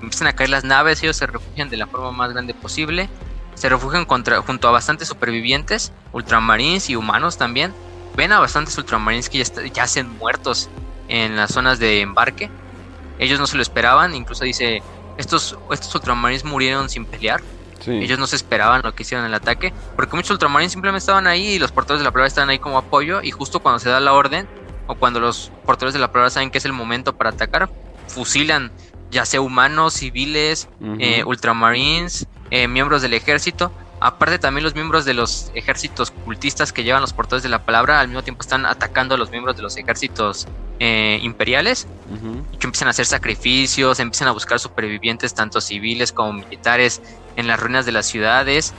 Empiezan 0.00 0.28
a 0.28 0.34
caer 0.34 0.50
las 0.50 0.64
naves, 0.64 1.02
ellos 1.02 1.16
se 1.16 1.26
refugian 1.26 1.70
de 1.70 1.76
la 1.76 1.86
forma 1.86 2.12
más 2.12 2.32
grande 2.32 2.54
posible. 2.54 3.08
Se 3.54 3.68
refugian 3.68 4.04
contra, 4.04 4.40
junto 4.42 4.68
a 4.68 4.70
bastantes 4.70 5.08
supervivientes, 5.08 5.92
ultramarines 6.12 6.88
y 6.88 6.96
humanos 6.96 7.36
también. 7.36 7.74
Ven 8.16 8.32
a 8.32 8.40
bastantes 8.40 8.76
ultramarines 8.78 9.28
que 9.28 9.42
ya, 9.42 9.64
ya 9.72 9.82
hacen 9.82 10.08
muertos 10.18 10.70
en 11.08 11.36
las 11.36 11.52
zonas 11.52 11.78
de 11.78 12.00
embarque. 12.00 12.50
Ellos 13.18 13.38
no 13.38 13.46
se 13.46 13.56
lo 13.56 13.62
esperaban, 13.62 14.14
incluso 14.14 14.44
dice, 14.44 14.82
estos, 15.18 15.56
estos 15.70 15.94
ultramarines 15.94 16.44
murieron 16.44 16.88
sin 16.88 17.04
pelear 17.04 17.40
ellos 17.86 18.18
no 18.18 18.26
se 18.26 18.36
esperaban 18.36 18.82
lo 18.82 18.94
que 18.94 19.02
hicieron 19.02 19.26
el 19.26 19.34
ataque, 19.34 19.72
porque 19.96 20.16
muchos 20.16 20.32
ultramarines 20.32 20.72
simplemente 20.72 21.00
estaban 21.00 21.26
ahí 21.26 21.48
y 21.48 21.58
los 21.58 21.72
portadores 21.72 22.00
de 22.00 22.04
la 22.04 22.12
palabra 22.12 22.28
estaban 22.28 22.50
ahí 22.50 22.58
como 22.58 22.78
apoyo 22.78 23.22
y 23.22 23.30
justo 23.30 23.60
cuando 23.60 23.78
se 23.78 23.90
da 23.90 24.00
la 24.00 24.12
orden 24.12 24.48
o 24.86 24.94
cuando 24.94 25.20
los 25.20 25.50
portadores 25.64 25.94
de 25.94 26.00
la 26.00 26.10
palabra 26.10 26.30
saben 26.30 26.50
que 26.50 26.58
es 26.58 26.64
el 26.64 26.72
momento 26.72 27.16
para 27.16 27.30
atacar, 27.30 27.68
fusilan 28.08 28.72
ya 29.10 29.24
sea 29.24 29.40
humanos, 29.40 29.94
civiles, 29.94 30.68
eh, 30.98 31.24
ultramarines, 31.24 32.26
eh, 32.50 32.66
miembros 32.68 33.02
del 33.02 33.14
ejército. 33.14 33.70
Aparte 34.04 34.38
también 34.38 34.64
los 34.64 34.74
miembros 34.74 35.06
de 35.06 35.14
los 35.14 35.50
ejércitos 35.54 36.10
cultistas 36.10 36.74
que 36.74 36.84
llevan 36.84 37.00
los 37.00 37.14
portadores 37.14 37.42
de 37.42 37.48
la 37.48 37.64
palabra 37.64 38.00
al 38.00 38.08
mismo 38.08 38.22
tiempo 38.22 38.42
están 38.42 38.66
atacando 38.66 39.14
a 39.14 39.18
los 39.18 39.30
miembros 39.30 39.56
de 39.56 39.62
los 39.62 39.78
ejércitos 39.78 40.46
eh, 40.78 41.18
imperiales 41.22 41.86
y 42.52 42.58
que 42.58 42.66
empiezan 42.66 42.88
a 42.88 42.90
hacer 42.90 43.06
sacrificios, 43.06 44.00
empiezan 44.00 44.28
a 44.28 44.32
buscar 44.32 44.60
supervivientes 44.60 45.32
tanto 45.32 45.58
civiles 45.62 46.12
como 46.12 46.34
militares 46.34 47.00
en 47.36 47.46
las 47.46 47.58
ruinas 47.58 47.86
de 47.86 47.92
las 47.92 48.04
ciudades 48.04 48.74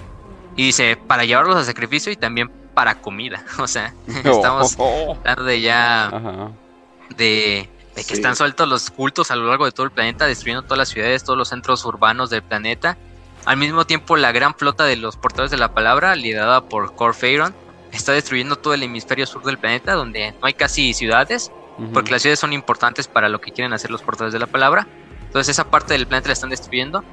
y 0.56 0.68
dice 0.68 0.96
para 0.96 1.26
llevarlos 1.26 1.56
a 1.56 1.64
sacrificio 1.64 2.12
y 2.12 2.18
también 2.18 2.52
para 2.76 3.02
comida, 3.02 3.44
o 3.58 3.66
sea, 3.66 3.96
estamos 4.24 4.78
hablando 4.78 5.44
de 5.44 5.60
ya 5.60 6.52
de, 7.18 7.68
que 7.96 8.14
están 8.14 8.36
sueltos 8.36 8.70
los 8.70 8.92
cultos 8.92 9.32
a 9.32 9.36
lo 9.36 9.48
largo 9.48 9.66
de 9.66 9.72
todo 9.72 9.88
el 9.88 9.92
planeta, 9.92 10.28
destruyendo 10.28 10.62
todas 10.62 10.78
las 10.78 10.90
ciudades, 10.90 11.24
todos 11.24 11.40
los 11.40 11.50
centros 11.50 11.84
urbanos 11.84 12.30
del 12.30 12.44
planeta. 12.44 12.96
Al 13.46 13.58
mismo 13.58 13.86
tiempo, 13.86 14.16
la 14.16 14.32
gran 14.32 14.56
flota 14.56 14.86
de 14.86 14.96
los 14.96 15.18
portadores 15.18 15.52
de 15.52 15.58
la 15.58 15.74
palabra, 15.74 16.16
liderada 16.16 16.66
por 16.68 16.96
Corfeiron, 16.96 17.54
está 17.92 18.12
destruyendo 18.12 18.56
todo 18.56 18.74
el 18.74 18.84
hemisferio 18.84 19.28
sur 19.28 19.44
del 19.44 19.60
planeta, 19.60 19.94
donde 19.94 20.32
no 20.32 20.48
hay 20.48 20.54
casi 20.54 20.94
ciudades, 20.94 21.52
porque 21.94 22.12
las 22.12 22.22
ciudades 22.22 22.40
son 22.40 22.54
importantes 22.54 23.08
para 23.08 23.30
lo 23.30 23.42
que 23.42 23.52
quieren 23.52 23.74
hacer 23.74 23.92
los 23.92 24.02
portadores 24.02 24.34
de 24.34 24.40
la 24.40 24.48
palabra. 24.48 24.88
Entonces 25.26 25.50
esa 25.50 25.70
parte 25.70 25.94
del 25.94 26.08
planeta 26.08 26.30
la 26.30 26.34
están 26.34 26.50
destruyendo. 26.50 27.04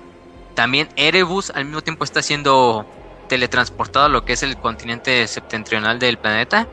También 0.54 0.88
Erebus 0.96 1.50
al 1.50 1.66
mismo 1.66 1.82
tiempo 1.82 2.04
está 2.04 2.22
siendo 2.22 2.86
teletransportado 3.28 4.06
a 4.06 4.08
lo 4.08 4.24
que 4.24 4.32
es 4.34 4.42
el 4.42 4.56
continente 4.56 5.26
septentrional 5.26 5.98
del 5.98 6.18
planeta, 6.18 6.66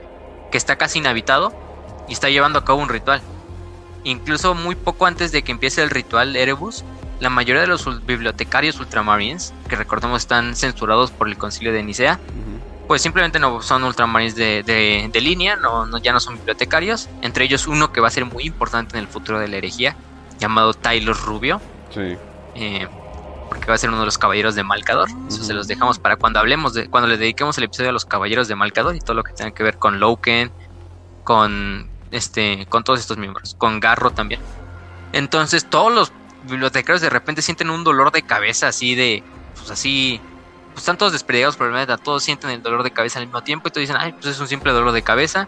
que 0.52 0.58
está 0.58 0.78
casi 0.78 1.00
inhabitado 1.00 1.54
y 2.08 2.14
está 2.14 2.30
llevando 2.30 2.60
a 2.60 2.66
cabo 2.66 2.82
un 2.82 2.90
ritual. 2.90 3.22
Incluso 4.04 4.54
muy 4.56 4.76
poco 4.76 5.06
antes 5.06 5.32
de 5.32 5.44
que 5.44 5.52
empiece 5.52 5.82
el 5.82 5.90
ritual 5.90 6.36
Erebus, 6.36 6.84
la 7.20 7.30
mayoría 7.30 7.62
de 7.62 7.68
los 7.68 8.06
bibliotecarios 8.06 8.80
ultramarines, 8.80 9.54
que 9.68 9.76
recordemos 9.76 10.22
están 10.22 10.56
censurados 10.56 11.12
por 11.12 11.28
el 11.28 11.38
concilio 11.38 11.74
de 11.74 11.84
Nicea, 11.84 12.20
pues 12.88 13.02
simplemente 13.02 13.40
no 13.40 13.62
son 13.62 13.84
ultramarines 13.84 14.36
de, 14.36 15.12
línea, 15.22 15.56
no, 15.56 15.98
ya 16.00 16.12
no 16.12 16.20
son 16.20 16.38
bibliotecarios. 16.38 17.08
Entre 17.22 17.46
ellos 17.46 17.68
uno 17.68 17.92
que 17.92 18.02
va 18.02 18.08
a 18.08 18.12
ser 18.12 18.26
muy 18.26 18.46
importante 18.46 18.98
en 18.98 19.04
el 19.04 19.08
futuro 19.08 19.40
de 19.40 19.48
la 19.48 19.58
herejía, 19.58 19.96
llamado 20.40 20.74
Tyler 20.74 21.16
Rubio. 21.16 21.62
Sí. 21.94 22.18
Eh, 22.56 22.88
porque 23.48 23.68
va 23.68 23.76
a 23.76 23.78
ser 23.78 23.90
uno 23.90 24.00
de 24.00 24.06
los 24.06 24.18
caballeros 24.18 24.56
de 24.56 24.64
Malcador. 24.64 25.10
Eso 25.28 25.44
se 25.44 25.54
los 25.54 25.68
dejamos 25.68 26.00
para 26.00 26.16
cuando 26.16 26.40
hablemos 26.40 26.74
de, 26.74 26.88
cuando 26.88 27.08
le 27.08 27.18
dediquemos 27.18 27.58
el 27.58 27.66
episodio 27.66 27.90
a 27.90 27.94
los 27.94 28.06
caballeros 28.06 28.48
de 28.48 28.56
Malcador 28.56 28.96
y 28.96 29.00
todo 29.00 29.16
lo 29.16 29.24
que 29.24 29.34
tenga 29.34 29.52
que 29.52 29.64
ver 29.64 29.78
con 29.78 30.00
Loken, 30.00 30.52
con 31.24 31.90
este, 32.12 32.66
con 32.70 32.84
todos 32.84 33.00
estos 33.00 33.18
miembros, 33.18 33.56
con 33.56 33.80
Garro 33.80 34.12
también. 34.12 34.42
Entonces 35.14 35.66
todos 35.66 35.94
los 35.94 36.12
bibliotecarios 36.48 37.02
de 37.02 37.10
repente 37.10 37.42
sienten 37.42 37.70
un 37.70 37.84
dolor 37.84 38.12
de 38.12 38.22
cabeza 38.22 38.68
así 38.70 38.96
de 38.96 39.24
pues 39.58 39.72
así, 39.72 40.20
pues 40.74 40.80
están 40.84 40.98
todos 40.98 41.12
desperdigados 41.12 41.58
por 41.58 41.68
el 41.68 41.74
planeta, 41.74 41.98
todos 41.98 42.24
sienten 42.24 42.50
el 42.52 42.62
dolor 42.62 42.84
de 42.84 42.92
cabeza 42.92 43.20
al 43.20 43.26
mismo 43.26 43.42
tiempo 43.44 43.68
y 43.68 43.72
todos 43.72 43.82
dicen, 43.82 43.98
ay, 44.00 44.14
pues 44.14 44.26
es 44.28 44.40
un 44.40 44.48
simple 44.48 44.72
dolor 44.72 44.92
de 44.94 45.02
cabeza. 45.02 45.48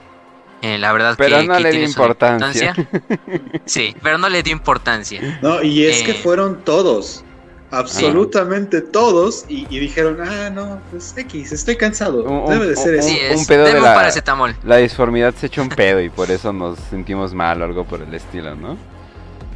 Eh, 0.63 0.77
la 0.77 0.91
verdad 0.93 1.15
Pero 1.17 1.39
que, 1.39 1.47
no 1.47 1.55
que 1.55 1.59
le 1.63 1.71
dio 1.71 1.83
importancia. 1.83 2.75
Sí, 3.65 3.95
pero 4.03 4.17
no 4.19 4.29
le 4.29 4.43
dio 4.43 4.53
importancia. 4.53 5.39
No, 5.41 5.63
y 5.63 5.85
es 5.85 6.03
que 6.03 6.11
Eh. 6.11 6.19
fueron 6.21 6.63
todos. 6.63 7.23
Absolutamente 7.71 8.81
todos. 8.81 9.45
Y, 9.47 9.65
y 9.69 9.79
dijeron, 9.79 10.17
ah, 10.21 10.49
no, 10.49 10.81
pues 10.91 11.13
X, 11.17 11.51
estoy 11.51 11.77
cansado. 11.77 12.23
Un- 12.23 12.49
Debe 12.49 12.67
de 12.67 12.75
ser 12.75 12.93
un- 12.93 12.99
eso. 12.99 13.07
Sí, 13.09 13.17
es, 13.19 13.39
un 13.39 13.45
pedo 13.45 13.63
de 13.65 13.79
la- 13.79 13.93
paracetamol. 13.95 14.55
La 14.63 14.77
disformidad 14.77 15.33
se 15.35 15.47
echa 15.47 15.61
un 15.61 15.69
pedo 15.69 16.01
y 16.01 16.09
por 16.09 16.29
eso 16.31 16.51
nos 16.53 16.77
sentimos 16.89 17.33
mal 17.33 17.61
o 17.61 17.65
algo 17.65 17.85
por 17.85 18.01
el 18.01 18.13
estilo, 18.13 18.55
¿no? 18.55 18.77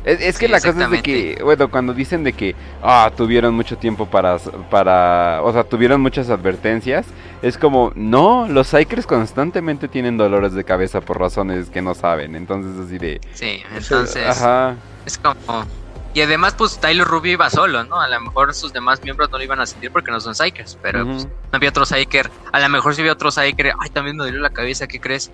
Es, 0.06 0.22
es 0.22 0.38
que 0.38 0.46
Sí, 0.46 0.52
la 0.52 0.62
cosa 0.62 0.86
es 0.86 0.92
de 0.92 1.02
que, 1.02 1.40
bueno, 1.44 1.70
cuando 1.70 1.94
dicen 1.94 2.24
de 2.24 2.34
que, 2.34 2.56
ah, 2.84 3.12
tuvieron 3.18 3.56
mucho 3.56 3.78
tiempo 3.78 4.06
para, 4.06 4.38
para, 4.70 5.42
o 5.42 5.52
sea, 5.52 5.64
tuvieron 5.64 6.00
muchas 6.00 6.30
advertencias, 6.30 7.08
es 7.42 7.58
como, 7.58 7.92
no, 7.96 8.48
los 8.48 8.68
Psychers 8.68 9.08
constantemente 9.08 9.88
tienen 9.88 10.16
dolores 10.16 10.54
de 10.54 10.64
cabeza 10.64 11.02
por 11.02 11.20
razones 11.20 11.70
que 11.70 11.82
no 11.82 11.96
saben, 11.96 12.36
entonces 12.36 12.80
así 12.86 13.00
de, 13.00 13.20
Sí, 13.34 13.64
entonces 13.76 14.28
ajá, 14.28 14.76
es 15.06 15.18
como... 15.18 15.36
Y 16.14 16.22
además, 16.22 16.54
pues 16.58 16.80
Tyler 16.80 17.06
Rubio 17.06 17.34
iba 17.34 17.50
solo, 17.50 17.84
¿no? 17.84 18.00
A 18.00 18.08
lo 18.08 18.22
mejor 18.22 18.54
sus 18.54 18.72
demás 18.72 19.04
miembros 19.04 19.30
no 19.32 19.38
lo 19.38 19.44
iban 19.44 19.60
a 19.60 19.66
sentir 19.66 19.92
porque 19.92 20.12
no 20.12 20.22
son 20.22 20.34
Psychers, 20.34 20.78
pero 20.82 21.06
pues, 21.06 21.26
no 21.26 21.32
había 21.52 21.70
otro 21.70 21.86
Psyker. 21.86 22.32
A 22.54 22.62
lo 22.62 22.70
mejor 22.70 22.96
si 22.96 23.02
había 23.02 23.12
otro 23.12 23.32
Psyker, 23.32 23.74
ay, 23.78 23.90
también 23.90 24.16
me 24.16 24.24
dolió 24.24 24.40
la 24.40 24.50
cabeza, 24.50 24.88
¿qué 24.88 25.02
crees? 25.02 25.30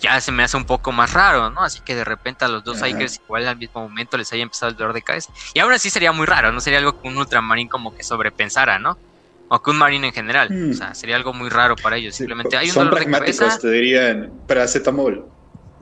Ya 0.00 0.20
se 0.20 0.32
me 0.32 0.42
hace 0.42 0.56
un 0.56 0.64
poco 0.64 0.92
más 0.92 1.12
raro, 1.12 1.50
¿no? 1.50 1.62
Así 1.62 1.80
que 1.80 1.94
de 1.94 2.04
repente 2.04 2.44
a 2.44 2.48
los 2.48 2.64
dos. 2.64 2.78
Psykers 2.78 3.20
igual 3.24 3.46
al 3.48 3.56
mismo 3.56 3.82
momento 3.82 4.16
les 4.16 4.32
haya 4.32 4.42
empezado 4.42 4.70
el 4.70 4.76
dolor 4.76 4.94
de 4.94 5.02
cabeza. 5.02 5.32
Y 5.54 5.60
aún 5.60 5.72
así 5.72 5.90
sería 5.90 6.12
muy 6.12 6.26
raro, 6.26 6.52
¿no? 6.52 6.60
Sería 6.60 6.78
algo 6.78 7.00
que 7.00 7.08
un 7.08 7.16
Ultramarín 7.16 7.68
como 7.68 7.94
que 7.94 8.02
sobrepensara, 8.02 8.78
¿no? 8.78 8.96
O 9.48 9.62
que 9.62 9.70
un 9.70 9.78
Marine 9.78 10.08
en 10.08 10.12
general. 10.12 10.48
Mm. 10.50 10.70
O 10.70 10.74
sea, 10.74 10.94
sería 10.94 11.16
algo 11.16 11.32
muy 11.32 11.48
raro 11.48 11.74
para 11.76 11.96
ellos. 11.96 12.14
Sí, 12.14 12.18
Simplemente 12.18 12.56
hay 12.56 12.68
un 12.68 12.74
son 12.74 12.84
dolor 12.84 13.00
de 13.00 13.06
pragmáticos, 13.06 13.38
cabeza. 13.38 13.58
te 13.60 13.70
dirían 13.70 14.32
paracetamol. 14.46 15.26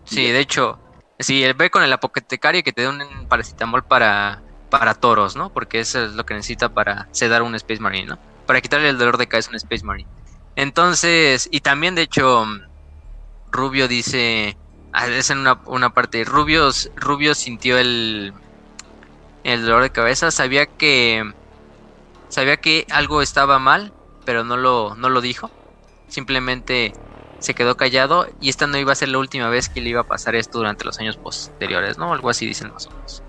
Sí, 0.05 0.31
de 0.31 0.39
hecho, 0.39 0.79
sí, 1.19 1.43
el 1.43 1.55
ve 1.55 1.69
con 1.71 1.83
el 1.83 1.93
apotecario 1.93 2.63
que 2.63 2.73
te 2.73 2.83
dé 2.83 2.89
un 2.89 3.27
paracetamol 3.29 3.85
para, 3.85 4.41
para 4.71 4.95
toros, 4.95 5.35
¿no? 5.37 5.51
Porque 5.53 5.81
eso 5.81 6.05
es 6.05 6.13
lo 6.13 6.25
que 6.25 6.35
necesita 6.35 6.69
para 6.69 7.09
sedar 7.11 7.43
un 7.43 7.55
Space 7.57 7.81
Marine, 7.81 8.07
¿no? 8.07 8.19
Para 8.47 8.61
quitarle 8.61 8.89
el 8.89 8.99
dolor 8.99 9.19
de 9.19 9.27
cabeza 9.27 9.49
a 9.49 9.51
un 9.51 9.57
Space 9.57 9.85
Marine. 9.85 10.09
Entonces, 10.55 11.49
y 11.51 11.61
también 11.61 11.95
de 11.95 12.03
hecho, 12.03 12.47
Rubio 13.51 13.89
dice, 13.89 14.57
ah, 14.93 15.09
es 15.09 15.31
en 15.31 15.39
una, 15.39 15.61
una 15.67 15.91
parte, 15.91 16.25
Rubio, 16.25 16.71
Rubio 16.97 17.35
sintió 17.35 17.79
el, 17.79 18.33
el 19.45 19.63
dolor 19.63 19.83
de 19.83 19.91
cabeza, 19.91 20.31
sabía 20.31 20.67
que, 20.67 21.25
sabía 22.29 22.57
que 22.59 22.87
algo 22.91 23.23
estaba 23.23 23.59
mal, 23.59 23.93
pero 24.25 24.45
no 24.45 24.57
lo, 24.57 24.95
no 24.97 25.09
lo 25.09 25.21
dijo. 25.21 25.51
Simplemente 26.09 26.93
se 27.39 27.55
quedó 27.55 27.77
callado 27.77 28.27
y 28.41 28.49
esta 28.49 28.67
no 28.67 28.79
iba 28.79 28.93
a 28.93 28.97
ser 28.97 29.09
la 29.09 29.19
última 29.19 29.49
vez 29.49 29.69
que 29.69 29.81
le 29.81 29.91
iba 29.91 30.01
a 30.01 30.05
pasar 30.05 30.35
esto 30.35 30.59
durante 30.59 30.85
los 30.85 30.99
años 30.99 31.17
posteriores, 31.17 31.99
¿no? 31.99 32.13
Algo 32.13 32.31
así 32.31 32.47
dicen 32.47 32.73
más 32.73 32.87
o 32.87 32.91
menos. 32.91 33.23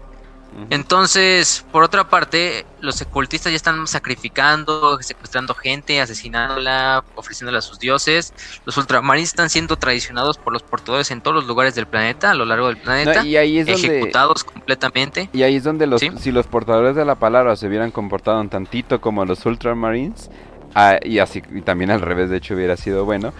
Entonces, 0.70 1.66
por 1.72 1.84
otra 1.84 2.10
parte, 2.10 2.66
los 2.82 3.02
ocultistas 3.02 3.52
ya 3.52 3.56
están 3.56 3.86
sacrificando, 3.88 5.00
secuestrando 5.02 5.54
gente, 5.54 6.02
asesinándola, 6.02 7.04
ofreciéndola 7.16 7.60
a 7.60 7.62
sus 7.62 7.80
dioses. 7.80 8.34
Los 8.66 8.76
ultramarines 8.78 9.30
están 9.30 9.50
siendo 9.50 9.78
traicionados 9.78 10.38
por 10.38 10.54
los 10.54 10.64
portadores 10.64 11.12
en 11.12 11.22
todos 11.22 11.36
los 11.36 11.46
lugares 11.46 11.76
del 11.76 11.86
planeta, 11.86 12.32
a 12.32 12.34
lo 12.34 12.46
largo 12.46 12.68
del 12.68 12.78
No, 12.78 12.84
planeta, 12.84 13.24
y 13.24 13.38
ahí 13.38 13.60
es 13.60 13.68
donde, 13.68 13.88
ejecutados 13.88 14.44
completamente. 14.44 15.30
Y 15.32 15.44
ahí 15.44 15.58
es 15.58 15.64
donde 15.64 15.86
los, 15.86 16.02
¿Sí? 16.02 16.10
si 16.20 16.32
los 16.32 16.48
portadores 16.48 16.96
de 16.96 17.06
la 17.06 17.16
palabra 17.16 17.56
se 17.56 17.68
hubieran 17.68 17.92
comportado 17.92 18.42
un 18.42 18.50
tantito 18.50 19.00
como 19.00 19.26
los 19.26 19.46
Ultramarines, 19.46 20.32
ah, 20.74 20.98
y 21.04 21.20
así 21.20 21.44
y 21.54 21.62
también 21.62 21.92
al 21.92 22.02
revés 22.02 22.30
de 22.32 22.38
hecho 22.38 22.56
hubiera 22.56 22.78
sido 22.78 23.06
bueno, 23.06 23.32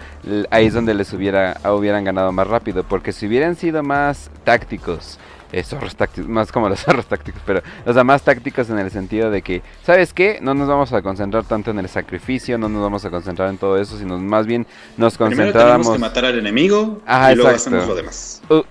ahí 0.50 0.66
es 0.66 0.74
donde 0.74 0.94
les 0.94 1.12
hubiera, 1.12 1.60
hubieran 1.64 2.04
ganado 2.04 2.30
más 2.30 2.46
rápido, 2.46 2.84
porque 2.84 3.12
si 3.12 3.26
hubieran 3.26 3.56
sido 3.56 3.82
más 3.82 4.30
tácticos, 4.44 5.18
eh, 5.52 5.62
zorros 5.62 5.96
tácticos, 5.96 6.28
más 6.28 6.52
como 6.52 6.68
los 6.68 6.80
zorros 6.84 7.06
tácticos, 7.06 7.40
pero, 7.46 7.62
o 7.86 7.92
sea, 7.92 8.04
más 8.04 8.22
tácticos 8.22 8.68
en 8.70 8.78
el 8.78 8.90
sentido 8.90 9.30
de 9.30 9.42
que, 9.42 9.62
¿sabes 9.84 10.12
qué? 10.12 10.38
No 10.42 10.54
nos 10.54 10.68
vamos 10.68 10.92
a 10.92 11.02
concentrar 11.02 11.44
tanto 11.44 11.70
en 11.70 11.78
el 11.78 11.88
sacrificio, 11.88 12.58
no 12.58 12.68
nos 12.68 12.82
vamos 12.82 13.04
a 13.04 13.10
concentrar 13.10 13.48
en 13.50 13.58
todo 13.58 13.78
eso, 13.78 13.98
sino 13.98 14.18
más 14.18 14.46
bien 14.46 14.66
nos 14.96 15.16
Primero 15.16 15.52
tenemos 15.52 15.52
concentrábamos... 15.52 15.92
que 15.92 15.98
matar 15.98 16.24
al 16.26 16.38
enemigo 16.38 17.00
Ajá, 17.06 17.32
y 17.32 17.36
luego 17.36 17.50
exacto. 17.50 17.76
hacemos 17.76 17.88
lo 17.88 17.94
demás. 17.94 18.42
Uh, 18.50 18.62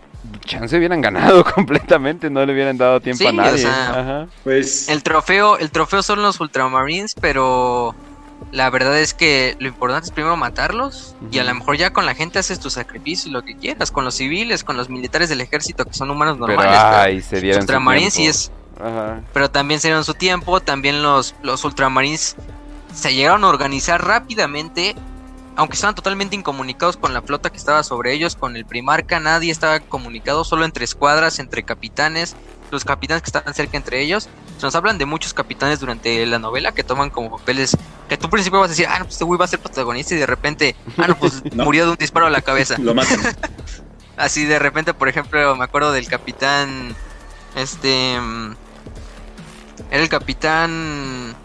chance 0.45 0.77
hubieran 0.77 1.01
ganado 1.01 1.43
completamente, 1.55 2.29
no 2.29 2.45
le 2.45 2.53
hubieran 2.53 2.77
dado 2.77 2.99
tiempo 2.99 3.19
Sí, 3.19 3.27
a 3.27 3.29
o 3.29 3.33
nadie. 3.33 3.57
sea, 3.59 3.89
Ajá. 3.99 4.27
Pues 4.43 4.89
El 4.89 5.03
trofeo, 5.03 5.57
el 5.57 5.71
trofeo 5.71 6.03
son 6.03 6.21
los 6.21 6.39
ultramarines, 6.39 7.15
pero 7.15 7.95
la 8.51 8.69
verdad 8.69 8.97
es 8.99 9.13
que 9.13 9.55
lo 9.59 9.67
importante 9.67 10.07
es 10.07 10.11
primero 10.11 10.37
matarlos 10.37 11.15
y 11.31 11.39
a 11.39 11.43
lo 11.43 11.53
mejor 11.53 11.77
ya 11.77 11.91
con 11.91 12.05
la 12.05 12.15
gente 12.15 12.39
haces 12.39 12.59
tu 12.59 12.69
sacrificio 12.69 13.29
y 13.29 13.33
lo 13.33 13.43
que 13.43 13.57
quieras, 13.57 13.91
con 13.91 14.05
los 14.05 14.15
civiles, 14.15 14.63
con 14.63 14.77
los 14.77 14.89
militares 14.89 15.29
del 15.29 15.41
ejército 15.41 15.85
que 15.85 15.93
son 15.93 16.09
humanos 16.09 16.37
normales. 16.37 16.71
pero 16.71 16.97
ay, 16.97 17.21
se 17.21 17.35
los 17.35 17.41
dieron 17.41 17.61
su 17.61 17.65
ultramarines 17.65 18.19
es, 18.19 18.51
Ajá. 18.79 19.21
pero 19.33 19.51
también 19.51 19.79
se 19.79 19.89
dieron 19.89 20.05
su 20.05 20.13
tiempo, 20.13 20.61
también 20.61 21.03
los, 21.03 21.35
los 21.41 21.63
ultramarines 21.65 22.35
se 22.93 23.13
llegaron 23.13 23.43
a 23.43 23.49
organizar 23.49 24.05
rápidamente, 24.05 24.95
aunque 25.55 25.75
estaban 25.75 25.95
totalmente 25.95 26.35
incomunicados 26.35 26.95
con 26.97 27.13
la 27.13 27.21
flota 27.21 27.49
que 27.49 27.57
estaba 27.57 27.83
sobre 27.83 28.13
ellos, 28.13 28.35
con 28.35 28.55
el 28.55 28.65
primarca, 28.65 29.19
nadie 29.19 29.51
estaba 29.51 29.79
comunicado, 29.81 30.43
solo 30.43 30.63
entre 30.63 30.85
escuadras, 30.85 31.39
entre 31.39 31.63
capitanes, 31.63 32.35
los 32.71 32.83
capitanes 32.85 33.21
que 33.23 33.27
estaban 33.27 33.53
cerca 33.53 33.77
entre 33.77 34.01
ellos. 34.01 34.29
Nos 34.61 34.73
hablan 34.75 34.97
de 34.97 35.05
muchos 35.05 35.33
capitanes 35.33 35.79
durante 35.79 36.25
la 36.25 36.39
novela 36.39 36.71
que 36.73 36.83
toman 36.83 37.09
como 37.09 37.37
papeles 37.37 37.77
que 38.09 38.17
tú 38.17 38.25
al 38.27 38.31
principio 38.31 38.59
vas 38.59 38.67
a 38.67 38.71
decir, 38.71 38.87
ah, 38.89 38.99
no, 38.99 39.05
pues 39.05 39.13
este 39.15 39.25
güey 39.25 39.37
va 39.37 39.45
a 39.45 39.47
ser 39.49 39.59
protagonista 39.59 40.15
y 40.15 40.17
de 40.17 40.25
repente, 40.25 40.75
ah, 40.97 41.07
no, 41.07 41.15
pues 41.17 41.43
No. 41.53 41.63
murió 41.65 41.85
de 41.85 41.91
un 41.91 41.97
disparo 41.97 42.25
a 42.25 42.29
la 42.29 42.41
cabeza. 42.41 42.75
lo 42.79 42.93
matan. 42.95 43.19
Así 44.17 44.45
de 44.45 44.57
repente, 44.59 44.93
por 44.93 45.07
ejemplo, 45.09 45.55
me 45.55 45.63
acuerdo 45.63 45.91
del 45.91 46.07
capitán. 46.07 46.95
Este. 47.55 48.15
Era 49.91 50.01
el 50.03 50.09
capitán. 50.09 51.35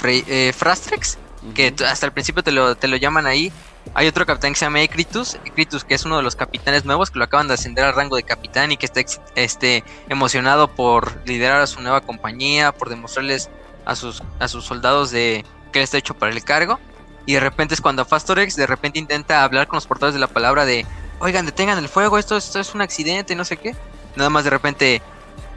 Fre- 0.00 0.24
eh, 0.26 0.52
Frastrex. 0.56 1.18
Que 1.54 1.74
hasta 1.86 2.06
el 2.06 2.12
principio 2.12 2.42
te 2.42 2.52
lo, 2.52 2.76
te 2.76 2.88
lo 2.88 2.96
llaman 2.96 3.26
ahí. 3.26 3.52
Hay 3.94 4.06
otro 4.06 4.24
capitán 4.24 4.52
que 4.52 4.58
se 4.58 4.64
llama 4.64 4.80
Ecritus. 4.80 5.34
Ecritus, 5.44 5.84
que 5.84 5.94
es 5.94 6.04
uno 6.04 6.16
de 6.16 6.22
los 6.22 6.36
capitanes 6.36 6.84
nuevos 6.84 7.10
que 7.10 7.18
lo 7.18 7.24
acaban 7.24 7.48
de 7.48 7.54
ascender 7.54 7.84
al 7.84 7.94
rango 7.94 8.16
de 8.16 8.22
capitán 8.22 8.72
y 8.72 8.76
que 8.76 8.86
está 8.86 9.02
este, 9.34 9.84
emocionado 10.08 10.68
por 10.68 11.20
liderar 11.26 11.60
a 11.60 11.66
su 11.66 11.82
nueva 11.82 12.00
compañía, 12.00 12.72
por 12.72 12.88
demostrarles 12.88 13.50
a 13.84 13.94
sus, 13.96 14.22
a 14.38 14.48
sus 14.48 14.64
soldados 14.64 15.10
de 15.10 15.44
que 15.72 15.80
él 15.80 15.84
está 15.84 15.98
hecho 15.98 16.14
para 16.14 16.32
el 16.32 16.42
cargo. 16.42 16.78
Y 17.26 17.34
de 17.34 17.40
repente 17.40 17.74
es 17.74 17.80
cuando 17.80 18.04
Fastorex 18.04 18.56
de 18.56 18.66
repente 18.66 18.98
intenta 18.98 19.44
hablar 19.44 19.66
con 19.68 19.76
los 19.76 19.86
portadores 19.86 20.14
de 20.14 20.20
la 20.20 20.26
palabra 20.26 20.64
de 20.64 20.86
oigan, 21.20 21.46
detengan 21.46 21.78
el 21.78 21.88
fuego, 21.88 22.18
esto, 22.18 22.36
esto 22.36 22.58
es 22.58 22.74
un 22.74 22.80
accidente, 22.80 23.36
no 23.36 23.44
sé 23.44 23.56
qué. 23.56 23.76
Nada 24.16 24.28
más 24.28 24.44
de 24.44 24.50
repente, 24.50 25.02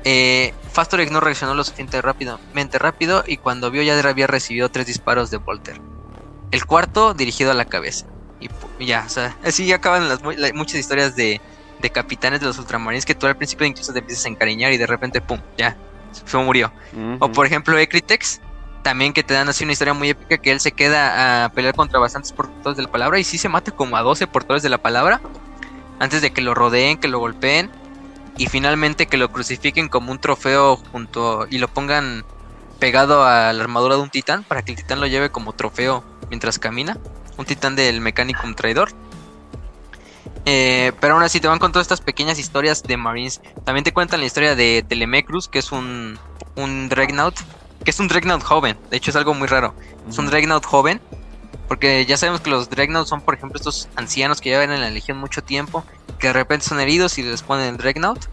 eh, 0.03 0.53
Fastorex 0.71 1.11
no 1.11 1.19
reaccionó 1.19 1.55
lo 1.55 1.63
suficiente 1.63 2.01
rápidamente 2.01 2.77
rápido 2.77 3.23
y 3.25 3.37
cuando 3.37 3.71
vio 3.71 3.81
ya 3.81 3.97
había 3.97 4.27
recibido 4.27 4.69
tres 4.69 4.85
disparos 4.85 5.31
de 5.31 5.37
Volter. 5.37 5.81
El 6.51 6.65
cuarto 6.65 7.13
dirigido 7.13 7.51
a 7.51 7.55
la 7.55 7.65
cabeza. 7.65 8.05
Y 8.39 8.85
ya, 8.85 9.03
o 9.05 9.09
sea, 9.09 9.37
así 9.43 9.71
acaban 9.71 10.07
las, 10.09 10.21
mu- 10.21 10.31
la- 10.31 10.51
muchas 10.53 10.75
historias 10.79 11.15
de, 11.15 11.41
de 11.79 11.89
capitanes 11.89 12.39
de 12.41 12.45
los 12.47 12.57
ultramarines 12.57 13.05
que 13.05 13.15
tú 13.15 13.27
al 13.27 13.35
principio 13.37 13.65
incluso 13.65 13.93
te 13.93 13.99
empiezas 13.99 14.25
a 14.25 14.29
encariñar 14.29 14.71
y 14.73 14.77
de 14.77 14.87
repente, 14.87 15.21
pum, 15.21 15.39
ya, 15.57 15.77
se 16.11 16.37
murió. 16.37 16.71
O 17.19 17.31
por 17.31 17.45
ejemplo, 17.45 17.77
Ecritex, 17.77 18.41
también 18.83 19.13
que 19.13 19.23
te 19.23 19.33
dan 19.33 19.49
así 19.49 19.63
una 19.63 19.73
historia 19.73 19.93
muy 19.93 20.09
épica 20.09 20.37
que 20.37 20.51
él 20.51 20.59
se 20.59 20.71
queda 20.71 21.45
a 21.45 21.49
pelear 21.49 21.73
contra 21.73 21.99
bastantes 21.99 22.31
portadores 22.31 22.77
de 22.77 22.83
la 22.83 22.91
palabra 22.91 23.17
y 23.19 23.23
sí 23.23 23.37
se 23.37 23.49
mata 23.49 23.71
como 23.71 23.97
a 23.97 24.01
12 24.01 24.27
portadores 24.27 24.61
de 24.63 24.69
la 24.69 24.77
palabra 24.77 25.21
antes 25.99 26.21
de 26.21 26.31
que 26.31 26.41
lo 26.41 26.53
rodeen, 26.53 26.97
que 26.97 27.07
lo 27.07 27.19
golpeen 27.19 27.71
y 28.37 28.47
finalmente 28.47 29.07
que 29.07 29.17
lo 29.17 29.31
crucifiquen 29.31 29.87
como 29.87 30.11
un 30.11 30.19
trofeo 30.19 30.75
junto 30.91 31.47
y 31.49 31.57
lo 31.57 31.67
pongan 31.67 32.25
pegado 32.79 33.23
a 33.25 33.51
la 33.53 33.63
armadura 33.63 33.95
de 33.95 34.01
un 34.01 34.09
titán 34.09 34.43
para 34.43 34.61
que 34.61 34.71
el 34.73 34.77
titán 34.77 34.99
lo 34.99 35.07
lleve 35.07 35.29
como 35.31 35.53
trofeo 35.53 36.03
mientras 36.29 36.59
camina. 36.59 36.97
Un 37.37 37.45
titán 37.45 37.75
del 37.75 38.01
Mechanicum 38.01 38.53
Traidor. 38.55 38.89
Eh, 40.45 40.91
pero 40.99 41.15
aún 41.15 41.23
así 41.23 41.39
te 41.39 41.47
van 41.47 41.57
con 41.57 41.71
todas 41.71 41.85
estas 41.85 42.01
pequeñas 42.01 42.37
historias 42.37 42.83
de 42.83 42.97
Marines. 42.97 43.41
También 43.63 43.83
te 43.83 43.93
cuentan 43.93 44.19
la 44.19 44.27
historia 44.27 44.55
de 44.55 44.85
Telemecrus, 44.87 45.47
que 45.47 45.59
es 45.59 45.71
un, 45.71 46.19
un 46.55 46.89
Dreadnought. 46.89 47.35
Que 47.83 47.91
es 47.91 47.99
un 47.99 48.07
Dreadnought 48.07 48.43
joven. 48.43 48.77
De 48.89 48.97
hecho 48.97 49.09
es 49.11 49.15
algo 49.15 49.33
muy 49.33 49.47
raro. 49.47 49.73
Es 50.07 50.17
un 50.17 50.27
Dreadnought 50.27 50.65
joven. 50.65 51.01
Porque 51.67 52.05
ya 52.05 52.15
sabemos 52.15 52.41
que 52.41 52.51
los 52.51 52.69
Dreadnoughts 52.69 53.09
son, 53.09 53.21
por 53.21 53.33
ejemplo, 53.33 53.57
estos 53.57 53.89
ancianos 53.95 54.39
que 54.39 54.49
llevan 54.49 54.71
en 54.71 54.81
la 54.81 54.89
Legión 54.91 55.17
mucho 55.17 55.43
tiempo. 55.43 55.83
Que 56.19 56.27
de 56.27 56.33
repente 56.33 56.65
son 56.65 56.79
heridos 56.79 57.17
y 57.17 57.23
les 57.23 57.41
ponen 57.41 57.69
el 57.69 57.77
Dreadnought. 57.77 58.25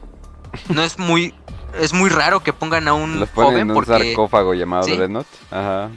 No 0.69 0.83
es 0.83 0.99
muy... 0.99 1.35
Es 1.81 1.95
muy 1.95 2.11
raro 2.11 2.43
que 2.43 2.53
pongan 2.53 2.87
a 2.89 2.93
un 2.93 3.21
Los 3.21 3.31
ponen 3.31 3.51
joven 3.51 3.63
en 3.63 3.71
un 3.71 3.75
porque... 3.75 4.05
sarcófago 4.05 4.53
llamado 4.53 4.83
¿Sí? 4.83 4.95
Dreadnought. 4.95 5.27
Ajá. 5.51 5.89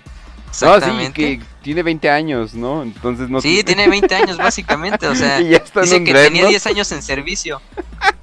No, 0.61 0.75
Exactamente. 0.75 1.21
sí, 1.21 1.37
que 1.39 1.45
tiene 1.61 1.83
20 1.83 2.09
años, 2.09 2.53
¿no? 2.53 2.83
Entonces 2.83 3.29
no 3.29 3.41
Sí, 3.41 3.63
tiene 3.63 3.87
20 3.89 4.13
años 4.15 4.37
básicamente, 4.37 5.07
o 5.07 5.15
sea, 5.15 5.41
Y 5.41 5.49
ya 5.49 5.57
está 5.57 5.79
en 5.81 5.85
dice 5.85 5.97
que 6.03 6.13
tenía 6.13 6.21
Dreadnought. 6.29 6.49
10 6.49 6.67
años 6.67 6.91
en 6.91 7.01
servicio 7.01 7.61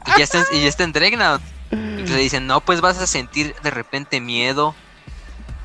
y 0.06 0.18
ya 0.18 0.24
está 0.24 0.38
en, 0.38 0.44
y 0.52 0.62
ya 0.62 0.68
está 0.68 0.84
en 0.84 0.92
Dreadnought. 0.92 1.42
Y 1.72 2.02
le 2.06 2.16
dicen, 2.18 2.46
no, 2.46 2.60
pues 2.60 2.80
vas 2.80 2.98
a 2.98 3.06
sentir 3.06 3.54
de 3.62 3.70
repente 3.70 4.20
miedo, 4.20 4.74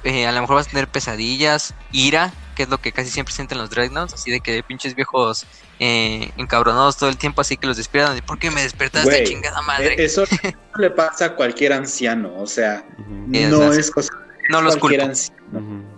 eh, 0.03 0.25
a 0.27 0.31
lo 0.31 0.41
mejor 0.41 0.55
vas 0.57 0.67
a 0.67 0.69
tener 0.71 0.87
pesadillas, 0.87 1.73
ira, 1.91 2.31
que 2.55 2.63
es 2.63 2.69
lo 2.69 2.77
que 2.79 2.91
casi 2.91 3.09
siempre 3.09 3.33
sienten 3.33 3.57
los 3.57 3.69
Dreadnoughts, 3.69 4.13
así 4.13 4.31
de 4.31 4.39
que 4.39 4.63
pinches 4.63 4.95
viejos 4.95 5.45
eh, 5.79 6.31
encabronados 6.37 6.97
todo 6.97 7.09
el 7.09 7.17
tiempo, 7.17 7.41
así 7.41 7.57
que 7.57 7.67
los 7.67 7.77
despiertan. 7.77 8.17
¿Por 8.25 8.39
qué 8.39 8.51
me 8.51 8.61
despertaste, 8.63 9.09
Güey, 9.09 9.23
chingada 9.25 9.61
madre? 9.61 9.93
Eh, 9.93 10.05
Eso 10.05 10.23
no 10.75 10.81
le 10.81 10.89
pasa 10.91 11.25
a 11.25 11.35
cualquier 11.35 11.73
anciano, 11.73 12.33
o 12.37 12.47
sea, 12.47 12.85
no 12.97 13.73
es 13.73 13.91
cosa 13.91 14.09
no 14.49 14.61
los 14.61 14.77
cualquier 14.77 15.01
culpo, 15.01 15.11
anciano. 15.11 15.59
ujú. 15.59 15.96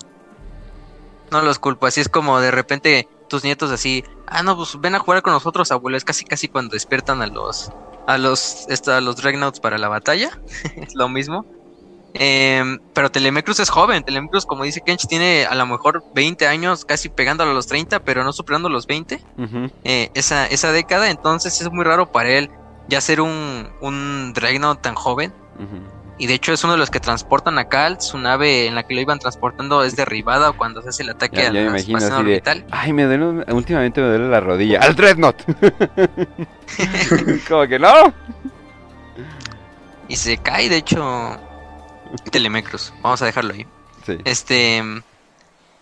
No 1.32 1.42
los 1.42 1.60
culpo. 1.60 1.88
Así 1.88 2.02
es 2.02 2.10
como 2.10 2.40
de 2.40 2.52
repente 2.52 3.08
tus 3.28 3.44
nietos 3.44 3.72
así, 3.72 4.04
ah, 4.28 4.44
no, 4.44 4.56
pues 4.56 4.80
ven 4.80 4.96
a 4.96 5.00
jugar 5.00 5.22
con 5.22 5.34
nosotros, 5.34 5.72
abuelo. 5.72 5.98
Es 5.98 6.04
casi 6.04 6.26
casi 6.26 6.48
cuando 6.48 6.74
despiertan 6.74 7.22
a 7.22 7.28
los 7.28 7.72
a 8.08 8.18
los 8.18 8.66
esto, 8.70 8.94
a 8.94 9.02
los 9.02 9.16
para 9.62 9.78
la 9.78 9.88
batalla. 9.88 10.30
es 10.76 10.96
lo 10.96 11.10
mismo. 11.10 11.46
Em, 12.14 12.80
pero 12.94 13.12
Telemecruz 13.12 13.60
es 13.60 13.70
joven. 13.70 14.04
Telemecruz, 14.04 14.46
como 14.46 14.64
dice 14.64 14.82
Kench, 14.82 15.06
tiene 15.08 15.46
a 15.46 15.54
lo 15.54 15.66
mejor 15.68 16.04
20 16.16 16.48
años, 16.48 16.86
casi 16.86 17.10
pegándolo 17.10 17.52
a 17.52 17.54
los 17.54 17.68
30, 17.68 18.00
pero 18.00 18.24
no 18.24 18.34
superando 18.34 18.68
los 18.68 18.88
20. 18.88 19.22
Ujú. 19.38 19.70
eh, 19.84 20.10
esa, 20.16 20.48
esa 20.48 20.72
década. 20.72 21.10
Entonces 21.12 21.62
es 21.62 21.72
muy 21.72 21.84
raro 21.84 22.12
para 22.12 22.30
él 22.30 22.50
ya 22.88 23.00
ser 23.02 23.22
un, 23.22 23.70
un 23.82 24.34
Dreadnought 24.34 24.82
tan 24.82 24.96
joven. 24.96 25.32
Ujú. 25.60 25.99
Y 26.20 26.28
de 26.28 26.34
hecho 26.34 26.52
es 26.52 26.62
uno 26.66 26.74
de 26.74 26.80
los 26.80 26.90
que 26.90 27.00
transportan 27.00 27.58
a 27.58 27.70
Kalt. 27.70 28.02
Su 28.02 28.18
nave 28.18 28.68
en 28.68 28.76
la 28.76 28.84
que 28.84 28.94
lo 28.94 29.00
iban 29.00 29.20
transportando 29.20 29.84
es 29.86 29.96
derribada 29.96 30.52
cuando 30.52 30.82
se 30.82 30.90
hace 30.90 31.04
el 31.04 31.12
ataque 31.12 31.38
Ya, 31.38 31.44
a 31.44 31.46
ya 31.46 31.52
me 31.54 31.70
la 31.72 31.78
estación 31.78 32.26
de, 32.26 32.32
orbital. 32.34 32.66
ay, 32.72 32.92
me 32.92 33.06
duele, 33.06 33.46
últimamente 33.54 34.02
me 34.02 34.08
duele 34.10 34.28
la 34.30 34.42
rodilla. 34.42 34.82
¡Al 34.82 34.96
Dreadnought! 34.96 35.42
Como 37.48 37.68
que 37.68 37.80
no. 37.80 38.14
Y 40.10 40.18
se 40.18 40.38
cae, 40.40 40.68
de 40.68 40.76
hecho, 40.76 41.40
Telemecruz. 42.32 42.92
Vamos 43.02 43.22
a 43.22 43.26
dejarlo 43.26 43.54
ahí. 43.54 43.66
Sí. 44.06 44.18
Este, 44.26 44.84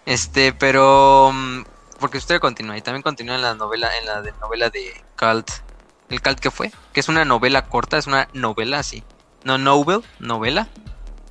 este, 0.06 0.54
pero 0.54 1.32
mm, 1.34 1.64
porque 2.00 2.20
usted 2.20 2.40
continúa 2.40 2.78
y 2.78 2.82
también 2.82 3.02
continúa 3.02 3.36
en 3.36 3.42
la 3.42 3.56
novela, 3.56 3.90
en 4.00 4.06
la 4.06 4.22
de 4.22 4.34
novela 4.40 4.70
de 4.70 5.02
Cult. 5.18 5.50
El 6.10 6.22
Cult 6.22 6.40
que 6.40 6.52
fue, 6.52 6.72
que 6.94 7.00
es 7.00 7.10
una 7.10 7.26
novela 7.26 7.64
corta, 7.66 7.98
es 7.98 8.06
una 8.06 8.28
novela 8.34 8.80
así, 8.80 9.04
no 9.48 9.58
novel, 9.58 10.04
novela. 10.20 10.68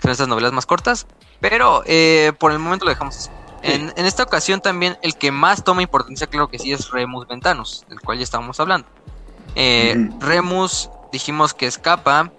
Son 0.01 0.11
estas 0.11 0.27
novelas 0.27 0.53
más 0.53 0.67
cortas, 0.67 1.07
pero 1.41 1.83
eh, 1.87 2.33
por 2.39 2.51
el 2.51 2.59
momento 2.59 2.85
lo 2.85 2.91
dejamos 2.91 3.17
así. 3.17 3.31
En, 3.63 3.93
en 3.97 4.07
esta 4.07 4.23
ocasión 4.23 4.61
también 4.61 4.99
el 5.03 5.17
que 5.17 5.31
más 5.33 5.65
toma 5.65 5.83
importancia, 5.83 6.27
claro 6.27 6.49
que 6.49 6.59
sí, 6.59 6.73
es 6.73 6.91
Remus 6.91 7.27
Ventanus, 7.27 7.85
del 7.89 8.01
cual 8.01 8.19
ya 8.19 8.25
estábamos 8.25 8.59
hablando. 8.59 8.89
Eh. 9.55 10.11
Remus 10.21 10.91
dijimos 11.13 11.55
que 11.55 11.67
escapa 11.67 12.31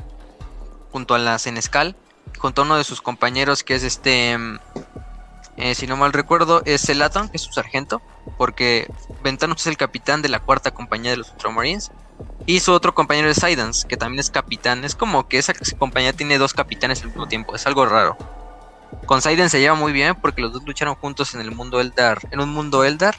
junto 0.91 1.15
a 1.15 1.19
la 1.19 1.37
Senescal, 1.37 1.95
junto 2.39 2.61
a 2.61 2.65
uno 2.65 2.77
de 2.77 2.83
sus 2.83 3.01
compañeros 3.01 3.63
que 3.63 3.75
es 3.75 3.83
este, 3.83 4.37
eh, 5.57 5.73
si 5.73 5.87
no 5.87 5.97
mal 5.97 6.13
recuerdo, 6.13 6.61
es 6.65 6.83
Celaton, 6.85 7.29
que 7.29 7.37
es 7.37 7.43
su 7.43 7.51
sargento, 7.51 8.01
porque 8.37 8.87
Ventanus 9.23 9.61
es 9.61 9.67
el 9.67 9.77
capitán 9.77 10.21
de 10.21 10.29
la 10.29 10.39
cuarta 10.39 10.71
compañía 10.71 11.11
de 11.11 11.17
los 11.17 11.31
Ultramarines. 11.31 11.91
Y 12.45 12.59
su 12.59 12.71
otro 12.71 12.93
compañero 12.93 13.29
es 13.29 13.37
Sidance, 13.37 13.87
que 13.87 13.97
también 13.97 14.19
es 14.19 14.29
capitán. 14.29 14.85
Es 14.85 14.95
como 14.95 15.27
que 15.27 15.39
esa 15.39 15.53
compañía 15.77 16.13
tiene 16.13 16.37
dos 16.37 16.53
capitanes 16.53 17.01
al 17.01 17.07
mismo 17.07 17.27
tiempo, 17.27 17.55
es 17.55 17.65
algo 17.65 17.85
raro. 17.85 18.17
Con 19.05 19.21
Sidance 19.21 19.49
se 19.49 19.59
lleva 19.59 19.75
muy 19.75 19.91
bien 19.91 20.15
porque 20.15 20.41
los 20.41 20.53
dos 20.53 20.63
lucharon 20.63 20.95
juntos 20.95 21.33
en 21.33 21.41
el 21.41 21.51
mundo 21.51 21.81
Eldar, 21.81 22.19
en 22.31 22.39
un 22.39 22.49
mundo 22.49 22.83
Eldar. 22.83 23.15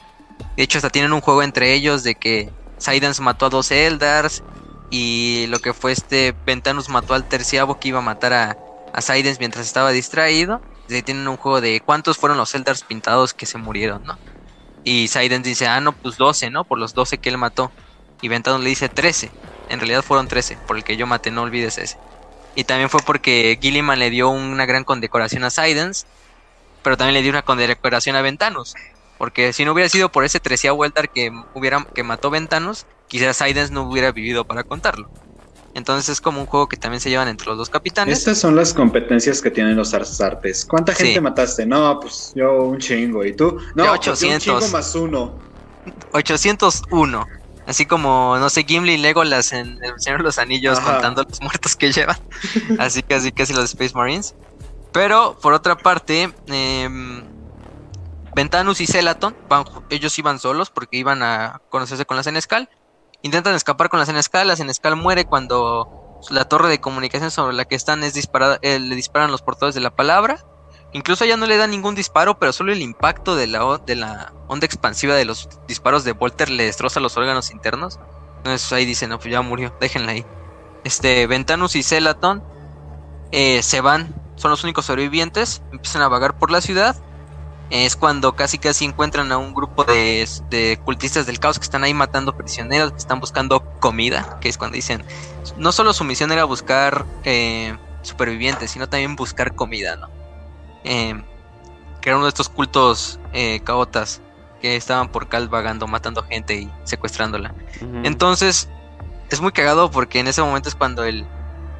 De 0.55 0.63
hecho, 0.63 0.77
hasta 0.77 0.89
tienen 0.89 1.11
un 1.11 1.21
juego 1.21 1.43
entre 1.43 1.73
ellos 1.73 2.03
de 2.03 2.15
que 2.15 2.51
Sidance 2.77 3.21
mató 3.21 3.47
a 3.47 3.49
dos 3.49 3.71
Eldars 3.71 4.43
y 4.89 5.45
lo 5.47 5.59
que 5.59 5.73
fue 5.73 5.91
este 5.91 6.33
Ventanus 6.45 6.89
mató 6.89 7.13
al 7.13 7.27
terciavo 7.27 7.79
que 7.79 7.89
iba 7.89 7.99
a 7.99 8.01
matar 8.03 8.33
a, 8.33 8.57
a 8.93 9.01
Sidance 9.01 9.39
mientras 9.39 9.65
estaba 9.65 9.91
distraído. 9.91 10.61
Ahí 10.95 11.03
tienen 11.03 11.27
un 11.27 11.37
juego 11.37 11.61
de 11.61 11.81
cuántos 11.81 12.17
fueron 12.17 12.37
los 12.37 12.53
Eldars 12.55 12.83
pintados 12.83 13.33
que 13.33 13.45
se 13.45 13.57
murieron, 13.57 14.03
¿no? 14.03 14.19
Y 14.83 15.07
Sidance 15.09 15.49
dice, 15.49 15.67
ah, 15.67 15.81
no, 15.81 15.93
pues 15.93 16.17
12, 16.17 16.49
¿no? 16.49 16.65
Por 16.65 16.79
los 16.79 16.93
12 16.93 17.19
que 17.19 17.29
él 17.29 17.37
mató. 17.37 17.71
Y 18.21 18.27
Ventanus 18.27 18.61
le 18.63 18.69
dice 18.69 18.89
13. 18.89 19.31
En 19.67 19.79
realidad 19.79 20.01
fueron 20.03 20.27
13, 20.27 20.57
por 20.65 20.77
el 20.77 20.83
que 20.83 20.97
yo 20.97 21.07
maté, 21.07 21.31
no 21.31 21.43
olvides 21.43 21.77
ese. 21.77 21.97
Y 22.55 22.63
también 22.65 22.89
fue 22.89 23.01
porque 23.05 23.57
Gilliman 23.61 23.99
le 23.99 24.09
dio 24.09 24.29
una 24.29 24.65
gran 24.65 24.83
condecoración 24.83 25.43
a 25.43 25.51
Sidance, 25.51 26.07
pero 26.81 26.97
también 26.97 27.13
le 27.15 27.21
dio 27.21 27.31
una 27.31 27.43
condecoración 27.43 28.15
a 28.15 28.21
Ventanus. 28.21 28.73
Porque 29.17 29.53
si 29.53 29.65
no 29.65 29.73
hubiera 29.73 29.89
sido 29.89 30.11
por 30.11 30.23
ese 30.23 30.39
treceavo 30.39 30.85
Eldar 30.85 31.09
que, 31.11 31.31
hubiera, 31.53 31.85
que 31.93 32.03
mató 32.03 32.29
Ventanus, 32.29 32.87
quizás 33.07 33.37
Sidance 33.37 33.73
no 33.73 33.83
hubiera 33.83 34.11
vivido 34.11 34.45
para 34.45 34.63
contarlo. 34.63 35.11
Entonces 35.75 36.09
es 36.09 36.19
como 36.21 36.41
un 36.41 36.47
juego 36.47 36.67
que 36.67 36.77
también 36.77 36.99
se 36.99 37.09
llevan 37.09 37.27
entre 37.27 37.47
los 37.47 37.57
dos 37.57 37.69
capitanes. 37.69 38.17
Estas 38.17 38.39
son 38.39 38.55
las 38.55 38.73
competencias 38.73 39.41
que 39.41 39.51
tienen 39.51 39.75
los 39.77 39.93
artes. 39.93 40.65
¿Cuánta 40.65 40.93
Sí. 40.95 41.05
gente 41.05 41.21
mataste? 41.21 41.65
No, 41.65 41.99
pues 41.99 42.31
yo 42.35 42.63
un 42.63 42.79
chingo. 42.79 43.23
¿Y 43.23 43.35
tú? 43.35 43.57
No, 43.75 43.85
Yo 43.85 43.95
pues, 43.95 44.05
yo 44.05 44.11
800. 44.13 44.47
un 44.47 44.59
chingo 44.61 44.71
más 44.71 44.95
uno. 44.95 45.39
801. 46.11 47.25
Así 47.65 47.85
como, 47.85 48.35
no 48.39 48.49
sé, 48.49 48.63
Gimli 48.63 48.93
y 48.93 48.97
Legolas 48.97 49.51
en 49.53 49.77
El 49.83 49.93
Señor 49.99 50.19
de 50.19 50.23
los 50.23 50.39
Anillos 50.39 50.79
Ajá. 50.79 50.93
contando 50.93 51.23
los 51.23 51.39
muertos 51.41 51.75
que 51.75 51.91
llevan. 51.91 52.17
así 52.79 53.03
que 53.03 53.13
así 53.15 53.31
casi 53.31 53.53
los 53.53 53.65
Space 53.65 53.93
Marines. 53.93 54.33
Pero, 54.91 55.37
por 55.39 55.53
otra 55.53 55.77
parte, 55.77 56.33
em, 56.47 57.23
Ventanus 58.35 58.81
y 58.81 58.87
Celaton, 58.87 59.35
van, 59.47 59.65
ellos 59.89 60.17
iban 60.17 60.39
solos 60.39 60.71
porque 60.71 60.97
iban 60.97 61.21
a 61.21 61.61
conocerse 61.69 62.05
con 62.05 62.17
la 62.17 62.23
Senescal. 62.23 62.69
Intentan 63.21 63.55
escapar 63.55 63.89
con 63.89 63.99
la 63.99 64.05
Senescal. 64.05 64.47
La 64.47 64.55
Senescal 64.55 64.95
muere 64.95 65.25
cuando 65.25 66.19
la 66.29 66.45
torre 66.45 66.69
de 66.69 66.81
comunicación 66.81 67.31
sobre 67.31 67.55
la 67.55 67.65
que 67.65 67.75
están 67.75 68.03
es 68.03 68.13
disparada, 68.13 68.59
eh, 68.61 68.79
le 68.79 68.95
disparan 68.95 69.31
los 69.31 69.41
portadores 69.41 69.75
de 69.75 69.81
la 69.81 69.95
palabra. 69.95 70.45
Incluso 70.91 71.23
ya 71.25 71.37
no 71.37 71.45
le 71.45 71.57
da 71.57 71.67
ningún 71.67 71.95
disparo, 71.95 72.39
pero 72.39 72.51
solo 72.51 72.71
el 72.71 72.81
impacto 72.81 73.35
de 73.35 73.47
la, 73.47 73.79
de 73.85 73.95
la 73.95 74.33
onda 74.47 74.65
expansiva 74.65 75.15
de 75.15 75.25
los 75.25 75.47
disparos 75.67 76.03
de 76.03 76.13
Volter 76.13 76.49
le 76.49 76.63
destroza 76.63 76.99
los 76.99 77.15
órganos 77.15 77.51
internos. 77.51 77.99
Entonces 78.37 78.71
ahí 78.73 78.85
dicen, 78.85 79.09
no, 79.09 79.19
pues 79.19 79.31
ya 79.31 79.41
murió, 79.41 79.73
déjenla 79.79 80.13
ahí. 80.13 80.25
Este, 80.83 81.27
Ventanus 81.27 81.75
y 81.75 81.83
Celaton 81.83 82.43
eh, 83.31 83.61
se 83.61 83.81
van, 83.81 84.15
son 84.35 84.49
los 84.49 84.63
únicos 84.63 84.85
sobrevivientes, 84.85 85.61
empiezan 85.71 86.01
a 86.01 86.07
vagar 86.07 86.39
por 86.39 86.49
la 86.49 86.61
ciudad. 86.61 86.95
Es 87.69 87.95
cuando 87.95 88.35
casi 88.35 88.57
casi 88.57 88.85
encuentran 88.85 89.31
a 89.31 89.37
un 89.37 89.53
grupo 89.53 89.83
de, 89.83 90.27
de 90.49 90.79
cultistas 90.83 91.25
del 91.25 91.39
caos 91.39 91.59
que 91.59 91.63
están 91.63 91.83
ahí 91.83 91.93
matando 91.93 92.35
prisioneros, 92.35 92.91
que 92.91 92.97
están 92.97 93.19
buscando 93.19 93.63
comida, 93.79 94.39
que 94.41 94.49
es 94.49 94.57
cuando 94.57 94.75
dicen, 94.75 95.03
no 95.57 95.71
solo 95.71 95.93
su 95.93 96.03
misión 96.03 96.31
era 96.31 96.45
buscar 96.45 97.05
eh, 97.23 97.77
supervivientes, 98.01 98.71
sino 98.71 98.89
también 98.89 99.15
buscar 99.15 99.53
comida, 99.53 99.95
¿no? 99.97 100.09
Eh, 100.83 101.21
que 102.01 102.09
era 102.09 102.17
uno 102.17 102.25
de 102.25 102.29
estos 102.29 102.49
cultos 102.49 103.19
eh, 103.33 103.59
caotas 103.63 104.21
que 104.61 104.75
estaban 104.75 105.09
por 105.09 105.27
Cal 105.27 105.47
vagando, 105.47 105.87
matando 105.87 106.23
gente 106.23 106.55
y 106.55 106.71
secuestrándola. 106.83 107.53
Entonces, 108.03 108.67
es 109.29 109.41
muy 109.41 109.51
cagado 109.51 109.91
porque 109.91 110.19
en 110.19 110.27
ese 110.27 110.41
momento 110.41 110.69
es 110.69 110.75
cuando 110.75 111.03
el 111.03 111.25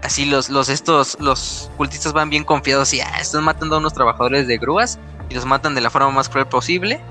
así 0.01 0.25
los, 0.25 0.49
los 0.49 0.69
estos 0.69 1.17
los 1.19 1.69
cultistas 1.75 2.13
van 2.13 2.29
bien 2.29 2.43
confiados 2.43 2.93
y 2.93 3.01
ah, 3.01 3.17
están 3.19 3.43
matando 3.43 3.75
a 3.75 3.79
unos 3.79 3.93
trabajadores 3.93 4.47
de 4.47 4.57
grúas 4.57 4.97
y 5.29 5.35
los 5.35 5.45
matan 5.45 5.75
de 5.75 5.81
la 5.81 5.89
forma 5.89 6.11
más 6.11 6.29
cruel 6.29 6.47
posible. 6.47 7.01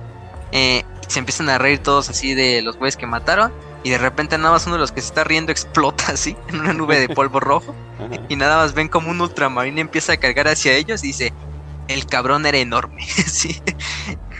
Eh, 0.52 0.84
se 1.06 1.18
empiezan 1.18 1.48
a 1.48 1.58
reír 1.58 1.78
todos 1.78 2.08
así 2.10 2.34
de 2.34 2.62
los 2.62 2.76
güeyes 2.76 2.96
que 2.96 3.06
mataron 3.06 3.52
y 3.82 3.90
de 3.90 3.98
repente 3.98 4.36
nada 4.38 4.52
más 4.52 4.66
uno 4.66 4.76
de 4.76 4.80
los 4.80 4.92
que 4.92 5.00
se 5.00 5.08
está 5.08 5.24
riendo 5.24 5.52
explota 5.52 6.04
así 6.12 6.36
en 6.48 6.60
una 6.60 6.72
nube 6.72 6.98
de 7.00 7.08
polvo 7.14 7.40
rojo 7.40 7.74
y 8.28 8.36
nada 8.36 8.58
más 8.58 8.74
ven 8.74 8.88
como 8.88 9.10
un 9.10 9.20
ultramarino 9.20 9.80
empieza 9.80 10.12
a 10.12 10.16
cargar 10.18 10.48
hacia 10.48 10.72
ellos 10.72 11.02
y 11.04 11.08
dice, 11.08 11.32
el 11.88 12.06
cabrón 12.06 12.46
era 12.46 12.58
enorme, 12.58 13.04
sí. 13.26 13.60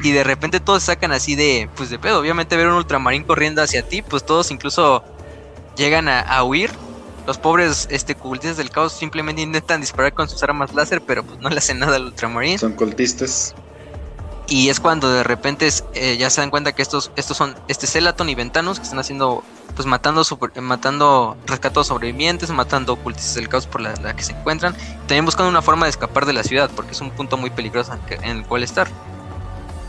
Y 0.02 0.12
de 0.12 0.22
repente 0.22 0.60
todos 0.60 0.84
sacan 0.84 1.12
así 1.12 1.34
de, 1.34 1.68
pues 1.74 1.90
de 1.90 1.98
pedo, 1.98 2.20
obviamente 2.20 2.56
ver 2.56 2.68
un 2.68 2.74
ultramarín 2.74 3.24
corriendo 3.24 3.62
hacia 3.62 3.82
ti, 3.82 4.02
pues 4.02 4.24
todos 4.24 4.50
incluso 4.50 5.02
llegan 5.76 6.08
a, 6.08 6.20
a 6.20 6.44
huir. 6.44 6.70
Los 7.26 7.36
pobres 7.36 7.88
este, 7.90 8.14
cultistas 8.14 8.56
del 8.56 8.70
caos 8.70 8.92
simplemente 8.92 9.42
intentan 9.42 9.82
disparar 9.82 10.14
con 10.14 10.28
sus 10.28 10.42
armas 10.42 10.72
láser, 10.72 11.02
pero 11.02 11.24
pues 11.24 11.40
no 11.40 11.50
le 11.50 11.58
hacen 11.58 11.78
nada 11.78 11.96
al 11.96 12.06
ultramarín. 12.06 12.58
Son 12.58 12.72
cultistas. 12.72 13.54
Y 14.50 14.70
es 14.70 14.80
cuando 14.80 15.10
de 15.10 15.24
repente 15.24 15.68
eh, 15.92 16.16
ya 16.16 16.30
se 16.30 16.40
dan 16.40 16.48
cuenta 16.48 16.72
que 16.72 16.80
estos, 16.80 17.10
estos 17.16 17.36
son 17.36 17.54
este 17.68 17.86
Celaton 17.86 18.30
y 18.30 18.34
Ventanus 18.34 18.78
que 18.78 18.84
están 18.84 18.98
haciendo, 18.98 19.44
pues 19.76 19.84
matando, 19.84 20.24
super- 20.24 20.58
matando, 20.62 21.36
sobrevivientes, 21.84 22.48
matando 22.50 22.96
cultistas 22.96 23.34
del 23.34 23.50
caos 23.50 23.66
por 23.66 23.82
la, 23.82 23.92
que 24.16 24.22
se 24.22 24.32
encuentran. 24.32 24.74
También 25.00 25.26
buscando 25.26 25.50
una 25.50 25.60
forma 25.60 25.84
de 25.84 25.90
escapar 25.90 26.24
de 26.24 26.32
la 26.32 26.42
ciudad, 26.42 26.70
porque 26.74 26.92
es 26.92 27.00
un 27.02 27.10
punto 27.10 27.36
muy 27.36 27.50
peligroso 27.50 27.92
en 28.08 28.38
el 28.38 28.46
cual 28.46 28.62
estar. 28.62 28.88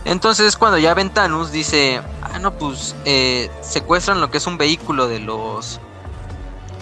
Entonces 0.03 0.45
es 0.45 0.57
cuando 0.57 0.77
ya 0.77 0.93
Ventanus 0.93 1.51
dice, 1.53 2.01
ah 2.21 2.39
no, 2.39 2.53
pues 2.53 2.95
eh, 3.05 3.49
secuestran 3.61 4.19
lo 4.19 4.29
que 4.29 4.39
es 4.39 4.47
un 4.47 4.57
vehículo 4.57 5.07
de 5.07 5.19
los, 5.19 5.79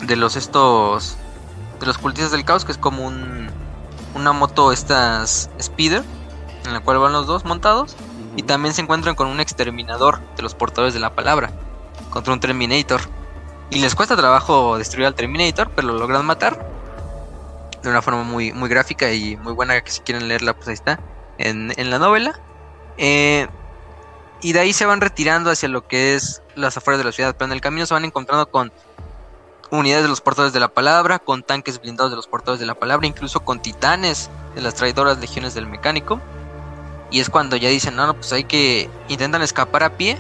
de 0.02 0.16
los 0.16 0.36
estos, 0.36 1.16
de 1.80 1.86
los 1.86 2.00
cultistas 2.00 2.32
del 2.32 2.44
caos, 2.44 2.66
que 2.66 2.72
es 2.72 2.78
como 2.80 3.06
un, 3.06 3.52
una 4.16 4.32
moto 4.34 4.72
estas 4.72 5.52
speeder 5.62 6.04
en 6.68 6.74
la 6.74 6.80
cual 6.82 7.00
van 7.00 7.14
los 7.14 7.28
dos 7.28 7.46
montados 7.46 7.96
y 8.36 8.44
también 8.44 8.74
se 8.74 8.82
encuentran 8.82 9.16
con 9.16 9.28
un 9.28 9.40
exterminador 9.40 10.20
de 10.36 10.44
los 10.44 10.54
portadores 10.54 10.94
de 10.94 11.00
la 11.00 11.16
palabra 11.16 11.52
contra 12.10 12.34
un 12.34 12.40
Terminator 12.40 13.02
y 13.70 13.80
les 13.80 13.96
cuesta 13.96 14.16
trabajo 14.16 14.78
destruir 14.78 15.08
al 15.08 15.16
Terminator 15.16 15.72
pero 15.76 15.88
lo 15.88 15.98
logran 15.98 16.26
matar 16.26 16.68
de 17.82 17.90
una 17.90 18.02
forma 18.02 18.24
muy 18.24 18.54
muy 18.54 18.70
gráfica 18.70 19.12
y 19.12 19.38
muy 19.38 19.54
buena 19.54 19.80
que 19.82 19.92
si 19.92 20.02
quieren 20.02 20.28
leerla 20.28 20.54
pues 20.54 20.68
ahí 20.68 20.74
está 20.74 21.00
en, 21.38 21.90
la 21.90 22.00
novela. 22.00 22.40
Eh, 22.98 23.48
y 24.42 24.54
de 24.54 24.60
ahí 24.60 24.74
se 24.74 24.86
van 24.86 25.02
retirando 25.02 25.50
hacia 25.50 25.70
lo 25.70 25.88
que 25.88 26.16
es 26.16 26.42
las 26.56 26.78
afueras 26.78 27.00
de 27.00 27.06
la 27.06 27.12
ciudad, 27.12 27.36
pero 27.38 27.48
en 27.48 27.54
el 27.54 27.62
camino 27.62 27.86
se 27.86 27.94
van 27.94 28.06
encontrando 28.06 28.50
con 28.50 28.72
unidades 29.70 30.04
de 30.04 30.10
los 30.10 30.22
portadores 30.22 30.54
de 30.54 30.60
la 30.60 30.70
palabra, 30.70 31.20
con 31.20 31.44
tanques 31.44 31.82
blindados 31.82 32.12
de 32.12 32.16
los 32.16 32.28
portadores 32.28 32.60
de 32.60 32.66
la 32.66 32.76
palabra, 32.76 33.08
incluso 33.08 33.42
con 33.42 33.62
titanes 33.62 34.30
de 34.56 34.62
las 34.62 34.76
traidoras 34.76 35.18
legiones 35.20 35.54
del 35.54 35.66
mecánico. 35.66 36.22
Y 37.12 37.20
es 37.20 37.30
cuando 37.30 37.56
ya 37.56 37.70
dicen, 37.70 37.96
no, 37.96 38.08
no, 38.08 38.14
pues 38.14 38.34
hay 38.34 38.44
que 38.44 38.90
intentan 39.08 39.42
escapar 39.42 39.84
a 39.84 39.98
pie. 39.98 40.18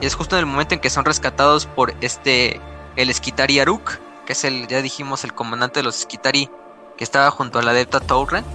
Y 0.00 0.06
es 0.06 0.14
justo 0.14 0.36
en 0.36 0.40
el 0.40 0.46
momento 0.46 0.74
en 0.74 0.80
que 0.80 0.90
son 0.90 1.04
rescatados 1.04 1.66
por 1.66 1.94
este, 2.00 2.60
el 2.96 3.10
Esquitari 3.10 3.60
Aruk, 3.60 3.98
que 4.26 4.32
es 4.32 4.44
el, 4.44 4.66
ya 4.66 4.82
dijimos, 4.82 5.24
el 5.24 5.34
comandante 5.34 5.80
de 5.80 5.84
los 5.84 6.00
Esquitari, 6.00 6.50
que 6.96 7.04
estaba 7.04 7.30
junto 7.30 7.58
a 7.58 7.62
la 7.62 7.72
Delta 7.72 8.00
Torrent, 8.00 8.46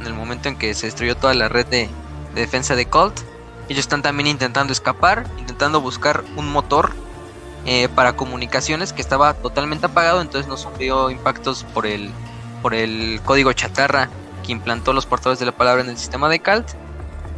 en 0.00 0.06
el 0.06 0.14
momento 0.14 0.48
en 0.48 0.56
que 0.56 0.74
se 0.74 0.86
destruyó 0.86 1.16
toda 1.16 1.34
la 1.34 1.48
red 1.48 1.66
de, 1.66 1.88
de 2.34 2.40
defensa 2.40 2.74
de 2.74 2.86
Colt. 2.86 3.20
Ellos 3.68 3.80
están 3.80 4.02
también 4.02 4.26
intentando 4.26 4.72
escapar, 4.72 5.26
intentando 5.38 5.80
buscar 5.80 6.22
un 6.36 6.50
motor 6.52 6.92
eh, 7.66 7.88
para 7.88 8.14
comunicaciones 8.14 8.92
que 8.92 9.00
estaba 9.00 9.32
totalmente 9.32 9.86
apagado, 9.86 10.20
entonces 10.20 10.46
no 10.48 10.58
sufrió 10.58 11.10
impactos 11.10 11.64
por 11.72 11.86
el, 11.86 12.10
por 12.60 12.74
el 12.74 13.22
código 13.24 13.54
chatarra 13.54 14.10
que 14.44 14.52
implantó 14.52 14.92
los 14.92 15.06
portadores 15.06 15.40
de 15.40 15.46
la 15.46 15.56
palabra 15.56 15.82
en 15.82 15.90
el 15.90 15.98
sistema 15.98 16.28
de 16.28 16.38
Calt. 16.38 16.68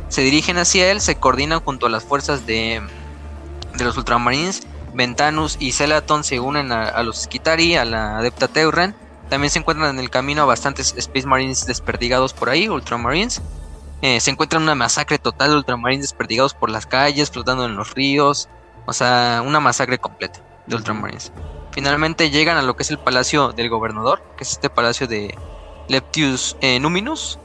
Se 0.08 0.20
dirigen 0.20 0.58
hacia 0.58 0.90
él, 0.90 1.00
se 1.00 1.16
coordinan 1.16 1.60
junto 1.60 1.86
a 1.86 1.90
las 1.90 2.04
fuerzas 2.04 2.46
de, 2.46 2.82
de 3.74 3.84
los 3.84 3.96
Ultramarines. 3.96 4.66
Ventanus 4.92 5.56
y 5.60 5.72
Celaton 5.72 6.24
se 6.24 6.40
unen 6.40 6.72
a, 6.72 7.02
los 7.02 7.22
Skitari, 7.22 7.76
a 7.76 7.84
la 7.84 8.18
Adepta 8.18 8.48
Teuren. 8.48 8.94
También 9.28 9.50
se 9.50 9.58
encuentran 9.58 9.90
en 9.90 9.98
el 9.98 10.10
camino 10.10 10.42
a 10.42 10.46
bastantes 10.46 10.94
Space 10.96 11.26
Marines 11.26 11.66
desperdigados 11.66 12.32
por 12.32 12.48
ahí, 12.48 12.68
Ultramarines. 12.68 13.42
Eh, 14.02 14.20
se 14.20 14.30
encuentra 14.30 14.58
una 14.58 14.74
masacre 14.74 15.18
total 15.18 15.50
de 15.50 15.56
ultramarines 15.56 16.04
desperdigados 16.04 16.54
por 16.54 16.70
las 16.70 16.86
calles, 16.86 17.30
flotando 17.30 17.64
en 17.64 17.76
los 17.76 17.94
ríos. 17.94 18.48
O 18.86 18.92
sea, 18.92 19.42
una 19.44 19.58
masacre 19.60 19.98
completa 19.98 20.40
de 20.66 20.76
ultramarines. 20.76 21.32
Finalmente 21.72 22.30
llegan 22.30 22.56
a 22.56 22.62
lo 22.62 22.76
que 22.76 22.84
es 22.84 22.90
el 22.90 22.98
palacio 22.98 23.52
del 23.52 23.68
gobernador, 23.68 24.22
que 24.36 24.44
es 24.44 24.52
este 24.52 24.70
palacio 24.70 25.06
de 25.06 25.36
Leptius 25.88 26.56
eh, 26.60 26.80
Numinus. 26.80 27.38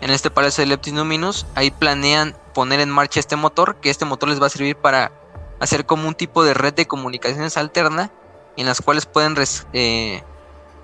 En 0.00 0.10
este 0.10 0.30
palacio 0.30 0.62
de 0.62 0.66
Leptius 0.66 0.94
Numinus, 0.94 1.46
ahí 1.54 1.70
planean 1.70 2.36
poner 2.52 2.80
en 2.80 2.90
marcha 2.90 3.20
este 3.20 3.36
motor, 3.36 3.76
que 3.76 3.90
este 3.90 4.04
motor 4.04 4.28
les 4.28 4.40
va 4.40 4.46
a 4.46 4.50
servir 4.50 4.76
para 4.76 5.12
hacer 5.60 5.86
como 5.86 6.08
un 6.08 6.14
tipo 6.14 6.44
de 6.44 6.54
red 6.54 6.74
de 6.74 6.86
comunicaciones 6.86 7.56
alterna, 7.56 8.10
en 8.56 8.66
las 8.66 8.80
cuales 8.80 9.06
pueden 9.06 9.34
eh, 9.72 10.22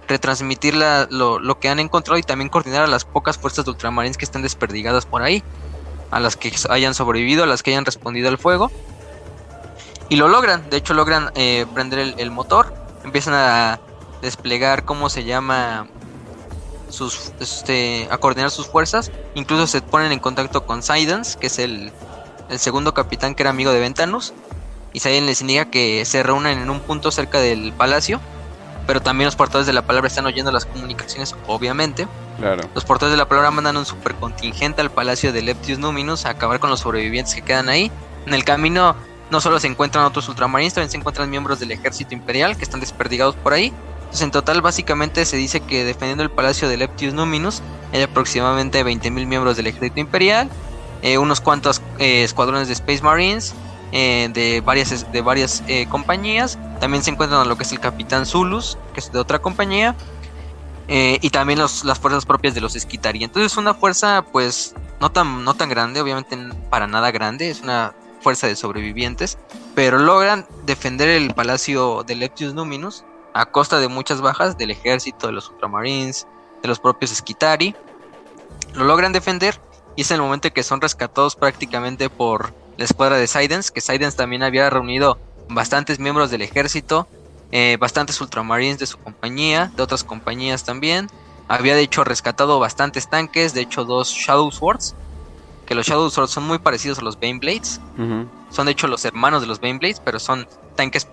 retransmitir 0.08 0.74
lo, 0.74 1.60
que 1.60 1.68
han 1.68 1.78
encontrado 1.78 2.18
y 2.18 2.22
también 2.22 2.48
coordinar 2.48 2.82
a 2.82 2.86
las 2.86 3.04
pocas 3.04 3.38
fuerzas 3.38 3.64
de 3.64 3.70
ultramarines 3.70 4.16
que 4.16 4.24
estén 4.24 4.42
desperdigadas 4.42 5.06
por 5.06 5.22
ahí, 5.22 5.42
a 6.10 6.18
las 6.18 6.36
que 6.36 6.52
hayan 6.68 6.94
sobrevivido, 6.94 7.44
a 7.44 7.46
las 7.46 7.62
que 7.62 7.70
hayan 7.70 7.84
respondido 7.84 8.28
al 8.28 8.38
fuego. 8.38 8.70
Y 10.08 10.16
lo 10.16 10.26
logran, 10.26 10.68
de 10.68 10.76
hecho 10.76 10.94
logran 10.94 11.30
eh, 11.36 11.66
prender 11.72 12.14
el, 12.18 12.30
motor, 12.32 12.74
empiezan 13.04 13.34
a 13.34 13.80
desplegar, 14.20 14.84
¿cómo 14.84 15.08
se 15.08 15.22
llama? 15.22 15.86
Sus, 16.90 17.32
este, 17.40 18.08
a 18.10 18.18
coordinar 18.18 18.50
sus 18.50 18.66
fuerzas, 18.66 19.10
incluso 19.34 19.66
se 19.66 19.80
ponen 19.80 20.12
en 20.12 20.18
contacto 20.18 20.66
con 20.66 20.82
Sidens, 20.82 21.36
que 21.36 21.46
es 21.46 21.58
el, 21.58 21.92
el 22.48 22.58
segundo 22.58 22.94
capitán 22.94 23.34
que 23.34 23.42
era 23.42 23.50
amigo 23.50 23.72
de 23.72 23.80
Ventanus, 23.80 24.32
y 24.92 25.00
Sidens 25.00 25.26
les 25.26 25.40
indica 25.40 25.70
que 25.70 26.04
se 26.04 26.22
reúnen 26.22 26.58
en 26.58 26.70
un 26.70 26.80
punto 26.80 27.10
cerca 27.10 27.40
del 27.40 27.72
palacio 27.72 28.20
pero 28.90 29.00
también 29.00 29.26
los 29.26 29.36
portadores 29.36 29.68
de 29.68 29.72
la 29.72 29.82
palabra 29.82 30.08
están 30.08 30.26
oyendo 30.26 30.50
las 30.50 30.66
comunicaciones, 30.66 31.36
obviamente. 31.46 32.08
Claro. 32.38 32.68
Los 32.74 32.84
portadores 32.84 33.12
de 33.12 33.18
la 33.18 33.28
palabra 33.28 33.52
mandan 33.52 33.76
un 33.76 33.86
supercontingente 33.86 34.80
al 34.80 34.90
palacio 34.90 35.32
de 35.32 35.42
Leptius 35.42 35.78
Numinus 35.78 36.26
a 36.26 36.30
acabar 36.30 36.58
con 36.58 36.70
los 36.70 36.80
sobrevivientes 36.80 37.36
que 37.36 37.42
quedan 37.42 37.68
ahí. 37.68 37.92
En 38.26 38.34
el 38.34 38.44
camino 38.44 38.96
no 39.30 39.40
solo 39.40 39.60
se 39.60 39.68
encuentran 39.68 40.04
otros 40.04 40.28
ultramarines, 40.28 40.74
también 40.74 40.90
se 40.90 40.96
encuentran 40.96 41.30
miembros 41.30 41.60
del 41.60 41.70
ejército 41.70 42.14
imperial 42.14 42.56
que 42.56 42.64
están 42.64 42.80
desperdigados 42.80 43.36
por 43.36 43.52
ahí. 43.52 43.72
Entonces 44.10 44.24
en 44.24 44.32
total 44.32 44.60
básicamente 44.60 45.24
se 45.24 45.36
dice 45.36 45.60
que 45.60 45.84
defendiendo 45.84 46.24
el 46.24 46.32
palacio 46.32 46.68
de 46.68 46.76
Leptius 46.76 47.14
Numinus 47.14 47.62
hay 47.92 48.02
aproximadamente 48.02 48.84
20.000 48.84 49.24
miembros 49.24 49.56
del 49.56 49.68
ejército 49.68 50.00
imperial, 50.00 50.50
eh, 51.02 51.16
unos 51.16 51.40
cuantos 51.40 51.80
eh, 52.00 52.24
escuadrones 52.24 52.66
de 52.66 52.74
Space 52.74 53.02
Marines, 53.04 53.54
eh, 53.92 54.28
de 54.34 54.62
varias, 54.62 55.12
de 55.12 55.20
varias 55.20 55.62
compañías. 55.88 56.58
También 56.80 57.04
se 57.04 57.10
encuentran 57.10 57.48
lo 57.48 57.56
que 57.56 57.62
es 57.62 57.70
el 57.70 57.78
Capitán 57.78 58.26
Zulus, 58.26 58.78
que 58.94 58.98
es 58.98 59.12
de 59.12 59.20
otra 59.20 59.38
compañía. 59.38 59.94
Y 60.88 61.30
también 61.30 61.60
las 61.60 62.00
fuerzas 62.00 62.26
propias 62.26 62.52
de 62.56 62.60
los 62.60 62.74
Esquitari. 62.74 63.22
Entonces 63.22 63.52
es 63.52 63.58
una 63.58 63.74
fuerza 63.74 64.24
pues 64.32 64.74
no 65.00 65.12
tan, 65.12 65.44
no 65.44 65.54
tan 65.54 65.68
grande, 65.68 66.00
obviamente 66.00 66.36
para 66.68 66.88
nada 66.88 67.12
grande, 67.12 67.48
es 67.48 67.60
una 67.60 67.94
fuerza 68.20 68.48
de 68.48 68.56
sobrevivientes, 68.56 69.38
pero 69.76 69.98
logran 69.98 70.48
defender 70.66 71.08
el 71.08 71.32
palacio 71.32 72.02
de 72.02 72.16
Leptius 72.16 72.54
Numinus 72.54 73.04
a 73.32 73.46
costa 73.46 73.78
de 73.78 73.88
muchas 73.88 74.20
bajas 74.20 74.58
del 74.58 74.70
ejército, 74.70 75.26
de 75.26 75.32
los 75.32 75.48
Ultramarines, 75.48 76.26
de 76.62 76.68
los 76.68 76.80
propios 76.80 77.12
Esquitari. 77.12 77.74
Lo 78.74 78.84
logran 78.84 79.12
defender 79.12 79.60
y 79.96 80.02
es 80.02 80.10
el 80.10 80.20
momento 80.20 80.48
en 80.48 80.54
que 80.54 80.62
son 80.62 80.80
rescatados 80.80 81.36
prácticamente 81.36 82.08
por 82.10 82.52
la 82.76 82.84
escuadra 82.84 83.16
de 83.16 83.26
Sidens, 83.26 83.70
que 83.70 83.80
Sidens 83.80 84.16
también 84.16 84.42
había 84.42 84.70
reunido 84.70 85.18
bastantes 85.48 85.98
miembros 85.98 86.30
del 86.30 86.42
ejército, 86.42 87.06
eh, 87.52 87.76
bastantes 87.80 88.20
ultramarines 88.20 88.78
de 88.78 88.86
su 88.86 88.98
compañía, 88.98 89.70
de 89.76 89.82
otras 89.82 90.04
compañías 90.04 90.64
también. 90.64 91.08
Había 91.48 91.74
de 91.74 91.82
hecho 91.82 92.04
rescatado 92.04 92.60
bastantes 92.60 93.10
tanques, 93.10 93.54
de 93.54 93.62
hecho 93.62 93.84
dos 93.84 94.08
Shadow 94.10 94.50
Swords, 94.52 94.94
que 95.66 95.74
los 95.74 95.86
Shadow 95.86 96.08
Swords 96.10 96.30
son 96.30 96.44
muy 96.44 96.58
parecidos 96.58 97.00
a 97.00 97.02
los 97.02 97.18
Bane 97.18 97.38
Blades. 97.38 97.80
Son 98.50 98.66
de 98.66 98.72
hecho 98.72 98.86
los 98.86 99.04
hermanos 99.04 99.40
de 99.42 99.48
los 99.48 99.60
Bane 99.60 99.78
Blades, 99.78 100.00
pero 100.00 100.18
son 100.20 100.46
tanques 100.76 101.08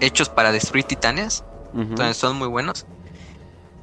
hechos 0.00 0.28
para 0.28 0.52
destruir 0.52 0.84
titanes. 0.84 1.44
Entonces 1.74 2.16
son 2.16 2.36
muy 2.36 2.48
buenos. 2.48 2.86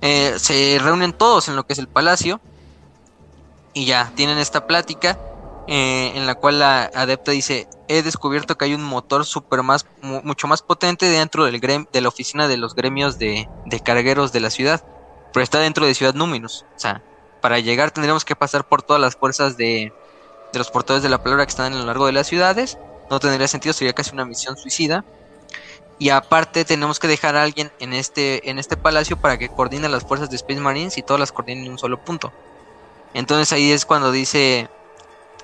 Eh, 0.01 0.35
se 0.37 0.77
reúnen 0.81 1.13
todos 1.13 1.47
en 1.47 1.55
lo 1.55 1.65
que 1.65 1.73
es 1.73 1.79
el 1.79 1.87
palacio. 1.87 2.39
Y 3.73 3.85
ya, 3.85 4.11
tienen 4.15 4.37
esta 4.37 4.67
plática. 4.67 5.17
Eh, 5.69 6.13
en 6.15 6.25
la 6.25 6.35
cual 6.35 6.59
la 6.59 6.83
adepta 6.95 7.31
dice, 7.33 7.67
he 7.89 8.01
descubierto 8.01 8.57
que 8.57 8.63
hay 8.63 8.73
un 8.73 8.83
motor 8.83 9.25
super 9.25 9.63
más, 9.63 9.85
mucho 10.01 10.47
más 10.47 10.61
potente 10.61 11.07
dentro 11.07 11.43
del 11.43 11.59
de 11.59 12.01
la 12.01 12.07
oficina 12.07 12.47
de 12.47 12.55
los 12.55 12.73
gremios 12.73 13.19
de, 13.19 13.49
cargueros 13.83 14.31
de 14.31 14.39
la 14.39 14.49
ciudad, 14.49 14.85
pero 15.33 15.43
está 15.43 15.59
dentro 15.59 15.85
de 15.85 15.93
Ciudad 15.93 16.13
Números. 16.13 16.65
O 16.77 16.79
sea, 16.79 17.03
para 17.41 17.59
llegar 17.59 17.91
tendríamos 17.91 18.23
que 18.23 18.33
pasar 18.33 18.65
por 18.65 18.81
todas 18.81 19.01
las 19.01 19.17
fuerzas 19.17 19.57
de, 19.57 19.91
de 20.53 20.59
los 20.59 20.71
portadores 20.71 21.03
de 21.03 21.09
la 21.09 21.21
palabra 21.21 21.45
que 21.45 21.49
están 21.49 21.73
a 21.73 21.77
lo 21.77 21.85
largo 21.85 22.05
de 22.05 22.13
las 22.13 22.27
ciudades. 22.27 22.77
No 23.09 23.19
tendría 23.19 23.49
sentido, 23.49 23.73
sería 23.73 23.93
casi 23.93 24.11
una 24.11 24.23
misión 24.23 24.55
suicida. 24.55 25.03
Y 25.99 26.09
aparte 26.09 26.63
tenemos 26.63 26.99
que 26.99 27.07
dejar 27.07 27.35
a 27.35 27.43
alguien 27.43 27.71
en 27.79 27.93
este, 27.93 28.49
en 28.49 28.59
este 28.59 28.77
palacio 28.77 29.17
para 29.17 29.37
que 29.37 29.49
coordine 29.49 29.89
las 29.89 30.03
fuerzas 30.03 30.29
de 30.29 30.35
Space 30.35 30.59
Marines 30.59 30.97
y 30.97 31.01
todas 31.01 31.19
las 31.19 31.31
coordinen 31.31 31.65
en 31.65 31.71
un 31.71 31.79
solo 31.79 31.99
punto. 31.99 32.31
Entonces 33.13 33.51
ahí 33.51 33.71
es 33.71 33.85
cuando 33.85 34.11
dice 34.11 34.69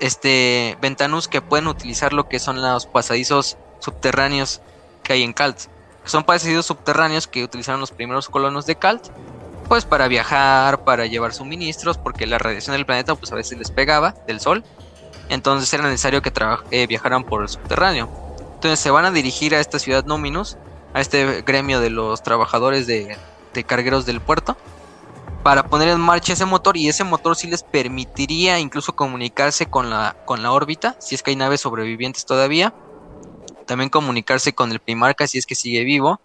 este 0.00 0.76
Ventanus 0.80 1.28
que 1.28 1.40
pueden 1.40 1.66
utilizar 1.66 2.12
lo 2.12 2.28
que 2.28 2.38
son 2.38 2.62
los 2.62 2.86
pasadizos 2.86 3.56
subterráneos 3.80 4.60
que 5.02 5.14
hay 5.14 5.22
en 5.22 5.32
Calt. 5.32 5.58
Son 6.04 6.24
pasadizos 6.24 6.66
subterráneos 6.66 7.26
que 7.26 7.42
utilizaron 7.42 7.80
los 7.80 7.90
primeros 7.90 8.28
colonos 8.28 8.66
de 8.66 8.76
Calt, 8.76 9.08
pues 9.68 9.84
para 9.84 10.06
viajar, 10.06 10.84
para 10.84 11.06
llevar 11.06 11.32
suministros, 11.32 11.98
porque 11.98 12.26
la 12.26 12.38
radiación 12.38 12.76
del 12.76 12.86
planeta 12.86 13.14
pues 13.14 13.32
a 13.32 13.34
veces 13.34 13.58
les 13.58 13.70
pegaba 13.70 14.14
del 14.26 14.40
sol. 14.40 14.64
Entonces 15.30 15.72
era 15.72 15.84
necesario 15.84 16.22
que 16.22 16.32
eh, 16.70 16.86
viajaran 16.86 17.24
por 17.24 17.42
el 17.42 17.48
subterráneo. 17.48 18.23
Entonces 18.64 18.80
se 18.80 18.90
van 18.90 19.04
a 19.04 19.10
dirigir 19.10 19.54
a 19.54 19.60
esta 19.60 19.78
ciudad 19.78 20.06
Nominus, 20.06 20.56
a 20.94 21.02
este 21.02 21.42
gremio 21.42 21.80
de 21.80 21.90
los 21.90 22.22
trabajadores 22.22 22.86
de 22.86 23.18
cargueros 23.66 24.06
del 24.06 24.22
puerto 24.22 24.56
para 25.42 25.66
poner 25.66 25.88
en 25.88 26.00
marcha 26.00 26.32
ese 26.32 26.46
motor 26.46 26.78
y 26.78 26.88
ese 26.88 27.04
motor 27.04 27.36
sí 27.36 27.46
les 27.46 27.62
permitiría 27.62 28.58
incluso 28.58 28.96
comunicarse 28.96 29.66
con 29.66 29.90
la, 29.90 30.16
con 30.24 30.42
la 30.42 30.50
órbita, 30.50 30.96
si 30.98 31.14
es 31.14 31.22
que 31.22 31.32
hay 31.32 31.36
naves 31.36 31.60
sobrevivientes 31.60 32.24
todavía, 32.24 32.72
también 33.66 33.90
comunicarse 33.90 34.54
con 34.54 34.72
el 34.72 34.80
Primarca 34.80 35.26
si 35.26 35.36
es 35.36 35.44
que 35.44 35.54
sigue 35.54 35.84
vivo, 35.84 36.22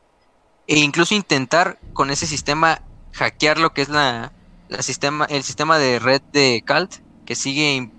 e 0.65 0.79
incluso 0.79 1.15
intentar 1.15 1.77
con 1.91 2.09
ese 2.09 2.25
sistema 2.25 2.81
hackear 3.11 3.59
lo 3.59 3.73
que 3.73 3.81
es 3.81 3.89
la, 3.89 4.31
el 4.69 5.43
sistema 5.43 5.77
de 5.77 5.99
red 5.99 6.21
de 6.31 6.63
Calt, 6.65 6.95
que 7.25 7.35
sigue 7.35 7.91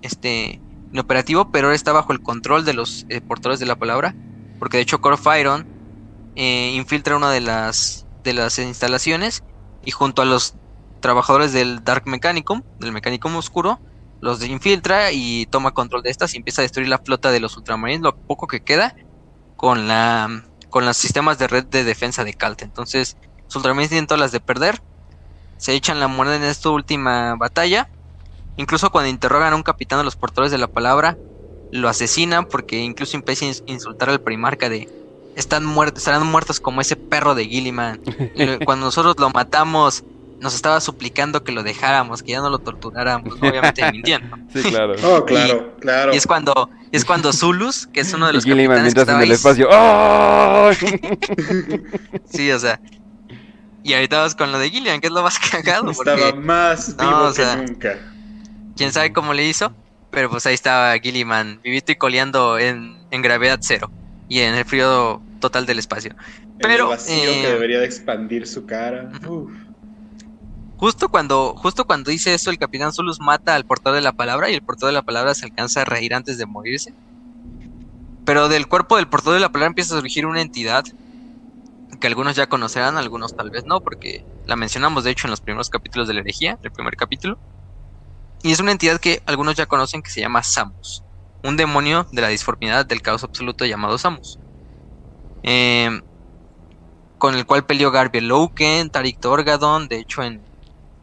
este, 0.00 0.61
inoperativo, 0.92 1.50
pero 1.50 1.66
ahora 1.66 1.76
está 1.76 1.92
bajo 1.92 2.12
el 2.12 2.20
control 2.20 2.64
de 2.64 2.74
los 2.74 3.06
eh, 3.08 3.20
portadores 3.20 3.60
de 3.60 3.66
la 3.66 3.76
palabra, 3.76 4.14
porque 4.58 4.76
de 4.76 4.82
hecho 4.82 5.00
Core 5.00 5.18
eh, 6.36 6.72
infiltra 6.74 7.16
una 7.16 7.30
de 7.30 7.40
las, 7.40 8.06
de 8.22 8.34
las 8.34 8.58
instalaciones 8.58 9.42
y 9.84 9.90
junto 9.90 10.22
a 10.22 10.24
los 10.24 10.54
trabajadores 11.00 11.52
del 11.52 11.82
Dark 11.82 12.06
Mechanicum, 12.06 12.62
del 12.78 12.92
Mechanicum 12.92 13.34
Oscuro, 13.36 13.80
los 14.20 14.44
infiltra 14.44 15.10
y 15.10 15.46
toma 15.46 15.72
control 15.72 16.02
de 16.02 16.10
estas 16.10 16.34
y 16.34 16.36
empieza 16.36 16.62
a 16.62 16.64
destruir 16.64 16.88
la 16.88 16.98
flota 16.98 17.32
de 17.32 17.40
los 17.40 17.56
Ultramarines, 17.56 18.02
lo 18.02 18.16
poco 18.16 18.46
que 18.46 18.62
queda, 18.62 18.94
con 19.56 19.88
la 19.88 20.44
con 20.70 20.86
los 20.86 20.96
sistemas 20.96 21.38
de 21.38 21.48
red 21.48 21.64
de 21.66 21.84
defensa 21.84 22.24
de 22.24 22.32
Calt. 22.32 22.62
Entonces, 22.62 23.18
los 23.44 23.56
Ultramarines 23.56 23.90
tienen 23.90 24.06
todas 24.06 24.20
las 24.20 24.32
de 24.32 24.40
perder, 24.40 24.80
se 25.58 25.74
echan 25.74 26.00
la 26.00 26.08
moneda 26.08 26.36
en 26.36 26.44
esta 26.44 26.70
última 26.70 27.34
batalla 27.34 27.90
Incluso 28.56 28.90
cuando 28.90 29.10
interrogan 29.10 29.52
a 29.52 29.56
un 29.56 29.62
capitán 29.62 29.98
de 29.98 30.04
los 30.04 30.16
portadores 30.16 30.52
de 30.52 30.58
la 30.58 30.66
palabra, 30.66 31.18
lo 31.70 31.88
asesinan 31.88 32.46
porque 32.46 32.78
incluso 32.78 33.16
empieza 33.16 33.46
a 33.46 33.52
insultar 33.66 34.10
al 34.10 34.20
primarca 34.20 34.68
de 34.68 34.88
están 35.34 35.64
muertos, 35.64 35.98
estarán 35.98 36.26
muertos 36.26 36.60
como 36.60 36.80
ese 36.80 36.96
perro 36.96 37.34
de 37.34 37.46
Gilliman. 37.46 38.00
cuando 38.64 38.86
nosotros 38.86 39.14
lo 39.18 39.30
matamos, 39.30 40.04
nos 40.40 40.54
estaba 40.54 40.80
suplicando 40.80 41.42
que 41.42 41.52
lo 41.52 41.62
dejáramos, 41.62 42.22
que 42.22 42.32
ya 42.32 42.40
no 42.40 42.50
lo 42.50 42.58
torturáramos, 42.58 43.34
obviamente 43.40 43.82
mintiendo. 43.92 44.36
Sí, 44.52 44.62
claro. 44.62 44.94
Oh, 45.04 45.24
claro, 45.24 45.76
claro. 45.80 46.12
Y 46.12 46.16
es 46.16 46.26
cuando, 46.26 46.68
es 46.90 47.04
cuando 47.04 47.32
Zulus, 47.32 47.86
que 47.86 48.00
es 48.00 48.12
uno 48.12 48.26
de 48.26 48.34
los 48.34 48.44
y 48.44 48.50
Gilliman 48.50 48.84
capitanes 48.84 48.94
que 48.94 48.98
mientras 48.98 49.08
en 49.08 49.22
estaba 49.22 49.24
el 49.24 49.32
espacio. 49.32 49.68
¡Oh! 49.70 50.70
Sí, 52.32 52.50
o 52.50 52.58
sea. 52.58 52.80
Y 53.84 53.94
ahorita 53.94 54.18
vamos 54.18 54.34
con 54.34 54.52
lo 54.52 54.58
de 54.58 54.70
Gillian, 54.70 55.00
que 55.00 55.08
es 55.08 55.12
lo 55.12 55.22
más 55.22 55.38
cagado, 55.38 55.90
Estaba 55.90 56.16
porque 56.18 56.40
más 56.40 56.96
No, 56.96 57.08
vivo 57.08 57.22
o 57.24 57.32
sea, 57.32 57.56
que 57.56 57.62
nunca. 57.62 57.98
Quién 58.76 58.92
sabe 58.92 59.12
cómo 59.12 59.34
le 59.34 59.46
hizo, 59.46 59.72
pero 60.10 60.30
pues 60.30 60.46
ahí 60.46 60.54
estaba 60.54 60.98
Gilliman, 60.98 61.60
vivito 61.62 61.92
y 61.92 61.96
coleando 61.96 62.58
en, 62.58 62.96
en 63.10 63.22
gravedad 63.22 63.58
cero 63.62 63.90
y 64.28 64.40
en 64.40 64.54
el 64.54 64.64
frío 64.64 65.20
total 65.40 65.66
del 65.66 65.78
espacio. 65.78 66.14
Pero, 66.58 66.84
el 66.84 66.90
vacío 66.90 67.30
eh, 67.30 67.42
que 67.42 67.48
debería 67.48 67.80
de 67.80 67.86
expandir 67.86 68.46
su 68.46 68.66
cara. 68.66 69.10
Justo 70.76 71.08
cuando, 71.08 71.54
justo 71.56 71.84
cuando 71.84 72.10
dice 72.10 72.34
eso, 72.34 72.50
el 72.50 72.58
capitán 72.58 72.92
Zulus 72.92 73.20
mata 73.20 73.54
al 73.54 73.64
portador 73.64 73.96
de 73.96 74.02
la 74.02 74.12
palabra 74.12 74.50
y 74.50 74.54
el 74.54 74.62
portador 74.62 74.88
de 74.88 74.98
la 74.98 75.02
palabra 75.02 75.34
se 75.34 75.44
alcanza 75.44 75.82
a 75.82 75.84
reír 75.84 76.14
antes 76.14 76.38
de 76.38 76.46
morirse. 76.46 76.94
Pero 78.24 78.48
del 78.48 78.68
cuerpo 78.68 78.96
del 78.96 79.08
portador 79.08 79.34
de 79.34 79.40
la 79.40 79.52
palabra 79.52 79.68
empieza 79.68 79.94
a 79.94 80.00
surgir 80.00 80.26
una 80.26 80.40
entidad 80.40 80.84
que 82.00 82.06
algunos 82.08 82.34
ya 82.34 82.48
conocerán, 82.48 82.96
algunos 82.96 83.36
tal 83.36 83.50
vez 83.50 83.64
no, 83.64 83.80
porque 83.80 84.24
la 84.46 84.56
mencionamos 84.56 85.04
de 85.04 85.12
hecho 85.12 85.28
en 85.28 85.30
los 85.30 85.40
primeros 85.40 85.70
capítulos 85.70 86.08
de 86.08 86.14
la 86.14 86.20
herejía, 86.20 86.58
el 86.62 86.72
primer 86.72 86.96
capítulo. 86.96 87.38
Y 88.42 88.52
es 88.52 88.60
una 88.60 88.72
entidad 88.72 89.00
que 89.00 89.22
algunos 89.26 89.56
ya 89.56 89.66
conocen 89.66 90.02
que 90.02 90.10
se 90.10 90.20
llama 90.20 90.42
Samus, 90.42 91.04
un 91.42 91.56
demonio 91.56 92.06
de 92.12 92.22
la 92.22 92.28
disformidad 92.28 92.86
del 92.86 93.02
caos 93.02 93.24
absoluto 93.24 93.64
llamado 93.66 93.98
Samus. 93.98 94.40
Eh, 95.42 95.90
con 97.18 97.34
el 97.34 97.46
cual 97.46 97.66
peleó 97.66 97.90
Garby 97.90 98.20
Loken, 98.20 98.90
Tarik 98.90 99.20
Torgadon, 99.20 99.88
de 99.88 99.98
hecho 99.98 100.22
en, 100.22 100.48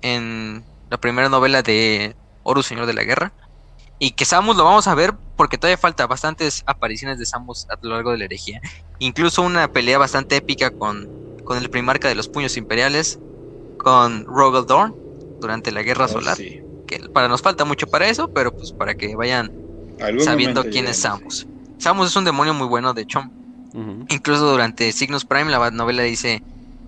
en 0.02 0.68
la 0.90 0.98
primera 1.00 1.30
novela 1.30 1.64
de 1.64 2.18
Horus, 2.44 2.68
Señor 2.68 2.86
de 2.88 2.94
la 2.94 3.04
Guerra. 3.04 3.36
Y 4.00 4.14
que 4.14 4.26
Samus 4.26 4.58
lo 4.58 4.66
vamos 4.66 4.88
a 4.88 4.96
ver 4.96 5.14
porque 5.36 5.58
todavía 5.58 5.78
falta 5.78 6.08
bastantes 6.08 6.64
apariciones 6.68 7.20
de 7.20 7.26
Samus 7.28 7.66
a 7.70 7.76
lo 7.82 7.92
largo 7.96 8.12
de 8.12 8.20
la 8.20 8.26
herejía. 8.26 8.62
Incluso 9.00 9.42
una 9.44 9.70
pelea 9.70 9.98
bastante 10.00 10.38
épica 10.38 10.72
con, 10.72 11.12
con 11.44 11.58
el 11.60 11.70
primarca 11.70 12.10
de 12.10 12.16
los 12.16 12.30
puños 12.30 12.58
imperiales, 12.58 13.22
con 13.78 14.26
Rogel 14.26 14.66
Dorn, 14.68 14.96
durante 15.40 15.72
la 15.72 15.84
Guerra 15.84 16.08
Oh, 16.08 16.10
Solar. 16.10 16.38
sí. 16.38 16.58
Que 16.90 17.08
para 17.08 17.28
nos 17.28 17.44
falta 17.44 17.66
mucho 17.66 17.86
para 17.86 18.08
eso, 18.08 18.34
pero 18.34 18.52
pues 18.52 18.72
para 18.72 18.96
que 18.96 19.16
vayan 19.16 19.52
Algún 20.02 20.24
sabiendo 20.24 20.64
quién 20.64 20.88
es. 20.88 20.98
Samus. 20.98 21.46
Samus 21.78 22.08
es 22.08 22.16
un 22.16 22.26
demonio 22.26 22.56
muy 22.56 22.66
bueno, 22.66 22.96
de 22.96 23.04
hecho. 23.04 23.24
Incluso 24.10 24.50
durante 24.50 24.92
Cygnus 24.92 25.24
Prime, 25.24 25.52
la 25.52 25.70
novela 25.70 26.02
dice 26.02 26.42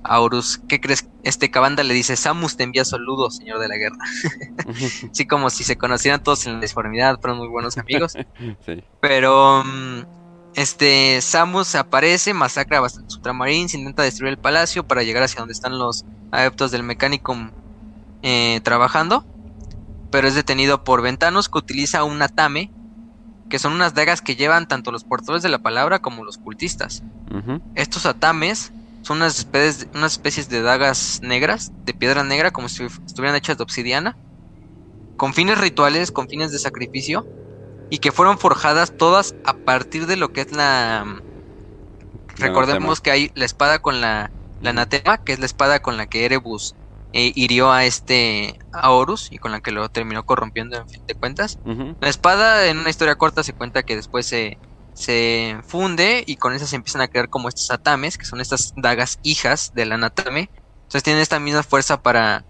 a 0.04 0.20
Horus, 0.20 0.60
¿qué 0.68 0.82
crees? 0.82 1.08
Este 1.24 1.52
Cabanda 1.52 1.84
le 1.84 1.94
dice, 1.94 2.16
Samus 2.16 2.58
te 2.58 2.64
envía 2.64 2.84
saludos, 2.84 3.36
señor 3.36 3.60
de 3.60 3.68
la 3.68 3.78
guerra. 3.78 3.98
Así 5.12 5.28
como 5.28 5.52
si 5.52 5.64
se 5.64 5.78
conocieran 5.78 6.24
todos 6.24 6.48
en 6.48 6.56
la 6.56 6.62
disformidad, 6.62 7.20
fueron 7.22 7.38
muy 7.38 7.48
buenos 7.48 7.78
amigos. 7.78 8.14
Sí. 8.66 8.84
Pero 9.00 9.64
mm, 9.64 10.00
este 10.56 11.22
Samus 11.22 11.76
aparece, 11.76 12.34
masacra 12.34 12.80
a 12.80 12.82
bastantes 12.82 13.16
ultramarines, 13.18 13.76
intenta 13.76 14.02
destruir 14.02 14.32
el 14.32 14.40
palacio 14.40 14.84
para 14.84 15.04
llegar 15.04 15.22
hacia 15.22 15.40
donde 15.40 15.54
están 15.54 15.78
los 15.78 16.06
adeptos 16.32 16.72
del 16.72 16.82
Mechanicum 16.82 17.52
eh, 18.24 18.62
trabajando. 18.64 19.24
Pero 20.12 20.28
es 20.28 20.36
detenido 20.36 20.84
por 20.84 21.02
Ventanos 21.02 21.50
que 21.50 21.58
utiliza 21.58 22.04
un 22.04 22.22
Atame, 22.22 22.72
que 23.50 23.60
son 23.60 23.74
unas 23.74 23.94
dagas 23.94 24.22
que 24.22 24.36
llevan 24.36 24.68
tanto 24.68 24.92
los 24.92 25.04
portadores 25.04 25.44
de 25.44 25.50
la 25.50 25.60
palabra 25.60 26.00
como 26.00 26.24
los 26.24 26.38
cultistas. 26.38 27.04
Estos 27.76 28.06
atames 28.06 28.72
son 29.02 29.18
unas 29.18 29.40
especies, 29.40 29.88
unas 29.94 30.14
especies 30.14 30.50
de 30.50 30.62
dagas 30.62 31.20
negras, 31.22 31.72
de 31.86 31.94
piedra 31.94 32.24
negra, 32.24 32.52
como 32.52 32.70
si 32.70 32.84
estuvieran 32.84 33.36
hechas 33.36 33.58
de 33.58 33.64
obsidiana, 33.64 34.18
con 35.18 35.34
fines 35.34 35.58
rituales, 35.58 36.12
con 36.12 36.28
fines 36.28 36.52
de 36.52 36.60
sacrificio, 36.60 37.28
y 37.90 37.98
que 37.98 38.12
fueron 38.12 38.38
forjadas 38.38 38.96
todas 38.98 39.36
a 39.46 39.54
partir 39.54 40.08
de 40.08 40.16
lo 40.16 40.32
que 40.32 40.42
es 40.42 40.52
la... 40.54 41.22
Recordemos 42.38 43.02
que 43.02 43.12
hay 43.12 43.32
la 43.36 43.46
espada 43.46 43.80
con 43.80 44.02
la, 44.02 44.32
la 44.62 44.70
anatema, 44.70 45.24
que 45.24 45.34
es 45.34 45.40
la 45.40 45.46
espada 45.46 45.82
con 45.82 45.98
la 45.98 46.08
que 46.08 46.26
Erebus 46.26 46.76
eh, 47.14 47.32
hirió 47.36 47.72
a 47.72 47.86
este 47.86 48.58
a 48.72 48.92
Horus 48.92 49.28
y 49.32 49.38
con 49.38 49.52
la 49.52 49.62
que 49.62 49.72
lo 49.72 49.90
terminó 49.90 50.24
corrompiendo 50.24 50.78
en 50.78 50.88
fin 50.88 51.04
de 51.08 51.16
cuentas. 51.16 51.60
La 52.00 52.10
espada, 52.10 52.68
en 52.68 52.78
una 52.80 52.90
historia 52.90 53.16
corta, 53.16 53.44
se 53.44 53.54
cuenta 53.54 53.84
que 53.84 53.96
después 53.96 54.28
se, 54.28 54.60
se 54.94 55.58
funde 55.68 56.24
y 56.26 56.38
con 56.38 56.54
esas 56.54 56.70
se 56.70 56.76
empiezan 56.78 57.02
a 57.02 57.08
crear 57.08 57.30
como 57.30 57.50
estos 57.50 57.72
atames, 57.72 58.18
que 58.18 58.26
son 58.26 58.42
estas 58.42 58.72
dagas 58.76 59.20
hijas 59.24 59.70
del 59.74 59.92
anatame. 59.94 60.52
Entonces 60.84 61.04
tienen 61.04 61.22
esta 61.22 61.40
misma 61.40 61.64
fuerza 61.64 62.02
para, 62.02 62.46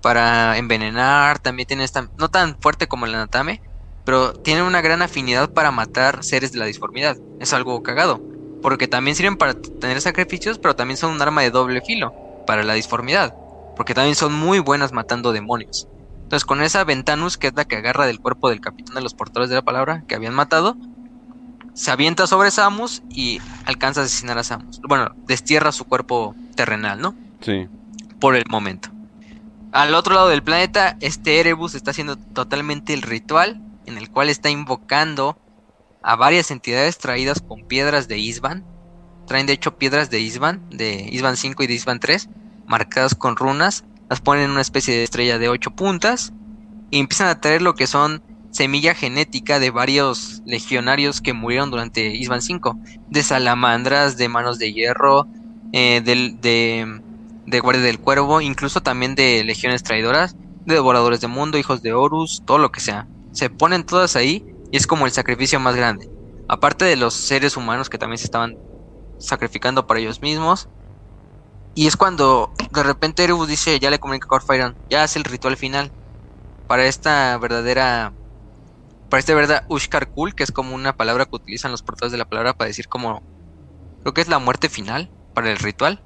para 0.00 0.58
envenenar, 0.58 1.38
también 1.40 1.66
tiene 1.66 1.84
esta, 1.84 2.08
no 2.16 2.28
tan 2.28 2.56
fuerte 2.60 2.86
como 2.88 3.06
el 3.06 3.14
anatame, 3.14 3.62
pero 4.04 4.34
tienen 4.34 4.64
una 4.64 4.82
gran 4.82 5.02
afinidad 5.02 5.52
para 5.52 5.70
matar 5.70 6.24
seres 6.24 6.52
de 6.52 6.58
la 6.58 6.66
disformidad. 6.66 7.16
Es 7.38 7.52
algo 7.52 7.82
cagado, 7.82 8.22
porque 8.60 8.88
también 8.88 9.16
sirven 9.16 9.36
para 9.36 9.54
tener 9.54 10.00
sacrificios, 10.02 10.58
pero 10.58 10.76
también 10.76 10.98
son 10.98 11.12
un 11.12 11.22
arma 11.22 11.42
de 11.42 11.50
doble 11.50 11.80
filo 11.82 12.16
para 12.44 12.64
la 12.64 12.74
disformidad, 12.74 13.34
porque 13.76 13.94
también 13.94 14.14
son 14.14 14.32
muy 14.32 14.58
buenas 14.58 14.92
matando 14.92 15.32
demonios. 15.32 15.88
Entonces 16.22 16.44
con 16.44 16.62
esa 16.62 16.84
Ventanus, 16.84 17.36
que 17.36 17.48
es 17.48 17.54
la 17.54 17.64
que 17.64 17.76
agarra 17.76 18.06
del 18.06 18.20
cuerpo 18.20 18.48
del 18.48 18.60
capitán 18.60 18.94
de 18.94 19.02
los 19.02 19.14
portadores 19.14 19.50
de 19.50 19.56
la 19.56 19.62
palabra 19.62 20.04
que 20.08 20.14
habían 20.14 20.34
matado, 20.34 20.76
se 21.74 21.90
avienta 21.90 22.26
sobre 22.26 22.50
Samus 22.50 23.02
y 23.10 23.40
alcanza 23.66 24.00
a 24.00 24.04
asesinar 24.04 24.38
a 24.38 24.44
Samus. 24.44 24.80
Bueno, 24.82 25.10
destierra 25.26 25.72
su 25.72 25.84
cuerpo 25.84 26.34
terrenal, 26.54 27.00
¿no? 27.00 27.14
Sí. 27.40 27.68
Por 28.20 28.36
el 28.36 28.44
momento. 28.48 28.90
Al 29.72 29.94
otro 29.94 30.14
lado 30.14 30.28
del 30.28 30.42
planeta, 30.42 30.96
este 31.00 31.40
Erebus 31.40 31.74
está 31.74 31.90
haciendo 31.90 32.16
totalmente 32.16 32.94
el 32.94 33.02
ritual 33.02 33.60
en 33.86 33.98
el 33.98 34.08
cual 34.08 34.28
está 34.28 34.50
invocando 34.50 35.36
a 36.02 36.16
varias 36.16 36.50
entidades 36.50 36.98
traídas 36.98 37.40
con 37.40 37.66
piedras 37.66 38.08
de 38.08 38.18
Isban. 38.18 38.64
Traen 39.26 39.46
de 39.46 39.54
hecho 39.54 39.76
piedras 39.76 40.10
de 40.10 40.20
Isban, 40.20 40.68
de 40.70 41.08
Isban 41.10 41.36
5 41.36 41.62
y 41.62 41.66
de 41.66 41.74
Isban 41.74 41.98
3, 41.98 42.28
marcadas 42.66 43.14
con 43.14 43.36
runas. 43.36 43.84
Las 44.08 44.20
ponen 44.20 44.44
en 44.44 44.50
una 44.50 44.60
especie 44.60 44.94
de 44.94 45.04
estrella 45.04 45.38
de 45.38 45.48
8 45.48 45.70
puntas 45.72 46.32
y 46.90 46.98
empiezan 47.00 47.28
a 47.28 47.40
traer 47.40 47.62
lo 47.62 47.74
que 47.74 47.86
son 47.86 48.22
semilla 48.50 48.94
genética 48.94 49.58
de 49.58 49.70
varios 49.70 50.42
legionarios 50.46 51.20
que 51.20 51.32
murieron 51.32 51.70
durante 51.70 52.14
Isban 52.14 52.42
5. 52.42 52.78
De 53.08 53.22
salamandras, 53.22 54.16
de 54.16 54.28
manos 54.28 54.58
de 54.58 54.72
hierro, 54.72 55.26
eh, 55.72 56.00
de, 56.02 57.00
de 57.46 57.60
guardia 57.60 57.82
del 57.82 57.98
cuervo, 57.98 58.40
incluso 58.40 58.80
también 58.80 59.14
de 59.14 59.42
legiones 59.42 59.82
traidoras, 59.82 60.36
de 60.66 60.74
devoradores 60.74 61.20
de 61.20 61.26
mundo, 61.26 61.58
hijos 61.58 61.82
de 61.82 61.92
Horus, 61.92 62.42
todo 62.46 62.58
lo 62.58 62.70
que 62.70 62.80
sea. 62.80 63.08
Se 63.32 63.50
ponen 63.50 63.84
todas 63.84 64.14
ahí 64.16 64.44
y 64.70 64.76
es 64.76 64.86
como 64.86 65.06
el 65.06 65.12
sacrificio 65.12 65.58
más 65.58 65.74
grande. 65.74 66.08
Aparte 66.48 66.84
de 66.84 66.96
los 66.96 67.14
seres 67.14 67.56
humanos 67.56 67.90
que 67.90 67.98
también 67.98 68.18
se 68.18 68.24
estaban 68.24 68.56
sacrificando 69.18 69.86
para 69.86 70.00
ellos 70.00 70.22
mismos. 70.22 70.68
Y 71.74 71.86
es 71.88 71.96
cuando 71.96 72.52
de 72.70 72.82
repente 72.82 73.24
Erebus 73.24 73.48
dice, 73.48 73.78
ya 73.80 73.90
le 73.90 73.98
comunica 73.98 74.26
a 74.26 74.28
Corfairon, 74.28 74.78
ya 74.88 75.02
hace 75.02 75.18
el 75.18 75.24
ritual 75.24 75.56
final 75.56 75.92
para 76.66 76.86
esta 76.86 77.38
verdadera 77.38 78.16
para 79.08 79.20
este 79.20 79.34
verdad 79.34 79.64
Ushkar 79.68 80.10
Kul, 80.10 80.34
que 80.34 80.44
es 80.44 80.52
como 80.52 80.74
una 80.74 80.92
palabra 80.94 81.26
que 81.26 81.36
utilizan 81.36 81.70
los 81.72 81.82
portadores 81.82 82.12
de 82.12 82.18
la 82.18 82.26
palabra 82.26 82.54
para 82.54 82.68
decir 82.68 82.88
como 82.88 83.24
creo 84.02 84.14
que 84.14 84.22
es 84.22 84.28
la 84.28 84.38
muerte 84.40 84.68
final 84.68 85.12
para 85.34 85.50
el 85.50 85.58
ritual. 85.58 86.04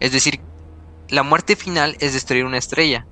Es 0.00 0.12
decir, 0.12 0.44
la 1.08 1.22
muerte 1.24 1.56
final 1.56 1.96
es 2.00 2.14
destruir 2.14 2.44
una 2.46 2.58
estrella, 2.58 3.08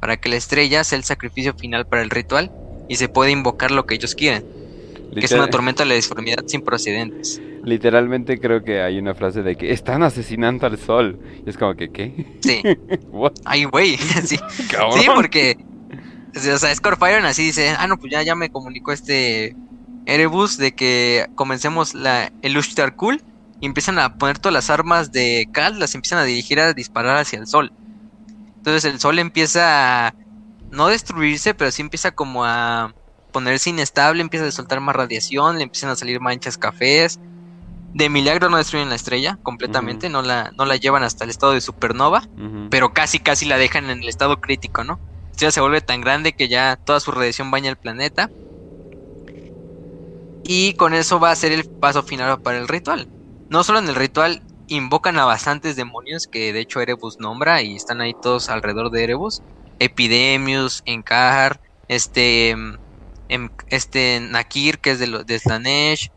para 0.00 0.16
que 0.18 0.28
la 0.30 0.36
estrella 0.36 0.84
sea 0.84 0.98
el 0.98 1.04
sacrificio 1.04 1.54
final 1.54 1.86
para 1.86 2.02
el 2.02 2.10
ritual 2.10 2.52
y 2.88 2.96
se 2.96 3.08
puede 3.08 3.32
invocar 3.32 3.70
lo 3.72 3.86
que 3.86 3.94
ellos 3.96 4.14
quieren, 4.14 4.46
que 5.14 5.26
es 5.26 5.32
una 5.32 5.48
tormenta 5.48 5.82
de 5.82 5.90
la 5.90 5.94
disformidad 5.94 6.44
sin 6.46 6.62
procedentes. 6.62 7.40
Literalmente 7.62 8.38
creo 8.38 8.62
que 8.62 8.82
hay 8.82 8.98
una 8.98 9.14
frase 9.14 9.42
de 9.42 9.56
que 9.56 9.72
están 9.72 10.02
asesinando 10.02 10.66
al 10.66 10.78
sol. 10.78 11.18
Y 11.46 11.50
es 11.50 11.56
como 11.56 11.74
que, 11.74 11.90
¿qué? 11.90 12.38
Sí, 12.40 12.62
What? 13.10 13.32
ay 13.44 13.64
güey, 13.64 13.96
sí. 14.24 14.38
Cabrón. 14.70 15.00
Sí, 15.00 15.06
porque. 15.14 15.56
O 16.36 16.58
sea, 16.58 16.74
Scorpion 16.74 17.24
así 17.24 17.44
dice: 17.44 17.70
Ah, 17.78 17.86
no, 17.86 17.96
pues 17.96 18.12
ya, 18.12 18.22
ya 18.22 18.34
me 18.34 18.50
comunicó 18.50 18.92
este 18.92 19.56
Erebus 20.06 20.58
de 20.58 20.74
que 20.74 21.26
comencemos 21.34 21.94
la, 21.94 22.32
el 22.42 22.56
Ushtar 22.56 22.96
Kul 22.96 23.22
y 23.60 23.66
empiezan 23.66 23.98
a 23.98 24.18
poner 24.18 24.38
todas 24.38 24.52
las 24.52 24.68
armas 24.68 25.12
de 25.12 25.48
Cal, 25.52 25.78
las 25.78 25.94
empiezan 25.94 26.18
a 26.18 26.24
dirigir 26.24 26.60
a 26.60 26.74
disparar 26.74 27.16
hacia 27.16 27.38
el 27.38 27.46
sol. 27.46 27.72
Entonces 28.56 28.84
el 28.92 28.98
sol 29.00 29.18
empieza 29.18 30.08
a 30.08 30.14
no 30.70 30.88
destruirse, 30.88 31.54
pero 31.54 31.70
sí 31.70 31.82
empieza 31.82 32.10
como 32.10 32.44
a 32.44 32.94
ponerse 33.34 33.70
inestable, 33.70 34.22
empieza 34.22 34.46
a 34.46 34.52
soltar 34.52 34.80
más 34.80 34.94
radiación, 34.94 35.58
le 35.58 35.64
empiezan 35.64 35.90
a 35.90 35.96
salir 35.96 36.20
manchas 36.20 36.56
cafés. 36.56 37.18
De 37.92 38.08
milagro 38.08 38.48
no 38.48 38.56
destruyen 38.56 38.88
la 38.88 38.94
estrella 38.94 39.38
completamente, 39.42 40.08
no, 40.08 40.22
la, 40.22 40.52
no 40.56 40.64
la 40.64 40.76
llevan 40.76 41.02
hasta 41.02 41.24
el 41.24 41.30
estado 41.30 41.52
de 41.52 41.60
supernova 41.60 42.22
pero 42.70 42.92
casi 42.92 43.18
casi 43.18 43.44
la 43.44 43.58
dejan 43.58 43.90
en 43.90 44.02
el 44.02 44.08
estado 44.08 44.40
crítico, 44.40 44.82
¿no? 44.84 44.98
estrella 45.30 45.52
se 45.52 45.60
vuelve 45.60 45.80
tan 45.80 46.00
grande 46.00 46.32
que 46.32 46.48
ya 46.48 46.76
toda 46.76 47.00
su 47.00 47.10
radiación 47.10 47.50
baña 47.50 47.70
el 47.70 47.76
planeta. 47.76 48.30
Y 50.44 50.74
con 50.74 50.94
eso 50.94 51.18
va 51.20 51.30
a 51.30 51.36
ser 51.36 51.52
el 51.52 51.64
paso 51.64 52.02
final 52.02 52.40
para 52.40 52.58
el 52.58 52.68
ritual. 52.68 53.08
No 53.48 53.64
solo 53.64 53.80
en 53.80 53.88
el 53.88 53.94
ritual 53.94 54.42
invocan 54.68 55.18
a 55.18 55.24
bastantes 55.24 55.76
demonios 55.76 56.26
que 56.26 56.52
de 56.52 56.60
hecho 56.60 56.80
Erebus 56.80 57.18
nombra 57.18 57.62
y 57.62 57.76
están 57.76 58.00
ahí 58.00 58.14
todos 58.20 58.48
alrededor 58.48 58.90
de 58.90 59.04
Erebus. 59.04 59.42
Epidemius, 59.78 60.82
Enkar, 60.86 61.60
este, 61.88 62.56
em, 63.28 63.50
este 63.68 64.20
Nakir 64.20 64.78
que 64.78 64.92
es 64.92 64.98
de, 64.98 65.24
de 65.24 65.38
Slanesh. 65.38 66.10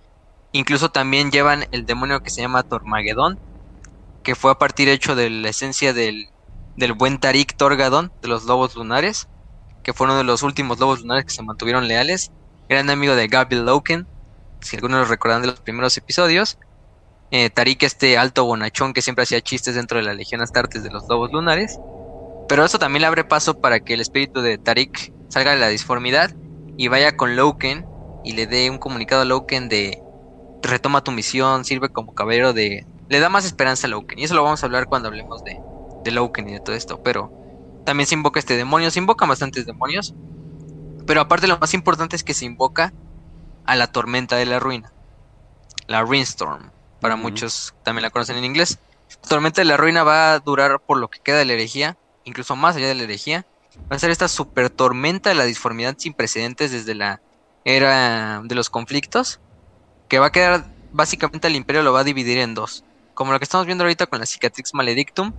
Incluso 0.52 0.90
también 0.90 1.32
llevan 1.32 1.68
el 1.72 1.86
demonio 1.86 2.22
que 2.22 2.30
se 2.30 2.42
llama 2.42 2.64
Tormagedón, 2.64 3.40
que 4.24 4.36
fue 4.36 4.52
a 4.52 4.56
partir 4.58 4.90
hecho 4.90 5.16
de 5.16 5.30
la 5.30 5.50
esencia 5.50 5.94
del, 5.94 6.30
del 6.76 6.94
buen 6.94 7.20
Tarik 7.20 7.56
Torgadon 7.56 8.12
de 8.22 8.28
los 8.28 8.46
lobos 8.46 8.76
lunares, 8.76 9.28
que 9.84 9.94
fue 9.94 10.06
uno 10.06 10.18
de 10.18 10.24
los 10.24 10.44
últimos 10.44 10.80
lobos 10.80 11.02
lunares 11.02 11.26
que 11.26 11.34
se 11.34 11.44
mantuvieron 11.44 11.88
leales. 11.88 12.32
Gran 12.70 12.90
amigo 12.90 13.16
de 13.16 13.28
Gabriel 13.28 13.66
Loken, 13.66 14.08
si 14.62 14.76
algunos 14.76 15.00
lo 15.00 15.06
recuerdan 15.06 15.42
de 15.42 15.48
los 15.48 15.60
primeros 15.60 15.96
episodios. 15.98 16.58
Eh, 17.32 17.50
Tarik, 17.50 17.84
este 17.84 18.18
alto 18.18 18.46
bonachón 18.46 18.94
que 18.94 19.02
siempre 19.02 19.24
hacía 19.24 19.42
chistes 19.42 19.76
dentro 19.76 19.98
de 19.98 20.04
la 20.04 20.14
Legión 20.14 20.42
Astartes 20.42 20.84
de 20.84 20.92
los 20.92 21.08
Lobos 21.08 21.32
Lunares. 21.32 21.78
Pero 22.48 22.64
eso 22.64 22.80
también 22.80 23.02
le 23.02 23.08
abre 23.08 23.26
paso 23.26 23.60
para 23.60 23.82
que 23.82 23.94
el 23.94 24.02
espíritu 24.02 24.42
de 24.42 24.58
Tarik 24.58 25.14
salga 25.30 25.52
de 25.52 25.58
la 25.58 25.68
disformidad 25.68 26.34
y 26.78 26.88
vaya 26.88 27.18
con 27.18 27.36
Loken 27.36 27.86
y 28.24 28.34
le 28.34 28.48
dé 28.48 28.70
un 28.70 28.78
comunicado 28.78 29.24
a 29.24 29.26
Loken 29.26 29.68
de 29.68 30.02
retoma 30.62 31.04
tu 31.04 31.12
misión, 31.12 31.66
sirve 31.66 31.90
como 31.90 32.14
caballero 32.14 32.54
de... 32.54 32.86
Le 33.10 33.20
da 33.20 33.30
más 33.30 33.46
esperanza 33.46 33.88
a 33.88 33.90
Loken. 33.90 34.20
Y 34.20 34.26
eso 34.26 34.36
lo 34.36 34.44
vamos 34.44 34.62
a 34.62 34.66
hablar 34.66 34.88
cuando 34.88 35.08
hablemos 35.08 35.44
de, 35.44 35.60
de 36.04 36.12
Loken 36.12 36.50
y 36.50 36.54
de 36.54 36.60
todo 36.60 36.76
esto. 36.76 37.02
Pero 37.02 37.32
también 37.86 38.06
se 38.06 38.16
invoca 38.16 38.40
este 38.40 38.58
demonio. 38.58 38.92
Se 38.92 39.00
invocan 39.00 39.30
bastantes 39.30 39.66
demonios. 39.66 40.14
Pero 41.06 41.22
aparte 41.22 41.48
lo 41.48 41.58
más 41.58 41.74
importante 41.74 42.16
es 42.16 42.24
que 42.24 42.34
se 42.34 42.46
invoca 42.46 42.94
a 43.66 43.76
la 43.76 43.88
tormenta 43.88 44.36
de 44.36 44.46
la 44.46 44.60
ruina. 44.60 44.92
La 45.88 46.04
Rainstorm. 46.04 46.72
Para 47.00 47.16
muchos 47.16 47.74
también 47.84 48.04
la 48.04 48.10
conocen 48.10 48.38
en 48.38 48.44
inglés. 48.44 48.78
La 49.24 49.30
tormenta 49.30 49.62
de 49.62 49.66
la 49.66 49.78
ruina 49.78 50.04
va 50.04 50.34
a 50.34 50.40
durar 50.40 50.82
por 50.82 50.98
lo 50.98 51.10
que 51.10 51.20
queda 51.20 51.38
de 51.38 51.46
la 51.46 51.54
herejía. 51.54 51.98
Incluso 52.26 52.58
más 52.58 52.76
allá 52.76 52.90
de 52.90 52.96
la 52.96 53.04
herejía. 53.04 53.46
Va 53.92 53.96
a 53.96 54.00
ser 54.00 54.10
esta 54.10 54.28
super 54.28 54.70
tormenta 54.70 55.30
de 55.30 55.36
la 55.36 55.46
disformidad 55.46 55.96
sin 55.98 56.14
precedentes 56.14 56.72
desde 56.72 56.96
la 56.96 57.22
era 57.64 58.42
de 58.44 58.56
los 58.56 58.70
conflictos. 58.70 59.40
Que 60.10 60.20
va 60.20 60.28
a 60.28 60.32
quedar, 60.32 60.74
básicamente 60.92 61.48
el 61.48 61.56
imperio 61.56 61.84
lo 61.84 61.94
va 61.94 62.02
a 62.02 62.04
dividir 62.04 62.38
en 62.40 62.54
dos. 62.54 62.84
Como 63.14 63.32
lo 63.32 63.40
que 63.40 63.46
estamos 63.46 63.66
viendo 63.66 63.84
ahorita 63.84 64.08
con 64.08 64.20
la 64.20 64.26
Cicatrix 64.26 64.74
Maledictum. 64.74 65.34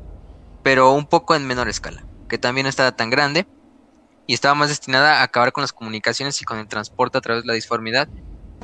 Pero 0.62 0.93
un 0.93 1.06
poco 1.06 1.35
en 1.35 1.47
menor 1.47 1.69
escala. 1.69 2.06
Que 2.28 2.39
también 2.39 2.65
no 2.65 2.70
estaba 2.70 2.93
tan 2.93 3.10
grande 3.10 3.47
y 4.28 4.35
estaba 4.35 4.55
más 4.55 4.69
destinada 4.69 5.20
a 5.20 5.23
acabar 5.24 5.52
con 5.52 5.62
las 5.62 5.73
comunicaciones 5.73 6.40
y 6.40 6.44
con 6.44 6.59
el 6.59 6.69
transporte 6.69 7.19
a 7.19 7.20
través 7.23 7.43
de 7.43 7.48
la 7.48 7.55
disformidad 7.55 8.09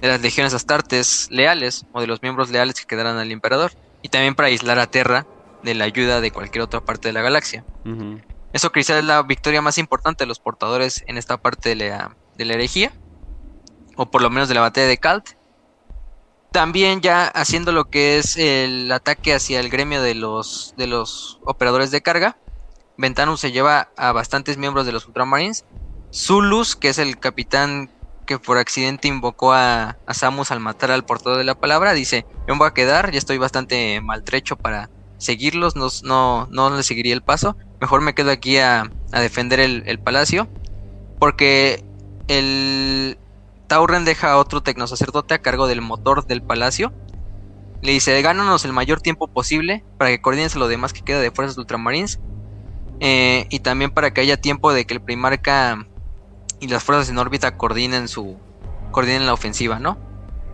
de 0.01 0.09
las 0.09 0.21
legiones 0.21 0.53
astartes 0.53 1.27
leales 1.31 1.87
o 1.93 2.01
de 2.01 2.07
los 2.07 2.21
miembros 2.23 2.51
leales 2.51 2.75
que 2.75 2.85
quedaran 2.85 3.17
al 3.17 3.33
emperador 3.33 3.73
y 4.03 4.11
también 4.11 4.35
para 4.35 4.49
aislar 4.49 4.79
a 4.79 4.87
Terra 4.87 5.27
de 5.63 5.75
la 5.75 5.85
ayuda 5.85 6.21
de 6.21 6.31
cualquier 6.31 6.63
otra 6.63 6.81
parte 6.81 7.09
de 7.09 7.15
la 7.15 7.23
galaxia. 7.23 7.65
Eso 8.55 8.71
quizás 8.71 8.99
es 8.99 9.05
la 9.05 9.21
victoria 9.25 9.61
más 9.61 9.79
importante 9.79 10.23
de 10.23 10.29
los 10.29 10.39
portadores 10.39 11.03
en 11.09 11.19
esta 11.19 11.37
parte 11.37 11.71
de 11.71 11.75
la, 11.75 12.17
de 12.37 12.45
la 12.45 12.55
herejía 12.55 12.93
o 13.97 14.07
por 14.11 14.23
lo 14.23 14.31
menos 14.31 14.49
de 14.49 14.55
la 14.55 14.61
batalla 14.61 14.87
de 14.87 14.97
Kalt. 14.97 15.31
También 16.53 17.01
ya 17.01 17.27
haciendo 17.27 17.73
lo 17.73 17.91
que 17.91 18.17
es 18.19 18.37
el 18.37 18.91
ataque 18.93 19.35
hacia 19.35 19.59
el 19.59 19.71
gremio 19.71 20.01
de 20.03 20.15
los, 20.15 20.73
de 20.77 20.87
los 20.87 21.41
operadores 21.45 21.91
de 21.91 22.01
carga, 22.01 22.39
Ventanus 22.97 23.41
se 23.41 23.51
lleva 23.51 23.89
a 23.97 24.13
bastantes 24.13 24.57
miembros 24.57 24.87
de 24.87 24.93
los 24.93 25.05
Ultramarines. 25.09 25.65
Zulus, 26.13 26.77
que 26.77 26.91
es 26.91 26.99
el 26.99 27.19
capitán 27.19 27.91
que 28.25 28.39
por 28.39 28.59
accidente 28.59 29.09
invocó 29.09 29.53
a, 29.53 29.99
Samus 30.13 30.53
al 30.53 30.61
matar 30.61 30.93
al 30.93 31.05
portador 31.05 31.39
de 31.39 31.45
la 31.45 31.59
palabra, 31.59 31.93
dice, 31.93 32.25
me 32.47 32.57
voy 32.57 32.69
a 32.69 32.73
quedar, 32.73 33.11
ya 33.11 33.19
estoy 33.19 33.39
bastante 33.39 34.01
maltrecho 34.01 34.55
para 34.55 34.91
seguirlos, 35.19 35.75
no, 35.75 35.89
no, 36.05 36.47
no 36.51 36.77
le 36.77 36.85
seguiría 36.85 37.15
el 37.15 37.23
paso, 37.23 37.57
mejor 37.85 38.01
me 38.01 38.15
quedo 38.15 38.31
aquí 38.31 38.57
a, 38.57 38.91
defender 39.13 39.61
el, 39.61 39.99
palacio, 39.99 40.49
porque 41.19 41.85
el 42.29 43.19
Tauren 43.67 44.07
deja 44.07 44.33
a 44.33 44.39
otro 44.39 44.63
tecnosacerdote 44.63 45.35
a 45.35 45.43
cargo 45.43 45.67
del 45.67 45.83
motor 45.83 46.27
del 46.27 46.43
palacio, 46.43 46.95
le 47.83 47.93
dice, 47.93 48.23
gánanos 48.23 48.65
el 48.65 48.73
mayor 48.73 49.03
tiempo 49.03 49.29
posible 49.29 49.85
para 49.99 50.09
que 50.09 50.23
coordines 50.23 50.57
lo 50.57 50.67
demás 50.67 50.95
que 50.95 51.03
queda 51.03 51.21
de 51.21 51.31
fuerzas 51.31 51.57
de 51.57 51.61
ultramarines 51.61 52.21
eh, 53.01 53.47
y 53.51 53.59
también 53.61 53.91
para 53.91 54.15
que 54.15 54.23
haya 54.23 54.39
tiempo 54.39 54.73
de 54.73 54.87
que 54.87 54.95
el 54.95 55.03
Primarca 55.03 55.87
y 56.61 56.69
las 56.69 56.83
fuerzas 56.83 57.11
en 57.11 57.19
órbita 57.19 57.59
coordinen 57.59 58.09
su 58.09 58.39
coordinen 58.93 59.27
la 59.27 59.35
ofensiva, 59.35 59.79
¿no? 59.79 59.99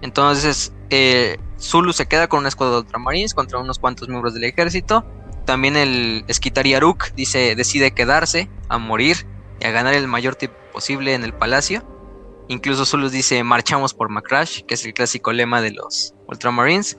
Entonces, 0.03 0.73
eh, 0.89 1.39
Zulu 1.61 1.93
se 1.93 2.07
queda 2.07 2.27
con 2.27 2.41
una 2.41 2.49
escuadra 2.49 2.75
de 2.75 2.81
ultramarines 2.81 3.35
contra 3.35 3.61
unos 3.61 3.79
cuantos 3.79 4.09
miembros 4.09 4.35
del 4.35 4.43
ejército. 4.43 5.05
También 5.51 5.77
el 5.77 6.25
Skitari 6.33 6.75
Aruk 6.75 7.11
dice, 7.17 7.57
decide 7.57 7.91
quedarse, 7.91 8.49
a 8.69 8.79
morir 8.79 9.27
y 9.59 9.67
a 9.67 9.73
ganar 9.73 9.95
el 9.95 10.07
mayor 10.07 10.37
tiempo 10.37 10.57
posible 10.73 11.13
en 11.13 11.25
el 11.25 11.35
palacio. 11.35 11.83
Incluso 12.47 12.87
Zulu 12.87 13.11
dice, 13.11 13.43
marchamos 13.43 13.93
por 13.93 14.11
Macrash, 14.11 14.61
que 14.61 14.75
es 14.75 14.85
el 14.85 14.95
clásico 14.95 15.33
lema 15.33 15.61
de 15.61 15.73
los 15.73 16.15
Ultramarines. 16.29 16.99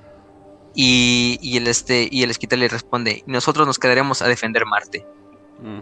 Y, 0.75 1.39
y 1.41 1.55
el 1.55 1.67
este 1.67 2.09
y 2.11 2.23
el 2.23 2.35
le 2.59 2.67
responde, 2.67 3.23
nosotros 3.25 3.65
nos 3.65 3.79
quedaremos 3.79 4.21
a 4.21 4.27
defender 4.27 4.65
Marte. 4.65 5.07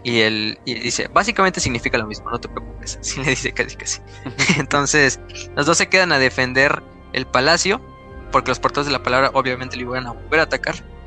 Y 0.04 0.20
él 0.20 0.60
dice, 0.64 1.08
básicamente 1.08 1.58
significa 1.58 1.98
lo 1.98 2.06
mismo, 2.06 2.30
no 2.30 2.38
te 2.38 2.48
preocupes. 2.48 2.98
Así 3.00 3.20
le 3.20 3.30
dice 3.30 3.50
casi 3.50 3.74
casi. 3.74 4.00
Entonces, 4.58 5.18
los 5.56 5.66
dos 5.66 5.76
se 5.76 5.88
quedan 5.88 6.12
a 6.12 6.20
defender 6.20 6.84
el 7.14 7.26
palacio, 7.26 7.80
porque 8.30 8.52
los 8.52 8.60
portadores 8.60 8.86
de 8.86 8.92
la 8.92 9.02
palabra 9.02 9.32
obviamente 9.34 9.74
le 9.74 9.82
iban 9.82 10.06
a 10.06 10.12
volver 10.12 10.38
a 10.38 10.44
atacar. 10.44 10.99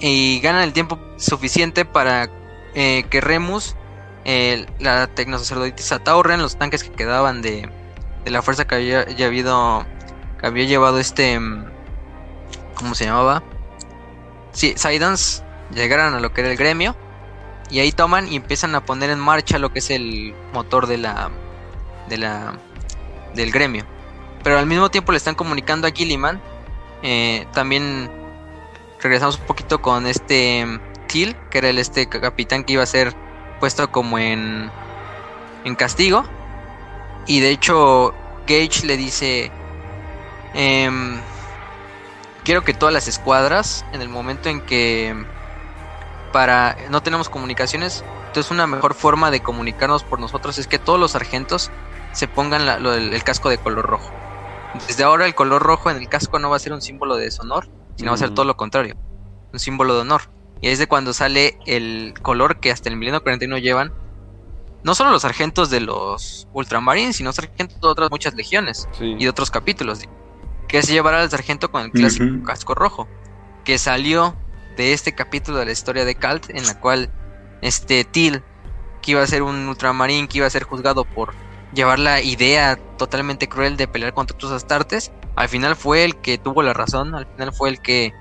Y 0.00 0.40
ganan 0.40 0.62
el 0.62 0.72
tiempo 0.72 0.98
suficiente 1.16 1.84
para 1.84 2.30
eh, 2.74 3.04
que 3.10 3.20
Remus, 3.20 3.74
la 4.78 5.06
tecnosacerdotisa 5.08 6.00
Tauren, 6.00 6.42
los 6.42 6.56
tanques 6.56 6.84
que 6.84 6.90
quedaban 6.90 7.40
de, 7.40 7.68
de 8.24 8.30
la 8.30 8.42
fuerza 8.42 8.66
que 8.66 8.74
había, 8.74 9.06
habido, 9.26 9.86
que 10.40 10.46
había 10.46 10.64
llevado 10.64 10.98
este, 10.98 11.38
mm, 11.40 11.64
¿cómo 12.74 12.94
se 12.94 13.06
llamaba? 13.06 13.42
Sí, 14.52 14.74
Sidans, 14.76 15.42
llegaran 15.74 16.14
a 16.14 16.20
lo 16.20 16.32
que 16.32 16.42
era 16.42 16.50
el 16.50 16.56
gremio 16.56 16.96
y 17.70 17.80
ahí 17.80 17.92
toman 17.92 18.30
y 18.30 18.36
empiezan 18.36 18.74
a 18.74 18.84
poner 18.84 19.10
en 19.10 19.18
marcha 19.18 19.58
lo 19.58 19.72
que 19.72 19.78
es 19.80 19.90
el 19.90 20.34
motor 20.52 20.86
de 20.86 20.98
la, 20.98 21.30
de 22.08 22.18
la, 22.18 22.58
del 23.34 23.50
gremio. 23.50 23.84
Pero 24.42 24.58
al 24.58 24.66
mismo 24.66 24.90
tiempo 24.90 25.12
le 25.12 25.18
están 25.18 25.34
comunicando 25.34 25.86
a 25.86 25.90
Gilliman. 25.90 26.40
Eh, 27.02 27.46
también 27.52 28.10
regresamos 29.00 29.38
un 29.38 29.46
poquito 29.46 29.80
con 29.80 30.06
este 30.06 30.66
Kill, 31.06 31.36
que 31.50 31.58
era 31.58 31.68
el 31.68 31.78
este 31.78 32.08
capitán 32.08 32.64
que 32.64 32.74
iba 32.74 32.82
a 32.82 32.86
ser 32.86 33.14
puesto 33.60 33.90
como 33.90 34.18
en, 34.18 34.70
en 35.64 35.74
castigo. 35.74 36.24
Y 37.26 37.40
de 37.40 37.50
hecho, 37.50 38.14
Gage 38.46 38.86
le 38.86 38.96
dice: 38.96 39.50
em, 40.54 41.20
Quiero 42.44 42.64
que 42.64 42.72
todas 42.72 42.94
las 42.94 43.08
escuadras, 43.08 43.84
en 43.92 44.00
el 44.00 44.08
momento 44.08 44.48
en 44.48 44.62
que 44.62 45.14
para 46.32 46.76
no 46.88 47.02
tenemos 47.02 47.28
comunicaciones, 47.28 48.04
entonces 48.28 48.50
una 48.50 48.66
mejor 48.66 48.94
forma 48.94 49.30
de 49.30 49.40
comunicarnos 49.40 50.02
por 50.02 50.18
nosotros 50.18 50.56
es 50.58 50.66
que 50.66 50.78
todos 50.78 50.98
los 50.98 51.10
sargentos 51.10 51.70
se 52.12 52.26
pongan 52.26 52.62
el, 52.66 53.22
casco 53.22 53.50
de 53.50 53.58
color 53.58 53.84
rojo. 53.86 54.10
Desde 54.86 55.04
ahora 55.04 55.26
el 55.26 55.34
color 55.34 55.62
rojo 55.62 55.90
en 55.90 55.98
el 55.98 56.08
casco 56.08 56.38
no 56.38 56.48
va 56.48 56.56
a 56.56 56.58
ser 56.58 56.72
un 56.72 56.80
símbolo 56.80 57.16
de 57.16 57.24
deshonor, 57.24 57.68
sino 57.98 58.12
va 58.12 58.14
a 58.14 58.18
ser 58.18 58.30
todo 58.30 58.46
lo 58.46 58.56
contrario, 58.56 58.96
un 59.52 59.58
símbolo 59.58 59.94
de 59.94 60.00
honor. 60.00 60.22
Y 60.60 60.68
es 60.68 60.78
de 60.78 60.86
cuando 60.86 61.12
sale 61.12 61.58
el 61.66 62.14
color 62.22 62.60
que 62.60 62.70
hasta 62.70 62.88
el 62.88 62.96
milenio 62.96 63.22
41 63.22 63.58
llevan 63.58 63.92
no 64.84 64.94
solo 64.94 65.10
los 65.10 65.22
sargentos 65.22 65.70
de 65.70 65.80
los 65.80 66.48
Ultramarines, 66.52 67.16
sino 67.16 67.32
sargentos 67.32 67.80
de 67.80 67.88
otras 67.88 68.10
muchas 68.10 68.34
legiones 68.34 68.88
y 69.00 69.22
de 69.22 69.28
otros 69.28 69.50
capítulos. 69.50 70.00
Que 70.68 70.82
se 70.82 70.92
llevará 70.92 71.20
al 71.20 71.30
sargento 71.30 71.70
con 71.70 71.82
el 71.82 71.90
clásico 71.90 72.44
casco 72.44 72.74
rojo, 72.74 73.08
que 73.64 73.78
salió 73.78 74.36
de 74.76 74.92
este 74.92 75.14
capítulo 75.14 75.58
de 75.58 75.66
la 75.66 75.72
historia 75.72 76.04
de 76.04 76.14
Kalt, 76.14 76.50
en 76.50 76.66
la 76.66 76.78
cual 76.78 77.10
este 77.62 78.04
Til, 78.04 78.42
que 79.02 79.12
iba 79.12 79.22
a 79.22 79.26
ser 79.26 79.42
un 79.42 79.68
ultramarín, 79.68 80.28
que 80.28 80.38
iba 80.38 80.46
a 80.46 80.50
ser 80.50 80.62
juzgado 80.62 81.04
por 81.04 81.34
llevar 81.74 81.98
la 81.98 82.22
idea 82.22 82.76
totalmente 82.96 83.48
cruel 83.48 83.76
de 83.76 83.88
pelear 83.88 84.14
contra 84.14 84.36
otros 84.36 84.52
astartes, 84.52 85.10
al 85.38 85.48
final 85.48 85.76
fue 85.76 86.04
el 86.04 86.16
que 86.16 86.36
tuvo 86.36 86.64
la 86.64 86.72
razón, 86.72 87.14
al 87.14 87.24
final 87.26 87.52
fue 87.52 87.68
el 87.68 87.80
que 87.80 88.12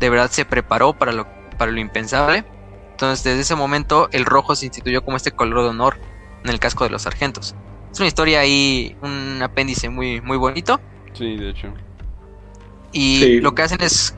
de 0.00 0.10
verdad 0.10 0.28
se 0.28 0.44
preparó 0.44 0.92
para 0.92 1.12
lo, 1.12 1.24
para 1.56 1.70
lo 1.70 1.78
impensable. 1.78 2.44
Entonces, 2.90 3.22
desde 3.22 3.42
ese 3.42 3.54
momento, 3.54 4.08
el 4.10 4.24
rojo 4.24 4.56
se 4.56 4.66
instituyó 4.66 5.04
como 5.04 5.16
este 5.16 5.30
color 5.30 5.62
de 5.62 5.68
honor 5.68 5.98
en 6.42 6.50
el 6.50 6.58
casco 6.58 6.82
de 6.82 6.90
los 6.90 7.02
sargentos. 7.02 7.54
Es 7.92 8.00
una 8.00 8.08
historia 8.08 8.40
ahí, 8.40 8.96
un 9.02 9.40
apéndice 9.40 9.88
muy, 9.88 10.20
muy 10.20 10.36
bonito. 10.36 10.80
Sí, 11.12 11.36
de 11.36 11.50
hecho. 11.50 11.72
Y 12.90 13.40
lo 13.40 13.54
que 13.54 13.62
hacen 13.62 13.80
es 13.80 14.16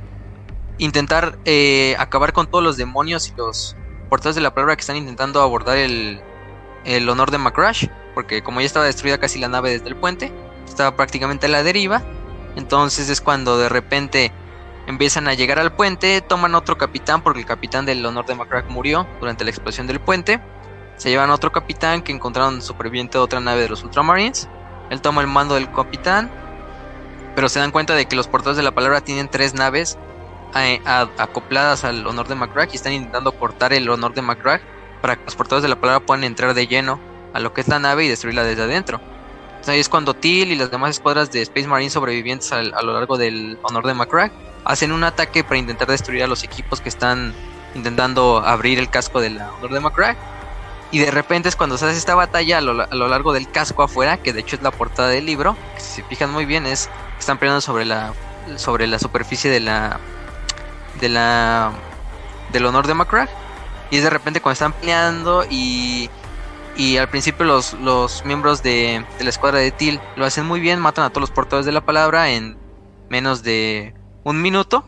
intentar 0.79 1.39
eh, 1.45 1.95
acabar 1.99 2.33
con 2.33 2.47
todos 2.47 2.65
los 2.65 2.79
demonios 2.79 3.29
y 3.29 3.35
los 3.37 3.77
portadores 4.09 4.37
de 4.37 4.41
la 4.41 4.55
palabra 4.55 4.77
que 4.77 4.81
están 4.81 4.97
intentando 4.97 5.43
abordar 5.43 5.77
el, 5.77 6.23
el 6.87 7.07
honor 7.11 7.31
de 7.31 7.37
Macrash, 7.37 7.87
porque 8.15 8.43
como 8.43 8.61
ya 8.61 8.67
estaba 8.67 8.87
destruida 8.87 9.19
casi 9.19 9.39
la 9.39 9.49
nave 9.49 9.73
desde 9.73 9.89
el 9.89 9.97
puente, 9.97 10.33
estaba 10.67 10.97
prácticamente 10.97 11.47
a 11.47 11.49
la 11.51 11.63
deriva. 11.63 12.03
Entonces 12.57 13.09
es 13.09 13.21
cuando 13.21 13.59
de 13.59 13.69
repente 13.69 14.33
empiezan 14.87 15.29
a 15.29 15.35
llegar 15.35 15.59
al 15.59 15.73
puente, 15.73 16.21
toman 16.23 16.55
otro 16.55 16.79
capitán, 16.79 17.23
porque 17.23 17.41
el 17.41 17.47
capitán 17.47 17.87
del 17.87 18.05
honor 18.05 18.27
de 18.27 18.35
Macrash 18.35 18.67
murió 18.69 19.07
durante 19.21 19.45
la 19.45 19.51
explosión 19.51 19.87
del 19.87 20.01
puente. 20.01 20.41
Se 20.97 21.11
llevan 21.11 21.31
otro 21.31 21.53
capitán 21.53 22.03
que 22.03 22.13
encontraron 22.13 22.63
superviviente 22.63 23.19
de 23.19 23.25
otra 23.25 23.41
nave 23.41 23.61
de 23.61 23.69
los 23.69 23.83
Ultramarines. 23.85 24.49
Él 24.91 25.01
toma 25.01 25.21
el 25.21 25.27
mando 25.27 25.55
del 25.55 25.71
capitán, 25.71 26.31
pero 27.35 27.49
se 27.49 27.59
dan 27.59 27.71
cuenta 27.71 27.95
de 27.95 28.07
que 28.07 28.17
los 28.17 28.29
portadores 28.29 28.57
de 28.57 28.63
la 28.63 28.75
palabra 28.75 29.03
tienen 29.03 29.29
tres 29.29 29.53
naves 29.55 29.99
acopladas 31.19 31.85
al 31.85 32.07
honor 32.07 32.29
de 32.29 32.35
McCrack 32.35 32.73
y 32.73 32.77
están 32.77 32.95
intentando 32.95 33.33
cortar 33.33 33.75
el 33.75 33.91
honor 33.91 34.15
de 34.15 34.23
McCrack 34.23 34.63
para 35.03 35.17
que 35.17 35.25
los 35.25 35.37
portadores 35.37 35.63
de 35.63 35.69
la 35.69 35.77
palabra 35.79 36.07
puedan 36.07 36.25
entrar 36.25 36.55
de 36.55 36.67
lleno 36.67 36.99
a 37.35 37.41
lo 37.41 37.53
que 37.53 37.61
es 37.61 37.69
la 37.69 37.79
nave 37.79 38.07
y 38.07 38.09
destruirla 38.09 38.45
desde 38.45 38.63
adentro. 38.63 39.01
Ahí 39.69 39.81
es 39.81 39.89
cuando 39.89 40.15
Teal 40.15 40.53
y 40.53 40.57
las 40.57 40.71
demás 40.71 40.91
escuadras 40.91 41.31
de 41.33 41.43
Space 41.43 41.67
Marine 41.67 41.91
sobrevivientes 41.91 42.53
a, 42.53 42.63
lo 42.63 42.93
largo 42.93 43.17
del 43.17 43.59
honor 43.63 43.87
de 43.87 43.95
McCrack 43.95 44.33
hacen 44.65 44.93
un 44.93 45.05
ataque 45.05 45.45
para 45.45 45.59
intentar 45.59 45.89
destruir 45.89 46.23
a 46.23 46.27
los 46.27 46.45
equipos 46.45 46.81
que 46.81 46.89
están 46.89 47.35
intentando 47.75 48.39
abrir 48.39 48.79
el 48.79 48.89
casco 48.91 49.21
del 49.21 49.41
honor 49.41 49.73
de 49.73 49.81
McCrack. 49.81 50.17
Y 50.93 51.01
de 51.01 51.11
repente 51.11 51.49
es 51.49 51.57
cuando 51.57 51.77
se 51.79 51.87
hace 51.87 51.99
esta 51.99 52.15
batalla 52.15 52.59
a 52.59 52.61
lo, 52.61 53.09
largo 53.09 53.33
del 53.33 53.51
casco 53.51 53.83
afuera, 53.83 54.19
que 54.19 54.33
de 54.33 54.41
hecho 54.41 54.57
es 54.57 54.63
la 54.63 54.71
portada 54.71 55.09
del 55.09 55.27
libro, 55.27 55.57
que 55.75 55.81
si 55.81 55.97
se 55.97 56.03
fijan 56.05 56.31
muy 56.31 56.45
bien 56.45 56.65
es 56.67 56.89
están 57.19 57.39
peleando 57.39 57.61
sobre 57.61 57.85
la 57.85 58.13
sobre 58.57 58.87
la 58.87 58.99
superficie 58.99 59.51
de 59.51 59.61
la 59.61 59.99
de 61.01 61.09
la 61.09 61.73
del 62.53 62.67
honor 62.67 62.87
de 62.87 62.95
Macrack 62.95 63.31
y 63.91 63.97
es 63.97 64.05
de 64.05 64.11
repente 64.11 64.41
cuando 64.41 64.53
están 64.53 64.73
peleando 64.73 65.45
y 65.51 66.09
y 66.77 66.99
al 66.99 67.09
principio 67.09 67.47
los, 67.47 67.75
los 67.75 68.25
miembros 68.25 68.63
de, 68.63 69.05
la 69.19 69.29
escuadra 69.29 69.59
de 69.59 69.71
Til 69.71 70.01
lo 70.17 70.25
hacen 70.25 70.47
muy 70.47 70.61
bien, 70.61 70.79
matan 70.79 71.05
a 71.05 71.11
todos 71.11 71.23
los 71.23 71.31
portadores 71.31 71.67
de 71.67 71.73
la 71.73 71.85
palabra 71.85 72.31
en 72.31 72.59
menos 73.09 73.43
de 73.43 73.95
un 74.25 74.43
minuto. 74.43 74.85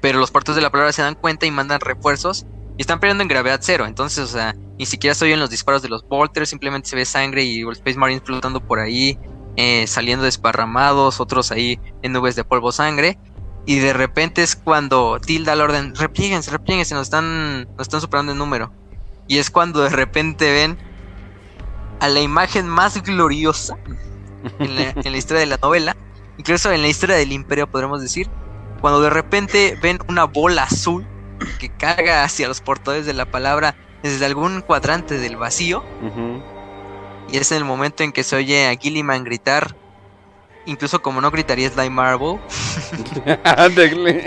Pero 0.00 0.20
los 0.20 0.30
portadores 0.30 0.56
de 0.56 0.62
la 0.62 0.70
palabra 0.70 0.92
se 0.92 1.02
dan 1.02 1.14
cuenta 1.14 1.44
y 1.44 1.50
mandan 1.50 1.80
refuerzos 1.80 2.46
y 2.78 2.82
están 2.82 3.00
peleando 3.00 3.22
en 3.22 3.28
gravedad 3.28 3.58
cero. 3.60 3.84
Entonces, 3.86 4.24
o 4.24 4.26
sea, 4.28 4.54
ni 4.78 4.86
siquiera 4.86 5.14
se 5.14 5.24
oyen 5.24 5.40
los 5.40 5.50
disparos 5.50 5.82
de 5.82 5.88
los 5.88 6.06
bolters, 6.06 6.48
simplemente 6.48 6.88
se 6.88 6.96
ve 6.96 7.04
sangre 7.04 7.42
y 7.42 7.62
los 7.62 7.78
Space 7.78 7.98
Marines 7.98 8.22
flotando 8.24 8.60
por 8.60 8.78
ahí, 8.78 9.18
eh, 9.56 9.86
saliendo 9.86 10.24
desparramados, 10.24 11.20
otros 11.20 11.50
ahí 11.50 11.78
en 12.02 12.12
nubes 12.12 12.36
de 12.36 12.44
polvo 12.44 12.72
sangre. 12.72 13.18
Y 13.66 13.80
de 13.80 13.92
repente 13.92 14.42
es 14.42 14.56
cuando 14.56 15.18
tilda 15.20 15.52
el 15.52 15.60
orden, 15.60 15.94
replieguense, 15.94 16.50
replieguense, 16.50 16.94
nos 16.94 17.08
están, 17.08 17.64
nos 17.76 17.82
están 17.82 18.00
superando 18.00 18.32
el 18.32 18.38
número. 18.38 18.72
Y 19.28 19.38
es 19.38 19.50
cuando 19.50 19.82
de 19.82 19.90
repente 19.90 20.50
ven 20.50 20.78
a 22.00 22.08
la 22.08 22.20
imagen 22.20 22.66
más 22.66 23.02
gloriosa 23.02 23.76
en 24.58 24.74
la, 24.74 25.16
historia 25.16 25.40
de 25.40 25.46
la 25.46 25.58
novela, 25.58 25.96
incluso 26.38 26.72
en 26.72 26.82
la 26.82 26.88
historia 26.88 27.16
del 27.16 27.32
imperio 27.32 27.70
podremos 27.70 28.00
decir, 28.00 28.28
cuando 28.80 29.00
de 29.00 29.10
repente 29.10 29.78
ven 29.82 29.98
una 30.08 30.24
bola 30.24 30.62
azul 30.64 31.06
que 31.58 31.68
carga 31.68 32.24
hacia 32.24 32.48
los 32.48 32.60
portadores 32.60 33.04
de 33.04 33.12
la 33.12 33.26
palabra 33.26 33.76
desde 34.02 34.24
algún 34.24 34.62
cuadrante 34.62 35.18
del 35.18 35.36
vacío. 35.36 35.84
Y 37.30 37.36
es 37.36 37.52
en 37.52 37.58
el 37.58 37.64
momento 37.64 38.02
en 38.02 38.12
que 38.12 38.24
se 38.24 38.36
oye 38.36 38.68
a 38.68 38.76
Gilliman 38.76 39.24
gritar 39.24 39.76
incluso 40.68 41.00
como 41.00 41.20
no 41.20 41.30
gritaría 41.30 41.70
Slime 41.70 41.90
Marble. 41.90 42.38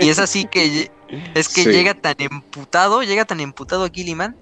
y 0.00 0.08
es 0.08 0.18
así 0.18 0.44
que 0.44 0.90
es 1.34 1.48
que 1.48 1.64
llega 1.64 1.94
tan 1.94 2.16
emputado, 2.18 3.02
llega 3.02 3.24
tan 3.24 3.40
emputado 3.40 3.84
a 3.84 3.88
Gilliman 3.88 4.36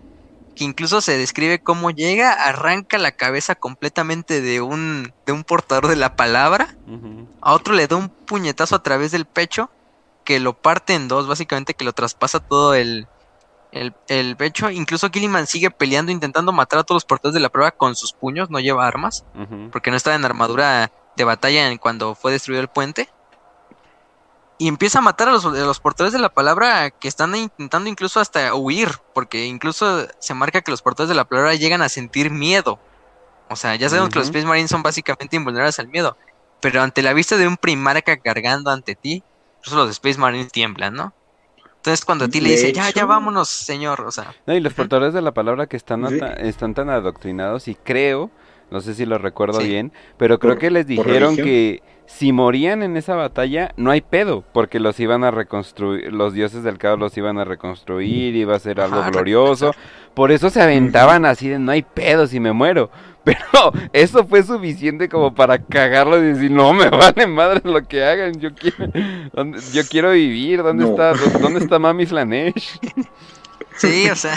que 0.54 0.64
incluso 0.64 1.00
se 1.00 1.16
describe 1.16 1.62
cómo 1.62 1.90
llega, 1.90 2.32
arranca 2.32 2.98
la 2.98 3.12
cabeza 3.12 3.54
completamente 3.54 4.40
de 4.40 4.60
un 4.60 5.12
de 5.26 5.32
un 5.32 5.44
portador 5.44 5.88
de 5.88 5.96
la 5.96 6.16
palabra, 6.16 6.76
a 7.40 7.52
otro 7.52 7.74
le 7.74 7.86
da 7.86 7.96
un 7.96 8.08
puñetazo 8.08 8.76
a 8.76 8.82
través 8.82 9.12
del 9.12 9.24
pecho 9.24 9.70
que 10.24 10.40
lo 10.40 10.54
parte 10.54 10.94
en 10.94 11.08
dos, 11.08 11.26
básicamente 11.26 11.74
que 11.74 11.84
lo 11.84 11.92
traspasa 11.92 12.40
todo 12.40 12.74
el 12.74 13.08
el, 13.72 14.36
pecho. 14.36 14.70
Incluso 14.70 15.10
Gilliman 15.10 15.46
sigue 15.46 15.70
peleando, 15.70 16.12
intentando 16.12 16.52
matar 16.52 16.80
a 16.80 16.84
todos 16.84 16.96
los 16.96 17.04
portadores 17.04 17.34
de 17.34 17.40
la 17.40 17.48
prueba 17.48 17.70
con 17.70 17.94
sus 17.94 18.12
puños, 18.12 18.50
no 18.50 18.60
lleva 18.60 18.86
armas, 18.86 19.24
porque 19.72 19.90
no 19.90 19.96
estaba 19.96 20.16
en 20.16 20.24
armadura 20.24 20.90
de 21.16 21.24
batalla 21.24 21.76
cuando 21.78 22.14
fue 22.14 22.32
destruido 22.32 22.62
el 22.62 22.68
puente. 22.68 23.08
Y 24.60 24.68
empieza 24.68 24.98
a 24.98 25.00
matar 25.00 25.30
a 25.30 25.32
los, 25.32 25.42
los, 25.42 25.80
portadores 25.80 26.12
de 26.12 26.18
la 26.18 26.28
palabra 26.28 26.90
que 26.90 27.08
están 27.08 27.34
intentando 27.34 27.88
incluso 27.88 28.20
hasta 28.20 28.54
huir, 28.54 28.90
porque 29.14 29.46
incluso 29.46 30.06
se 30.18 30.34
marca 30.34 30.60
que 30.60 30.70
los 30.70 30.82
portadores 30.82 31.08
de 31.08 31.14
la 31.14 31.24
palabra 31.24 31.54
llegan 31.54 31.80
a 31.80 31.88
sentir 31.88 32.30
miedo. 32.30 32.78
O 33.48 33.56
sea, 33.56 33.74
ya 33.76 33.88
sabemos 33.88 34.10
que 34.10 34.18
los 34.18 34.28
Space 34.28 34.44
Marines 34.44 34.70
son 34.70 34.82
básicamente 34.82 35.36
invulnerables 35.36 35.78
al 35.78 35.88
miedo, 35.88 36.14
pero 36.60 36.82
ante 36.82 37.00
la 37.00 37.14
vista 37.14 37.38
de 37.38 37.48
un 37.48 37.56
primarca 37.56 38.18
cargando 38.18 38.70
ante 38.70 38.94
ti, 38.94 39.22
incluso 39.60 39.76
los 39.78 39.88
Space 39.92 40.18
Marines 40.18 40.52
tiemblan, 40.52 40.92
¿no? 40.92 41.14
Entonces 41.76 42.04
cuando 42.04 42.26
a 42.26 42.28
ti 42.28 42.42
le 42.42 42.50
dice, 42.50 42.70
ya, 42.74 42.90
ya 42.90 43.06
vámonos, 43.06 43.48
señor, 43.48 44.02
o 44.02 44.10
sea. 44.10 44.34
No, 44.44 44.54
y 44.54 44.60
los 44.60 44.74
portadores 44.74 45.14
de 45.14 45.22
la 45.22 45.32
palabra 45.32 45.68
que 45.68 45.78
están, 45.78 46.04
están 46.38 46.74
tan 46.74 46.90
adoctrinados 46.90 47.66
y 47.66 47.76
creo 47.76 48.30
no 48.70 48.80
sé 48.80 48.94
si 48.94 49.04
lo 49.04 49.18
recuerdo 49.18 49.58
bien, 49.58 49.92
pero 50.16 50.38
creo 50.38 50.58
que 50.58 50.70
les 50.70 50.86
dijeron 50.86 51.36
que 51.36 51.82
si 52.16 52.32
morían 52.32 52.82
en 52.82 52.96
esa 52.96 53.14
batalla, 53.14 53.72
no 53.76 53.90
hay 53.90 54.00
pedo, 54.00 54.44
porque 54.52 54.80
los 54.80 54.98
iban 55.00 55.24
a 55.24 55.30
reconstruir, 55.30 56.12
los 56.12 56.34
dioses 56.34 56.62
del 56.62 56.76
caos 56.76 56.98
los 56.98 57.16
iban 57.16 57.38
a 57.38 57.44
reconstruir, 57.44 58.36
iba 58.36 58.56
a 58.56 58.58
ser 58.58 58.80
algo 58.80 59.02
glorioso. 59.10 59.72
Por 60.12 60.32
eso 60.32 60.50
se 60.50 60.60
aventaban 60.60 61.24
así 61.24 61.48
de 61.48 61.58
no 61.58 61.72
hay 61.72 61.82
pedo 61.82 62.26
si 62.26 62.40
me 62.40 62.52
muero. 62.52 62.90
Pero 63.24 63.72
eso 63.92 64.26
fue 64.26 64.42
suficiente 64.42 65.08
como 65.08 65.34
para 65.34 65.58
cagarlo 65.58 66.18
y 66.18 66.32
decir, 66.32 66.50
no 66.50 66.72
me 66.72 66.88
vale 66.90 67.26
madre 67.26 67.60
lo 67.64 67.86
que 67.86 68.04
hagan, 68.04 68.38
yo 68.40 68.54
quiero, 68.54 68.90
yo 69.72 69.82
quiero 69.88 70.12
vivir, 70.12 70.62
¿dónde 70.62 70.88
está, 70.88 71.12
dónde 71.38 71.60
está 71.60 71.78
Mami 71.78 72.06
Flanesh? 72.06 72.80
Sí, 73.76 74.10
o 74.10 74.16
sea, 74.16 74.36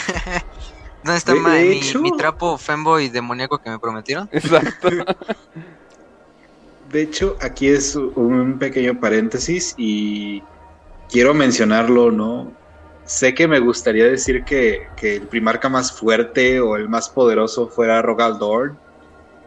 ¿Dónde 1.03 1.17
está 1.17 1.33
mi, 1.35 2.17
trapo 2.17 2.57
femboy 2.57 3.09
demoníaco 3.09 3.57
que 3.57 3.69
me 3.69 3.79
prometieron? 3.79 4.29
Exacto. 4.31 4.89
De 6.93 7.01
hecho, 7.01 7.35
aquí 7.41 7.69
es 7.69 7.95
un 7.95 8.59
pequeño 8.59 8.99
paréntesis 8.99 9.73
y 9.77 10.43
quiero 11.09 11.33
mencionarlo, 11.33 12.11
¿no? 12.11 12.53
Sé 13.05 13.33
que 13.33 13.47
me 13.47 13.59
gustaría 13.59 14.05
decir 14.05 14.43
que, 14.43 14.87
el 15.01 15.23
primarca 15.23 15.69
más 15.69 15.91
fuerte 15.91 16.59
o 16.59 16.75
el 16.75 16.87
más 16.87 17.09
poderoso 17.09 17.67
fuera 17.67 18.03
Rogaldorn. 18.03 18.77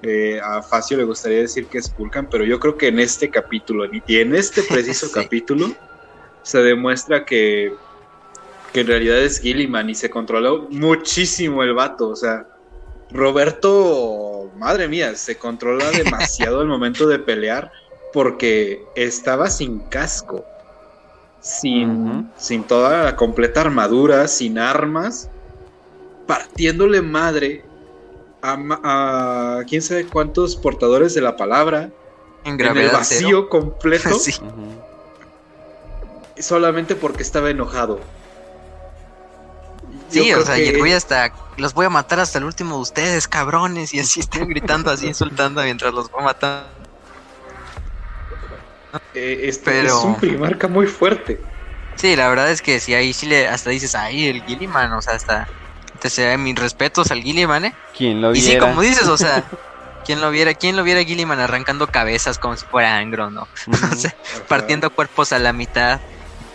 Eh, 0.02 0.40
a 0.42 0.60
Facio 0.60 0.96
le 0.96 1.04
gustaría 1.04 1.38
decir 1.38 1.66
que 1.66 1.78
es 1.78 1.96
Vulcan, 1.96 2.28
pero 2.28 2.44
yo 2.44 2.58
creo 2.58 2.76
que 2.76 2.88
en 2.88 2.98
este 2.98 3.30
capítulo 3.30 3.84
y 3.86 4.16
en 4.16 4.34
este 4.34 4.62
preciso 4.68 5.10
capítulo 5.12 5.70
se 6.42 6.58
demuestra 6.58 7.24
que 7.24 7.72
que 8.72 8.80
en 8.80 8.88
realidad 8.88 9.18
es 9.18 9.40
Gilliman 9.40 9.88
y 9.88 9.94
se 9.94 10.10
controló 10.10 10.66
muchísimo 10.70 11.62
el 11.62 11.72
vato. 11.72 12.08
O 12.08 12.16
sea, 12.16 12.46
Roberto, 13.10 14.50
madre 14.56 14.88
mía, 14.88 15.14
se 15.14 15.36
controla 15.36 15.90
demasiado 15.92 16.62
el 16.62 16.68
momento 16.68 17.06
de 17.06 17.18
pelear 17.18 17.70
porque 18.12 18.82
estaba 18.94 19.50
sin 19.50 19.80
casco, 19.80 20.44
sin, 21.40 22.30
sin 22.36 22.64
toda 22.64 23.04
la 23.04 23.16
completa 23.16 23.60
armadura, 23.60 24.26
sin 24.28 24.58
armas, 24.58 25.28
partiéndole 26.26 27.02
madre 27.02 27.64
a, 28.42 29.62
quién 29.68 29.82
sabe 29.82 30.06
cuántos 30.06 30.56
portadores 30.56 31.14
de 31.14 31.20
la 31.20 31.36
palabra 31.36 31.90
en, 32.44 32.60
el 32.60 32.90
vacío 32.90 33.48
completo. 33.48 34.16
Solamente 36.38 36.94
porque 36.94 37.22
estaba 37.22 37.50
enojado. 37.50 37.98
Sí, 40.08 40.32
o 40.32 40.44
sea, 40.44 40.58
y 40.58 40.68
el 40.68 40.78
güey 40.78 40.92
hasta 40.92 41.32
los 41.56 41.74
voy 41.74 41.86
a 41.86 41.90
matar 41.90 42.20
hasta 42.20 42.38
el 42.38 42.44
último 42.44 42.76
de 42.76 42.82
ustedes, 42.82 43.28
cabrones, 43.28 43.92
y 43.94 44.00
así 44.00 44.20
están 44.20 44.48
gritando, 44.48 44.90
así 44.90 45.06
insultando 45.06 45.62
mientras 45.62 45.92
los 45.92 46.08
va 46.08 46.20
a 46.20 46.24
matar. 46.24 46.66
Eh, 49.14 49.40
este 49.44 49.86
es 49.86 49.92
un 49.92 50.16
primarca 50.16 50.68
muy 50.68 50.86
fuerte. 50.86 51.40
Sí, 51.96 52.14
la 52.14 52.28
verdad 52.28 52.50
es 52.50 52.60
que 52.60 52.78
si 52.78 52.94
ahí 52.94 53.12
sí 53.12 53.26
le 53.26 53.48
hasta 53.48 53.70
dices, 53.70 53.94
ay, 53.94 54.28
el 54.28 54.42
Gilliman, 54.44 54.92
o 54.92 55.00
sea, 55.00 55.14
hasta 55.14 55.48
te 55.98 56.10
sea 56.10 56.36
mis 56.36 56.54
respetos 56.54 57.10
al 57.10 57.22
Gilliman, 57.22 57.64
¿eh? 57.64 57.74
¿Quién 57.96 58.20
lo 58.20 58.32
viera? 58.32 58.48
Y 58.48 58.52
sí, 58.52 58.58
como 58.58 58.82
dices, 58.82 59.08
o 59.08 59.16
sea, 59.16 59.44
¿quién 60.04 60.20
lo 60.20 60.30
viera? 60.30 60.52
¿Quién 60.54 60.76
lo 60.76 60.82
viera 60.82 61.02
Gilliman 61.02 61.40
arrancando 61.40 61.86
cabezas 61.86 62.38
como 62.38 62.56
si 62.56 62.66
fuera 62.66 62.96
Angro, 62.98 63.30
no? 63.30 63.48
o 63.92 63.96
sea, 63.96 64.14
partiendo 64.48 64.90
cuerpos 64.90 65.32
a 65.32 65.38
la 65.38 65.52
mitad. 65.52 66.00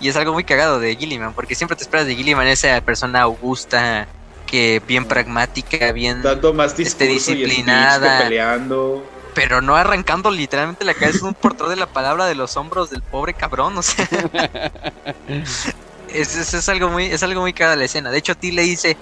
Y 0.01 0.09
es 0.09 0.15
algo 0.15 0.33
muy 0.33 0.43
cagado 0.43 0.79
de 0.79 0.95
Gilliman, 0.95 1.33
porque 1.33 1.53
siempre 1.53 1.77
te 1.77 1.83
esperas 1.83 2.07
de 2.07 2.15
Gilliman 2.15 2.47
esa 2.47 2.81
persona 2.81 3.21
augusta, 3.21 4.07
que 4.47 4.81
bien 4.85 5.05
pragmática, 5.05 5.91
bien 5.91 6.23
Dando 6.23 6.53
más 6.53 6.77
este, 6.79 7.05
disciplinada. 7.05 8.23
peleando. 8.23 9.05
Pero 9.35 9.61
no 9.61 9.75
arrancando 9.75 10.31
literalmente 10.31 10.83
la 10.83 10.95
cabeza 10.95 11.19
de 11.19 11.25
un 11.25 11.33
portador 11.35 11.69
de 11.69 11.75
la 11.75 11.85
palabra 11.85 12.25
de 12.25 12.35
los 12.35 12.57
hombros 12.57 12.89
del 12.89 13.03
pobre 13.03 13.35
cabrón, 13.35 13.77
o 13.77 13.83
sea. 13.83 14.09
es, 16.13 16.53
es, 16.53 16.69
algo 16.69 16.89
muy, 16.89 17.05
es 17.05 17.21
algo 17.21 17.41
muy 17.41 17.53
cagado 17.53 17.77
la 17.77 17.85
escena. 17.85 18.09
De 18.09 18.17
hecho, 18.17 18.31
a 18.31 18.35
ti 18.35 18.51
le 18.51 18.63
dice, 18.63 18.97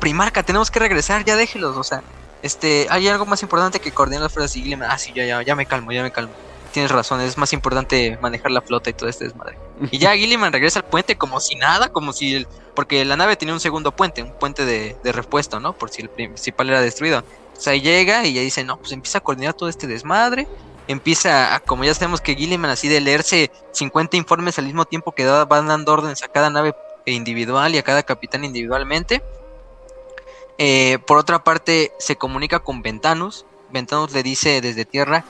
Primarca, 0.00 0.42
tenemos 0.42 0.70
que 0.70 0.80
regresar, 0.80 1.24
ya 1.24 1.36
déjelos, 1.36 1.76
o 1.76 1.84
sea. 1.84 2.02
este, 2.42 2.88
hay 2.90 3.06
algo 3.06 3.24
más 3.24 3.42
importante 3.42 3.78
que 3.78 3.92
coordinar 3.92 4.24
las 4.24 4.32
fuerzas 4.32 4.56
y 4.56 4.62
Gilliman, 4.62 4.90
ah, 4.90 4.98
sí, 4.98 5.12
ya, 5.14 5.24
ya, 5.24 5.42
ya 5.42 5.54
me 5.54 5.64
calmo, 5.64 5.92
ya 5.92 6.02
me 6.02 6.10
calmo. 6.10 6.32
Tienes 6.72 6.90
razón, 6.92 7.20
es 7.20 7.36
más 7.36 7.52
importante 7.52 8.18
manejar 8.22 8.52
la 8.52 8.60
flota 8.60 8.90
y 8.90 8.92
todo 8.92 9.08
este 9.08 9.24
desmadre. 9.24 9.58
Y 9.90 9.98
ya 9.98 10.14
Gilliman 10.14 10.52
regresa 10.52 10.80
al 10.80 10.84
puente 10.84 11.16
como 11.16 11.40
si 11.40 11.56
nada, 11.56 11.88
como 11.88 12.12
si 12.12 12.36
el, 12.36 12.48
porque 12.74 13.04
la 13.04 13.16
nave 13.16 13.36
tenía 13.36 13.54
un 13.54 13.60
segundo 13.60 13.90
puente, 13.92 14.22
un 14.22 14.32
puente 14.32 14.64
de, 14.64 14.96
repuesto, 15.12 15.58
¿no? 15.58 15.72
Por 15.72 15.90
si 15.90 16.02
el 16.02 16.08
principal 16.08 16.68
era 16.70 16.80
destruido. 16.80 17.24
O 17.56 17.60
sea, 17.60 17.74
llega 17.74 18.24
y 18.24 18.34
ya 18.34 18.40
dice, 18.40 18.62
no, 18.62 18.78
pues 18.78 18.92
empieza 18.92 19.18
a 19.18 19.20
coordinar 19.20 19.54
todo 19.54 19.68
este 19.68 19.86
desmadre. 19.86 20.46
Empieza, 20.86 21.60
como 21.66 21.84
ya 21.84 21.94
sabemos 21.94 22.20
que 22.20 22.34
Gilliman 22.34 22.70
así 22.70 22.88
de 22.88 23.00
leerse 23.00 23.50
50 23.72 24.16
informes 24.16 24.58
al 24.58 24.66
mismo 24.66 24.84
tiempo 24.84 25.12
que 25.12 25.26
van 25.26 25.66
dando 25.66 25.92
órdenes 25.92 26.22
a 26.22 26.28
cada 26.28 26.50
nave 26.50 26.74
individual 27.04 27.74
y 27.74 27.78
a 27.78 27.82
cada 27.82 28.02
capitán 28.04 28.44
individualmente. 28.44 29.22
Eh, 30.58 30.98
por 31.06 31.18
otra 31.18 31.42
parte, 31.42 31.92
se 31.98 32.16
comunica 32.16 32.60
con 32.60 32.82
Ventanus. 32.82 33.44
Ventanus 33.70 34.12
le 34.12 34.22
dice 34.22 34.60
desde 34.60 34.84
tierra 34.84 35.24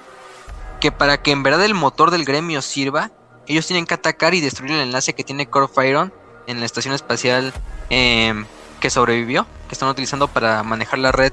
que 0.81 0.90
para 0.90 1.23
que 1.23 1.31
en 1.31 1.43
verdad 1.43 1.65
el 1.65 1.74
motor 1.74 2.11
del 2.11 2.24
gremio 2.24 2.62
sirva, 2.62 3.11
ellos 3.47 3.66
tienen 3.66 3.86
que 3.86 3.94
atacar 3.94 4.35
y 4.35 4.40
destruir 4.40 4.73
el 4.73 4.81
enlace 4.81 5.15
que 5.15 5.24
tiene 5.24 5.47
Corfiron 5.47 6.12
en 6.47 6.61
la 6.61 6.66
estación 6.66 6.94
espacial 6.94 7.52
em, 7.90 8.47
que 8.81 8.90
sobrevivió, 8.90 9.47
que 9.69 9.74
están 9.74 9.89
utilizando 9.89 10.28
para 10.28 10.62
manejar 10.62 10.98
la 10.98 11.12
red 11.12 11.32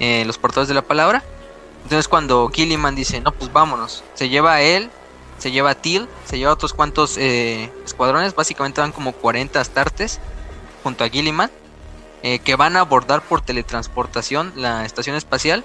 eh, 0.00 0.24
los 0.26 0.38
portadores 0.38 0.68
de 0.68 0.74
la 0.74 0.82
palabra. 0.82 1.22
Entonces 1.84 2.08
cuando 2.08 2.48
Gilliman 2.48 2.94
dice, 2.94 3.20
no, 3.20 3.32
pues 3.32 3.52
vámonos, 3.52 4.02
se 4.14 4.28
lleva 4.28 4.54
a 4.54 4.62
él, 4.62 4.90
se 5.38 5.50
lleva 5.50 5.70
a 5.70 5.74
Till, 5.74 6.08
se 6.24 6.38
lleva 6.38 6.50
a 6.50 6.54
otros 6.54 6.72
cuantos 6.72 7.16
eh, 7.18 7.70
escuadrones, 7.84 8.34
básicamente 8.34 8.80
van 8.80 8.92
como 8.92 9.12
40 9.12 9.60
astartes 9.60 10.20
junto 10.82 11.04
a 11.04 11.08
Gilliman, 11.08 11.50
eh, 12.22 12.38
que 12.40 12.56
van 12.56 12.76
a 12.76 12.80
abordar 12.80 13.22
por 13.22 13.40
teletransportación 13.40 14.52
la 14.56 14.84
estación 14.84 15.16
espacial, 15.16 15.64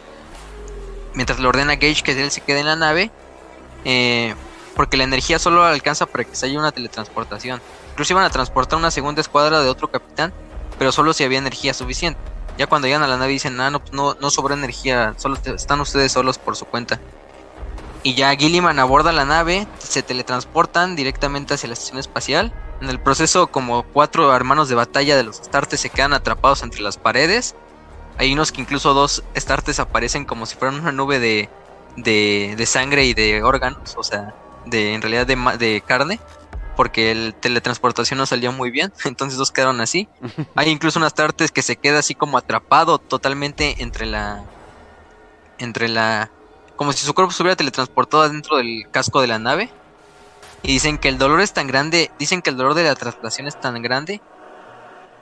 mientras 1.13 1.39
le 1.39 1.47
ordena 1.47 1.73
a 1.73 1.75
Gage 1.75 2.03
que 2.03 2.11
él 2.11 2.31
se 2.31 2.41
quede 2.41 2.59
en 2.59 2.67
la 2.67 2.75
nave, 2.75 3.11
porque 4.75 4.97
la 4.97 5.03
energía 5.03 5.39
solo 5.39 5.63
alcanza 5.63 6.05
para 6.05 6.23
que 6.23 6.35
se 6.35 6.45
haya 6.45 6.59
una 6.59 6.71
teletransportación. 6.71 7.61
Incluso 7.91 8.13
iban 8.13 8.23
a 8.23 8.29
transportar 8.29 8.79
una 8.79 8.91
segunda 8.91 9.21
escuadra 9.21 9.61
de 9.61 9.69
otro 9.69 9.91
capitán, 9.91 10.33
pero 10.79 10.91
solo 10.91 11.13
si 11.13 11.23
había 11.23 11.39
energía 11.39 11.73
suficiente. 11.73 12.19
Ya 12.57 12.67
cuando 12.67 12.87
llegan 12.87 13.03
a 13.03 13.07
la 13.07 13.17
nave 13.17 13.31
dicen, 13.31 13.59
ah, 13.59 13.69
no, 13.69 13.79
pues 13.79 13.93
no, 13.93 14.15
no 14.19 14.29
sobra 14.29 14.55
energía, 14.55 15.13
solo 15.17 15.37
están 15.43 15.79
ustedes 15.81 16.11
solos 16.11 16.37
por 16.37 16.55
su 16.55 16.65
cuenta. 16.65 16.99
Y 18.03 18.15
ya 18.15 18.35
Gilliman 18.35 18.79
aborda 18.79 19.11
la 19.11 19.25
nave, 19.25 19.67
se 19.77 20.01
teletransportan 20.01 20.95
directamente 20.95 21.53
hacia 21.53 21.67
la 21.67 21.73
estación 21.73 21.99
espacial. 21.99 22.51
En 22.81 22.89
el 22.89 22.99
proceso, 22.99 23.47
como 23.47 23.83
cuatro 23.83 24.35
hermanos 24.35 24.69
de 24.69 24.75
batalla 24.75 25.15
de 25.15 25.23
los 25.23 25.39
Astartes 25.39 25.81
se 25.81 25.91
quedan 25.91 26.13
atrapados 26.13 26.63
entre 26.63 26.81
las 26.81 26.97
paredes. 26.97 27.55
Hay 28.17 28.33
unos 28.33 28.51
que 28.51 28.61
incluso 28.61 28.93
dos 28.93 29.23
Astartes 29.35 29.79
aparecen 29.79 30.25
como 30.25 30.45
si 30.45 30.55
fueran 30.55 30.79
una 30.79 30.91
nube 30.91 31.19
de, 31.19 31.49
de, 31.95 32.55
de 32.57 32.65
sangre 32.65 33.05
y 33.05 33.13
de 33.13 33.43
órganos, 33.43 33.95
o 33.97 34.03
sea, 34.03 34.35
de, 34.65 34.93
en 34.93 35.01
realidad 35.01 35.25
de, 35.25 35.35
de 35.57 35.81
carne 35.81 36.19
porque 36.75 37.11
el 37.11 37.35
teletransportación 37.35 38.17
no 38.17 38.25
salió 38.25 38.51
muy 38.51 38.71
bien, 38.71 38.91
entonces 39.05 39.37
dos 39.37 39.51
quedaron 39.51 39.81
así. 39.81 40.07
Hay 40.55 40.69
incluso 40.69 40.99
unas 40.99 41.13
tartes 41.13 41.51
que 41.51 41.61
se 41.61 41.75
queda 41.75 41.99
así 41.99 42.15
como 42.15 42.37
atrapado 42.37 42.97
totalmente 42.97 43.75
entre 43.83 44.05
la 44.05 44.43
entre 45.59 45.87
la 45.87 46.31
como 46.75 46.93
si 46.93 47.05
su 47.05 47.13
cuerpo 47.13 47.31
se 47.31 47.43
hubiera 47.43 47.55
teletransportado 47.55 48.27
dentro 48.27 48.57
del 48.57 48.89
casco 48.89 49.21
de 49.21 49.27
la 49.27 49.37
nave. 49.37 49.69
Y 50.63 50.73
dicen 50.73 50.97
que 50.97 51.09
el 51.09 51.17
dolor 51.17 51.41
es 51.41 51.53
tan 51.53 51.67
grande, 51.67 52.11
dicen 52.19 52.41
que 52.41 52.51
el 52.51 52.57
dolor 52.57 52.73
de 52.75 52.83
la 52.83 52.95
traslación 52.95 53.47
es 53.47 53.59
tan 53.59 53.81
grande 53.81 54.21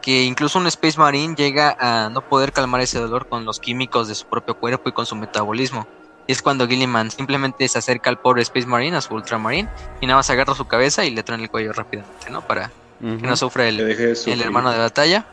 que 0.10 0.24
incluso 0.24 0.58
un 0.58 0.66
Space 0.66 0.98
Marine 0.98 1.36
llega 1.36 1.78
a 1.80 2.10
no 2.10 2.28
poder 2.28 2.52
calmar 2.52 2.82
ese 2.82 2.98
dolor 2.98 3.28
con 3.28 3.46
los 3.46 3.60
químicos 3.60 4.08
de 4.08 4.16
su 4.16 4.26
propio 4.26 4.56
cuerpo 4.56 4.90
y 4.90 4.92
con 4.92 5.06
su 5.06 5.16
metabolismo. 5.16 5.86
Y 6.26 6.32
es 6.32 6.42
cuando 6.42 6.68
Gilliman 6.68 7.12
simplemente 7.12 7.68
se 7.68 7.78
acerca 7.78 8.10
al 8.10 8.18
pobre 8.18 8.42
Space 8.42 8.66
Marine, 8.66 8.98
a 8.98 9.02
su 9.02 9.14
Ultramarine, 9.14 9.70
y 10.02 10.08
nada 10.08 10.18
más 10.18 10.28
agarra 10.32 10.56
su 10.56 10.66
cabeza 10.66 11.06
y 11.06 11.12
le 11.12 11.22
traen 11.22 11.42
el 11.42 11.52
cuello 11.52 11.74
rápidamente, 11.74 12.28
¿no? 12.32 12.42
Para 12.42 12.72
que 13.00 13.06
no 13.06 13.38
sufra 13.38 13.68
el, 13.68 13.80
el, 13.82 14.42
hermano 14.42 14.72
de 14.72 14.80
batalla. 14.80 15.28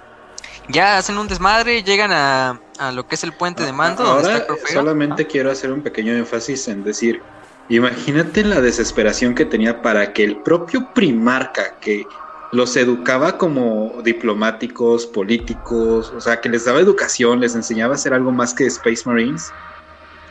Ya 0.69 0.99
hacen 0.99 1.17
un 1.17 1.27
desmadre, 1.27 1.83
llegan 1.83 2.13
a, 2.13 2.61
a 2.79 2.93
lo 2.93 3.09
que 3.09 3.15
es 3.15 3.25
el 3.25 3.33
puente 3.33 3.65
de 3.65 3.73
mando. 3.73 4.05
Ahora 4.05 4.47
solamente 4.71 5.27
quiero 5.27 5.51
hacer 5.51 5.73
un 5.73 5.81
pequeño 5.81 6.13
énfasis 6.13 6.69
en 6.69 6.85
decir, 6.85 7.23
imagínate 7.71 8.45
la 8.45 8.61
desesperación 8.61 9.35
que 9.35 9.47
tenía 9.47 9.81
para 9.81 10.13
que 10.13 10.23
el 10.23 10.37
propio 10.43 10.93
primarca 10.93 11.77
que 11.81 12.05
los 12.53 12.77
educaba 12.77 13.39
como 13.39 14.01
diplomáticos, 14.03 15.07
políticos, 15.07 16.13
o 16.17 16.21
sea, 16.21 16.41
que 16.41 16.49
les 16.49 16.65
daba 16.65 16.81
educación, 16.81 17.41
les 17.41 17.55
enseñaba 17.55 17.95
a 17.95 17.97
hacer 17.97 18.15
algo 18.15 18.33
más 18.33 18.55
que 18.55 18.67
Space 18.67 19.03
Marines, 19.05 19.53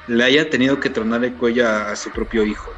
le 0.07 0.23
haya 0.23 0.49
tenido 0.49 0.79
que 0.79 0.89
tronar 0.89 1.23
el 1.23 1.33
cuello 1.33 1.67
a, 1.67 1.95
su 1.95 2.11
propio 2.11 2.43
hijo. 2.45 2.71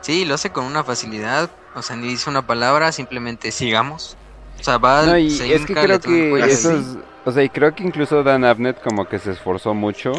Sí, 0.00 0.24
lo 0.24 0.34
hace 0.34 0.50
con 0.50 0.64
una 0.64 0.84
facilidad, 0.84 1.50
o 1.74 1.82
sea, 1.82 1.96
ni 1.96 2.08
dice 2.08 2.30
una 2.30 2.46
palabra, 2.46 2.92
simplemente 2.92 3.50
sigamos. 3.50 4.16
O 4.60 4.64
sea, 4.64 4.78
va, 4.78 5.06
no, 5.06 5.18
y 5.18 5.28
es 5.28 5.64
que 5.64 5.74
creo 5.74 6.00
que 6.00 6.40
eso 6.40 6.82
o 7.28 7.30
sea, 7.30 7.42
y 7.42 7.50
creo 7.50 7.74
que 7.74 7.82
incluso 7.82 8.22
Dan 8.22 8.42
Abnett 8.42 8.80
como 8.82 9.06
que 9.06 9.18
se 9.18 9.32
esforzó 9.32 9.74
mucho 9.74 10.12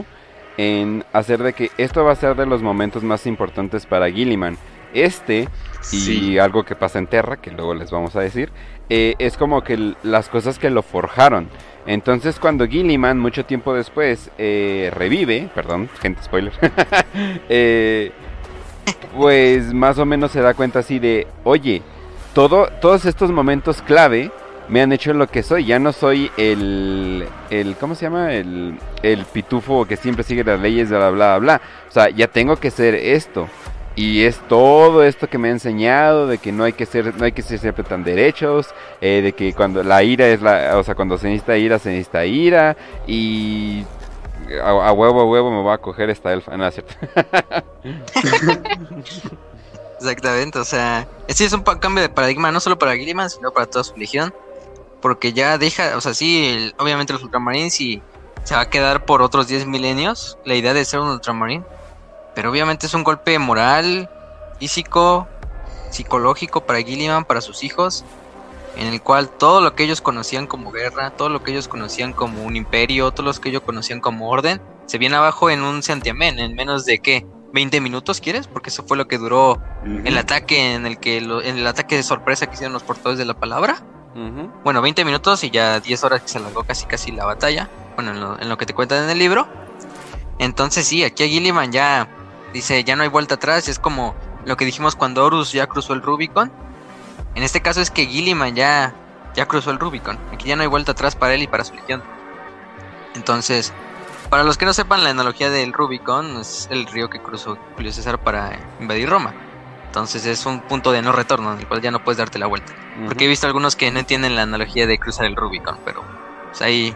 en 0.57 1.03
hacer 1.11 1.41
de 1.41 1.53
que 1.53 1.71
esto 1.79 2.03
va 2.03 2.11
a 2.11 2.15
ser 2.15 2.35
de 2.35 2.45
los 2.45 2.61
momentos 2.61 3.01
más 3.01 3.25
importantes 3.25 3.87
para 3.87 4.11
Gilliman. 4.11 4.59
Este 4.93 5.47
y 5.91 6.37
algo 6.37 6.63
que 6.63 6.75
pasa 6.75 6.99
en 6.99 7.07
Terra, 7.07 7.37
que 7.37 7.51
luego 7.51 7.73
les 7.73 7.91
vamos 7.91 8.15
a 8.15 8.21
decir, 8.21 8.51
eh, 8.89 9.15
es 9.19 9.37
como 9.37 9.63
que 9.63 9.95
las 10.03 10.29
cosas 10.29 10.59
que 10.59 10.69
lo 10.69 10.83
forjaron. 10.83 11.47
Entonces 11.85 12.39
cuando 12.39 12.67
Gilliman 12.67 13.17
mucho 13.17 13.45
tiempo 13.45 13.73
después 13.73 14.29
eh, 14.37 14.91
revive, 14.93 15.49
perdón, 15.55 15.89
gente 16.01 16.21
spoiler, 16.21 16.53
eh, 17.49 18.11
pues 19.15 19.73
más 19.73 19.97
o 19.97 20.05
menos 20.05 20.31
se 20.31 20.41
da 20.41 20.53
cuenta 20.53 20.79
así 20.79 20.99
de, 20.99 21.27
oye, 21.43 21.81
todo, 22.33 22.67
todos 22.81 23.05
estos 23.05 23.31
momentos 23.31 23.81
clave 23.81 24.31
me 24.67 24.81
han 24.81 24.91
hecho 24.91 25.13
lo 25.13 25.27
que 25.27 25.41
soy, 25.41 25.65
ya 25.65 25.79
no 25.79 25.91
soy 25.91 26.31
el, 26.37 27.27
el 27.49 27.75
¿cómo 27.75 27.95
se 27.95 28.05
llama? 28.05 28.33
El, 28.33 28.77
el 29.01 29.25
pitufo 29.25 29.85
que 29.85 29.97
siempre 29.97 30.23
sigue 30.23 30.43
las 30.43 30.59
leyes, 30.59 30.89
bla, 30.89 31.09
bla, 31.09 31.09
bla, 31.09 31.37
bla. 31.39 31.61
O 31.87 31.91
sea, 31.91 32.09
ya 32.09 32.27
tengo 32.27 32.55
que 32.57 32.69
ser 32.69 32.93
esto. 32.93 33.47
Y 33.99 34.23
es 34.23 34.39
todo 34.47 35.03
esto 35.03 35.27
que 35.27 35.37
me 35.37 35.49
ha 35.49 35.51
enseñado 35.51 36.25
de 36.25 36.37
que 36.37 36.53
no 36.53 36.63
hay 36.63 36.71
que 36.71 36.85
ser, 36.85 37.13
no 37.17 37.25
hay 37.25 37.33
que 37.33 37.41
ser 37.41 37.59
siempre 37.59 37.83
tan 37.83 38.05
derechos, 38.05 38.67
eh, 39.01 39.19
de 39.21 39.33
que 39.33 39.53
cuando 39.53 39.83
la 39.83 40.01
ira 40.03 40.25
es 40.29 40.41
la, 40.41 40.77
o 40.77 40.83
sea, 40.85 40.95
cuando 40.95 41.17
se 41.17 41.27
necesita 41.27 41.57
ira, 41.57 41.79
se 41.79 41.89
necesita 41.89 42.25
ira, 42.25 42.77
y 43.05 43.83
a, 44.63 44.93
huevo 44.93 45.19
a 45.19 45.25
huevo 45.25 45.51
me 45.51 45.61
va 45.67 45.73
a 45.73 45.79
coger 45.79 46.09
esta 46.09 46.31
elfa, 46.31 46.55
no 46.55 46.65
es. 46.65 46.81
Exactamente, 49.99 50.59
o 50.59 50.63
sea, 50.63 51.05
sí 51.27 51.43
es 51.43 51.51
un 51.51 51.63
cambio 51.63 52.01
de 52.01 52.07
paradigma, 52.07 52.53
no 52.53 52.61
solo 52.61 52.79
para 52.79 52.95
Gilliman, 52.95 53.29
sino 53.29 53.51
para 53.51 53.65
toda 53.65 53.83
su 53.83 53.97
legión, 53.97 54.33
porque 55.01 55.33
ya 55.33 55.57
deja, 55.57 55.97
o 55.97 55.99
sea, 55.99 56.13
sí, 56.13 56.73
obviamente 56.77 57.11
los 57.11 57.21
ultramarines 57.21 57.81
y 57.81 58.01
se 58.45 58.55
va 58.55 58.61
a 58.61 58.69
quedar 58.69 59.03
por 59.03 59.21
otros 59.21 59.49
10 59.49 59.65
milenios 59.65 60.37
la 60.45 60.55
idea 60.55 60.73
de 60.73 60.85
ser 60.85 61.01
un 61.01 61.09
ultramarine 61.09 61.65
pero 62.35 62.51
obviamente 62.51 62.87
es 62.87 62.93
un 62.93 63.03
golpe 63.03 63.37
moral, 63.39 64.09
físico, 64.59 65.27
psicológico 65.89 66.65
para 66.65 66.81
Gilliman, 66.81 67.25
para 67.25 67.41
sus 67.41 67.63
hijos, 67.63 68.05
en 68.77 68.87
el 68.87 69.01
cual 69.01 69.29
todo 69.29 69.61
lo 69.61 69.75
que 69.75 69.83
ellos 69.83 70.01
conocían 70.01 70.47
como 70.47 70.71
guerra, 70.71 71.11
todo 71.11 71.29
lo 71.29 71.43
que 71.43 71.51
ellos 71.51 71.67
conocían 71.67 72.13
como 72.13 72.43
un 72.43 72.55
imperio, 72.55 73.11
todo 73.11 73.25
lo 73.25 73.33
que 73.33 73.49
ellos 73.49 73.61
conocían 73.61 73.99
como 73.99 74.29
orden, 74.29 74.61
se 74.85 74.97
viene 74.97 75.15
abajo 75.15 75.49
en 75.49 75.61
un 75.63 75.83
santiamén, 75.83 76.39
en 76.39 76.55
menos 76.55 76.85
de 76.85 76.99
qué, 76.99 77.25
20 77.53 77.81
minutos, 77.81 78.21
¿quieres? 78.21 78.47
Porque 78.47 78.69
eso 78.69 78.83
fue 78.83 78.97
lo 78.97 79.07
que 79.07 79.17
duró 79.17 79.61
el 79.83 80.17
ataque 80.17 80.73
en 80.73 80.85
el 80.85 80.99
que 80.99 81.17
en 81.17 81.57
el 81.57 81.67
ataque 81.67 81.95
de 81.95 82.03
sorpresa 82.03 82.47
que 82.47 82.53
hicieron 82.53 82.73
los 82.73 82.83
portadores 82.83 83.17
de 83.17 83.25
la 83.25 83.33
palabra. 83.33 83.83
Bueno, 84.63 84.81
20 84.81 85.05
minutos 85.05 85.43
y 85.43 85.49
ya 85.49 85.79
10 85.79 86.03
horas 86.03 86.21
que 86.21 86.27
se 86.27 86.37
alargó 86.37 86.63
casi 86.63 86.85
casi 86.85 87.11
la 87.11 87.25
batalla. 87.25 87.69
Bueno, 87.95 88.11
en 88.11 88.19
lo, 88.19 88.39
en 88.39 88.49
lo 88.49 88.57
que 88.57 88.65
te 88.65 88.73
cuentan 88.73 89.03
en 89.03 89.09
el 89.09 89.19
libro. 89.19 89.47
Entonces 90.39 90.85
sí, 90.87 91.03
aquí 91.03 91.23
a 91.23 91.27
Gilliman 91.27 91.71
ya 91.71 92.09
Dice, 92.53 92.83
ya 92.83 92.95
no 92.95 93.03
hay 93.03 93.09
vuelta 93.09 93.35
atrás, 93.35 93.67
es 93.67 93.79
como 93.79 94.15
lo 94.45 94.57
que 94.57 94.65
dijimos 94.65 94.95
cuando 94.95 95.23
Horus 95.23 95.51
ya 95.51 95.67
cruzó 95.67 95.93
el 95.93 96.01
Rubicon. 96.01 96.51
En 97.35 97.43
este 97.43 97.61
caso 97.61 97.81
es 97.81 97.91
que 97.91 98.05
Gilliman 98.05 98.55
ya, 98.55 98.93
ya 99.35 99.45
cruzó 99.45 99.71
el 99.71 99.79
Rubicon. 99.79 100.17
Aquí 100.33 100.47
ya 100.47 100.55
no 100.55 100.63
hay 100.63 100.67
vuelta 100.67 100.93
atrás 100.93 101.15
para 101.15 101.35
él 101.35 101.43
y 101.43 101.47
para 101.47 101.63
su 101.63 101.75
legión. 101.75 102.01
Entonces, 103.15 103.71
para 104.29 104.43
los 104.43 104.57
que 104.57 104.65
no 104.65 104.73
sepan, 104.73 105.03
la 105.03 105.11
analogía 105.11 105.49
del 105.49 105.73
Rubicon 105.73 106.37
es 106.37 106.67
el 106.71 106.87
río 106.87 107.09
que 107.09 107.19
cruzó 107.19 107.57
Julio 107.75 107.91
César 107.91 108.19
para 108.19 108.59
invadir 108.79 109.09
Roma. 109.09 109.33
Entonces 109.85 110.25
es 110.25 110.45
un 110.45 110.61
punto 110.61 110.91
de 110.91 111.01
no 111.01 111.11
retorno 111.11 111.53
en 111.53 111.59
el 111.59 111.67
cual 111.67 111.81
ya 111.81 111.89
no 111.89 112.03
puedes 112.03 112.17
darte 112.17 112.37
la 112.37 112.45
vuelta. 112.45 112.73
Porque 113.05 113.25
he 113.25 113.27
visto 113.27 113.47
algunos 113.47 113.75
que 113.75 113.89
no 113.89 113.99
entienden 113.99 114.35
la 114.35 114.43
analogía 114.43 114.85
de 114.85 114.99
cruzar 114.99 115.25
el 115.25 115.35
Rubicon, 115.35 115.79
pero 115.83 116.03
pues 116.47 116.61
ahí 116.61 116.93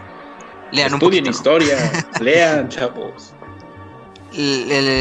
lean 0.70 0.94
un 0.94 1.00
poquito. 1.00 1.28
historia, 1.28 1.76
lean, 2.20 2.68
chavos 2.68 3.33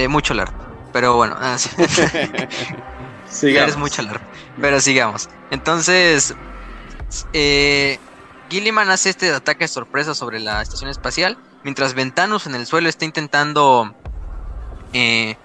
mucho 0.09 0.33
largo. 0.33 0.53
Pero 0.91 1.15
bueno, 1.15 1.35
ah, 1.39 1.55
es 3.41 3.77
mucho 3.77 4.01
largo. 4.01 4.23
Pero 4.61 4.79
sigamos. 4.79 5.29
Entonces, 5.49 6.35
eh, 7.33 7.99
Gilliman 8.49 8.89
hace 8.89 9.09
este 9.09 9.31
ataque 9.31 9.67
sorpresa 9.67 10.13
sobre 10.13 10.39
la 10.39 10.61
estación 10.61 10.89
espacial. 10.89 11.37
mientras 11.63 11.93
Ventanus 11.93 12.45
en 12.45 12.55
el 12.55 12.65
suelo 12.65 12.89
está 12.89 13.05
intentando... 13.05 13.95
Eh, 14.93 15.37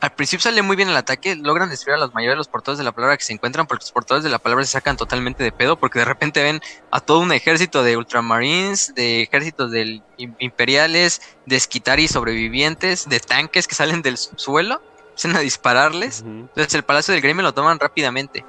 al 0.00 0.12
principio 0.12 0.42
sale 0.42 0.62
muy 0.62 0.76
bien 0.76 0.88
el 0.88 0.96
ataque, 0.96 1.34
logran 1.36 1.70
destruir 1.70 1.96
a 1.96 1.98
los 1.98 2.14
mayores 2.14 2.34
de 2.34 2.38
los 2.38 2.48
portadores 2.48 2.78
de 2.78 2.84
la 2.84 2.92
palabra 2.92 3.16
que 3.16 3.24
se 3.24 3.32
encuentran, 3.32 3.66
porque 3.66 3.84
los 3.84 3.92
portadores 3.92 4.24
de 4.24 4.30
la 4.30 4.38
palabra 4.38 4.64
se 4.64 4.72
sacan 4.72 4.96
totalmente 4.96 5.42
de 5.42 5.52
pedo, 5.52 5.78
porque 5.78 5.98
de 5.98 6.04
repente 6.04 6.42
ven 6.42 6.60
a 6.90 7.00
todo 7.00 7.20
un 7.20 7.32
ejército 7.32 7.82
de 7.82 7.96
ultramarines, 7.96 8.94
de 8.94 9.22
ejércitos 9.22 9.70
de 9.70 10.02
imperiales, 10.38 11.20
de 11.46 11.56
esquitari 11.56 12.06
sobrevivientes, 12.06 13.08
de 13.08 13.20
tanques 13.20 13.66
que 13.66 13.74
salen 13.74 14.02
del 14.02 14.16
suelo, 14.16 14.80
empiezan 15.08 15.36
a 15.36 15.40
dispararles. 15.40 16.20
Entonces 16.20 16.74
el 16.74 16.84
Palacio 16.84 17.12
del 17.12 17.22
Gremio 17.22 17.42
lo 17.42 17.54
toman 17.54 17.80
rápidamente. 17.80 18.44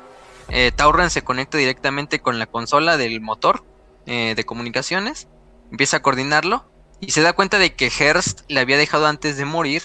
Eh, 0.49 0.71
Tauren 0.76 1.09
se 1.09 1.23
conecta 1.23 1.57
directamente 1.57 2.19
con 2.19 2.39
la 2.39 2.45
consola 2.47 2.97
del 2.97 3.21
motor 3.21 3.63
eh, 4.05 4.34
de 4.35 4.45
comunicaciones, 4.45 5.27
empieza 5.71 5.97
a 5.97 6.01
coordinarlo 6.01 6.65
y 6.99 7.11
se 7.11 7.21
da 7.21 7.34
cuenta 7.34 7.59
de 7.59 7.76
que 7.76 7.89
Hearst 7.89 8.41
le 8.47 8.59
había 8.59 8.77
dejado 8.77 9.07
antes 9.07 9.38
de 9.38 9.45
morir 9.45 9.84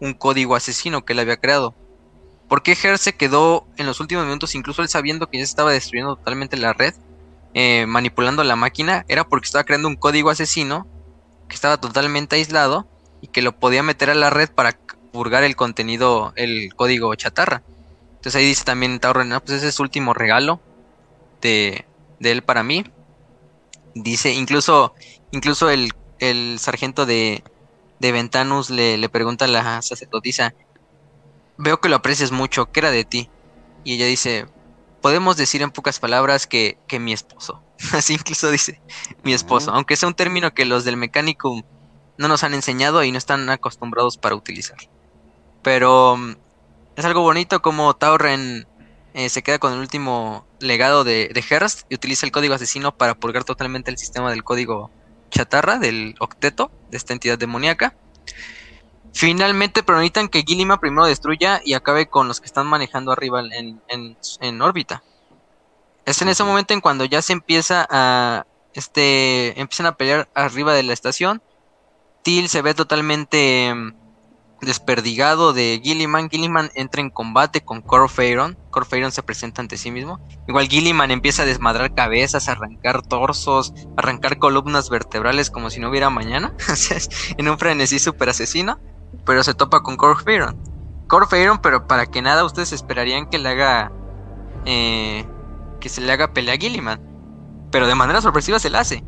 un 0.00 0.14
código 0.14 0.56
asesino 0.56 1.04
que 1.04 1.12
él 1.12 1.20
había 1.20 1.36
creado. 1.36 1.74
¿Por 2.48 2.62
qué 2.62 2.76
Her 2.82 2.98
se 2.98 3.14
quedó 3.14 3.66
en 3.76 3.86
los 3.86 4.00
últimos 4.00 4.24
minutos, 4.24 4.54
incluso 4.54 4.82
él 4.82 4.88
sabiendo 4.88 5.28
que 5.28 5.38
ya 5.38 5.44
se 5.44 5.50
estaba 5.50 5.70
destruyendo 5.70 6.16
totalmente 6.16 6.56
la 6.56 6.72
red, 6.72 6.94
eh, 7.54 7.86
manipulando 7.86 8.42
la 8.42 8.56
máquina? 8.56 9.04
Era 9.08 9.24
porque 9.24 9.46
estaba 9.46 9.64
creando 9.64 9.88
un 9.88 9.96
código 9.96 10.30
asesino 10.30 10.86
que 11.48 11.54
estaba 11.54 11.76
totalmente 11.76 12.36
aislado 12.36 12.88
y 13.20 13.28
que 13.28 13.42
lo 13.42 13.52
podía 13.52 13.82
meter 13.82 14.10
a 14.10 14.14
la 14.14 14.30
red 14.30 14.50
para 14.50 14.76
purgar 15.12 15.44
el 15.44 15.54
contenido, 15.56 16.32
el 16.36 16.74
código 16.74 17.14
chatarra. 17.14 17.62
Entonces 18.16 18.36
ahí 18.36 18.46
dice 18.46 18.64
también 18.64 18.98
Tauren, 18.98 19.30
pues 19.44 19.58
ese 19.58 19.68
es 19.68 19.74
su 19.74 19.82
último 19.82 20.12
regalo 20.14 20.60
de, 21.40 21.84
de 22.18 22.32
él 22.32 22.42
para 22.42 22.62
mí. 22.62 22.84
Dice, 23.94 24.32
incluso, 24.32 24.94
incluso 25.30 25.70
el, 25.70 25.92
el 26.18 26.58
sargento 26.58 27.06
de, 27.06 27.42
de 28.00 28.12
Ventanus 28.12 28.70
le, 28.70 28.98
le 28.98 29.08
pregunta 29.08 29.44
a 29.44 29.48
la 29.48 29.82
sacerdotisa, 29.82 30.54
veo 31.58 31.80
que 31.80 31.88
lo 31.88 31.96
aprecias 31.96 32.32
mucho, 32.32 32.72
¿qué 32.72 32.80
era 32.80 32.90
de 32.90 33.04
ti? 33.04 33.30
Y 33.84 33.94
ella 33.94 34.06
dice, 34.06 34.46
podemos 35.00 35.36
decir 35.36 35.62
en 35.62 35.70
pocas 35.70 36.00
palabras 36.00 36.46
que, 36.46 36.78
que 36.88 36.98
mi 36.98 37.12
esposo. 37.12 37.62
Así 37.92 38.14
incluso 38.14 38.50
dice, 38.50 38.80
mi 39.22 39.32
esposo, 39.32 39.70
aunque 39.72 39.96
sea 39.96 40.08
un 40.08 40.14
término 40.14 40.52
que 40.52 40.64
los 40.64 40.84
del 40.84 40.96
mecánico 40.96 41.62
no 42.18 42.28
nos 42.28 42.42
han 42.42 42.54
enseñado 42.54 43.04
y 43.04 43.12
no 43.12 43.18
están 43.18 43.48
acostumbrados 43.48 44.16
para 44.16 44.34
utilizar. 44.34 44.78
Pero 45.62 46.16
mm, 46.16 46.36
es 46.96 47.04
algo 47.04 47.20
bonito 47.20 47.62
como 47.62 47.94
Tauren 47.94 48.66
eh, 49.12 49.28
se 49.28 49.42
queda 49.42 49.58
con 49.58 49.72
el 49.72 49.78
último 49.80 50.46
legado 50.60 51.04
de, 51.04 51.30
de 51.34 51.42
Hearst 51.42 51.82
y 51.90 51.94
utiliza 51.94 52.26
el 52.26 52.32
código 52.32 52.54
asesino 52.54 52.96
para 52.96 53.14
purgar 53.14 53.44
totalmente 53.44 53.90
el 53.90 53.98
sistema 53.98 54.30
del 54.30 54.44
código 54.44 54.90
chatarra 55.30 55.78
del 55.78 56.14
octeto 56.18 56.70
de 56.90 56.96
esta 56.96 57.12
entidad 57.12 57.38
demoníaca. 57.38 57.94
Finalmente 59.12 59.82
necesitan 59.86 60.28
que 60.28 60.42
Gilima 60.42 60.78
primero 60.80 61.06
destruya 61.06 61.60
y 61.64 61.74
acabe 61.74 62.08
con 62.08 62.28
los 62.28 62.40
que 62.40 62.46
están 62.46 62.66
manejando 62.66 63.10
arriba 63.10 63.40
en, 63.40 63.80
en, 63.88 64.62
órbita. 64.62 65.02
Es 66.04 66.22
en 66.22 66.28
ese 66.28 66.44
momento 66.44 66.74
en 66.74 66.80
cuando 66.80 67.04
ya 67.04 67.20
se 67.22 67.32
empieza 67.32 67.86
a 67.90 68.46
este 68.72 69.60
empiezan 69.60 69.86
a 69.86 69.96
pelear 69.96 70.28
arriba 70.34 70.74
de 70.74 70.84
la 70.84 70.92
estación. 70.92 71.42
Till 72.22 72.48
se 72.48 72.62
ve 72.62 72.74
totalmente 72.74 73.74
desperdigado 74.60 75.52
de 75.52 75.80
Gilliman. 75.82 76.28
Gilliman 76.28 76.70
entra 76.74 77.00
en 77.00 77.10
combate 77.10 77.62
con 77.62 77.82
Corfeiron. 77.82 78.58
Corfeiron 78.70 79.12
se 79.12 79.22
presenta 79.22 79.62
ante 79.62 79.76
sí 79.76 79.90
mismo. 79.90 80.20
Igual 80.46 80.68
Gilliman 80.68 81.10
empieza 81.10 81.42
a 81.42 81.46
desmadrar 81.46 81.94
cabezas, 81.94 82.48
arrancar 82.48 83.02
torsos, 83.02 83.72
arrancar 83.96 84.38
columnas 84.38 84.90
vertebrales 84.90 85.50
como 85.50 85.70
si 85.70 85.80
no 85.80 85.90
hubiera 85.90 86.10
mañana. 86.10 86.54
en 87.36 87.48
un 87.48 87.58
frenesí 87.58 87.98
super 87.98 88.28
asesino. 88.28 88.78
Pero 89.24 89.42
se 89.42 89.54
topa 89.54 89.82
con 89.82 89.96
Corfeiron. 89.96 90.56
Corfeiron, 91.08 91.58
pero 91.58 91.86
para 91.86 92.06
que 92.06 92.22
nada 92.22 92.44
ustedes 92.44 92.72
esperarían 92.72 93.28
que 93.28 93.38
le 93.38 93.48
haga. 93.48 93.92
Eh, 94.66 95.26
que 95.80 95.88
se 95.88 96.00
le 96.00 96.12
haga 96.12 96.32
pelea 96.32 96.54
a 96.54 96.58
Gilliman. 96.58 97.00
Pero 97.70 97.86
de 97.86 97.94
manera 97.94 98.20
sorpresiva 98.20 98.58
se 98.58 98.70
la 98.70 98.80
hace 98.80 99.04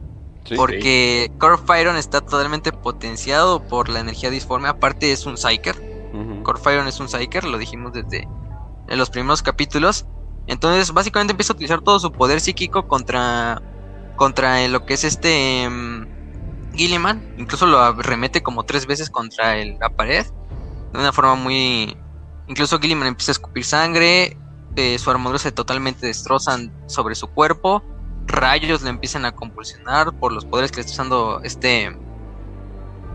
porque 0.57 1.31
sí. 1.31 1.99
está 1.99 2.21
totalmente 2.21 2.73
potenciado 2.73 3.63
por 3.63 3.89
la 3.89 4.01
energía 4.01 4.31
disforme. 4.31 4.69
Aparte 4.69 5.13
es 5.13 5.27
un 5.27 5.37
Psyker. 5.37 6.11
Uh 6.13 6.43
es 6.87 7.01
un 7.01 7.09
Psyker, 7.09 7.45
lo 7.45 7.59
dijimos 7.59 7.93
desde 7.93 8.29
los 8.89 9.11
primeros 9.11 9.43
capítulos. 9.43 10.07
Entonces 10.47 10.93
básicamente 10.93 11.33
empieza 11.33 11.53
a 11.53 11.57
utilizar 11.57 11.81
todo 11.81 11.99
su 12.01 12.13
poder 12.13 12.41
psíquico 12.41 12.89
contra, 12.89 13.63
contra 14.17 14.67
lo 14.69 14.85
que 14.85 14.95
es 14.95 15.05
este 15.05 15.67
um, 15.69 16.07
Gilliman. 16.75 17.35
Incluso 17.39 17.67
lo 17.67 17.93
remete 17.95 18.43
como 18.43 18.65
tres 18.65 18.87
veces 18.87 19.09
contra 19.09 19.65
la 19.65 19.91
pared. 19.91 20.27
De 20.93 20.99
una 20.99 21.13
forma 21.13 21.37
muy... 21.37 21.97
Incluso 22.49 22.79
Gilliman 22.79 23.09
empieza 23.09 23.31
a 23.31 23.35
escupir 23.35 23.65
sangre. 23.65 24.37
Eh, 24.75 24.99
su 24.99 25.11
armadura 25.11 25.39
se 25.39 25.53
totalmente 25.53 26.07
destrozan 26.07 26.73
sobre 26.87 27.15
su 27.15 27.29
cuerpo 27.29 27.83
rayos 28.27 28.83
le 28.83 28.91
empiezan 28.91 29.25
a 29.25 29.33
compulsionar 29.33 30.13
por 30.13 30.33
los 30.33 30.45
poderes 30.45 30.71
que 30.71 30.77
le 30.77 30.81
está 30.83 30.93
usando 30.93 31.41
este 31.43 31.97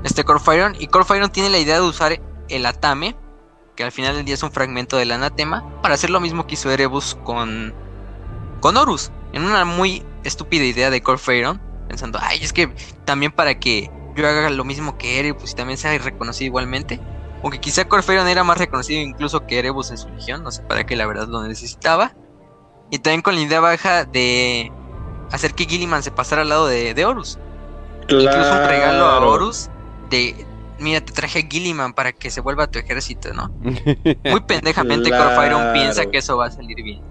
este 0.04 0.24
Corfiron 0.24 0.76
y 0.80 0.88
Corfiron 0.88 1.32
tiene 1.32 1.50
la 1.50 1.60
idea 1.60 1.76
de 1.76 1.82
usar 1.82 2.22
el 2.50 2.66
Atame 2.66 3.16
que 3.76 3.84
al 3.84 3.92
final 3.92 4.16
del 4.16 4.26
día 4.26 4.36
es 4.36 4.44
un 4.44 4.52
fragmento 4.52 4.98
del 4.98 5.12
anatema 5.12 5.82
para 5.82 5.96
hacer 5.96 6.10
lo 6.10 6.20
mismo 6.20 6.48
que 6.48 6.56
hizo 6.56 6.72
Erebus 6.72 7.16
con 7.24 7.74
con 8.60 8.76
Horus. 8.76 9.12
En 9.34 9.44
una 9.44 9.66
muy 9.66 10.04
estúpida 10.24 10.64
idea 10.64 10.90
de 10.90 11.02
Corfiron 11.02 11.62
pensando 11.88 12.20
ay 12.22 12.40
es 12.42 12.54
que 12.54 12.74
también 13.06 13.32
para 13.32 13.60
que 13.60 13.92
yo 14.16 14.28
haga 14.28 14.50
lo 14.50 14.66
mismo 14.66 14.98
que 14.98 15.20
Erebus 15.20 15.52
y 15.52 15.56
también 15.56 15.78
sea 15.78 15.98
reconocido 15.98 16.48
igualmente 16.48 17.00
aunque 17.44 17.60
quizá 17.60 17.86
Corfiron 17.88 18.28
era 18.28 18.44
más 18.44 18.58
reconocido 18.58 19.02
incluso 19.02 19.46
que 19.46 19.60
Erebus 19.60 19.92
en 19.92 19.98
su 19.98 20.10
legión 20.10 20.44
no 20.44 20.52
sé 20.52 20.64
para 20.64 20.86
qué 20.86 20.96
la 20.96 21.06
verdad 21.06 21.28
lo 21.28 21.44
necesitaba. 21.44 22.14
Y 22.90 23.00
también 23.00 23.22
con 23.22 23.36
la 23.36 23.42
idea 23.42 23.60
baja 23.60 24.06
de 24.06 24.72
hacer 25.32 25.54
que 25.54 25.66
Gilliman 25.66 26.04
se 26.04 26.12
pasara 26.12 26.44
al 26.44 26.50
lado 26.50 26.68
de, 26.68 27.06
Horus. 27.06 27.38
Incluso 28.10 28.54
un 28.54 28.68
regalo 28.68 29.06
a 29.06 29.20
Horus 29.20 29.70
de 30.10 30.46
mira, 30.80 31.02
te 31.02 31.12
traje 31.12 31.40
a 31.40 31.42
Gilliman 31.42 31.94
para 31.94 32.12
que 32.12 32.30
se 32.30 32.42
vuelva 32.42 32.66
a 32.66 32.68
tu 32.68 32.80
ejército, 32.80 33.34
¿no? 33.34 33.50
Muy 33.60 34.42
pendejamente 34.42 35.10
claro. 35.10 35.74
piensa 35.74 36.06
que 36.06 36.20
eso 36.20 36.38
va 36.38 36.48
a 36.48 36.52
salir 36.52 36.82
bien. 36.84 37.02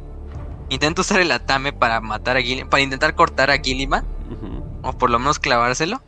Intenta 0.69 1.01
usar 1.01 1.21
el 1.21 1.31
atame 1.31 1.73
para 1.73 2.01
matar 2.01 2.37
a 2.37 2.43
Gilliman, 2.43 2.69
para 2.69 2.83
intentar 2.83 3.15
cortar 3.15 3.51
a 3.51 3.59
Gilliman, 3.59 4.05
o 4.83 4.93
por 4.93 5.11
lo 5.11 5.19
menos 5.19 5.39
clavárselo. 5.39 6.03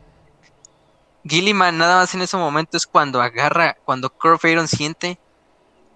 Gilliman 1.25 1.77
nada 1.77 1.97
más 1.97 2.13
en 2.15 2.21
ese 2.21 2.37
momento 2.37 2.77
es 2.77 2.87
cuando 2.87 3.21
agarra, 3.21 3.77
cuando 3.85 4.09
Corfairon 4.09 4.67
siente 4.67 5.19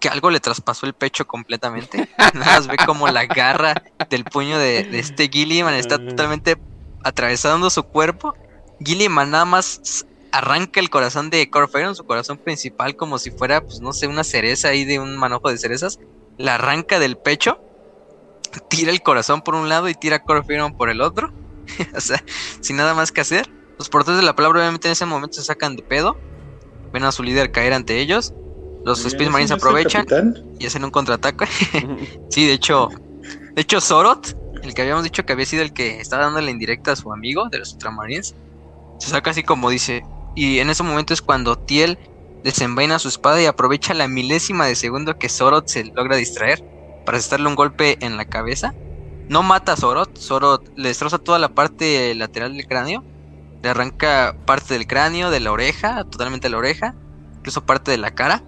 que 0.03 0.09
algo 0.09 0.29
le 0.29 0.41
traspasó 0.41 0.85
el 0.85 0.93
pecho 0.93 1.25
completamente. 1.25 2.09
Nada 2.33 2.59
más 2.59 2.67
ve 2.67 2.75
como 2.85 3.07
la 3.07 3.25
garra 3.25 3.81
del 4.09 4.25
puño 4.25 4.59
de, 4.59 4.99
este 4.99 5.29
Gilliman 5.29 5.75
está 5.75 5.97
totalmente 5.97 6.57
atravesando 7.05 7.69
su 7.69 7.83
cuerpo. 7.83 8.35
Gilliman 8.83 9.31
nada 9.31 9.45
más 9.45 10.05
arranca 10.33 10.81
el 10.81 10.89
corazón 10.89 11.29
de 11.29 11.49
Corfairon, 11.49 11.95
su 11.95 12.03
corazón 12.03 12.37
principal, 12.37 12.97
como 12.97 13.17
si 13.17 13.31
fuera, 13.31 13.61
pues 13.61 13.79
no 13.79 13.93
sé, 13.93 14.07
una 14.07 14.25
cereza 14.25 14.67
ahí 14.67 14.83
de 14.83 14.99
un 14.99 15.15
manojo 15.15 15.49
de 15.49 15.57
cerezas. 15.57 15.99
La 16.37 16.55
arranca 16.55 16.99
del 16.99 17.17
pecho, 17.17 17.61
tira 18.67 18.91
el 18.91 19.01
corazón 19.03 19.41
por 19.41 19.55
un 19.55 19.69
lado 19.69 19.87
y 19.87 19.93
tira 19.93 20.17
a 20.17 20.71
por 20.77 20.89
el 20.89 20.99
otro. 20.99 21.31
o 21.95 22.01
sea, 22.01 22.21
sin 22.59 22.75
nada 22.75 22.93
más 22.93 23.13
que 23.13 23.21
hacer. 23.21 23.49
Los 23.77 23.87
portadores 23.87 24.21
de 24.21 24.25
la 24.25 24.35
palabra 24.35 24.59
obviamente 24.59 24.89
en 24.89 24.91
ese 24.91 25.05
momento 25.05 25.35
se 25.35 25.43
sacan 25.43 25.77
de 25.77 25.83
pedo. 25.83 26.17
Ven 26.91 27.05
a 27.05 27.13
su 27.13 27.23
líder 27.23 27.53
caer 27.53 27.71
ante 27.71 28.01
ellos. 28.01 28.33
Los 28.85 29.05
Space 29.05 29.29
Marines 29.29 29.51
aprovechan 29.51 30.05
y 30.59 30.65
hacen 30.65 30.83
un 30.83 30.91
contraataque. 30.91 31.45
sí, 32.29 32.45
de 32.45 32.53
hecho, 32.53 32.89
de 33.55 33.61
hecho 33.61 33.79
Sorot, 33.79 34.37
el 34.61 34.73
que 34.73 34.81
habíamos 34.81 35.03
dicho 35.03 35.25
que 35.25 35.33
había 35.33 35.45
sido 35.45 35.63
el 35.63 35.73
que 35.73 35.99
estaba 35.99 36.23
dando 36.23 36.41
la 36.41 36.51
indirecta 36.51 36.91
a 36.91 36.95
su 36.95 37.11
amigo 37.11 37.47
de 37.49 37.59
los 37.59 37.73
Ultramarines, 37.73 38.35
se 38.99 39.09
saca 39.09 39.31
así 39.31 39.43
como 39.43 39.69
dice. 39.69 40.03
Y 40.35 40.59
en 40.59 40.69
ese 40.69 40.83
momento 40.83 41.13
es 41.13 41.21
cuando 41.21 41.57
Tiel 41.57 41.99
desenvaina 42.43 42.99
su 42.99 43.07
espada 43.07 43.41
y 43.41 43.45
aprovecha 43.45 43.93
la 43.93 44.07
milésima 44.07 44.65
de 44.65 44.75
segundo 44.75 45.17
que 45.17 45.29
Sorot 45.29 45.67
se 45.67 45.85
logra 45.85 46.15
distraer 46.15 46.63
para 47.05 47.17
asestarle 47.17 47.47
un 47.47 47.55
golpe 47.55 47.97
en 48.01 48.17
la 48.17 48.25
cabeza. 48.25 48.73
No 49.29 49.43
mata 49.43 49.73
a 49.73 49.77
Sorot, 49.77 50.17
Sorot 50.17 50.71
le 50.75 50.89
destroza 50.89 51.19
toda 51.19 51.39
la 51.39 51.49
parte 51.49 52.13
lateral 52.15 52.57
del 52.57 52.67
cráneo, 52.67 53.03
le 53.61 53.69
arranca 53.69 54.35
parte 54.45 54.73
del 54.73 54.87
cráneo, 54.87 55.29
de 55.29 55.39
la 55.39 55.51
oreja, 55.51 56.03
totalmente 56.03 56.49
la 56.49 56.57
oreja, 56.57 56.95
incluso 57.37 57.65
parte 57.65 57.91
de 57.91 57.97
la 57.97 58.11
cara 58.11 58.43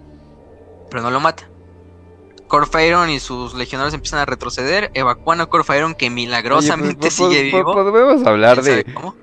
pero 0.90 1.02
no 1.02 1.10
lo 1.10 1.20
mata. 1.20 1.48
Corfairon 2.48 3.10
y 3.10 3.18
sus 3.18 3.54
legionarios 3.54 3.94
empiezan 3.94 4.20
a 4.20 4.24
retroceder, 4.24 4.90
evacúan 4.94 5.40
a 5.40 5.46
Corfairon 5.46 5.94
que 5.94 6.10
milagrosamente 6.10 6.96
pues, 6.96 7.16
pues, 7.16 7.30
sigue 7.30 7.50
pues, 7.50 7.64
vivo. 7.64 7.74
Podemos 7.74 8.26
hablar 8.26 8.62
de 8.62 8.84
cómo? 8.94 9.16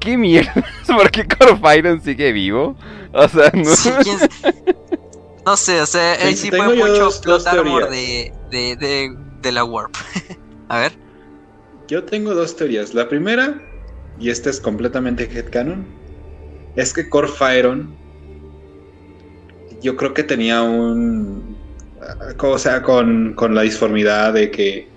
¿Qué 0.00 0.16
mierda? 0.16 0.52
¿Por 0.86 1.10
qué 1.10 1.26
Corfairon 1.26 2.02
sigue 2.02 2.32
vivo? 2.32 2.76
O 3.12 3.28
sea, 3.28 3.50
no. 3.54 3.70
no 5.46 5.56
sé, 5.56 5.80
o 5.80 5.86
sea, 5.86 6.14
él 6.16 6.36
sí 6.36 6.50
fue 6.50 6.76
mucho 6.76 7.10
plot 7.22 7.46
armor 7.46 7.90
de, 7.90 8.32
de, 8.50 8.76
de, 8.76 9.16
de 9.40 9.52
la 9.52 9.64
Warp. 9.64 9.94
a 10.68 10.78
ver. 10.78 10.92
Yo 11.88 12.04
tengo 12.04 12.34
dos 12.34 12.54
teorías. 12.54 12.92
La 12.92 13.08
primera, 13.08 13.62
y 14.20 14.30
esta 14.30 14.50
es 14.50 14.60
completamente 14.60 15.24
headcanon, 15.24 15.86
Es 16.76 16.92
que 16.92 17.08
Corfiron, 17.08 17.96
yo 19.80 19.96
creo 19.96 20.14
que 20.14 20.22
tenía 20.22 20.62
un. 20.62 21.56
O 22.38 22.58
sea, 22.58 22.82
con, 22.82 23.34
con 23.34 23.54
la 23.54 23.62
disformidad 23.62 24.32
de 24.32 24.50
que 24.50 24.88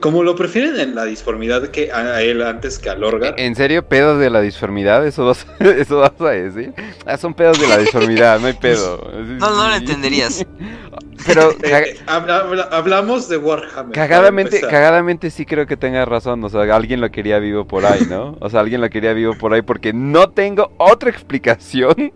como 0.00 0.22
lo 0.22 0.36
prefieren 0.36 0.78
en 0.78 0.94
la 0.94 1.04
disformidad 1.04 1.68
que 1.68 1.90
a 1.90 2.20
él 2.20 2.42
antes 2.42 2.78
que 2.78 2.90
a 2.90 2.94
Lorgar. 2.94 3.34
¿En 3.38 3.54
serio 3.54 3.86
pedos 3.86 4.20
de 4.20 4.28
la 4.28 4.42
disformidad? 4.42 5.06
¿Eso 5.06 5.24
vas, 5.24 5.46
eso 5.60 5.98
vas 5.98 6.20
a 6.20 6.30
decir? 6.30 6.74
Ah, 7.06 7.16
son 7.16 7.32
pedos 7.32 7.58
de 7.58 7.66
la 7.66 7.78
disformidad, 7.78 8.38
no 8.38 8.48
hay 8.48 8.52
pedo. 8.54 9.10
No, 9.36 9.54
no 9.54 9.68
lo 9.68 9.74
entenderías. 9.74 10.44
Pero 11.26 11.52
eh, 11.62 11.96
hablamos 12.06 13.28
de 13.28 13.36
Warhammer. 13.38 13.92
Cagadamente, 13.92 14.60
cagadamente 14.60 15.30
sí 15.30 15.44
creo 15.44 15.66
que 15.66 15.76
tengas 15.76 16.06
razón. 16.06 16.44
O 16.44 16.48
sea, 16.48 16.62
alguien 16.74 17.00
lo 17.00 17.10
quería 17.10 17.38
vivo 17.38 17.66
por 17.66 17.84
ahí, 17.84 18.06
¿no? 18.08 18.36
O 18.40 18.50
sea, 18.50 18.60
alguien 18.60 18.80
lo 18.80 18.90
quería 18.90 19.12
vivo 19.12 19.34
por 19.34 19.52
ahí 19.52 19.62
porque 19.62 19.92
no 19.92 20.30
tengo 20.30 20.72
otra 20.76 21.10
explicación 21.10 22.12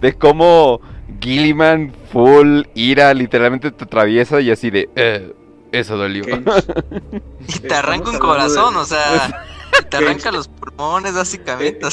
de 0.00 0.12
cómo 0.14 0.80
Gilliman 1.20 1.92
full 2.12 2.62
ira 2.74 3.12
literalmente 3.14 3.70
te 3.70 3.84
atraviesa 3.84 4.40
y 4.40 4.50
así 4.50 4.70
de... 4.70 4.88
Eh, 4.94 5.32
eso 5.72 5.96
dolió. 5.96 6.24
y 7.48 7.58
te 7.60 7.74
arranca 7.74 8.10
un 8.10 8.18
corazón, 8.18 8.76
o 8.76 8.84
sea, 8.84 9.44
te 9.88 9.96
arranca 9.96 10.30
los 10.30 10.48
pulmones 10.48 11.14
básicamente. 11.14 11.86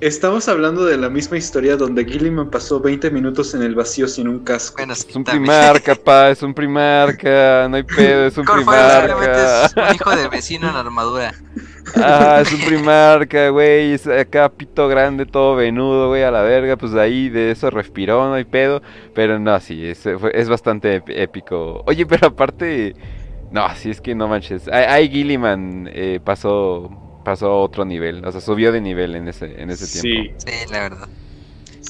Estamos 0.00 0.46
hablando 0.48 0.84
de 0.84 0.98
la 0.98 1.08
misma 1.08 1.38
historia 1.38 1.76
donde 1.76 2.04
Gilliman 2.04 2.50
pasó 2.50 2.80
20 2.80 3.10
minutos 3.10 3.54
en 3.54 3.62
el 3.62 3.74
vacío 3.74 4.06
sin 4.08 4.28
un 4.28 4.40
casco. 4.40 4.82
es 4.82 5.06
un 5.14 5.24
primarca, 5.24 5.94
pa, 6.04 6.30
es 6.30 6.42
un 6.42 6.52
primarca, 6.52 7.66
no 7.68 7.76
hay 7.76 7.82
pedo, 7.82 8.26
es 8.26 8.36
un 8.36 8.44
primarca. 8.44 9.64
Es 9.66 9.74
un 9.74 9.94
hijo 9.94 10.10
de 10.10 10.28
vecino 10.28 10.68
en 10.68 10.76
armadura. 10.76 11.34
Ah, 11.94 12.42
es 12.42 12.52
un 12.52 12.60
primarca, 12.60 13.50
güey, 13.50 13.92
es 13.92 14.06
acá 14.06 14.48
pito 14.48 14.88
grande, 14.88 15.24
todo 15.24 15.56
venudo, 15.56 16.08
güey, 16.08 16.22
a 16.22 16.30
la 16.30 16.42
verga, 16.42 16.76
pues 16.76 16.94
ahí 16.94 17.28
de 17.28 17.52
eso 17.52 17.70
respiró, 17.70 18.28
no 18.28 18.34
hay 18.34 18.44
pedo, 18.44 18.82
pero 19.14 19.38
no, 19.38 19.58
sí, 19.60 19.86
es, 19.86 20.04
es 20.06 20.48
bastante 20.48 21.02
épico. 21.06 21.82
Oye, 21.86 22.04
pero 22.06 22.28
aparte, 22.28 22.94
no, 23.50 23.62
sí, 23.76 23.90
es 23.90 24.00
que 24.00 24.14
no 24.14 24.28
manches, 24.28 24.68
ahí 24.68 25.08
Gilliman 25.08 25.88
eh, 25.92 26.20
pasó, 26.22 26.90
pasó 27.24 27.46
a 27.46 27.56
otro 27.60 27.84
nivel, 27.84 28.24
o 28.24 28.32
sea, 28.32 28.40
subió 28.40 28.72
de 28.72 28.80
nivel 28.80 29.14
en 29.14 29.28
ese, 29.28 29.60
en 29.60 29.70
ese 29.70 30.00
tiempo. 30.00 30.34
Sí, 30.38 30.52
la 30.70 30.80
verdad. 30.80 31.08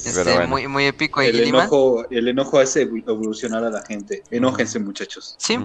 Este, 0.05 0.47
muy, 0.47 0.69
muy 0.69 0.85
épico 0.85 1.21
el 1.21 1.41
enojo, 1.41 2.05
el 2.11 2.29
enojo 2.29 2.61
hace 2.61 2.83
evolucionar 2.83 3.65
a 3.65 3.71
la 3.71 3.83
gente. 3.83 4.23
Enójense, 4.31 4.79
muchachos. 4.79 5.35
Sí. 5.39 5.59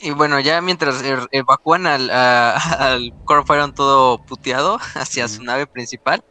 Y 0.00 0.12
bueno, 0.12 0.40
ya 0.40 0.60
mientras 0.62 1.02
er, 1.02 1.28
evacúan 1.30 1.86
al, 1.86 2.10
al 2.10 3.12
Corfiron 3.24 3.74
todo 3.74 4.18
puteado 4.18 4.78
hacia 4.94 5.28
su 5.28 5.42
nave 5.42 5.66
principal, 5.66 6.24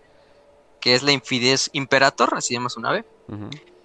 que 0.80 0.96
es 0.96 1.04
la 1.04 1.12
Infides 1.12 1.70
Imperator, 1.74 2.34
así 2.36 2.54
llama 2.54 2.70
su 2.70 2.80
nave, 2.80 3.06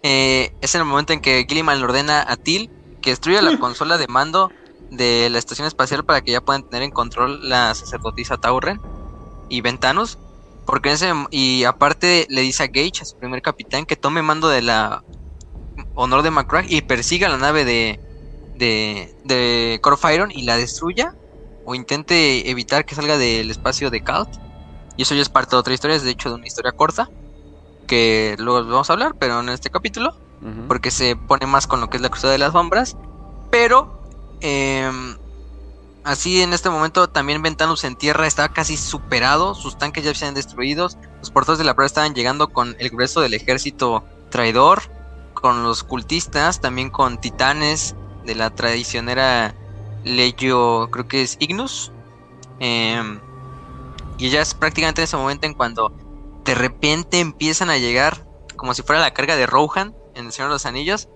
eh, 0.03 0.55
es 0.61 0.75
en 0.75 0.83
el 0.83 0.87
momento 0.87 1.13
en 1.13 1.21
que 1.21 1.45
Gilliman 1.49 1.79
le 1.79 1.85
ordena 1.85 2.25
a 2.27 2.37
Til 2.37 2.71
que 3.03 3.11
destruya 3.11 3.43
la 3.43 3.59
consola 3.59 3.99
de 3.99 4.07
mando 4.07 4.51
de 4.91 5.29
la 5.29 5.39
estación 5.39 5.67
espacial 5.67 6.05
para 6.05 6.23
que 6.23 6.33
ya 6.33 6.41
puedan 6.41 6.63
tener 6.63 6.83
en 6.83 6.91
control 6.91 7.47
la 7.49 7.75
sacerdotisa 7.75 8.39
Tauren 8.39 8.81
y 9.51 9.61
Ventanus. 9.61 10.19
Porque 10.65 10.93
ese, 10.93 11.13
y 11.31 11.65
aparte 11.65 12.27
le 12.31 12.41
dice 12.41 12.63
a 12.63 12.67
Gage, 12.69 13.03
a 13.03 13.05
su 13.05 13.19
primer 13.19 13.43
capitán, 13.43 13.85
que 13.85 13.97
tome 13.97 14.23
mando 14.23 14.49
de 14.49 14.63
la 14.63 15.05
honor 15.95 16.23
de 16.23 16.31
McCrack 16.31 16.71
y 16.71 16.81
persiga 16.81 17.29
la 17.29 17.37
nave 17.37 17.67
de, 17.67 18.01
de, 18.55 19.15
de 19.25 19.79
Corfiron 19.83 20.31
y 20.31 20.43
la 20.43 20.57
destruya 20.57 21.15
o 21.65 21.75
intente 21.75 22.51
evitar 22.51 22.85
que 22.85 22.95
salga 22.95 23.19
del 23.19 23.51
espacio 23.51 23.91
de 23.91 24.03
Calt. 24.03 24.29
Y 24.97 25.03
eso 25.03 25.15
ya 25.15 25.23
es 25.23 25.29
parte 25.29 25.57
de 25.57 25.61
otra 25.61 25.75
historia, 25.75 25.97
es 25.97 26.05
de 26.05 26.11
hecho 26.11 26.29
de 26.29 26.37
una 26.37 26.47
historia 26.47 26.73
corta 26.73 27.09
que 27.87 28.37
luego 28.39 28.65
vamos 28.69 28.91
a 28.91 28.93
hablar, 28.95 29.15
pero 29.19 29.41
en 29.41 29.49
este 29.49 29.71
capítulo, 29.71 30.17
porque 30.69 30.91
se 30.91 31.17
pone 31.17 31.47
más 31.47 31.67
con 31.67 31.81
lo 31.81 31.89
que 31.89 31.97
es 31.97 32.03
la 32.03 32.09
cruzada 32.09 32.33
de 32.33 32.39
las 32.39 32.53
sombras. 32.53 32.97
Pero 33.51 34.03
em, 34.41 35.17
así 36.03 36.43
en 36.43 36.53
este 36.53 36.71
momento 36.71 37.09
también 37.09 37.43
Ventanus 37.43 37.85
en 37.85 37.97
tierra 37.97 38.27
estaba 38.27 38.49
casi 38.49 38.77
superado, 38.77 39.55
sus 39.55 39.79
tanques 39.79 40.05
ya 40.05 40.15
se 40.15 40.25
habían 40.25 40.35
destruidos, 40.35 40.99
los 41.19 41.31
portadores 41.31 41.59
de 41.59 41.65
la 41.65 41.75
prueba 41.75 41.87
estaban 41.87 42.15
llegando 42.15 42.49
con 42.49 42.77
el 42.79 42.91
grueso 42.91 43.21
del 43.21 43.35
ejército 43.35 44.05
traidor, 44.31 44.83
con 45.35 45.63
los 45.63 45.85
cultistas, 45.85 46.61
también 46.61 46.91
con 46.91 47.21
titanes, 47.21 47.95
de 48.25 48.35
la 48.35 48.51
traicionera 48.51 49.55
Legio, 50.05 50.89
creo 50.91 51.09
que 51.09 51.23
es 51.23 51.37
Ignus. 51.41 51.93
Em, 52.61 53.21
y 54.19 54.31
ya 54.31 54.41
es 54.41 54.55
prácticamente 54.55 55.01
en 55.01 55.05
ese 55.05 55.17
momento 55.17 55.47
en 55.47 55.55
cuando 55.55 55.93
de 56.45 56.55
repente 56.55 57.21
empiezan 57.21 57.71
a 57.71 57.79
llegar, 57.79 58.27
como 58.57 58.75
si 58.75 58.83
fuera 58.83 59.01
la 59.01 59.13
carga 59.13 59.37
de 59.37 59.47
Rohan 59.47 59.95
en 60.15 60.27
El 60.27 60.33
Señor 60.33 60.51
de 60.51 60.55
los 60.55 60.67
Anillos. 60.67 61.09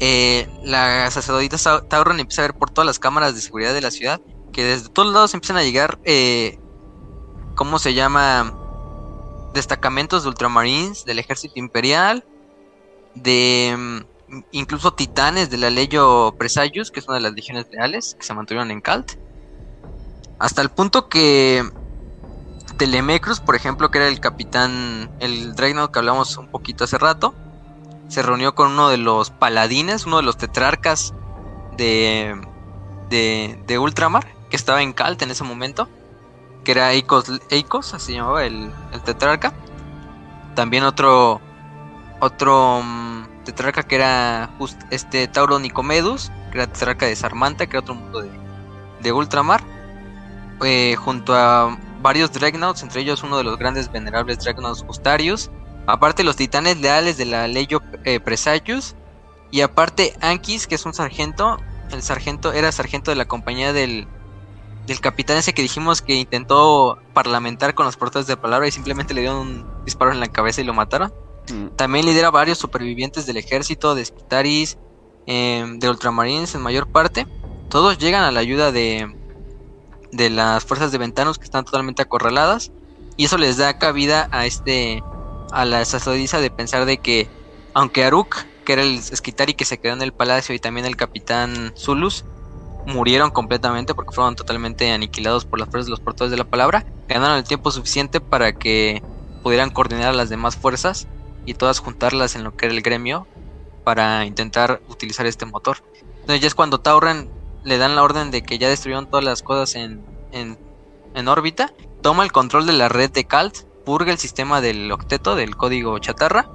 Eh, 0.00 0.48
la 0.64 1.10
sacerdotita 1.10 1.56
Tauron 1.88 2.20
empieza 2.20 2.42
a 2.42 2.46
ver 2.46 2.54
por 2.54 2.70
todas 2.70 2.86
las 2.86 2.98
cámaras 2.98 3.34
de 3.34 3.40
seguridad 3.40 3.74
de 3.74 3.80
la 3.80 3.90
ciudad 3.90 4.20
que 4.52 4.64
desde 4.64 4.88
todos 4.88 5.12
lados 5.12 5.34
empiezan 5.34 5.56
a 5.56 5.62
llegar, 5.62 5.98
eh, 6.04 6.58
¿cómo 7.54 7.78
se 7.78 7.94
llama? 7.94 8.54
Destacamentos 9.54 10.22
de 10.22 10.30
ultramarines 10.30 11.04
del 11.04 11.18
ejército 11.18 11.54
imperial, 11.56 12.24
de 13.14 13.68
em, 13.68 14.04
incluso 14.50 14.94
titanes 14.94 15.50
de 15.50 15.58
la 15.58 15.70
Leyo 15.70 16.34
Presayus, 16.38 16.90
que 16.90 17.00
es 17.00 17.08
una 17.08 17.16
de 17.16 17.22
las 17.22 17.32
legiones 17.32 17.66
reales 17.70 18.16
que 18.18 18.24
se 18.24 18.34
mantuvieron 18.34 18.70
en 18.70 18.80
Calt. 18.80 19.12
Hasta 20.38 20.62
el 20.62 20.70
punto 20.70 21.08
que 21.08 21.68
Telemecrus, 22.76 23.40
por 23.40 23.56
ejemplo, 23.56 23.90
que 23.90 23.98
era 23.98 24.08
el 24.08 24.20
capitán, 24.20 25.10
el 25.18 25.54
Dreadnought 25.54 25.90
que 25.90 25.98
hablamos 25.98 26.36
un 26.36 26.48
poquito 26.48 26.84
hace 26.84 26.98
rato, 26.98 27.34
se 28.08 28.22
reunió 28.22 28.54
con 28.54 28.72
uno 28.72 28.88
de 28.88 28.98
los 28.98 29.30
paladines, 29.30 30.06
uno 30.06 30.18
de 30.18 30.22
los 30.22 30.36
tetrarcas 30.36 31.12
de, 31.76 32.40
de, 33.10 33.78
Ultramar, 33.78 34.26
que 34.48 34.56
estaba 34.56 34.82
en 34.82 34.92
Calt 34.92 35.20
en 35.22 35.30
ese 35.30 35.44
momento, 35.44 35.88
que 36.64 36.72
era 36.72 36.92
Eikos, 36.92 37.94
así 37.94 38.06
se 38.06 38.12
llamaba 38.12 38.44
el, 38.44 38.72
el 38.92 39.02
tetrarca. 39.02 39.52
También 40.54 40.84
otro, 40.84 41.40
otro 42.20 42.80
mm, 42.82 43.17
tetrarca 43.48 43.82
que 43.82 43.94
era 43.96 44.50
este 44.90 45.26
Tauro 45.26 45.58
Nicomedus, 45.58 46.30
que 46.52 46.58
era 46.58 46.66
tetrarca 46.66 47.06
de 47.06 47.16
Sarmanta, 47.16 47.66
que 47.66 47.78
era 47.78 47.80
otro 47.80 47.94
mundo 47.94 48.22
de, 49.00 49.12
Ultramar, 49.12 49.62
eh, 50.62 50.96
junto 50.96 51.34
a 51.34 51.78
varios 52.02 52.30
Dreadnoughts, 52.30 52.82
entre 52.82 53.00
ellos 53.00 53.22
uno 53.22 53.38
de 53.38 53.44
los 53.44 53.58
grandes 53.58 53.90
venerables 53.90 54.40
Dreadnoughts 54.40 54.84
Justarius, 54.86 55.50
aparte 55.86 56.24
los 56.24 56.36
titanes 56.36 56.78
leales 56.78 57.16
de 57.16 57.24
la 57.24 57.48
Leyo 57.48 57.80
eh, 58.04 58.20
Presayus, 58.20 58.94
y 59.50 59.62
aparte 59.62 60.14
Ankis, 60.20 60.66
que 60.66 60.74
es 60.74 60.84
un 60.84 60.92
sargento, 60.92 61.58
el 61.90 62.02
sargento 62.02 62.52
era 62.52 62.70
sargento 62.70 63.10
de 63.10 63.16
la 63.16 63.24
compañía 63.24 63.72
del, 63.72 64.06
del 64.86 65.00
capitán 65.00 65.38
ese 65.38 65.54
que 65.54 65.62
dijimos 65.62 66.02
que 66.02 66.16
intentó 66.16 66.98
parlamentar 67.14 67.74
con 67.74 67.86
los 67.86 67.96
portadores 67.96 68.26
de 68.26 68.36
palabra 68.36 68.68
y 68.68 68.72
simplemente 68.72 69.14
le 69.14 69.22
dieron 69.22 69.38
un 69.38 69.84
disparo 69.86 70.12
en 70.12 70.20
la 70.20 70.28
cabeza 70.28 70.60
y 70.60 70.64
lo 70.64 70.74
mataron. 70.74 71.14
Mm. 71.50 71.68
También 71.76 72.06
lidera 72.06 72.30
varios 72.30 72.58
supervivientes 72.58 73.26
del 73.26 73.36
ejército, 73.36 73.94
de 73.94 74.04
Spitaris, 74.04 74.78
em, 75.26 75.78
de 75.78 75.88
Ultramarines 75.88 76.54
en 76.54 76.62
mayor 76.62 76.88
parte. 76.88 77.26
Todos 77.68 77.98
llegan 77.98 78.24
a 78.24 78.30
la 78.30 78.40
ayuda 78.40 78.72
de, 78.72 79.14
de 80.12 80.30
las 80.30 80.64
fuerzas 80.64 80.92
de 80.92 80.98
Ventanos 80.98 81.38
que 81.38 81.44
están 81.44 81.64
totalmente 81.64 82.02
acorraladas. 82.02 82.72
Y 83.16 83.24
eso 83.24 83.36
les 83.36 83.56
da 83.56 83.78
cabida 83.78 84.28
a 84.30 84.46
este 84.46 85.02
a 85.50 85.64
la 85.64 85.84
sacerdotisa 85.84 86.40
de 86.40 86.50
pensar 86.50 86.84
de 86.84 86.98
que 86.98 87.28
aunque 87.74 88.04
Aruk, 88.04 88.36
que 88.64 88.74
era 88.74 88.82
el 88.82 89.02
Skitari 89.02 89.54
que 89.54 89.64
se 89.64 89.78
quedó 89.78 89.94
en 89.94 90.02
el 90.02 90.12
palacio, 90.12 90.54
y 90.54 90.58
también 90.58 90.86
el 90.86 90.96
capitán 90.96 91.72
Zulus, 91.76 92.24
murieron 92.86 93.30
completamente 93.30 93.94
porque 93.94 94.14
fueron 94.14 94.36
totalmente 94.36 94.90
aniquilados 94.90 95.44
por 95.44 95.58
las 95.58 95.68
fuerzas 95.68 95.86
de 95.86 95.90
los 95.90 96.00
portadores 96.00 96.30
de 96.30 96.38
la 96.38 96.44
palabra, 96.44 96.86
ganaron 97.06 97.36
el 97.36 97.44
tiempo 97.44 97.70
suficiente 97.70 98.20
para 98.20 98.52
que 98.52 99.02
pudieran 99.42 99.70
coordinar 99.70 100.08
a 100.08 100.12
las 100.12 100.28
demás 100.28 100.56
fuerzas 100.56 101.06
y 101.48 101.54
todas 101.54 101.78
juntarlas 101.78 102.36
en 102.36 102.44
lo 102.44 102.54
que 102.54 102.66
era 102.66 102.74
el 102.74 102.82
gremio 102.82 103.26
para 103.82 104.26
intentar 104.26 104.82
utilizar 104.88 105.24
este 105.24 105.46
motor. 105.46 105.78
Entonces 106.20 106.42
ya 106.42 106.46
es 106.46 106.54
cuando 106.54 106.78
Tauren 106.80 107.30
le 107.64 107.78
dan 107.78 107.96
la 107.96 108.02
orden 108.02 108.30
de 108.30 108.42
que 108.42 108.58
ya 108.58 108.68
destruyeron 108.68 109.06
todas 109.06 109.24
las 109.24 109.42
cosas 109.42 109.74
en, 109.74 110.04
en, 110.32 111.28
órbita, 111.28 111.72
toma 112.02 112.22
el 112.24 112.32
control 112.32 112.66
de 112.66 112.74
la 112.74 112.90
red 112.90 113.10
de 113.10 113.24
Calt, 113.24 113.62
purga 113.86 114.12
el 114.12 114.18
sistema 114.18 114.60
del 114.60 114.92
octeto, 114.92 115.36
del 115.36 115.56
código 115.56 115.98
chatarra, 115.98 116.50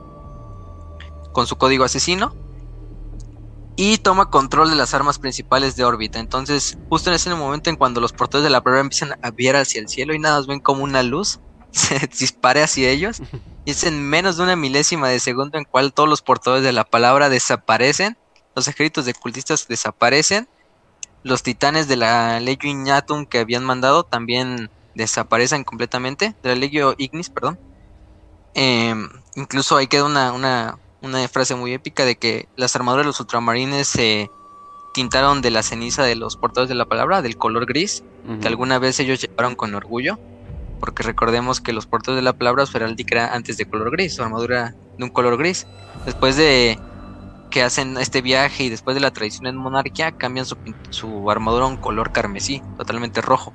con 1.32 1.48
su 1.48 1.56
código 1.56 1.86
asesino, 1.86 2.36
y 3.76 3.98
toma 3.98 4.30
control 4.30 4.70
de 4.70 4.76
las 4.76 4.94
armas 4.94 5.18
principales 5.18 5.76
de 5.76 5.86
órbita. 5.86 6.20
Entonces, 6.20 6.78
justo 6.88 7.10
en 7.10 7.15
ese 7.15 7.34
momento 7.34 7.72
en 7.72 7.78
cuando 7.78 7.99
los 7.99 8.14
portadores 8.14 8.44
de 8.44 8.52
la 8.52 8.61
prueba 8.61 8.82
empiezan 8.82 9.18
a 9.24 9.32
ver 9.32 9.56
hacia 9.56 9.82
el 9.82 9.90
cielo 9.90 10.14
y 10.14 10.20
nada 10.20 10.38
más 10.38 10.45
ven 10.45 10.60
como 10.60 10.84
una 10.84 11.02
luz 11.02 11.40
se 11.74 12.08
dispare 12.20 12.64
hacia 12.64 12.90
ellos, 12.90 13.22
y 13.66 13.72
es 13.72 13.84
en 13.84 14.02
menos 14.08 14.38
de 14.38 14.44
una 14.44 14.56
milésima 14.56 15.10
de 15.10 15.20
segundo 15.20 15.58
en 15.58 15.66
cual 15.66 15.91
todos 15.91 16.08
los 16.08 16.22
portadores 16.22 16.64
de 16.64 16.72
la 16.72 16.86
palabra 16.86 17.30
desaparecen, 17.30 18.18
los 18.56 18.68
ejércitos 18.68 19.06
de 19.06 19.14
cultistas 19.14 19.68
desaparecen, 19.68 20.48
los 21.24 21.41
titanes 21.41 21.88
de 21.88 21.95
la 21.95 22.40
ley 22.40 22.58
Inyatum 22.62 23.26
que 23.26 23.40
habían 23.40 23.64
mandado 23.64 24.04
también 24.04 24.70
desaparecen 24.94 25.64
completamente, 25.64 26.36
de 26.44 26.50
la 26.50 26.56
Legio 26.56 26.95
Ignis, 26.98 27.30
perdón. 27.30 27.60
Em, 28.54 29.10
incluso 29.36 29.76
ahí 29.76 29.88
queda 29.88 30.04
una, 30.04 30.32
una, 30.32 30.78
una, 31.02 31.28
frase 31.28 31.56
muy 31.56 31.74
épica 31.74 32.06
de 32.06 32.18
que 32.18 32.48
las 32.56 32.76
armaduras 32.76 33.06
de 33.06 33.08
los 33.08 33.20
ultramarines 33.20 33.88
se 33.88 34.30
tintaron 34.94 35.41
de 35.41 35.50
la 35.50 35.64
ceniza 35.64 36.04
de 36.04 36.16
los 36.16 36.38
portadores 36.38 36.70
de 36.70 36.76
la 36.76 36.86
palabra, 36.86 37.24
del 37.24 37.38
color 37.38 37.66
gris, 37.66 38.04
que 38.41 38.48
alguna 38.48 38.78
vez 38.78 39.00
ellos 39.00 39.20
llevaron 39.20 39.56
con 39.56 39.74
orgullo, 39.74 40.20
porque 40.80 41.04
recordemos 41.04 41.62
que 41.62 41.74
los 41.74 41.88
portadores 41.88 42.22
de 42.22 42.26
la 42.26 42.38
palabra 42.38 42.66
su 42.66 42.78
heráldica 42.78 43.16
era 43.16 43.34
antes 43.34 43.58
de 43.58 43.66
color 43.66 43.91
gris, 43.91 44.16
su 44.16 44.24
armadura 44.24 44.76
de 44.98 45.04
un 45.04 45.10
color 45.10 45.38
gris. 45.38 45.68
Después 46.06 46.36
de 46.36 46.80
que 47.50 47.62
hacen 47.62 47.98
este 47.98 48.22
viaje 48.22 48.64
y 48.64 48.70
después 48.70 48.95
de 48.95 49.02
la 49.02 49.12
tradición 49.12 49.48
en 49.48 49.56
monarquía, 49.56 50.12
cambian 50.12 50.45
su, 50.45 50.58
su 50.90 51.30
armadura 51.30 51.66
a 51.66 51.68
un 51.68 51.78
color 51.78 52.12
carmesí, 52.12 52.62
totalmente 52.78 53.22
rojo, 53.22 53.54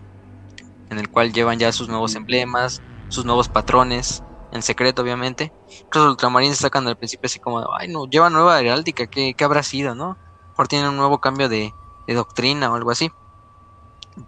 en 0.88 0.98
el 0.98 1.10
cual 1.10 1.32
llevan 1.32 1.58
ya 1.58 1.72
sus 1.72 1.88
nuevos 1.88 2.14
emblemas, 2.14 2.80
sus 3.08 3.24
nuevos 3.24 3.48
patrones, 3.48 4.22
en 4.52 4.62
secreto, 4.62 5.02
obviamente. 5.02 5.52
Los 5.92 6.06
ultramarines 6.06 6.58
sacan 6.58 6.86
al 6.86 6.96
principio 6.96 7.26
así 7.26 7.38
como, 7.38 7.66
ay, 7.74 7.88
no, 7.88 8.06
lleva 8.06 8.30
nueva 8.30 8.60
heráldica, 8.60 9.06
¿qué, 9.06 9.34
¿qué, 9.34 9.44
habrá 9.44 9.62
sido, 9.62 9.94
no? 9.94 10.16
Mejor 10.50 10.68
tienen 10.68 10.88
un 10.88 10.96
nuevo 10.96 11.20
cambio 11.20 11.48
de, 11.48 11.72
doctrina 12.06 12.70
o 12.70 12.74
algo 12.74 12.90
así. 12.90 13.10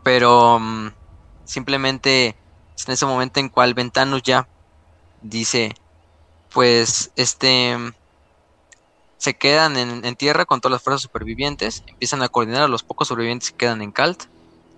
Pero 0.02 0.58
mm, 0.58 0.88
simplemente 1.44 2.36
en 2.86 2.94
ese 2.94 3.06
momento 3.06 3.40
en 3.40 3.48
cual 3.48 3.74
Ventanus 3.74 4.22
ya 4.22 4.48
dice, 5.22 5.74
pues, 6.52 7.10
este, 7.16 7.76
se 9.18 9.34
quedan 9.34 9.76
en, 9.76 10.16
tierra 10.16 10.44
con 10.44 10.60
todas 10.60 10.72
las 10.72 10.82
fuerzas 10.82 11.02
supervivientes, 11.02 11.82
empiezan 11.86 12.22
a 12.22 12.28
coordinar 12.28 12.62
a 12.62 12.68
los 12.68 12.82
pocos 12.82 13.08
sobrevivientes 13.08 13.50
que 13.50 13.58
quedan 13.58 13.82
en 13.82 13.92
Calt. 13.92 14.24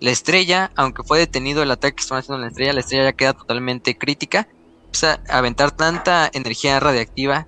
La 0.01 0.11
estrella, 0.11 0.73
aunque 0.75 1.05
fue 1.05 1.19
detenido 1.19 1.63
el 1.63 1.71
ataque 1.71 1.97
que 1.97 2.03
estaban 2.03 2.21
haciendo 2.21 2.37
en 2.37 2.43
la 2.43 2.49
estrella, 2.49 2.73
la 2.73 2.81
estrella 2.81 3.05
ya 3.05 3.13
queda 3.13 3.33
totalmente 3.35 3.97
crítica 3.97 4.49
empieza 4.93 5.23
a 5.31 5.39
aventar 5.39 5.71
tanta 5.71 6.31
energía 6.35 6.79
radiactiva 6.79 7.47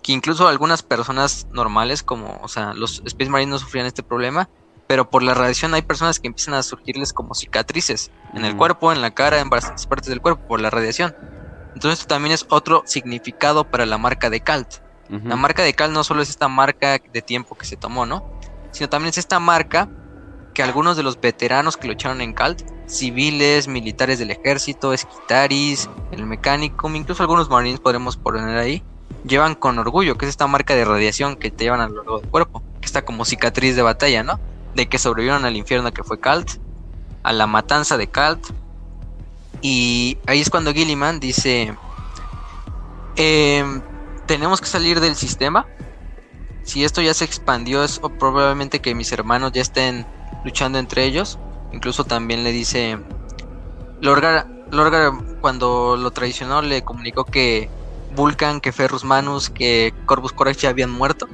que 0.00 0.12
incluso 0.12 0.46
algunas 0.46 0.84
personas 0.84 1.48
normales, 1.50 2.04
como, 2.04 2.38
o 2.40 2.46
sea, 2.46 2.72
los 2.72 3.02
Space 3.04 3.30
Marines 3.30 3.50
no 3.50 3.58
sufrían 3.58 3.86
este 3.86 4.04
problema, 4.04 4.48
pero 4.86 5.08
por 5.10 5.22
la 5.22 5.34
radiación 5.34 5.74
hay 5.74 5.82
personas 5.82 6.20
que 6.20 6.26
empiezan 6.26 6.54
a 6.54 6.62
surgirles 6.62 7.12
como 7.12 7.34
cicatrices 7.34 8.10
en 8.34 8.44
el 8.44 8.56
cuerpo, 8.56 8.92
en 8.92 9.00
la 9.00 9.12
cara, 9.12 9.40
en 9.40 9.50
varias 9.50 9.86
partes 9.86 10.08
del 10.08 10.20
cuerpo, 10.20 10.46
por 10.46 10.60
la 10.60 10.70
radiación. 10.70 11.14
Entonces 11.74 12.00
esto 12.00 12.14
también 12.14 12.32
es 12.32 12.46
otro 12.50 12.82
significado 12.86 13.64
para 13.64 13.86
la 13.86 13.98
marca 13.98 14.30
de 14.30 14.40
Calt. 14.40 14.76
La 15.08 15.36
marca 15.36 15.62
de 15.62 15.74
Calt 15.74 15.92
no 15.92 16.02
solo 16.02 16.22
es 16.22 16.30
esta 16.30 16.48
marca 16.48 16.98
de 16.98 17.22
tiempo 17.22 17.56
que 17.56 17.66
se 17.66 17.76
tomó, 17.76 18.06
¿no? 18.06 18.24
Sino 18.72 18.88
también 18.88 19.10
es 19.10 19.18
esta 19.18 19.38
marca 19.38 19.88
que 20.54 20.62
algunos 20.62 20.96
de 20.96 21.02
los 21.02 21.20
veteranos 21.20 21.76
que 21.76 21.88
lucharon 21.88 22.20
en 22.20 22.32
Calt, 22.32 22.62
civiles, 22.86 23.68
militares 23.68 24.18
del 24.18 24.30
ejército, 24.30 24.92
esquitaris, 24.92 25.90
el 26.10 26.26
mecánico, 26.26 26.88
incluso 26.90 27.22
algunos 27.22 27.50
marines 27.50 27.80
podremos 27.80 28.16
poner 28.16 28.56
ahí, 28.56 28.82
llevan 29.24 29.54
con 29.54 29.78
orgullo, 29.78 30.16
que 30.16 30.26
es 30.26 30.30
esta 30.30 30.46
marca 30.46 30.74
de 30.74 30.84
radiación 30.84 31.36
que 31.36 31.50
te 31.50 31.64
llevan 31.64 31.80
a 31.80 31.88
lo 31.88 31.96
largo 31.96 32.20
del 32.20 32.30
cuerpo, 32.30 32.62
que 32.80 32.86
está 32.86 33.04
como 33.04 33.24
cicatriz 33.24 33.76
de 33.76 33.82
batalla, 33.82 34.22
¿no? 34.22 34.40
De 34.74 34.86
que 34.86 34.98
sobrevivieron 34.98 35.44
al 35.44 35.56
infierno 35.56 35.92
que 35.92 36.02
fue 36.02 36.20
Calt, 36.20 36.58
a 37.22 37.32
la 37.32 37.46
matanza 37.46 37.96
de 37.96 38.08
Calt. 38.08 38.44
Y 39.60 40.18
ahí 40.26 40.40
es 40.40 40.50
cuando 40.50 40.72
Gilliman 40.72 41.20
dice, 41.20 41.74
em, 43.16 43.80
tenemos 44.26 44.60
que 44.60 44.66
salir 44.66 45.00
del 45.00 45.16
sistema. 45.16 45.66
Si 46.64 46.84
esto 46.84 47.02
ya 47.02 47.14
se 47.14 47.24
expandió, 47.24 47.84
es 47.84 48.00
probablemente 48.18 48.80
que 48.80 48.94
mis 48.94 49.12
hermanos 49.12 49.52
ya 49.52 49.62
estén 49.62 50.06
luchando 50.44 50.78
entre 50.78 51.04
ellos. 51.04 51.38
Incluso 51.72 52.04
también 52.04 52.44
le 52.44 52.52
dice, 52.52 52.98
Lorgar, 54.00 54.46
Lorgar 54.70 55.12
cuando 55.40 55.96
lo 55.96 56.10
traicionó 56.10 56.62
le 56.62 56.82
comunicó 56.82 57.24
que 57.24 57.70
Vulcan, 58.14 58.60
que 58.60 58.72
Ferrus 58.72 59.04
Manus, 59.04 59.50
que 59.50 59.92
Corvus 60.06 60.32
Corax 60.32 60.58
ya 60.58 60.70
habían 60.70 60.90
muerto. 60.90 61.26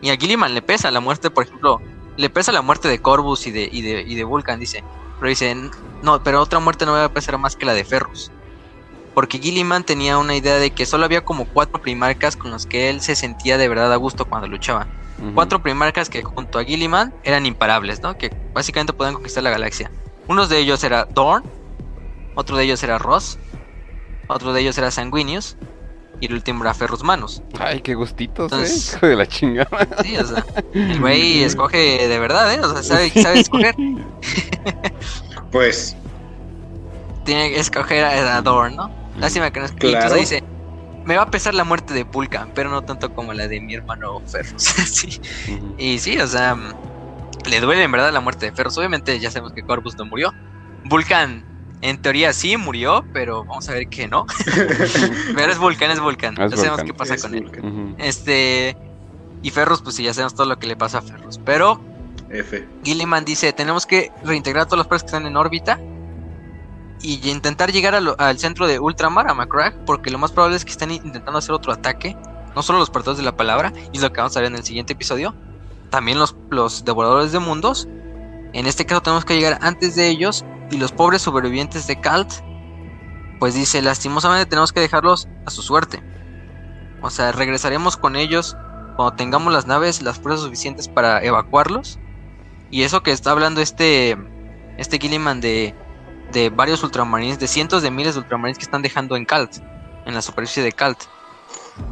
Y 0.00 0.10
a 0.10 0.16
Gilliman 0.16 0.54
le 0.54 0.62
pesa 0.62 0.90
la 0.90 1.00
muerte, 1.00 1.30
por 1.30 1.44
ejemplo, 1.44 1.80
le 2.16 2.30
pesa 2.30 2.52
la 2.52 2.62
muerte 2.62 2.88
de 2.88 3.00
Corvus 3.00 3.46
y 3.46 3.50
de, 3.50 3.68
y 3.70 3.82
de, 3.82 4.02
y 4.02 4.14
de 4.14 4.24
Vulcan, 4.24 4.60
dice. 4.60 4.84
Pero 5.18 5.28
dice, 5.28 5.56
no, 6.02 6.22
pero 6.22 6.40
otra 6.40 6.58
muerte 6.58 6.84
no 6.86 6.92
va 6.92 7.04
a 7.04 7.12
pesar 7.12 7.38
más 7.38 7.56
que 7.56 7.66
la 7.66 7.74
de 7.74 7.84
Ferrus. 7.84 8.30
Porque 9.14 9.38
Gilliman 9.38 9.84
tenía 9.84 10.18
una 10.18 10.34
idea 10.34 10.56
de 10.56 10.70
que 10.70 10.86
solo 10.86 11.04
había 11.04 11.24
como 11.24 11.44
cuatro 11.46 11.80
primarcas 11.80 12.36
con 12.36 12.50
los 12.50 12.66
que 12.66 12.88
él 12.88 13.00
se 13.00 13.14
sentía 13.14 13.58
de 13.58 13.68
verdad 13.68 13.92
a 13.92 13.96
gusto 13.96 14.24
cuando 14.24 14.48
luchaba. 14.48 14.86
Cuatro 15.34 15.62
primarcas 15.62 16.10
que 16.10 16.22
junto 16.24 16.58
a 16.58 16.64
Gilliman 16.64 17.14
eran 17.22 17.46
imparables, 17.46 18.02
¿no? 18.02 18.18
Que 18.18 18.34
básicamente 18.52 18.92
podían 18.92 19.14
conquistar 19.14 19.44
la 19.44 19.50
galaxia. 19.50 19.88
Uno 20.26 20.48
de 20.48 20.58
ellos 20.58 20.82
era 20.82 21.04
Dorn, 21.04 21.44
otro 22.34 22.56
de 22.56 22.64
ellos 22.64 22.82
era 22.82 22.98
Ross, 22.98 23.38
otro 24.26 24.52
de 24.52 24.62
ellos 24.62 24.76
era 24.78 24.90
Sanguinius 24.90 25.56
y 26.22 26.26
el 26.26 26.34
último 26.34 26.62
era 26.62 26.72
Ferrus 26.72 27.02
Manus. 27.02 27.42
Ay, 27.58 27.80
qué 27.80 27.96
gustitos, 27.96 28.52
¿eh? 28.52 28.94
Hijo 28.96 29.06
de 29.08 29.16
la 29.16 29.26
chingada. 29.26 29.88
Sí, 30.04 30.16
o 30.16 30.24
sea, 30.24 30.44
el 30.72 31.00
güey 31.00 31.42
escoge 31.42 32.06
de 32.06 32.18
verdad, 32.20 32.54
¿eh? 32.54 32.60
O 32.60 32.72
sea, 32.72 32.82
sabe, 32.84 33.10
sabe 33.10 33.40
escoger. 33.40 33.74
pues. 35.50 35.96
Tiene 37.24 37.50
que 37.50 37.58
escoger 37.58 38.04
a 38.04 38.40
Dorn, 38.40 38.76
¿no? 38.76 38.88
Lástima 39.18 39.50
que 39.50 39.58
no 39.58 39.66
es 39.66 39.72
claro. 39.72 40.14
dice, 40.14 40.44
me 41.04 41.16
va 41.16 41.24
a 41.24 41.30
pesar 41.32 41.54
la 41.54 41.64
muerte 41.64 41.92
de 41.92 42.04
Vulcan, 42.04 42.52
pero 42.54 42.70
no 42.70 42.82
tanto 42.82 43.12
como 43.12 43.32
la 43.32 43.48
de 43.48 43.60
mi 43.60 43.74
hermano 43.74 44.20
Ferrus. 44.20 44.62
sí. 44.86 45.20
Y 45.76 45.98
sí, 45.98 46.16
o 46.18 46.26
sea, 46.28 46.56
le 47.50 47.60
duele 47.60 47.82
en 47.82 47.90
verdad 47.90 48.12
la 48.12 48.20
muerte 48.20 48.46
de 48.46 48.52
Ferrus. 48.52 48.78
Obviamente 48.78 49.18
ya 49.18 49.32
sabemos 49.32 49.54
que 49.54 49.64
Corvus 49.64 49.96
no 49.96 50.04
murió. 50.04 50.32
Vulcan, 50.84 51.44
en 51.82 52.00
teoría 52.00 52.32
sí 52.32 52.56
murió, 52.56 53.04
pero 53.12 53.44
vamos 53.44 53.68
a 53.68 53.72
ver 53.72 53.88
que 53.88 54.08
no. 54.08 54.24
pero 55.34 55.52
es 55.52 55.58
Vulcan, 55.58 55.90
es 55.90 56.00
Vulcan. 56.00 56.36
ya 56.36 56.56
sabemos 56.56 56.82
qué 56.84 56.94
pasa 56.94 57.16
con 57.18 57.34
él. 57.34 57.94
Este. 57.98 58.76
Y 59.42 59.50
Ferrus, 59.50 59.82
pues 59.82 59.96
sí, 59.96 60.04
ya 60.04 60.14
sabemos 60.14 60.34
todo 60.34 60.46
lo 60.46 60.58
que 60.58 60.68
le 60.68 60.76
pasa 60.76 60.98
a 60.98 61.02
Ferrus. 61.02 61.38
Pero. 61.44 61.80
F. 62.30 62.66
Gilliman 62.84 63.24
dice: 63.24 63.52
Tenemos 63.52 63.84
que 63.84 64.12
reintegrar 64.24 64.66
todos 64.66 64.78
los 64.78 64.86
partes 64.86 65.02
que 65.02 65.16
están 65.16 65.26
en 65.26 65.36
órbita 65.36 65.78
y 67.02 67.28
intentar 67.28 67.72
llegar 67.72 67.94
al 67.94 68.38
centro 68.38 68.68
de 68.68 68.78
Ultramar, 68.78 69.28
a 69.28 69.34
Macrack, 69.34 69.74
porque 69.84 70.10
lo 70.10 70.18
más 70.18 70.30
probable 70.30 70.56
es 70.56 70.64
que 70.64 70.70
estén 70.70 70.92
intentando 70.92 71.36
hacer 71.36 71.52
otro 71.52 71.72
ataque. 71.72 72.16
No 72.54 72.62
solo 72.62 72.78
los 72.78 72.90
portadores 72.90 73.18
de 73.18 73.24
la 73.24 73.36
palabra, 73.36 73.72
y 73.92 73.96
es 73.96 74.02
lo 74.02 74.12
que 74.12 74.20
vamos 74.20 74.36
a 74.36 74.40
ver 74.40 74.50
en 74.50 74.56
el 74.56 74.62
siguiente 74.62 74.92
episodio, 74.92 75.34
también 75.90 76.18
los, 76.18 76.36
los 76.50 76.84
devoradores 76.84 77.32
de 77.32 77.40
mundos. 77.40 77.88
En 78.52 78.66
este 78.66 78.86
caso 78.86 79.00
tenemos 79.02 79.24
que 79.24 79.34
llegar 79.34 79.58
antes 79.62 79.96
de 79.96 80.08
ellos, 80.08 80.44
y 80.72 80.78
los 80.78 80.92
pobres 80.92 81.22
sobrevivientes 81.22 81.86
de 81.86 82.00
Kalt, 82.00 82.32
pues 83.38 83.54
dice, 83.54 83.82
lastimosamente 83.82 84.46
tenemos 84.46 84.72
que 84.72 84.80
dejarlos 84.80 85.28
a 85.46 85.50
su 85.50 85.62
suerte. 85.62 86.02
O 87.00 87.10
sea, 87.10 87.32
regresaremos 87.32 87.96
con 87.96 88.16
ellos 88.16 88.56
cuando 88.96 89.14
tengamos 89.14 89.52
las 89.52 89.66
naves, 89.66 90.02
las 90.02 90.18
fuerzas 90.18 90.42
suficientes 90.44 90.88
para 90.88 91.22
evacuarlos. 91.22 91.98
Y 92.70 92.82
eso 92.82 93.02
que 93.02 93.12
está 93.12 93.32
hablando 93.32 93.60
este, 93.60 94.16
este 94.78 94.98
Gilliman 94.98 95.40
de 95.40 95.74
de 96.32 96.50
varios 96.50 96.82
ultramarines, 96.82 97.38
de 97.38 97.46
cientos 97.46 97.82
de 97.82 97.90
miles 97.90 98.14
de 98.14 98.20
ultramarines 98.20 98.58
que 98.58 98.64
están 98.64 98.82
dejando 98.82 99.16
en 99.16 99.24
Kalt, 99.24 99.58
en 100.06 100.14
la 100.14 100.22
superficie 100.22 100.62
de 100.62 100.72
Kalt. 100.72 100.98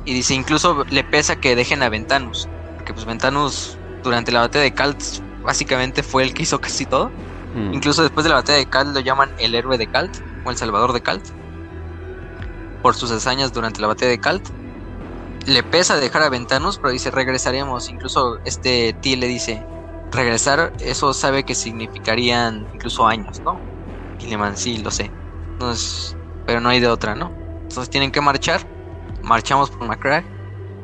Y 0.04 0.14
dice, 0.14 0.34
incluso 0.34 0.84
le 0.90 1.04
pesa 1.04 1.36
que 1.36 1.54
dejen 1.54 1.82
a 1.82 1.88
Ventanus, 1.88 2.48
porque 2.76 2.92
pues 2.92 3.04
Ventanus 3.04 3.76
durante 4.02 4.32
la 4.32 4.40
batalla 4.40 4.64
de 4.64 4.74
Kalt 4.74 5.02
básicamente 5.42 6.02
fue 6.02 6.22
el 6.24 6.34
que 6.34 6.42
hizo 6.42 6.60
casi 6.60 6.86
todo. 6.86 7.10
Hmm. 7.54 7.74
Incluso 7.74 8.02
después 8.02 8.24
de 8.24 8.30
la 8.30 8.36
batalla 8.36 8.58
de 8.58 8.66
Kalt 8.66 8.94
lo 8.94 9.00
llaman 9.00 9.30
el 9.38 9.54
héroe 9.54 9.78
de 9.78 9.86
Kalt, 9.86 10.18
o 10.44 10.50
el 10.50 10.56
salvador 10.56 10.92
de 10.92 11.02
Kalt, 11.02 11.24
por 12.82 12.94
sus 12.94 13.10
hazañas 13.10 13.52
durante 13.52 13.80
la 13.80 13.88
batalla 13.88 14.10
de 14.10 14.20
Kalt. 14.20 14.48
Le 15.46 15.62
pesa 15.62 15.96
dejar 15.96 16.22
a 16.22 16.28
Ventanus, 16.28 16.78
pero 16.78 16.90
dice, 16.90 17.10
regresaremos. 17.10 17.88
Incluso 17.88 18.38
este 18.44 18.94
T 19.00 19.16
le 19.16 19.26
dice, 19.26 19.64
regresar, 20.12 20.72
eso 20.80 21.12
sabe 21.14 21.44
que 21.44 21.54
significarían 21.54 22.68
incluso 22.74 23.06
años, 23.06 23.40
¿no? 23.40 23.58
Gilliman, 24.18 24.56
sí, 24.56 24.78
lo 24.78 24.90
sé. 24.90 25.10
pero 26.46 26.60
no 26.60 26.68
hay 26.68 26.80
de 26.80 26.88
otra, 26.88 27.14
¿no? 27.14 27.32
Entonces 27.62 27.90
tienen 27.90 28.10
que 28.10 28.20
marchar. 28.20 28.60
Marchamos 29.22 29.70
por 29.70 29.86
Macrack. 29.86 30.24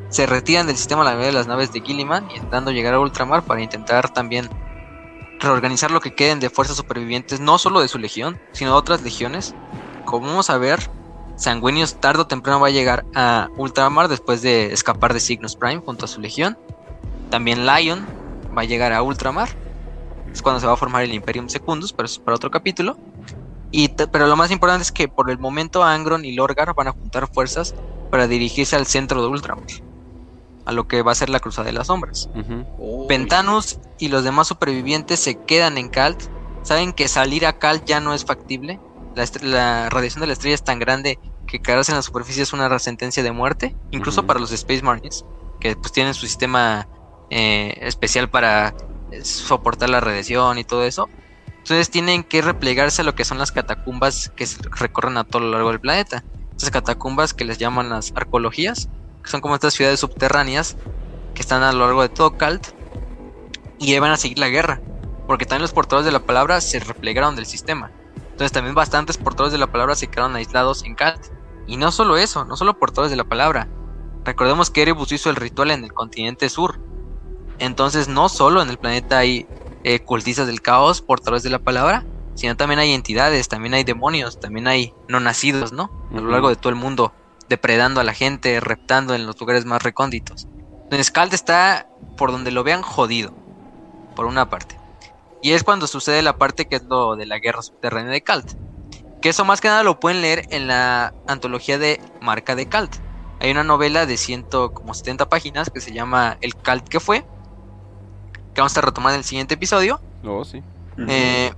Se 0.09 0.26
retiran 0.26 0.66
del 0.66 0.76
sistema 0.76 1.02
la 1.02 1.10
mayoría 1.10 1.28
de 1.28 1.32
las 1.32 1.47
naves 1.47 1.72
de 1.72 1.80
Gilliman, 1.80 2.30
intentando 2.30 2.70
llegar 2.70 2.94
a 2.94 3.01
Ultramar 3.01 3.43
para 3.43 3.60
intentar 3.60 4.09
también 4.10 4.48
reorganizar 5.40 5.90
lo 5.90 6.00
que 6.00 6.14
queden 6.14 6.40
de 6.40 6.50
fuerzas 6.50 6.76
supervivientes, 6.76 7.40
no 7.40 7.58
solo 7.58 7.80
de 7.80 7.88
su 7.88 7.98
legión, 7.98 8.40
sino 8.52 8.70
de 8.70 8.76
otras 8.76 9.02
legiones. 9.02 9.54
Como 10.04 10.26
vamos 10.26 10.50
a 10.50 10.58
ver, 10.58 10.90
Sanguinius 11.36 12.00
tarde 12.00 12.22
o 12.22 12.26
temprano 12.26 12.60
va 12.60 12.68
a 12.68 12.70
llegar 12.70 13.04
a 13.14 13.48
Ultramar 13.56 14.08
después 14.08 14.42
de 14.42 14.72
escapar 14.72 15.12
de 15.12 15.20
Cygnus 15.20 15.56
Prime 15.56 15.82
junto 15.84 16.04
a 16.04 16.08
su 16.08 16.20
legión. 16.20 16.58
También 17.30 17.66
Lion 17.66 18.06
va 18.56 18.62
a 18.62 18.66
llegar 18.66 18.92
a 18.92 19.02
Ultramar. 19.02 19.48
Es 20.32 20.42
cuando 20.42 20.60
se 20.60 20.66
va 20.66 20.74
a 20.74 20.76
formar 20.76 21.02
el 21.02 21.14
Imperium 21.14 21.48
Secundus, 21.48 21.92
pero 21.92 22.06
eso 22.06 22.20
es 22.20 22.24
para 22.24 22.36
otro 22.36 22.50
capítulo 22.50 22.96
pero 24.10 24.26
lo 24.26 24.36
más 24.36 24.50
importante 24.50 24.82
es 24.82 24.92
que 24.92 25.08
por 25.08 25.30
el 25.30 25.38
momento 25.38 25.84
Angron 25.84 26.24
y 26.24 26.32
Lorgar 26.32 26.74
van 26.74 26.88
a 26.88 26.92
juntar 26.92 27.28
fuerzas 27.32 27.74
para 28.10 28.26
dirigirse 28.26 28.76
al 28.76 28.86
centro 28.86 29.20
de 29.20 29.28
Ultramar, 29.28 29.66
a 30.66 30.72
lo 30.72 30.86
que 30.88 31.02
va 31.02 31.12
a 31.12 31.14
ser 31.14 31.30
la 31.30 31.40
Cruzada 31.40 31.66
de 31.66 31.72
las 31.72 31.86
Sombras. 31.86 32.28
Ventanus 33.09 33.78
y 33.98 34.09
los 34.09 34.24
demás 34.24 34.48
supervivientes 34.48 35.20
se 35.20 35.36
quedan 35.36 35.78
en 35.78 35.88
Kalt, 35.88 36.20
saben 36.62 36.93
que 36.93 37.09
salir 37.09 37.47
a 37.47 37.59
Kalt 37.59 37.84
ya 37.84 38.01
no 38.01 38.12
es 38.12 38.24
factible, 38.24 38.80
la, 39.43 39.88
radiación 39.88 40.20
de 40.20 40.26
la 40.26 40.32
estrella 40.34 40.55
es 40.55 40.64
tan 40.64 40.78
grande 40.78 41.18
que 41.47 41.60
quedarse 41.60 41.93
en 41.93 41.97
la 41.97 42.02
superficie 42.02 42.43
es 42.43 42.52
una 42.52 42.78
sentencia 42.78 43.22
de 43.22 43.32
muerte, 43.32 43.74
incluso 43.90 44.26
para 44.26 44.40
los 44.40 44.52
Space 44.52 44.82
Marines, 44.82 45.24
que 45.60 45.76
pues 45.76 45.93
tienen 45.93 46.12
su 46.12 46.26
sistema 46.26 46.88
eh, 47.30 47.78
especial 47.82 48.28
para 48.28 48.74
eh, 49.10 49.24
soportar 49.24 49.88
la 49.88 50.01
radiación 50.01 50.59
y 50.59 50.64
todo 50.64 50.84
eso. 50.84 51.09
Entonces 51.59 51.90
tienen 51.90 52.24
que 52.24 52.43
replegarse 52.43 53.02
a 53.02 53.05
lo 53.05 53.14
que 53.14 53.24
son 53.24 53.38
las 53.38 53.52
catacumbas 53.52 54.30
que 54.36 54.47
recorren 54.78 55.16
a 55.16 55.24
todo 55.24 55.43
lo 55.43 55.51
largo 55.51 55.70
del 55.70 55.80
planeta. 55.80 56.24
Estas 56.52 56.70
catacumbas 56.70 57.34
que 57.34 57.44
les 57.44 57.59
llaman 57.59 57.88
las 57.88 58.12
arqueologías, 58.14 58.88
que 59.26 59.30
son 59.32 59.40
como 59.40 59.56
estas 59.56 59.74
ciudades 59.74 59.98
subterráneas 59.98 60.76
que 61.34 61.42
están 61.42 61.64
a 61.64 61.72
lo 61.72 61.80
largo 61.80 62.02
de 62.02 62.08
todo 62.08 62.38
Calt 62.38 62.68
y 63.76 63.98
van 63.98 64.12
a 64.12 64.16
seguir 64.16 64.38
la 64.38 64.48
guerra, 64.48 64.80
porque 65.26 65.44
también 65.44 65.62
los 65.62 65.72
portadores 65.72 66.06
de 66.06 66.12
la 66.12 66.20
palabra 66.20 66.60
se 66.60 66.78
replegaron 66.78 67.34
del 67.34 67.44
sistema. 67.44 67.90
Entonces 68.14 68.52
también 68.52 68.76
bastantes 68.76 69.18
portadores 69.18 69.52
de 69.52 69.58
la 69.58 69.66
palabra 69.66 69.96
se 69.96 70.06
quedaron 70.06 70.36
aislados 70.36 70.84
en 70.84 70.94
Calt. 70.94 71.20
Y 71.66 71.76
no 71.76 71.90
solo 71.90 72.16
eso, 72.16 72.44
no 72.44 72.56
solo 72.56 72.78
portadores 72.78 73.10
de 73.10 73.16
la 73.16 73.24
palabra. 73.24 73.68
Recordemos 74.24 74.70
que 74.70 74.82
Erebus 74.82 75.10
hizo 75.10 75.28
el 75.28 75.36
ritual 75.36 75.72
en 75.72 75.82
el 75.82 75.92
continente 75.92 76.48
sur. 76.48 76.78
Entonces 77.58 78.06
no 78.06 78.28
solo 78.28 78.62
en 78.62 78.70
el 78.70 78.78
planeta 78.78 79.18
hay 79.18 79.48
eh, 79.82 79.98
cultistas 80.04 80.46
del 80.46 80.62
caos, 80.62 81.02
portadores 81.02 81.42
de 81.42 81.50
la 81.50 81.58
palabra, 81.58 82.06
sino 82.36 82.56
también 82.56 82.78
hay 82.78 82.92
entidades, 82.92 83.48
también 83.48 83.74
hay 83.74 83.82
demonios, 83.82 84.38
también 84.38 84.68
hay 84.68 84.92
no 85.08 85.18
nacidos, 85.18 85.72
¿no? 85.72 85.90
A 86.12 86.20
lo 86.20 86.30
largo 86.30 86.48
de 86.48 86.56
todo 86.56 86.70
el 86.70 86.76
mundo, 86.76 87.12
depredando 87.48 88.01
a 88.01 88.05
la 88.05 88.14
gente, 88.14 88.60
reptando 88.60 89.14
en 89.14 89.27
los 89.27 89.39
lugares 89.40 89.64
más 89.64 89.82
recónditos. 89.82 90.47
Entonces 90.85 91.10
Calt 91.10 91.32
está, 91.32 91.89
por 92.16 92.31
donde 92.31 92.51
lo 92.51 92.64
vean, 92.64 92.82
jodido, 92.82 93.32
por 94.14 94.27
una 94.27 94.48
parte. 94.51 94.77
Y 95.43 95.52
es 95.52 95.64
cuando 95.64 95.86
sucede 95.86 96.23
la 96.23 96.39
parte 96.39 96.66
que 96.66 96.77
es 96.77 96.85
lo 96.85 97.16
de 97.16 97.27
la 97.27 97.39
guerra 97.39 97.62
subterránea 97.62 98.12
de 98.12 98.23
Calt. 98.23 98.52
Que 99.20 99.28
eso 99.31 99.44
más 99.44 99.60
que 99.60 99.68
nada 99.68 99.82
lo 99.82 100.01
pueden 100.01 100.23
leer 100.23 100.47
en 100.51 100.68
la 100.68 101.14
antología 101.27 101.78
de 101.78 102.01
Marca 102.20 102.55
de 102.55 102.66
Calt. 102.66 102.97
Hay 103.40 103.51
una 103.51 103.64
novela 103.64 104.06
de 104.06 104.16
170 104.16 105.28
páginas 105.28 105.70
que 105.70 105.81
se 105.81 105.93
llama 105.93 106.39
El 106.40 106.56
Calt 106.56 106.89
que 106.89 107.01
fue. 107.01 107.24
Que 108.55 108.60
vamos 108.60 108.77
a 108.77 108.81
retomar 108.81 109.12
en 109.12 109.18
el 109.18 109.24
siguiente 109.24 109.55
episodio. 109.55 110.01
Oh, 110.24 110.44
sí. 110.44 110.62
Eh, 111.09 111.52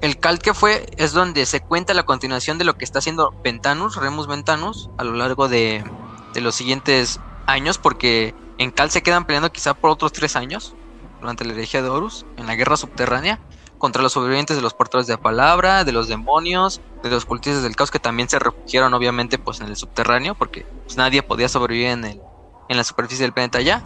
el 0.00 0.18
Calt 0.18 0.40
que 0.40 0.54
fue 0.54 0.86
es 0.96 1.12
donde 1.12 1.44
se 1.46 1.60
cuenta 1.60 1.92
la 1.94 2.04
continuación 2.04 2.58
de 2.58 2.64
lo 2.64 2.76
que 2.76 2.84
está 2.84 3.00
haciendo 3.00 3.34
Ventanus, 3.44 3.96
Remus 3.96 4.26
Ventanus, 4.26 4.88
a 4.96 5.04
lo 5.04 5.12
largo 5.12 5.48
de, 5.48 5.84
de 6.32 6.40
los 6.40 6.54
siguientes 6.54 7.20
años, 7.46 7.78
porque 7.78 8.34
en 8.58 8.70
Cal 8.70 8.90
se 8.90 9.02
quedan 9.02 9.26
peleando 9.26 9.52
quizá 9.52 9.74
por 9.74 9.90
otros 9.90 10.12
tres 10.12 10.36
años, 10.36 10.74
durante 11.20 11.44
la 11.44 11.52
herejía 11.52 11.82
de 11.82 11.88
Horus, 11.90 12.24
en 12.36 12.46
la 12.46 12.54
guerra 12.54 12.76
subterránea, 12.76 13.40
contra 13.78 14.02
los 14.02 14.12
sobrevivientes 14.12 14.56
de 14.56 14.62
los 14.62 14.74
portadores 14.74 15.06
de 15.06 15.14
la 15.14 15.20
palabra, 15.20 15.84
de 15.84 15.92
los 15.92 16.08
demonios, 16.08 16.80
de 17.02 17.10
los 17.10 17.24
cultistas 17.24 17.62
del 17.62 17.76
caos 17.76 17.90
que 17.90 17.98
también 17.98 18.28
se 18.28 18.38
refugiaron 18.38 18.92
obviamente 18.94 19.38
pues 19.38 19.60
en 19.60 19.68
el 19.68 19.76
subterráneo, 19.76 20.34
porque 20.34 20.66
pues, 20.84 20.96
nadie 20.96 21.22
podía 21.22 21.48
sobrevivir 21.48 21.88
en, 21.88 22.04
el, 22.04 22.20
en 22.68 22.76
la 22.76 22.84
superficie 22.84 23.24
del 23.24 23.32
planeta 23.32 23.58
allá. 23.58 23.82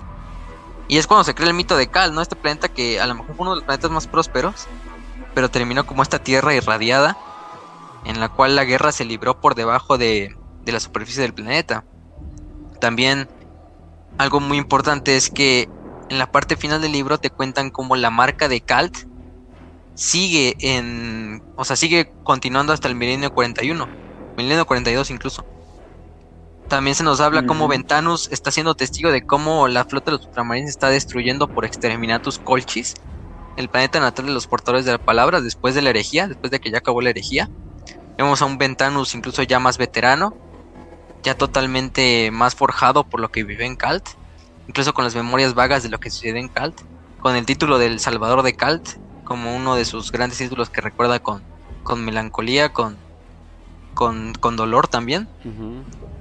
Y 0.86 0.98
es 0.98 1.06
cuando 1.06 1.24
se 1.24 1.34
crea 1.34 1.48
el 1.48 1.54
mito 1.54 1.76
de 1.76 1.88
Cal, 1.88 2.12
¿no? 2.12 2.20
Este 2.20 2.36
planeta 2.36 2.68
que 2.68 3.00
a 3.00 3.06
lo 3.06 3.14
mejor 3.14 3.36
fue 3.36 3.42
uno 3.42 3.50
de 3.52 3.56
los 3.56 3.64
planetas 3.64 3.90
más 3.90 4.06
prósperos, 4.06 4.66
pero 5.34 5.50
terminó 5.50 5.86
como 5.86 6.02
esta 6.02 6.18
tierra 6.18 6.54
irradiada, 6.54 7.18
en 8.04 8.20
la 8.20 8.28
cual 8.28 8.56
la 8.56 8.64
guerra 8.64 8.92
se 8.92 9.04
libró 9.04 9.40
por 9.40 9.54
debajo 9.54 9.98
de, 9.98 10.36
de 10.64 10.72
la 10.72 10.80
superficie 10.80 11.22
del 11.22 11.34
planeta. 11.34 11.84
También 12.80 13.28
algo 14.18 14.40
muy 14.40 14.58
importante 14.58 15.16
es 15.16 15.30
que 15.30 15.68
en 16.10 16.18
la 16.18 16.30
parte 16.30 16.56
final 16.56 16.80
del 16.80 16.92
libro 16.92 17.18
te 17.18 17.30
cuentan 17.30 17.70
cómo 17.70 17.96
la 17.96 18.10
marca 18.10 18.48
de 18.48 18.60
Calt 18.60 18.96
sigue 19.94 20.56
en, 20.60 21.42
o 21.56 21.64
sea, 21.64 21.76
sigue 21.76 22.12
continuando 22.22 22.72
hasta 22.72 22.88
el 22.88 22.94
milenio 22.94 23.32
41, 23.32 23.88
milenio 24.36 24.66
42 24.66 25.10
incluso. 25.10 25.44
También 26.68 26.94
se 26.94 27.04
nos 27.04 27.20
habla 27.20 27.44
cómo 27.44 27.68
Ventanus 27.68 28.28
está 28.32 28.50
siendo 28.50 28.74
testigo 28.74 29.10
de 29.10 29.26
cómo 29.26 29.68
la 29.68 29.84
flota 29.84 30.10
de 30.10 30.16
los 30.16 30.26
ultramarines 30.26 30.70
está 30.70 30.88
destruyendo 30.88 31.52
por 31.52 31.64
exterminatus 31.64 32.38
colchis 32.38 32.94
el 33.56 33.68
planeta 33.68 34.00
natal 34.00 34.26
de 34.26 34.32
los 34.32 34.46
portadores 34.46 34.84
de 34.84 34.92
la 34.92 34.98
palabra 34.98 35.40
después 35.40 35.74
de 35.74 35.82
la 35.82 35.90
herejía, 35.90 36.28
después 36.28 36.50
de 36.50 36.60
que 36.60 36.70
ya 36.70 36.78
acabó 36.78 37.00
la 37.00 37.10
herejía. 37.10 37.48
Vemos 38.16 38.42
a 38.42 38.44
un 38.44 38.58
Ventanus 38.58 39.14
incluso 39.14 39.42
ya 39.42 39.58
más 39.58 39.78
veterano, 39.78 40.34
ya 41.22 41.36
totalmente 41.36 42.30
más 42.32 42.54
forjado 42.54 43.04
por 43.04 43.20
lo 43.20 43.30
que 43.30 43.44
vive 43.44 43.66
en 43.66 43.76
Calt, 43.76 44.06
incluso 44.68 44.94
con 44.94 45.04
las 45.04 45.14
memorias 45.14 45.54
vagas 45.54 45.82
de 45.82 45.88
lo 45.88 45.98
que 45.98 46.10
sucede 46.10 46.38
en 46.38 46.48
Calt, 46.48 46.80
con 47.20 47.36
el 47.36 47.46
título 47.46 47.78
del 47.78 48.00
Salvador 48.00 48.42
de 48.42 48.54
Calt 48.54 48.98
como 49.24 49.56
uno 49.56 49.74
de 49.74 49.84
sus 49.84 50.12
grandes 50.12 50.38
títulos 50.38 50.70
que 50.70 50.80
recuerda 50.80 51.18
con, 51.18 51.42
con 51.82 52.04
melancolía, 52.04 52.72
con, 52.72 52.96
con, 53.94 54.34
con 54.34 54.56
dolor 54.56 54.86
también. 54.86 55.28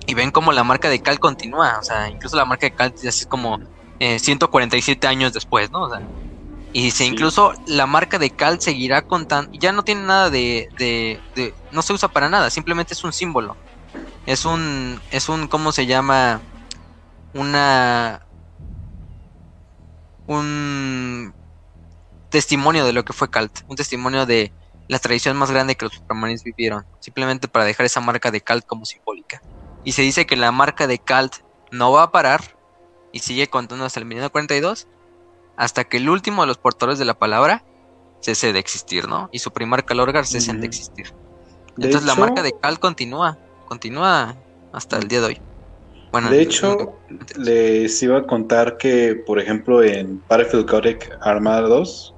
Y 0.07 0.14
ven 0.15 0.31
como 0.31 0.51
la 0.51 0.64
marca 0.64 0.89
de 0.89 1.01
Calt 1.01 1.19
continúa, 1.19 1.77
o 1.80 1.84
sea, 1.84 2.10
incluso 2.10 2.35
la 2.35 2.45
marca 2.45 2.65
de 2.65 2.73
Calt 2.73 2.97
ya 3.01 3.10
es 3.10 3.26
como 3.26 3.60
147 3.99 5.05
eh, 5.05 5.10
años 5.10 5.34
después, 5.34 5.72
¿no? 5.72 5.84
O 5.84 5.89
sea, 5.89 6.01
y 6.73 6.81
dice, 6.81 7.05
incluso 7.05 7.53
la 7.67 7.85
marca 7.85 8.17
de 8.17 8.31
Cal 8.31 8.59
seguirá 8.59 9.03
contando, 9.03 9.51
ya 9.53 9.71
no 9.71 9.83
tiene 9.83 10.01
nada 10.01 10.31
de, 10.31 10.67
de, 10.79 11.53
no 11.71 11.83
se 11.83 11.93
usa 11.93 12.09
para 12.09 12.29
nada, 12.29 12.49
simplemente 12.49 12.95
es 12.95 13.03
un 13.03 13.13
símbolo. 13.13 13.55
Es 14.25 14.43
un, 14.43 14.99
es 15.11 15.29
un, 15.29 15.47
¿cómo 15.47 15.71
se 15.71 15.85
llama? 15.85 16.41
Una, 17.35 18.25
un 20.25 21.31
testimonio 22.29 22.85
de 22.85 22.93
lo 22.93 23.05
que 23.05 23.13
fue 23.13 23.29
Calt, 23.29 23.59
un 23.67 23.75
testimonio 23.75 24.25
de 24.25 24.51
la 24.87 24.97
tradición 24.97 25.37
más 25.37 25.51
grande 25.51 25.75
que 25.75 25.85
los 25.85 25.93
Supermarines 25.93 26.43
vivieron, 26.43 26.85
simplemente 26.99 27.47
para 27.47 27.65
dejar 27.65 27.85
esa 27.85 28.01
marca 28.01 28.31
de 28.31 28.41
Calt 28.41 28.65
como 28.65 28.85
simbólica. 28.85 29.43
Y 29.83 29.91
se 29.91 30.01
dice 30.01 30.25
que 30.25 30.37
la 30.37 30.51
marca 30.51 30.87
de 30.87 30.97
Calt 30.97 31.35
no 31.69 31.91
va 31.91 32.03
a 32.03 32.11
parar 32.11 32.57
y 33.11 33.19
sigue 33.19 33.47
contando 33.47 33.85
hasta 33.85 33.99
el 33.99 34.07
1942 34.07 34.87
hasta 35.57 35.84
que 35.84 35.97
el 35.97 36.09
último 36.09 36.41
de 36.41 36.47
los 36.47 36.57
portadores 36.57 36.99
de 36.99 37.05
la 37.05 37.13
palabra 37.13 37.63
cese 38.21 38.53
de 38.53 38.59
existir, 38.59 39.07
¿no? 39.07 39.30
Y 39.31 39.39
su 39.39 39.51
primer 39.51 39.85
calorgar 39.85 40.25
cese 40.25 40.53
de 40.53 40.65
existir. 40.65 41.13
Entonces 41.75 42.03
la 42.03 42.15
marca 42.15 42.41
de 42.41 42.53
Cal 42.59 42.80
continúa, 42.80 43.38
continúa 43.67 44.35
hasta 44.71 44.97
el 44.97 45.07
día 45.07 45.21
de 45.21 45.27
hoy. 45.27 45.41
Bueno, 46.11 46.30
de 46.30 46.43
hecho, 46.43 46.95
les 47.38 48.01
iba 48.03 48.19
a 48.19 48.27
contar 48.27 48.77
que, 48.77 49.15
por 49.25 49.39
ejemplo, 49.39 49.81
en 49.81 50.21
Battlefield 50.30 50.69
Codec 50.69 51.17
Armada 51.21 51.61
2, 51.61 52.13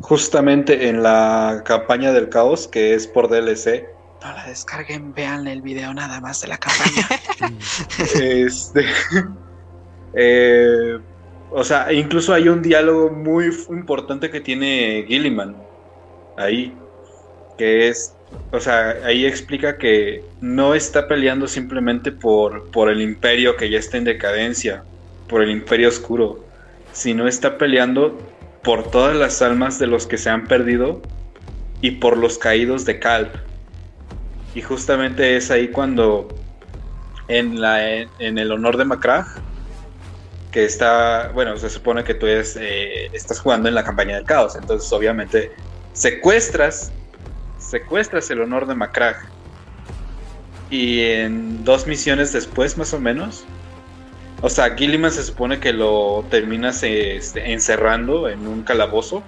justamente 0.00 0.88
en 0.88 1.04
la 1.04 1.62
campaña 1.64 2.12
del 2.12 2.28
caos, 2.28 2.66
que 2.66 2.94
es 2.94 3.06
por 3.06 3.28
DLC, 3.28 3.86
no 4.22 4.32
la 4.32 4.46
descarguen, 4.46 5.14
vean 5.14 5.46
el 5.46 5.62
video 5.62 5.94
nada 5.94 6.20
más 6.20 6.40
de 6.40 6.48
la 6.48 6.58
campaña. 6.58 7.08
este, 8.20 8.84
eh, 10.14 10.98
o 11.50 11.64
sea, 11.64 11.92
incluso 11.92 12.34
hay 12.34 12.48
un 12.48 12.62
diálogo 12.62 13.10
muy 13.10 13.50
importante 13.70 14.30
que 14.30 14.40
tiene 14.40 15.04
Gilliman 15.08 15.56
ahí, 16.36 16.74
que 17.56 17.88
es, 17.88 18.14
o 18.52 18.60
sea, 18.60 18.96
ahí 19.04 19.24
explica 19.24 19.78
que 19.78 20.22
no 20.40 20.74
está 20.74 21.08
peleando 21.08 21.48
simplemente 21.48 22.12
por, 22.12 22.70
por 22.70 22.90
el 22.90 23.00
imperio 23.00 23.56
que 23.56 23.70
ya 23.70 23.78
está 23.78 23.96
en 23.96 24.04
decadencia, 24.04 24.84
por 25.28 25.42
el 25.42 25.50
imperio 25.50 25.88
oscuro, 25.88 26.44
sino 26.92 27.26
está 27.26 27.58
peleando 27.58 28.18
por 28.62 28.90
todas 28.90 29.16
las 29.16 29.40
almas 29.40 29.78
de 29.78 29.86
los 29.86 30.06
que 30.06 30.18
se 30.18 30.30
han 30.30 30.46
perdido 30.46 31.00
y 31.80 31.92
por 31.92 32.16
los 32.18 32.38
caídos 32.38 32.84
de 32.84 32.98
Calp. 32.98 33.34
Y 34.54 34.62
justamente 34.62 35.36
es 35.36 35.50
ahí 35.50 35.68
cuando 35.68 36.28
en, 37.28 37.60
la, 37.60 37.86
en 37.86 38.38
el 38.38 38.52
honor 38.52 38.76
de 38.76 38.84
Macragh 38.84 39.26
que 40.50 40.64
está, 40.64 41.30
bueno, 41.34 41.56
se 41.58 41.68
supone 41.68 42.04
que 42.04 42.14
tú 42.14 42.26
eh, 42.26 43.10
estás 43.12 43.40
jugando 43.40 43.68
en 43.68 43.74
la 43.74 43.84
campaña 43.84 44.16
del 44.16 44.24
caos, 44.24 44.56
entonces 44.56 44.90
obviamente 44.92 45.52
secuestras, 45.92 46.90
secuestras 47.58 48.30
el 48.30 48.40
honor 48.40 48.66
de 48.66 48.74
Macragh. 48.74 49.16
Y 50.70 51.00
en 51.00 51.64
dos 51.64 51.86
misiones 51.86 52.32
después, 52.32 52.76
más 52.76 52.92
o 52.92 53.00
menos, 53.00 53.44
o 54.42 54.48
sea, 54.48 54.74
Gilliman 54.76 55.10
se 55.10 55.22
supone 55.22 55.58
que 55.60 55.72
lo 55.72 56.24
terminas 56.30 56.82
este, 56.82 57.52
encerrando 57.52 58.28
en 58.28 58.46
un 58.46 58.62
calabozo. 58.62 59.22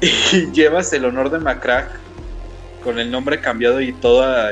Y 0.32 0.50
llevas 0.50 0.92
el 0.92 1.04
honor 1.04 1.30
de 1.30 1.38
Macragh 1.38 1.88
con 2.82 2.98
el 2.98 3.10
nombre 3.10 3.40
cambiado 3.40 3.80
y 3.80 3.92
toda 3.92 4.50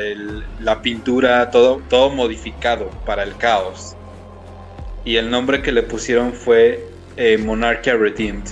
la 0.61 0.82
pintura, 0.82 1.51
todo, 1.51 1.82
todo 1.89 2.11
modificado 2.11 2.89
para 3.05 3.24
el 3.24 3.37
caos 3.37 3.97
y 5.05 5.16
el 5.16 5.31
nombre 5.31 5.62
que 5.62 5.72
le 5.72 5.82
pusieron 5.82 6.32
fue 6.32 6.86
eh, 7.16 7.39
Monarchia 7.39 7.94
Redeemed. 7.94 8.44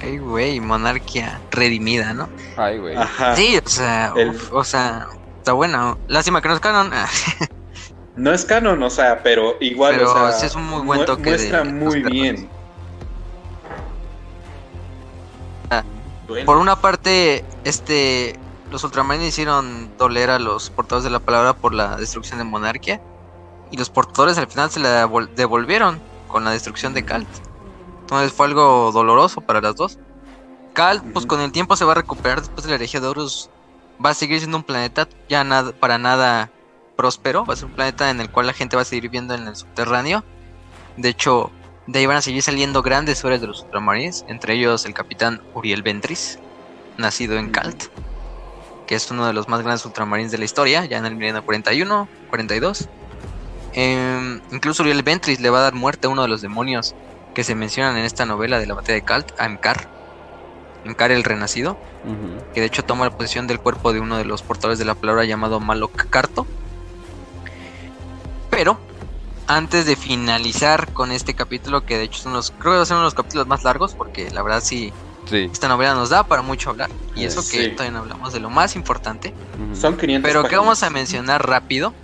Ay, 0.00 0.18
güey, 0.18 0.60
Monarquía 0.60 1.40
redimida, 1.50 2.12
¿no? 2.12 2.28
Ay, 2.56 2.78
güey. 2.78 2.96
Ajá. 2.96 3.36
Sí, 3.36 3.58
o 3.64 3.68
sea, 3.68 4.14
o 4.50 4.64
sea, 4.64 5.06
está 5.38 5.52
bueno. 5.52 5.98
Lástima 6.08 6.42
que 6.42 6.48
no 6.48 6.54
es 6.54 6.60
canon. 6.60 6.90
no 8.16 8.32
es 8.32 8.44
canon, 8.44 8.82
o 8.82 8.90
sea, 8.90 9.22
pero 9.22 9.56
igual, 9.60 9.94
pero 9.96 10.12
o 10.12 10.32
sea, 10.32 10.46
es 10.46 10.54
un 10.54 10.64
muy 10.64 10.82
buen 10.82 11.04
toque. 11.04 11.30
Muestra 11.30 11.64
muy 11.64 12.02
bien. 12.02 12.48
Por 16.46 16.56
una 16.56 16.76
parte, 16.76 17.44
este, 17.64 18.38
los 18.70 18.82
ultramarines 18.84 19.28
hicieron 19.28 19.90
doler 19.98 20.30
a 20.30 20.38
los 20.38 20.70
portadores 20.70 21.04
de 21.04 21.10
la 21.10 21.20
palabra 21.20 21.54
por 21.54 21.74
la 21.74 21.96
destrucción 21.96 22.38
de 22.38 22.44
Monarquia. 22.44 23.00
Y 23.72 23.76
los 23.76 23.90
portadores 23.90 24.38
al 24.38 24.46
final 24.46 24.70
se 24.70 24.78
la 24.78 25.04
devol- 25.04 25.34
devolvieron 25.34 26.00
con 26.28 26.44
la 26.44 26.52
destrucción 26.52 26.94
de 26.94 27.04
Kalt. 27.04 27.28
Entonces 28.02 28.32
fue 28.32 28.46
algo 28.46 28.92
doloroso 28.92 29.40
para 29.40 29.60
las 29.60 29.74
dos. 29.74 29.98
Kalt, 30.74 31.02
pues 31.12 31.26
con 31.26 31.40
el 31.40 31.50
tiempo 31.52 31.74
se 31.76 31.84
va 31.84 31.92
a 31.92 31.96
recuperar 31.96 32.40
después 32.40 32.64
de 32.64 32.70
la 32.70 32.76
herejía 32.76 33.00
de 33.00 33.08
Horus. 33.08 33.50
Va 34.04 34.10
a 34.10 34.14
seguir 34.14 34.38
siendo 34.38 34.56
un 34.58 34.62
planeta 34.62 35.08
ya 35.28 35.42
nada, 35.44 35.72
para 35.72 35.98
nada 35.98 36.50
próspero. 36.96 37.44
Va 37.44 37.54
a 37.54 37.56
ser 37.56 37.66
un 37.66 37.72
planeta 37.72 38.10
en 38.10 38.20
el 38.20 38.30
cual 38.30 38.46
la 38.46 38.52
gente 38.52 38.76
va 38.76 38.82
a 38.82 38.84
seguir 38.84 39.04
viviendo 39.04 39.34
en 39.34 39.46
el 39.48 39.56
subterráneo. 39.56 40.22
De 40.96 41.08
hecho, 41.08 41.50
de 41.86 41.98
ahí 41.98 42.06
van 42.06 42.18
a 42.18 42.22
seguir 42.22 42.42
saliendo 42.42 42.82
grandes 42.82 43.24
héroes 43.24 43.40
de 43.40 43.46
los 43.46 43.62
ultramarines. 43.62 44.24
Entre 44.28 44.54
ellos 44.54 44.84
el 44.84 44.94
capitán 44.94 45.40
Uriel 45.54 45.82
Ventris, 45.82 46.38
nacido 46.98 47.36
en 47.38 47.50
Kalt. 47.50 47.84
Que 48.86 48.94
es 48.96 49.10
uno 49.10 49.26
de 49.26 49.32
los 49.32 49.48
más 49.48 49.62
grandes 49.62 49.84
ultramarines 49.86 50.32
de 50.32 50.38
la 50.38 50.44
historia, 50.44 50.84
ya 50.84 50.98
en 50.98 51.06
el 51.06 51.16
milenio 51.16 51.42
41, 51.44 52.08
42. 52.28 52.88
Em, 53.74 54.40
incluso 54.50 54.82
Uriel 54.82 55.02
Ventris 55.02 55.40
le 55.40 55.50
va 55.50 55.58
a 55.58 55.62
dar 55.62 55.74
muerte 55.74 56.06
a 56.06 56.10
uno 56.10 56.22
de 56.22 56.28
los 56.28 56.42
demonios 56.42 56.94
que 57.34 57.44
se 57.44 57.54
mencionan 57.54 57.96
en 57.96 58.04
esta 58.04 58.26
novela 58.26 58.58
de 58.58 58.66
la 58.66 58.74
batalla 58.74 58.94
de 58.94 59.02
Kalt, 59.02 59.32
a 59.38 59.46
Emkar. 59.46 59.88
Emkar 60.84 61.10
el 61.12 61.24
Renacido, 61.24 61.78
que 62.52 62.60
de 62.60 62.66
hecho 62.66 62.82
toma 62.84 63.04
la 63.04 63.10
posición 63.16 63.46
del 63.46 63.60
cuerpo 63.60 63.92
de 63.92 64.00
uno 64.00 64.18
de 64.18 64.24
los 64.24 64.42
portadores 64.42 64.78
de 64.78 64.84
la 64.84 64.94
palabra 64.94 65.24
llamado 65.24 65.60
Malok 65.60 66.08
Karto. 66.10 66.46
Pero, 68.50 68.78
antes 69.46 69.86
de 69.86 69.96
finalizar 69.96 70.92
con 70.92 71.12
este 71.12 71.34
capítulo, 71.34 71.86
que 71.86 71.96
de 71.98 72.04
hecho 72.04 72.20
son 72.20 72.32
los, 72.34 72.50
creo 72.50 72.72
que 72.72 72.76
va 72.78 72.82
a 72.82 72.86
ser 72.86 72.94
uno 72.96 73.02
de 73.04 73.06
los 73.06 73.14
capítulos 73.14 73.46
más 73.46 73.64
largos, 73.64 73.94
porque 73.94 74.30
la 74.30 74.42
verdad 74.42 74.60
sí, 74.62 74.92
Sí. 75.26 75.48
esta 75.52 75.68
novela 75.68 75.94
nos 75.94 76.10
da 76.10 76.24
para 76.24 76.42
mucho 76.42 76.70
hablar. 76.70 76.90
Y 77.14 77.22
Eh, 77.22 77.26
eso 77.28 77.40
que 77.42 77.64
sí. 77.64 77.70
todavía 77.70 77.92
no 77.92 78.00
hablamos 78.00 78.32
de 78.32 78.40
lo 78.40 78.50
más 78.50 78.74
importante. 78.74 79.32
Son 79.72 79.96
500 79.96 80.28
Pero 80.28 80.44
que 80.48 80.56
vamos 80.56 80.82
a 80.82 80.90
mencionar 80.90 81.46
rápido. 81.48 81.94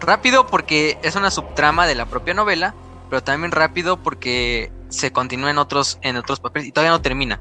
Rápido 0.00 0.46
porque 0.46 0.98
es 1.02 1.16
una 1.16 1.30
subtrama 1.30 1.86
de 1.86 1.94
la 1.94 2.06
propia 2.06 2.34
novela, 2.34 2.74
pero 3.08 3.22
también 3.22 3.52
rápido 3.52 4.02
porque 4.02 4.70
se 4.88 5.12
continúa 5.12 5.50
en 5.50 5.58
otros, 5.58 5.98
en 6.02 6.16
otros 6.16 6.40
papeles 6.40 6.68
y 6.68 6.72
todavía 6.72 6.92
no 6.92 7.00
termina. 7.00 7.40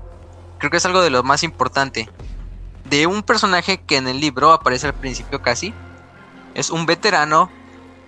Creo 0.59 0.71
que 0.71 0.77
es 0.77 0.85
algo 0.85 1.01
de 1.01 1.09
lo 1.09 1.23
más 1.23 1.43
importante. 1.43 2.09
De 2.85 3.07
un 3.07 3.23
personaje 3.23 3.81
que 3.81 3.97
en 3.97 4.07
el 4.07 4.19
libro 4.19 4.51
aparece 4.51 4.87
al 4.87 4.93
principio 4.93 5.41
casi. 5.41 5.73
Es 6.53 6.69
un 6.69 6.85
veterano 6.85 7.49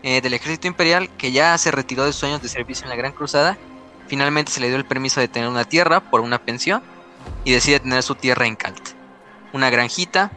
eh, 0.04 0.22
del 0.22 0.34
ejército 0.34 0.68
imperial 0.68 1.10
que 1.18 1.32
ya 1.32 1.58
se 1.58 1.72
retiró 1.72 2.06
de 2.06 2.14
sus 2.14 2.26
años 2.26 2.42
de 2.42 2.50
servicio 2.50 2.84
en 2.86 2.90
la 2.90 2.96
Gran 2.96 3.12
Cruzada. 3.12 3.58
Finalmente 4.08 4.52
se 4.52 4.60
le 4.60 4.68
dio 4.68 4.78
el 4.78 4.86
permiso 4.86 5.20
de 5.20 5.28
tener 5.28 5.50
una 5.50 5.66
tierra 5.66 6.00
por 6.00 6.22
una 6.22 6.38
pensión 6.40 6.84
y 7.44 7.54
decide 7.54 7.80
tener 7.80 8.04
su 8.04 8.16
tierra 8.16 8.46
en 8.46 8.56
Kalt. 8.56 8.90
Una 9.52 9.70
granjita 9.70 10.32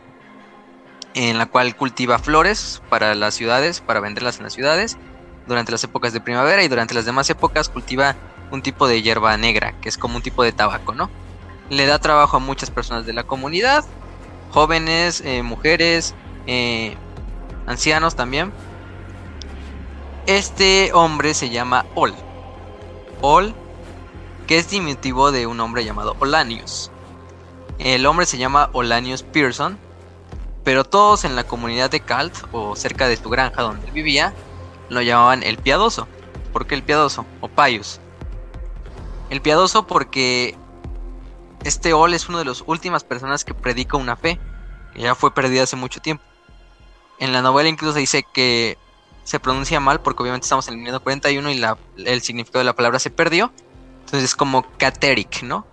en 1.18 1.36
la 1.36 1.46
cual 1.46 1.74
cultiva 1.74 2.20
flores 2.20 2.80
para 2.88 3.16
las 3.16 3.34
ciudades, 3.34 3.80
para 3.80 3.98
venderlas 3.98 4.36
en 4.36 4.44
las 4.44 4.52
ciudades, 4.52 4.96
durante 5.48 5.72
las 5.72 5.82
épocas 5.82 6.12
de 6.12 6.20
primavera 6.20 6.62
y 6.62 6.68
durante 6.68 6.94
las 6.94 7.06
demás 7.06 7.28
épocas 7.28 7.68
cultiva 7.68 8.14
un 8.52 8.62
tipo 8.62 8.86
de 8.86 9.02
hierba 9.02 9.36
negra, 9.36 9.74
que 9.80 9.88
es 9.88 9.98
como 9.98 10.14
un 10.14 10.22
tipo 10.22 10.44
de 10.44 10.52
tabaco, 10.52 10.94
¿no? 10.94 11.10
Le 11.70 11.86
da 11.86 11.98
trabajo 11.98 12.36
a 12.36 12.40
muchas 12.40 12.70
personas 12.70 13.04
de 13.04 13.14
la 13.14 13.24
comunidad, 13.24 13.84
jóvenes, 14.52 15.20
eh, 15.22 15.42
mujeres, 15.42 16.14
eh, 16.46 16.96
ancianos 17.66 18.14
también. 18.14 18.52
Este 20.26 20.92
hombre 20.92 21.34
se 21.34 21.50
llama 21.50 21.84
Ol. 21.96 22.14
Ol, 23.22 23.56
que 24.46 24.58
es 24.58 24.70
diminutivo 24.70 25.32
de 25.32 25.48
un 25.48 25.58
hombre 25.58 25.84
llamado 25.84 26.14
Olanius. 26.20 26.92
El 27.80 28.06
hombre 28.06 28.24
se 28.24 28.38
llama 28.38 28.70
Olanius 28.72 29.24
Pearson, 29.24 29.78
pero 30.68 30.84
todos 30.84 31.24
en 31.24 31.34
la 31.34 31.44
comunidad 31.44 31.88
de 31.88 32.00
Kalt 32.00 32.34
o 32.52 32.76
cerca 32.76 33.08
de 33.08 33.16
su 33.16 33.30
granja 33.30 33.62
donde 33.62 33.90
vivía 33.90 34.34
lo 34.90 35.00
llamaban 35.00 35.42
el 35.42 35.56
piadoso. 35.56 36.06
¿Por 36.52 36.66
qué 36.66 36.74
el 36.74 36.82
piadoso? 36.82 37.24
O 37.40 37.48
Pius. 37.48 38.00
El 39.30 39.40
piadoso 39.40 39.86
porque 39.86 40.58
este 41.64 41.94
Ol 41.94 42.12
es 42.12 42.28
una 42.28 42.40
de 42.40 42.44
las 42.44 42.62
últimas 42.66 43.02
personas 43.02 43.46
que 43.46 43.54
predica 43.54 43.96
una 43.96 44.14
fe 44.14 44.38
que 44.92 45.00
ya 45.00 45.14
fue 45.14 45.32
perdida 45.32 45.62
hace 45.62 45.76
mucho 45.76 46.02
tiempo. 46.02 46.22
En 47.18 47.32
la 47.32 47.40
novela 47.40 47.70
incluso 47.70 47.94
se 47.94 48.00
dice 48.00 48.26
que 48.34 48.76
se 49.24 49.40
pronuncia 49.40 49.80
mal 49.80 50.02
porque 50.02 50.22
obviamente 50.22 50.44
estamos 50.44 50.68
en 50.68 50.74
el 50.74 50.80
milenio 50.80 51.02
41 51.02 51.50
y 51.50 51.64
el 52.04 52.20
significado 52.20 52.58
de 52.58 52.66
la 52.66 52.76
palabra 52.76 52.98
se 52.98 53.08
perdió. 53.08 53.54
Entonces 54.00 54.22
es 54.22 54.36
como 54.36 54.66
cateric, 54.76 55.44
¿no? 55.44 55.66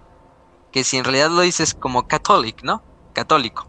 Que 0.71 0.85
si 0.85 0.95
en 0.95 1.03
realidad 1.03 1.31
lo 1.31 1.41
dices 1.41 1.73
como 1.73 2.07
catholic, 2.07 2.63
¿no? 2.63 2.94
Católico. 3.15 3.67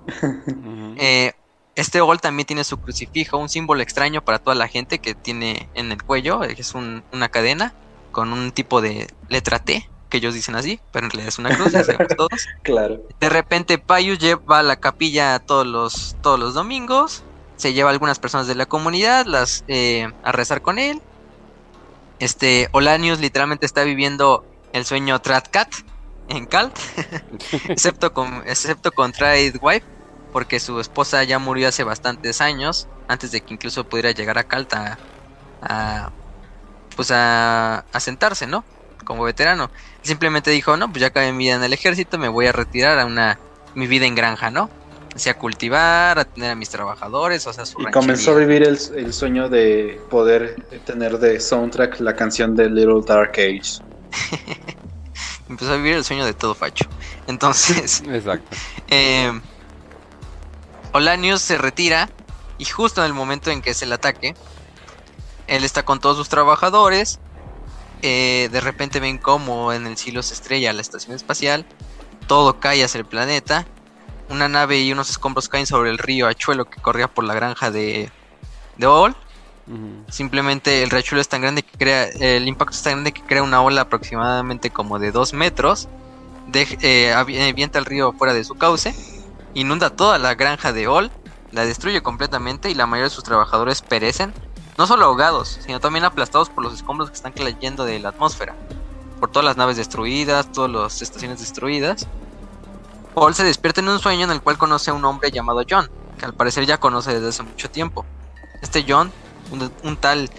Eh, 0.98 1.32
este 1.74 2.00
Ol 2.02 2.20
también 2.20 2.46
tiene 2.46 2.64
su 2.64 2.76
crucifijo, 2.78 3.38
un 3.38 3.48
símbolo 3.48 3.80
extraño 3.82 4.22
para 4.22 4.38
toda 4.38 4.54
la 4.54 4.68
gente 4.68 4.98
que 4.98 5.14
tiene 5.14 5.68
en 5.74 5.90
el 5.92 6.02
cuello, 6.02 6.44
eh, 6.44 6.54
es 6.58 6.74
un- 6.74 7.02
una 7.12 7.28
cadena 7.30 7.72
con 8.12 8.32
un 8.32 8.52
tipo 8.52 8.80
de 8.82 9.08
letra 9.28 9.58
T, 9.58 9.88
que 10.08 10.16
ellos 10.18 10.34
dicen 10.34 10.54
así, 10.56 10.80
pero 10.92 11.06
en 11.06 11.10
realidad 11.10 11.28
es 11.28 11.38
una 11.38 11.54
cruz, 11.56 11.72
ya 11.72 11.84
sabemos 11.84 12.08
todos. 12.16 12.46
Claro. 12.62 13.00
De 13.20 13.28
repente 13.28 13.78
Pius 13.78 14.18
lleva 14.18 14.58
a 14.60 14.62
la 14.62 14.76
capilla 14.76 15.38
todos 15.38 15.66
los, 15.66 16.16
todos 16.22 16.38
los 16.38 16.54
domingos, 16.54 17.22
se 17.56 17.72
lleva 17.72 17.90
a 17.90 17.92
algunas 17.92 18.18
personas 18.18 18.46
de 18.46 18.54
la 18.54 18.66
comunidad 18.66 19.26
las, 19.26 19.64
eh, 19.68 20.10
a 20.22 20.32
rezar 20.32 20.60
con 20.62 20.78
él. 20.78 21.00
Este 22.18 22.68
Olanius 22.72 23.20
literalmente 23.20 23.66
está 23.66 23.82
viviendo 23.84 24.44
el 24.72 24.84
sueño 24.86 25.18
Tratcat 25.20 25.68
en 26.28 26.46
Kalt, 26.46 26.78
excepto 27.68 28.12
con, 28.12 28.42
excepto 28.46 28.92
con 28.92 29.12
Trade 29.12 29.58
Wife, 29.60 29.86
porque 30.32 30.60
su 30.60 30.80
esposa 30.80 31.24
ya 31.24 31.38
murió 31.38 31.68
hace 31.68 31.84
bastantes 31.84 32.40
años, 32.40 32.88
antes 33.08 33.30
de 33.30 33.40
que 33.40 33.54
incluso 33.54 33.84
pudiera 33.84 34.10
llegar 34.10 34.38
a 34.38 34.44
Kalt 34.44 34.72
a, 34.74 34.98
a, 35.62 36.10
pues 36.94 37.10
a, 37.10 37.86
a 37.92 38.00
sentarse, 38.00 38.46
¿no? 38.46 38.64
Como 39.04 39.24
veterano. 39.24 39.70
Simplemente 40.02 40.50
dijo, 40.50 40.76
no, 40.76 40.90
pues 40.90 41.00
ya 41.00 41.08
acabé 41.08 41.32
mi 41.32 41.44
vida 41.44 41.54
en 41.54 41.62
el 41.62 41.72
ejército, 41.72 42.18
me 42.18 42.28
voy 42.28 42.46
a 42.46 42.52
retirar 42.52 42.98
a 42.98 43.06
una 43.06 43.38
mi 43.74 43.86
vida 43.86 44.06
en 44.06 44.14
granja, 44.14 44.50
¿no? 44.50 44.70
Así 45.14 45.30
a 45.30 45.38
cultivar, 45.38 46.18
a 46.18 46.24
tener 46.24 46.50
a 46.50 46.54
mis 46.54 46.68
trabajadores, 46.68 47.46
o 47.46 47.52
sea, 47.52 47.64
su 47.64 47.80
Y 47.80 47.86
comenzó 47.86 48.32
a 48.32 48.34
vivir 48.34 48.62
el, 48.62 48.78
el 48.96 49.12
sueño 49.12 49.48
de 49.48 50.00
poder 50.10 50.56
tener 50.84 51.18
de 51.18 51.40
soundtrack 51.40 52.00
la 52.00 52.14
canción 52.14 52.54
de 52.56 52.68
Little 52.68 53.02
Dark 53.06 53.32
Age. 53.32 53.80
Empezó 55.48 55.72
a 55.72 55.76
vivir 55.76 55.94
el 55.94 56.04
sueño 56.04 56.24
de 56.24 56.34
todo 56.34 56.54
facho. 56.54 56.86
Entonces, 57.26 58.02
Exacto. 58.06 58.56
eh, 58.88 59.32
Olanius 60.92 61.42
se 61.42 61.58
retira 61.58 62.10
y 62.58 62.64
justo 62.64 63.00
en 63.02 63.06
el 63.06 63.12
momento 63.14 63.50
en 63.50 63.62
que 63.62 63.70
es 63.70 63.82
el 63.82 63.92
ataque, 63.92 64.34
él 65.46 65.64
está 65.64 65.84
con 65.84 66.00
todos 66.00 66.16
sus 66.16 66.28
trabajadores. 66.28 67.20
eh, 68.02 68.48
de 68.52 68.60
repente 68.60 69.00
ven 69.00 69.18
como 69.18 69.72
en 69.72 69.86
el 69.86 69.96
cielo 69.96 70.22
se 70.22 70.34
estrella 70.34 70.72
la 70.72 70.82
estación 70.82 71.14
espacial, 71.16 71.66
todo 72.26 72.58
cae 72.60 72.84
hacia 72.84 72.98
el 72.98 73.06
planeta. 73.06 73.66
Una 74.28 74.48
nave 74.48 74.80
y 74.80 74.90
unos 74.92 75.08
escombros 75.10 75.48
caen 75.48 75.66
sobre 75.66 75.90
el 75.90 75.98
río 75.98 76.26
Achuelo 76.26 76.64
que 76.68 76.80
corría 76.82 77.06
por 77.08 77.22
la 77.24 77.34
granja 77.34 77.70
de, 77.70 78.10
de 78.76 78.86
Simplemente 80.08 80.82
el 80.84 80.90
riachuelo 80.90 81.20
es 81.20 81.28
tan 81.28 81.40
grande 81.42 81.62
que 81.64 81.76
crea, 81.76 82.04
el 82.04 82.46
impacto 82.46 82.76
es 82.76 82.82
tan 82.82 82.92
grande 82.94 83.12
que 83.12 83.22
crea 83.22 83.42
una 83.42 83.62
ola 83.62 83.82
aproximadamente 83.82 84.70
como 84.70 84.98
de 84.98 85.10
2 85.10 85.32
metros, 85.32 85.88
de, 86.46 86.62
eh, 86.82 87.12
avi- 87.14 87.50
avienta 87.50 87.78
el 87.80 87.84
río 87.84 88.12
fuera 88.12 88.32
de 88.32 88.44
su 88.44 88.54
cauce, 88.54 88.94
inunda 89.54 89.90
toda 89.90 90.18
la 90.18 90.34
granja 90.36 90.72
de 90.72 90.86
Ol, 90.86 91.10
la 91.50 91.64
destruye 91.64 92.00
completamente 92.02 92.70
y 92.70 92.74
la 92.74 92.86
mayoría 92.86 93.08
de 93.08 93.14
sus 93.14 93.24
trabajadores 93.24 93.82
perecen, 93.82 94.32
no 94.78 94.86
solo 94.86 95.06
ahogados, 95.06 95.58
sino 95.64 95.80
también 95.80 96.04
aplastados 96.04 96.48
por 96.48 96.62
los 96.62 96.74
escombros 96.74 97.10
que 97.10 97.16
están 97.16 97.32
cayendo 97.32 97.84
de 97.84 97.98
la 97.98 98.10
atmósfera, 98.10 98.54
por 99.18 99.30
todas 99.32 99.46
las 99.46 99.56
naves 99.56 99.76
destruidas, 99.76 100.52
todas 100.52 100.70
las 100.70 101.02
estaciones 101.02 101.40
destruidas. 101.40 102.06
Ol 103.14 103.34
se 103.34 103.42
despierta 103.42 103.80
en 103.80 103.88
un 103.88 103.98
sueño 103.98 104.24
en 104.26 104.30
el 104.30 104.42
cual 104.42 104.58
conoce 104.58 104.90
a 104.90 104.94
un 104.94 105.04
hombre 105.04 105.30
llamado 105.32 105.62
John, 105.68 105.88
que 106.18 106.26
al 106.26 106.34
parecer 106.34 106.66
ya 106.66 106.78
conoce 106.78 107.14
desde 107.14 107.28
hace 107.30 107.42
mucho 107.42 107.68
tiempo. 107.70 108.04
Este 108.60 108.84
John 108.86 109.12
un, 109.50 109.72
un 109.82 109.96
tal 109.96 110.30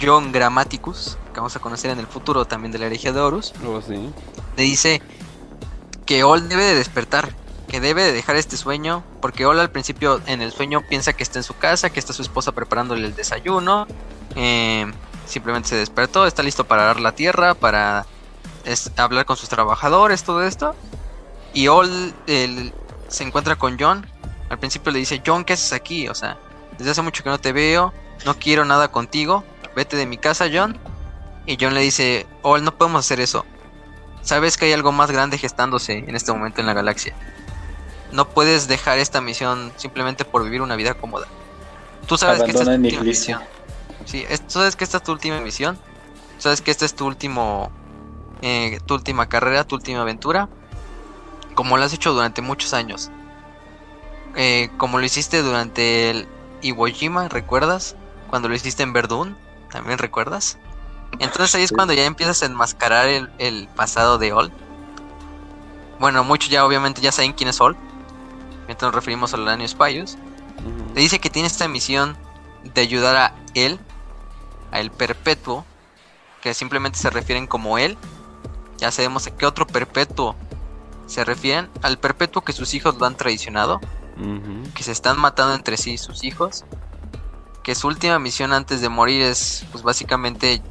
John 0.00 0.32
Grammaticus, 0.32 1.16
que 1.32 1.40
vamos 1.40 1.56
a 1.56 1.60
conocer 1.60 1.90
en 1.90 1.98
el 1.98 2.06
futuro 2.06 2.44
también 2.44 2.72
de 2.72 2.78
la 2.78 2.86
herejía 2.86 3.12
de 3.12 3.20
Horus, 3.20 3.52
Oh, 3.64 3.80
sí. 3.80 4.12
le 4.56 4.62
dice 4.62 5.02
que 6.04 6.24
Ol 6.24 6.48
debe 6.48 6.62
de 6.64 6.74
despertar, 6.74 7.34
que 7.68 7.80
debe 7.80 8.02
de 8.02 8.12
dejar 8.12 8.36
este 8.36 8.56
sueño, 8.56 9.04
porque 9.20 9.44
Ol 9.46 9.60
al 9.60 9.70
principio 9.70 10.20
en 10.26 10.40
el 10.42 10.52
sueño 10.52 10.82
piensa 10.88 11.12
que 11.12 11.22
está 11.22 11.38
en 11.38 11.42
su 11.44 11.54
casa, 11.54 11.90
que 11.90 12.00
está 12.00 12.12
su 12.12 12.22
esposa 12.22 12.52
preparándole 12.52 13.06
el 13.06 13.14
desayuno, 13.14 13.86
eh, 14.36 14.90
simplemente 15.26 15.68
se 15.70 15.76
despertó, 15.76 16.26
está 16.26 16.42
listo 16.42 16.64
para 16.64 16.84
arar 16.84 17.00
la 17.00 17.12
tierra, 17.12 17.54
para 17.54 18.06
es- 18.64 18.90
hablar 18.96 19.26
con 19.26 19.36
sus 19.36 19.48
trabajadores, 19.48 20.22
todo 20.24 20.42
esto, 20.44 20.74
y 21.52 21.68
Ol 21.68 22.14
el- 22.26 22.72
se 23.08 23.24
encuentra 23.24 23.56
con 23.56 23.78
John, 23.78 24.06
al 24.50 24.58
principio 24.58 24.92
le 24.92 24.98
dice, 25.00 25.22
John, 25.26 25.44
¿qué 25.44 25.52
haces 25.54 25.72
aquí? 25.74 26.08
O 26.08 26.14
sea, 26.14 26.38
desde 26.78 26.92
hace 26.92 27.02
mucho 27.02 27.22
que 27.22 27.28
no 27.30 27.38
te 27.38 27.52
veo, 27.52 27.92
no 28.24 28.34
quiero 28.38 28.64
nada 28.64 28.88
contigo, 28.90 29.44
vete 29.76 29.96
de 29.96 30.06
mi 30.06 30.18
casa, 30.18 30.46
John. 30.52 30.78
Y 31.46 31.56
John 31.60 31.74
le 31.74 31.80
dice, 31.80 32.26
Ol, 32.42 32.62
no 32.64 32.76
podemos 32.76 33.04
hacer 33.04 33.20
eso. 33.20 33.44
sabes 34.22 34.56
que 34.58 34.66
hay 34.66 34.72
algo 34.72 34.92
más 34.92 35.10
grande 35.10 35.38
gestándose 35.38 35.98
en 35.98 36.14
este 36.14 36.32
momento 36.32 36.60
en 36.60 36.66
la 36.66 36.74
galaxia. 36.74 37.14
No 38.12 38.28
puedes 38.28 38.68
dejar 38.68 38.98
esta 38.98 39.20
misión 39.22 39.72
simplemente 39.76 40.24
por 40.26 40.44
vivir 40.44 40.60
una 40.60 40.76
vida 40.76 40.94
cómoda. 40.94 41.26
Tú 42.06 42.16
sabes 42.18 42.38
que 42.46 42.50
esta 42.50 42.62
es 42.62 42.66
tu 42.76 42.82
última 42.88 43.00
misión. 43.38 43.40
Sí, 44.04 44.26
es- 44.28 44.40
tú 44.46 44.50
sabes 44.54 44.76
que 44.76 44.84
esta 44.84 44.96
es 44.98 45.02
tu 45.02 45.12
última 45.12 45.40
misión. 45.40 45.78
Sabes 46.38 46.60
que 46.60 46.70
esta 46.70 46.84
es 46.84 46.94
tu 46.94 47.06
último, 47.06 47.70
eh, 48.42 48.80
tu 48.86 48.94
última 48.94 49.28
carrera, 49.28 49.64
tu 49.64 49.76
última 49.76 50.02
aventura. 50.02 50.48
Como 51.54 51.76
lo 51.78 51.84
has 51.84 51.92
hecho 51.94 52.12
durante 52.12 52.42
muchos 52.42 52.74
años. 52.74 53.10
Eh, 54.36 54.70
como 54.76 54.98
lo 54.98 55.04
hiciste 55.04 55.42
durante 55.42 56.10
el 56.10 56.28
Iwo 56.62 56.86
Jima, 56.86 57.28
¿recuerdas? 57.28 57.96
Cuando 58.28 58.48
lo 58.48 58.54
hiciste 58.54 58.82
en 58.82 58.92
Verdún, 58.92 59.36
¿también 59.70 59.98
recuerdas? 59.98 60.58
Entonces 61.18 61.54
ahí 61.54 61.62
es 61.62 61.70
Sí. 61.70 61.74
cuando 61.74 61.94
ya 61.94 62.04
empiezas 62.04 62.42
a 62.42 62.46
enmascarar 62.46 63.06
el, 63.08 63.30
el 63.38 63.68
pasado 63.74 64.18
de 64.18 64.32
Ol. 64.32 64.52
Bueno, 65.98 66.22
muchos 66.24 66.50
ya 66.50 66.64
obviamente 66.64 67.00
ya 67.00 67.10
saben 67.12 67.32
quién 67.32 67.48
es 67.48 67.60
Ol. 67.60 67.76
Mientras 68.66 68.88
nos 68.88 68.94
referimos 68.94 69.32
a 69.34 69.38
Lanius 69.38 69.74
Pius. 69.74 70.16
Ujú. 70.58 70.94
Le 70.94 71.00
dice 71.00 71.18
que 71.18 71.30
tiene 71.30 71.48
esta 71.48 71.66
misión 71.68 72.16
de 72.62 72.80
ayudar 72.82 73.16
a 73.16 73.34
él, 73.54 73.80
a 74.70 74.80
el 74.80 74.90
perpetuo, 74.90 75.64
que 76.42 76.52
simplemente 76.54 76.98
se 76.98 77.08
refieren 77.10 77.46
como 77.46 77.78
él. 77.78 77.96
Ya 78.76 78.92
sabemos 78.92 79.26
a 79.26 79.30
qué 79.36 79.46
otro 79.46 79.66
perpetuo 79.66 80.36
se 81.06 81.24
refieren. 81.24 81.70
Al 81.82 81.98
perpetuo 81.98 82.42
que 82.42 82.52
sus 82.52 82.74
hijos 82.74 82.96
lo 82.96 83.06
han 83.06 83.16
traicionado, 83.16 83.80
que 84.74 84.82
se 84.82 84.92
están 84.92 85.18
matando 85.18 85.54
entre 85.54 85.76
sí 85.78 85.96
sus 85.96 86.22
hijos. 86.22 86.64
Que 87.68 87.74
su 87.74 87.86
última 87.86 88.18
misión 88.18 88.54
antes 88.54 88.80
de 88.80 88.88
morir 88.88 89.20
es, 89.20 89.66
pues 89.72 89.84
básicamente, 89.84 90.62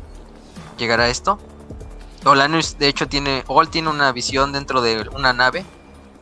llegar 0.79 0.99
a 0.99 1.09
esto. 1.09 1.37
Olanus, 2.25 2.79
de 2.79 2.87
hecho, 2.87 3.07
tiene, 3.07 3.43
Ol 3.45 3.69
tiene 3.69 3.89
una 3.89 4.11
visión 4.11 4.51
dentro 4.51 4.81
de 4.81 5.07
una 5.13 5.31
nave, 5.31 5.63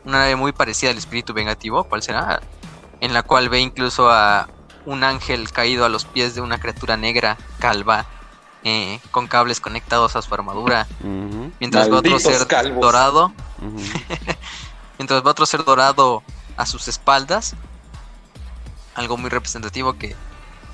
una 0.04 0.18
nave 0.18 0.36
muy 0.36 0.52
parecida 0.52 0.90
al 0.90 0.98
espíritu 0.98 1.32
vengativo, 1.32 1.84
¿cuál 1.84 2.02
será? 2.02 2.42
En 3.00 3.14
la 3.14 3.22
cual 3.22 3.48
ve 3.48 3.60
incluso 3.60 4.10
a 4.10 4.48
un 4.84 5.02
ángel 5.02 5.50
caído 5.50 5.86
a 5.86 5.88
los 5.88 6.04
pies 6.04 6.34
de 6.34 6.42
una 6.42 6.60
criatura 6.60 6.98
negra, 6.98 7.38
calva, 7.58 8.04
eh, 8.62 9.00
con 9.10 9.28
cables 9.28 9.60
conectados 9.60 10.14
a 10.14 10.20
su 10.20 10.34
armadura, 10.34 10.86
mientras 11.58 11.88
ve 11.88 11.96
otro 11.96 12.18
ser 12.18 12.46
calvos. 12.46 12.82
dorado, 12.82 13.32
mientras 14.98 15.22
ve 15.22 15.30
otro 15.30 15.46
ser 15.46 15.64
dorado 15.64 16.22
a 16.58 16.66
sus 16.66 16.86
espaldas, 16.86 17.56
algo 18.94 19.16
muy 19.16 19.30
representativo 19.30 19.94
que 19.94 20.14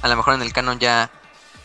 a 0.02 0.08
lo 0.08 0.16
mejor 0.16 0.34
en 0.34 0.42
el 0.42 0.52
canon 0.52 0.78
ya 0.78 1.10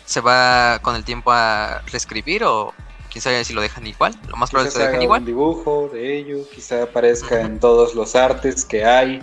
se 0.05 0.21
va 0.21 0.79
con 0.81 0.95
el 0.95 1.03
tiempo 1.03 1.31
a 1.31 1.81
reescribir 1.91 2.43
o 2.45 2.73
quién 3.11 3.21
sabe 3.21 3.43
si 3.43 3.53
lo 3.53 3.61
dejan 3.61 3.85
igual, 3.87 4.15
lo 4.27 4.37
más 4.37 4.51
probable 4.51 4.69
es 4.69 4.73
que 4.73 4.79
lo 4.79 4.85
dejen 4.85 4.95
haga 4.97 5.03
igual. 5.03 5.19
un 5.21 5.25
dibujo 5.25 5.89
de 5.91 6.17
ello, 6.17 6.37
quizá 6.53 6.83
aparezca 6.83 7.41
en 7.41 7.59
todos 7.59 7.93
los 7.95 8.15
artes 8.15 8.63
que 8.63 8.85
hay 8.85 9.21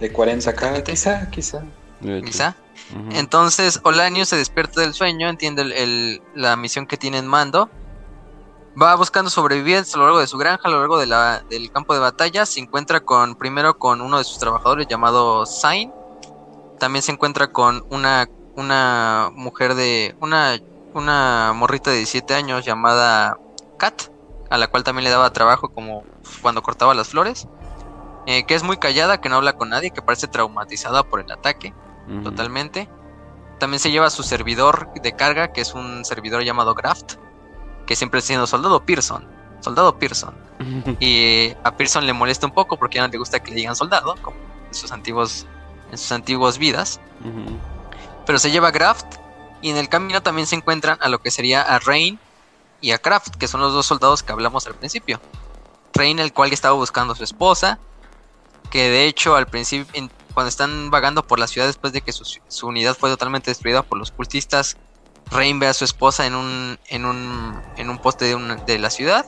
de 0.00 0.12
40k, 0.12 0.34
Exactamente. 0.36 0.90
quizá, 0.92 1.30
quizá. 1.30 1.62
Quizá. 2.24 2.56
Entonces 3.12 3.80
Olanius 3.84 4.28
se 4.28 4.36
despierta 4.36 4.80
del 4.80 4.92
sueño, 4.92 5.28
entiende 5.28 5.62
el- 5.62 5.72
el- 5.72 6.22
la 6.34 6.56
misión 6.56 6.86
que 6.86 6.96
tiene 6.96 7.18
en 7.18 7.26
mando. 7.26 7.70
Va 8.80 8.94
buscando 8.96 9.30
sobrevivientes 9.30 9.94
a 9.94 9.98
lo 9.98 10.04
largo 10.04 10.18
de 10.18 10.26
su 10.26 10.36
granja, 10.36 10.62
a 10.68 10.70
lo 10.70 10.80
largo 10.80 10.98
de 10.98 11.06
la- 11.06 11.44
del 11.48 11.70
campo 11.70 11.94
de 11.94 12.00
batalla. 12.00 12.44
Se 12.44 12.60
encuentra 12.60 13.00
con 13.00 13.36
primero 13.36 13.78
con 13.78 14.00
uno 14.00 14.18
de 14.18 14.24
sus 14.24 14.38
trabajadores 14.38 14.86
llamado 14.88 15.46
Sain. 15.46 15.92
También 16.78 17.02
se 17.02 17.12
encuentra 17.12 17.46
con 17.52 17.84
una, 17.90 18.26
una 18.56 19.30
mujer 19.34 19.74
de. 19.74 20.14
Una, 20.20 20.58
una 20.94 21.52
morrita 21.54 21.90
de 21.90 21.96
17 21.98 22.34
años 22.34 22.64
llamada 22.64 23.38
Kat, 23.78 24.02
a 24.50 24.58
la 24.58 24.68
cual 24.68 24.84
también 24.84 25.04
le 25.04 25.10
daba 25.10 25.32
trabajo 25.32 25.68
como 25.68 26.04
cuando 26.42 26.62
cortaba 26.62 26.94
las 26.94 27.08
flores. 27.08 27.46
eh, 28.26 28.44
que 28.46 28.54
es 28.54 28.62
muy 28.62 28.78
callada, 28.78 29.18
que 29.20 29.28
no 29.28 29.36
habla 29.36 29.52
con 29.52 29.68
nadie, 29.68 29.90
que 29.90 30.00
parece 30.02 30.28
traumatizada 30.28 31.02
por 31.02 31.20
el 31.20 31.30
ataque 31.30 31.74
totalmente. 32.22 32.88
También 33.58 33.80
se 33.80 33.90
lleva 33.90 34.06
a 34.06 34.10
su 34.10 34.22
servidor 34.22 34.88
de 34.94 35.12
carga, 35.12 35.52
que 35.52 35.60
es 35.62 35.74
un 35.74 36.04
servidor 36.04 36.42
llamado 36.42 36.74
Graft, 36.74 37.14
que 37.86 37.96
siempre 37.96 38.18
está 38.18 38.28
diciendo 38.28 38.46
soldado 38.46 38.84
Pearson, 38.84 39.26
soldado 39.60 39.98
Pearson. 39.98 40.34
Y 41.00 41.54
a 41.64 41.76
Pearson 41.76 42.06
le 42.06 42.12
molesta 42.12 42.46
un 42.46 42.52
poco 42.52 42.76
porque 42.78 42.96
ya 42.96 43.02
no 43.06 43.08
le 43.12 43.18
gusta 43.18 43.40
que 43.40 43.50
le 43.50 43.56
digan 43.56 43.76
soldado, 43.76 44.14
como 44.22 44.36
en 44.68 44.74
sus 44.74 44.90
antiguos, 44.92 45.46
en 45.90 45.98
sus 45.98 46.12
antiguas 46.12 46.56
vidas. 46.58 47.00
Ujú. 47.20 47.58
Pero 48.26 48.38
se 48.38 48.50
lleva 48.50 48.68
a 48.68 48.72
Graft 48.72 49.06
y 49.60 49.70
en 49.70 49.76
el 49.76 49.88
camino 49.88 50.22
también 50.22 50.46
se 50.46 50.56
encuentran 50.56 50.98
a 51.00 51.08
lo 51.08 51.20
que 51.20 51.30
sería 51.30 51.62
a 51.62 51.78
Rain 51.78 52.18
y 52.80 52.90
a 52.92 52.98
Kraft, 52.98 53.36
que 53.36 53.48
son 53.48 53.60
los 53.60 53.72
dos 53.72 53.86
soldados 53.86 54.22
que 54.22 54.32
hablamos 54.32 54.66
al 54.66 54.74
principio. 54.74 55.20
Rain, 55.94 56.18
el 56.18 56.32
cual 56.32 56.52
estaba 56.52 56.74
buscando 56.74 57.14
a 57.14 57.16
su 57.16 57.24
esposa, 57.24 57.78
que 58.70 58.90
de 58.90 59.06
hecho 59.06 59.36
al 59.36 59.46
principio, 59.46 60.10
cuando 60.34 60.48
están 60.48 60.90
vagando 60.90 61.26
por 61.26 61.38
la 61.38 61.46
ciudad 61.46 61.66
después 61.66 61.92
de 61.92 62.02
que 62.02 62.12
su, 62.12 62.66
unidad 62.66 62.96
fue 62.96 63.08
totalmente 63.08 63.50
destruida 63.50 63.82
por 63.82 63.98
los 63.98 64.10
cultistas, 64.10 64.76
Rain 65.30 65.58
ve 65.58 65.68
a 65.68 65.74
su 65.74 65.84
esposa 65.84 66.26
en 66.26 66.34
un, 66.34 66.78
en 66.88 67.06
un, 67.06 67.58
en 67.76 67.88
un 67.88 67.98
poste 67.98 68.26
de, 68.26 68.56
de 68.66 68.78
la 68.78 68.90
ciudad. 68.90 69.24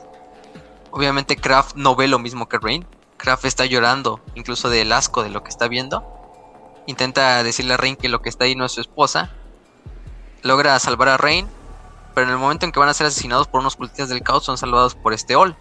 Obviamente 0.91 1.35
Kraft 1.35 1.75
no 1.75 1.95
ve 1.95 2.07
lo 2.07 2.19
mismo 2.19 2.47
que 2.47 2.59
Rain. 2.59 2.85
Kraft 3.17 3.45
está 3.45 3.65
llorando, 3.65 4.21
incluso 4.35 4.69
del 4.69 4.91
asco 4.91 5.23
de 5.23 5.29
lo 5.29 5.43
que 5.43 5.49
está 5.49 5.67
viendo. 5.67 6.16
Intenta 6.87 7.43
decirle 7.43 7.75
a 7.75 7.77
Rain 7.77 7.95
que 7.95 8.09
lo 8.09 8.21
que 8.21 8.29
está 8.29 8.45
ahí 8.45 8.55
no 8.55 8.65
es 8.65 8.71
su 8.71 8.81
esposa. 8.81 9.29
Logra 10.41 10.79
salvar 10.79 11.09
a 11.09 11.17
Rain, 11.17 11.47
pero 12.15 12.27
en 12.27 12.33
el 12.33 12.39
momento 12.39 12.65
en 12.65 12.71
que 12.71 12.79
van 12.79 12.89
a 12.89 12.93
ser 12.93 13.05
asesinados 13.05 13.47
por 13.47 13.59
unos 13.59 13.75
cultistas 13.75 14.09
del 14.09 14.23
caos 14.23 14.45
son 14.45 14.57
salvados 14.57 14.95
por 14.95 15.13
este 15.13 15.35
Ol, 15.35 15.55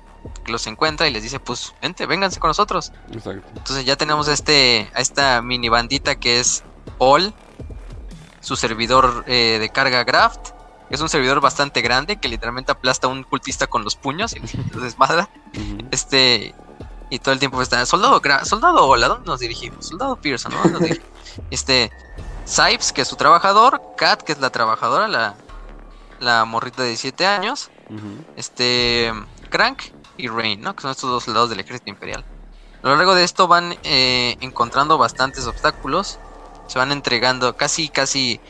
que 0.44 0.52
los 0.52 0.66
encuentra 0.68 1.08
y 1.08 1.12
les 1.12 1.24
dice, 1.24 1.40
pues 1.40 1.74
vente, 1.82 2.06
vénganse 2.06 2.38
con 2.38 2.48
nosotros. 2.48 2.92
Exacto. 3.12 3.42
Entonces 3.56 3.84
ya 3.84 3.96
tenemos 3.96 4.28
a, 4.28 4.32
este, 4.32 4.88
a 4.94 5.00
esta 5.00 5.42
mini 5.42 5.68
bandita 5.68 6.14
que 6.14 6.38
es 6.38 6.62
All, 6.98 7.34
su 8.40 8.55
servidor 8.55 9.24
eh, 9.26 9.58
de 9.60 9.68
carga 9.70 10.05
Graft. 10.05 10.50
que 10.88 10.94
Es 10.94 11.00
un 11.00 11.08
servidor 11.08 11.40
bastante 11.40 11.82
grande 11.82 12.18
que 12.18 12.28
literalmente 12.28 12.70
aplasta 12.70 13.08
a 13.08 13.10
un 13.10 13.24
cultista 13.24 13.66
con 13.66 13.82
los 13.82 13.96
puños 13.96 14.36
y 14.36 14.38
los 14.72 14.82
desmadra. 14.82 15.28
Este, 15.90 16.55
y 17.10 17.18
todo 17.18 17.33
el 17.33 17.39
tiempo 17.39 17.60
está, 17.62 17.85
soldado, 17.86 18.20
soldado 18.44 18.86
All, 18.86 19.05
¿a 19.05 19.09
dónde 19.09 19.26
nos 19.26 19.41
dirigimos? 19.41 19.86
Soldado 19.86 20.17
Pearson, 20.17 20.52
¿a 20.52 20.57
dónde 20.57 20.73
nos 20.73 20.81
dirigimos? 20.83 21.10
Este, 21.51 21.93
Sipes, 22.47 22.93
que 22.93 23.02
es 23.02 23.09
su 23.09 23.17
trabajador, 23.17 23.83
Kat, 23.97 24.23
que 24.23 24.33
es 24.33 24.39
la 24.39 24.49
trabajadora, 24.49 25.07
la, 25.07 25.35
la 26.18 26.44
morrita 26.47 26.83
de 26.83 26.89
17 26.89 27.26
años, 27.26 27.70
este 28.36 29.12
Crank 29.51 29.83
y 30.17 30.28
Rain, 30.28 30.60
¿no? 30.60 30.75
Que 30.75 30.83
son 30.83 30.93
estos 30.93 31.10
dos 31.10 31.25
soldados 31.25 31.51
del 31.51 31.60
ejército 31.60 31.91
imperial. 31.91 32.25
A 32.83 32.89
lo 32.89 32.97
largo 32.97 33.15
de 33.15 33.25
esto 33.25 33.49
van 33.49 33.76
eh, 33.83 34.36
encontrando 34.41 34.97
bastantes 34.97 35.47
obstáculos, 35.47 36.18
se 36.68 36.78
van 36.78 36.93
entregando, 36.93 37.57
casi, 37.57 37.89
casi 37.89 38.41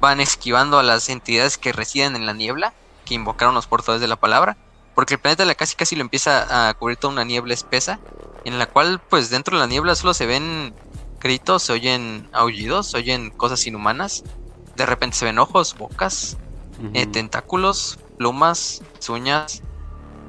van 0.00 0.20
esquivando 0.20 0.78
a 0.78 0.82
las 0.82 1.08
entidades 1.08 1.58
que 1.58 1.72
residen 1.72 2.16
en 2.16 2.26
la 2.26 2.32
niebla, 2.32 2.72
que 3.04 3.14
invocaron 3.14 3.54
los 3.54 3.66
portadores 3.66 4.00
de 4.00 4.08
la 4.08 4.16
palabra, 4.16 4.56
porque 5.00 5.14
el 5.14 5.20
planeta 5.20 5.46
la 5.46 5.54
casi 5.54 5.76
casi 5.76 5.96
lo 5.96 6.02
empieza 6.02 6.68
a 6.68 6.74
cubrir 6.74 6.98
toda 6.98 7.14
una 7.14 7.24
niebla 7.24 7.54
espesa, 7.54 8.00
en 8.44 8.58
la 8.58 8.66
cual 8.66 9.00
pues 9.00 9.30
dentro 9.30 9.56
de 9.56 9.62
la 9.62 9.66
niebla 9.66 9.94
solo 9.94 10.12
se 10.12 10.26
ven 10.26 10.74
gritos, 11.18 11.62
se 11.62 11.72
oyen 11.72 12.28
aullidos, 12.34 12.90
se 12.90 12.98
oyen 12.98 13.30
cosas 13.30 13.66
inhumanas, 13.66 14.24
de 14.76 14.84
repente 14.84 15.16
se 15.16 15.24
ven 15.24 15.38
ojos, 15.38 15.74
bocas, 15.78 16.36
eh, 16.92 17.06
tentáculos, 17.06 17.98
plumas, 18.18 18.82
uñas, 19.08 19.62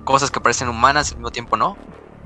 cosas 0.05 0.31
que 0.31 0.39
parecen 0.39 0.69
humanas 0.69 1.09
y 1.09 1.15
al 1.15 1.17
mismo 1.17 1.31
tiempo 1.31 1.57
no. 1.57 1.75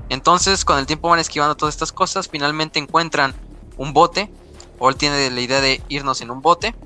Entonces, 0.08 0.64
con 0.64 0.78
el 0.78 0.86
tiempo 0.86 1.08
van 1.08 1.18
esquivando 1.18 1.56
todas 1.56 1.74
estas 1.74 1.90
cosas, 1.90 2.28
finalmente 2.28 2.78
encuentran 2.78 3.34
un 3.76 3.92
bote. 3.92 4.30
Ol 4.78 4.94
tiene 4.94 5.32
la 5.32 5.40
idea 5.40 5.60
de 5.60 5.82
irnos 5.88 6.20
en 6.20 6.30
un 6.30 6.42
bote. 6.42 6.76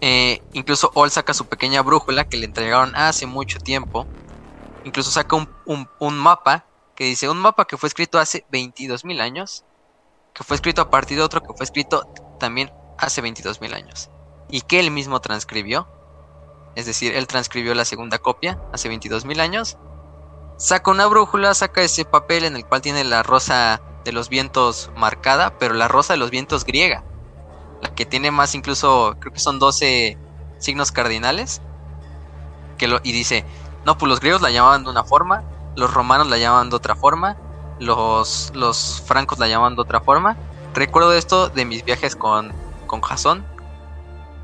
Eh, 0.00 0.40
incluso 0.52 0.92
Ol 0.94 1.10
saca 1.10 1.34
su 1.34 1.46
pequeña 1.46 1.82
brújula 1.82 2.28
que 2.28 2.36
le 2.36 2.46
entregaron 2.46 2.94
hace 2.94 3.26
mucho 3.26 3.58
tiempo. 3.58 4.06
Incluso 4.84 5.10
saca 5.10 5.36
un, 5.36 5.48
un- 5.64 5.90
un 5.98 6.18
mapa 6.18 6.68
que 6.94 7.04
dice 7.04 7.28
un 7.28 7.38
mapa 7.40 7.66
que 7.66 7.76
fue 7.78 7.88
escrito 7.88 8.18
hace 8.18 8.46
22.000 8.50 9.20
años. 9.20 9.66
Que 10.34 10.44
fue 10.44 10.56
escrito 10.56 10.82
a 10.82 10.90
partir 10.90 11.18
de 11.18 11.24
otro 11.24 11.40
que 11.42 11.54
fue 11.56 11.64
escrito 11.64 12.04
también 12.38 12.72
hace 12.98 13.22
22.000 13.22 13.74
años. 13.74 14.10
Y 14.48 14.62
que 14.62 14.80
él 14.80 14.90
mismo 14.90 15.20
transcribió. 15.20 15.90
Es 16.74 16.86
decir, 16.86 17.14
él 17.16 17.26
transcribió 17.26 17.74
la 17.74 17.84
segunda 17.84 18.18
copia 18.18 18.60
hace 18.72 18.88
22.000 18.88 19.40
años. 19.40 19.78
Saca 20.56 20.90
una 20.90 21.06
brújula, 21.06 21.54
saca 21.54 21.82
ese 21.82 22.04
papel 22.04 22.44
en 22.44 22.56
el 22.56 22.66
cual 22.66 22.82
tiene 22.82 23.04
la 23.04 23.22
rosa 23.22 23.82
de 24.04 24.12
los 24.12 24.28
vientos 24.28 24.90
marcada, 24.94 25.56
pero 25.58 25.74
la 25.74 25.88
rosa 25.88 26.14
de 26.14 26.18
los 26.18 26.30
vientos 26.30 26.64
griega. 26.64 27.06
La 27.80 27.90
que 27.90 28.06
tiene 28.06 28.30
más 28.30 28.54
incluso, 28.54 29.16
creo 29.20 29.32
que 29.32 29.40
son 29.40 29.58
12 29.58 30.20
signos 30.58 30.92
cardinales. 30.92 31.62
Que 32.76 32.88
lo, 32.88 33.00
y 33.02 33.12
dice, 33.12 33.46
no, 33.84 33.96
pues 33.98 34.08
los 34.08 34.20
griegos 34.20 34.42
la 34.42 34.50
llamaban 34.50 34.84
de 34.84 34.90
una 34.90 35.04
forma, 35.04 35.42
los 35.76 35.92
romanos 35.92 36.28
la 36.28 36.38
llamaban 36.38 36.70
de 36.70 36.76
otra 36.76 36.94
forma, 36.94 37.36
los, 37.78 38.50
los 38.54 39.00
francos 39.06 39.38
la 39.38 39.48
llamaban 39.48 39.76
de 39.76 39.82
otra 39.82 40.00
forma. 40.00 40.36
Recuerdo 40.74 41.12
esto 41.14 41.48
de 41.48 41.64
mis 41.64 41.84
viajes 41.84 42.14
con, 42.14 42.52
con 42.86 43.00
Jason. 43.00 43.44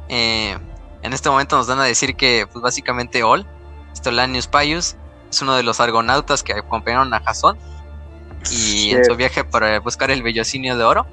Eh, 0.08 0.58
en 1.02 1.12
este 1.12 1.28
momento 1.30 1.56
nos 1.56 1.66
dan 1.66 1.80
a 1.80 1.84
decir 1.84 2.16
que, 2.16 2.46
pues 2.52 2.62
básicamente, 2.62 3.22
Ol, 3.22 3.46
Stolanius 3.94 4.46
Pius, 4.48 4.96
es 5.30 5.42
uno 5.42 5.54
de 5.54 5.62
los 5.62 5.80
argonautas 5.80 6.42
que 6.42 6.52
acompañaron 6.52 7.12
a 7.14 7.20
Jasón 7.20 7.58
y 8.50 8.90
en 8.92 9.04
su 9.04 9.16
viaje 9.16 9.44
para 9.44 9.78
buscar 9.80 10.10
el 10.10 10.22
vellocinio 10.22 10.76
de 10.76 10.84
oro. 10.84 11.06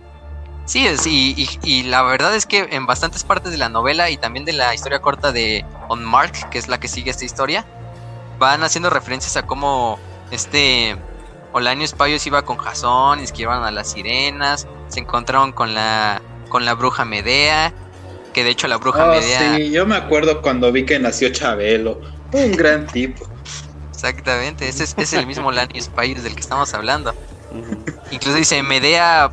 Sí, 0.66 0.86
es, 0.88 1.06
y, 1.08 1.34
y- 1.38 1.60
y 1.64 1.84
la 1.84 2.04
verdad 2.04 2.34
es 2.36 2.46
que 2.46 2.70
en 2.72 2.86
bastantes 2.86 3.24
partes 3.24 3.52
de 3.52 3.58
la 3.58 3.70
novela 3.70 4.10
y 4.10 4.18
también 4.18 4.46
de 4.46 4.54
la 4.54 4.74
historia 4.74 5.00
corta 5.00 5.32
de 5.32 5.66
On 5.90 6.04
Mark, 6.04 6.50
que 6.52 6.58
es 6.58 6.68
la 6.70 6.80
que 6.80 6.88
sigue 6.88 7.12
esta 7.12 7.26
historia, 7.26 7.66
van 8.44 8.62
haciendo 8.62 8.90
referencias 8.90 9.38
a 9.38 9.44
cómo 9.44 9.98
este 10.32 10.98
Olanius 11.54 11.94
Payos 11.94 12.28
iba 12.28 12.44
con 12.44 12.58
Jasón, 12.58 13.22
y 13.22 13.24
esquivaron 13.24 13.64
a 13.64 13.72
las 13.72 13.92
sirenas, 13.92 14.68
se 14.90 15.00
encontraron 15.00 15.54
con 15.54 15.74
la 15.74 16.22
con 16.50 16.66
la 16.66 16.74
bruja 16.74 17.06
Medea, 17.06 17.74
que 18.34 18.44
de 18.44 18.50
hecho 18.50 18.68
la 18.68 18.78
bruja 18.78 19.06
Oh, 19.06 19.12
Medea 19.12 19.56
sí, 19.56 19.72
yo 19.72 19.86
me 19.86 19.96
acuerdo 19.96 20.42
cuando 20.42 20.72
vi 20.72 20.86
que 20.86 21.00
nació 21.00 21.30
Chabelo. 21.32 22.02
Un 22.34 22.52
gran 22.58 22.86
tipo. 22.88 23.26
Exactamente, 23.92 24.68
ese 24.68 24.84
es, 24.84 24.94
es 24.98 25.14
el 25.14 25.26
mismo 25.26 25.52
Lanius 25.52 25.88
Payos 25.88 26.24
del 26.24 26.36
que 26.36 26.42
estamos 26.42 26.74
hablando. 26.74 27.16
Incluso 28.12 28.38
dice, 28.38 28.62
Medea, 28.62 29.32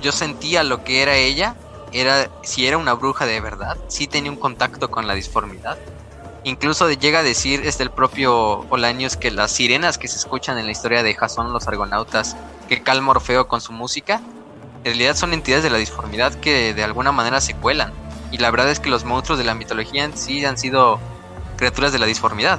yo 0.00 0.12
sentía 0.12 0.62
lo 0.62 0.84
que 0.84 1.02
era 1.02 1.16
ella, 1.16 1.56
era 1.92 2.30
si 2.42 2.66
era 2.66 2.78
una 2.78 2.92
bruja 2.92 3.26
de 3.26 3.40
verdad, 3.40 3.76
sí 3.88 4.06
tenía 4.06 4.30
un 4.30 4.36
contacto 4.36 4.88
con 4.90 5.08
la 5.08 5.14
disformidad. 5.14 5.78
Incluso 6.44 6.90
llega 6.90 7.20
a 7.20 7.22
decir 7.22 7.62
este 7.64 7.84
el 7.84 7.90
propio 7.90 8.66
Olanius 8.70 9.16
que 9.16 9.30
las 9.30 9.52
sirenas 9.52 9.96
que 9.96 10.08
se 10.08 10.16
escuchan 10.16 10.58
en 10.58 10.66
la 10.66 10.72
historia 10.72 11.02
de 11.02 11.14
Jasón 11.14 11.52
los 11.52 11.68
argonautas, 11.68 12.36
que 12.68 12.82
calma 12.82 13.12
Orfeo 13.12 13.46
con 13.46 13.60
su 13.60 13.72
música, 13.72 14.20
en 14.78 14.84
realidad 14.84 15.14
son 15.14 15.32
entidades 15.32 15.62
de 15.62 15.70
la 15.70 15.78
disformidad 15.78 16.34
que 16.34 16.74
de 16.74 16.82
alguna 16.82 17.12
manera 17.12 17.40
se 17.40 17.54
cuelan. 17.54 17.92
Y 18.32 18.38
la 18.38 18.50
verdad 18.50 18.70
es 18.70 18.80
que 18.80 18.90
los 18.90 19.04
monstruos 19.04 19.38
de 19.38 19.44
la 19.44 19.54
mitología 19.54 20.04
en 20.04 20.16
sí 20.16 20.44
han 20.44 20.58
sido 20.58 20.98
criaturas 21.56 21.92
de 21.92 22.00
la 22.00 22.06
disformidad, 22.06 22.58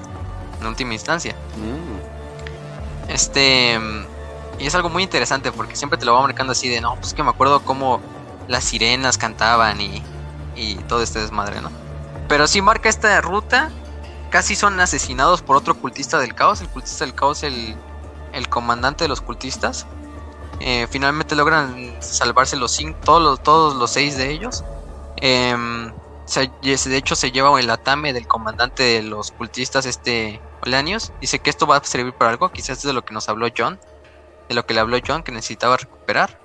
en 0.62 0.68
última 0.68 0.94
instancia. 0.94 1.36
Mm. 1.58 3.12
Este. 3.12 3.80
Y 4.60 4.68
es 4.68 4.76
algo 4.76 4.90
muy 4.90 5.04
interesante 5.04 5.52
porque 5.52 5.76
siempre 5.76 5.98
te 5.98 6.06
lo 6.06 6.14
va 6.14 6.22
marcando 6.22 6.54
así 6.54 6.70
de 6.70 6.80
no, 6.80 6.96
pues 6.96 7.14
que 7.14 7.24
me 7.24 7.32
acuerdo 7.32 7.64
cómo 7.64 8.00
las 8.48 8.64
sirenas 8.64 9.18
cantaban 9.18 9.82
y, 9.82 10.02
y 10.56 10.76
todo 10.76 11.02
este 11.02 11.20
desmadre, 11.20 11.60
¿no? 11.60 11.83
Pero 12.34 12.48
sí 12.48 12.64
marca 12.64 12.90
esta 12.90 13.22
ruta. 13.22 13.70
Casi 14.32 14.56
son 14.56 14.80
asesinados 14.80 15.44
por 15.44 15.56
otro 15.56 15.76
cultista 15.76 16.18
del 16.18 16.34
caos. 16.34 16.62
El 16.62 16.70
cultista 16.72 17.06
del 17.06 17.14
caos, 17.14 17.44
el, 17.44 17.78
el 18.32 18.50
comandante 18.50 19.04
de 19.04 19.08
los 19.08 19.22
cultistas. 19.22 19.86
Eh, 20.60 20.88
finalmente 20.90 21.36
logran 21.36 21.96
salvarse 22.02 22.56
los 22.56 22.72
cinco, 22.72 22.98
todos 23.04 23.22
los, 23.22 23.44
todos 23.44 23.76
los 23.76 23.92
seis 23.92 24.18
de 24.18 24.32
ellos. 24.32 24.64
Em, 25.18 25.94
se- 26.26 26.52
de 26.64 26.98
hecho, 26.98 27.16
se 27.16 27.32
lleva 27.32 27.60
el 27.60 27.70
atame 27.70 28.14
del 28.14 28.26
comandante 28.26 28.82
de 28.82 29.04
los 29.04 29.30
cultistas, 29.30 29.86
este 29.86 30.42
Olanius. 30.66 31.12
Dice 31.22 31.38
que 31.38 31.52
esto 31.52 31.68
va 31.68 31.78
a 31.78 31.84
servir 31.84 32.16
para 32.18 32.32
algo. 32.32 32.50
Quizás 32.50 32.80
es 32.80 32.84
de 32.84 32.94
lo 32.94 33.04
que 33.04 33.14
nos 33.14 33.30
habló 33.30 33.46
John. 33.56 33.80
De 34.50 34.56
lo 34.56 34.66
que 34.66 34.74
le 34.74 34.80
habló 34.80 34.98
John, 35.06 35.22
que 35.22 35.32
necesitaba 35.32 35.78
recuperar. 35.78 36.40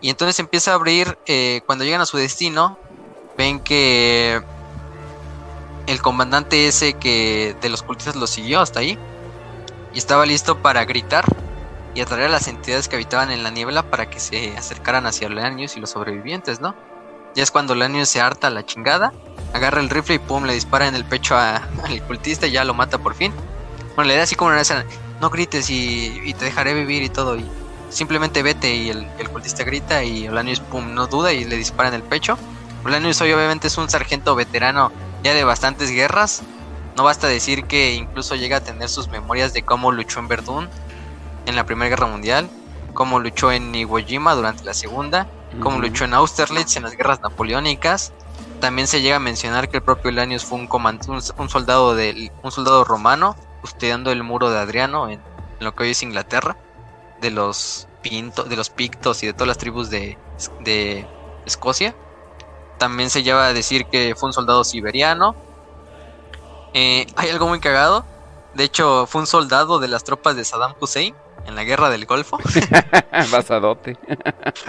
Y 0.00 0.10
entonces 0.10 0.38
empieza 0.38 0.70
a 0.70 0.74
abrir. 0.74 1.18
eh, 1.26 1.62
cuando 1.66 1.84
llegan 1.84 2.02
a 2.02 2.06
su 2.06 2.18
destino, 2.18 2.78
ven 3.36 3.58
que 3.58 4.40
el 5.88 6.02
comandante 6.02 6.68
ese 6.68 6.92
que 6.92 7.56
de 7.60 7.68
los 7.70 7.82
cultistas 7.82 8.14
lo 8.14 8.26
siguió 8.26 8.60
hasta 8.60 8.80
ahí. 8.80 8.98
Y 9.94 9.98
estaba 9.98 10.26
listo 10.26 10.58
para 10.58 10.84
gritar 10.84 11.24
y 11.94 12.02
atraer 12.02 12.26
a 12.26 12.28
las 12.28 12.46
entidades 12.46 12.88
que 12.88 12.96
habitaban 12.96 13.30
en 13.30 13.42
la 13.42 13.50
niebla 13.50 13.82
para 13.90 14.08
que 14.08 14.20
se 14.20 14.56
acercaran 14.56 15.06
hacia 15.06 15.26
Olanius 15.28 15.76
y 15.76 15.80
los 15.80 15.90
sobrevivientes, 15.90 16.60
¿no? 16.60 16.74
Ya 17.34 17.42
es 17.42 17.50
cuando 17.50 17.72
Olanius 17.72 18.10
se 18.10 18.20
harta 18.20 18.48
a 18.48 18.50
la 18.50 18.66
chingada, 18.66 19.12
agarra 19.54 19.80
el 19.80 19.88
rifle 19.88 20.16
y 20.16 20.18
pum, 20.18 20.44
le 20.44 20.52
dispara 20.52 20.86
en 20.86 20.94
el 20.94 21.04
pecho 21.04 21.36
al 21.38 22.02
cultista 22.06 22.46
y 22.46 22.52
ya 22.52 22.64
lo 22.64 22.74
mata 22.74 22.98
por 22.98 23.14
fin. 23.14 23.32
Bueno, 23.96 24.08
le 24.08 24.16
da 24.16 24.24
así 24.24 24.36
como 24.36 24.50
una 24.50 24.62
no 25.20 25.30
grites 25.30 25.70
y, 25.70 26.20
y 26.24 26.34
te 26.34 26.44
dejaré 26.44 26.74
vivir 26.74 27.02
y 27.02 27.08
todo. 27.08 27.36
Y 27.36 27.44
simplemente 27.88 28.42
vete 28.42 28.74
y 28.74 28.90
el, 28.90 29.08
cultista 29.32 29.64
grita 29.64 30.04
y 30.04 30.28
Olanius 30.28 30.60
pum, 30.60 30.94
no 30.94 31.06
duda 31.06 31.32
y 31.32 31.44
le 31.44 31.56
dispara 31.56 31.88
en 31.88 31.94
el 31.94 32.02
pecho. 32.02 32.38
Olanius 32.84 33.20
hoy 33.22 33.32
obviamente 33.32 33.66
es 33.68 33.78
un 33.78 33.88
sargento 33.88 34.34
veterano 34.34 34.92
ya 35.22 35.34
de 35.34 35.44
bastantes 35.44 35.90
guerras. 35.90 36.42
No 36.96 37.04
basta 37.04 37.28
decir 37.28 37.64
que 37.64 37.94
incluso 37.94 38.34
llega 38.34 38.58
a 38.58 38.60
tener 38.60 38.88
sus 38.88 39.08
memorias 39.08 39.52
de 39.52 39.62
cómo 39.62 39.92
luchó 39.92 40.18
en 40.20 40.28
Verdún 40.28 40.68
en 41.46 41.56
la 41.56 41.64
Primera 41.64 41.88
Guerra 41.88 42.06
Mundial, 42.06 42.48
cómo 42.92 43.20
luchó 43.20 43.52
en 43.52 43.74
Iwo 43.74 43.98
Jima 43.98 44.34
durante 44.34 44.64
la 44.64 44.74
Segunda, 44.74 45.28
cómo 45.60 45.78
luchó 45.78 46.04
en 46.04 46.14
Austerlitz 46.14 46.76
en 46.76 46.82
las 46.82 46.96
guerras 46.96 47.20
napoleónicas. 47.22 48.12
También 48.60 48.88
se 48.88 49.00
llega 49.00 49.16
a 49.16 49.20
mencionar 49.20 49.68
que 49.68 49.76
el 49.76 49.82
propio 49.84 50.10
Lanius 50.10 50.44
fue 50.44 50.58
un, 50.58 50.68
un, 50.72 51.22
un 51.38 51.48
soldado 51.48 51.94
del, 51.94 52.32
un 52.42 52.50
soldado 52.50 52.84
romano 52.84 53.36
custodiando 53.60 54.10
el 54.10 54.24
muro 54.24 54.50
de 54.50 54.58
Adriano 54.58 55.08
en, 55.08 55.20
en 55.60 55.64
lo 55.64 55.74
que 55.74 55.84
hoy 55.84 55.90
es 55.90 56.02
Inglaterra, 56.02 56.56
de 57.20 57.30
los 57.30 57.88
pinto, 58.02 58.44
de 58.44 58.56
los 58.56 58.70
pictos 58.70 59.22
y 59.22 59.26
de 59.26 59.32
todas 59.32 59.48
las 59.48 59.58
tribus 59.58 59.90
de, 59.90 60.18
de 60.60 61.06
Escocia. 61.46 61.94
También 62.78 63.10
se 63.10 63.22
lleva 63.22 63.46
a 63.48 63.52
decir 63.52 63.86
que 63.86 64.14
fue 64.16 64.28
un 64.28 64.32
soldado 64.32 64.64
siberiano. 64.64 65.34
Eh, 66.74 67.06
hay 67.16 67.30
algo 67.30 67.48
muy 67.48 67.60
cagado. 67.60 68.04
De 68.54 68.64
hecho, 68.64 69.06
fue 69.06 69.20
un 69.20 69.26
soldado 69.26 69.78
de 69.78 69.88
las 69.88 70.04
tropas 70.04 70.36
de 70.36 70.44
Saddam 70.44 70.74
Hussein 70.80 71.14
en 71.46 71.54
la 71.54 71.64
guerra 71.64 71.90
del 71.90 72.06
Golfo. 72.06 72.38
Basadote. 73.30 73.96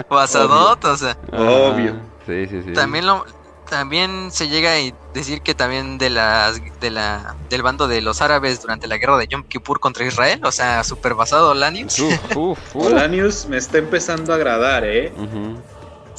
Basadot, 0.09 0.83
o 0.85 0.97
sea. 0.97 1.17
Obvio. 1.31 1.91
Ajá. 1.91 1.99
Sí, 2.25 2.47
sí, 2.47 2.61
sí. 2.63 2.73
También 2.73 3.05
lo 3.05 3.25
también 3.69 4.31
se 4.31 4.47
llega 4.47 4.71
a 4.71 4.93
decir 5.13 5.41
que 5.41 5.53
también 5.53 5.97
de 5.97 6.09
las 6.09 6.59
de 6.79 6.89
la 6.89 7.35
del 7.49 7.61
bando 7.61 7.87
de 7.87 8.01
los 8.01 8.21
árabes 8.21 8.61
durante 8.61 8.87
la 8.87 8.97
guerra 8.97 9.17
de 9.17 9.27
Yom 9.27 9.43
Kippur 9.43 9.79
contra 9.79 10.05
Israel, 10.05 10.41
o 10.43 10.51
sea, 10.51 10.83
super 10.83 11.13
basado 11.13 11.53
Lanius. 11.53 11.99
Uf, 11.99 12.35
uf, 12.35 12.75
uf. 12.75 12.85
Olanius 12.87 13.45
me 13.45 13.57
está 13.57 13.77
empezando 13.77 14.33
a 14.33 14.35
agradar, 14.35 14.83
¿eh? 14.85 15.13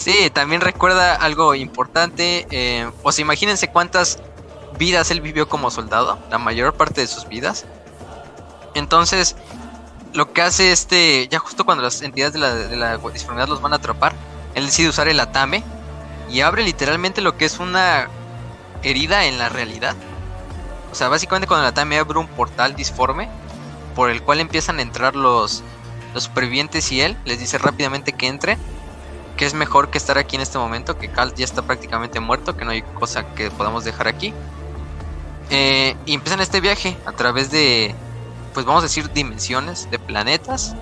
Sí, 0.00 0.30
también 0.30 0.62
recuerda 0.62 1.14
algo 1.14 1.54
importante, 1.54 2.46
eh, 2.50 2.90
o 3.02 3.12
sea, 3.12 3.20
imagínense 3.22 3.68
cuántas 3.68 4.18
vidas 4.78 5.10
él 5.10 5.20
vivió 5.20 5.46
como 5.46 5.70
soldado, 5.70 6.18
la 6.30 6.38
mayor 6.38 6.72
parte 6.72 7.02
de 7.02 7.06
sus 7.06 7.28
vidas. 7.28 7.66
Entonces, 8.74 9.36
lo 10.14 10.32
que 10.32 10.40
hace 10.40 10.72
este, 10.72 11.28
ya 11.28 11.38
justo 11.38 11.66
cuando 11.66 11.84
las 11.84 12.00
entidades 12.00 12.32
de 12.32 12.76
la, 12.78 12.96
disformidad 13.12 13.46
los 13.46 13.60
van 13.60 13.74
a 13.74 13.76
atrapar, 13.76 14.14
él 14.54 14.64
decide 14.64 14.88
usar 14.88 15.06
el 15.06 15.20
atame 15.20 15.62
y 16.30 16.40
abre 16.40 16.62
literalmente 16.62 17.20
lo 17.20 17.36
que 17.36 17.44
es 17.44 17.58
una 17.58 18.08
herida 18.82 19.26
en 19.26 19.36
la 19.36 19.50
realidad. 19.50 19.96
O 20.90 20.94
sea, 20.94 21.08
básicamente 21.08 21.46
cuando 21.46 21.66
el 21.66 21.72
atame 21.72 21.98
abre 21.98 22.18
un 22.18 22.26
portal 22.26 22.74
disforme 22.74 23.28
por 23.94 24.08
el 24.08 24.22
cual 24.22 24.40
empiezan 24.40 24.78
a 24.78 24.82
entrar 24.82 25.14
los, 25.14 25.62
los 26.14 26.24
supervivientes 26.24 26.90
y 26.90 27.02
él 27.02 27.18
les 27.26 27.38
dice 27.38 27.58
rápidamente 27.58 28.14
que 28.14 28.28
entre 28.28 28.56
que 29.40 29.46
es 29.46 29.54
mejor 29.54 29.88
que 29.88 29.96
estar 29.96 30.18
aquí 30.18 30.36
en 30.36 30.42
este 30.42 30.58
momento, 30.58 30.98
que 30.98 31.08
Cal 31.08 31.34
ya 31.34 31.46
está 31.46 31.62
prácticamente 31.62 32.20
muerto, 32.20 32.58
que 32.58 32.66
no 32.66 32.72
hay 32.72 32.82
cosa 32.82 33.34
que 33.34 33.50
podamos 33.50 33.84
dejar 33.84 34.06
aquí. 34.06 34.34
Eh, 35.48 35.96
y 36.04 36.12
empiezan 36.12 36.40
este 36.40 36.60
viaje 36.60 36.98
a 37.06 37.12
través 37.12 37.50
de, 37.50 37.94
pues 38.52 38.66
vamos 38.66 38.82
a 38.82 38.86
decir, 38.88 39.10
dimensiones 39.14 39.90
de 39.90 39.98
planetas. 39.98 40.76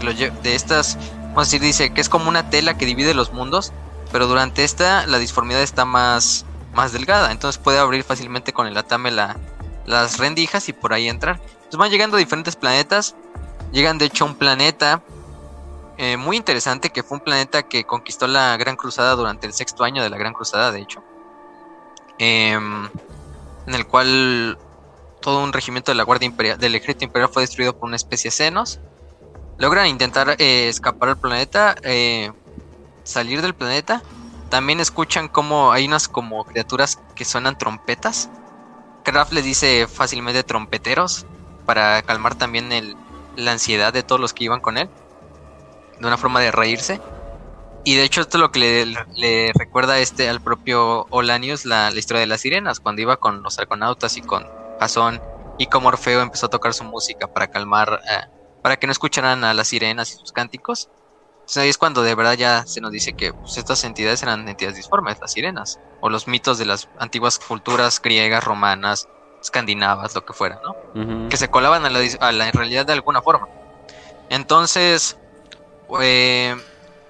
Que 0.00 0.30
de 0.30 0.54
estas, 0.54 0.96
vamos 1.24 1.40
a 1.40 1.42
decir, 1.42 1.60
dice 1.60 1.92
que 1.92 2.00
es 2.00 2.08
como 2.08 2.30
una 2.30 2.48
tela 2.48 2.78
que 2.78 2.86
divide 2.86 3.12
los 3.12 3.34
mundos, 3.34 3.74
pero 4.10 4.26
durante 4.26 4.64
esta 4.64 5.06
la 5.06 5.18
disformidad 5.18 5.60
está 5.60 5.84
más, 5.84 6.46
más 6.72 6.92
delgada, 6.92 7.30
entonces 7.32 7.60
puede 7.60 7.80
abrir 7.80 8.02
fácilmente 8.02 8.54
con 8.54 8.66
el 8.66 8.78
atame 8.78 9.10
la, 9.10 9.36
las 9.84 10.16
rendijas 10.16 10.70
y 10.70 10.72
por 10.72 10.94
ahí 10.94 11.06
entrar. 11.06 11.38
Entonces 11.38 11.76
van 11.76 11.90
llegando 11.90 12.16
a 12.16 12.18
diferentes 12.18 12.56
planetas, 12.56 13.14
llegan 13.72 13.98
de 13.98 14.06
hecho 14.06 14.24
a 14.24 14.28
un 14.28 14.36
planeta 14.36 15.02
eh, 16.02 16.16
muy 16.16 16.38
interesante 16.38 16.88
que 16.88 17.02
fue 17.02 17.18
un 17.18 17.22
planeta 17.22 17.62
que 17.62 17.84
conquistó 17.84 18.26
la 18.26 18.56
Gran 18.56 18.74
Cruzada 18.74 19.14
durante 19.16 19.46
el 19.46 19.52
sexto 19.52 19.84
año 19.84 20.02
de 20.02 20.08
la 20.08 20.16
Gran 20.16 20.32
Cruzada, 20.32 20.72
de 20.72 20.80
hecho. 20.80 21.04
Em, 22.16 22.88
en 23.66 23.74
el 23.74 23.86
cual 23.86 24.58
todo 25.20 25.44
un 25.44 25.52
regimiento 25.52 25.90
de 25.90 25.96
la 25.96 26.04
Guardia 26.04 26.24
Imperial, 26.24 26.58
del 26.58 26.74
Ejército 26.74 27.04
Imperial 27.04 27.30
fue 27.30 27.42
destruido 27.42 27.78
por 27.78 27.86
una 27.86 27.96
especie 27.96 28.30
de 28.30 28.34
senos. 28.34 28.80
Logran 29.58 29.88
intentar 29.88 30.36
eh, 30.38 30.70
escapar 30.70 31.10
al 31.10 31.18
planeta, 31.18 31.76
eh, 31.82 32.32
salir 33.04 33.42
del 33.42 33.54
planeta. 33.54 34.02
También 34.48 34.80
escuchan 34.80 35.28
como 35.28 35.70
hay 35.70 35.84
unas 35.84 36.08
como 36.08 36.46
criaturas 36.46 36.98
que 37.14 37.26
suenan 37.26 37.58
trompetas. 37.58 38.30
Kraft 39.04 39.32
les 39.32 39.44
dice 39.44 39.86
fácilmente 39.86 40.44
trompeteros 40.44 41.26
para 41.66 42.00
calmar 42.00 42.36
también 42.36 42.72
el, 42.72 42.96
la 43.36 43.52
ansiedad 43.52 43.92
de 43.92 44.02
todos 44.02 44.18
los 44.18 44.32
que 44.32 44.44
iban 44.44 44.60
con 44.60 44.78
él 44.78 44.88
de 46.00 46.06
una 46.06 46.18
forma 46.18 46.40
de 46.40 46.50
reírse. 46.50 47.00
Y 47.84 47.96
de 47.96 48.04
hecho 48.04 48.20
esto 48.20 48.36
es 48.36 48.40
lo 48.40 48.50
que 48.50 48.58
le, 48.58 48.86
le 49.16 49.52
recuerda 49.54 49.98
este 50.00 50.28
al 50.28 50.40
propio 50.40 51.06
Olanius 51.10 51.64
la, 51.64 51.90
la 51.90 51.98
historia 51.98 52.20
de 52.20 52.26
las 52.26 52.42
sirenas, 52.42 52.80
cuando 52.80 53.00
iba 53.02 53.16
con 53.16 53.42
los 53.42 53.58
argonautas 53.58 54.16
y 54.16 54.22
con 54.22 54.44
Jasón 54.78 55.20
y 55.60 55.66
como 55.66 55.88
Orfeo 55.88 56.22
empezó 56.22 56.46
a 56.46 56.50
tocar 56.50 56.72
su 56.72 56.84
música 56.84 57.26
para 57.26 57.46
calmar, 57.46 58.00
eh, 58.10 58.20
para 58.62 58.76
que 58.76 58.86
no 58.86 58.92
escucharan 58.92 59.44
a 59.44 59.54
las 59.54 59.68
sirenas 59.68 60.10
y 60.10 60.16
sus 60.16 60.32
cánticos. 60.32 60.88
Entonces 61.40 61.62
ahí 61.62 61.68
es 61.68 61.78
cuando 61.78 62.02
de 62.02 62.14
verdad 62.14 62.34
ya 62.34 62.64
se 62.66 62.80
nos 62.80 62.92
dice 62.92 63.12
que 63.12 63.32
pues, 63.32 63.58
estas 63.58 63.84
entidades 63.84 64.22
eran 64.22 64.48
entidades 64.48 64.76
disformes, 64.76 65.18
las 65.20 65.32
sirenas, 65.32 65.78
o 66.00 66.08
los 66.08 66.26
mitos 66.28 66.58
de 66.58 66.64
las 66.64 66.88
antiguas 66.98 67.38
culturas 67.38 68.00
griegas, 68.00 68.42
romanas, 68.44 69.06
escandinavas, 69.42 70.14
lo 70.14 70.24
que 70.24 70.32
fuera, 70.32 70.60
¿no? 70.64 71.28
Que 71.28 71.36
se 71.36 71.48
colaban 71.48 71.84
a 71.84 71.90
la, 71.90 72.00
a 72.20 72.32
la 72.32 72.50
realidad 72.52 72.86
de 72.86 72.92
alguna 72.94 73.20
forma. 73.20 73.46
Entonces, 74.30 75.18
eh, 76.00 76.56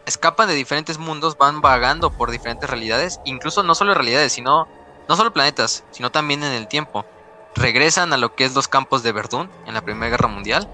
escapan 0.06 0.48
de 0.48 0.54
diferentes 0.54 0.98
mundos, 0.98 1.36
van 1.36 1.60
vagando 1.60 2.10
por 2.10 2.30
diferentes 2.30 2.68
realidades, 2.68 3.20
incluso 3.24 3.62
no 3.62 3.74
solo 3.74 3.94
realidades, 3.94 4.32
sino 4.32 4.68
no 5.08 5.16
solo 5.16 5.32
planetas, 5.32 5.84
sino 5.90 6.10
también 6.10 6.42
en 6.44 6.52
el 6.52 6.68
tiempo. 6.68 7.04
Regresan 7.54 8.12
a 8.12 8.16
lo 8.16 8.34
que 8.34 8.44
es 8.44 8.54
los 8.54 8.68
campos 8.68 9.02
de 9.02 9.12
Verdún 9.12 9.50
en 9.66 9.74
la 9.74 9.82
Primera 9.82 10.10
Guerra 10.10 10.28
Mundial. 10.28 10.68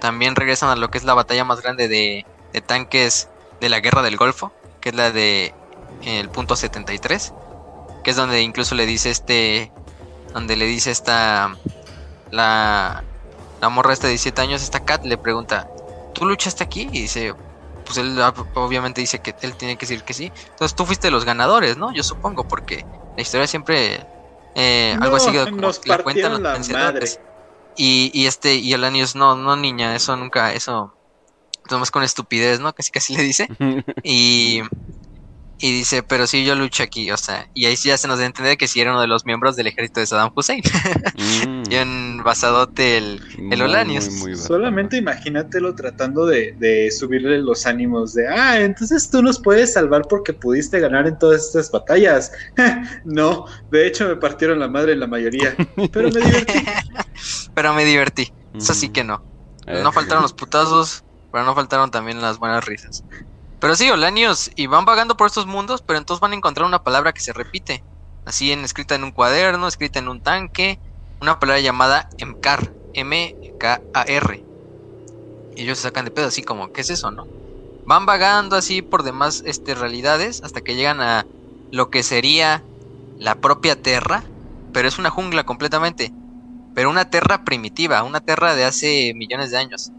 También 0.00 0.36
regresan 0.36 0.68
a 0.68 0.76
lo 0.76 0.90
que 0.90 0.98
es 0.98 1.04
la 1.04 1.14
batalla 1.14 1.44
más 1.44 1.62
grande 1.62 1.88
de, 1.88 2.26
de 2.52 2.60
tanques 2.60 3.28
de 3.60 3.68
la 3.68 3.80
Guerra 3.80 4.02
del 4.02 4.16
Golfo, 4.16 4.52
que 4.80 4.90
es 4.90 4.94
la 4.94 5.10
de 5.10 5.54
el 6.04 6.28
punto 6.28 6.56
73, 6.56 7.32
que 8.04 8.10
es 8.10 8.16
donde 8.16 8.42
incluso 8.42 8.74
le 8.74 8.86
dice 8.86 9.10
este, 9.10 9.72
donde 10.32 10.56
le 10.56 10.66
dice 10.66 10.90
esta 10.90 11.56
la, 12.30 13.02
la 13.60 13.68
morra 13.68 13.92
esta 13.92 14.06
de 14.06 14.12
17 14.12 14.40
años, 14.40 14.62
esta 14.62 14.84
Kat, 14.84 15.04
le 15.04 15.16
pregunta, 15.16 15.68
¿tú 16.18 16.26
luchaste 16.26 16.64
aquí? 16.64 16.88
Y 16.92 17.02
dice, 17.02 17.34
pues 17.84 17.98
él 17.98 18.18
obviamente 18.54 19.00
dice 19.00 19.18
que 19.18 19.34
él 19.40 19.56
tiene 19.56 19.76
que 19.76 19.86
decir 19.86 20.02
que 20.04 20.14
sí. 20.14 20.32
Entonces 20.50 20.74
tú 20.74 20.84
fuiste 20.84 21.10
los 21.10 21.24
ganadores, 21.24 21.76
¿no? 21.76 21.92
Yo 21.94 22.02
supongo, 22.02 22.44
porque 22.44 22.84
la 23.16 23.22
historia 23.22 23.46
siempre 23.46 24.04
eh, 24.54 24.96
algo 25.00 25.16
así 25.16 25.26
como 25.26 25.72
la 25.84 26.02
cuentan 26.02 26.42
los. 26.42 27.20
Y, 27.76 28.10
y 28.12 28.26
este, 28.26 28.56
y 28.56 28.72
Elanius, 28.72 29.14
no, 29.14 29.36
no 29.36 29.54
niña, 29.54 29.94
eso 29.94 30.16
nunca, 30.16 30.52
eso, 30.52 30.98
nomás 31.70 31.92
con 31.92 32.02
estupidez, 32.02 32.58
¿no? 32.58 32.72
Casi 32.72 32.90
casi 32.90 33.16
le 33.16 33.22
dice. 33.22 33.48
Y, 34.02 34.62
y 35.60 35.72
dice, 35.72 36.02
pero 36.04 36.26
sí, 36.26 36.44
yo 36.44 36.54
luché 36.54 36.84
aquí, 36.84 37.10
o 37.10 37.16
sea, 37.16 37.48
y 37.52 37.66
ahí 37.66 37.76
sí 37.76 37.88
ya 37.88 37.98
se 37.98 38.06
nos 38.06 38.18
da 38.18 38.24
a 38.24 38.26
entender 38.28 38.56
que 38.56 38.68
sí 38.68 38.80
era 38.80 38.92
uno 38.92 39.00
de 39.00 39.08
los 39.08 39.26
miembros 39.26 39.56
del 39.56 39.66
ejército 39.66 39.98
de 40.00 40.06
Saddam 40.06 40.30
Hussein. 40.34 40.62
Mm. 41.16 41.62
Bien 41.68 42.22
basadote 42.22 42.96
el, 42.96 43.20
el 43.50 43.62
Olanius. 43.62 44.08
muy, 44.10 44.30
muy 44.30 44.36
Solamente 44.36 44.96
imagínatelo 44.96 45.74
tratando 45.74 46.26
de, 46.26 46.54
de 46.58 46.90
subirle 46.90 47.38
los 47.38 47.66
ánimos 47.66 48.14
de, 48.14 48.28
ah, 48.28 48.60
entonces 48.60 49.10
tú 49.10 49.20
nos 49.22 49.40
puedes 49.40 49.72
salvar 49.72 50.02
porque 50.08 50.32
pudiste 50.32 50.78
ganar 50.80 51.06
en 51.08 51.18
todas 51.18 51.46
estas 51.46 51.70
batallas. 51.70 52.30
no, 53.04 53.44
de 53.70 53.86
hecho 53.86 54.08
me 54.08 54.16
partieron 54.16 54.60
la 54.60 54.68
madre 54.68 54.92
en 54.92 55.00
la 55.00 55.06
mayoría, 55.08 55.56
pero 55.92 56.10
me 56.10 56.20
divertí. 56.20 56.64
Pero 57.54 57.74
me 57.74 57.84
divertí. 57.84 58.32
Eso 58.54 58.72
sí 58.72 58.86
Ujú. 58.86 58.92
que 58.92 59.04
no. 59.04 59.24
Eh, 59.66 59.82
No 59.82 59.90
faltaron 59.92 60.22
los 60.22 60.32
putazos, 60.32 61.02
pero 61.32 61.44
no 61.44 61.54
faltaron 61.56 61.90
también 61.90 62.22
las 62.22 62.38
buenas 62.38 62.64
risas. 62.64 63.02
Pero 63.60 63.74
sí, 63.74 63.90
Olanios, 63.90 64.50
y 64.54 64.66
van 64.66 64.84
vagando 64.84 65.16
por 65.16 65.26
estos 65.26 65.46
mundos, 65.46 65.82
pero 65.82 65.98
entonces 65.98 66.20
van 66.20 66.32
a 66.32 66.36
encontrar 66.36 66.66
una 66.66 66.82
palabra 66.84 67.12
que 67.12 67.20
se 67.20 67.32
repite. 67.32 67.84
Así 68.24 68.52
en 68.52 68.64
escrita 68.64 68.94
en 68.94 69.04
un 69.04 69.12
cuaderno, 69.12 69.66
escrita 69.66 69.98
en 69.98 70.08
un 70.08 70.22
tanque, 70.22 70.80
una 71.20 71.40
palabra 71.40 71.60
llamada 71.60 72.08
MKAR, 72.18 72.72
M-K-A-R. 72.94 74.46
Y 75.56 75.62
ellos 75.62 75.78
se 75.78 75.84
sacan 75.84 76.04
de 76.04 76.10
pedo 76.12 76.26
así 76.28 76.42
como, 76.42 76.72
¿qué 76.72 76.82
es 76.82 76.90
eso, 76.90 77.10
no? 77.10 77.26
Van 77.84 78.06
vagando 78.06 78.54
así 78.56 78.82
por 78.82 79.02
demás 79.02 79.42
este, 79.44 79.74
realidades 79.74 80.42
hasta 80.44 80.60
que 80.60 80.76
llegan 80.76 81.00
a 81.00 81.26
lo 81.70 81.90
que 81.90 82.02
sería 82.02 82.64
la 83.16 83.40
propia 83.40 83.80
Terra, 83.82 84.24
pero 84.72 84.88
es 84.88 84.98
una 84.98 85.10
jungla 85.10 85.44
completamente. 85.44 86.14
Pero 86.74 86.90
una 86.90 87.10
Terra 87.10 87.44
primitiva, 87.44 88.04
una 88.04 88.20
Terra 88.20 88.54
de 88.54 88.64
hace 88.64 89.12
millones 89.14 89.50
de 89.50 89.58
años. 89.58 89.90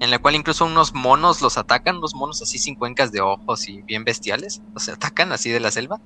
En 0.00 0.10
la 0.10 0.18
cual 0.18 0.34
incluso 0.34 0.64
unos 0.64 0.94
monos 0.94 1.42
los 1.42 1.58
atacan, 1.58 1.98
unos 1.98 2.14
monos 2.14 2.40
así 2.40 2.58
sin 2.58 2.74
cuencas 2.74 3.12
de 3.12 3.20
ojos 3.20 3.68
y 3.68 3.82
bien 3.82 4.02
bestiales. 4.04 4.62
Los 4.72 4.88
atacan 4.88 5.30
así 5.30 5.50
de 5.50 5.60
la 5.60 5.70
selva. 5.70 6.00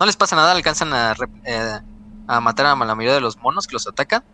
No 0.00 0.06
les 0.06 0.16
pasa 0.16 0.36
nada, 0.36 0.52
alcanzan 0.52 0.90
eh, 1.44 1.80
a 2.26 2.40
matar 2.40 2.66
a 2.66 2.70
la 2.74 2.94
mayoría 2.94 3.14
de 3.14 3.20
los 3.20 3.36
monos 3.36 3.66
que 3.66 3.74
los 3.74 3.86
atacan. 3.86 4.24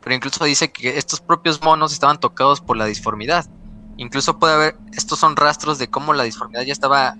Pero 0.00 0.14
incluso 0.14 0.44
dice 0.44 0.70
que 0.70 0.96
estos 0.96 1.20
propios 1.20 1.60
monos 1.60 1.92
estaban 1.92 2.20
tocados 2.20 2.60
por 2.60 2.76
la 2.76 2.84
disformidad. 2.84 3.46
Incluso 3.96 4.38
puede 4.38 4.54
haber, 4.54 4.76
estos 4.92 5.18
son 5.18 5.34
rastros 5.34 5.78
de 5.78 5.88
cómo 5.88 6.12
la 6.12 6.22
disformidad 6.22 6.62
ya 6.62 6.72
estaba 6.72 7.16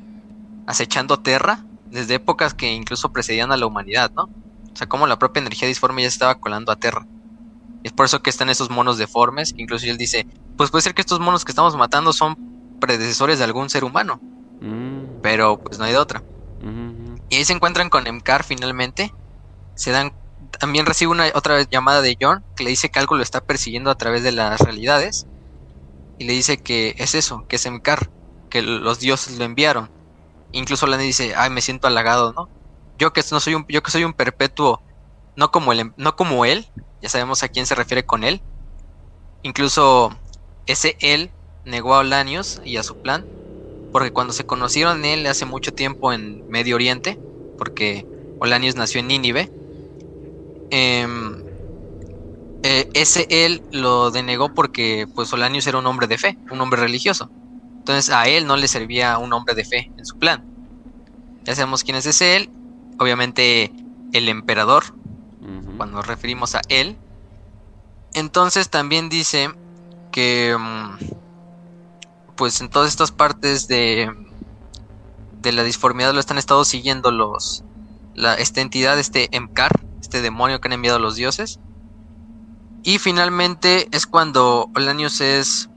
acechando 0.66 1.18
Terra 1.18 1.64
desde 1.86 2.14
épocas 2.14 2.54
que 2.54 2.72
incluso 2.72 3.12
precedían 3.12 3.50
a 3.50 3.56
la 3.56 3.66
humanidad, 3.66 4.12
¿no? 4.12 4.24
O 4.24 4.76
sea, 4.76 4.86
cómo 4.86 5.06
la 5.06 5.18
propia 5.18 5.40
energía 5.40 5.66
disforme 5.66 6.02
ya 6.02 6.08
estaba 6.08 6.36
colando 6.36 6.70
a 6.70 6.76
Terra. 6.76 7.06
Es 7.82 7.92
por 7.92 8.06
eso 8.06 8.22
que 8.22 8.30
están 8.30 8.50
esos 8.50 8.70
monos 8.70 8.98
deformes, 8.98 9.52
que 9.52 9.62
incluso 9.62 9.86
él 9.86 9.96
dice, 9.96 10.26
pues 10.56 10.70
puede 10.70 10.82
ser 10.82 10.94
que 10.94 11.02
estos 11.02 11.20
monos 11.20 11.44
que 11.44 11.52
estamos 11.52 11.76
matando 11.76 12.12
son 12.12 12.36
predecesores 12.80 13.38
de 13.38 13.44
algún 13.44 13.70
ser 13.70 13.84
humano, 13.84 14.22
Mm, 14.60 15.20
pero 15.20 15.58
pues 15.62 15.78
no 15.78 15.84
hay 15.84 15.92
de 15.92 15.98
otra. 15.98 16.24
ujú, 16.60 17.16
Y 17.28 17.36
ahí 17.36 17.44
se 17.44 17.52
encuentran 17.52 17.88
con 17.90 18.06
Emcar 18.06 18.44
finalmente. 18.44 19.10
Se 19.74 19.90
dan. 19.92 20.12
También 20.60 20.86
recibe 20.86 21.12
una 21.12 21.26
otra 21.34 21.56
vez 21.56 21.68
llamada 21.70 22.02
de 22.02 22.16
John 22.20 22.44
que 22.56 22.64
le 22.64 22.70
dice 22.70 22.90
que 22.90 22.98
algo 23.00 23.16
lo 23.16 23.22
está 23.22 23.40
persiguiendo 23.42 23.90
a 23.90 23.96
través 23.96 24.22
de 24.22 24.32
las 24.32 24.60
realidades. 24.60 25.28
Y 26.18 26.26
le 26.26 26.34
dice 26.34 26.58
que 26.58 26.94
es 26.98 27.14
eso, 27.14 27.44
que 27.48 27.56
es 27.56 27.66
Emcar, 27.66 28.10
que 28.50 28.62
los 28.62 29.00
dioses 29.00 29.38
lo 29.38 29.44
enviaron. 29.44 29.90
Incluso 30.52 30.86
Lani 30.88 31.04
dice, 31.04 31.34
ay, 31.36 31.50
me 31.50 31.62
siento 31.62 31.88
halagado, 31.88 32.32
¿no? 32.34 32.50
Yo 32.94 33.12
que 33.12 33.22
no 33.32 33.40
soy 33.40 33.54
un, 33.56 33.66
yo 33.68 33.82
que 33.82 33.90
soy 33.92 34.04
un 34.04 34.14
perpetuo, 34.14 34.84
no 35.36 35.50
como 35.52 35.72
el, 35.72 35.92
no 35.96 36.16
como 36.16 36.44
él, 36.46 36.68
ya 37.02 37.08
sabemos 37.10 37.42
a 37.44 37.48
quién 37.48 37.66
se 37.66 37.74
refiere 37.76 38.04
con 38.06 38.24
él. 38.24 38.44
Incluso 39.42 40.10
ese 40.66 40.96
él 41.00 41.32
negó 41.64 41.94
a 41.94 42.00
Olanius 42.00 42.60
y 42.64 42.76
a 42.76 42.82
su 42.82 42.96
plan, 42.96 43.26
porque 43.90 44.12
cuando 44.12 44.32
se 44.32 44.44
conocieron 44.44 45.04
él 45.04 45.26
hace 45.26 45.46
mucho 45.46 45.72
tiempo 45.72 46.12
en 46.12 46.44
Medio 46.48 46.76
Oriente, 46.76 47.18
porque 47.56 48.06
Olanius 48.38 48.76
nació 48.76 49.00
en 49.00 49.08
Nínive, 49.08 49.50
em, 50.70 51.42
eh, 52.62 52.88
ese 52.94 53.26
él 53.30 53.62
lo 53.70 54.10
denegó 54.10 54.52
porque 54.54 55.06
pues 55.14 55.32
Olanius 55.32 55.66
era 55.66 55.78
un 55.78 55.86
hombre 55.86 56.06
de 56.06 56.18
fe, 56.18 56.38
un 56.50 56.60
hombre 56.60 56.80
religioso. 56.80 57.30
Entonces 57.78 58.10
a 58.12 58.28
él 58.28 58.46
no 58.46 58.56
le 58.56 58.68
servía 58.68 59.18
un 59.18 59.32
hombre 59.32 59.54
de 59.54 59.64
fe 59.64 59.92
en 59.96 60.04
su 60.04 60.16
plan. 60.18 60.44
Ya 61.46 61.54
sabemos 61.54 61.84
quién 61.84 61.96
es 61.96 62.06
ese 62.06 62.36
él, 62.36 62.50
obviamente 62.98 63.72
el 64.12 64.28
emperador, 64.28 64.84
cuando 65.76 65.98
nos 65.98 66.06
referimos 66.06 66.54
a 66.56 66.60
él. 66.68 66.98
Entonces 68.14 68.68
también 68.70 69.08
dice 69.08 69.50
que 70.16 70.56
mm, 70.58 70.96
pues 72.36 72.62
en 72.62 72.70
todas 72.70 72.88
estas 72.88 73.12
partes 73.12 73.68
de 73.68 74.10
de 75.42 75.52
la 75.52 75.62
disformidad 75.62 76.14
lo 76.14 76.20
están 76.20 76.38
estado 76.38 76.64
siguiendo 76.64 77.10
los 77.10 77.64
la 78.14 78.32
esta 78.32 78.62
entidad, 78.62 78.98
este 78.98 79.28
Emkar, 79.36 79.72
este 80.00 80.22
demonio 80.22 80.58
que 80.58 80.68
han 80.68 80.72
enviado 80.72 80.98
los 80.98 81.16
dioses. 81.16 81.60
Y 82.82 82.98
finalmente 82.98 83.88
es 83.92 84.06
cuando 84.06 84.70
Olanius 84.74 85.20
es 85.20 85.68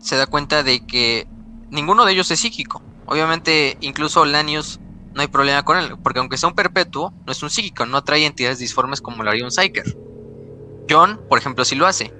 se 0.00 0.16
da 0.16 0.26
cuenta 0.26 0.62
de 0.62 0.84
que 0.84 1.26
ninguno 1.70 2.04
de 2.04 2.12
ellos 2.12 2.30
es 2.30 2.40
psíquico. 2.40 2.82
Obviamente, 3.06 3.78
incluso 3.80 4.20
Olanius 4.20 4.80
no 5.14 5.22
hay 5.22 5.28
problema 5.28 5.64
con 5.64 5.78
él, 5.78 5.94
porque 6.02 6.18
aunque 6.18 6.36
sea 6.36 6.50
un 6.50 6.54
perpetuo, 6.54 7.14
no 7.24 7.32
es 7.32 7.42
un 7.42 7.48
psíquico, 7.48 7.86
no 7.86 8.04
trae 8.04 8.26
entidades 8.26 8.58
disformes 8.58 9.00
como 9.00 9.22
lo 9.22 9.30
haría 9.30 9.44
un 9.44 9.50
Psyker. 9.50 9.96
John, 10.90 11.22
por 11.26 11.38
ejemplo, 11.38 11.64
sí 11.64 11.74
lo 11.74 11.86
hace. 11.86 12.12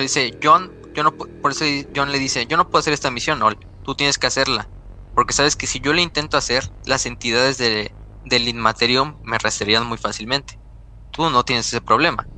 Dice, 0.00 0.36
John, 0.42 0.81
yo 0.94 1.02
no 1.04 1.16
por 1.16 1.52
eso 1.52 1.64
John 1.94 2.12
le 2.12 2.18
dice, 2.18 2.46
yo 2.46 2.56
no 2.56 2.68
puedo 2.70 2.80
hacer 2.80 2.92
esta 2.92 3.10
misión, 3.10 3.42
Ol, 3.42 3.58
tú 3.82 3.94
tienes 3.94 4.18
que 4.18 4.26
hacerla. 4.26 4.70
Porque 5.14 5.34
sabes 5.34 5.56
que 5.56 5.66
si 5.66 5.80
yo 5.80 5.92
la 5.92 6.00
intento 6.02 6.36
hacer, 6.38 6.72
las 6.84 7.06
entidades 7.06 7.58
de, 7.58 7.96
del 8.24 8.48
Inmaterium 8.48 9.18
me 9.22 9.36
arrastrarían 9.36 9.86
muy 9.86 9.98
fácilmente. 9.98 10.60
Tú 11.10 11.30
no 11.30 11.44
tienes 11.44 11.66
ese 11.68 11.80
problema. 11.82 12.30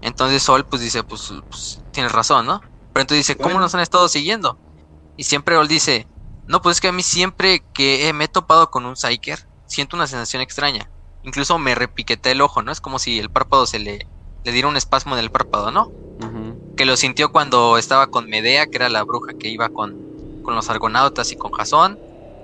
Entonces 0.00 0.42
Sol 0.42 0.66
pues 0.68 0.82
dice, 0.82 1.02
pues, 1.04 1.28
pues, 1.48 1.84
tienes 1.90 2.12
razón, 2.12 2.46
¿no? 2.46 2.60
Pero 2.92 3.02
entonces 3.02 3.26
dice, 3.26 3.38
¿cómo 3.38 3.58
nos 3.60 3.74
han 3.74 3.80
estado 3.80 4.08
siguiendo? 4.08 4.60
Y 5.16 5.24
siempre 5.24 5.56
Ol 5.56 5.68
dice, 5.68 6.10
no, 6.46 6.62
pues 6.62 6.76
es 6.78 6.80
que 6.80 6.88
a 6.88 6.92
mí 6.92 7.02
siempre 7.02 7.66
que 7.72 8.12
me 8.14 8.24
he 8.24 8.28
topado 8.28 8.70
con 8.70 8.86
un 8.86 8.96
Psyker, 8.96 9.40
siento 9.66 9.96
una 9.96 10.06
sensación 10.06 10.42
extraña. 10.42 10.92
Incluso 11.22 11.58
me 11.58 11.74
repiqueté 11.74 12.32
el 12.32 12.42
ojo, 12.42 12.62
¿no? 12.62 12.72
Es 12.72 12.80
como 12.80 12.98
si 12.98 13.18
el 13.18 13.30
párpado 13.30 13.66
se 13.66 13.78
le, 13.78 14.10
le 14.44 14.52
diera 14.52 14.68
un 14.68 14.76
espasmo 14.76 15.14
en 15.16 15.20
el 15.24 15.30
párpado, 15.30 15.70
¿no? 15.72 15.94
Que 16.76 16.84
lo 16.84 16.96
sintió 16.96 17.30
cuando 17.30 17.78
estaba 17.78 18.08
con 18.08 18.28
Medea, 18.28 18.66
que 18.66 18.76
era 18.76 18.88
la 18.88 19.02
bruja 19.04 19.32
que 19.34 19.48
iba 19.48 19.68
con, 19.68 19.96
con 20.42 20.54
los 20.54 20.68
argonautas 20.70 21.30
y 21.32 21.36
con 21.36 21.52
Jasón. 21.52 21.98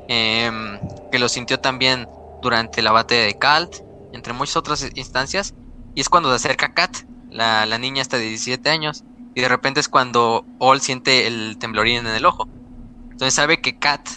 Em, 0.09 0.79
que 1.13 1.19
lo 1.19 1.29
sintió 1.29 1.61
también 1.61 2.09
durante 2.43 2.83
la 2.83 2.93
batalla 2.93 3.23
de 3.23 3.39
Kalt, 3.39 3.77
entre 4.13 4.33
muchas 4.33 4.57
otras 4.57 4.89
instancias. 4.95 5.55
Y 5.95 6.01
es 6.01 6.09
cuando 6.09 6.31
se 6.31 6.37
acerca 6.37 6.75
Kat, 6.75 6.97
la, 7.31 7.67
la 7.67 7.79
niña 7.79 8.03
hasta 8.03 8.17
de 8.17 8.25
17 8.25 8.69
años. 8.71 9.05
Y 9.35 9.41
de 9.41 9.49
repente 9.49 9.81
es 9.81 9.89
cuando 9.89 10.45
All 10.59 10.81
siente 10.81 11.27
el 11.27 11.57
temblorín 11.59 11.99
en 11.99 12.07
el 12.09 12.25
ojo. 12.25 12.49
Entonces 13.11 13.35
sabe 13.35 13.61
que 13.61 13.79
Kat 13.79 14.09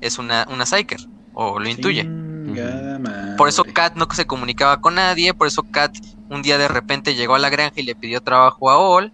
es 0.00 0.18
una, 0.18 0.46
una 0.50 0.66
Psyker, 0.66 1.00
o 1.32 1.58
lo 1.58 1.68
intuye. 1.68 2.04
Madre. 2.04 3.36
Por 3.36 3.48
eso 3.48 3.64
Kat 3.64 3.94
no 3.94 4.06
se 4.12 4.26
comunicaba 4.26 4.80
con 4.80 4.96
nadie, 4.96 5.32
por 5.32 5.46
eso 5.46 5.62
Kat 5.62 5.96
un 6.28 6.42
día 6.42 6.58
de 6.58 6.68
repente 6.68 7.14
llegó 7.14 7.34
a 7.34 7.38
la 7.38 7.50
granja 7.50 7.80
y 7.80 7.84
le 7.84 7.94
pidió 7.94 8.20
trabajo 8.20 8.70
a 8.70 8.78
Ol. 8.78 9.12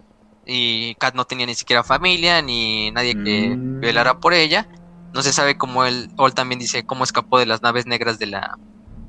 Y 0.51 0.95
Kat 0.95 1.15
no 1.15 1.25
tenía 1.25 1.45
ni 1.45 1.55
siquiera 1.55 1.83
familia, 1.83 2.41
ni 2.41 2.91
nadie 2.91 3.15
que 3.15 3.57
Mm. 3.57 3.79
velara 3.81 4.19
por 4.19 4.33
ella. 4.33 4.67
No 5.13 5.21
se 5.23 5.33
sabe 5.33 5.57
cómo 5.57 5.85
él, 5.85 6.11
Ol 6.17 6.33
también 6.33 6.59
dice 6.59 6.83
cómo 6.85 7.03
escapó 7.03 7.39
de 7.39 7.45
las 7.45 7.61
naves 7.63 7.85
negras 7.87 8.19
de 8.19 8.27
la 8.27 8.59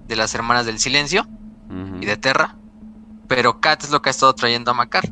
de 0.08 0.16
las 0.16 0.34
hermanas 0.34 0.66
del 0.66 0.78
silencio 0.80 1.26
y 2.02 2.06
de 2.06 2.16
Terra. 2.16 2.56
pero 3.26 3.60
Kat 3.60 3.84
es 3.84 3.90
lo 3.90 4.02
que 4.02 4.10
ha 4.10 4.12
estado 4.12 4.34
trayendo 4.34 4.70
a 4.72 4.74
Makar. 4.74 5.04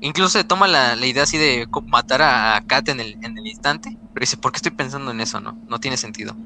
Incluso 0.00 0.30
se 0.38 0.44
toma 0.44 0.68
la, 0.68 0.96
la 0.96 1.06
idea 1.06 1.24
así 1.24 1.38
de 1.38 1.66
matar 1.86 2.22
a, 2.22 2.56
a 2.56 2.60
Kat 2.62 2.88
en 2.90 3.00
el, 3.00 3.18
en 3.22 3.38
el 3.38 3.46
instante, 3.46 3.98
pero 4.12 4.22
dice, 4.24 4.36
¿por 4.38 4.52
qué 4.52 4.58
estoy 4.58 4.72
pensando 4.72 5.10
en 5.12 5.20
eso? 5.20 5.40
No, 5.40 5.58
no 5.68 5.78
tiene 5.80 5.96
sentido. 5.96 6.38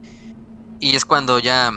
Y 0.78 0.96
es 0.96 1.04
cuando 1.04 1.38
ya 1.38 1.72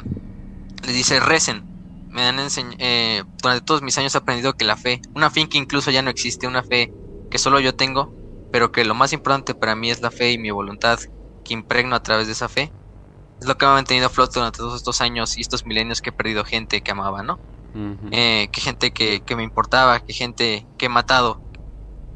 le 0.83 0.93
dice, 0.93 1.19
recen. 1.19 1.65
Me 2.09 2.23
han 2.23 2.38
enseñ- 2.39 2.75
eh, 2.79 3.23
durante 3.41 3.63
todos 3.63 3.81
mis 3.83 3.97
años 3.97 4.15
he 4.15 4.17
aprendido 4.17 4.53
que 4.53 4.65
la 4.65 4.77
fe, 4.77 5.01
una 5.13 5.29
fe 5.29 5.47
que 5.47 5.57
incluso 5.59 5.91
ya 5.91 6.01
no 6.01 6.09
existe, 6.09 6.47
una 6.47 6.63
fe 6.63 6.91
que 7.30 7.38
solo 7.38 7.59
yo 7.59 7.75
tengo, 7.75 8.14
pero 8.51 8.72
que 8.72 8.85
lo 8.85 8.95
más 8.95 9.14
importante 9.14 9.56
para 9.56 9.75
mí 9.75 9.91
es 9.91 10.01
la 10.01 10.11
fe 10.11 10.32
y 10.32 10.38
mi 10.38 10.51
voluntad 10.51 10.99
que 11.43 11.53
impregno 11.53 11.95
a 11.95 12.03
través 12.03 12.27
de 12.27 12.33
esa 12.33 12.49
fe. 12.49 12.72
Es 13.40 13.48
lo 13.48 13.58
que 13.58 13.66
me 13.66 13.72
ha 13.72 13.75
mantenido 13.75 14.08
a 14.08 14.09
flote 14.09 14.40
durante 14.40 14.58
todos 14.58 14.75
estos 14.75 15.01
años 15.01 15.38
y 15.38 15.41
estos 15.41 15.66
milenios 15.66 16.01
que 16.01 16.09
he 16.09 16.14
perdido 16.14 16.43
gente 16.43 16.82
que 16.82 16.91
amaba, 16.91 17.24
¿no? 17.24 17.40
Eh, 18.11 18.49
que 18.51 18.61
gente 18.61 18.91
que, 18.91 19.22
que 19.22 19.35
me 19.35 19.43
importaba, 19.43 19.99
que 19.99 20.14
gente 20.14 20.67
que 20.77 20.88
he 20.88 20.90
matado. 20.90 21.41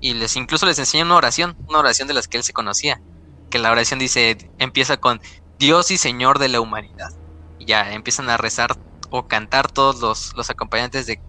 Y 0.01 0.16
les 0.16 0.35
incluso 0.35 0.66
les 0.66 0.80
enseñé 0.80 1.03
una 1.03 1.16
oración, 1.16 1.56
una 1.67 1.80
oración 1.80 2.08
de 2.08 2.14
las 2.14 2.27
que 2.27 2.38
él 2.38 2.43
se 2.43 2.51
conocía. 2.51 3.01
Que 3.50 3.59
la 3.59 3.72
oración 3.72 4.00
dice, 4.00 4.38
empieza 4.58 4.98
con 4.98 5.22
Dios 5.58 5.92
y 5.92 5.98
Señor 5.98 6.40
de 6.40 6.50
la 6.50 6.59
humanidad. 6.59 7.09
Y 7.58 7.66
ya 7.66 7.93
empiezan 7.93 8.30
a 8.30 8.38
rezar 8.38 8.75
o 9.09 9.27
cantar 9.27 9.72
todos 9.72 10.01
los, 10.01 10.33
los 10.35 10.50
acompañantes 10.50 11.06
de 11.06 11.22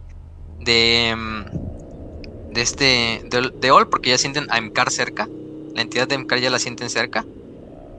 de, 0.58 1.14
mm, 1.16 1.73
de 2.54 2.62
este 2.62 3.22
de, 3.28 3.52
de 3.54 3.70
Ol, 3.70 3.88
porque 3.88 4.10
ya 4.10 4.18
sienten 4.18 4.46
a 4.50 4.58
Emkar 4.58 4.90
cerca. 4.90 5.28
La 5.74 5.82
entidad 5.82 6.08
de 6.08 6.14
Emkar 6.14 6.38
ya 6.38 6.50
la 6.50 6.58
sienten 6.58 6.88
cerca. 6.88 7.26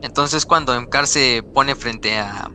Entonces 0.02 0.46
cuando 0.46 0.74
Emkar 0.74 1.08
se 1.08 1.44
pone 1.44 1.76
frente 1.76 2.18
a, 2.18 2.50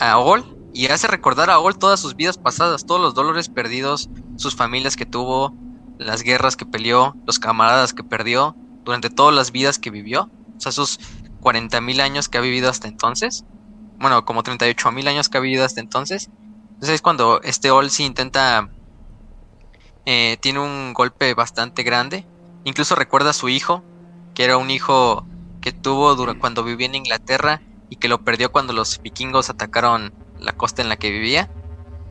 a 0.00 0.18
Ol 0.18 0.44
y 0.74 0.86
hace 0.86 1.06
recordar 1.06 1.50
a 1.50 1.58
Ol 1.58 1.78
todas 1.78 2.00
sus 2.00 2.14
vidas 2.14 2.38
pasadas, 2.38 2.84
todos 2.84 3.00
los 3.00 3.14
dolores 3.14 3.48
perdidos, 3.48 4.10
sus 4.36 4.54
familias 4.54 4.96
que 4.96 5.06
tuvo, 5.06 5.54
las 5.98 6.22
guerras 6.22 6.56
que 6.56 6.66
peleó, 6.66 7.16
los 7.26 7.38
camaradas 7.38 7.92
que 7.92 8.04
perdió, 8.04 8.54
durante 8.84 9.10
todas 9.10 9.34
las 9.34 9.50
vidas 9.52 9.78
que 9.78 9.90
vivió, 9.90 10.30
o 10.56 10.60
sea, 10.60 10.70
esos 10.70 11.00
40.000 11.42 12.00
años 12.00 12.28
que 12.28 12.38
ha 12.38 12.40
vivido 12.40 12.70
hasta 12.70 12.88
entonces, 12.88 13.44
bueno, 13.98 14.24
como 14.24 14.42
38.000 14.42 15.08
años 15.08 15.28
que 15.28 15.38
ha 15.38 15.40
vivido 15.40 15.64
hasta 15.64 15.80
entonces. 15.80 16.30
Entonces 16.74 16.96
es 16.96 17.02
cuando 17.02 17.40
este 17.42 17.70
Ol 17.70 17.90
sí 17.90 18.04
intenta, 18.04 18.70
eh, 20.08 20.38
tiene 20.42 20.60
un 20.60 20.94
golpe 20.94 21.34
bastante 21.34 21.84
grande, 21.84 22.28
incluso 22.64 22.96
recuerda 22.96 23.30
a 23.32 23.34
su 23.34 23.50
hijo, 23.50 23.86
que 24.34 24.44
era 24.44 24.58
un 24.58 24.70
hijo 24.70 25.28
que 25.60 25.72
tuvo 25.72 26.16
dura- 26.16 26.34
cuando 26.36 26.64
vivía 26.64 26.86
en 26.88 26.96
Inglaterra 26.96 27.64
y 27.90 27.96
que 27.98 28.08
lo 28.08 28.24
perdió 28.24 28.50
cuando 28.52 28.72
los 28.74 29.00
vikingos 29.02 29.50
atacaron 29.50 30.14
la 30.38 30.52
costa 30.54 30.82
en 30.82 30.88
la 30.90 30.96
que 30.98 31.10
vivía. 31.12 31.52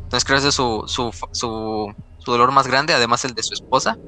Entonces 0.06 0.26
creo 0.26 0.38
que 0.38 0.42
ese 0.42 0.50
es 0.50 0.56
su, 0.56 0.84
su, 0.88 1.12
su, 1.34 1.94
su 2.18 2.32
dolor 2.32 2.52
más 2.54 2.68
grande, 2.68 2.94
además 2.96 3.26
el 3.26 3.34
de 3.36 3.44
su 3.44 3.56
esposa. 3.56 4.02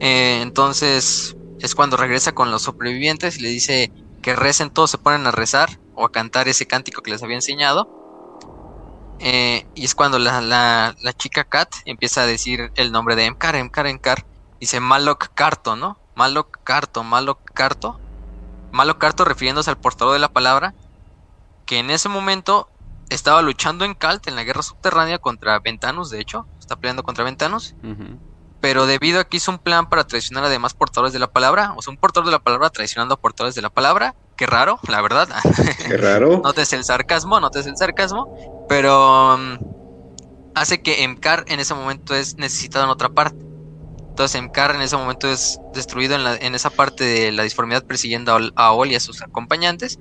Eh, 0.00 0.40
entonces 0.42 1.34
es 1.60 1.74
cuando 1.74 1.96
regresa 1.96 2.32
con 2.32 2.50
los 2.50 2.62
sobrevivientes 2.62 3.38
y 3.38 3.42
le 3.42 3.50
dice 3.50 3.92
que 4.22 4.36
recen, 4.36 4.70
todos 4.70 4.90
se 4.90 4.98
ponen 4.98 5.26
a 5.26 5.30
rezar 5.32 5.68
o 5.92 6.04
a 6.06 6.10
cantar 6.12 6.48
ese 6.48 6.66
cántico 6.66 7.02
que 7.02 7.10
les 7.12 7.22
había 7.22 7.36
enseñado. 7.36 7.90
Eh, 9.20 9.66
y 9.74 9.84
es 9.84 9.94
cuando 9.94 10.18
la, 10.18 10.40
la, 10.40 10.94
la 11.00 11.12
chica 11.12 11.44
Kat 11.44 11.68
empieza 11.84 12.22
a 12.22 12.26
decir 12.26 12.72
el 12.74 12.90
nombre 12.90 13.16
de 13.16 13.26
Emkar, 13.26 13.54
Emkar, 13.54 13.86
Emkar. 13.86 14.24
Dice 14.58 14.80
Malok 14.80 15.28
Karto, 15.34 15.76
¿no? 15.76 15.98
Malok 16.16 16.58
Karto, 16.64 17.04
Malok 17.04 17.40
Karto. 17.54 18.00
Malok 18.72 18.98
Karto 18.98 19.24
refiriéndose 19.24 19.70
al 19.70 19.78
portador 19.78 20.14
de 20.14 20.20
la 20.20 20.28
palabra, 20.28 20.74
que 21.66 21.78
en 21.78 21.90
ese 21.90 22.08
momento 22.08 22.68
estaba 23.08 23.42
luchando 23.42 23.84
en 23.84 23.94
Kalt 23.94 24.28
en 24.28 24.36
la 24.36 24.44
guerra 24.44 24.62
subterránea 24.62 25.18
contra 25.18 25.58
Ventanus, 25.58 26.10
de 26.10 26.20
hecho, 26.20 26.46
está 26.58 26.76
peleando 26.76 27.02
contra 27.02 27.24
Ventanus, 27.24 27.74
pero 28.60 28.86
debido 28.86 29.20
a 29.20 29.24
que 29.24 29.38
hizo 29.38 29.50
un 29.50 29.58
plan 29.58 29.88
para 29.88 30.04
traicionar 30.04 30.44
a 30.44 30.48
demás 30.48 30.74
portadores 30.74 31.12
de 31.12 31.18
la 31.18 31.26
palabra, 31.26 31.74
o 31.76 31.82
sea, 31.82 31.90
un 31.90 31.98
portador 31.98 32.26
de 32.26 32.32
la 32.32 32.38
palabra 32.38 32.70
traicionando 32.70 33.14
a 33.14 33.20
portadores 33.20 33.54
de 33.54 33.62
la 33.62 33.70
palabra, 33.70 34.14
qué 34.40 34.46
raro, 34.46 34.80
la 34.88 35.02
verdad. 35.02 35.28
Qué 35.86 35.96
raro. 35.98 36.42
notes 36.44 36.72
el 36.74 36.84
sarcasmo, 36.84 37.40
notes 37.40 37.66
el 37.66 37.76
sarcasmo, 37.76 38.30
pero 38.68 39.38
mm, 39.38 39.56
hace 40.54 40.82
que 40.82 41.04
Emkar 41.04 41.44
en 41.48 41.60
ese 41.60 41.74
momento 41.74 42.14
es 42.14 42.38
necesitado 42.38 42.84
en 42.86 42.90
otra 42.92 43.10
parte. 43.10 43.46
Entonces 44.10 44.36
Emkar 44.40 44.74
en 44.76 44.82
ese 44.82 44.96
momento 44.98 45.28
es 45.30 45.62
destruido 45.72 46.16
en, 46.16 46.24
la- 46.24 46.36
en 46.36 46.54
esa 46.56 46.70
parte 46.70 47.04
de 47.04 47.32
la 47.32 47.44
disformidad 47.44 47.84
persiguiendo 47.86 48.34
a, 48.36 48.40
a 48.56 48.72
Ol 48.72 48.92
y 48.92 48.96
a 48.96 49.00
sus 49.00 49.22
acompañantes 49.22 50.00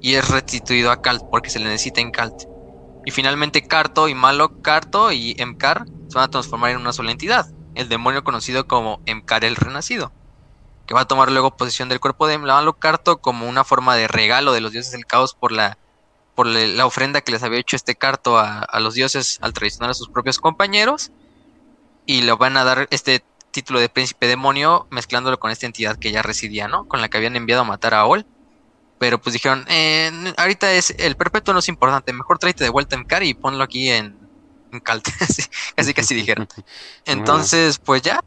y 0.00 0.14
es 0.16 0.28
restituido 0.28 0.92
a 0.92 1.02
Kalt 1.02 1.24
porque 1.30 1.50
se 1.50 1.60
le 1.60 1.66
necesita 1.66 2.02
en 2.02 2.12
Kalt. 2.12 2.34
Y 3.04 3.12
finalmente 3.12 3.66
Karto 3.66 4.08
y 4.08 4.14
Malok 4.14 4.54
Karto 4.62 5.12
y 5.12 5.34
Emkar 5.38 5.84
se 6.08 6.18
van 6.18 6.26
a 6.26 6.30
transformar 6.30 6.72
en 6.72 6.78
una 6.78 6.92
sola 6.94 7.12
entidad, 7.12 7.46
el 7.74 7.88
demonio 7.88 8.24
conocido 8.24 8.66
como 8.66 9.02
Emkar 9.06 9.44
el 9.44 9.56
Renacido, 9.56 10.14
que 10.86 10.94
va 10.94 11.02
a 11.02 11.08
tomar 11.08 11.30
luego 11.30 11.56
posesión 11.56 11.88
del 11.88 12.00
cuerpo 12.00 12.26
de 12.26 12.38
Malok 12.38 12.78
Karto 12.78 13.18
como 13.18 13.48
una 13.48 13.64
forma 13.64 13.96
de 13.96 14.08
regalo 14.08 14.52
de 14.52 14.60
los 14.60 14.72
dioses 14.72 14.92
del 14.92 15.06
caos 15.06 15.34
por 15.34 15.52
la 15.52 15.78
por 16.34 16.46
la, 16.46 16.86
ofrenda 16.86 17.20
que 17.20 17.32
les 17.32 17.42
había 17.42 17.58
hecho 17.60 17.76
este 17.76 17.94
Carto 17.94 18.38
a, 18.38 18.60
a 18.60 18.80
los 18.80 18.94
dioses 18.94 19.38
al 19.42 19.52
traicionar 19.52 19.90
a 19.90 19.94
sus 19.94 20.08
propios 20.08 20.38
compañeros 20.38 21.12
y 22.06 22.22
le 22.22 22.32
van 22.32 22.56
a 22.56 22.64
dar 22.64 22.88
este 22.90 23.22
título 23.50 23.78
de 23.80 23.88
príncipe 23.88 24.26
demonio 24.26 24.86
mezclándolo 24.90 25.38
con 25.38 25.50
esta 25.50 25.66
entidad 25.66 25.96
que 25.98 26.10
ya 26.10 26.22
residía, 26.22 26.68
¿no? 26.68 26.88
Con 26.88 27.00
la 27.00 27.08
que 27.08 27.18
habían 27.18 27.36
enviado 27.36 27.62
a 27.62 27.66
matar 27.66 27.94
a 27.94 28.06
Ol. 28.06 28.26
Pero 28.98 29.20
pues 29.20 29.32
dijeron, 29.34 29.64
eh, 29.68 30.10
ahorita 30.36 30.72
es 30.72 30.94
el 30.98 31.16
perpetuo 31.16 31.52
no 31.52 31.60
es 31.60 31.68
importante, 31.68 32.12
mejor 32.12 32.38
tráete 32.38 32.64
de 32.64 32.70
vuelta 32.70 32.96
en 32.96 33.04
Cari 33.04 33.30
y 33.30 33.34
ponlo 33.34 33.62
aquí 33.62 33.90
en, 33.90 34.16
en 34.72 34.80
Calt. 34.80 35.06
Así- 35.20 35.42
casi 35.74 35.94
casi 35.94 36.14
dijeron. 36.14 36.48
Entonces, 37.04 37.78
pues 37.78 38.02
ya, 38.02 38.20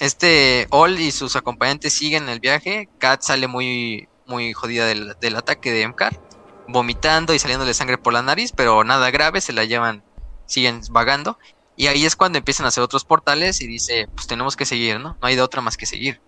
este 0.00 0.66
Ol 0.70 0.98
y 0.98 1.12
sus 1.12 1.36
acompañantes 1.36 1.92
siguen 1.92 2.28
el 2.28 2.40
viaje. 2.40 2.88
Kat 2.98 3.22
sale 3.22 3.46
muy, 3.46 4.08
muy 4.26 4.52
jodida 4.54 4.86
del, 4.86 5.14
del 5.20 5.36
ataque 5.36 5.70
de 5.70 5.82
Emkar, 5.82 6.18
vomitando 6.66 7.34
y 7.34 7.38
saliéndole 7.38 7.74
sangre 7.74 7.98
por 7.98 8.14
la 8.14 8.22
nariz, 8.22 8.52
pero 8.56 8.82
nada 8.82 9.10
grave, 9.10 9.42
se 9.42 9.52
la 9.52 9.64
llevan, 9.64 10.02
siguen 10.46 10.80
vagando. 10.90 11.38
Y 11.76 11.86
ahí 11.86 12.06
es 12.06 12.16
cuando 12.16 12.38
empiezan 12.38 12.64
a 12.64 12.68
hacer 12.70 12.82
otros 12.82 13.04
portales 13.04 13.60
y 13.60 13.66
dice, 13.66 14.08
pues 14.14 14.26
tenemos 14.26 14.56
que 14.56 14.66
seguir, 14.66 14.98
¿no? 14.98 15.18
No 15.20 15.28
hay 15.28 15.36
de 15.36 15.42
otra 15.42 15.60
más 15.60 15.76
que 15.76 15.86
seguir. 15.86 16.20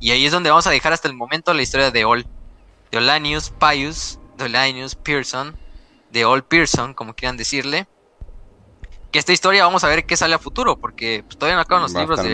Y 0.00 0.10
ahí 0.10 0.26
es 0.26 0.32
donde 0.32 0.50
vamos 0.50 0.66
a 0.66 0.70
dejar 0.70 0.92
hasta 0.92 1.08
el 1.08 1.14
momento 1.14 1.54
la 1.54 1.62
historia 1.62 1.90
de 1.90 2.04
Ol, 2.04 2.26
de 2.90 2.98
Olanius 2.98 3.50
Pius, 3.58 4.18
de 4.36 4.44
Olanius 4.44 4.96
Pearson, 4.96 5.56
de 6.10 6.24
Ol 6.26 6.44
Pearson, 6.44 6.92
como 6.92 7.14
quieran 7.14 7.36
decirle. 7.38 7.86
Que 9.14 9.20
esta 9.20 9.32
historia 9.32 9.64
vamos 9.64 9.84
a 9.84 9.88
ver 9.88 10.06
qué 10.06 10.16
sale 10.16 10.34
a 10.34 10.40
futuro, 10.40 10.80
porque 10.80 11.22
pues, 11.24 11.38
todavía 11.38 11.54
no 11.54 11.62
acaban 11.62 11.84
los 11.84 11.94
Va 11.94 12.00
libros 12.00 12.20
de. 12.20 12.30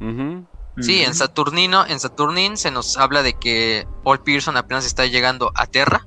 Ujú. 0.00 0.46
Sí, 0.80 1.02
en 1.02 1.12
Saturnino, 1.12 1.84
en 1.86 2.00
Saturnin 2.00 2.56
se 2.56 2.70
nos 2.70 2.96
habla 2.96 3.22
de 3.22 3.34
que 3.34 3.86
Paul 4.02 4.22
Pearson 4.22 4.56
apenas 4.56 4.86
está 4.86 5.04
llegando 5.04 5.52
a 5.54 5.66
Terra. 5.66 6.06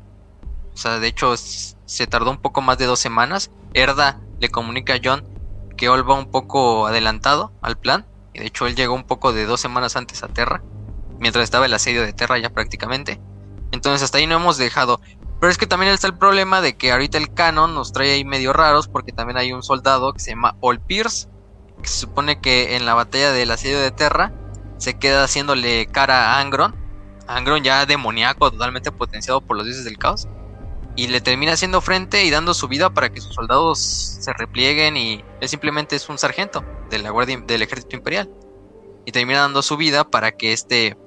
O 0.74 0.76
sea, 0.76 0.98
de 0.98 1.06
hecho, 1.06 1.38
se 1.38 2.08
tardó 2.08 2.32
un 2.32 2.42
poco 2.42 2.62
más 2.62 2.80
de 2.80 2.88
dos 2.88 3.00
semanas. 3.00 3.52
Erda 3.76 4.20
le 4.40 4.50
comunica 4.50 4.96
a 4.96 5.00
John 5.04 5.24
que 5.78 5.88
Ol 5.88 6.10
va 6.10 6.16
un 6.16 6.32
poco 6.32 6.88
adelantado 6.88 7.54
al 7.62 7.78
plan. 7.78 8.08
Y 8.34 8.40
de 8.40 8.48
hecho, 8.48 8.66
él 8.66 8.76
llegó 8.76 8.96
un 8.96 9.04
poco 9.04 9.34
de 9.34 9.46
dos 9.46 9.62
semanas 9.62 9.96
antes 9.96 10.24
a 10.24 10.30
Terra. 10.30 10.64
Mientras 11.20 11.44
estaba 11.44 11.68
el 11.68 11.74
asedio 11.76 12.02
de 12.02 12.14
Terra 12.14 12.40
ya 12.40 12.50
prácticamente. 12.50 13.22
Entonces, 13.72 14.02
hasta 14.02 14.18
ahí 14.18 14.26
no 14.26 14.38
hemos 14.38 14.58
dejado. 14.58 15.00
Pero 15.46 15.52
es 15.52 15.60
que 15.60 15.68
también 15.68 15.94
está 15.94 16.08
el 16.08 16.18
problema 16.18 16.60
de 16.60 16.76
que 16.76 16.92
ahorita 16.92 17.20
el 17.20 17.32
canon 17.32 17.76
nos 17.76 17.94
trae 17.94 18.14
ahí 18.14 18.26
medio 18.26 18.52
raros. 18.52 18.88
Porque 18.88 19.12
también 19.12 19.38
hay 19.38 19.54
un 19.54 19.62
soldado 19.62 20.12
que 20.12 20.20
se 20.20 20.32
llama 20.32 20.58
Ol 20.60 20.80
Pierce. 20.80 21.28
Que 21.84 21.88
se 21.88 22.00
supone 22.00 22.42
que 22.42 22.76
en 22.76 22.88
la 22.88 22.96
batalla 22.96 23.32
del 23.32 23.52
asedio 23.52 23.80
de 23.80 23.92
Terra 23.92 24.34
se 24.80 24.98
queda 24.98 25.24
haciéndole 25.24 25.86
cara 25.86 26.34
a 26.34 26.40
Angron. 26.40 26.74
Angron 27.28 27.64
ya 27.64 27.86
demoníaco, 27.86 28.50
totalmente 28.50 28.92
potenciado 28.92 29.40
por 29.40 29.56
los 29.56 29.68
dioses 29.68 29.86
del 29.86 30.00
caos. 30.00 30.28
Y 30.96 31.10
le 31.10 31.22
termina 31.22 31.54
haciendo 31.54 31.80
frente 31.80 32.26
y 32.26 32.32
dando 32.32 32.56
su 32.56 32.68
vida 32.68 32.90
para 32.90 33.12
que 33.12 33.22
sus 33.22 33.36
soldados 33.36 33.78
se 33.78 34.34
replieguen 34.34 34.98
y 34.98 35.24
él 35.42 35.48
simplemente 35.48 35.96
es 35.96 36.10
un 36.10 36.18
sargento 36.18 36.66
de 36.90 36.98
la 36.98 37.12
guardia 37.12 37.40
del 37.46 37.62
ejército 37.62 37.96
imperial. 37.96 38.32
Y 39.06 39.12
termina 39.12 39.42
dando 39.42 39.62
su 39.62 39.78
vida 39.78 40.10
para 40.10 40.32
que 40.32 40.54
este 40.54 40.98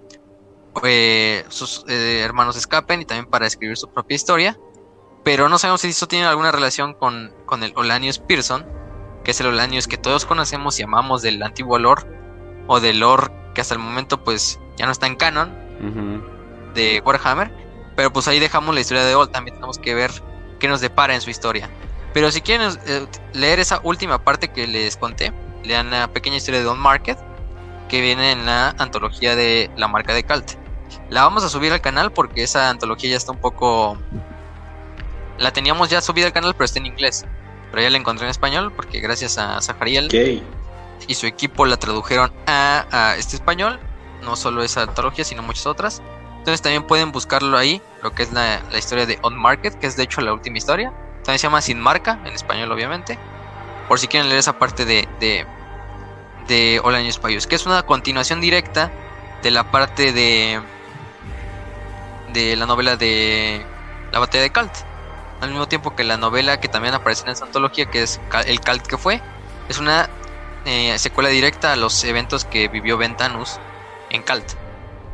eh, 0.84 1.44
sus 1.48 1.84
eh, 1.88 2.20
hermanos 2.24 2.56
escapen 2.56 3.00
y 3.00 3.04
también 3.04 3.26
para 3.26 3.46
escribir 3.46 3.76
su 3.76 3.88
propia 3.88 4.14
historia. 4.14 4.58
Pero 5.24 5.48
no 5.48 5.58
sabemos 5.58 5.82
si 5.82 5.88
esto 5.88 6.08
tiene 6.08 6.26
alguna 6.26 6.52
relación 6.52 6.94
con, 6.94 7.32
con 7.44 7.62
el 7.62 7.72
Olanius 7.76 8.18
Pearson, 8.18 8.66
que 9.24 9.32
es 9.32 9.40
el 9.40 9.48
Olanius 9.48 9.86
que 9.86 9.98
todos 9.98 10.24
conocemos 10.24 10.78
y 10.78 10.82
amamos 10.82 11.22
del 11.22 11.42
antiguo 11.42 11.78
lore, 11.78 12.02
o 12.66 12.80
del 12.80 13.00
lore 13.00 13.26
que 13.54 13.60
hasta 13.60 13.74
el 13.74 13.80
momento 13.80 14.22
pues 14.22 14.60
ya 14.76 14.86
no 14.86 14.92
está 14.92 15.06
en 15.06 15.16
canon 15.16 15.52
de 16.74 17.02
Warhammer. 17.04 17.50
Pero 17.96 18.12
pues 18.12 18.28
ahí 18.28 18.38
dejamos 18.38 18.74
la 18.74 18.80
historia 18.80 19.04
de 19.04 19.14
Old, 19.16 19.32
también 19.32 19.56
tenemos 19.56 19.78
que 19.78 19.94
ver 19.94 20.12
qué 20.60 20.68
nos 20.68 20.80
depara 20.80 21.14
en 21.14 21.20
su 21.20 21.30
historia. 21.30 21.68
Pero 22.14 22.30
si 22.30 22.40
quieren 22.40 22.70
eh, 22.86 23.06
leer 23.32 23.60
esa 23.60 23.80
última 23.82 24.22
parte 24.22 24.48
que 24.48 24.66
les 24.66 24.96
conté, 24.96 25.32
lean 25.64 25.90
la 25.90 26.08
pequeña 26.08 26.36
historia 26.36 26.60
de 26.60 26.66
Don 26.66 26.78
Market, 26.78 27.18
que 27.88 28.00
viene 28.00 28.32
en 28.32 28.46
la 28.46 28.70
antología 28.78 29.34
de 29.34 29.70
la 29.76 29.88
marca 29.88 30.14
de 30.14 30.22
Calt. 30.22 30.52
La 31.10 31.22
vamos 31.22 31.44
a 31.44 31.48
subir 31.48 31.72
al 31.72 31.80
canal 31.80 32.12
porque 32.12 32.42
esa 32.42 32.70
antología 32.70 33.10
ya 33.10 33.16
está 33.16 33.32
un 33.32 33.38
poco... 33.38 33.98
La 35.38 35.52
teníamos 35.52 35.88
ya 35.88 36.00
subida 36.00 36.26
al 36.26 36.32
canal, 36.32 36.54
pero 36.54 36.64
está 36.64 36.78
en 36.80 36.86
inglés. 36.86 37.24
pero 37.70 37.82
ya 37.82 37.90
la 37.90 37.98
encontré 37.98 38.24
en 38.26 38.30
español 38.30 38.72
porque 38.74 39.00
gracias 39.00 39.38
a 39.38 39.60
Zahariel 39.60 40.08
y 41.06 41.14
su 41.14 41.26
equipo 41.26 41.64
la 41.64 41.76
tradujeron 41.76 42.32
a, 42.46 42.86
a 42.90 43.16
este 43.16 43.36
español, 43.36 43.78
no 44.22 44.34
solo 44.36 44.62
esa 44.62 44.82
antología, 44.82 45.24
sino 45.24 45.42
muchas 45.42 45.66
otras. 45.66 46.02
Entonces 46.38 46.62
también 46.62 46.86
pueden 46.86 47.12
buscarlo 47.12 47.56
ahí, 47.56 47.82
lo 48.02 48.12
que 48.14 48.22
es 48.24 48.32
la, 48.32 48.60
la 48.70 48.78
historia 48.78 49.06
de 49.06 49.18
On 49.22 49.36
Market, 49.36 49.74
que 49.78 49.86
es 49.86 49.96
de 49.96 50.04
hecho 50.04 50.20
la 50.20 50.32
última 50.32 50.58
historia. 50.58 50.92
También 51.24 51.38
se 51.38 51.46
llama 51.46 51.60
Sin 51.62 51.80
Marca, 51.80 52.20
en 52.24 52.34
español 52.34 52.72
obviamente. 52.72 53.18
Por 53.86 53.98
si 53.98 54.08
quieren 54.08 54.28
leer 54.28 54.40
esa 54.40 54.58
parte 54.58 54.84
de, 54.84 55.08
de, 55.20 55.46
de 56.46 56.80
All 56.82 56.94
Años 56.94 57.18
Payos, 57.18 57.46
que 57.46 57.54
es 57.56 57.66
una 57.66 57.84
continuación 57.84 58.40
directa 58.40 58.90
de 59.42 59.50
la 59.50 59.70
parte 59.70 60.12
de, 60.12 60.60
de 62.32 62.56
la 62.56 62.66
novela 62.66 62.96
de 62.96 63.64
La 64.12 64.18
Batalla 64.18 64.42
de 64.42 64.50
Kalt. 64.50 64.72
Al 65.40 65.50
mismo 65.50 65.68
tiempo 65.68 65.94
que 65.94 66.04
la 66.04 66.16
novela 66.16 66.60
que 66.60 66.68
también 66.68 66.94
aparece 66.94 67.24
en 67.24 67.30
esa 67.30 67.44
antología, 67.44 67.86
que 67.86 68.02
es 68.02 68.20
El 68.46 68.60
Kalt 68.60 68.86
que 68.86 68.98
fue, 68.98 69.22
es 69.68 69.78
una 69.78 70.08
eh, 70.64 70.98
secuela 70.98 71.28
directa 71.28 71.72
a 71.72 71.76
los 71.76 72.02
eventos 72.04 72.44
que 72.44 72.68
vivió 72.68 72.96
Ventanus 72.96 73.58
en 74.10 74.22
Kalt. 74.22 74.52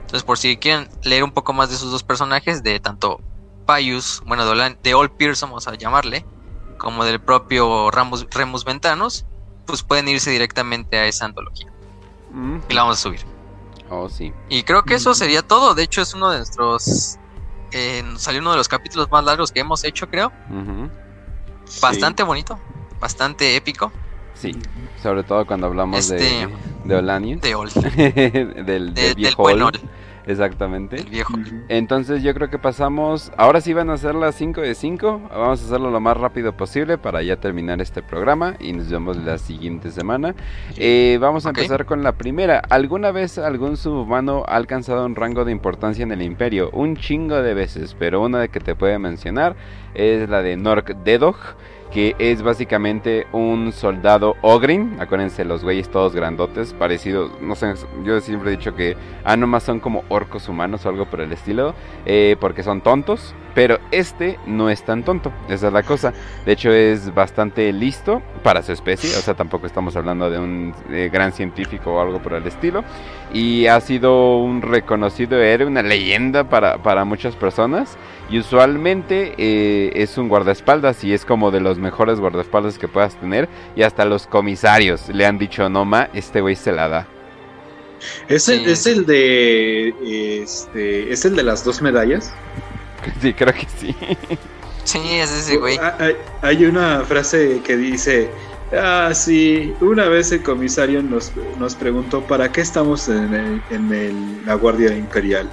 Entonces, 0.00 0.22
por 0.22 0.38
si 0.38 0.56
quieren 0.56 0.88
leer 1.02 1.24
un 1.24 1.32
poco 1.32 1.52
más 1.52 1.68
de 1.68 1.76
esos 1.76 1.90
dos 1.90 2.02
personajes, 2.02 2.62
de 2.62 2.80
tanto 2.80 3.20
Pius, 3.66 4.22
bueno, 4.26 4.44
de, 4.46 4.94
All 4.94 5.10
Pierce, 5.10 5.44
vamos 5.44 5.66
a 5.68 5.74
llamarle, 5.74 6.24
como 6.78 7.04
del 7.04 7.20
propio 7.20 7.90
Ramus, 7.90 8.26
Remus 8.30 8.64
Ventanus, 8.64 9.24
pues 9.66 9.82
pueden 9.82 10.08
irse 10.08 10.30
directamente 10.30 10.98
a 10.98 11.06
esa 11.06 11.24
antología. 11.24 11.72
Mm. 12.30 12.58
Y 12.68 12.74
la 12.74 12.82
vamos 12.82 12.98
a 12.98 13.02
subir. 13.02 13.33
Oh, 13.96 14.08
sí. 14.08 14.32
Y 14.48 14.62
creo 14.64 14.82
que 14.82 14.94
eso 14.94 15.14
sería 15.14 15.42
todo. 15.42 15.74
De 15.74 15.82
hecho, 15.84 16.02
es 16.02 16.14
uno 16.14 16.30
de 16.30 16.38
nuestros. 16.38 17.18
eh, 17.72 18.02
salió 18.16 18.40
uno 18.40 18.52
de 18.52 18.56
los 18.58 18.68
capítulos 18.68 19.10
más 19.10 19.24
largos 19.24 19.50
que 19.52 19.60
hemos 19.60 19.84
hecho, 19.84 20.08
creo. 20.08 20.32
Bastante 21.80 22.22
bonito, 22.22 22.58
bastante 23.00 23.56
épico. 23.56 23.92
Sí. 24.34 24.52
Sobre 25.02 25.22
todo 25.22 25.46
cuando 25.46 25.66
hablamos 25.66 26.08
de, 26.08 26.16
Este- 26.16 26.48
de 26.84 26.96
Olanius. 26.96 27.40
De 27.40 27.54
Ol, 27.54 27.70
del, 27.96 28.66
del 28.66 28.94
de- 28.94 29.02
del 29.02 29.14
viejo 29.14 29.42
buen 29.42 29.62
Ol. 29.62 29.80
Exactamente. 30.26 30.96
el 30.96 31.04
viejo. 31.04 31.34
Entonces 31.68 32.22
yo 32.22 32.34
creo 32.34 32.50
que 32.50 32.58
pasamos, 32.58 33.32
ahora 33.36 33.60
sí 33.60 33.72
van 33.72 33.90
a 33.90 33.96
ser 33.96 34.14
las 34.14 34.34
5 34.34 34.60
de 34.60 34.74
5, 34.74 35.28
vamos 35.30 35.62
a 35.62 35.64
hacerlo 35.66 35.90
lo 35.90 36.00
más 36.00 36.16
rápido 36.16 36.56
posible 36.56 36.98
para 36.98 37.22
ya 37.22 37.36
terminar 37.36 37.80
este 37.80 38.02
programa 38.02 38.54
y 38.58 38.72
nos 38.72 38.88
vemos 38.88 39.16
la 39.16 39.38
siguiente 39.38 39.90
semana. 39.90 40.34
Eh, 40.76 41.18
vamos 41.20 41.46
a 41.46 41.50
empezar 41.50 41.84
con 41.84 42.02
la 42.02 42.12
primera. 42.12 42.60
¿Alguna 42.70 43.10
vez 43.10 43.38
algún 43.38 43.76
subhumano 43.76 44.44
ha 44.46 44.56
alcanzado 44.56 45.04
un 45.04 45.14
rango 45.14 45.44
de 45.44 45.52
importancia 45.52 46.02
en 46.02 46.12
el 46.12 46.22
imperio? 46.22 46.70
Un 46.72 46.96
chingo 46.96 47.42
de 47.42 47.54
veces, 47.54 47.96
pero 47.98 48.22
una 48.22 48.40
de 48.40 48.48
que 48.48 48.60
te 48.60 48.74
puede 48.74 48.98
mencionar 48.98 49.56
es 49.94 50.28
la 50.28 50.42
de 50.42 50.56
Nork 50.56 50.96
Dedog. 51.04 51.36
Que 51.94 52.16
es 52.18 52.42
básicamente 52.42 53.28
un 53.30 53.72
soldado 53.72 54.34
Ogrin. 54.42 54.96
Acuérdense, 54.98 55.44
los 55.44 55.62
güeyes 55.62 55.88
todos 55.88 56.12
grandotes, 56.12 56.74
parecidos. 56.74 57.40
No 57.40 57.54
sé, 57.54 57.72
yo 58.04 58.20
siempre 58.20 58.52
he 58.52 58.56
dicho 58.56 58.74
que 58.74 58.96
Ah, 59.24 59.38
nomás 59.38 59.62
son 59.62 59.80
como 59.80 60.04
orcos 60.10 60.50
humanos 60.50 60.84
o 60.84 60.90
algo 60.90 61.06
por 61.06 61.22
el 61.22 61.32
estilo, 61.32 61.74
eh, 62.04 62.36
porque 62.40 62.62
son 62.62 62.82
tontos, 62.82 63.34
pero 63.54 63.78
este 63.90 64.38
no 64.46 64.68
es 64.68 64.82
tan 64.82 65.02
tonto, 65.02 65.32
esa 65.48 65.68
es 65.68 65.72
la 65.72 65.82
cosa. 65.82 66.12
De 66.44 66.52
hecho 66.52 66.70
es 66.70 67.14
bastante 67.14 67.72
listo 67.72 68.20
para 68.42 68.62
su 68.62 68.72
especie, 68.72 69.08
o 69.16 69.20
sea, 69.20 69.32
tampoco 69.32 69.66
estamos 69.66 69.96
hablando 69.96 70.28
de 70.28 70.38
un 70.38 70.74
gran 71.10 71.32
científico 71.32 71.94
o 71.94 72.00
algo 72.02 72.20
por 72.20 72.34
el 72.34 72.46
estilo, 72.46 72.84
y 73.34 73.66
ha 73.66 73.80
sido 73.80 74.38
un 74.38 74.62
reconocido 74.62 75.42
héroe, 75.42 75.66
una 75.66 75.82
leyenda 75.82 76.48
para, 76.48 76.82
para 76.82 77.04
muchas 77.04 77.34
personas, 77.34 77.98
y 78.30 78.38
usualmente 78.38 79.34
eh, 79.36 79.90
es 79.94 80.16
un 80.16 80.28
guardaespaldas 80.28 81.04
y 81.04 81.12
es 81.12 81.24
como 81.24 81.50
de 81.50 81.60
los 81.60 81.78
mejores 81.78 82.20
guardaespaldas 82.20 82.78
que 82.78 82.88
puedas 82.88 83.16
tener, 83.16 83.48
y 83.76 83.82
hasta 83.82 84.04
los 84.04 84.26
comisarios 84.28 85.08
le 85.08 85.26
han 85.26 85.36
dicho, 85.36 85.68
no 85.68 85.84
ma, 85.84 86.08
este 86.14 86.40
güey 86.40 86.54
se 86.54 86.72
la 86.72 86.88
da. 86.88 87.06
¿Es, 88.28 88.48
el, 88.48 88.64
Sí, 88.64 88.70
es 88.70 88.86
el 88.86 89.06
de. 89.06 90.42
Este, 90.42 91.12
¿Es 91.12 91.24
el 91.24 91.36
de 91.36 91.42
las 91.42 91.64
dos 91.64 91.82
medallas? 91.82 92.32
Sí, 93.20 93.34
creo 93.34 93.52
que 93.52 93.66
sí. 93.78 93.94
Sí, 94.84 94.98
es 95.10 95.30
ese 95.30 95.58
güey. 95.58 95.78
Hay 96.40 96.64
una 96.64 97.00
frase 97.00 97.60
que 97.62 97.76
dice. 97.76 98.30
Ah, 98.72 99.12
sí, 99.14 99.74
una 99.80 100.08
vez 100.08 100.32
el 100.32 100.42
comisario 100.42 101.02
nos, 101.02 101.32
nos 101.58 101.74
preguntó 101.76 102.26
para 102.26 102.50
qué 102.50 102.60
estamos 102.60 103.08
en, 103.08 103.32
el- 103.34 103.62
en 103.68 103.92
el- 103.92 104.44
la 104.44 104.54
Guardia 104.54 104.96
Imperial. 104.96 105.50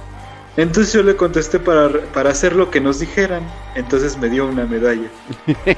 Entonces 0.56 0.92
yo 0.92 1.02
le 1.02 1.16
contesté 1.16 1.60
para, 1.60 2.10
para 2.12 2.30
hacer 2.30 2.54
lo 2.56 2.70
que 2.70 2.80
nos 2.80 2.98
dijeran. 2.98 3.46
Entonces 3.74 4.18
me 4.18 4.28
dio 4.28 4.46
una 4.46 4.66
medalla. 4.66 5.10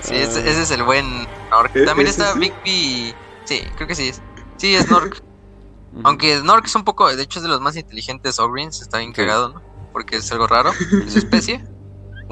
Sí, 0.00 0.14
ese, 0.16 0.40
ese 0.40 0.62
es 0.62 0.70
el 0.70 0.82
buen 0.82 1.04
Nork. 1.50 1.74
¿E- 1.74 1.84
También 1.84 2.08
está 2.08 2.32
sí? 2.32 2.38
Bigby. 2.38 3.16
Sí, 3.44 3.60
creo 3.76 3.88
que 3.88 3.94
sí 3.94 4.08
es. 4.08 4.22
Sí, 4.56 4.74
es 4.74 4.88
Nork. 4.90 5.22
Aunque 6.04 6.40
Nork 6.42 6.64
es 6.66 6.74
un 6.74 6.84
poco, 6.84 7.14
de 7.14 7.22
hecho 7.22 7.38
es 7.38 7.42
de 7.42 7.48
los 7.48 7.60
más 7.60 7.76
inteligentes 7.76 8.38
Ogrins, 8.38 8.80
está 8.82 8.98
bien 8.98 9.12
cagado, 9.12 9.52
¿no? 9.52 9.62
Porque 9.92 10.16
es 10.16 10.32
algo 10.32 10.46
raro 10.46 10.72
en 11.00 11.10
su 11.10 11.18
especie. 11.18 11.62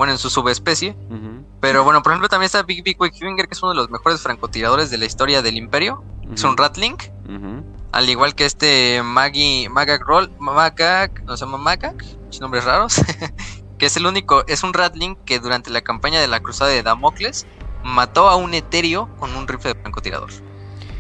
Bueno, 0.01 0.15
en 0.15 0.19
su 0.19 0.31
subespecie. 0.31 0.97
Pero 1.61 1.85
bueno, 1.85 2.03
por 2.03 2.13
ejemplo, 2.13 2.31
también 2.31 2.47
está 2.47 2.63
Big 2.63 2.83
Big 2.83 2.97
Quickfinger, 2.97 3.47
que 3.47 3.53
es 3.53 3.63
uno 3.63 3.73
de 3.73 3.77
los 3.77 3.91
mejores 3.91 4.23
francotiradores 4.23 4.89
de 4.89 4.97
la 4.97 5.05
historia 5.05 5.43
del 5.43 5.59
Imperio. 5.59 6.03
Es 6.33 6.43
un 6.43 6.57
Ratling. 6.57 6.97
Al 7.93 8.09
igual 8.09 8.35
que 8.35 8.47
este 8.47 9.03
Maggie, 9.05 9.69
Magak 9.69 10.01
Roll, 10.07 10.31
Magak, 10.39 11.23
no 11.25 11.37
se 11.37 11.45
llama 11.45 11.59
Magak, 11.59 12.03
nombres 12.41 12.65
raros, 12.65 13.03
que 13.79 13.85
es 13.85 13.97
el 13.99 14.07
único, 14.07 14.43
es 14.47 14.65
un 14.65 14.73
Ratling 14.73 15.17
que 15.27 15.39
durante 15.39 15.69
la 15.69 15.83
campaña 15.83 16.19
de 16.19 16.29
la 16.29 16.41
cruzada 16.41 16.71
de 16.71 16.83
Damocles 16.83 17.47
mató 17.85 18.31
a 18.31 18.37
un 18.37 18.55
etéreo 18.55 19.15
con 19.19 19.37
un 19.37 19.47
rifle 19.47 19.75
de 19.75 19.81
francotirador. 19.83 20.31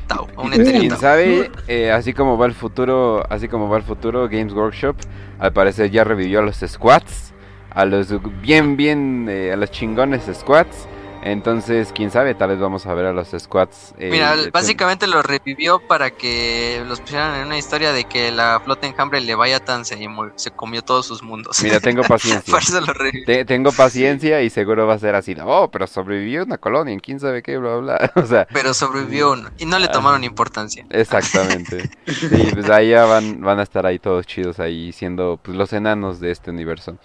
Tau, 0.08 0.28
a 0.36 0.42
un 0.42 0.52
etéreo 0.52 0.78
quién 0.78 0.98
sabe, 0.98 1.50
eh, 1.68 1.90
así 1.90 2.12
como 2.12 2.36
va 2.36 2.44
el 2.44 2.54
futuro, 2.54 3.24
así 3.32 3.48
como 3.48 3.70
va 3.70 3.78
el 3.78 3.82
futuro, 3.82 4.28
Games 4.28 4.52
Workshop, 4.52 4.96
al 5.38 5.54
parecer 5.54 5.90
ya 5.90 6.04
revivió 6.04 6.40
a 6.40 6.42
los 6.42 6.58
squats, 6.58 7.29
a 7.74 7.84
los 7.84 8.08
bien, 8.42 8.76
bien, 8.76 9.26
eh, 9.30 9.52
a 9.52 9.56
los 9.56 9.70
chingones 9.70 10.22
squats. 10.32 10.86
Entonces, 11.22 11.92
quién 11.94 12.10
sabe, 12.10 12.34
tal 12.34 12.48
vez 12.48 12.58
vamos 12.58 12.86
a 12.86 12.94
ver 12.94 13.04
a 13.04 13.12
los 13.12 13.28
squats. 13.38 13.92
eh, 13.98 14.08
Mira, 14.10 14.34
básicamente 14.50 15.06
lo 15.06 15.20
revivió 15.20 15.78
para 15.86 16.10
que 16.12 16.82
los 16.88 17.02
pusieran 17.02 17.38
en 17.42 17.46
una 17.48 17.58
historia 17.58 17.92
de 17.92 18.04
que 18.04 18.32
la 18.32 18.58
flota 18.64 18.86
enjambre 18.86 19.20
Leviathan 19.20 19.84
se, 19.84 20.08
mu- 20.08 20.30
se 20.36 20.50
comió 20.50 20.80
todos 20.80 21.04
sus 21.04 21.22
mundos. 21.22 21.62
Mira, 21.62 21.78
tengo 21.78 22.02
paciencia. 22.08 22.50
Por 22.50 22.62
eso 22.62 22.80
lo 22.80 22.94
revivió. 22.94 23.26
Te- 23.26 23.44
tengo 23.44 23.70
paciencia 23.70 24.40
y 24.40 24.48
seguro 24.48 24.86
va 24.86 24.94
a 24.94 24.98
ser 24.98 25.14
así. 25.14 25.36
Oh, 25.44 25.70
pero 25.70 25.86
sobrevivió 25.86 26.42
una 26.44 26.56
colonia 26.56 26.94
en 26.94 27.00
quién 27.00 27.20
sabe 27.20 27.42
qué, 27.42 27.58
bla, 27.58 27.76
bla. 27.76 28.12
O 28.16 28.24
sea, 28.24 28.46
Pero 28.50 28.72
sobrevivió 28.72 29.32
uno, 29.32 29.50
y 29.58 29.66
no 29.66 29.78
le 29.78 29.88
tomaron 29.88 30.24
importancia. 30.24 30.86
Exactamente. 30.88 31.90
Sí, 32.06 32.50
pues 32.54 32.68
ahí 32.70 32.90
ya 32.90 33.04
van, 33.04 33.40
van 33.42 33.58
a 33.60 33.62
estar 33.62 33.84
ahí 33.86 33.98
todos 33.98 34.26
chidos 34.26 34.58
ahí 34.58 34.90
siendo 34.92 35.38
pues, 35.42 35.56
los 35.56 35.72
enanos 35.74 36.18
de 36.18 36.30
este 36.30 36.50
universo. 36.50 36.96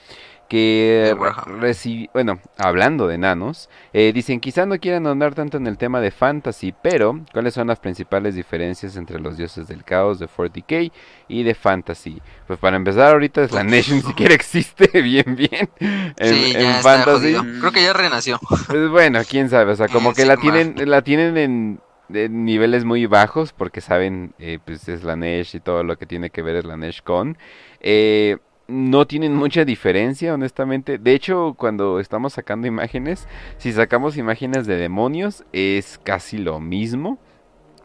Que 0.48 1.04
De 1.08 1.14
Warhammer. 1.16 1.60
reci- 1.64 2.10
bueno, 2.14 2.40
hablando 2.58 3.08
de 3.08 3.16
enanos, 3.16 3.68
eh, 3.94 4.12
dicen 4.14 4.40
quizá 4.40 4.66
no 4.68 4.78
quieran 4.80 5.08
ahondar 5.08 5.34
tanto 5.34 5.58
en 5.58 5.66
el 5.66 5.78
tema 5.78 6.02
de 6.02 6.12
fantasy, 6.12 6.72
pero 6.84 7.20
¿cuáles 7.34 7.56
son 7.56 7.68
las 7.68 7.80
principales 7.80 8.36
diferencias 8.36 8.96
entre 8.96 9.20
los 9.20 9.38
dioses 9.38 9.68
del 9.68 9.84
caos 9.84 10.20
de 10.20 10.28
40k 10.28 10.92
y 11.28 11.44
de 11.44 11.56
fantasy? 11.56 12.22
Pues 12.46 12.60
para 12.60 12.76
empezar 12.78 13.12
ahorita 13.14 13.44
es 13.44 13.52
la 13.52 13.64
Nation 13.64 13.98
ni 13.98 14.04
siquiera 14.08 14.36
existe 14.36 14.88
bien 15.02 15.36
bien 15.36 15.68
en, 15.80 16.14
sí, 16.36 16.54
en 16.56 16.74
fantasy. 16.76 17.34
jodido. 17.34 17.44
Creo 17.60 17.72
que 17.72 17.82
ya 17.84 17.94
renació. 17.94 18.40
Pues 18.68 18.90
bueno, 18.90 19.22
quién 19.28 19.50
sabe, 19.50 19.72
o 19.72 19.76
sea, 19.76 19.88
como 19.88 20.14
que 20.16 20.26
la 20.26 20.38
tienen, 20.38 20.76
la 20.90 21.02
tienen 21.02 21.38
en, 21.38 21.80
en 22.14 22.46
niveles 22.46 22.86
muy 22.86 23.08
bajos 23.08 23.52
porque 23.52 23.82
saben, 23.82 24.36
eh, 24.38 24.60
pues 24.64 24.88
es 24.90 25.04
la 25.04 25.16
Nesh 25.16 25.56
y 25.56 25.60
todo 25.60 25.84
lo 25.84 25.98
que 25.98 26.06
tiene 26.06 26.30
que 26.30 26.44
ver 26.44 26.56
es 26.58 26.66
la 26.66 26.78
Nesh 26.78 27.02
con. 27.02 27.36
Eh, 27.82 28.38
no 28.68 29.06
tienen 29.06 29.36
mucha 29.36 29.64
diferencia, 29.66 30.34
honestamente. 30.34 30.98
De 30.98 31.14
hecho, 31.14 31.54
cuando 31.58 32.00
estamos 32.00 32.34
sacando 32.34 32.68
imágenes, 32.68 33.28
si 33.58 33.72
sacamos 33.74 34.18
imágenes 34.18 34.66
de 34.68 34.76
demonios, 34.78 35.44
es 35.54 36.00
casi 36.04 36.38
lo 36.38 36.60
mismo. 36.60 37.20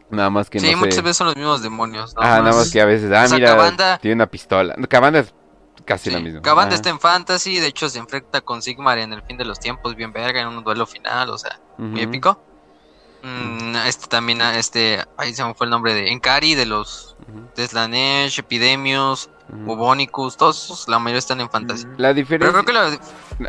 Nada 0.09 0.29
más 0.29 0.49
que 0.49 0.59
sí, 0.59 0.71
no 0.71 0.77
muchas 0.79 0.95
sé. 0.95 1.01
veces 1.01 1.17
son 1.17 1.27
los 1.27 1.35
mismos 1.37 1.61
demonios. 1.63 2.13
¿no? 2.15 2.21
Ah, 2.21 2.27
nada 2.39 2.41
más 2.43 2.55
Más- 2.57 2.71
que 2.71 2.81
a 2.81 2.85
veces, 2.85 3.11
ah, 3.13 3.23
o 3.23 3.27
sea, 3.29 3.37
mira, 3.37 3.51
Cabanda- 3.55 3.97
tiene 3.99 4.15
una 4.15 4.27
pistola. 4.27 4.75
Cabanda 4.89 5.19
es 5.19 5.33
casi 5.85 6.09
Sí, 6.09 6.15
lo 6.15 6.21
mismo. 6.21 6.41
Cabanda 6.41 6.75
está 6.75 6.89
en 6.89 6.99
Fantasy, 6.99 7.59
de 7.59 7.67
hecho 7.67 7.87
se 7.87 7.99
enfrenta 7.99 8.41
con 8.41 8.61
Sigmar 8.61 8.97
en 8.97 9.13
el 9.13 9.21
fin 9.21 9.37
de 9.37 9.45
los 9.45 9.59
tiempos, 9.59 9.95
bien 9.95 10.11
verga, 10.11 10.41
en 10.41 10.47
un 10.49 10.63
duelo 10.63 10.85
final, 10.85 11.29
o 11.29 11.37
sea, 11.37 11.59
muy 11.77 12.01
épico. 12.01 12.41
Mm, 13.23 13.75
este 13.85 14.07
también, 14.07 14.41
este, 14.41 14.99
ahí 15.15 15.33
se 15.33 15.45
me 15.45 15.53
fue 15.53 15.65
el 15.67 15.71
nombre 15.71 15.93
de 15.93 16.11
Enkari, 16.11 16.55
de 16.55 16.65
los 16.65 17.15
Ujú. 17.29 17.47
de 17.55 17.67
Slanesh, 17.67 18.39
Epidemios, 18.39 19.29
Ujú. 19.51 19.75
Bonicus, 19.75 20.37
todos 20.37 20.63
esos, 20.63 20.87
la 20.87 20.97
mayoría 20.99 21.19
están 21.19 21.41
en 21.41 21.49
fantasy. 21.49 21.85
La 21.97 22.09
Pero 22.09 22.13
diferencia... 22.13 22.63
creo 22.63 22.65
que 22.65 22.73
la, 22.73 22.99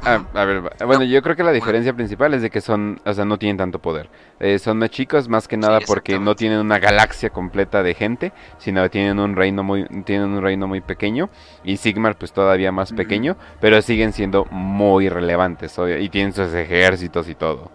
Ah, 0.02 0.24
a 0.34 0.44
ver, 0.44 0.62
bueno, 0.86 1.04
yo 1.04 1.22
creo 1.22 1.36
que 1.36 1.42
la 1.42 1.52
diferencia 1.52 1.92
principal 1.92 2.32
es 2.34 2.42
de 2.42 2.50
que 2.50 2.60
son, 2.60 3.00
o 3.04 3.12
sea, 3.12 3.24
no 3.24 3.38
tienen 3.38 3.56
tanto 3.58 3.78
poder. 3.78 4.08
Eh, 4.40 4.58
son 4.58 4.78
más 4.78 4.90
chicos 4.90 5.28
más 5.28 5.46
que 5.46 5.56
nada 5.56 5.80
porque 5.86 6.18
no 6.18 6.34
tienen 6.34 6.58
una 6.58 6.78
galaxia 6.78 7.30
completa 7.30 7.82
de 7.82 7.94
gente, 7.94 8.32
sino 8.58 8.88
tienen 8.90 9.18
un 9.18 9.36
reino 9.36 9.62
muy, 9.62 9.84
tienen 10.04 10.30
un 10.30 10.42
reino 10.42 10.66
muy 10.66 10.80
pequeño 10.80 11.28
y 11.62 11.76
Sigmar 11.76 12.16
pues 12.16 12.32
todavía 12.32 12.72
más 12.72 12.92
pequeño, 12.92 13.36
pero 13.60 13.80
siguen 13.82 14.12
siendo 14.12 14.46
muy 14.46 15.08
relevantes 15.08 15.78
obvio, 15.78 15.98
y 15.98 16.08
tienen 16.08 16.32
sus 16.32 16.52
ejércitos 16.54 17.28
y 17.28 17.34
todo. 17.34 17.70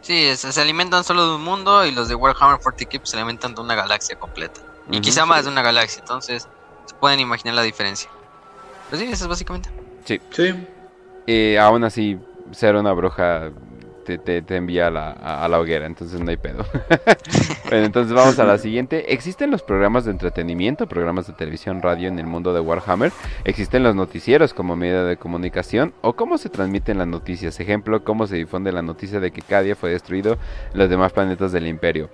Sí, 0.00 0.34
se, 0.36 0.52
se 0.52 0.60
alimentan 0.60 1.04
solo 1.04 1.26
de 1.28 1.34
un 1.36 1.44
mundo 1.44 1.84
y 1.84 1.90
los 1.90 2.08
de 2.08 2.14
Warhammer 2.14 2.58
40k 2.58 2.98
pues, 2.98 3.10
se 3.10 3.16
alimentan 3.16 3.54
de 3.54 3.60
una 3.60 3.74
galaxia 3.74 4.18
completa. 4.18 4.60
Y 4.90 4.92
Ujú. 4.92 5.02
quizá 5.02 5.26
más 5.26 5.44
de 5.44 5.50
una 5.50 5.62
galaxia, 5.62 6.00
entonces 6.00 6.48
pueden 7.00 7.20
imaginar 7.20 7.54
la 7.54 7.62
diferencia. 7.62 8.10
Pero 8.90 9.02
sí, 9.02 9.08
eso 9.12 9.24
es 9.24 9.28
básicamente. 9.28 9.68
Sí. 10.04 10.20
Eh, 11.26 11.58
aún 11.58 11.84
así, 11.84 12.18
ser 12.52 12.74
una 12.76 12.92
bruja 12.92 13.50
te, 14.06 14.16
te- 14.16 14.40
te 14.40 14.56
envía 14.56 14.86
a 14.86 14.90
la, 14.90 15.10
a- 15.10 15.44
a 15.44 15.48
la 15.48 15.60
hoguera, 15.60 15.84
entonces 15.84 16.18
no 16.18 16.30
hay 16.30 16.38
pedo. 16.38 16.64
bueno, 17.68 17.84
entonces 17.84 18.14
vamos 18.14 18.38
a 18.38 18.44
la 18.44 18.56
siguiente. 18.56 19.12
¿Existen 19.12 19.50
los 19.50 19.62
programas 19.62 20.06
de 20.06 20.12
entretenimiento, 20.12 20.86
programas 20.86 21.26
de 21.26 21.34
televisión, 21.34 21.82
radio 21.82 22.08
en 22.08 22.18
el 22.18 22.26
mundo 22.26 22.54
de 22.54 22.60
Warhammer? 22.60 23.12
¿Existen 23.44 23.82
los 23.82 23.94
noticieros 23.94 24.54
como 24.54 24.76
medio 24.76 25.04
de 25.04 25.18
comunicación? 25.18 25.92
¿O 26.00 26.14
cómo 26.14 26.38
se 26.38 26.48
transmiten 26.48 26.96
las 26.96 27.06
noticias? 27.06 27.60
Ejemplo, 27.60 28.02
cómo 28.02 28.26
se 28.26 28.36
difunde 28.36 28.72
la 28.72 28.80
noticia 28.80 29.20
de 29.20 29.30
que 29.30 29.42
Cadia 29.42 29.76
fue 29.76 29.90
destruido 29.90 30.38
en 30.72 30.78
los 30.78 30.88
demás 30.88 31.12
planetas 31.12 31.52
del 31.52 31.66
Imperio. 31.66 32.08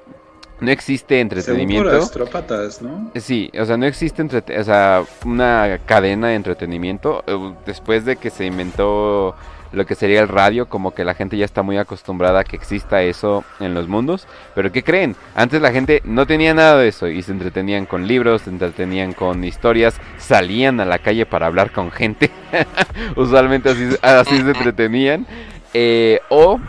No 0.61 0.71
existe 0.71 1.17
Según 1.17 1.29
por 1.29 1.39
entretenimiento. 1.39 1.97
astrópatas, 1.99 2.81
¿no? 2.81 3.11
Sí, 3.17 3.51
o 3.59 3.65
sea, 3.65 3.77
no 3.77 3.87
existe 3.87 4.23
entrete- 4.23 4.59
o 4.59 4.65
sea, 4.65 5.03
una 5.25 5.79
cadena 5.85 6.29
de 6.29 6.35
entretenimiento. 6.37 7.23
eh, 7.27 7.53
Después 7.67 8.05
de 8.05 8.17
que 8.17 8.31
se 8.31 8.47
inventó 8.47 9.35
lo 9.73 9.85
que 9.87 9.97
sería 9.97 10.21
el 10.21 10.29
radio, 10.29 10.67
como 10.69 10.93
que 10.95 11.05
la 11.05 11.15
gente 11.15 11.37
ya 11.37 11.45
está 11.45 11.63
muy 11.63 11.77
acostumbrada 11.79 12.39
a 12.41 12.45
que 12.45 12.55
exista 12.55 13.03
eso 13.03 13.43
en 13.59 13.75
los 13.75 13.89
mundos. 13.89 14.29
Pero 14.55 14.71
¿qué 14.71 14.85
creen? 14.85 15.17
Antes 15.35 15.61
la 15.61 15.73
gente 15.73 16.01
no 16.05 16.27
tenía 16.27 16.55
nada 16.55 16.77
de 16.79 16.87
eso 16.89 17.09
y 17.09 17.21
se 17.23 17.33
entretenían 17.33 17.85
con 17.85 18.07
libros, 18.07 18.43
se 18.43 18.51
entretenían 18.51 19.13
con 19.15 19.43
historias, 19.43 19.97
salían 20.17 20.79
a 20.81 20.85
la 20.85 21.01
calle 21.01 21.27
para 21.27 21.47
hablar 21.47 21.73
con 21.73 21.91
gente. 21.91 22.31
Usualmente 23.17 23.71
así, 23.71 23.89
así 24.01 24.37
se 24.37 24.51
entretenían. 24.51 25.27
Eh, 25.73 26.21
o 26.29 26.61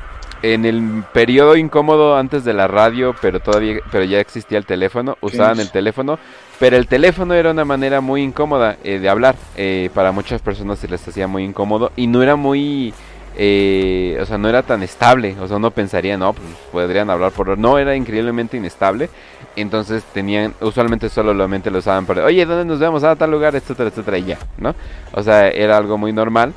en 0.53 0.63
el 0.63 1.03
periodo 1.11 1.55
incómodo 1.55 2.15
antes 2.17 2.45
de 2.45 2.53
la 2.53 2.67
radio, 2.67 3.15
pero 3.19 3.39
todavía, 3.39 3.79
pero 3.91 4.03
ya 4.03 4.19
existía 4.19 4.59
el 4.59 4.65
teléfono, 4.65 5.17
usaban 5.21 5.59
el 5.59 5.71
teléfono, 5.71 6.19
pero 6.59 6.77
el 6.77 6.87
teléfono 6.87 7.33
era 7.33 7.49
una 7.49 7.65
manera 7.65 7.99
muy 7.99 8.21
incómoda 8.21 8.77
eh, 8.83 8.99
de 8.99 9.09
hablar. 9.09 9.35
eh, 9.57 9.89
para 9.93 10.11
muchas 10.11 10.41
personas 10.41 10.77
se 10.77 10.87
les 10.87 11.07
hacía 11.07 11.27
muy 11.27 11.43
incómodo 11.43 11.91
y 11.95 12.05
no 12.05 12.21
era 12.21 12.35
muy, 12.35 12.93
eh, 13.37 14.19
o 14.21 14.25
sea, 14.25 14.37
no 14.37 14.47
era 14.47 14.61
tan 14.61 14.83
estable. 14.83 15.35
O 15.41 15.47
sea, 15.47 15.57
uno 15.57 15.71
pensaría, 15.71 16.15
no, 16.15 16.33
pues 16.33 16.47
podrían 16.71 17.09
hablar 17.09 17.31
por, 17.31 17.57
no, 17.57 17.79
era 17.79 17.95
increíblemente 17.95 18.57
inestable. 18.57 19.09
Entonces 19.55 20.03
tenían, 20.13 20.53
usualmente 20.61 21.09
solamente 21.09 21.71
lo 21.71 21.79
usaban 21.79 22.05
para, 22.05 22.23
oye, 22.23 22.45
¿dónde 22.45 22.65
nos 22.65 22.79
vemos? 22.79 23.03
A 23.03 23.15
tal 23.15 23.31
lugar, 23.31 23.55
etcétera, 23.55 23.89
etcétera, 23.89 24.17
y 24.19 24.25
ya, 24.25 24.37
¿no? 24.59 24.75
O 25.13 25.23
sea, 25.23 25.49
era 25.49 25.77
algo 25.77 25.97
muy 25.97 26.13
normal. 26.13 26.53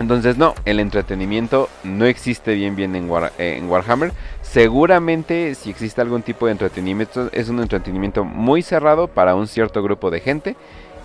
Entonces 0.00 0.36
no, 0.38 0.54
el 0.64 0.78
entretenimiento 0.80 1.68
no 1.84 2.04
existe 2.06 2.54
bien 2.54 2.76
bien 2.76 2.94
en, 2.94 3.08
War- 3.10 3.32
eh, 3.38 3.56
en 3.58 3.68
Warhammer. 3.68 4.12
Seguramente 4.42 5.54
si 5.54 5.70
existe 5.70 6.00
algún 6.00 6.22
tipo 6.22 6.46
de 6.46 6.52
entretenimiento 6.52 7.28
es 7.32 7.48
un 7.48 7.60
entretenimiento 7.60 8.24
muy 8.24 8.62
cerrado 8.62 9.08
para 9.08 9.34
un 9.34 9.46
cierto 9.48 9.82
grupo 9.82 10.10
de 10.10 10.20
gente. 10.20 10.56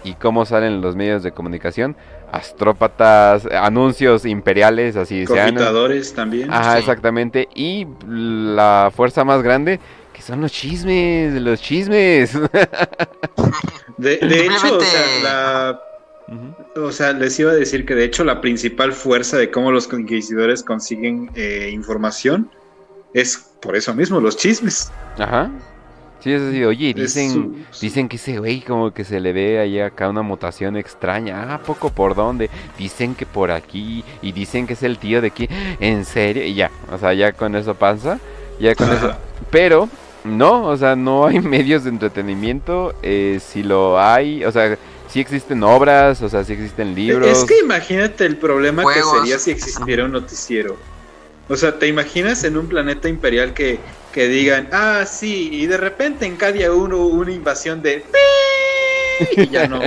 Y 0.06 0.16
cómo 0.16 0.46
salen 0.46 0.82
los 0.82 0.98
medios 0.98 1.24
de 1.24 1.32
comunicación, 1.32 1.96
astrópatas, 2.30 3.46
anuncios 3.46 4.26
imperiales, 4.26 4.98
así 4.98 5.26
sean. 5.26 5.52
Confitadores 5.52 6.14
también. 6.14 6.52
Ajá, 6.52 6.74
Sí. 6.74 6.80
exactamente. 6.80 7.48
Y 7.56 7.88
la 8.06 8.92
fuerza 8.94 9.24
más 9.24 9.42
grande, 9.42 9.80
que 10.12 10.22
son 10.22 10.42
los 10.42 10.52
chismes, 10.52 11.34
los 11.42 11.62
chismes. 11.62 12.38
De, 13.98 14.18
de 14.18 14.46
hecho, 14.48 14.78
o 14.78 14.82
sea, 14.82 15.02
la, 15.24 15.80
O 16.76 16.92
sea, 16.92 17.14
les 17.14 17.38
iba 17.40 17.52
a 17.52 17.56
decir 17.56 17.86
que 17.86 17.96
de 17.96 18.06
hecho 18.06 18.24
la 18.24 18.42
principal 18.42 18.94
fuerza 18.94 19.38
de 19.38 19.52
cómo 19.52 19.72
los 19.72 19.92
inquisidores 19.92 20.64
consiguen 20.64 21.30
eh, 21.36 21.70
información 21.72 22.50
es 23.14 23.38
por 23.62 23.76
eso 23.76 23.94
mismo, 23.94 24.20
los 24.20 24.38
chismes. 24.38 24.92
Ajá. 25.18 25.52
Sí, 26.22 26.32
es 26.32 26.42
así, 26.42 26.64
oye, 26.64 26.94
dicen... 26.94 27.32
su- 27.32 27.56
Dicen 27.82 28.08
que 28.08 28.16
ese 28.16 28.40
güey 28.40 28.62
como 28.62 28.94
que 28.94 29.04
se 29.04 29.20
le 29.20 29.34
ve 29.34 29.60
ahí 29.60 29.80
acá 29.82 30.10
una 30.10 30.22
mutación 30.22 30.78
extraña. 30.78 31.54
Ah, 31.54 31.60
poco 31.62 31.90
por 31.90 32.16
dónde. 32.16 32.50
Dicen 32.78 33.14
que 33.14 33.26
por 33.26 33.52
aquí. 33.52 34.06
Y 34.22 34.32
dicen 34.32 34.66
que 34.66 34.74
es 34.74 34.84
el 34.84 34.98
tío 34.98 35.22
de 35.22 35.28
aquí. 35.28 35.50
En 35.82 36.06
serio. 36.06 36.46
Y 36.46 36.54
ya. 36.56 36.72
O 36.94 36.98
sea, 36.98 37.14
ya 37.14 37.34
con 37.34 37.56
eso 37.56 37.76
pasa. 37.76 38.20
Ya 38.58 38.74
con 38.74 38.90
eso. 38.94 39.12
Pero, 39.52 39.90
no. 40.24 40.64
O 40.68 40.78
sea, 40.78 40.96
no 40.96 41.26
hay 41.28 41.40
medios 41.42 41.84
de 41.84 41.90
entretenimiento. 41.90 42.94
Eh, 43.04 43.42
si 43.46 43.62
lo 43.62 44.00
hay. 44.00 44.46
O 44.46 44.52
sea, 44.54 44.78
sí 45.14 45.20
existen 45.20 45.62
obras. 45.64 46.22
O 46.24 46.30
sea, 46.30 46.44
sí 46.44 46.54
existen 46.54 46.96
libros. 46.96 47.28
Es 47.28 47.46
que 47.46 47.60
imagínate 47.60 48.26
el 48.26 48.38
problema 48.38 48.82
Juegos. 48.82 49.14
que 49.14 49.20
sería 49.20 49.38
si 49.38 49.52
existiera 49.52 50.06
un 50.06 50.12
noticiero. 50.12 50.76
O 51.48 51.56
sea, 51.56 51.78
¿te 51.78 51.88
imaginas 51.88 52.44
en 52.44 52.58
un 52.58 52.68
planeta 52.68 53.08
imperial 53.10 53.54
que, 53.54 53.80
que 54.12 54.28
digan, 54.28 54.70
ah, 54.72 55.06
sí, 55.06 55.50
y 55.52 55.68
de 55.68 55.78
repente 55.78 56.26
en 56.26 56.36
Cadia 56.36 56.72
1 56.72 56.98
hubo 56.98 57.16
una 57.16 57.32
invasión 57.32 57.84
de... 57.84 58.04
Y 59.38 59.48
ya 59.50 59.68
no, 59.68 59.80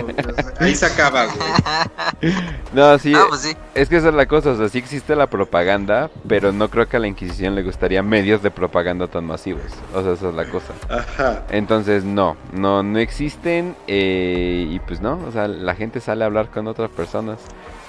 ahí 0.61 0.75
se 0.75 0.87
acaba, 0.87 1.27
güey. 1.27 2.33
No, 2.73 2.99
sí. 2.99 3.13
Ah, 3.15 3.25
pues 3.29 3.41
sí. 3.43 3.57
Es 3.75 3.89
que 3.89 3.97
esa 3.97 4.09
es 4.09 4.15
la 4.15 4.27
cosa. 4.27 4.51
O 4.51 4.57
sea, 4.57 4.69
sí 4.69 4.79
existe 4.79 5.15
la 5.17 5.27
propaganda. 5.29 6.11
Pero 6.29 6.53
no 6.53 6.69
creo 6.71 6.89
que 6.89 6.97
a 6.97 7.01
la 7.01 7.07
Inquisición 7.07 7.55
le 7.55 7.63
gustaría 7.63 8.03
medios 8.03 8.43
de 8.43 8.51
propaganda 8.51 9.07
tan 9.09 9.25
masivos. 9.27 9.63
O 9.95 10.03
sea, 10.03 10.13
esa 10.13 10.29
es 10.29 10.35
la 10.35 10.45
cosa. 10.51 10.73
Ajá. 10.89 11.43
Entonces, 11.51 12.05
no, 12.05 12.37
no, 12.53 12.83
no 12.83 12.99
existen 12.99 13.77
eh, 13.87 14.67
y 14.71 14.79
pues 14.81 15.01
no, 15.01 15.19
o 15.27 15.33
sea, 15.33 15.49
la 15.49 15.75
gente 15.75 16.01
sale 16.01 16.25
a 16.25 16.27
hablar 16.27 16.51
con 16.51 16.67
otras 16.67 16.91
personas, 16.91 17.39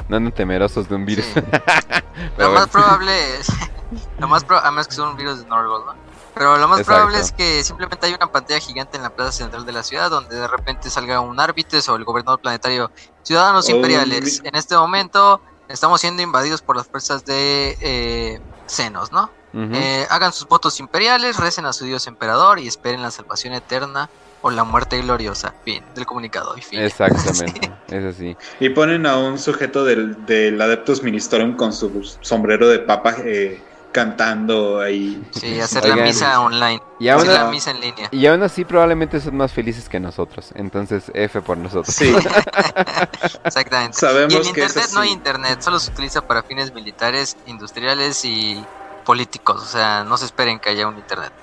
no 0.10 0.18
andan 0.18 0.34
temerosos 0.34 0.90
de 0.90 0.96
un 0.96 1.06
virus. 1.06 1.26
Sí. 1.34 1.40
Lo 2.38 2.52
más 2.52 2.68
probable 2.68 3.12
es. 3.40 3.48
Lo 4.20 4.28
más 4.28 4.44
pro- 4.44 4.58
además 4.58 4.88
que 4.88 4.96
son 4.96 5.16
virus 5.16 5.40
de 5.44 5.46
Norgol, 5.50 5.84
¿no? 5.86 5.94
Pero 6.38 6.58
lo 6.58 6.68
más 6.68 6.80
Exacto. 6.80 6.96
probable 6.98 7.20
es 7.20 7.32
que 7.32 7.64
simplemente 7.64 8.06
hay 8.06 8.14
una 8.14 8.28
pantalla 8.28 8.60
gigante 8.60 8.98
en 8.98 9.04
la 9.04 9.10
plaza 9.10 9.32
central 9.32 9.66
de 9.66 9.72
la 9.72 9.84
ciudad 9.84 10.10
donde 10.10 10.36
de 10.36 10.48
repente 10.48 10.90
salga 10.92 11.20
un 11.22 11.40
árbitro 11.40 11.80
o 11.90 11.96
el 11.96 12.04
gobernador 12.04 12.40
planetario. 12.42 12.92
Ciudadanos 13.24 13.68
O 13.68 13.70
un 13.70 13.76
imperiales, 13.78 14.42
mi- 14.42 14.48
en 14.50 14.56
este 14.56 14.76
momento 14.76 15.42
estamos 15.68 16.02
siendo 16.02 16.22
invadidos 16.22 16.62
por 16.62 16.78
las 16.78 16.88
fuerzas 16.88 17.24
de 17.26 17.76
eh, 17.82 18.40
Xenos, 18.68 19.12
¿no? 19.12 19.34
Eh, 19.54 20.06
hagan 20.12 20.34
sus 20.34 20.48
votos 20.48 20.80
imperiales, 20.80 21.38
recen 21.38 21.66
a 21.66 21.74
su 21.74 21.86
dios 21.86 22.06
emperador 22.06 22.60
y 22.60 22.68
esperen 22.68 23.02
la 23.02 23.10
salvación 23.10 23.54
eterna 23.54 24.12
o 24.40 24.52
la 24.52 24.64
muerte 24.64 25.02
gloriosa. 25.02 25.56
Fin 25.64 25.94
del 25.94 26.06
comunicado. 26.06 26.56
Y 26.56 26.62
fin. 26.62 26.80
Exactamente, 26.80 27.76
es 27.88 28.04
así. 28.06 28.38
Y 28.60 28.70
ponen 28.70 29.06
a 29.08 29.18
un 29.18 29.40
sujeto 29.40 29.84
del, 29.84 30.26
del 30.26 30.62
Adeptus 30.62 31.02
Ministorum 31.02 31.56
con 31.56 31.74
su 31.74 32.04
sombrero 32.22 32.68
de 32.68 32.80
papa 32.80 33.16
eh, 33.26 33.64
cantando 33.98 34.80
ahí. 34.80 35.28
Sí, 35.32 35.60
hacer 35.62 35.84
la 35.86 35.96
Oigan, 35.96 36.08
misa 36.08 36.40
online. 36.40 36.82
Y 37.00 37.08
hacer 37.08 37.32
aún, 37.32 37.46
la 37.46 37.50
misa 37.50 37.72
en 37.72 37.82
línea. 37.82 38.10
y 38.12 38.28
aún 38.28 38.44
así 38.44 38.64
probablemente 38.64 39.20
son 39.20 39.38
más 39.38 39.52
felices 39.52 39.90
que 39.90 40.00
nosotros, 40.00 40.52
entonces 40.56 41.12
F 41.16 41.42
por 41.42 41.58
nosotros. 41.58 41.96
Sí, 41.96 42.14
Exactamente. 43.44 43.98
sabemos 43.98 44.34
Y 44.34 44.38
en 44.38 44.44
que 44.44 44.50
internet 44.50 44.90
no 44.94 45.00
hay 45.02 45.10
internet, 45.10 45.62
solo 45.62 45.80
se 45.80 45.92
utiliza 45.92 46.22
para 46.22 46.44
fines 46.44 46.72
militares, 46.74 47.38
industriales 47.48 48.24
y 48.24 48.64
políticos. 49.04 49.64
O 49.64 49.66
sea, 49.66 50.04
no 50.04 50.16
se 50.18 50.26
esperen 50.26 50.60
que 50.60 50.70
haya 50.70 50.88
un 50.88 50.98
internet. 50.98 51.34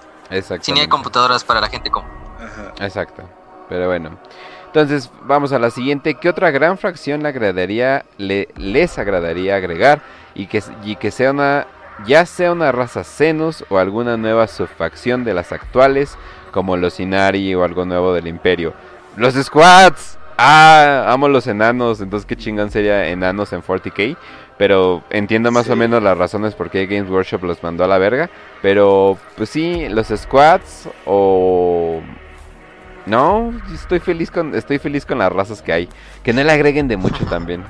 Si 0.61 0.73
ni 0.73 0.81
hay 0.81 0.89
computadoras 0.89 1.43
para 1.43 1.61
la 1.61 1.69
gente 1.69 1.91
común. 1.91 2.11
Ajá. 2.39 2.73
Exacto. 2.85 3.29
Pero 3.69 3.89
bueno. 3.89 4.17
Entonces, 4.67 5.11
vamos 5.23 5.53
a 5.53 5.59
la 5.59 5.71
siguiente. 5.71 6.15
¿Qué 6.15 6.29
otra 6.29 6.51
gran 6.51 6.79
fracción 6.79 7.23
le 7.23 7.29
agradaría, 7.29 8.05
le, 8.17 8.49
les 8.57 8.99
agradaría 8.99 9.57
agregar? 9.57 10.03
Y 10.35 10.47
que, 10.47 10.63
y 10.83 10.97
que 10.97 11.13
sea 11.13 11.31
una, 11.31 11.67
ya 12.07 12.27
sea 12.27 12.53
una 12.53 12.73
raza 12.73 13.05
Xenos 13.05 13.65
o 13.69 13.79
alguna 13.79 14.17
nueva 14.17 14.47
subfacción 14.47 15.25
de 15.25 15.35
las 15.35 15.53
actuales, 15.53 16.17
como 16.51 16.77
los 16.77 17.01
Inari 17.01 17.55
o 17.55 17.65
algo 17.65 17.85
nuevo 17.85 18.13
del 18.13 18.27
Imperio. 18.27 18.75
¡Los 19.17 19.35
Squads! 19.35 20.19
Ah, 20.37 21.05
amo 21.09 21.29
los 21.29 21.47
enanos, 21.47 22.01
entonces 22.01 22.27
qué 22.27 22.35
chingón 22.35 22.71
sería 22.71 23.09
enanos 23.09 23.53
en 23.53 23.63
40k. 23.63 24.17
Pero 24.57 25.03
entiendo 25.11 25.51
más 25.51 25.69
o 25.69 25.77
menos 25.77 26.03
las 26.03 26.17
razones 26.17 26.55
por 26.55 26.71
qué 26.71 26.87
Games 26.87 27.11
Workshop 27.11 27.43
los 27.45 27.63
mandó 27.63 27.85
a 27.85 27.89
la 27.89 27.99
verga. 27.99 28.31
Pero, 28.63 29.19
pues 29.37 29.51
sí, 29.51 29.89
los 29.89 30.09
squads 30.09 30.89
o... 31.07 32.01
No, 33.07 33.53
estoy 33.73 33.99
feliz 34.01 34.31
con 34.31 34.55
estoy 34.55 34.79
feliz 34.79 35.05
con 35.05 35.19
las 35.19 35.31
razas 35.31 35.61
que 35.61 35.73
hay. 35.73 35.89
Que 36.23 36.33
no 36.33 36.43
le 36.43 36.53
agreguen 36.53 36.89
de 36.89 36.97
mucho 36.97 37.27
también. 37.27 37.65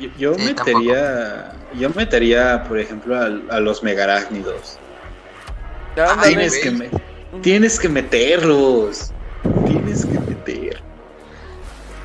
Yo, 0.00 0.08
yo 0.18 0.34
Sí, 0.34 0.42
metería, 0.44 1.52
yo 1.74 1.90
metería, 1.90 2.64
por 2.64 2.78
ejemplo, 2.78 3.16
a, 3.16 3.26
a 3.56 3.60
los 3.60 3.82
megarácnidos. 3.82 4.78
Ay, 5.96 6.34
Tienes 6.34 6.58
que, 6.58 6.70
me- 6.70 6.90
tienes 7.40 7.78
que 7.80 7.88
meterlos. 7.88 9.12
Tienes 9.66 10.04
que 10.04 10.18
meter. 10.18 10.82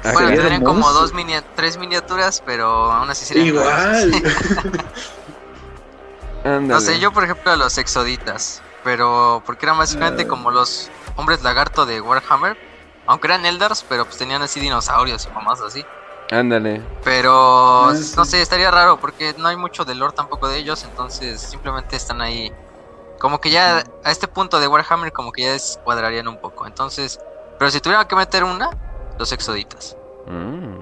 Ah, 0.03 0.11
Bueno, 0.13 0.29
sería 0.29 0.41
tendrían 0.41 0.63
como 0.63 0.91
dos 0.93 1.13
minia- 1.13 1.43
tres 1.55 1.77
miniaturas, 1.77 2.41
pero 2.45 2.65
aún 2.91 3.09
así 3.09 3.25
serían 3.25 3.47
Igual. 3.47 4.11
No 6.43 6.79
sé, 6.81 6.99
yo 6.99 7.11
por 7.11 7.23
ejemplo 7.23 7.51
a 7.51 7.55
los 7.55 7.77
exoditas, 7.77 8.63
pero 8.83 9.43
porque 9.45 9.65
eran 9.67 9.77
básicamente 9.77 10.23
Ah. 10.23 10.27
como 10.27 10.49
los 10.49 10.89
hombres 11.15 11.43
lagarto 11.43 11.85
de 11.85 12.01
Warhammer, 12.01 12.57
aunque 13.05 13.27
eran 13.27 13.45
Eldars, 13.45 13.85
pero 13.87 14.05
pues 14.05 14.17
tenían 14.17 14.41
así 14.41 14.59
dinosaurios 14.59 15.27
y 15.29 15.33
mamás 15.35 15.61
así. 15.61 15.85
Ándale. 16.31 16.81
Pero 17.03 17.85
Ah, 17.89 17.95
sí. 17.95 18.13
no 18.15 18.25
sé, 18.25 18.41
estaría 18.41 18.71
raro 18.71 18.97
porque 18.99 19.33
no 19.37 19.47
hay 19.49 19.57
mucho 19.57 19.83
de 19.85 19.95
lore 19.95 20.13
tampoco 20.15 20.47
de 20.47 20.57
ellos, 20.57 20.83
entonces 20.85 21.41
simplemente 21.41 21.95
están 21.97 22.21
ahí. 22.21 22.51
Como 23.19 23.39
que 23.39 23.51
ya 23.51 23.83
a 24.03 24.11
este 24.11 24.27
punto 24.27 24.59
de 24.59 24.67
Warhammer 24.67 25.11
como 25.11 25.31
que 25.31 25.43
ya 25.43 25.51
descuadrarían 25.51 26.27
un 26.27 26.39
poco. 26.39 26.65
Entonces, 26.65 27.19
pero 27.59 27.69
si 27.69 27.79
tuvieran 27.81 28.07
que 28.07 28.15
meter 28.15 28.43
una, 28.43 28.69
los 29.19 29.31
exoditas. 29.31 29.95
Mm, 30.25 30.79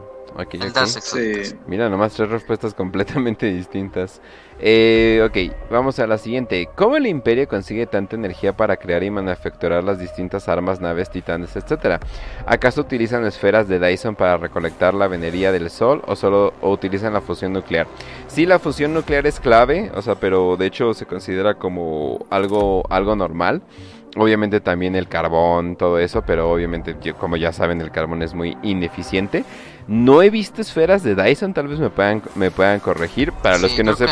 Sí. 1.02 1.56
Mira, 1.68 1.90
nomás 1.90 2.14
tres 2.14 2.30
respuestas 2.30 2.74
completamente 2.76 3.48
distintas. 3.48 4.22
Eh, 4.62 5.26
ok, 5.26 5.72
vamos 5.72 6.00
a 6.00 6.08
la 6.08 6.18
siguiente. 6.18 6.68
¿Cómo 6.76 6.98
el 6.98 7.08
Imperio 7.08 7.48
consigue 7.48 7.86
tanta 7.86 8.18
energía 8.18 8.58
para 8.58 8.76
crear 8.76 9.04
y 9.04 9.10
manufacturar 9.10 9.84
las 9.84 10.00
distintas 10.00 10.50
armas, 10.50 10.82
naves, 10.82 11.10
titanes, 11.10 11.56
etcétera? 11.56 12.00
¿Acaso 12.46 12.82
utilizan 12.82 13.26
esferas 13.26 13.70
de 13.70 13.80
Dyson 13.80 14.16
para 14.16 14.38
recolectar 14.38 14.94
la 14.94 15.08
venería 15.08 15.54
del 15.54 15.70
Sol 15.70 16.02
o 16.08 16.16
solo 16.16 16.54
o 16.62 16.72
utilizan 16.72 17.14
la 17.14 17.22
fusión 17.22 17.54
nuclear? 17.54 17.88
Sí, 18.28 18.46
la 18.46 18.60
fusión 18.60 18.94
nuclear 18.94 19.26
es 19.28 19.40
clave, 19.40 19.92
o 19.96 20.02
sea, 20.02 20.16
pero 20.16 20.58
de 20.58 20.66
hecho 20.66 20.94
se 20.94 21.06
considera 21.06 21.54
como 21.54 22.26
algo, 22.30 22.84
algo 22.90 23.16
normal. 23.16 23.62
Obviamente 24.18 24.60
también 24.60 24.96
el 24.96 25.08
carbón, 25.08 25.76
todo 25.76 26.00
eso, 26.00 26.24
pero 26.26 26.52
obviamente, 26.52 26.96
como 27.20 27.38
ya 27.38 27.54
saben, 27.54 27.80
el 27.80 27.92
carbón 27.92 28.24
es 28.24 28.34
muy 28.34 28.58
ineficiente. 28.64 29.46
No 29.92 30.22
he 30.22 30.30
visto 30.30 30.62
esferas 30.62 31.02
de 31.02 31.16
Dyson, 31.16 31.56
tal 31.56 31.68
vez 31.68 31.80
me 31.80 31.90
puedan, 31.90 32.22
me 32.36 32.52
puedan 32.52 32.80
corregir. 32.80 33.32
Para 33.32 33.58
los 33.58 33.72
que 33.74 33.84
no 33.84 33.92
he 33.92 33.94
visto. 33.96 34.06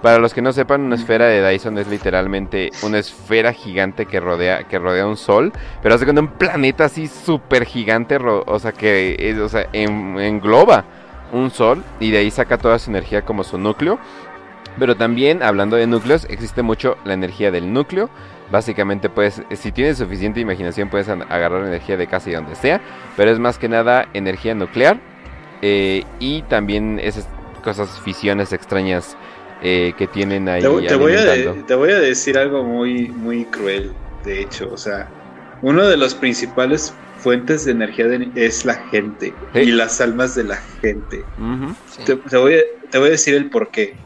Para 0.00 0.18
los 0.20 0.32
que 0.32 0.42
no 0.42 0.52
sepan, 0.52 0.82
una 0.82 0.94
esfera 0.94 1.26
de 1.26 1.44
Dyson 1.50 1.76
es 1.78 1.88
literalmente 1.88 2.70
una 2.82 2.98
esfera 2.98 3.52
gigante 3.52 4.06
que 4.06 4.20
rodea, 4.20 4.62
que 4.68 4.78
rodea 4.78 5.08
un 5.08 5.16
sol, 5.16 5.52
pero 5.82 5.96
hace 5.96 6.04
cuenta 6.04 6.22
un 6.22 6.28
planeta 6.28 6.84
así 6.84 7.08
súper 7.08 7.64
gigante, 7.64 8.16
ro- 8.18 8.44
o 8.46 8.60
sea, 8.60 8.70
que 8.70 9.16
es- 9.18 9.38
o 9.38 9.48
sea, 9.48 9.66
en- 9.72 10.20
engloba 10.20 10.84
un 11.32 11.50
sol 11.50 11.82
y 11.98 12.12
de 12.12 12.18
ahí 12.18 12.30
saca 12.30 12.56
toda 12.56 12.78
su 12.78 12.90
energía 12.90 13.22
como 13.22 13.42
su 13.42 13.58
núcleo. 13.58 13.98
Pero 14.78 14.96
también, 14.96 15.42
hablando 15.42 15.74
de 15.76 15.88
núcleos, 15.88 16.26
existe 16.30 16.62
mucho 16.62 16.96
la 17.04 17.14
energía 17.14 17.50
del 17.50 17.72
núcleo. 17.72 18.08
Básicamente, 18.52 19.10
puedes, 19.10 19.42
si 19.56 19.72
tienes 19.72 19.98
suficiente 19.98 20.38
imaginación, 20.38 20.88
puedes 20.88 21.08
agarrar 21.08 21.66
energía 21.66 21.96
de 21.96 22.06
casi 22.06 22.30
donde 22.30 22.54
sea. 22.54 22.80
Pero 23.16 23.32
es 23.32 23.40
más 23.40 23.58
que 23.58 23.68
nada 23.68 24.06
energía 24.14 24.54
nuclear. 24.54 25.00
Eh, 25.62 26.04
y 26.18 26.42
también 26.42 27.00
esas 27.02 27.26
cosas, 27.64 27.88
fisiones 28.00 28.52
extrañas 28.52 29.16
eh, 29.62 29.92
que 29.98 30.06
tienen 30.06 30.48
ahí. 30.48 30.62
Te, 30.62 30.68
te 30.88 30.94
voy 30.96 31.14
a 31.14 31.22
de- 31.24 31.30
alimentando. 31.32 31.66
te 31.66 31.74
voy 31.74 31.90
a 31.90 31.98
decir 31.98 32.38
algo 32.38 32.62
muy, 32.62 33.08
muy 33.08 33.44
cruel, 33.46 33.92
de 34.24 34.40
hecho. 34.42 34.70
O 34.72 34.76
sea, 34.76 35.08
uno 35.62 35.86
de 35.86 35.96
los 35.96 36.14
principales 36.14 36.94
fuentes 37.18 37.64
de 37.64 37.72
energía 37.72 38.06
de- 38.06 38.30
es 38.36 38.64
la 38.64 38.74
gente 38.90 39.34
Sí. 39.52 39.58
y 39.60 39.66
las 39.72 40.00
almas 40.00 40.34
de 40.36 40.44
la 40.44 40.56
gente. 40.80 41.24
Ujú. 41.38 41.74
Sí. 41.90 42.02
Te, 42.04 42.16
te 42.16 42.36
voy, 42.36 42.54
a, 42.54 42.60
te 42.90 42.98
voy 42.98 43.08
a 43.08 43.10
decir 43.10 43.34
el 43.34 43.50
por 43.50 43.70
qué. 43.72 43.96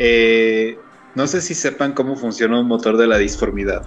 Eh, 0.00 0.76
no 1.14 1.26
sé 1.28 1.40
si 1.42 1.54
sepan 1.54 1.92
cómo 1.92 2.16
funciona 2.16 2.58
un 2.58 2.66
motor 2.66 2.96
de 2.96 3.06
la 3.06 3.18
disformidad. 3.18 3.84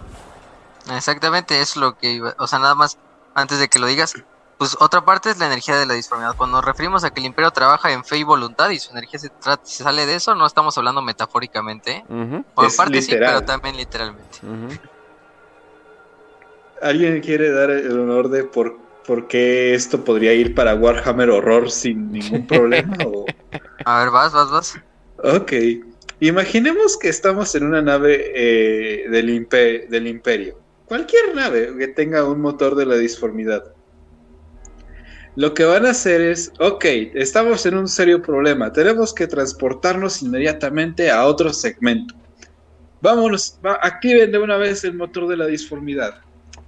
Exactamente, 0.96 1.60
es 1.60 1.76
lo 1.76 1.98
que 1.98 2.12
iba, 2.12 2.36
o 2.38 2.48
sea, 2.48 2.60
nada 2.60 2.76
más 2.76 2.98
antes 3.34 3.60
de 3.60 3.68
que 3.68 3.80
lo 3.80 3.88
digas, 3.88 4.14
pues 4.58 4.78
otra 4.80 5.04
parte 5.04 5.30
es 5.32 5.38
la 5.38 5.48
energía 5.48 5.76
de 5.78 5.86
la 5.86 5.94
disformidad. 5.96 6.36
Cuando 6.38 6.58
nos 6.58 6.66
referimos 6.66 7.04
a 7.04 7.10
que 7.12 7.20
el 7.20 7.26
imperio 7.28 7.52
trabaja 7.52 7.92
en 7.92 8.04
fe 8.06 8.18
y 8.18 8.24
voluntad 8.24 8.70
y 8.70 8.80
su 8.80 8.92
energía 8.92 9.20
se, 9.20 9.30
se 9.64 9.84
sale 9.84 10.06
de 10.06 10.16
eso, 10.16 10.34
no 10.36 10.46
estamos 10.46 10.78
hablando 10.78 11.02
metafóricamente, 11.02 12.04
O 12.56 12.62
en 12.64 12.68
Es 12.68 12.76
parte 12.78 13.02
sí, 13.02 13.12
literal. 13.12 13.34
pero 13.36 13.46
también 13.46 13.78
literalmente. 13.78 14.40
¿Alguien 16.82 17.22
quiere 17.22 17.52
dar 17.52 17.70
el 17.72 18.00
honor 18.00 18.30
de 18.30 18.44
por, 18.44 18.78
por 19.06 19.28
qué 19.28 19.74
esto 19.74 20.04
podría 20.04 20.34
ir 20.34 20.54
para 20.56 20.76
Warhammer 20.76 21.30
Horror 21.30 21.72
sin 21.72 22.12
ningún 22.12 22.46
problema? 22.48 22.96
o- 23.04 23.26
A 23.86 24.00
ver, 24.00 24.10
vas, 24.12 24.34
vas, 24.34 24.52
vas. 24.52 24.74
Ok. 25.18 25.54
Imaginemos 26.20 26.98
que 26.98 27.10
estamos 27.10 27.54
en 27.56 27.66
una 27.66 27.82
nave 27.82 28.32
eh, 28.36 29.10
del, 29.10 29.30
impe- 29.30 29.88
del 29.90 30.08
imperio. 30.08 30.60
Cualquier 30.86 31.36
nave 31.36 31.76
que 31.78 31.88
tenga 31.90 32.24
un 32.24 32.40
motor 32.40 32.76
de 32.76 32.86
la 32.86 32.96
disformidad. 32.96 33.75
Lo 35.36 35.54
que 35.54 35.66
van 35.66 35.86
a 35.86 35.90
hacer 35.90 36.22
es, 36.22 36.54
ok, 36.60 36.86
estamos 37.14 37.66
en 37.66 37.76
un 37.76 37.90
serio 37.90 38.22
problema. 38.22 38.72
Tenemos 38.72 39.14
que 39.14 39.28
transportarnos 39.28 40.22
inmediatamente 40.22 41.12
a 41.12 41.26
otro 41.26 41.52
segmento. 41.52 42.16
Vámonos, 43.02 43.60
activen 43.82 44.32
de 44.32 44.40
una 44.40 44.58
vez 44.58 44.84
el 44.86 44.94
motor 44.94 45.28
de 45.28 45.36
la 45.36 45.46
disformidad. 45.48 46.22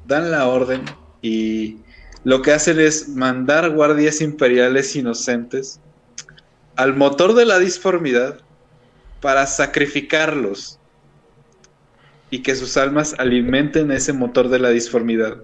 Dan 0.05 0.31
la 0.31 0.47
orden 0.47 0.81
y 1.21 1.77
lo 2.25 2.41
que 2.41 2.51
hacen 2.51 2.79
es 2.79 3.07
mandar 3.07 3.69
guardias 3.71 4.19
imperiales 4.19 4.95
inocentes 4.97 5.79
al 6.75 6.93
motor 6.93 7.33
de 7.35 7.45
la 7.45 7.59
disformidad 7.59 8.39
para 9.21 9.47
sacrificarlos 9.47 10.77
y 12.29 12.43
que 12.43 12.55
sus 12.55 12.75
almas 12.75 13.15
alimenten 13.17 13.91
ese 13.91 14.11
motor 14.11 14.49
de 14.49 14.59
la 14.59 14.69
disformidad. 14.69 15.37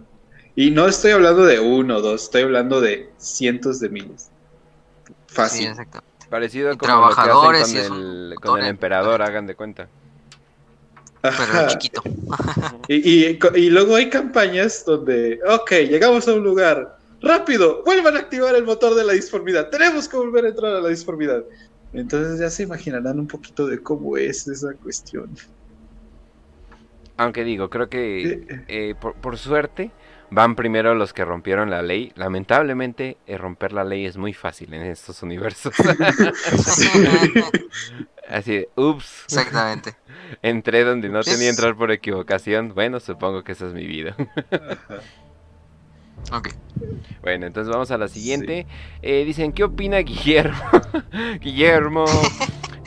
Y 0.55 0.71
no 0.71 0.87
estoy 0.87 1.11
hablando 1.11 1.45
de 1.45 1.59
uno 1.59 1.97
o 1.97 2.01
dos, 2.01 2.23
estoy 2.23 2.43
hablando 2.43 2.79
de 2.79 3.09
cientos 3.17 3.79
de 3.79 3.89
miles. 3.89 4.29
Sí, 5.05 5.13
Fácil. 5.27 5.67
exacto. 5.67 5.99
Parecido 6.29 6.77
como 6.77 6.93
lo 6.93 7.09
que 7.09 7.15
trabajadores, 7.15 7.61
hacen 7.63 7.77
es 7.77 7.87
con 7.89 7.97
el, 7.99 8.35
con 8.41 8.59
el 8.61 8.67
emperador, 8.67 9.21
hagan 9.21 9.47
de 9.47 9.55
cuenta. 9.55 9.87
Pero 11.21 11.67
chiquito. 11.69 12.01
Y, 12.87 13.29
y- 13.31 13.39
y 13.55 13.69
luego 13.69 13.95
hay 13.95 14.09
campañas 14.09 14.83
donde, 14.85 15.39
ok, 15.47 15.71
llegamos 15.89 16.27
a 16.27 16.33
un 16.33 16.43
lugar, 16.43 16.97
rápido, 17.21 17.81
vuelvan 17.85 18.17
a 18.17 18.19
activar 18.19 18.53
el 18.55 18.65
motor 18.65 18.93
de 18.93 19.05
la 19.05 19.13
disformidad, 19.13 19.69
tenemos 19.69 20.09
que 20.09 20.17
volver 20.17 20.45
a 20.45 20.49
entrar 20.49 20.75
a 20.75 20.81
la 20.81 20.89
disformidad. 20.89 21.43
Entonces 21.93 22.39
ya 22.39 22.49
se 22.49 22.63
imaginarán 22.63 23.19
un 23.19 23.27
poquito 23.27 23.67
de 23.67 23.81
cómo 23.81 24.17
es 24.17 24.47
esa 24.47 24.73
cuestión. 24.73 25.29
Aunque 27.17 27.43
digo, 27.43 27.69
creo 27.69 27.87
que 27.89 28.65
eh, 28.67 28.95
por, 28.99 29.13
por 29.13 29.37
suerte 29.37 29.91
van 30.33 30.55
primero 30.55 30.95
los 30.95 31.13
que 31.13 31.23
rompieron 31.23 31.69
la 31.69 31.81
ley. 31.81 32.11
Lamentablemente, 32.15 33.17
eh, 33.27 33.37
romper 33.37 33.71
la 33.71 33.83
ley 33.83 34.05
es 34.05 34.17
muy 34.17 34.33
fácil 34.33 34.73
en 34.73 34.81
estos 34.83 35.21
universos. 35.21 35.73
Así 38.29 38.53
de, 38.53 38.69
ups, 38.75 39.25
Exactamente. 39.25 39.95
entré 40.41 40.83
donde 40.83 41.09
no 41.09 41.21
tenía 41.21 41.49
entrar 41.49 41.75
por 41.75 41.91
equivocación. 41.91 42.73
Bueno, 42.73 42.99
supongo 42.99 43.43
que 43.43 43.51
esa 43.51 43.67
es 43.67 43.73
mi 43.73 43.85
vida. 43.85 44.15
Ok. 46.31 46.51
Bueno, 47.21 47.47
entonces 47.47 47.69
vamos 47.69 47.91
a 47.91 47.97
la 47.97 48.07
siguiente. 48.07 48.65
Eh, 49.01 49.25
dicen, 49.25 49.51
¿qué 49.51 49.65
opina 49.65 49.97
Guillermo? 49.97 50.57
Guillermo. 51.41 52.05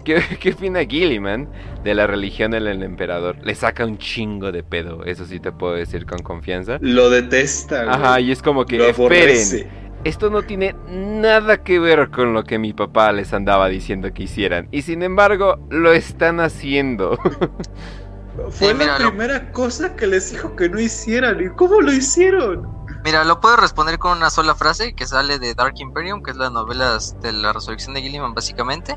¿Qué, 0.07 0.23
¿Qué 0.41 0.53
opina 0.53 0.85
Gilliman 0.85 1.51
de 1.85 1.95
la 1.95 2.07
religión 2.07 2.53
del 2.53 2.67
emperador? 2.83 3.37
Le 3.43 3.55
saca 3.55 3.85
un 3.85 3.99
chingo 3.99 4.53
de 4.53 4.63
pedo, 4.63 5.05
eso 5.05 5.27
sí 5.27 5.41
te 5.41 5.53
puedo 5.53 5.75
decir 5.75 6.07
con 6.07 6.21
confianza. 6.21 6.79
Lo 6.81 7.11
detesta. 7.11 7.85
güey. 7.85 7.95
Ajá, 7.97 8.21
y 8.21 8.31
es 8.31 8.41
como 8.43 8.65
que, 8.67 8.79
Lo 8.79 8.87
esperen, 8.87 9.71
esto 10.05 10.31
no 10.31 10.45
tiene 10.45 10.77
nada 10.89 11.65
que 11.65 11.81
ver 11.81 12.11
con 12.11 12.33
lo 12.33 12.45
que 12.45 12.59
mi 12.59 12.73
papá 12.73 13.11
les 13.13 13.33
andaba 13.33 13.69
diciendo 13.69 14.13
que 14.15 14.23
hicieran. 14.23 14.69
Y 14.71 14.83
sin 14.83 15.03
embargo, 15.03 15.59
lo 15.71 15.93
están 15.93 16.39
haciendo. 16.41 17.19
Fue 18.51 18.75
Sí, 18.75 18.79
la 18.79 18.97
primera 18.99 19.51
cosa 19.53 19.97
que 19.97 20.07
les 20.07 20.31
dijo 20.31 20.55
que 20.57 20.69
no 20.69 20.79
hicieran. 20.79 21.43
¿Y 21.45 21.49
cómo 21.51 21.81
lo 21.81 21.93
hicieron? 21.93 22.76
Mira, 23.07 23.23
lo 23.23 23.41
puedo 23.41 23.55
responder 23.55 24.01
con 24.01 24.19
una 24.19 24.31
sola 24.31 24.57
frase 24.57 24.97
que 24.97 25.07
sale 25.07 25.39
de 25.39 25.55
Dark 25.55 25.75
Imperium, 25.79 26.25
que 26.25 26.33
es 26.33 26.37
la 26.37 26.51
novela 26.51 26.99
de 27.21 27.33
la 27.33 27.53
resurrección 27.53 27.95
de 27.95 28.03
Gilliman, 28.03 28.35
básicamente. 28.35 28.97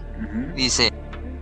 Dice, 0.55 0.91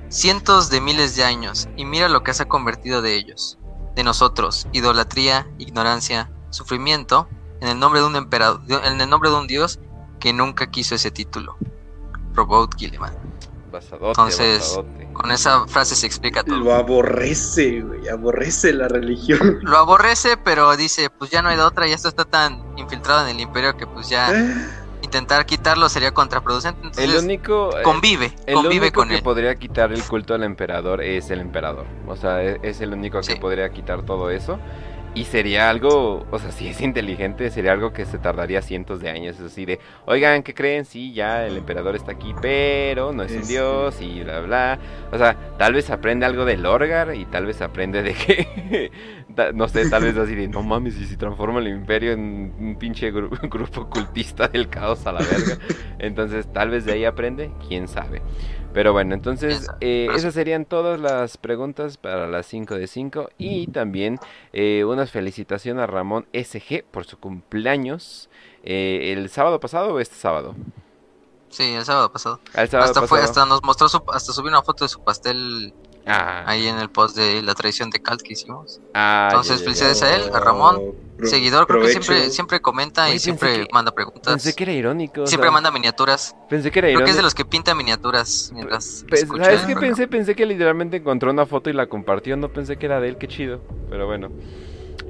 cientos 0.10 0.70
de 0.70 0.82
miles 0.82 1.16
de 1.16 1.24
años, 1.24 1.70
y 1.78 1.86
mira 1.86 2.10
lo 2.10 2.24
que 2.24 2.34
se 2.34 2.44
ha 2.44 2.50
convertido 2.50 3.02
de 3.02 3.16
ellos, 3.16 3.58
de 3.96 4.04
nosotros, 4.04 4.68
idolatría, 4.74 5.50
ignorancia, 5.58 6.30
sufrimiento, 6.50 7.30
en 7.62 7.70
el 7.70 7.80
nombre 7.80 8.02
de 8.02 8.08
un 8.08 8.18
emperador, 8.18 8.60
en 8.68 9.00
el 9.00 9.10
nombre 9.10 9.30
de 9.30 9.38
un 9.38 9.48
dios 9.48 9.80
que 10.20 10.34
nunca 10.34 10.70
quiso 10.70 10.94
ese 10.94 11.10
título. 11.10 11.56
Robot 12.34 12.76
Gilliman. 12.78 13.14
Basadote, 13.72 14.10
Entonces, 14.10 14.60
basadote. 14.60 15.08
Con 15.14 15.32
esa 15.32 15.68
frase 15.68 15.96
se 15.96 16.06
explica 16.08 16.44
todo. 16.44 16.58
Lo 16.58 16.74
aborrece, 16.74 17.82
güey. 17.82 18.08
Aborrece 18.08 18.72
la 18.74 18.88
religión. 18.88 19.60
Lo 19.62 19.78
aborrece, 19.78 20.38
pero 20.38 20.76
dice, 20.78 21.10
pues 21.10 21.32
ya 21.32 21.42
no 21.42 21.50
hay 21.50 21.58
de 21.58 21.64
otra, 21.64 21.88
ya 21.88 21.96
esto 21.96 22.08
está 22.08 22.24
tan 22.26 22.64
infiltrado 22.78 23.28
en 23.28 23.36
el 23.36 23.42
imperio 23.42 23.76
que 23.76 23.86
pues 23.88 24.10
ya 24.10 24.32
Eh, 24.32 24.54
intentar 25.02 25.46
quitarlo 25.46 25.90
sería 25.90 26.14
contraproducente. 26.14 26.80
El 26.82 26.88
Entonces, 26.88 27.24
único... 27.24 27.78
eh, 27.78 27.84
convive, 27.84 28.34
El 28.46 28.56
convive 28.56 28.78
único 28.88 29.02
con 29.02 29.10
que 29.10 29.16
él. 29.16 29.24
podría 29.24 29.56
quitar 29.56 29.92
el 29.92 30.04
culto 30.04 30.34
al 30.34 30.44
emperador 30.44 31.02
es 31.02 31.30
el 31.30 31.40
emperador. 31.42 31.86
O 32.08 32.16
sea, 32.16 32.44
e- 32.44 32.60
es 32.64 32.80
el 32.82 32.94
único 32.94 33.20
que 33.20 33.34
Sí. 33.34 33.36
podría 33.36 33.70
quitar 33.70 34.04
todo 34.04 34.30
eso. 34.30 34.60
Y 35.18 35.24
sería 35.26 35.68
algo, 35.72 36.28
o 36.30 36.38
sea, 36.38 36.52
si 36.52 36.68
es 36.68 36.80
inteligente, 36.80 37.50
sería 37.50 37.72
algo 37.72 37.92
que 37.92 38.06
se 38.06 38.20
tardaría 38.20 38.62
cientos 38.62 39.00
de 39.00 39.10
años. 39.10 39.40
Es 39.40 39.48
así 39.48 39.66
de, 39.66 39.80
oigan, 40.06 40.44
¿qué 40.44 40.54
creen? 40.54 40.86
Sí, 40.86 41.12
ya 41.12 41.48
el 41.48 41.58
emperador 41.58 41.96
está 41.96 42.12
aquí, 42.12 42.36
pero 42.40 43.12
no 43.14 43.24
es 43.24 43.32
un 43.32 43.48
dios 43.48 44.00
y 44.00 44.22
bla, 44.22 44.42
bla. 44.42 44.80
O 45.12 45.18
sea, 45.18 45.36
tal 45.58 45.74
vez 45.74 45.90
aprende 45.90 46.28
algo 46.28 46.46
del 46.46 46.64
Orgar 46.68 47.16
y 47.16 47.26
tal 47.26 47.48
vez 47.48 47.64
aprende 47.64 48.04
de 48.04 48.14
que, 48.14 48.92
no 49.56 49.68
sé, 49.68 49.88
tal 49.88 50.04
vez 50.04 50.16
así 50.18 50.36
de, 50.36 50.48
no 50.50 50.62
mames, 50.62 50.96
y 50.98 51.06
si 51.06 51.18
transforma 51.18 51.60
el 51.62 51.70
imperio 51.70 52.12
en 52.12 52.54
un 52.60 52.76
pinche 52.78 53.12
gru- 53.12 53.30
grupo 53.50 53.90
cultista 53.90 54.48
del 54.48 54.70
caos 54.70 55.08
a 55.08 55.14
la 55.14 55.24
verga. 55.24 55.58
Entonces, 55.98 56.46
tal 56.54 56.70
vez 56.70 56.86
de 56.86 56.92
ahí 56.94 57.06
aprende, 57.06 57.50
quién 57.68 57.88
sabe. 57.88 58.22
Pero 58.77 58.93
bueno, 58.93 59.15
entonces 59.15 59.67
eh, 59.81 60.07
esas 60.14 60.35
serían 60.35 60.64
todas 60.64 60.99
las 60.99 61.38
preguntas 61.38 61.97
para 61.97 62.27
las 62.27 62.45
5 62.45 62.75
de 62.75 62.85
5 62.85 63.30
y 63.39 63.65
también 63.65 64.19
eh, 64.53 64.83
una 64.85 65.07
felicitación 65.07 65.80
a 65.80 65.88
Ramón 65.88 66.27
SG 66.31 66.83
por 66.83 67.07
su 67.07 67.17
cumpleaños 67.17 68.30
eh, 68.64 69.14
el 69.17 69.31
sábado 69.31 69.59
pasado 69.59 69.95
o 69.95 69.99
este 69.99 70.14
sábado. 70.15 70.53
Sí, 71.49 71.73
el 71.73 71.85
sábado 71.85 72.11
pasado. 72.11 72.39
El 72.53 72.69
sábado 72.69 72.91
Hasta 72.91 73.07
fue, 73.07 73.19
hasta 73.19 73.47
nos 73.47 73.64
mostró 73.64 73.89
su, 73.89 74.03
hasta 74.14 74.31
subió 74.31 74.51
una 74.51 74.61
foto 74.61 74.85
de 74.85 74.89
su 74.89 75.01
pastel 75.01 75.73
Ah, 76.06 76.43
ahí 76.45 76.67
en 76.67 76.77
el 76.77 76.91
post 76.91 77.17
de 77.17 77.41
la 77.41 77.56
tradición 77.56 77.89
de 77.89 77.99
Calt 77.99 78.22
que 78.22 78.33
hicimos. 78.33 78.80
ah, 78.93 79.30
ya, 79.31 79.38
Entonces, 79.38 79.56
ya, 79.56 79.57
ya. 79.57 79.64
felicidades 79.65 80.03
a 80.03 80.15
él, 80.15 80.35
a 80.35 80.39
Ramón, 80.39 80.93
Pro- 81.18 81.28
Seguidor, 81.28 81.66
creo 81.68 81.82
que 81.82 81.90
siempre, 81.90 82.30
siempre 82.30 82.60
comenta 82.62 83.06
Oye, 83.06 83.16
y 83.16 83.20
siempre 83.20 83.66
que- 83.66 83.68
manda 83.74 83.92
preguntas. 83.92 84.34
Pensé 84.34 84.54
que 84.56 84.64
era 84.64 84.74
irónico. 84.74 85.24
o 85.24 85.28
Siempre 85.28 85.48
sea, 85.48 85.52
manda 85.54 85.72
miniaturas. 85.72 86.36
Pensé 86.50 86.70
que 86.72 86.80
era 86.80 86.88
Creo 86.88 86.98
que 87.00 87.04
irónico. 87.04 87.10
es 87.12 87.16
de 87.18 87.24
los 87.24 87.34
que 87.36 87.44
pinta 87.46 87.74
miniaturas 87.76 88.52
mientras 88.54 89.04
Pe- 89.10 89.18
escucha 89.18 89.46
¿Sabes 89.46 89.62
qué 89.62 89.76
pensé? 89.76 90.08
Pensé 90.08 90.36
que 90.36 90.46
literalmente 90.46 90.98
encontró 90.98 91.32
una 91.32 91.46
foto 91.46 91.70
y 91.70 91.74
la 91.74 91.88
compartió. 91.88 92.38
No 92.38 92.50
pensé 92.54 92.78
que 92.78 92.86
era 92.86 93.00
de 93.02 93.10
él, 93.10 93.18
qué 93.18 93.28
chido. 93.28 93.62
Pero 93.90 94.06
bueno. 94.06 94.30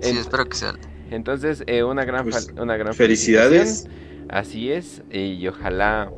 Sí, 0.01 0.09
En- 0.11 0.17
espero 0.17 0.45
que 0.45 0.55
sea. 0.55 0.73
entonces, 1.11 1.63
eh, 1.67 1.83
una 1.83 2.05
gran, 2.05 2.23
Pues, 2.29 2.51
una 2.57 2.77
gran 2.77 2.93
Felicidades. 2.93 3.87
Así 4.29 4.71
es. 4.71 5.01
y 5.11 5.47
ojalá. 5.47 6.09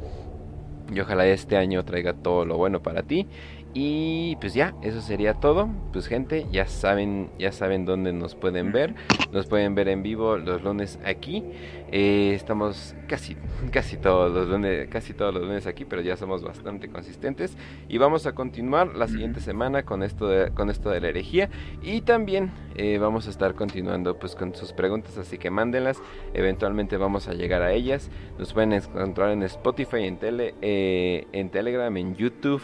Y 0.91 0.99
ojalá 1.01 1.27
este 1.27 1.55
año 1.55 1.85
traiga 1.85 2.13
todo 2.13 2.45
lo 2.45 2.57
bueno 2.57 2.81
para 2.81 3.03
ti. 3.03 3.27
Y 3.73 4.35
pues 4.37 4.55
ya, 4.55 4.73
eso 4.81 4.99
sería 4.99 5.35
todo. 5.35 5.69
Pues 5.93 6.07
gente, 6.07 6.47
ya 6.51 6.65
saben, 6.65 7.29
ya 7.37 7.51
saben 7.51 7.85
dónde 7.85 8.13
nos 8.13 8.33
pueden 8.33 8.71
ver. 8.71 8.95
Nos 9.31 9.45
pueden 9.45 9.75
ver 9.75 9.89
en 9.89 10.01
vivo 10.01 10.37
los 10.37 10.63
lunes 10.63 10.99
aquí. 11.05 11.43
Eh, 11.91 12.33
estamos 12.33 12.95
casi, 13.07 13.37
casi 13.71 13.97
todos 13.97 14.31
los 14.33 14.47
lunes, 14.47 14.87
casi 14.89 15.13
todos 15.13 15.35
los 15.35 15.43
lunes 15.43 15.67
aquí, 15.67 15.85
pero 15.85 16.01
ya 16.01 16.17
somos 16.17 16.43
bastante 16.43 16.89
consistentes. 16.89 17.55
Y 17.87 17.99
vamos 17.99 18.25
a 18.25 18.33
continuar 18.33 18.95
la 18.95 19.07
siguiente 19.07 19.39
semana 19.39 19.83
con 19.83 20.01
esto 20.01 20.27
de, 20.27 20.51
con 20.51 20.71
esto 20.71 20.89
de 20.89 21.01
la 21.01 21.09
herejía. 21.09 21.49
Y 21.83 22.01
también 22.01 22.51
eh, 22.75 22.97
vamos 22.97 23.27
a 23.27 23.29
estar 23.29 23.53
continuando 23.53 24.17
pues 24.17 24.35
con 24.35 24.55
sus 24.55 24.73
preguntas, 24.73 25.15
así 25.19 25.37
que 25.37 25.51
mándenlas. 25.51 26.01
Eventualmente 26.33 26.97
vamos 26.97 27.27
a 27.27 27.33
llegar 27.33 27.61
a 27.61 27.71
ellas. 27.71 28.09
Nos 28.39 28.51
pueden 28.51 28.73
encontrar 28.73 29.29
en 29.29 29.43
Spotify, 29.43 30.05
en 30.05 30.17
tele, 30.17 30.55
eh, 30.61 31.27
en 31.33 31.51
Telegram, 31.51 31.95
en 31.95 32.15
YouTube 32.15 32.63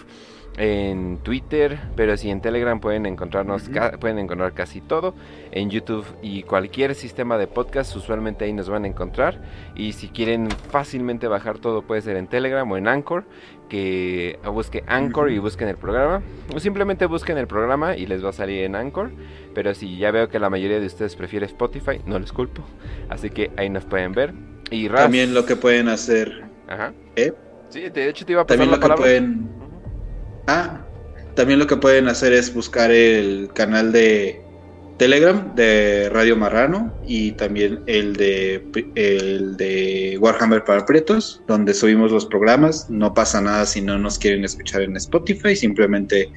en 0.57 1.17
Twitter, 1.17 1.77
pero 1.95 2.15
si 2.17 2.29
en 2.29 2.39
Telegram 2.41 2.79
pueden 2.79 3.05
encontrarnos, 3.05 3.67
ca- 3.69 3.97
pueden 3.99 4.19
encontrar 4.19 4.53
casi 4.53 4.79
todo, 4.81 5.13
en 5.51 5.69
YouTube 5.69 6.05
y 6.21 6.43
cualquier 6.43 6.95
sistema 6.95 7.37
de 7.37 7.47
podcast, 7.47 7.95
usualmente 7.95 8.45
ahí 8.45 8.53
nos 8.53 8.69
van 8.69 8.85
a 8.85 8.87
encontrar. 8.87 9.41
Y 9.75 9.93
si 9.93 10.07
quieren 10.07 10.49
fácilmente 10.69 11.27
bajar 11.27 11.57
todo, 11.59 11.81
puede 11.81 12.01
ser 12.01 12.15
en 12.17 12.27
Telegram 12.27 12.69
o 12.71 12.77
en 12.77 12.87
Anchor, 12.87 13.25
que 13.69 14.39
busque 14.53 14.83
Anchor 14.87 15.31
y 15.31 15.39
busquen 15.39 15.67
el 15.67 15.77
programa, 15.77 16.21
o 16.53 16.59
simplemente 16.59 17.05
busquen 17.05 17.37
el 17.37 17.47
programa 17.47 17.97
y 17.97 18.05
les 18.05 18.23
va 18.23 18.29
a 18.29 18.33
salir 18.33 18.63
en 18.63 18.75
Anchor. 18.75 19.11
Pero 19.53 19.73
si 19.73 19.97
ya 19.97 20.11
veo 20.11 20.29
que 20.29 20.39
la 20.39 20.49
mayoría 20.49 20.79
de 20.79 20.85
ustedes 20.85 21.15
prefiere 21.15 21.45
Spotify, 21.47 21.99
no 22.05 22.17
les 22.19 22.31
culpo, 22.31 22.61
así 23.09 23.29
que 23.29 23.51
ahí 23.57 23.69
nos 23.69 23.85
pueden 23.85 24.13
ver. 24.13 24.33
Y 24.71 24.87
Raz- 24.87 25.01
También 25.03 25.33
lo 25.33 25.45
que 25.45 25.55
pueden 25.55 25.89
hacer. 25.89 26.43
Ajá. 26.67 26.93
¿Eh? 27.15 27.33
Sí, 27.69 27.89
de 27.89 28.09
hecho 28.09 28.25
te 28.25 28.31
iba 28.31 28.41
a 28.41 28.45
pasar 28.47 28.59
También 28.59 28.79
la 28.79 28.87
lo 28.87 28.95
que 28.95 29.01
pueden. 29.01 29.49
Ah, 30.47 30.81
también 31.35 31.59
lo 31.59 31.67
que 31.67 31.77
pueden 31.77 32.07
hacer 32.07 32.33
es 32.33 32.53
buscar 32.53 32.91
el 32.91 33.49
canal 33.53 33.91
de 33.91 34.41
Telegram 34.97 35.53
de 35.55 36.09
Radio 36.09 36.37
Marrano 36.37 36.93
y 37.05 37.33
también 37.33 37.81
el 37.85 38.15
de 38.15 38.65
el 38.95 39.57
de 39.57 40.17
Warhammer 40.21 40.63
para 40.63 40.85
Pretos, 40.85 41.41
donde 41.47 41.73
subimos 41.73 42.11
los 42.11 42.25
programas. 42.25 42.89
No 42.89 43.13
pasa 43.13 43.41
nada 43.41 43.65
si 43.65 43.81
no 43.81 43.97
nos 43.97 44.17
quieren 44.17 44.45
escuchar 44.45 44.83
en 44.83 44.95
Spotify, 44.95 45.55
simplemente 45.55 46.31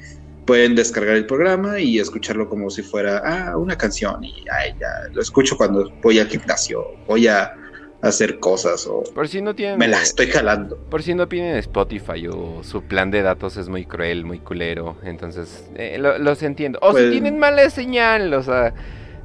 pueden 0.45 0.75
descargar 0.75 1.15
el 1.15 1.25
programa 1.27 1.79
y 1.79 1.99
escucharlo 1.99 2.49
como 2.49 2.69
si 2.69 2.81
fuera 2.81 3.21
ah, 3.23 3.55
una 3.55 3.77
canción 3.77 4.23
y 4.23 4.33
ay, 4.51 4.73
ya 4.79 5.13
lo 5.13 5.21
escucho 5.21 5.55
cuando 5.55 5.89
voy 6.01 6.17
al 6.17 6.27
gimnasio, 6.27 6.83
voy 7.07 7.27
a 7.27 7.53
hacer 8.01 8.39
cosas 8.39 8.87
o 8.87 9.03
Por 9.13 9.27
si 9.27 9.41
no 9.41 9.53
tienen... 9.55 9.77
me 9.77 9.87
la 9.87 10.01
estoy 10.01 10.27
jalando. 10.27 10.77
Por 10.89 11.03
si 11.03 11.13
no 11.15 11.27
piden 11.27 11.55
Spotify 11.57 12.27
o 12.27 12.63
su 12.63 12.81
plan 12.83 13.11
de 13.11 13.21
datos 13.21 13.57
es 13.57 13.67
muy 13.69 13.85
cruel, 13.85 14.25
muy 14.25 14.39
culero, 14.39 14.95
entonces 15.03 15.69
eh, 15.75 15.97
lo- 15.99 16.17
los 16.17 16.41
entiendo. 16.43 16.79
O 16.81 16.91
Pues- 16.91 17.05
si 17.05 17.11
tienen 17.11 17.37
mala 17.39 17.69
señal, 17.69 18.33
o 18.33 18.41
sea, 18.43 18.73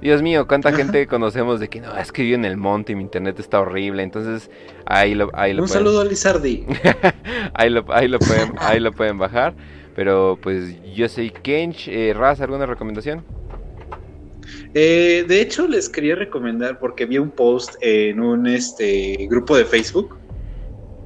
Dios 0.00 0.20
mío, 0.22 0.46
cuánta 0.46 0.72
gente 0.72 1.06
conocemos 1.06 1.60
de 1.60 1.68
que 1.68 1.80
no, 1.80 1.96
es 1.96 2.12
que 2.12 2.22
vivo 2.22 2.34
en 2.34 2.44
el 2.44 2.56
monte 2.56 2.92
y 2.92 2.94
mi 2.96 3.02
internet 3.02 3.38
está 3.38 3.60
horrible, 3.60 4.02
entonces 4.02 4.50
ahí 4.86 5.14
lo, 5.14 5.30
ahí 5.34 5.52
lo 5.54 5.62
Un 5.62 5.68
pueden, 5.68 5.84
saludo 5.84 6.00
a 6.00 6.04
Lizardi. 6.04 6.66
ahí 7.54 7.70
lo, 7.70 7.84
ahí 7.92 8.08
lo 8.08 8.18
pueden, 8.18 8.52
ahí 8.58 8.80
lo 8.80 8.92
pueden 8.92 9.18
bajar. 9.18 9.54
Pero 9.94 10.36
pues 10.42 10.74
yo 10.92 11.08
soy 11.08 11.30
Kench, 11.30 11.86
eh, 11.86 12.12
Raz, 12.14 12.40
¿alguna 12.40 12.66
recomendación? 12.66 13.24
Eh, 14.74 15.24
de 15.26 15.40
hecho, 15.40 15.68
les 15.68 15.88
quería 15.88 16.14
recomendar 16.14 16.78
porque 16.78 17.06
vi 17.06 17.18
un 17.18 17.30
post 17.30 17.74
en 17.80 18.20
un 18.20 18.46
este 18.46 19.26
grupo 19.28 19.56
de 19.56 19.64
Facebook 19.64 20.18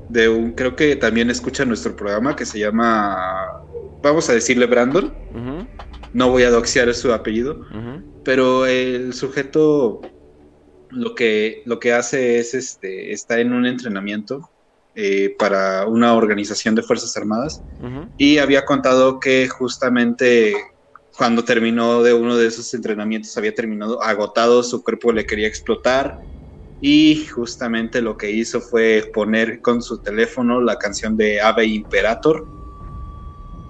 de 0.09 0.29
un, 0.29 0.53
creo 0.53 0.75
que 0.75 0.97
también 0.97 1.31
escucha 1.31 1.65
nuestro 1.65 1.95
programa 1.95 2.35
que 2.35 2.47
se 2.47 2.59
llama, 2.59 3.63
vamos 4.03 4.29
a 4.31 4.33
decirle 4.33 4.67
Brandon. 4.67 5.15
No 6.13 6.31
voy 6.31 6.43
a 6.45 6.51
doxear 6.51 6.93
su 6.95 7.13
apellido, 7.13 7.61
pero 8.25 8.67
el 8.67 9.13
sujeto 9.13 10.01
lo 10.91 11.15
que 11.15 11.63
lo 11.67 11.79
que 11.79 11.93
hace 11.93 12.39
es 12.39 12.55
este 12.55 13.13
está 13.13 13.41
en 13.41 13.53
un 13.53 13.67
entrenamiento 13.67 14.51
eh, 14.95 15.35
para 15.39 15.87
una 15.87 16.15
organización 16.15 16.75
de 16.75 16.83
fuerzas 16.83 17.15
armadas 17.17 17.63
y 18.17 18.39
había 18.39 18.65
contado 18.65 19.21
que 19.21 19.47
justamente 19.49 20.55
cuando 21.19 21.45
terminó 21.45 22.05
de 22.05 22.15
uno 22.15 22.37
de 22.37 22.47
esos 22.47 22.73
entrenamientos 22.75 23.37
había 23.37 23.53
terminado 23.53 24.01
agotado, 24.01 24.63
su 24.63 24.85
cuerpo 24.85 25.13
le 25.13 25.27
quería 25.27 25.49
explotar 25.49 26.17
y 26.81 27.27
justamente 27.27 28.01
lo 28.01 28.17
que 28.17 28.31
hizo 28.31 28.61
fue 28.61 29.11
poner 29.13 29.61
con 29.61 29.83
su 29.83 29.99
teléfono 29.99 30.61
la 30.61 30.77
canción 30.77 31.17
de 31.17 31.41
Ave 31.41 31.67
Imperator 31.67 32.47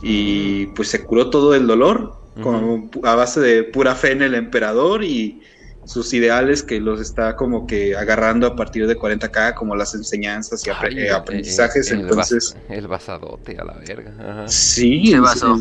y 0.03 0.67
pues 0.67 0.89
se 0.89 1.03
curó 1.07 1.31
todo 1.31 1.55
el 1.55 1.67
dolor 1.67 2.15
con- 2.43 2.91
a 3.03 3.15
base 3.15 3.41
de 3.41 3.65
pura 3.65 3.95
fe 3.95 4.13
en 4.13 4.23
el 4.23 4.35
emperador 4.35 5.03
y 5.03 5.43
sus 5.89 6.13
ideales 6.13 6.63
que 6.63 6.81
los 6.81 7.01
está 7.01 7.35
como 7.35 7.67
que 7.67 7.97
agarrando 7.97 8.47
a 8.47 8.55
partir 8.55 8.87
de 8.87 8.95
40k 8.95 9.55
como 9.55 9.75
las 9.75 9.95
enseñanzas 9.95 10.67
y 10.67 10.71
Ay, 10.71 10.99
eh, 10.99 11.07
el- 11.07 11.15
aprendizajes 11.15 11.91
el, 11.91 12.01
entonces 12.01 12.55
bas- 12.55 12.77
el 12.77 12.87
basadote 12.89 13.57
a 13.59 13.65
la 13.65 13.73
verga. 13.79 14.15
Ajá. 14.21 14.49
Sí, 14.49 15.15
en, 15.15 15.23
basó. 15.23 15.57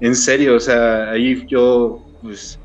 en 0.00 0.14
serio, 0.14 0.54
o 0.54 0.60
sea, 0.60 1.10
ahí 1.10 1.44
yo, 1.48 2.04
pues, 2.22 2.60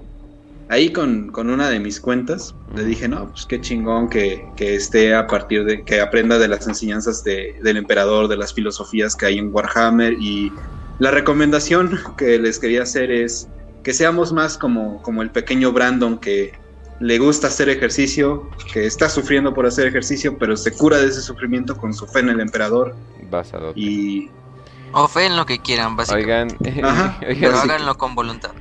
ahí 0.69 0.93
con, 0.93 1.29
con 1.31 1.49
una 1.49 1.67
de 1.67 1.79
mis 1.79 1.99
cuentas, 1.99 2.53
le 2.75 2.85
dije, 2.85 3.07
no, 3.07 3.29
pues 3.31 3.45
qué 3.49 3.59
chingón 3.59 4.07
que, 4.07 4.43
que 4.55 4.75
esté 4.75 5.15
a 5.15 5.25
partir 5.25 5.65
de, 5.65 5.83
que 5.83 5.99
aprenda 5.99 6.37
de 6.37 6.47
las 6.47 6.67
enseñanzas 6.67 7.23
de- 7.23 7.55
del 7.63 7.77
emperador, 7.77 8.27
de 8.27 8.37
las 8.37 8.53
filosofías 8.53 9.15
que 9.15 9.25
hay 9.25 9.39
en 9.39 9.49
Warhammer 9.51 10.13
y 10.13 10.51
la 10.99 11.09
recomendación 11.09 11.89
que 12.19 12.37
les 12.37 12.59
quería 12.59 12.83
hacer 12.83 13.09
es 13.09 13.47
que 13.83 13.93
seamos 13.93 14.31
más 14.33 14.57
como, 14.57 15.01
como 15.01 15.21
el 15.21 15.29
pequeño 15.31 15.71
Brandon 15.71 16.17
que 16.19 16.53
le 16.99 17.17
gusta 17.17 17.47
hacer 17.47 17.67
ejercicio, 17.69 18.49
que 18.71 18.85
está 18.85 19.09
sufriendo 19.09 19.53
por 19.53 19.65
hacer 19.65 19.87
ejercicio, 19.87 20.37
pero 20.37 20.55
se 20.55 20.71
cura 20.71 20.97
de 20.99 21.07
ese 21.07 21.21
sufrimiento 21.21 21.75
con 21.75 21.93
su 21.93 22.05
fe 22.05 22.19
en 22.19 22.29
el 22.29 22.39
emperador 22.39 22.95
Basadote. 23.29 23.79
y 23.79 24.29
O 24.93 25.07
fe 25.07 25.25
en 25.25 25.35
lo 25.35 25.45
que 25.47 25.59
quieran, 25.59 25.95
básicamente. 25.95 26.55
Oigan, 26.63 26.85
Ajá, 26.85 27.17
oigan, 27.27 27.37
Pero 27.39 27.57
sí. 27.57 27.69
háganlo 27.69 27.97
con 27.97 28.13
voluntad. 28.13 28.51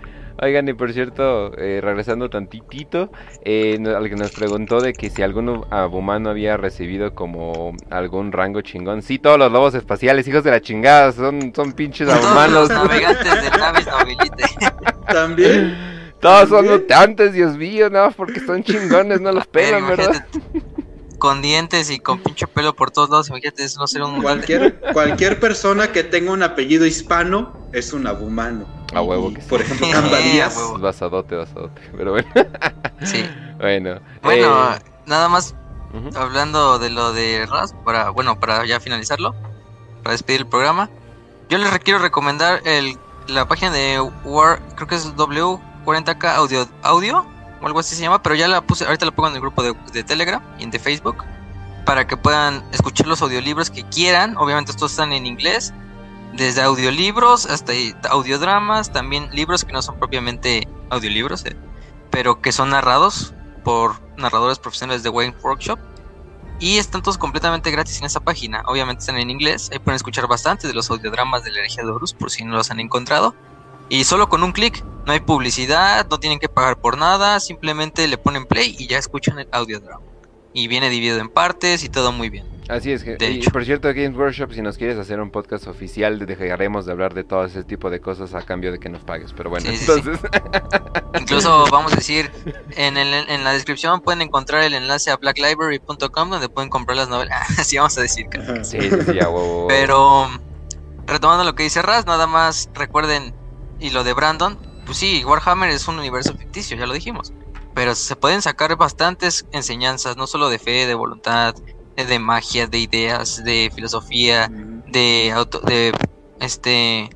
Oigan, 0.43 0.67
y 0.69 0.73
por 0.73 0.91
cierto, 0.95 1.53
eh, 1.59 1.81
regresando 1.83 2.31
tantitito, 2.31 3.13
eh, 3.45 3.79
alguien 3.95 4.21
nos 4.21 4.31
preguntó 4.31 4.81
de 4.81 4.95
que 4.95 5.11
si 5.11 5.21
algún 5.21 5.67
abumano 5.69 6.31
había 6.31 6.57
recibido 6.57 7.15
como 7.15 7.75
algún 7.91 8.33
rango 8.33 8.63
chingón. 8.63 9.03
Sí, 9.03 9.19
todos 9.19 9.39
los 9.39 9.53
lobos 9.53 9.75
espaciales, 9.75 10.27
hijos 10.29 10.43
de 10.43 10.51
la 10.53 10.63
chingada, 10.63 11.13
son, 11.13 11.53
son 11.55 11.75
pinches 11.75 12.09
Todos 12.09 12.25
abumanos. 12.25 12.55
los 12.55 12.71
navegantes 12.71 13.43
de 13.43 13.51
naves 13.51 13.87
nobilite. 13.87 14.45
también... 15.13 15.91
Todos 16.21 16.51
son 16.51 16.69
mutantes, 16.69 17.33
Dios 17.33 17.57
mío, 17.57 17.89
no, 17.89 18.11
porque 18.13 18.41
son 18.41 18.63
chingones, 18.63 19.23
no 19.23 19.33
los 19.33 19.47
pelan, 19.47 19.87
¿verdad? 19.87 20.27
Imagínate, 20.35 20.81
con 21.19 21.41
dientes 21.41 21.91
y 21.91 21.99
con 21.99 22.19
pinche 22.21 22.47
pelo 22.47 22.75
por 22.75 22.91
todos 22.91 23.09
lados. 23.09 23.29
Imagínate, 23.29 23.65
eso 23.65 23.81
no 23.81 23.87
ser 23.87 24.03
un. 24.03 24.21
Cualquier, 24.21 24.81
cualquier 24.93 25.41
persona 25.41 25.93
que 25.93 26.05
tenga 26.05 26.33
un 26.33 26.43
apellido 26.43 26.85
hispano 26.85 27.53
es 27.73 27.95
un 27.95 28.07
abumano. 28.07 28.67
A 28.93 29.01
huevo 29.01 29.33
que 29.33 29.41
sí. 29.41 29.49
Por 29.49 29.63
ejemplo, 29.63 29.87
Camba 29.93 30.17
A 30.17 30.21
Díaz. 30.21 30.57
huevo. 30.57 30.79
Basadote, 30.79 31.37
basadote. 31.37 31.81
Pero 31.97 32.13
bueno. 32.13 32.29
Sí. 33.05 33.25
bueno. 33.59 34.01
Bueno, 34.23 34.75
eh, 34.75 34.79
nada 35.07 35.29
más 35.29 35.55
hablando 36.17 36.79
de 36.79 36.91
lo 36.91 37.13
de 37.13 37.47
Ras, 37.47 37.75
para, 37.85 38.11
bueno, 38.11 38.39
para 38.39 38.65
ya 38.67 38.81
finalizarlo, 38.81 39.35
para 40.03 40.13
despedir 40.13 40.41
el 40.41 40.47
programa, 40.47 40.91
yo 41.49 41.59
les 41.59 41.71
quiero 41.81 41.99
recomendar 41.99 42.61
el, 42.65 42.97
la 43.31 43.47
página 43.49 43.71
de 43.71 44.01
War, 44.25 44.61
creo 44.75 44.89
que 44.89 44.97
es 44.97 45.15
W40K 45.17 46.35
Audio, 46.35 46.69
Audio 46.83 47.27
o 47.61 47.67
algo 47.67 47.81
así 47.81 47.95
se 47.95 48.03
llama, 48.03 48.23
pero 48.23 48.35
ya 48.35 48.49
la 48.49 48.61
puse, 48.63 48.85
ahorita 48.85 49.05
la 49.05 49.13
pongo 49.13 49.29
en 49.29 49.35
el 49.35 49.41
grupo 49.41 49.63
de, 49.63 49.75
de 49.93 50.03
Telegram 50.03 50.43
y 50.59 50.67
de 50.67 50.79
Facebook, 50.79 51.25
para 51.85 52.07
que 52.07 52.17
puedan 52.17 52.65
escuchar 52.73 53.07
los 53.07 53.23
audiolibros 53.23 53.71
que 53.71 53.85
quieran, 53.85 54.37
obviamente 54.37 54.71
estos 54.71 54.93
están 54.93 55.13
en 55.13 55.27
inglés, 55.27 55.73
desde 56.33 56.63
audiolibros 56.63 57.47
hasta 57.47 57.73
audiodramas, 58.09 58.93
también 58.93 59.29
libros 59.33 59.65
que 59.65 59.73
no 59.73 59.83
son 59.83 59.99
propiamente 59.99 60.69
audiolibros, 60.91 61.45
eh, 61.45 61.57
pero 62.11 62.41
que 62.41 62.53
son 62.53 62.71
narrados 62.71 63.35
por 63.65 64.01
narradores 64.17 64.59
profesionales 64.59 65.03
de 65.03 65.09
Wayne 65.09 65.35
Workshop. 65.43 65.79
Y 66.61 66.77
están 66.77 67.03
todos 67.03 67.17
completamente 67.17 67.71
gratis 67.71 67.99
en 67.99 68.05
esa 68.05 68.21
página. 68.21 68.63
Obviamente 68.67 69.01
están 69.01 69.17
en 69.17 69.31
inglés. 69.31 69.71
Ahí 69.73 69.79
pueden 69.79 69.97
escuchar 69.97 70.29
bastante 70.29 70.69
de 70.69 70.75
los 70.75 70.91
audiodramas 70.91 71.43
de 71.43 71.51
la 71.51 71.61
herejía 71.61 71.85
de 71.85 71.91
Horus 71.91 72.13
por 72.13 72.31
si 72.31 72.45
no 72.45 72.55
los 72.55 72.71
han 72.71 72.81
encontrado. 72.81 73.35
Y 73.89 74.05
solo 74.05 74.29
con 74.29 74.45
un 74.45 74.53
clic, 74.53 74.85
no 75.07 75.13
hay 75.13 75.21
publicidad, 75.21 76.07
no 76.09 76.21
tienen 76.21 76.39
que 76.39 76.49
pagar 76.49 76.79
por 76.79 76.99
nada, 76.99 77.41
simplemente 77.41 78.07
le 78.07 78.19
ponen 78.19 78.47
play 78.47 78.77
y 78.79 78.87
ya 78.87 78.99
escuchan 78.99 79.39
el 79.39 79.49
audiodrama. 79.51 80.10
Y 80.53 80.69
viene 80.69 80.91
dividido 80.91 81.19
en 81.21 81.29
partes 81.29 81.85
y 81.85 81.89
todo 81.89 82.13
muy 82.13 82.29
bien. 82.29 82.45
Así 82.69 82.93
es 82.93 83.05
y 83.05 83.11
hecho. 83.25 83.51
por 83.51 83.65
cierto, 83.65 83.89
Games 83.89 84.17
Workshop, 84.17 84.53
si 84.53 84.63
nos 84.63 84.77
quieres 84.79 84.97
hacer 84.97 85.21
un 85.21 85.31
podcast 85.33 85.67
oficial, 85.67 86.25
dejaremos 86.25 86.87
de 86.87 86.93
hablar 86.93 87.15
de 87.15 87.25
todo 87.25 87.45
ese 87.45 87.65
tipo 87.65 87.91
de 87.91 88.01
cosas 88.01 88.33
a 88.35 88.43
cambio 88.43 88.71
de 88.71 88.79
que 88.79 88.89
nos 88.89 89.03
pagues. 89.03 89.33
Pero 89.37 89.51
bueno, 89.51 89.69
Sí, 89.69 89.77
sí, 89.77 89.85
sí. 89.87 89.93
entonces, 89.93 90.21
Incluso 91.21 91.67
vamos 91.73 91.93
a 91.93 91.97
decir, 91.97 92.31
en, 92.77 92.97
el, 92.97 93.13
en 93.29 93.43
la 93.43 93.53
descripción 93.53 94.01
pueden 94.03 94.23
encontrar 94.23 94.63
el 94.63 94.75
enlace 94.75 95.11
a 95.11 95.17
blacklibrary.com 95.17 96.31
donde 96.31 96.49
pueden 96.49 96.71
comprar 96.71 96.97
las 96.97 97.09
novelas. 97.09 97.41
Así 97.59 97.77
vamos 97.77 97.99
a 97.99 98.03
decir. 98.03 98.27
sí, 98.63 98.81
sí, 98.81 98.89
sí, 99.05 99.19
a 99.21 99.29
huevo. 99.29 99.67
Pero 99.69 100.29
retomando 101.07 101.43
lo 101.43 101.57
que 101.57 101.65
dice 101.65 101.83
Raz, 101.83 102.07
nada 102.07 102.29
más 102.29 102.71
recuerden 102.75 103.35
y 103.81 103.91
lo 103.91 104.05
de 104.05 104.13
Brandon, 104.13 104.57
pues 104.87 104.97
sí, 104.99 105.25
Warhammer 105.25 105.71
es 105.71 105.89
un 105.89 105.99
universo 105.99 106.35
ficticio, 106.37 106.77
ya 106.77 106.87
lo 106.87 106.95
dijimos, 106.95 107.33
pero 107.75 107.95
se 107.95 108.17
pueden 108.17 108.43
sacar 108.43 108.77
bastantes 108.77 109.47
enseñanzas, 109.53 110.17
no 110.17 110.27
solo 110.27 110.49
de 110.49 110.59
fe, 110.59 110.87
de 110.87 110.95
voluntad, 110.95 111.55
de 111.97 112.19
magia, 112.19 112.67
de 112.67 112.79
ideas, 112.79 113.43
de 113.45 113.71
filosofía, 113.75 114.51
de 114.87 115.33
auto, 115.33 115.61
de 115.61 115.93
este 116.41 117.11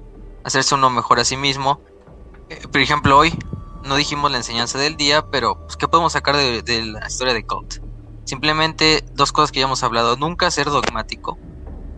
hacerse 0.45 0.75
uno 0.75 0.91
mejor 0.91 1.21
a 1.21 1.25
sí 1.25 1.37
mismo. 1.37 1.81
Eh, 2.51 2.61
por 2.71 2.81
ejemplo, 2.81 3.19
hoy 3.19 3.37
no 3.85 3.97
dijimos 3.97 4.31
la 4.31 4.39
enseñanza 4.39 4.79
del 4.79 4.97
día, 4.97 5.27
pero 5.31 5.59
pues, 5.65 5.77
¿qué 5.77 5.89
podemos 5.89 6.13
sacar 6.13 6.37
de, 6.37 6.63
de 6.63 6.83
la 6.85 7.07
historia 7.07 7.35
de 7.35 7.45
Cult? 7.45 7.77
Simplemente 8.25 9.05
dos 9.13 9.33
cosas 9.33 9.53
que 9.53 9.61
ya 9.61 9.67
hemos 9.67 9.83
hablado. 9.83 10.17
Nunca 10.17 10.51
ser 10.51 10.67
dogmático, 10.67 11.39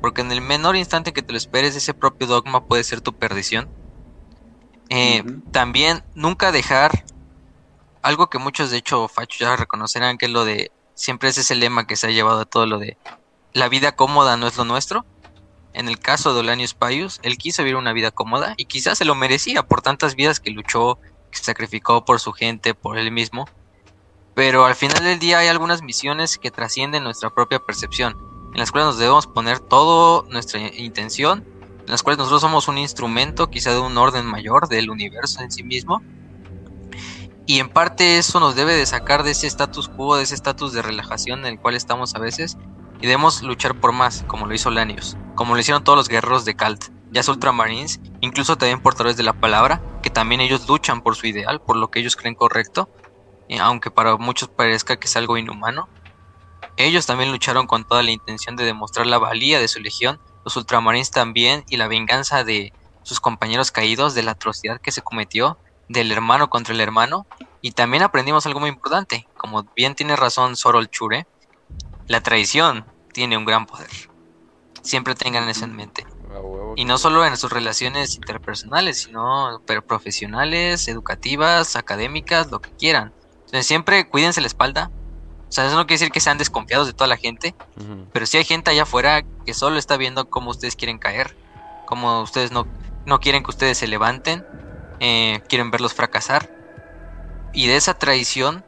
porque 0.01 0.21
en 0.21 0.33
el 0.33 0.41
menor 0.41 0.77
instante 0.77 1.13
que 1.13 1.23
te 1.23 1.33
lo 1.33 1.39
esperes, 1.39 1.77
ese 1.77 1.95
propio 1.95 2.27
dogma 2.27 2.65
puede 2.65 2.85
ser 2.85 3.01
tu 3.01 3.13
perdición. 3.13 3.69
Eh. 4.89 5.25
También 5.51 6.05
nunca 6.15 6.53
dejar 6.53 7.05
algo 8.07 8.29
que 8.29 8.39
muchos, 8.39 8.71
de 8.71 8.77
hecho, 8.77 9.09
fachos 9.09 9.41
ya 9.41 9.57
reconocerán, 9.57 10.17
que 10.17 10.27
es 10.27 10.33
lo 10.33 10.45
de 10.45 10.71
siempre 10.95 11.29
es 11.29 11.39
ese 11.39 11.57
lema 11.57 11.89
que 11.89 11.97
se 11.97 12.07
ha 12.07 12.11
llevado 12.11 12.41
a 12.41 12.45
todo 12.45 12.65
lo 12.65 12.79
de 12.79 12.97
la 13.53 13.69
vida 13.69 13.97
cómoda 13.97 14.37
no 14.37 14.47
es 14.47 14.57
lo 14.57 14.65
nuestro. 14.65 15.05
En 15.73 15.89
el 15.89 15.99
caso 15.99 16.33
de 16.33 16.41
Olanius 16.41 16.75
Paius, 16.75 17.19
él 17.25 17.37
quiso 17.37 17.65
vivir 17.65 17.75
una 17.75 17.93
vida 17.93 18.13
cómoda 18.13 18.55
y 18.57 18.67
quizás 18.67 18.99
se 18.99 19.05
lo 19.05 19.17
merecía 19.17 19.65
por 19.65 19.83
tantas 19.83 20.15
vidas 20.15 20.39
que 20.39 20.51
luchó, 20.51 21.01
que 21.33 21.39
sacrificó 21.39 22.05
por 22.05 22.21
su 22.21 22.33
gente, 22.33 22.75
por 22.75 22.97
él 22.97 23.11
mismo. 23.11 23.49
Pero 24.35 24.67
al 24.67 24.77
final 24.77 25.03
del 25.03 25.19
día 25.19 25.39
hay 25.39 25.49
algunas 25.49 25.83
misiones 25.83 26.39
que 26.39 26.53
trascienden 26.53 27.03
nuestra 27.03 27.31
propia 27.31 27.59
percepción, 27.59 28.17
en 28.53 28.61
las 28.61 28.71
cuales 28.71 28.87
nos 28.87 28.99
debemos 28.99 29.27
poner 29.27 29.59
toda 29.59 30.23
nuestra 30.29 30.61
intención, 30.61 31.45
en 31.81 31.91
las 31.91 32.05
cuales 32.05 32.19
nosotros 32.19 32.43
somos 32.43 32.69
un 32.69 32.79
instrumento 32.79 33.51
quizá 33.51 33.73
de 33.73 33.81
un 33.81 33.99
orden 33.99 34.27
mayor 34.27 34.69
del 34.69 34.91
universo 34.91 35.41
en 35.43 35.51
sí 35.51 35.65
mismo. 35.65 36.03
Y 37.47 37.61
en 37.61 37.69
parte 37.69 38.19
eso 38.19 38.41
nos 38.41 38.57
debe 38.57 38.75
de 38.75 38.87
sacar 38.87 39.23
de 39.23 39.31
ese 39.31 39.47
status 39.47 39.89
quo, 39.89 40.17
de 40.17 40.25
ese 40.25 40.35
estatus 40.35 40.73
de 40.73 40.83
relajación 40.83 41.41
en 41.41 41.47
el 41.47 41.61
cual 41.61 41.77
estamos 41.77 42.15
a 42.17 42.19
veces 42.19 42.59
y 43.01 43.07
debemos 43.07 43.43
luchar 43.43 43.79
por 43.79 43.93
más, 43.93 44.25
como 44.27 44.47
lo 44.47 44.55
hizo 44.55 44.71
Lanius, 44.71 45.17
como 45.37 45.55
lo 45.55 45.61
hicieron 45.61 45.85
todos 45.85 45.97
los 45.97 46.09
guerreros 46.09 46.45
de 46.45 46.57
Kalt, 46.57 46.87
ya 47.13 47.23
sea 47.23 47.35
Ultramarines, 47.35 48.01
incluso 48.21 48.57
también 48.57 48.83
portadores 48.83 49.17
de 49.17 49.23
la 49.23 49.35
palabra, 49.35 49.81
que 50.03 50.11
también 50.11 50.41
ellos 50.41 50.69
luchan 50.69 51.03
por 51.03 51.15
su 51.15 51.27
ideal, 51.27 51.61
por 51.61 51.77
lo 51.77 51.91
que 51.91 52.01
ellos 52.01 52.17
creen 52.17 52.35
correcto, 52.35 52.89
aunque 53.61 53.91
para 53.91 54.17
muchos 54.17 54.49
parezca 54.49 54.97
que 54.97 55.07
es 55.07 55.17
algo 55.17 55.37
inhumano. 55.37 55.89
Ellos 56.77 57.07
también 57.07 57.31
lucharon 57.31 57.67
con 57.67 57.85
toda 57.85 58.03
la 58.03 58.11
intención 58.11 58.57
de 58.57 58.65
demostrar 58.65 59.07
la 59.07 59.19
valía 59.19 59.61
de 59.61 59.69
su 59.69 59.81
legión, 59.81 60.19
los 60.45 60.57
Ultramarines 60.57 61.11
también, 61.11 61.65
y 61.69 61.77
la 61.77 61.87
venganza 61.87 62.45
de 62.45 62.73
sus 63.03 63.21
compañeros 63.21 63.71
caídos, 63.71 64.15
de 64.15 64.25
la 64.25 64.33
atrocidad 64.33 64.81
que 64.81 64.91
se 64.91 65.03
cometió, 65.03 65.59
del 65.89 66.13
hermano 66.13 66.51
contra 66.51 66.75
el 66.75 66.81
hermano, 66.81 67.27
y 67.61 67.73
también 67.73 68.03
aprendimos 68.03 68.47
algo 68.47 68.61
muy 68.61 68.69
importante, 68.69 69.27
como 69.37 69.65
bien 69.75 69.95
tiene 69.95 70.17
razón 70.17 70.57
Sorol 70.57 70.89
Chure, 70.89 71.27
la 72.07 72.21
traición 72.21 72.85
tiene 73.13 73.37
un 73.37 73.45
gran 73.45 73.67
poder. 73.67 73.91
Siempre 74.83 75.15
tengan 75.15 75.49
eso 75.49 75.65
en 75.65 75.75
mente. 75.75 76.07
Y 76.77 76.85
no 76.85 76.99
solo 76.99 77.25
en 77.25 77.37
sus 77.37 77.51
relaciones 77.51 78.15
interpersonales, 78.17 78.99
sino 78.99 79.63
pero 79.67 79.85
profesionales, 79.85 80.87
educativas, 80.89 81.77
académicas, 81.77 82.51
lo 82.51 82.61
que 82.61 82.71
quieran. 82.71 83.13
Entonces, 83.47 83.67
siempre 83.67 84.09
cuídense 84.09 84.41
la 84.41 84.47
espalda. 84.47 84.91
O 85.49 85.53
sea, 85.53 85.67
eso 85.67 85.77
no 85.77 85.87
quiere 85.87 86.01
decir 86.01 86.13
que 86.13 86.21
sean 86.21 86.39
desconfiados 86.39 86.87
de 86.87 86.93
toda 86.93 87.09
la 87.09 87.17
gente, 87.17 87.55
pero 88.13 88.27
sí 88.27 88.37
hay 88.37 88.45
gente 88.45 88.71
allá 88.71 88.83
afuera 88.83 89.25
que 89.45 89.55
solo 89.55 89.79
está 89.79 89.97
viendo 89.97 90.29
cómo 90.29 90.51
ustedes 90.51 90.77
quieren 90.77 90.99
caer, 90.99 91.37
cómo 91.87 92.21
ustedes 92.21 92.51
no, 92.51 92.67
no 93.07 93.21
quieren 93.21 93.45
que 93.45 93.51
ustedes 93.51 93.79
se 93.79 93.87
levanten, 93.87 94.45
eh, 95.01 95.41
quieren 95.49 95.71
verlos 95.71 95.95
fracasar. 95.95 96.51
Y 97.53 97.67
de 97.67 97.77
esa 97.77 97.95
traición 97.95 98.65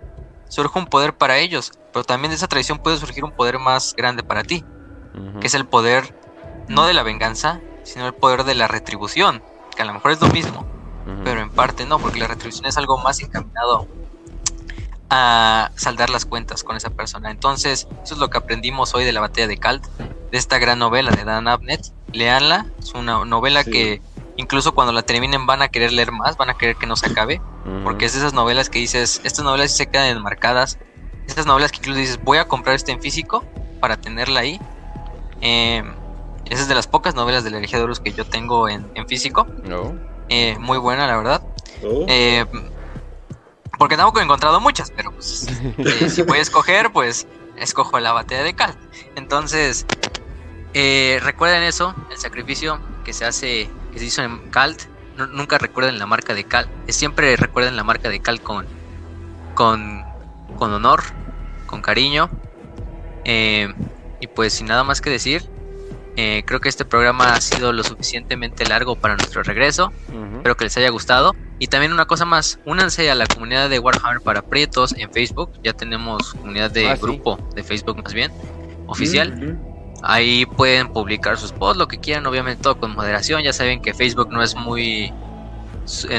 surge 0.49 0.79
un 0.79 0.87
poder 0.87 1.15
para 1.17 1.39
ellos, 1.39 1.73
pero 1.93 2.05
también 2.05 2.31
de 2.31 2.37
esa 2.37 2.49
traición 2.49 2.79
puede 2.79 2.97
surgir 2.97 3.25
un 3.25 3.33
poder 3.33 3.59
más 3.59 3.95
grande 3.97 4.23
para 4.23 4.43
ti, 4.43 4.65
que 5.41 5.47
es 5.47 5.55
el 5.55 5.67
poder 5.67 6.15
no 6.69 6.87
de 6.87 6.95
la 6.95 7.03
venganza, 7.03 7.61
sino 7.83 8.07
el 8.07 8.15
poder 8.15 8.45
de 8.45 8.55
la 8.55 8.69
retribución, 8.69 9.43
que 9.77 9.83
a 9.83 9.85
lo 9.85 9.93
mejor 9.95 10.13
es 10.13 10.21
lo 10.21 10.29
mismo, 10.29 10.67
pero 11.25 11.41
en 11.41 11.51
parte 11.51 11.85
no, 11.87 11.99
porque 11.99 12.19
la 12.19 12.27
retribución 12.29 12.67
es 12.67 12.77
algo 12.79 12.99
más 12.99 13.21
encaminado 13.21 13.87
a 15.11 15.71
saldar 15.75 16.11
las 16.11 16.25
cuentas 16.27 16.63
con 16.63 16.77
esa 16.77 16.91
persona. 16.91 17.31
Entonces, 17.31 17.89
eso 18.05 18.15
es 18.15 18.21
lo 18.21 18.29
que 18.29 18.39
aprendimos 18.39 18.95
hoy 18.95 19.05
de 19.05 19.13
la 19.13 19.21
batalla 19.21 19.47
de 19.47 19.57
Kalt, 19.57 19.87
de 19.99 20.39
esta 20.39 20.59
gran 20.59 20.79
novela 20.79 21.11
de 21.11 21.25
Dan 21.25 21.49
Abnett. 21.49 21.93
Leanla, 22.13 22.67
es 22.79 22.93
una 22.93 23.25
novela 23.25 23.65
Sí. 23.65 23.71
que 23.71 24.03
incluso 24.39 24.73
cuando 24.75 24.93
la 24.95 25.03
terminen 25.03 25.45
van 25.45 25.61
a 25.61 25.69
querer 25.69 25.93
leer 25.93 26.11
más, 26.11 26.39
van 26.39 26.49
a 26.49 26.55
querer 26.55 26.77
que 26.77 26.87
no 26.87 26.97
se 26.97 27.07
acabe, 27.07 27.43
porque 27.85 28.07
es 28.07 28.15
de 28.15 28.21
esas 28.21 28.33
novelas 28.33 28.71
que 28.71 28.79
dices, 28.79 29.21
estas 29.25 29.45
novelas 29.45 29.73
sí 29.73 29.77
se 29.77 29.87
quedan 29.89 30.07
enmarcadas, 30.17 30.79
estas 31.27 31.45
novelas 31.45 31.71
que 31.71 31.79
incluso 31.79 32.01
dices, 32.01 32.21
voy 32.25 32.39
a 32.39 32.47
comprar 32.47 32.75
este 32.75 32.93
en 32.93 33.03
físico 33.03 33.45
para 33.81 33.99
tenerla 33.99 34.41
ahí. 34.41 34.59
Eh, 35.43 35.83
esa 36.47 36.63
es 36.63 36.69
de 36.69 36.75
las 36.75 36.87
pocas 36.87 37.15
novelas 37.15 37.45
de 37.45 37.51
la 37.51 37.59
herejía 37.59 37.79
de 37.79 37.85
Horus 37.85 38.01
que 38.01 38.13
yo 38.13 38.25
tengo 38.25 38.69
en, 38.69 38.91
en 38.95 39.07
físico. 39.07 39.47
No. 39.65 39.95
Eh, 40.31 40.57
muy 40.59 40.79
buena, 40.79 41.07
la 41.07 41.17
verdad. 41.17 41.43
Oh, 41.85 42.07
Eh, 42.09 42.47
porque 43.79 43.97
tampoco 43.97 44.21
he 44.21 44.25
encontrado 44.25 44.61
muchas, 44.61 44.91
pero 44.91 45.13
pues 45.13 45.47
eh, 45.79 46.11
si 46.11 46.23
voy 46.23 46.39
a 46.39 46.43
escoger, 46.43 46.91
pues 46.91 47.27
escojo 47.57 48.01
la 48.01 48.13
batalla 48.13 48.43
de 48.43 48.55
Cal. 48.55 48.75
Entonces, 49.15 49.87
eh, 50.75 51.21
recuerden 51.23 51.63
eso, 51.63 51.95
el 52.11 52.19
sacrificio 52.19 52.81
que 53.05 53.13
se 53.13 53.25
hace, 53.25 53.71
que 53.99 54.01
se 54.01 54.07
hizo 54.07 54.23
en 54.23 54.51
Calt. 54.51 54.83
Nu- 55.17 55.27
nunca 55.27 55.59
recuerden 55.59 55.99
la 55.99 56.07
marca 56.07 56.33
de 56.35 56.45
Cal. 56.45 56.69
eh, 56.87 56.93
Siempre 56.93 57.37
recuerden 57.37 57.77
la 57.77 57.83
marca 57.85 58.09
de 58.09 58.21
Cal 58.21 58.41
con, 58.41 58.67
con, 59.55 60.05
con 60.57 60.73
honor, 60.73 61.03
con 61.67 61.83
cariño. 61.83 62.31
Eh, 63.25 63.73
y 64.21 64.27
pues 64.29 64.53
sin 64.55 64.67
nada 64.69 64.85
más 64.85 65.01
que 65.01 65.11
decir, 65.11 65.43
eh, 66.17 66.43
creo 66.47 66.61
que 66.61 66.69
este 66.69 66.85
programa 66.85 67.35
ha 67.35 67.41
sido 67.41 67.73
lo 67.73 67.83
suficientemente 67.85 68.65
largo 68.67 68.97
para 68.97 69.17
nuestro 69.17 69.43
regreso. 69.43 69.93
Ujú. 70.09 70.37
Espero 70.37 70.57
que 70.57 70.65
les 70.65 70.77
haya 70.77 70.91
gustado. 70.91 71.35
Y 71.59 71.67
también 71.67 71.93
una 71.93 72.07
cosa 72.07 72.25
más, 72.25 72.61
únanse 72.65 73.11
a 73.11 73.17
la 73.17 73.27
comunidad 73.27 73.69
de 73.69 73.81
Warhammer 73.81 74.21
para 74.21 74.43
Prietos 74.43 74.95
en 74.97 75.11
Facebook. 75.11 75.51
Ya 75.65 75.73
tenemos 75.73 76.33
comunidad 76.35 76.71
de 76.71 76.89
Ah, 76.89 76.97
sí. 76.97 77.03
grupo 77.03 77.37
de 77.57 77.65
Facebook 77.65 78.01
más 78.03 78.15
bien, 78.15 78.31
oficial. 78.87 79.35
ujú. 79.35 79.68
Ahí 80.03 80.47
pueden 80.47 80.93
publicar 80.93 81.39
sus 81.39 81.53
posts, 81.53 81.79
lo 81.79 81.89
que 81.89 81.99
quieran, 81.99 82.27
obviamente 82.27 82.63
todo 82.63 82.79
con 82.79 82.95
moderación. 82.95 83.43
Ya 83.43 83.53
saben 83.53 83.81
que 83.81 83.95
Facebook 83.95 84.29
no 84.31 84.43
es 84.43 84.55
muy 84.55 85.13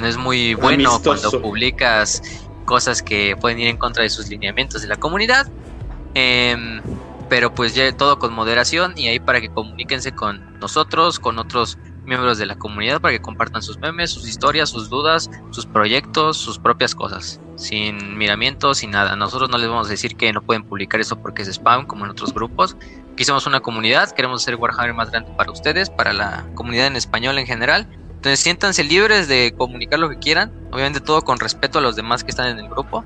no 0.01 0.07
es 0.07 0.17
muy 0.17 0.55
bueno 0.55 0.95
Amistoso. 0.95 1.29
cuando 1.29 1.41
publicas 1.41 2.21
cosas 2.65 3.01
que 3.01 3.35
pueden 3.39 3.59
ir 3.59 3.67
en 3.67 3.77
contra 3.77 4.03
de 4.03 4.09
sus 4.09 4.29
lineamientos 4.29 4.81
de 4.81 4.87
la 4.87 4.97
comunidad. 4.97 5.47
Em, 6.13 6.81
pero 7.29 7.53
pues 7.53 7.75
ya 7.75 7.95
todo 7.95 8.17
con 8.17 8.33
moderación 8.33 8.93
y 8.97 9.07
ahí 9.07 9.19
para 9.19 9.39
que 9.39 9.49
comuníquense 9.49 10.11
con 10.13 10.59
nosotros, 10.59 11.19
con 11.19 11.37
otros 11.37 11.77
miembros 12.05 12.39
de 12.39 12.47
la 12.47 12.55
comunidad 12.55 12.99
para 12.99 13.13
que 13.13 13.21
compartan 13.21 13.61
sus 13.61 13.77
memes, 13.77 14.09
sus 14.09 14.27
historias, 14.27 14.69
sus 14.69 14.89
dudas, 14.89 15.29
sus 15.51 15.65
proyectos, 15.67 16.37
sus 16.37 16.57
propias 16.57 16.95
cosas, 16.95 17.39
sin 17.55 18.17
miramientos, 18.17 18.79
sin 18.79 18.91
nada. 18.91 19.15
Nosotros 19.15 19.49
no 19.49 19.57
les 19.57 19.69
vamos 19.69 19.87
a 19.87 19.91
decir 19.91 20.17
que 20.17 20.33
no 20.33 20.41
pueden 20.41 20.63
publicar 20.63 20.99
eso 20.99 21.21
porque 21.21 21.43
es 21.43 21.47
spam 21.47 21.85
como 21.85 22.05
en 22.05 22.11
otros 22.11 22.33
grupos. 22.33 22.75
Aquí 23.19 23.25
somos 23.25 23.45
una 23.47 23.59
comunidad, 23.59 24.11
queremos 24.11 24.41
hacer 24.41 24.55
Warhammer 24.55 24.93
más 24.93 25.11
grande 25.11 25.29
para 25.35 25.51
ustedes, 25.51 25.89
para 25.89 26.13
la 26.13 26.45
comunidad 26.55 26.87
en 26.87 26.95
español 26.95 27.37
en 27.37 27.45
general. 27.45 27.85
Entonces 28.11 28.39
siéntanse 28.39 28.81
libres 28.85 29.27
de 29.27 29.53
comunicar 29.57 29.99
lo 29.99 30.09
que 30.09 30.19
quieran, 30.19 30.53
obviamente 30.71 31.01
todo 31.01 31.21
con 31.23 31.37
respeto 31.37 31.79
a 31.79 31.81
los 31.81 31.97
demás 31.97 32.23
que 32.23 32.31
están 32.31 32.47
en 32.47 32.59
el 32.59 32.69
grupo. 32.69 33.03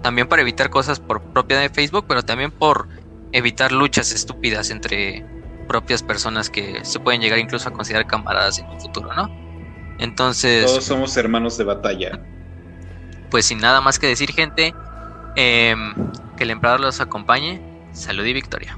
También 0.00 0.28
para 0.28 0.42
evitar 0.42 0.70
cosas 0.70 1.00
por 1.00 1.20
propiedad 1.32 1.60
de 1.60 1.70
Facebook, 1.70 2.04
pero 2.06 2.22
también 2.22 2.52
por 2.52 2.86
evitar 3.32 3.72
luchas 3.72 4.12
estúpidas 4.12 4.70
entre 4.70 5.26
propias 5.66 6.04
personas 6.04 6.50
que 6.50 6.84
se 6.84 7.00
pueden 7.00 7.20
llegar 7.20 7.40
incluso 7.40 7.68
a 7.68 7.72
considerar 7.72 8.06
camaradas 8.06 8.60
en 8.60 8.66
un 8.66 8.80
futuro, 8.80 9.12
¿no? 9.12 9.28
Entonces... 9.98 10.66
Todos 10.66 10.84
somos 10.84 11.16
hermanos 11.16 11.58
de 11.58 11.64
batalla. 11.64 12.20
Pues 13.28 13.46
sin 13.46 13.58
nada 13.58 13.80
más 13.80 13.98
que 13.98 14.06
decir, 14.06 14.30
gente, 14.30 14.72
em, 15.34 15.94
que 16.36 16.44
el 16.44 16.52
emperador 16.52 16.78
los 16.78 17.00
acompañe. 17.00 17.60
Salud 17.90 18.24
y 18.24 18.32
victoria. 18.32 18.76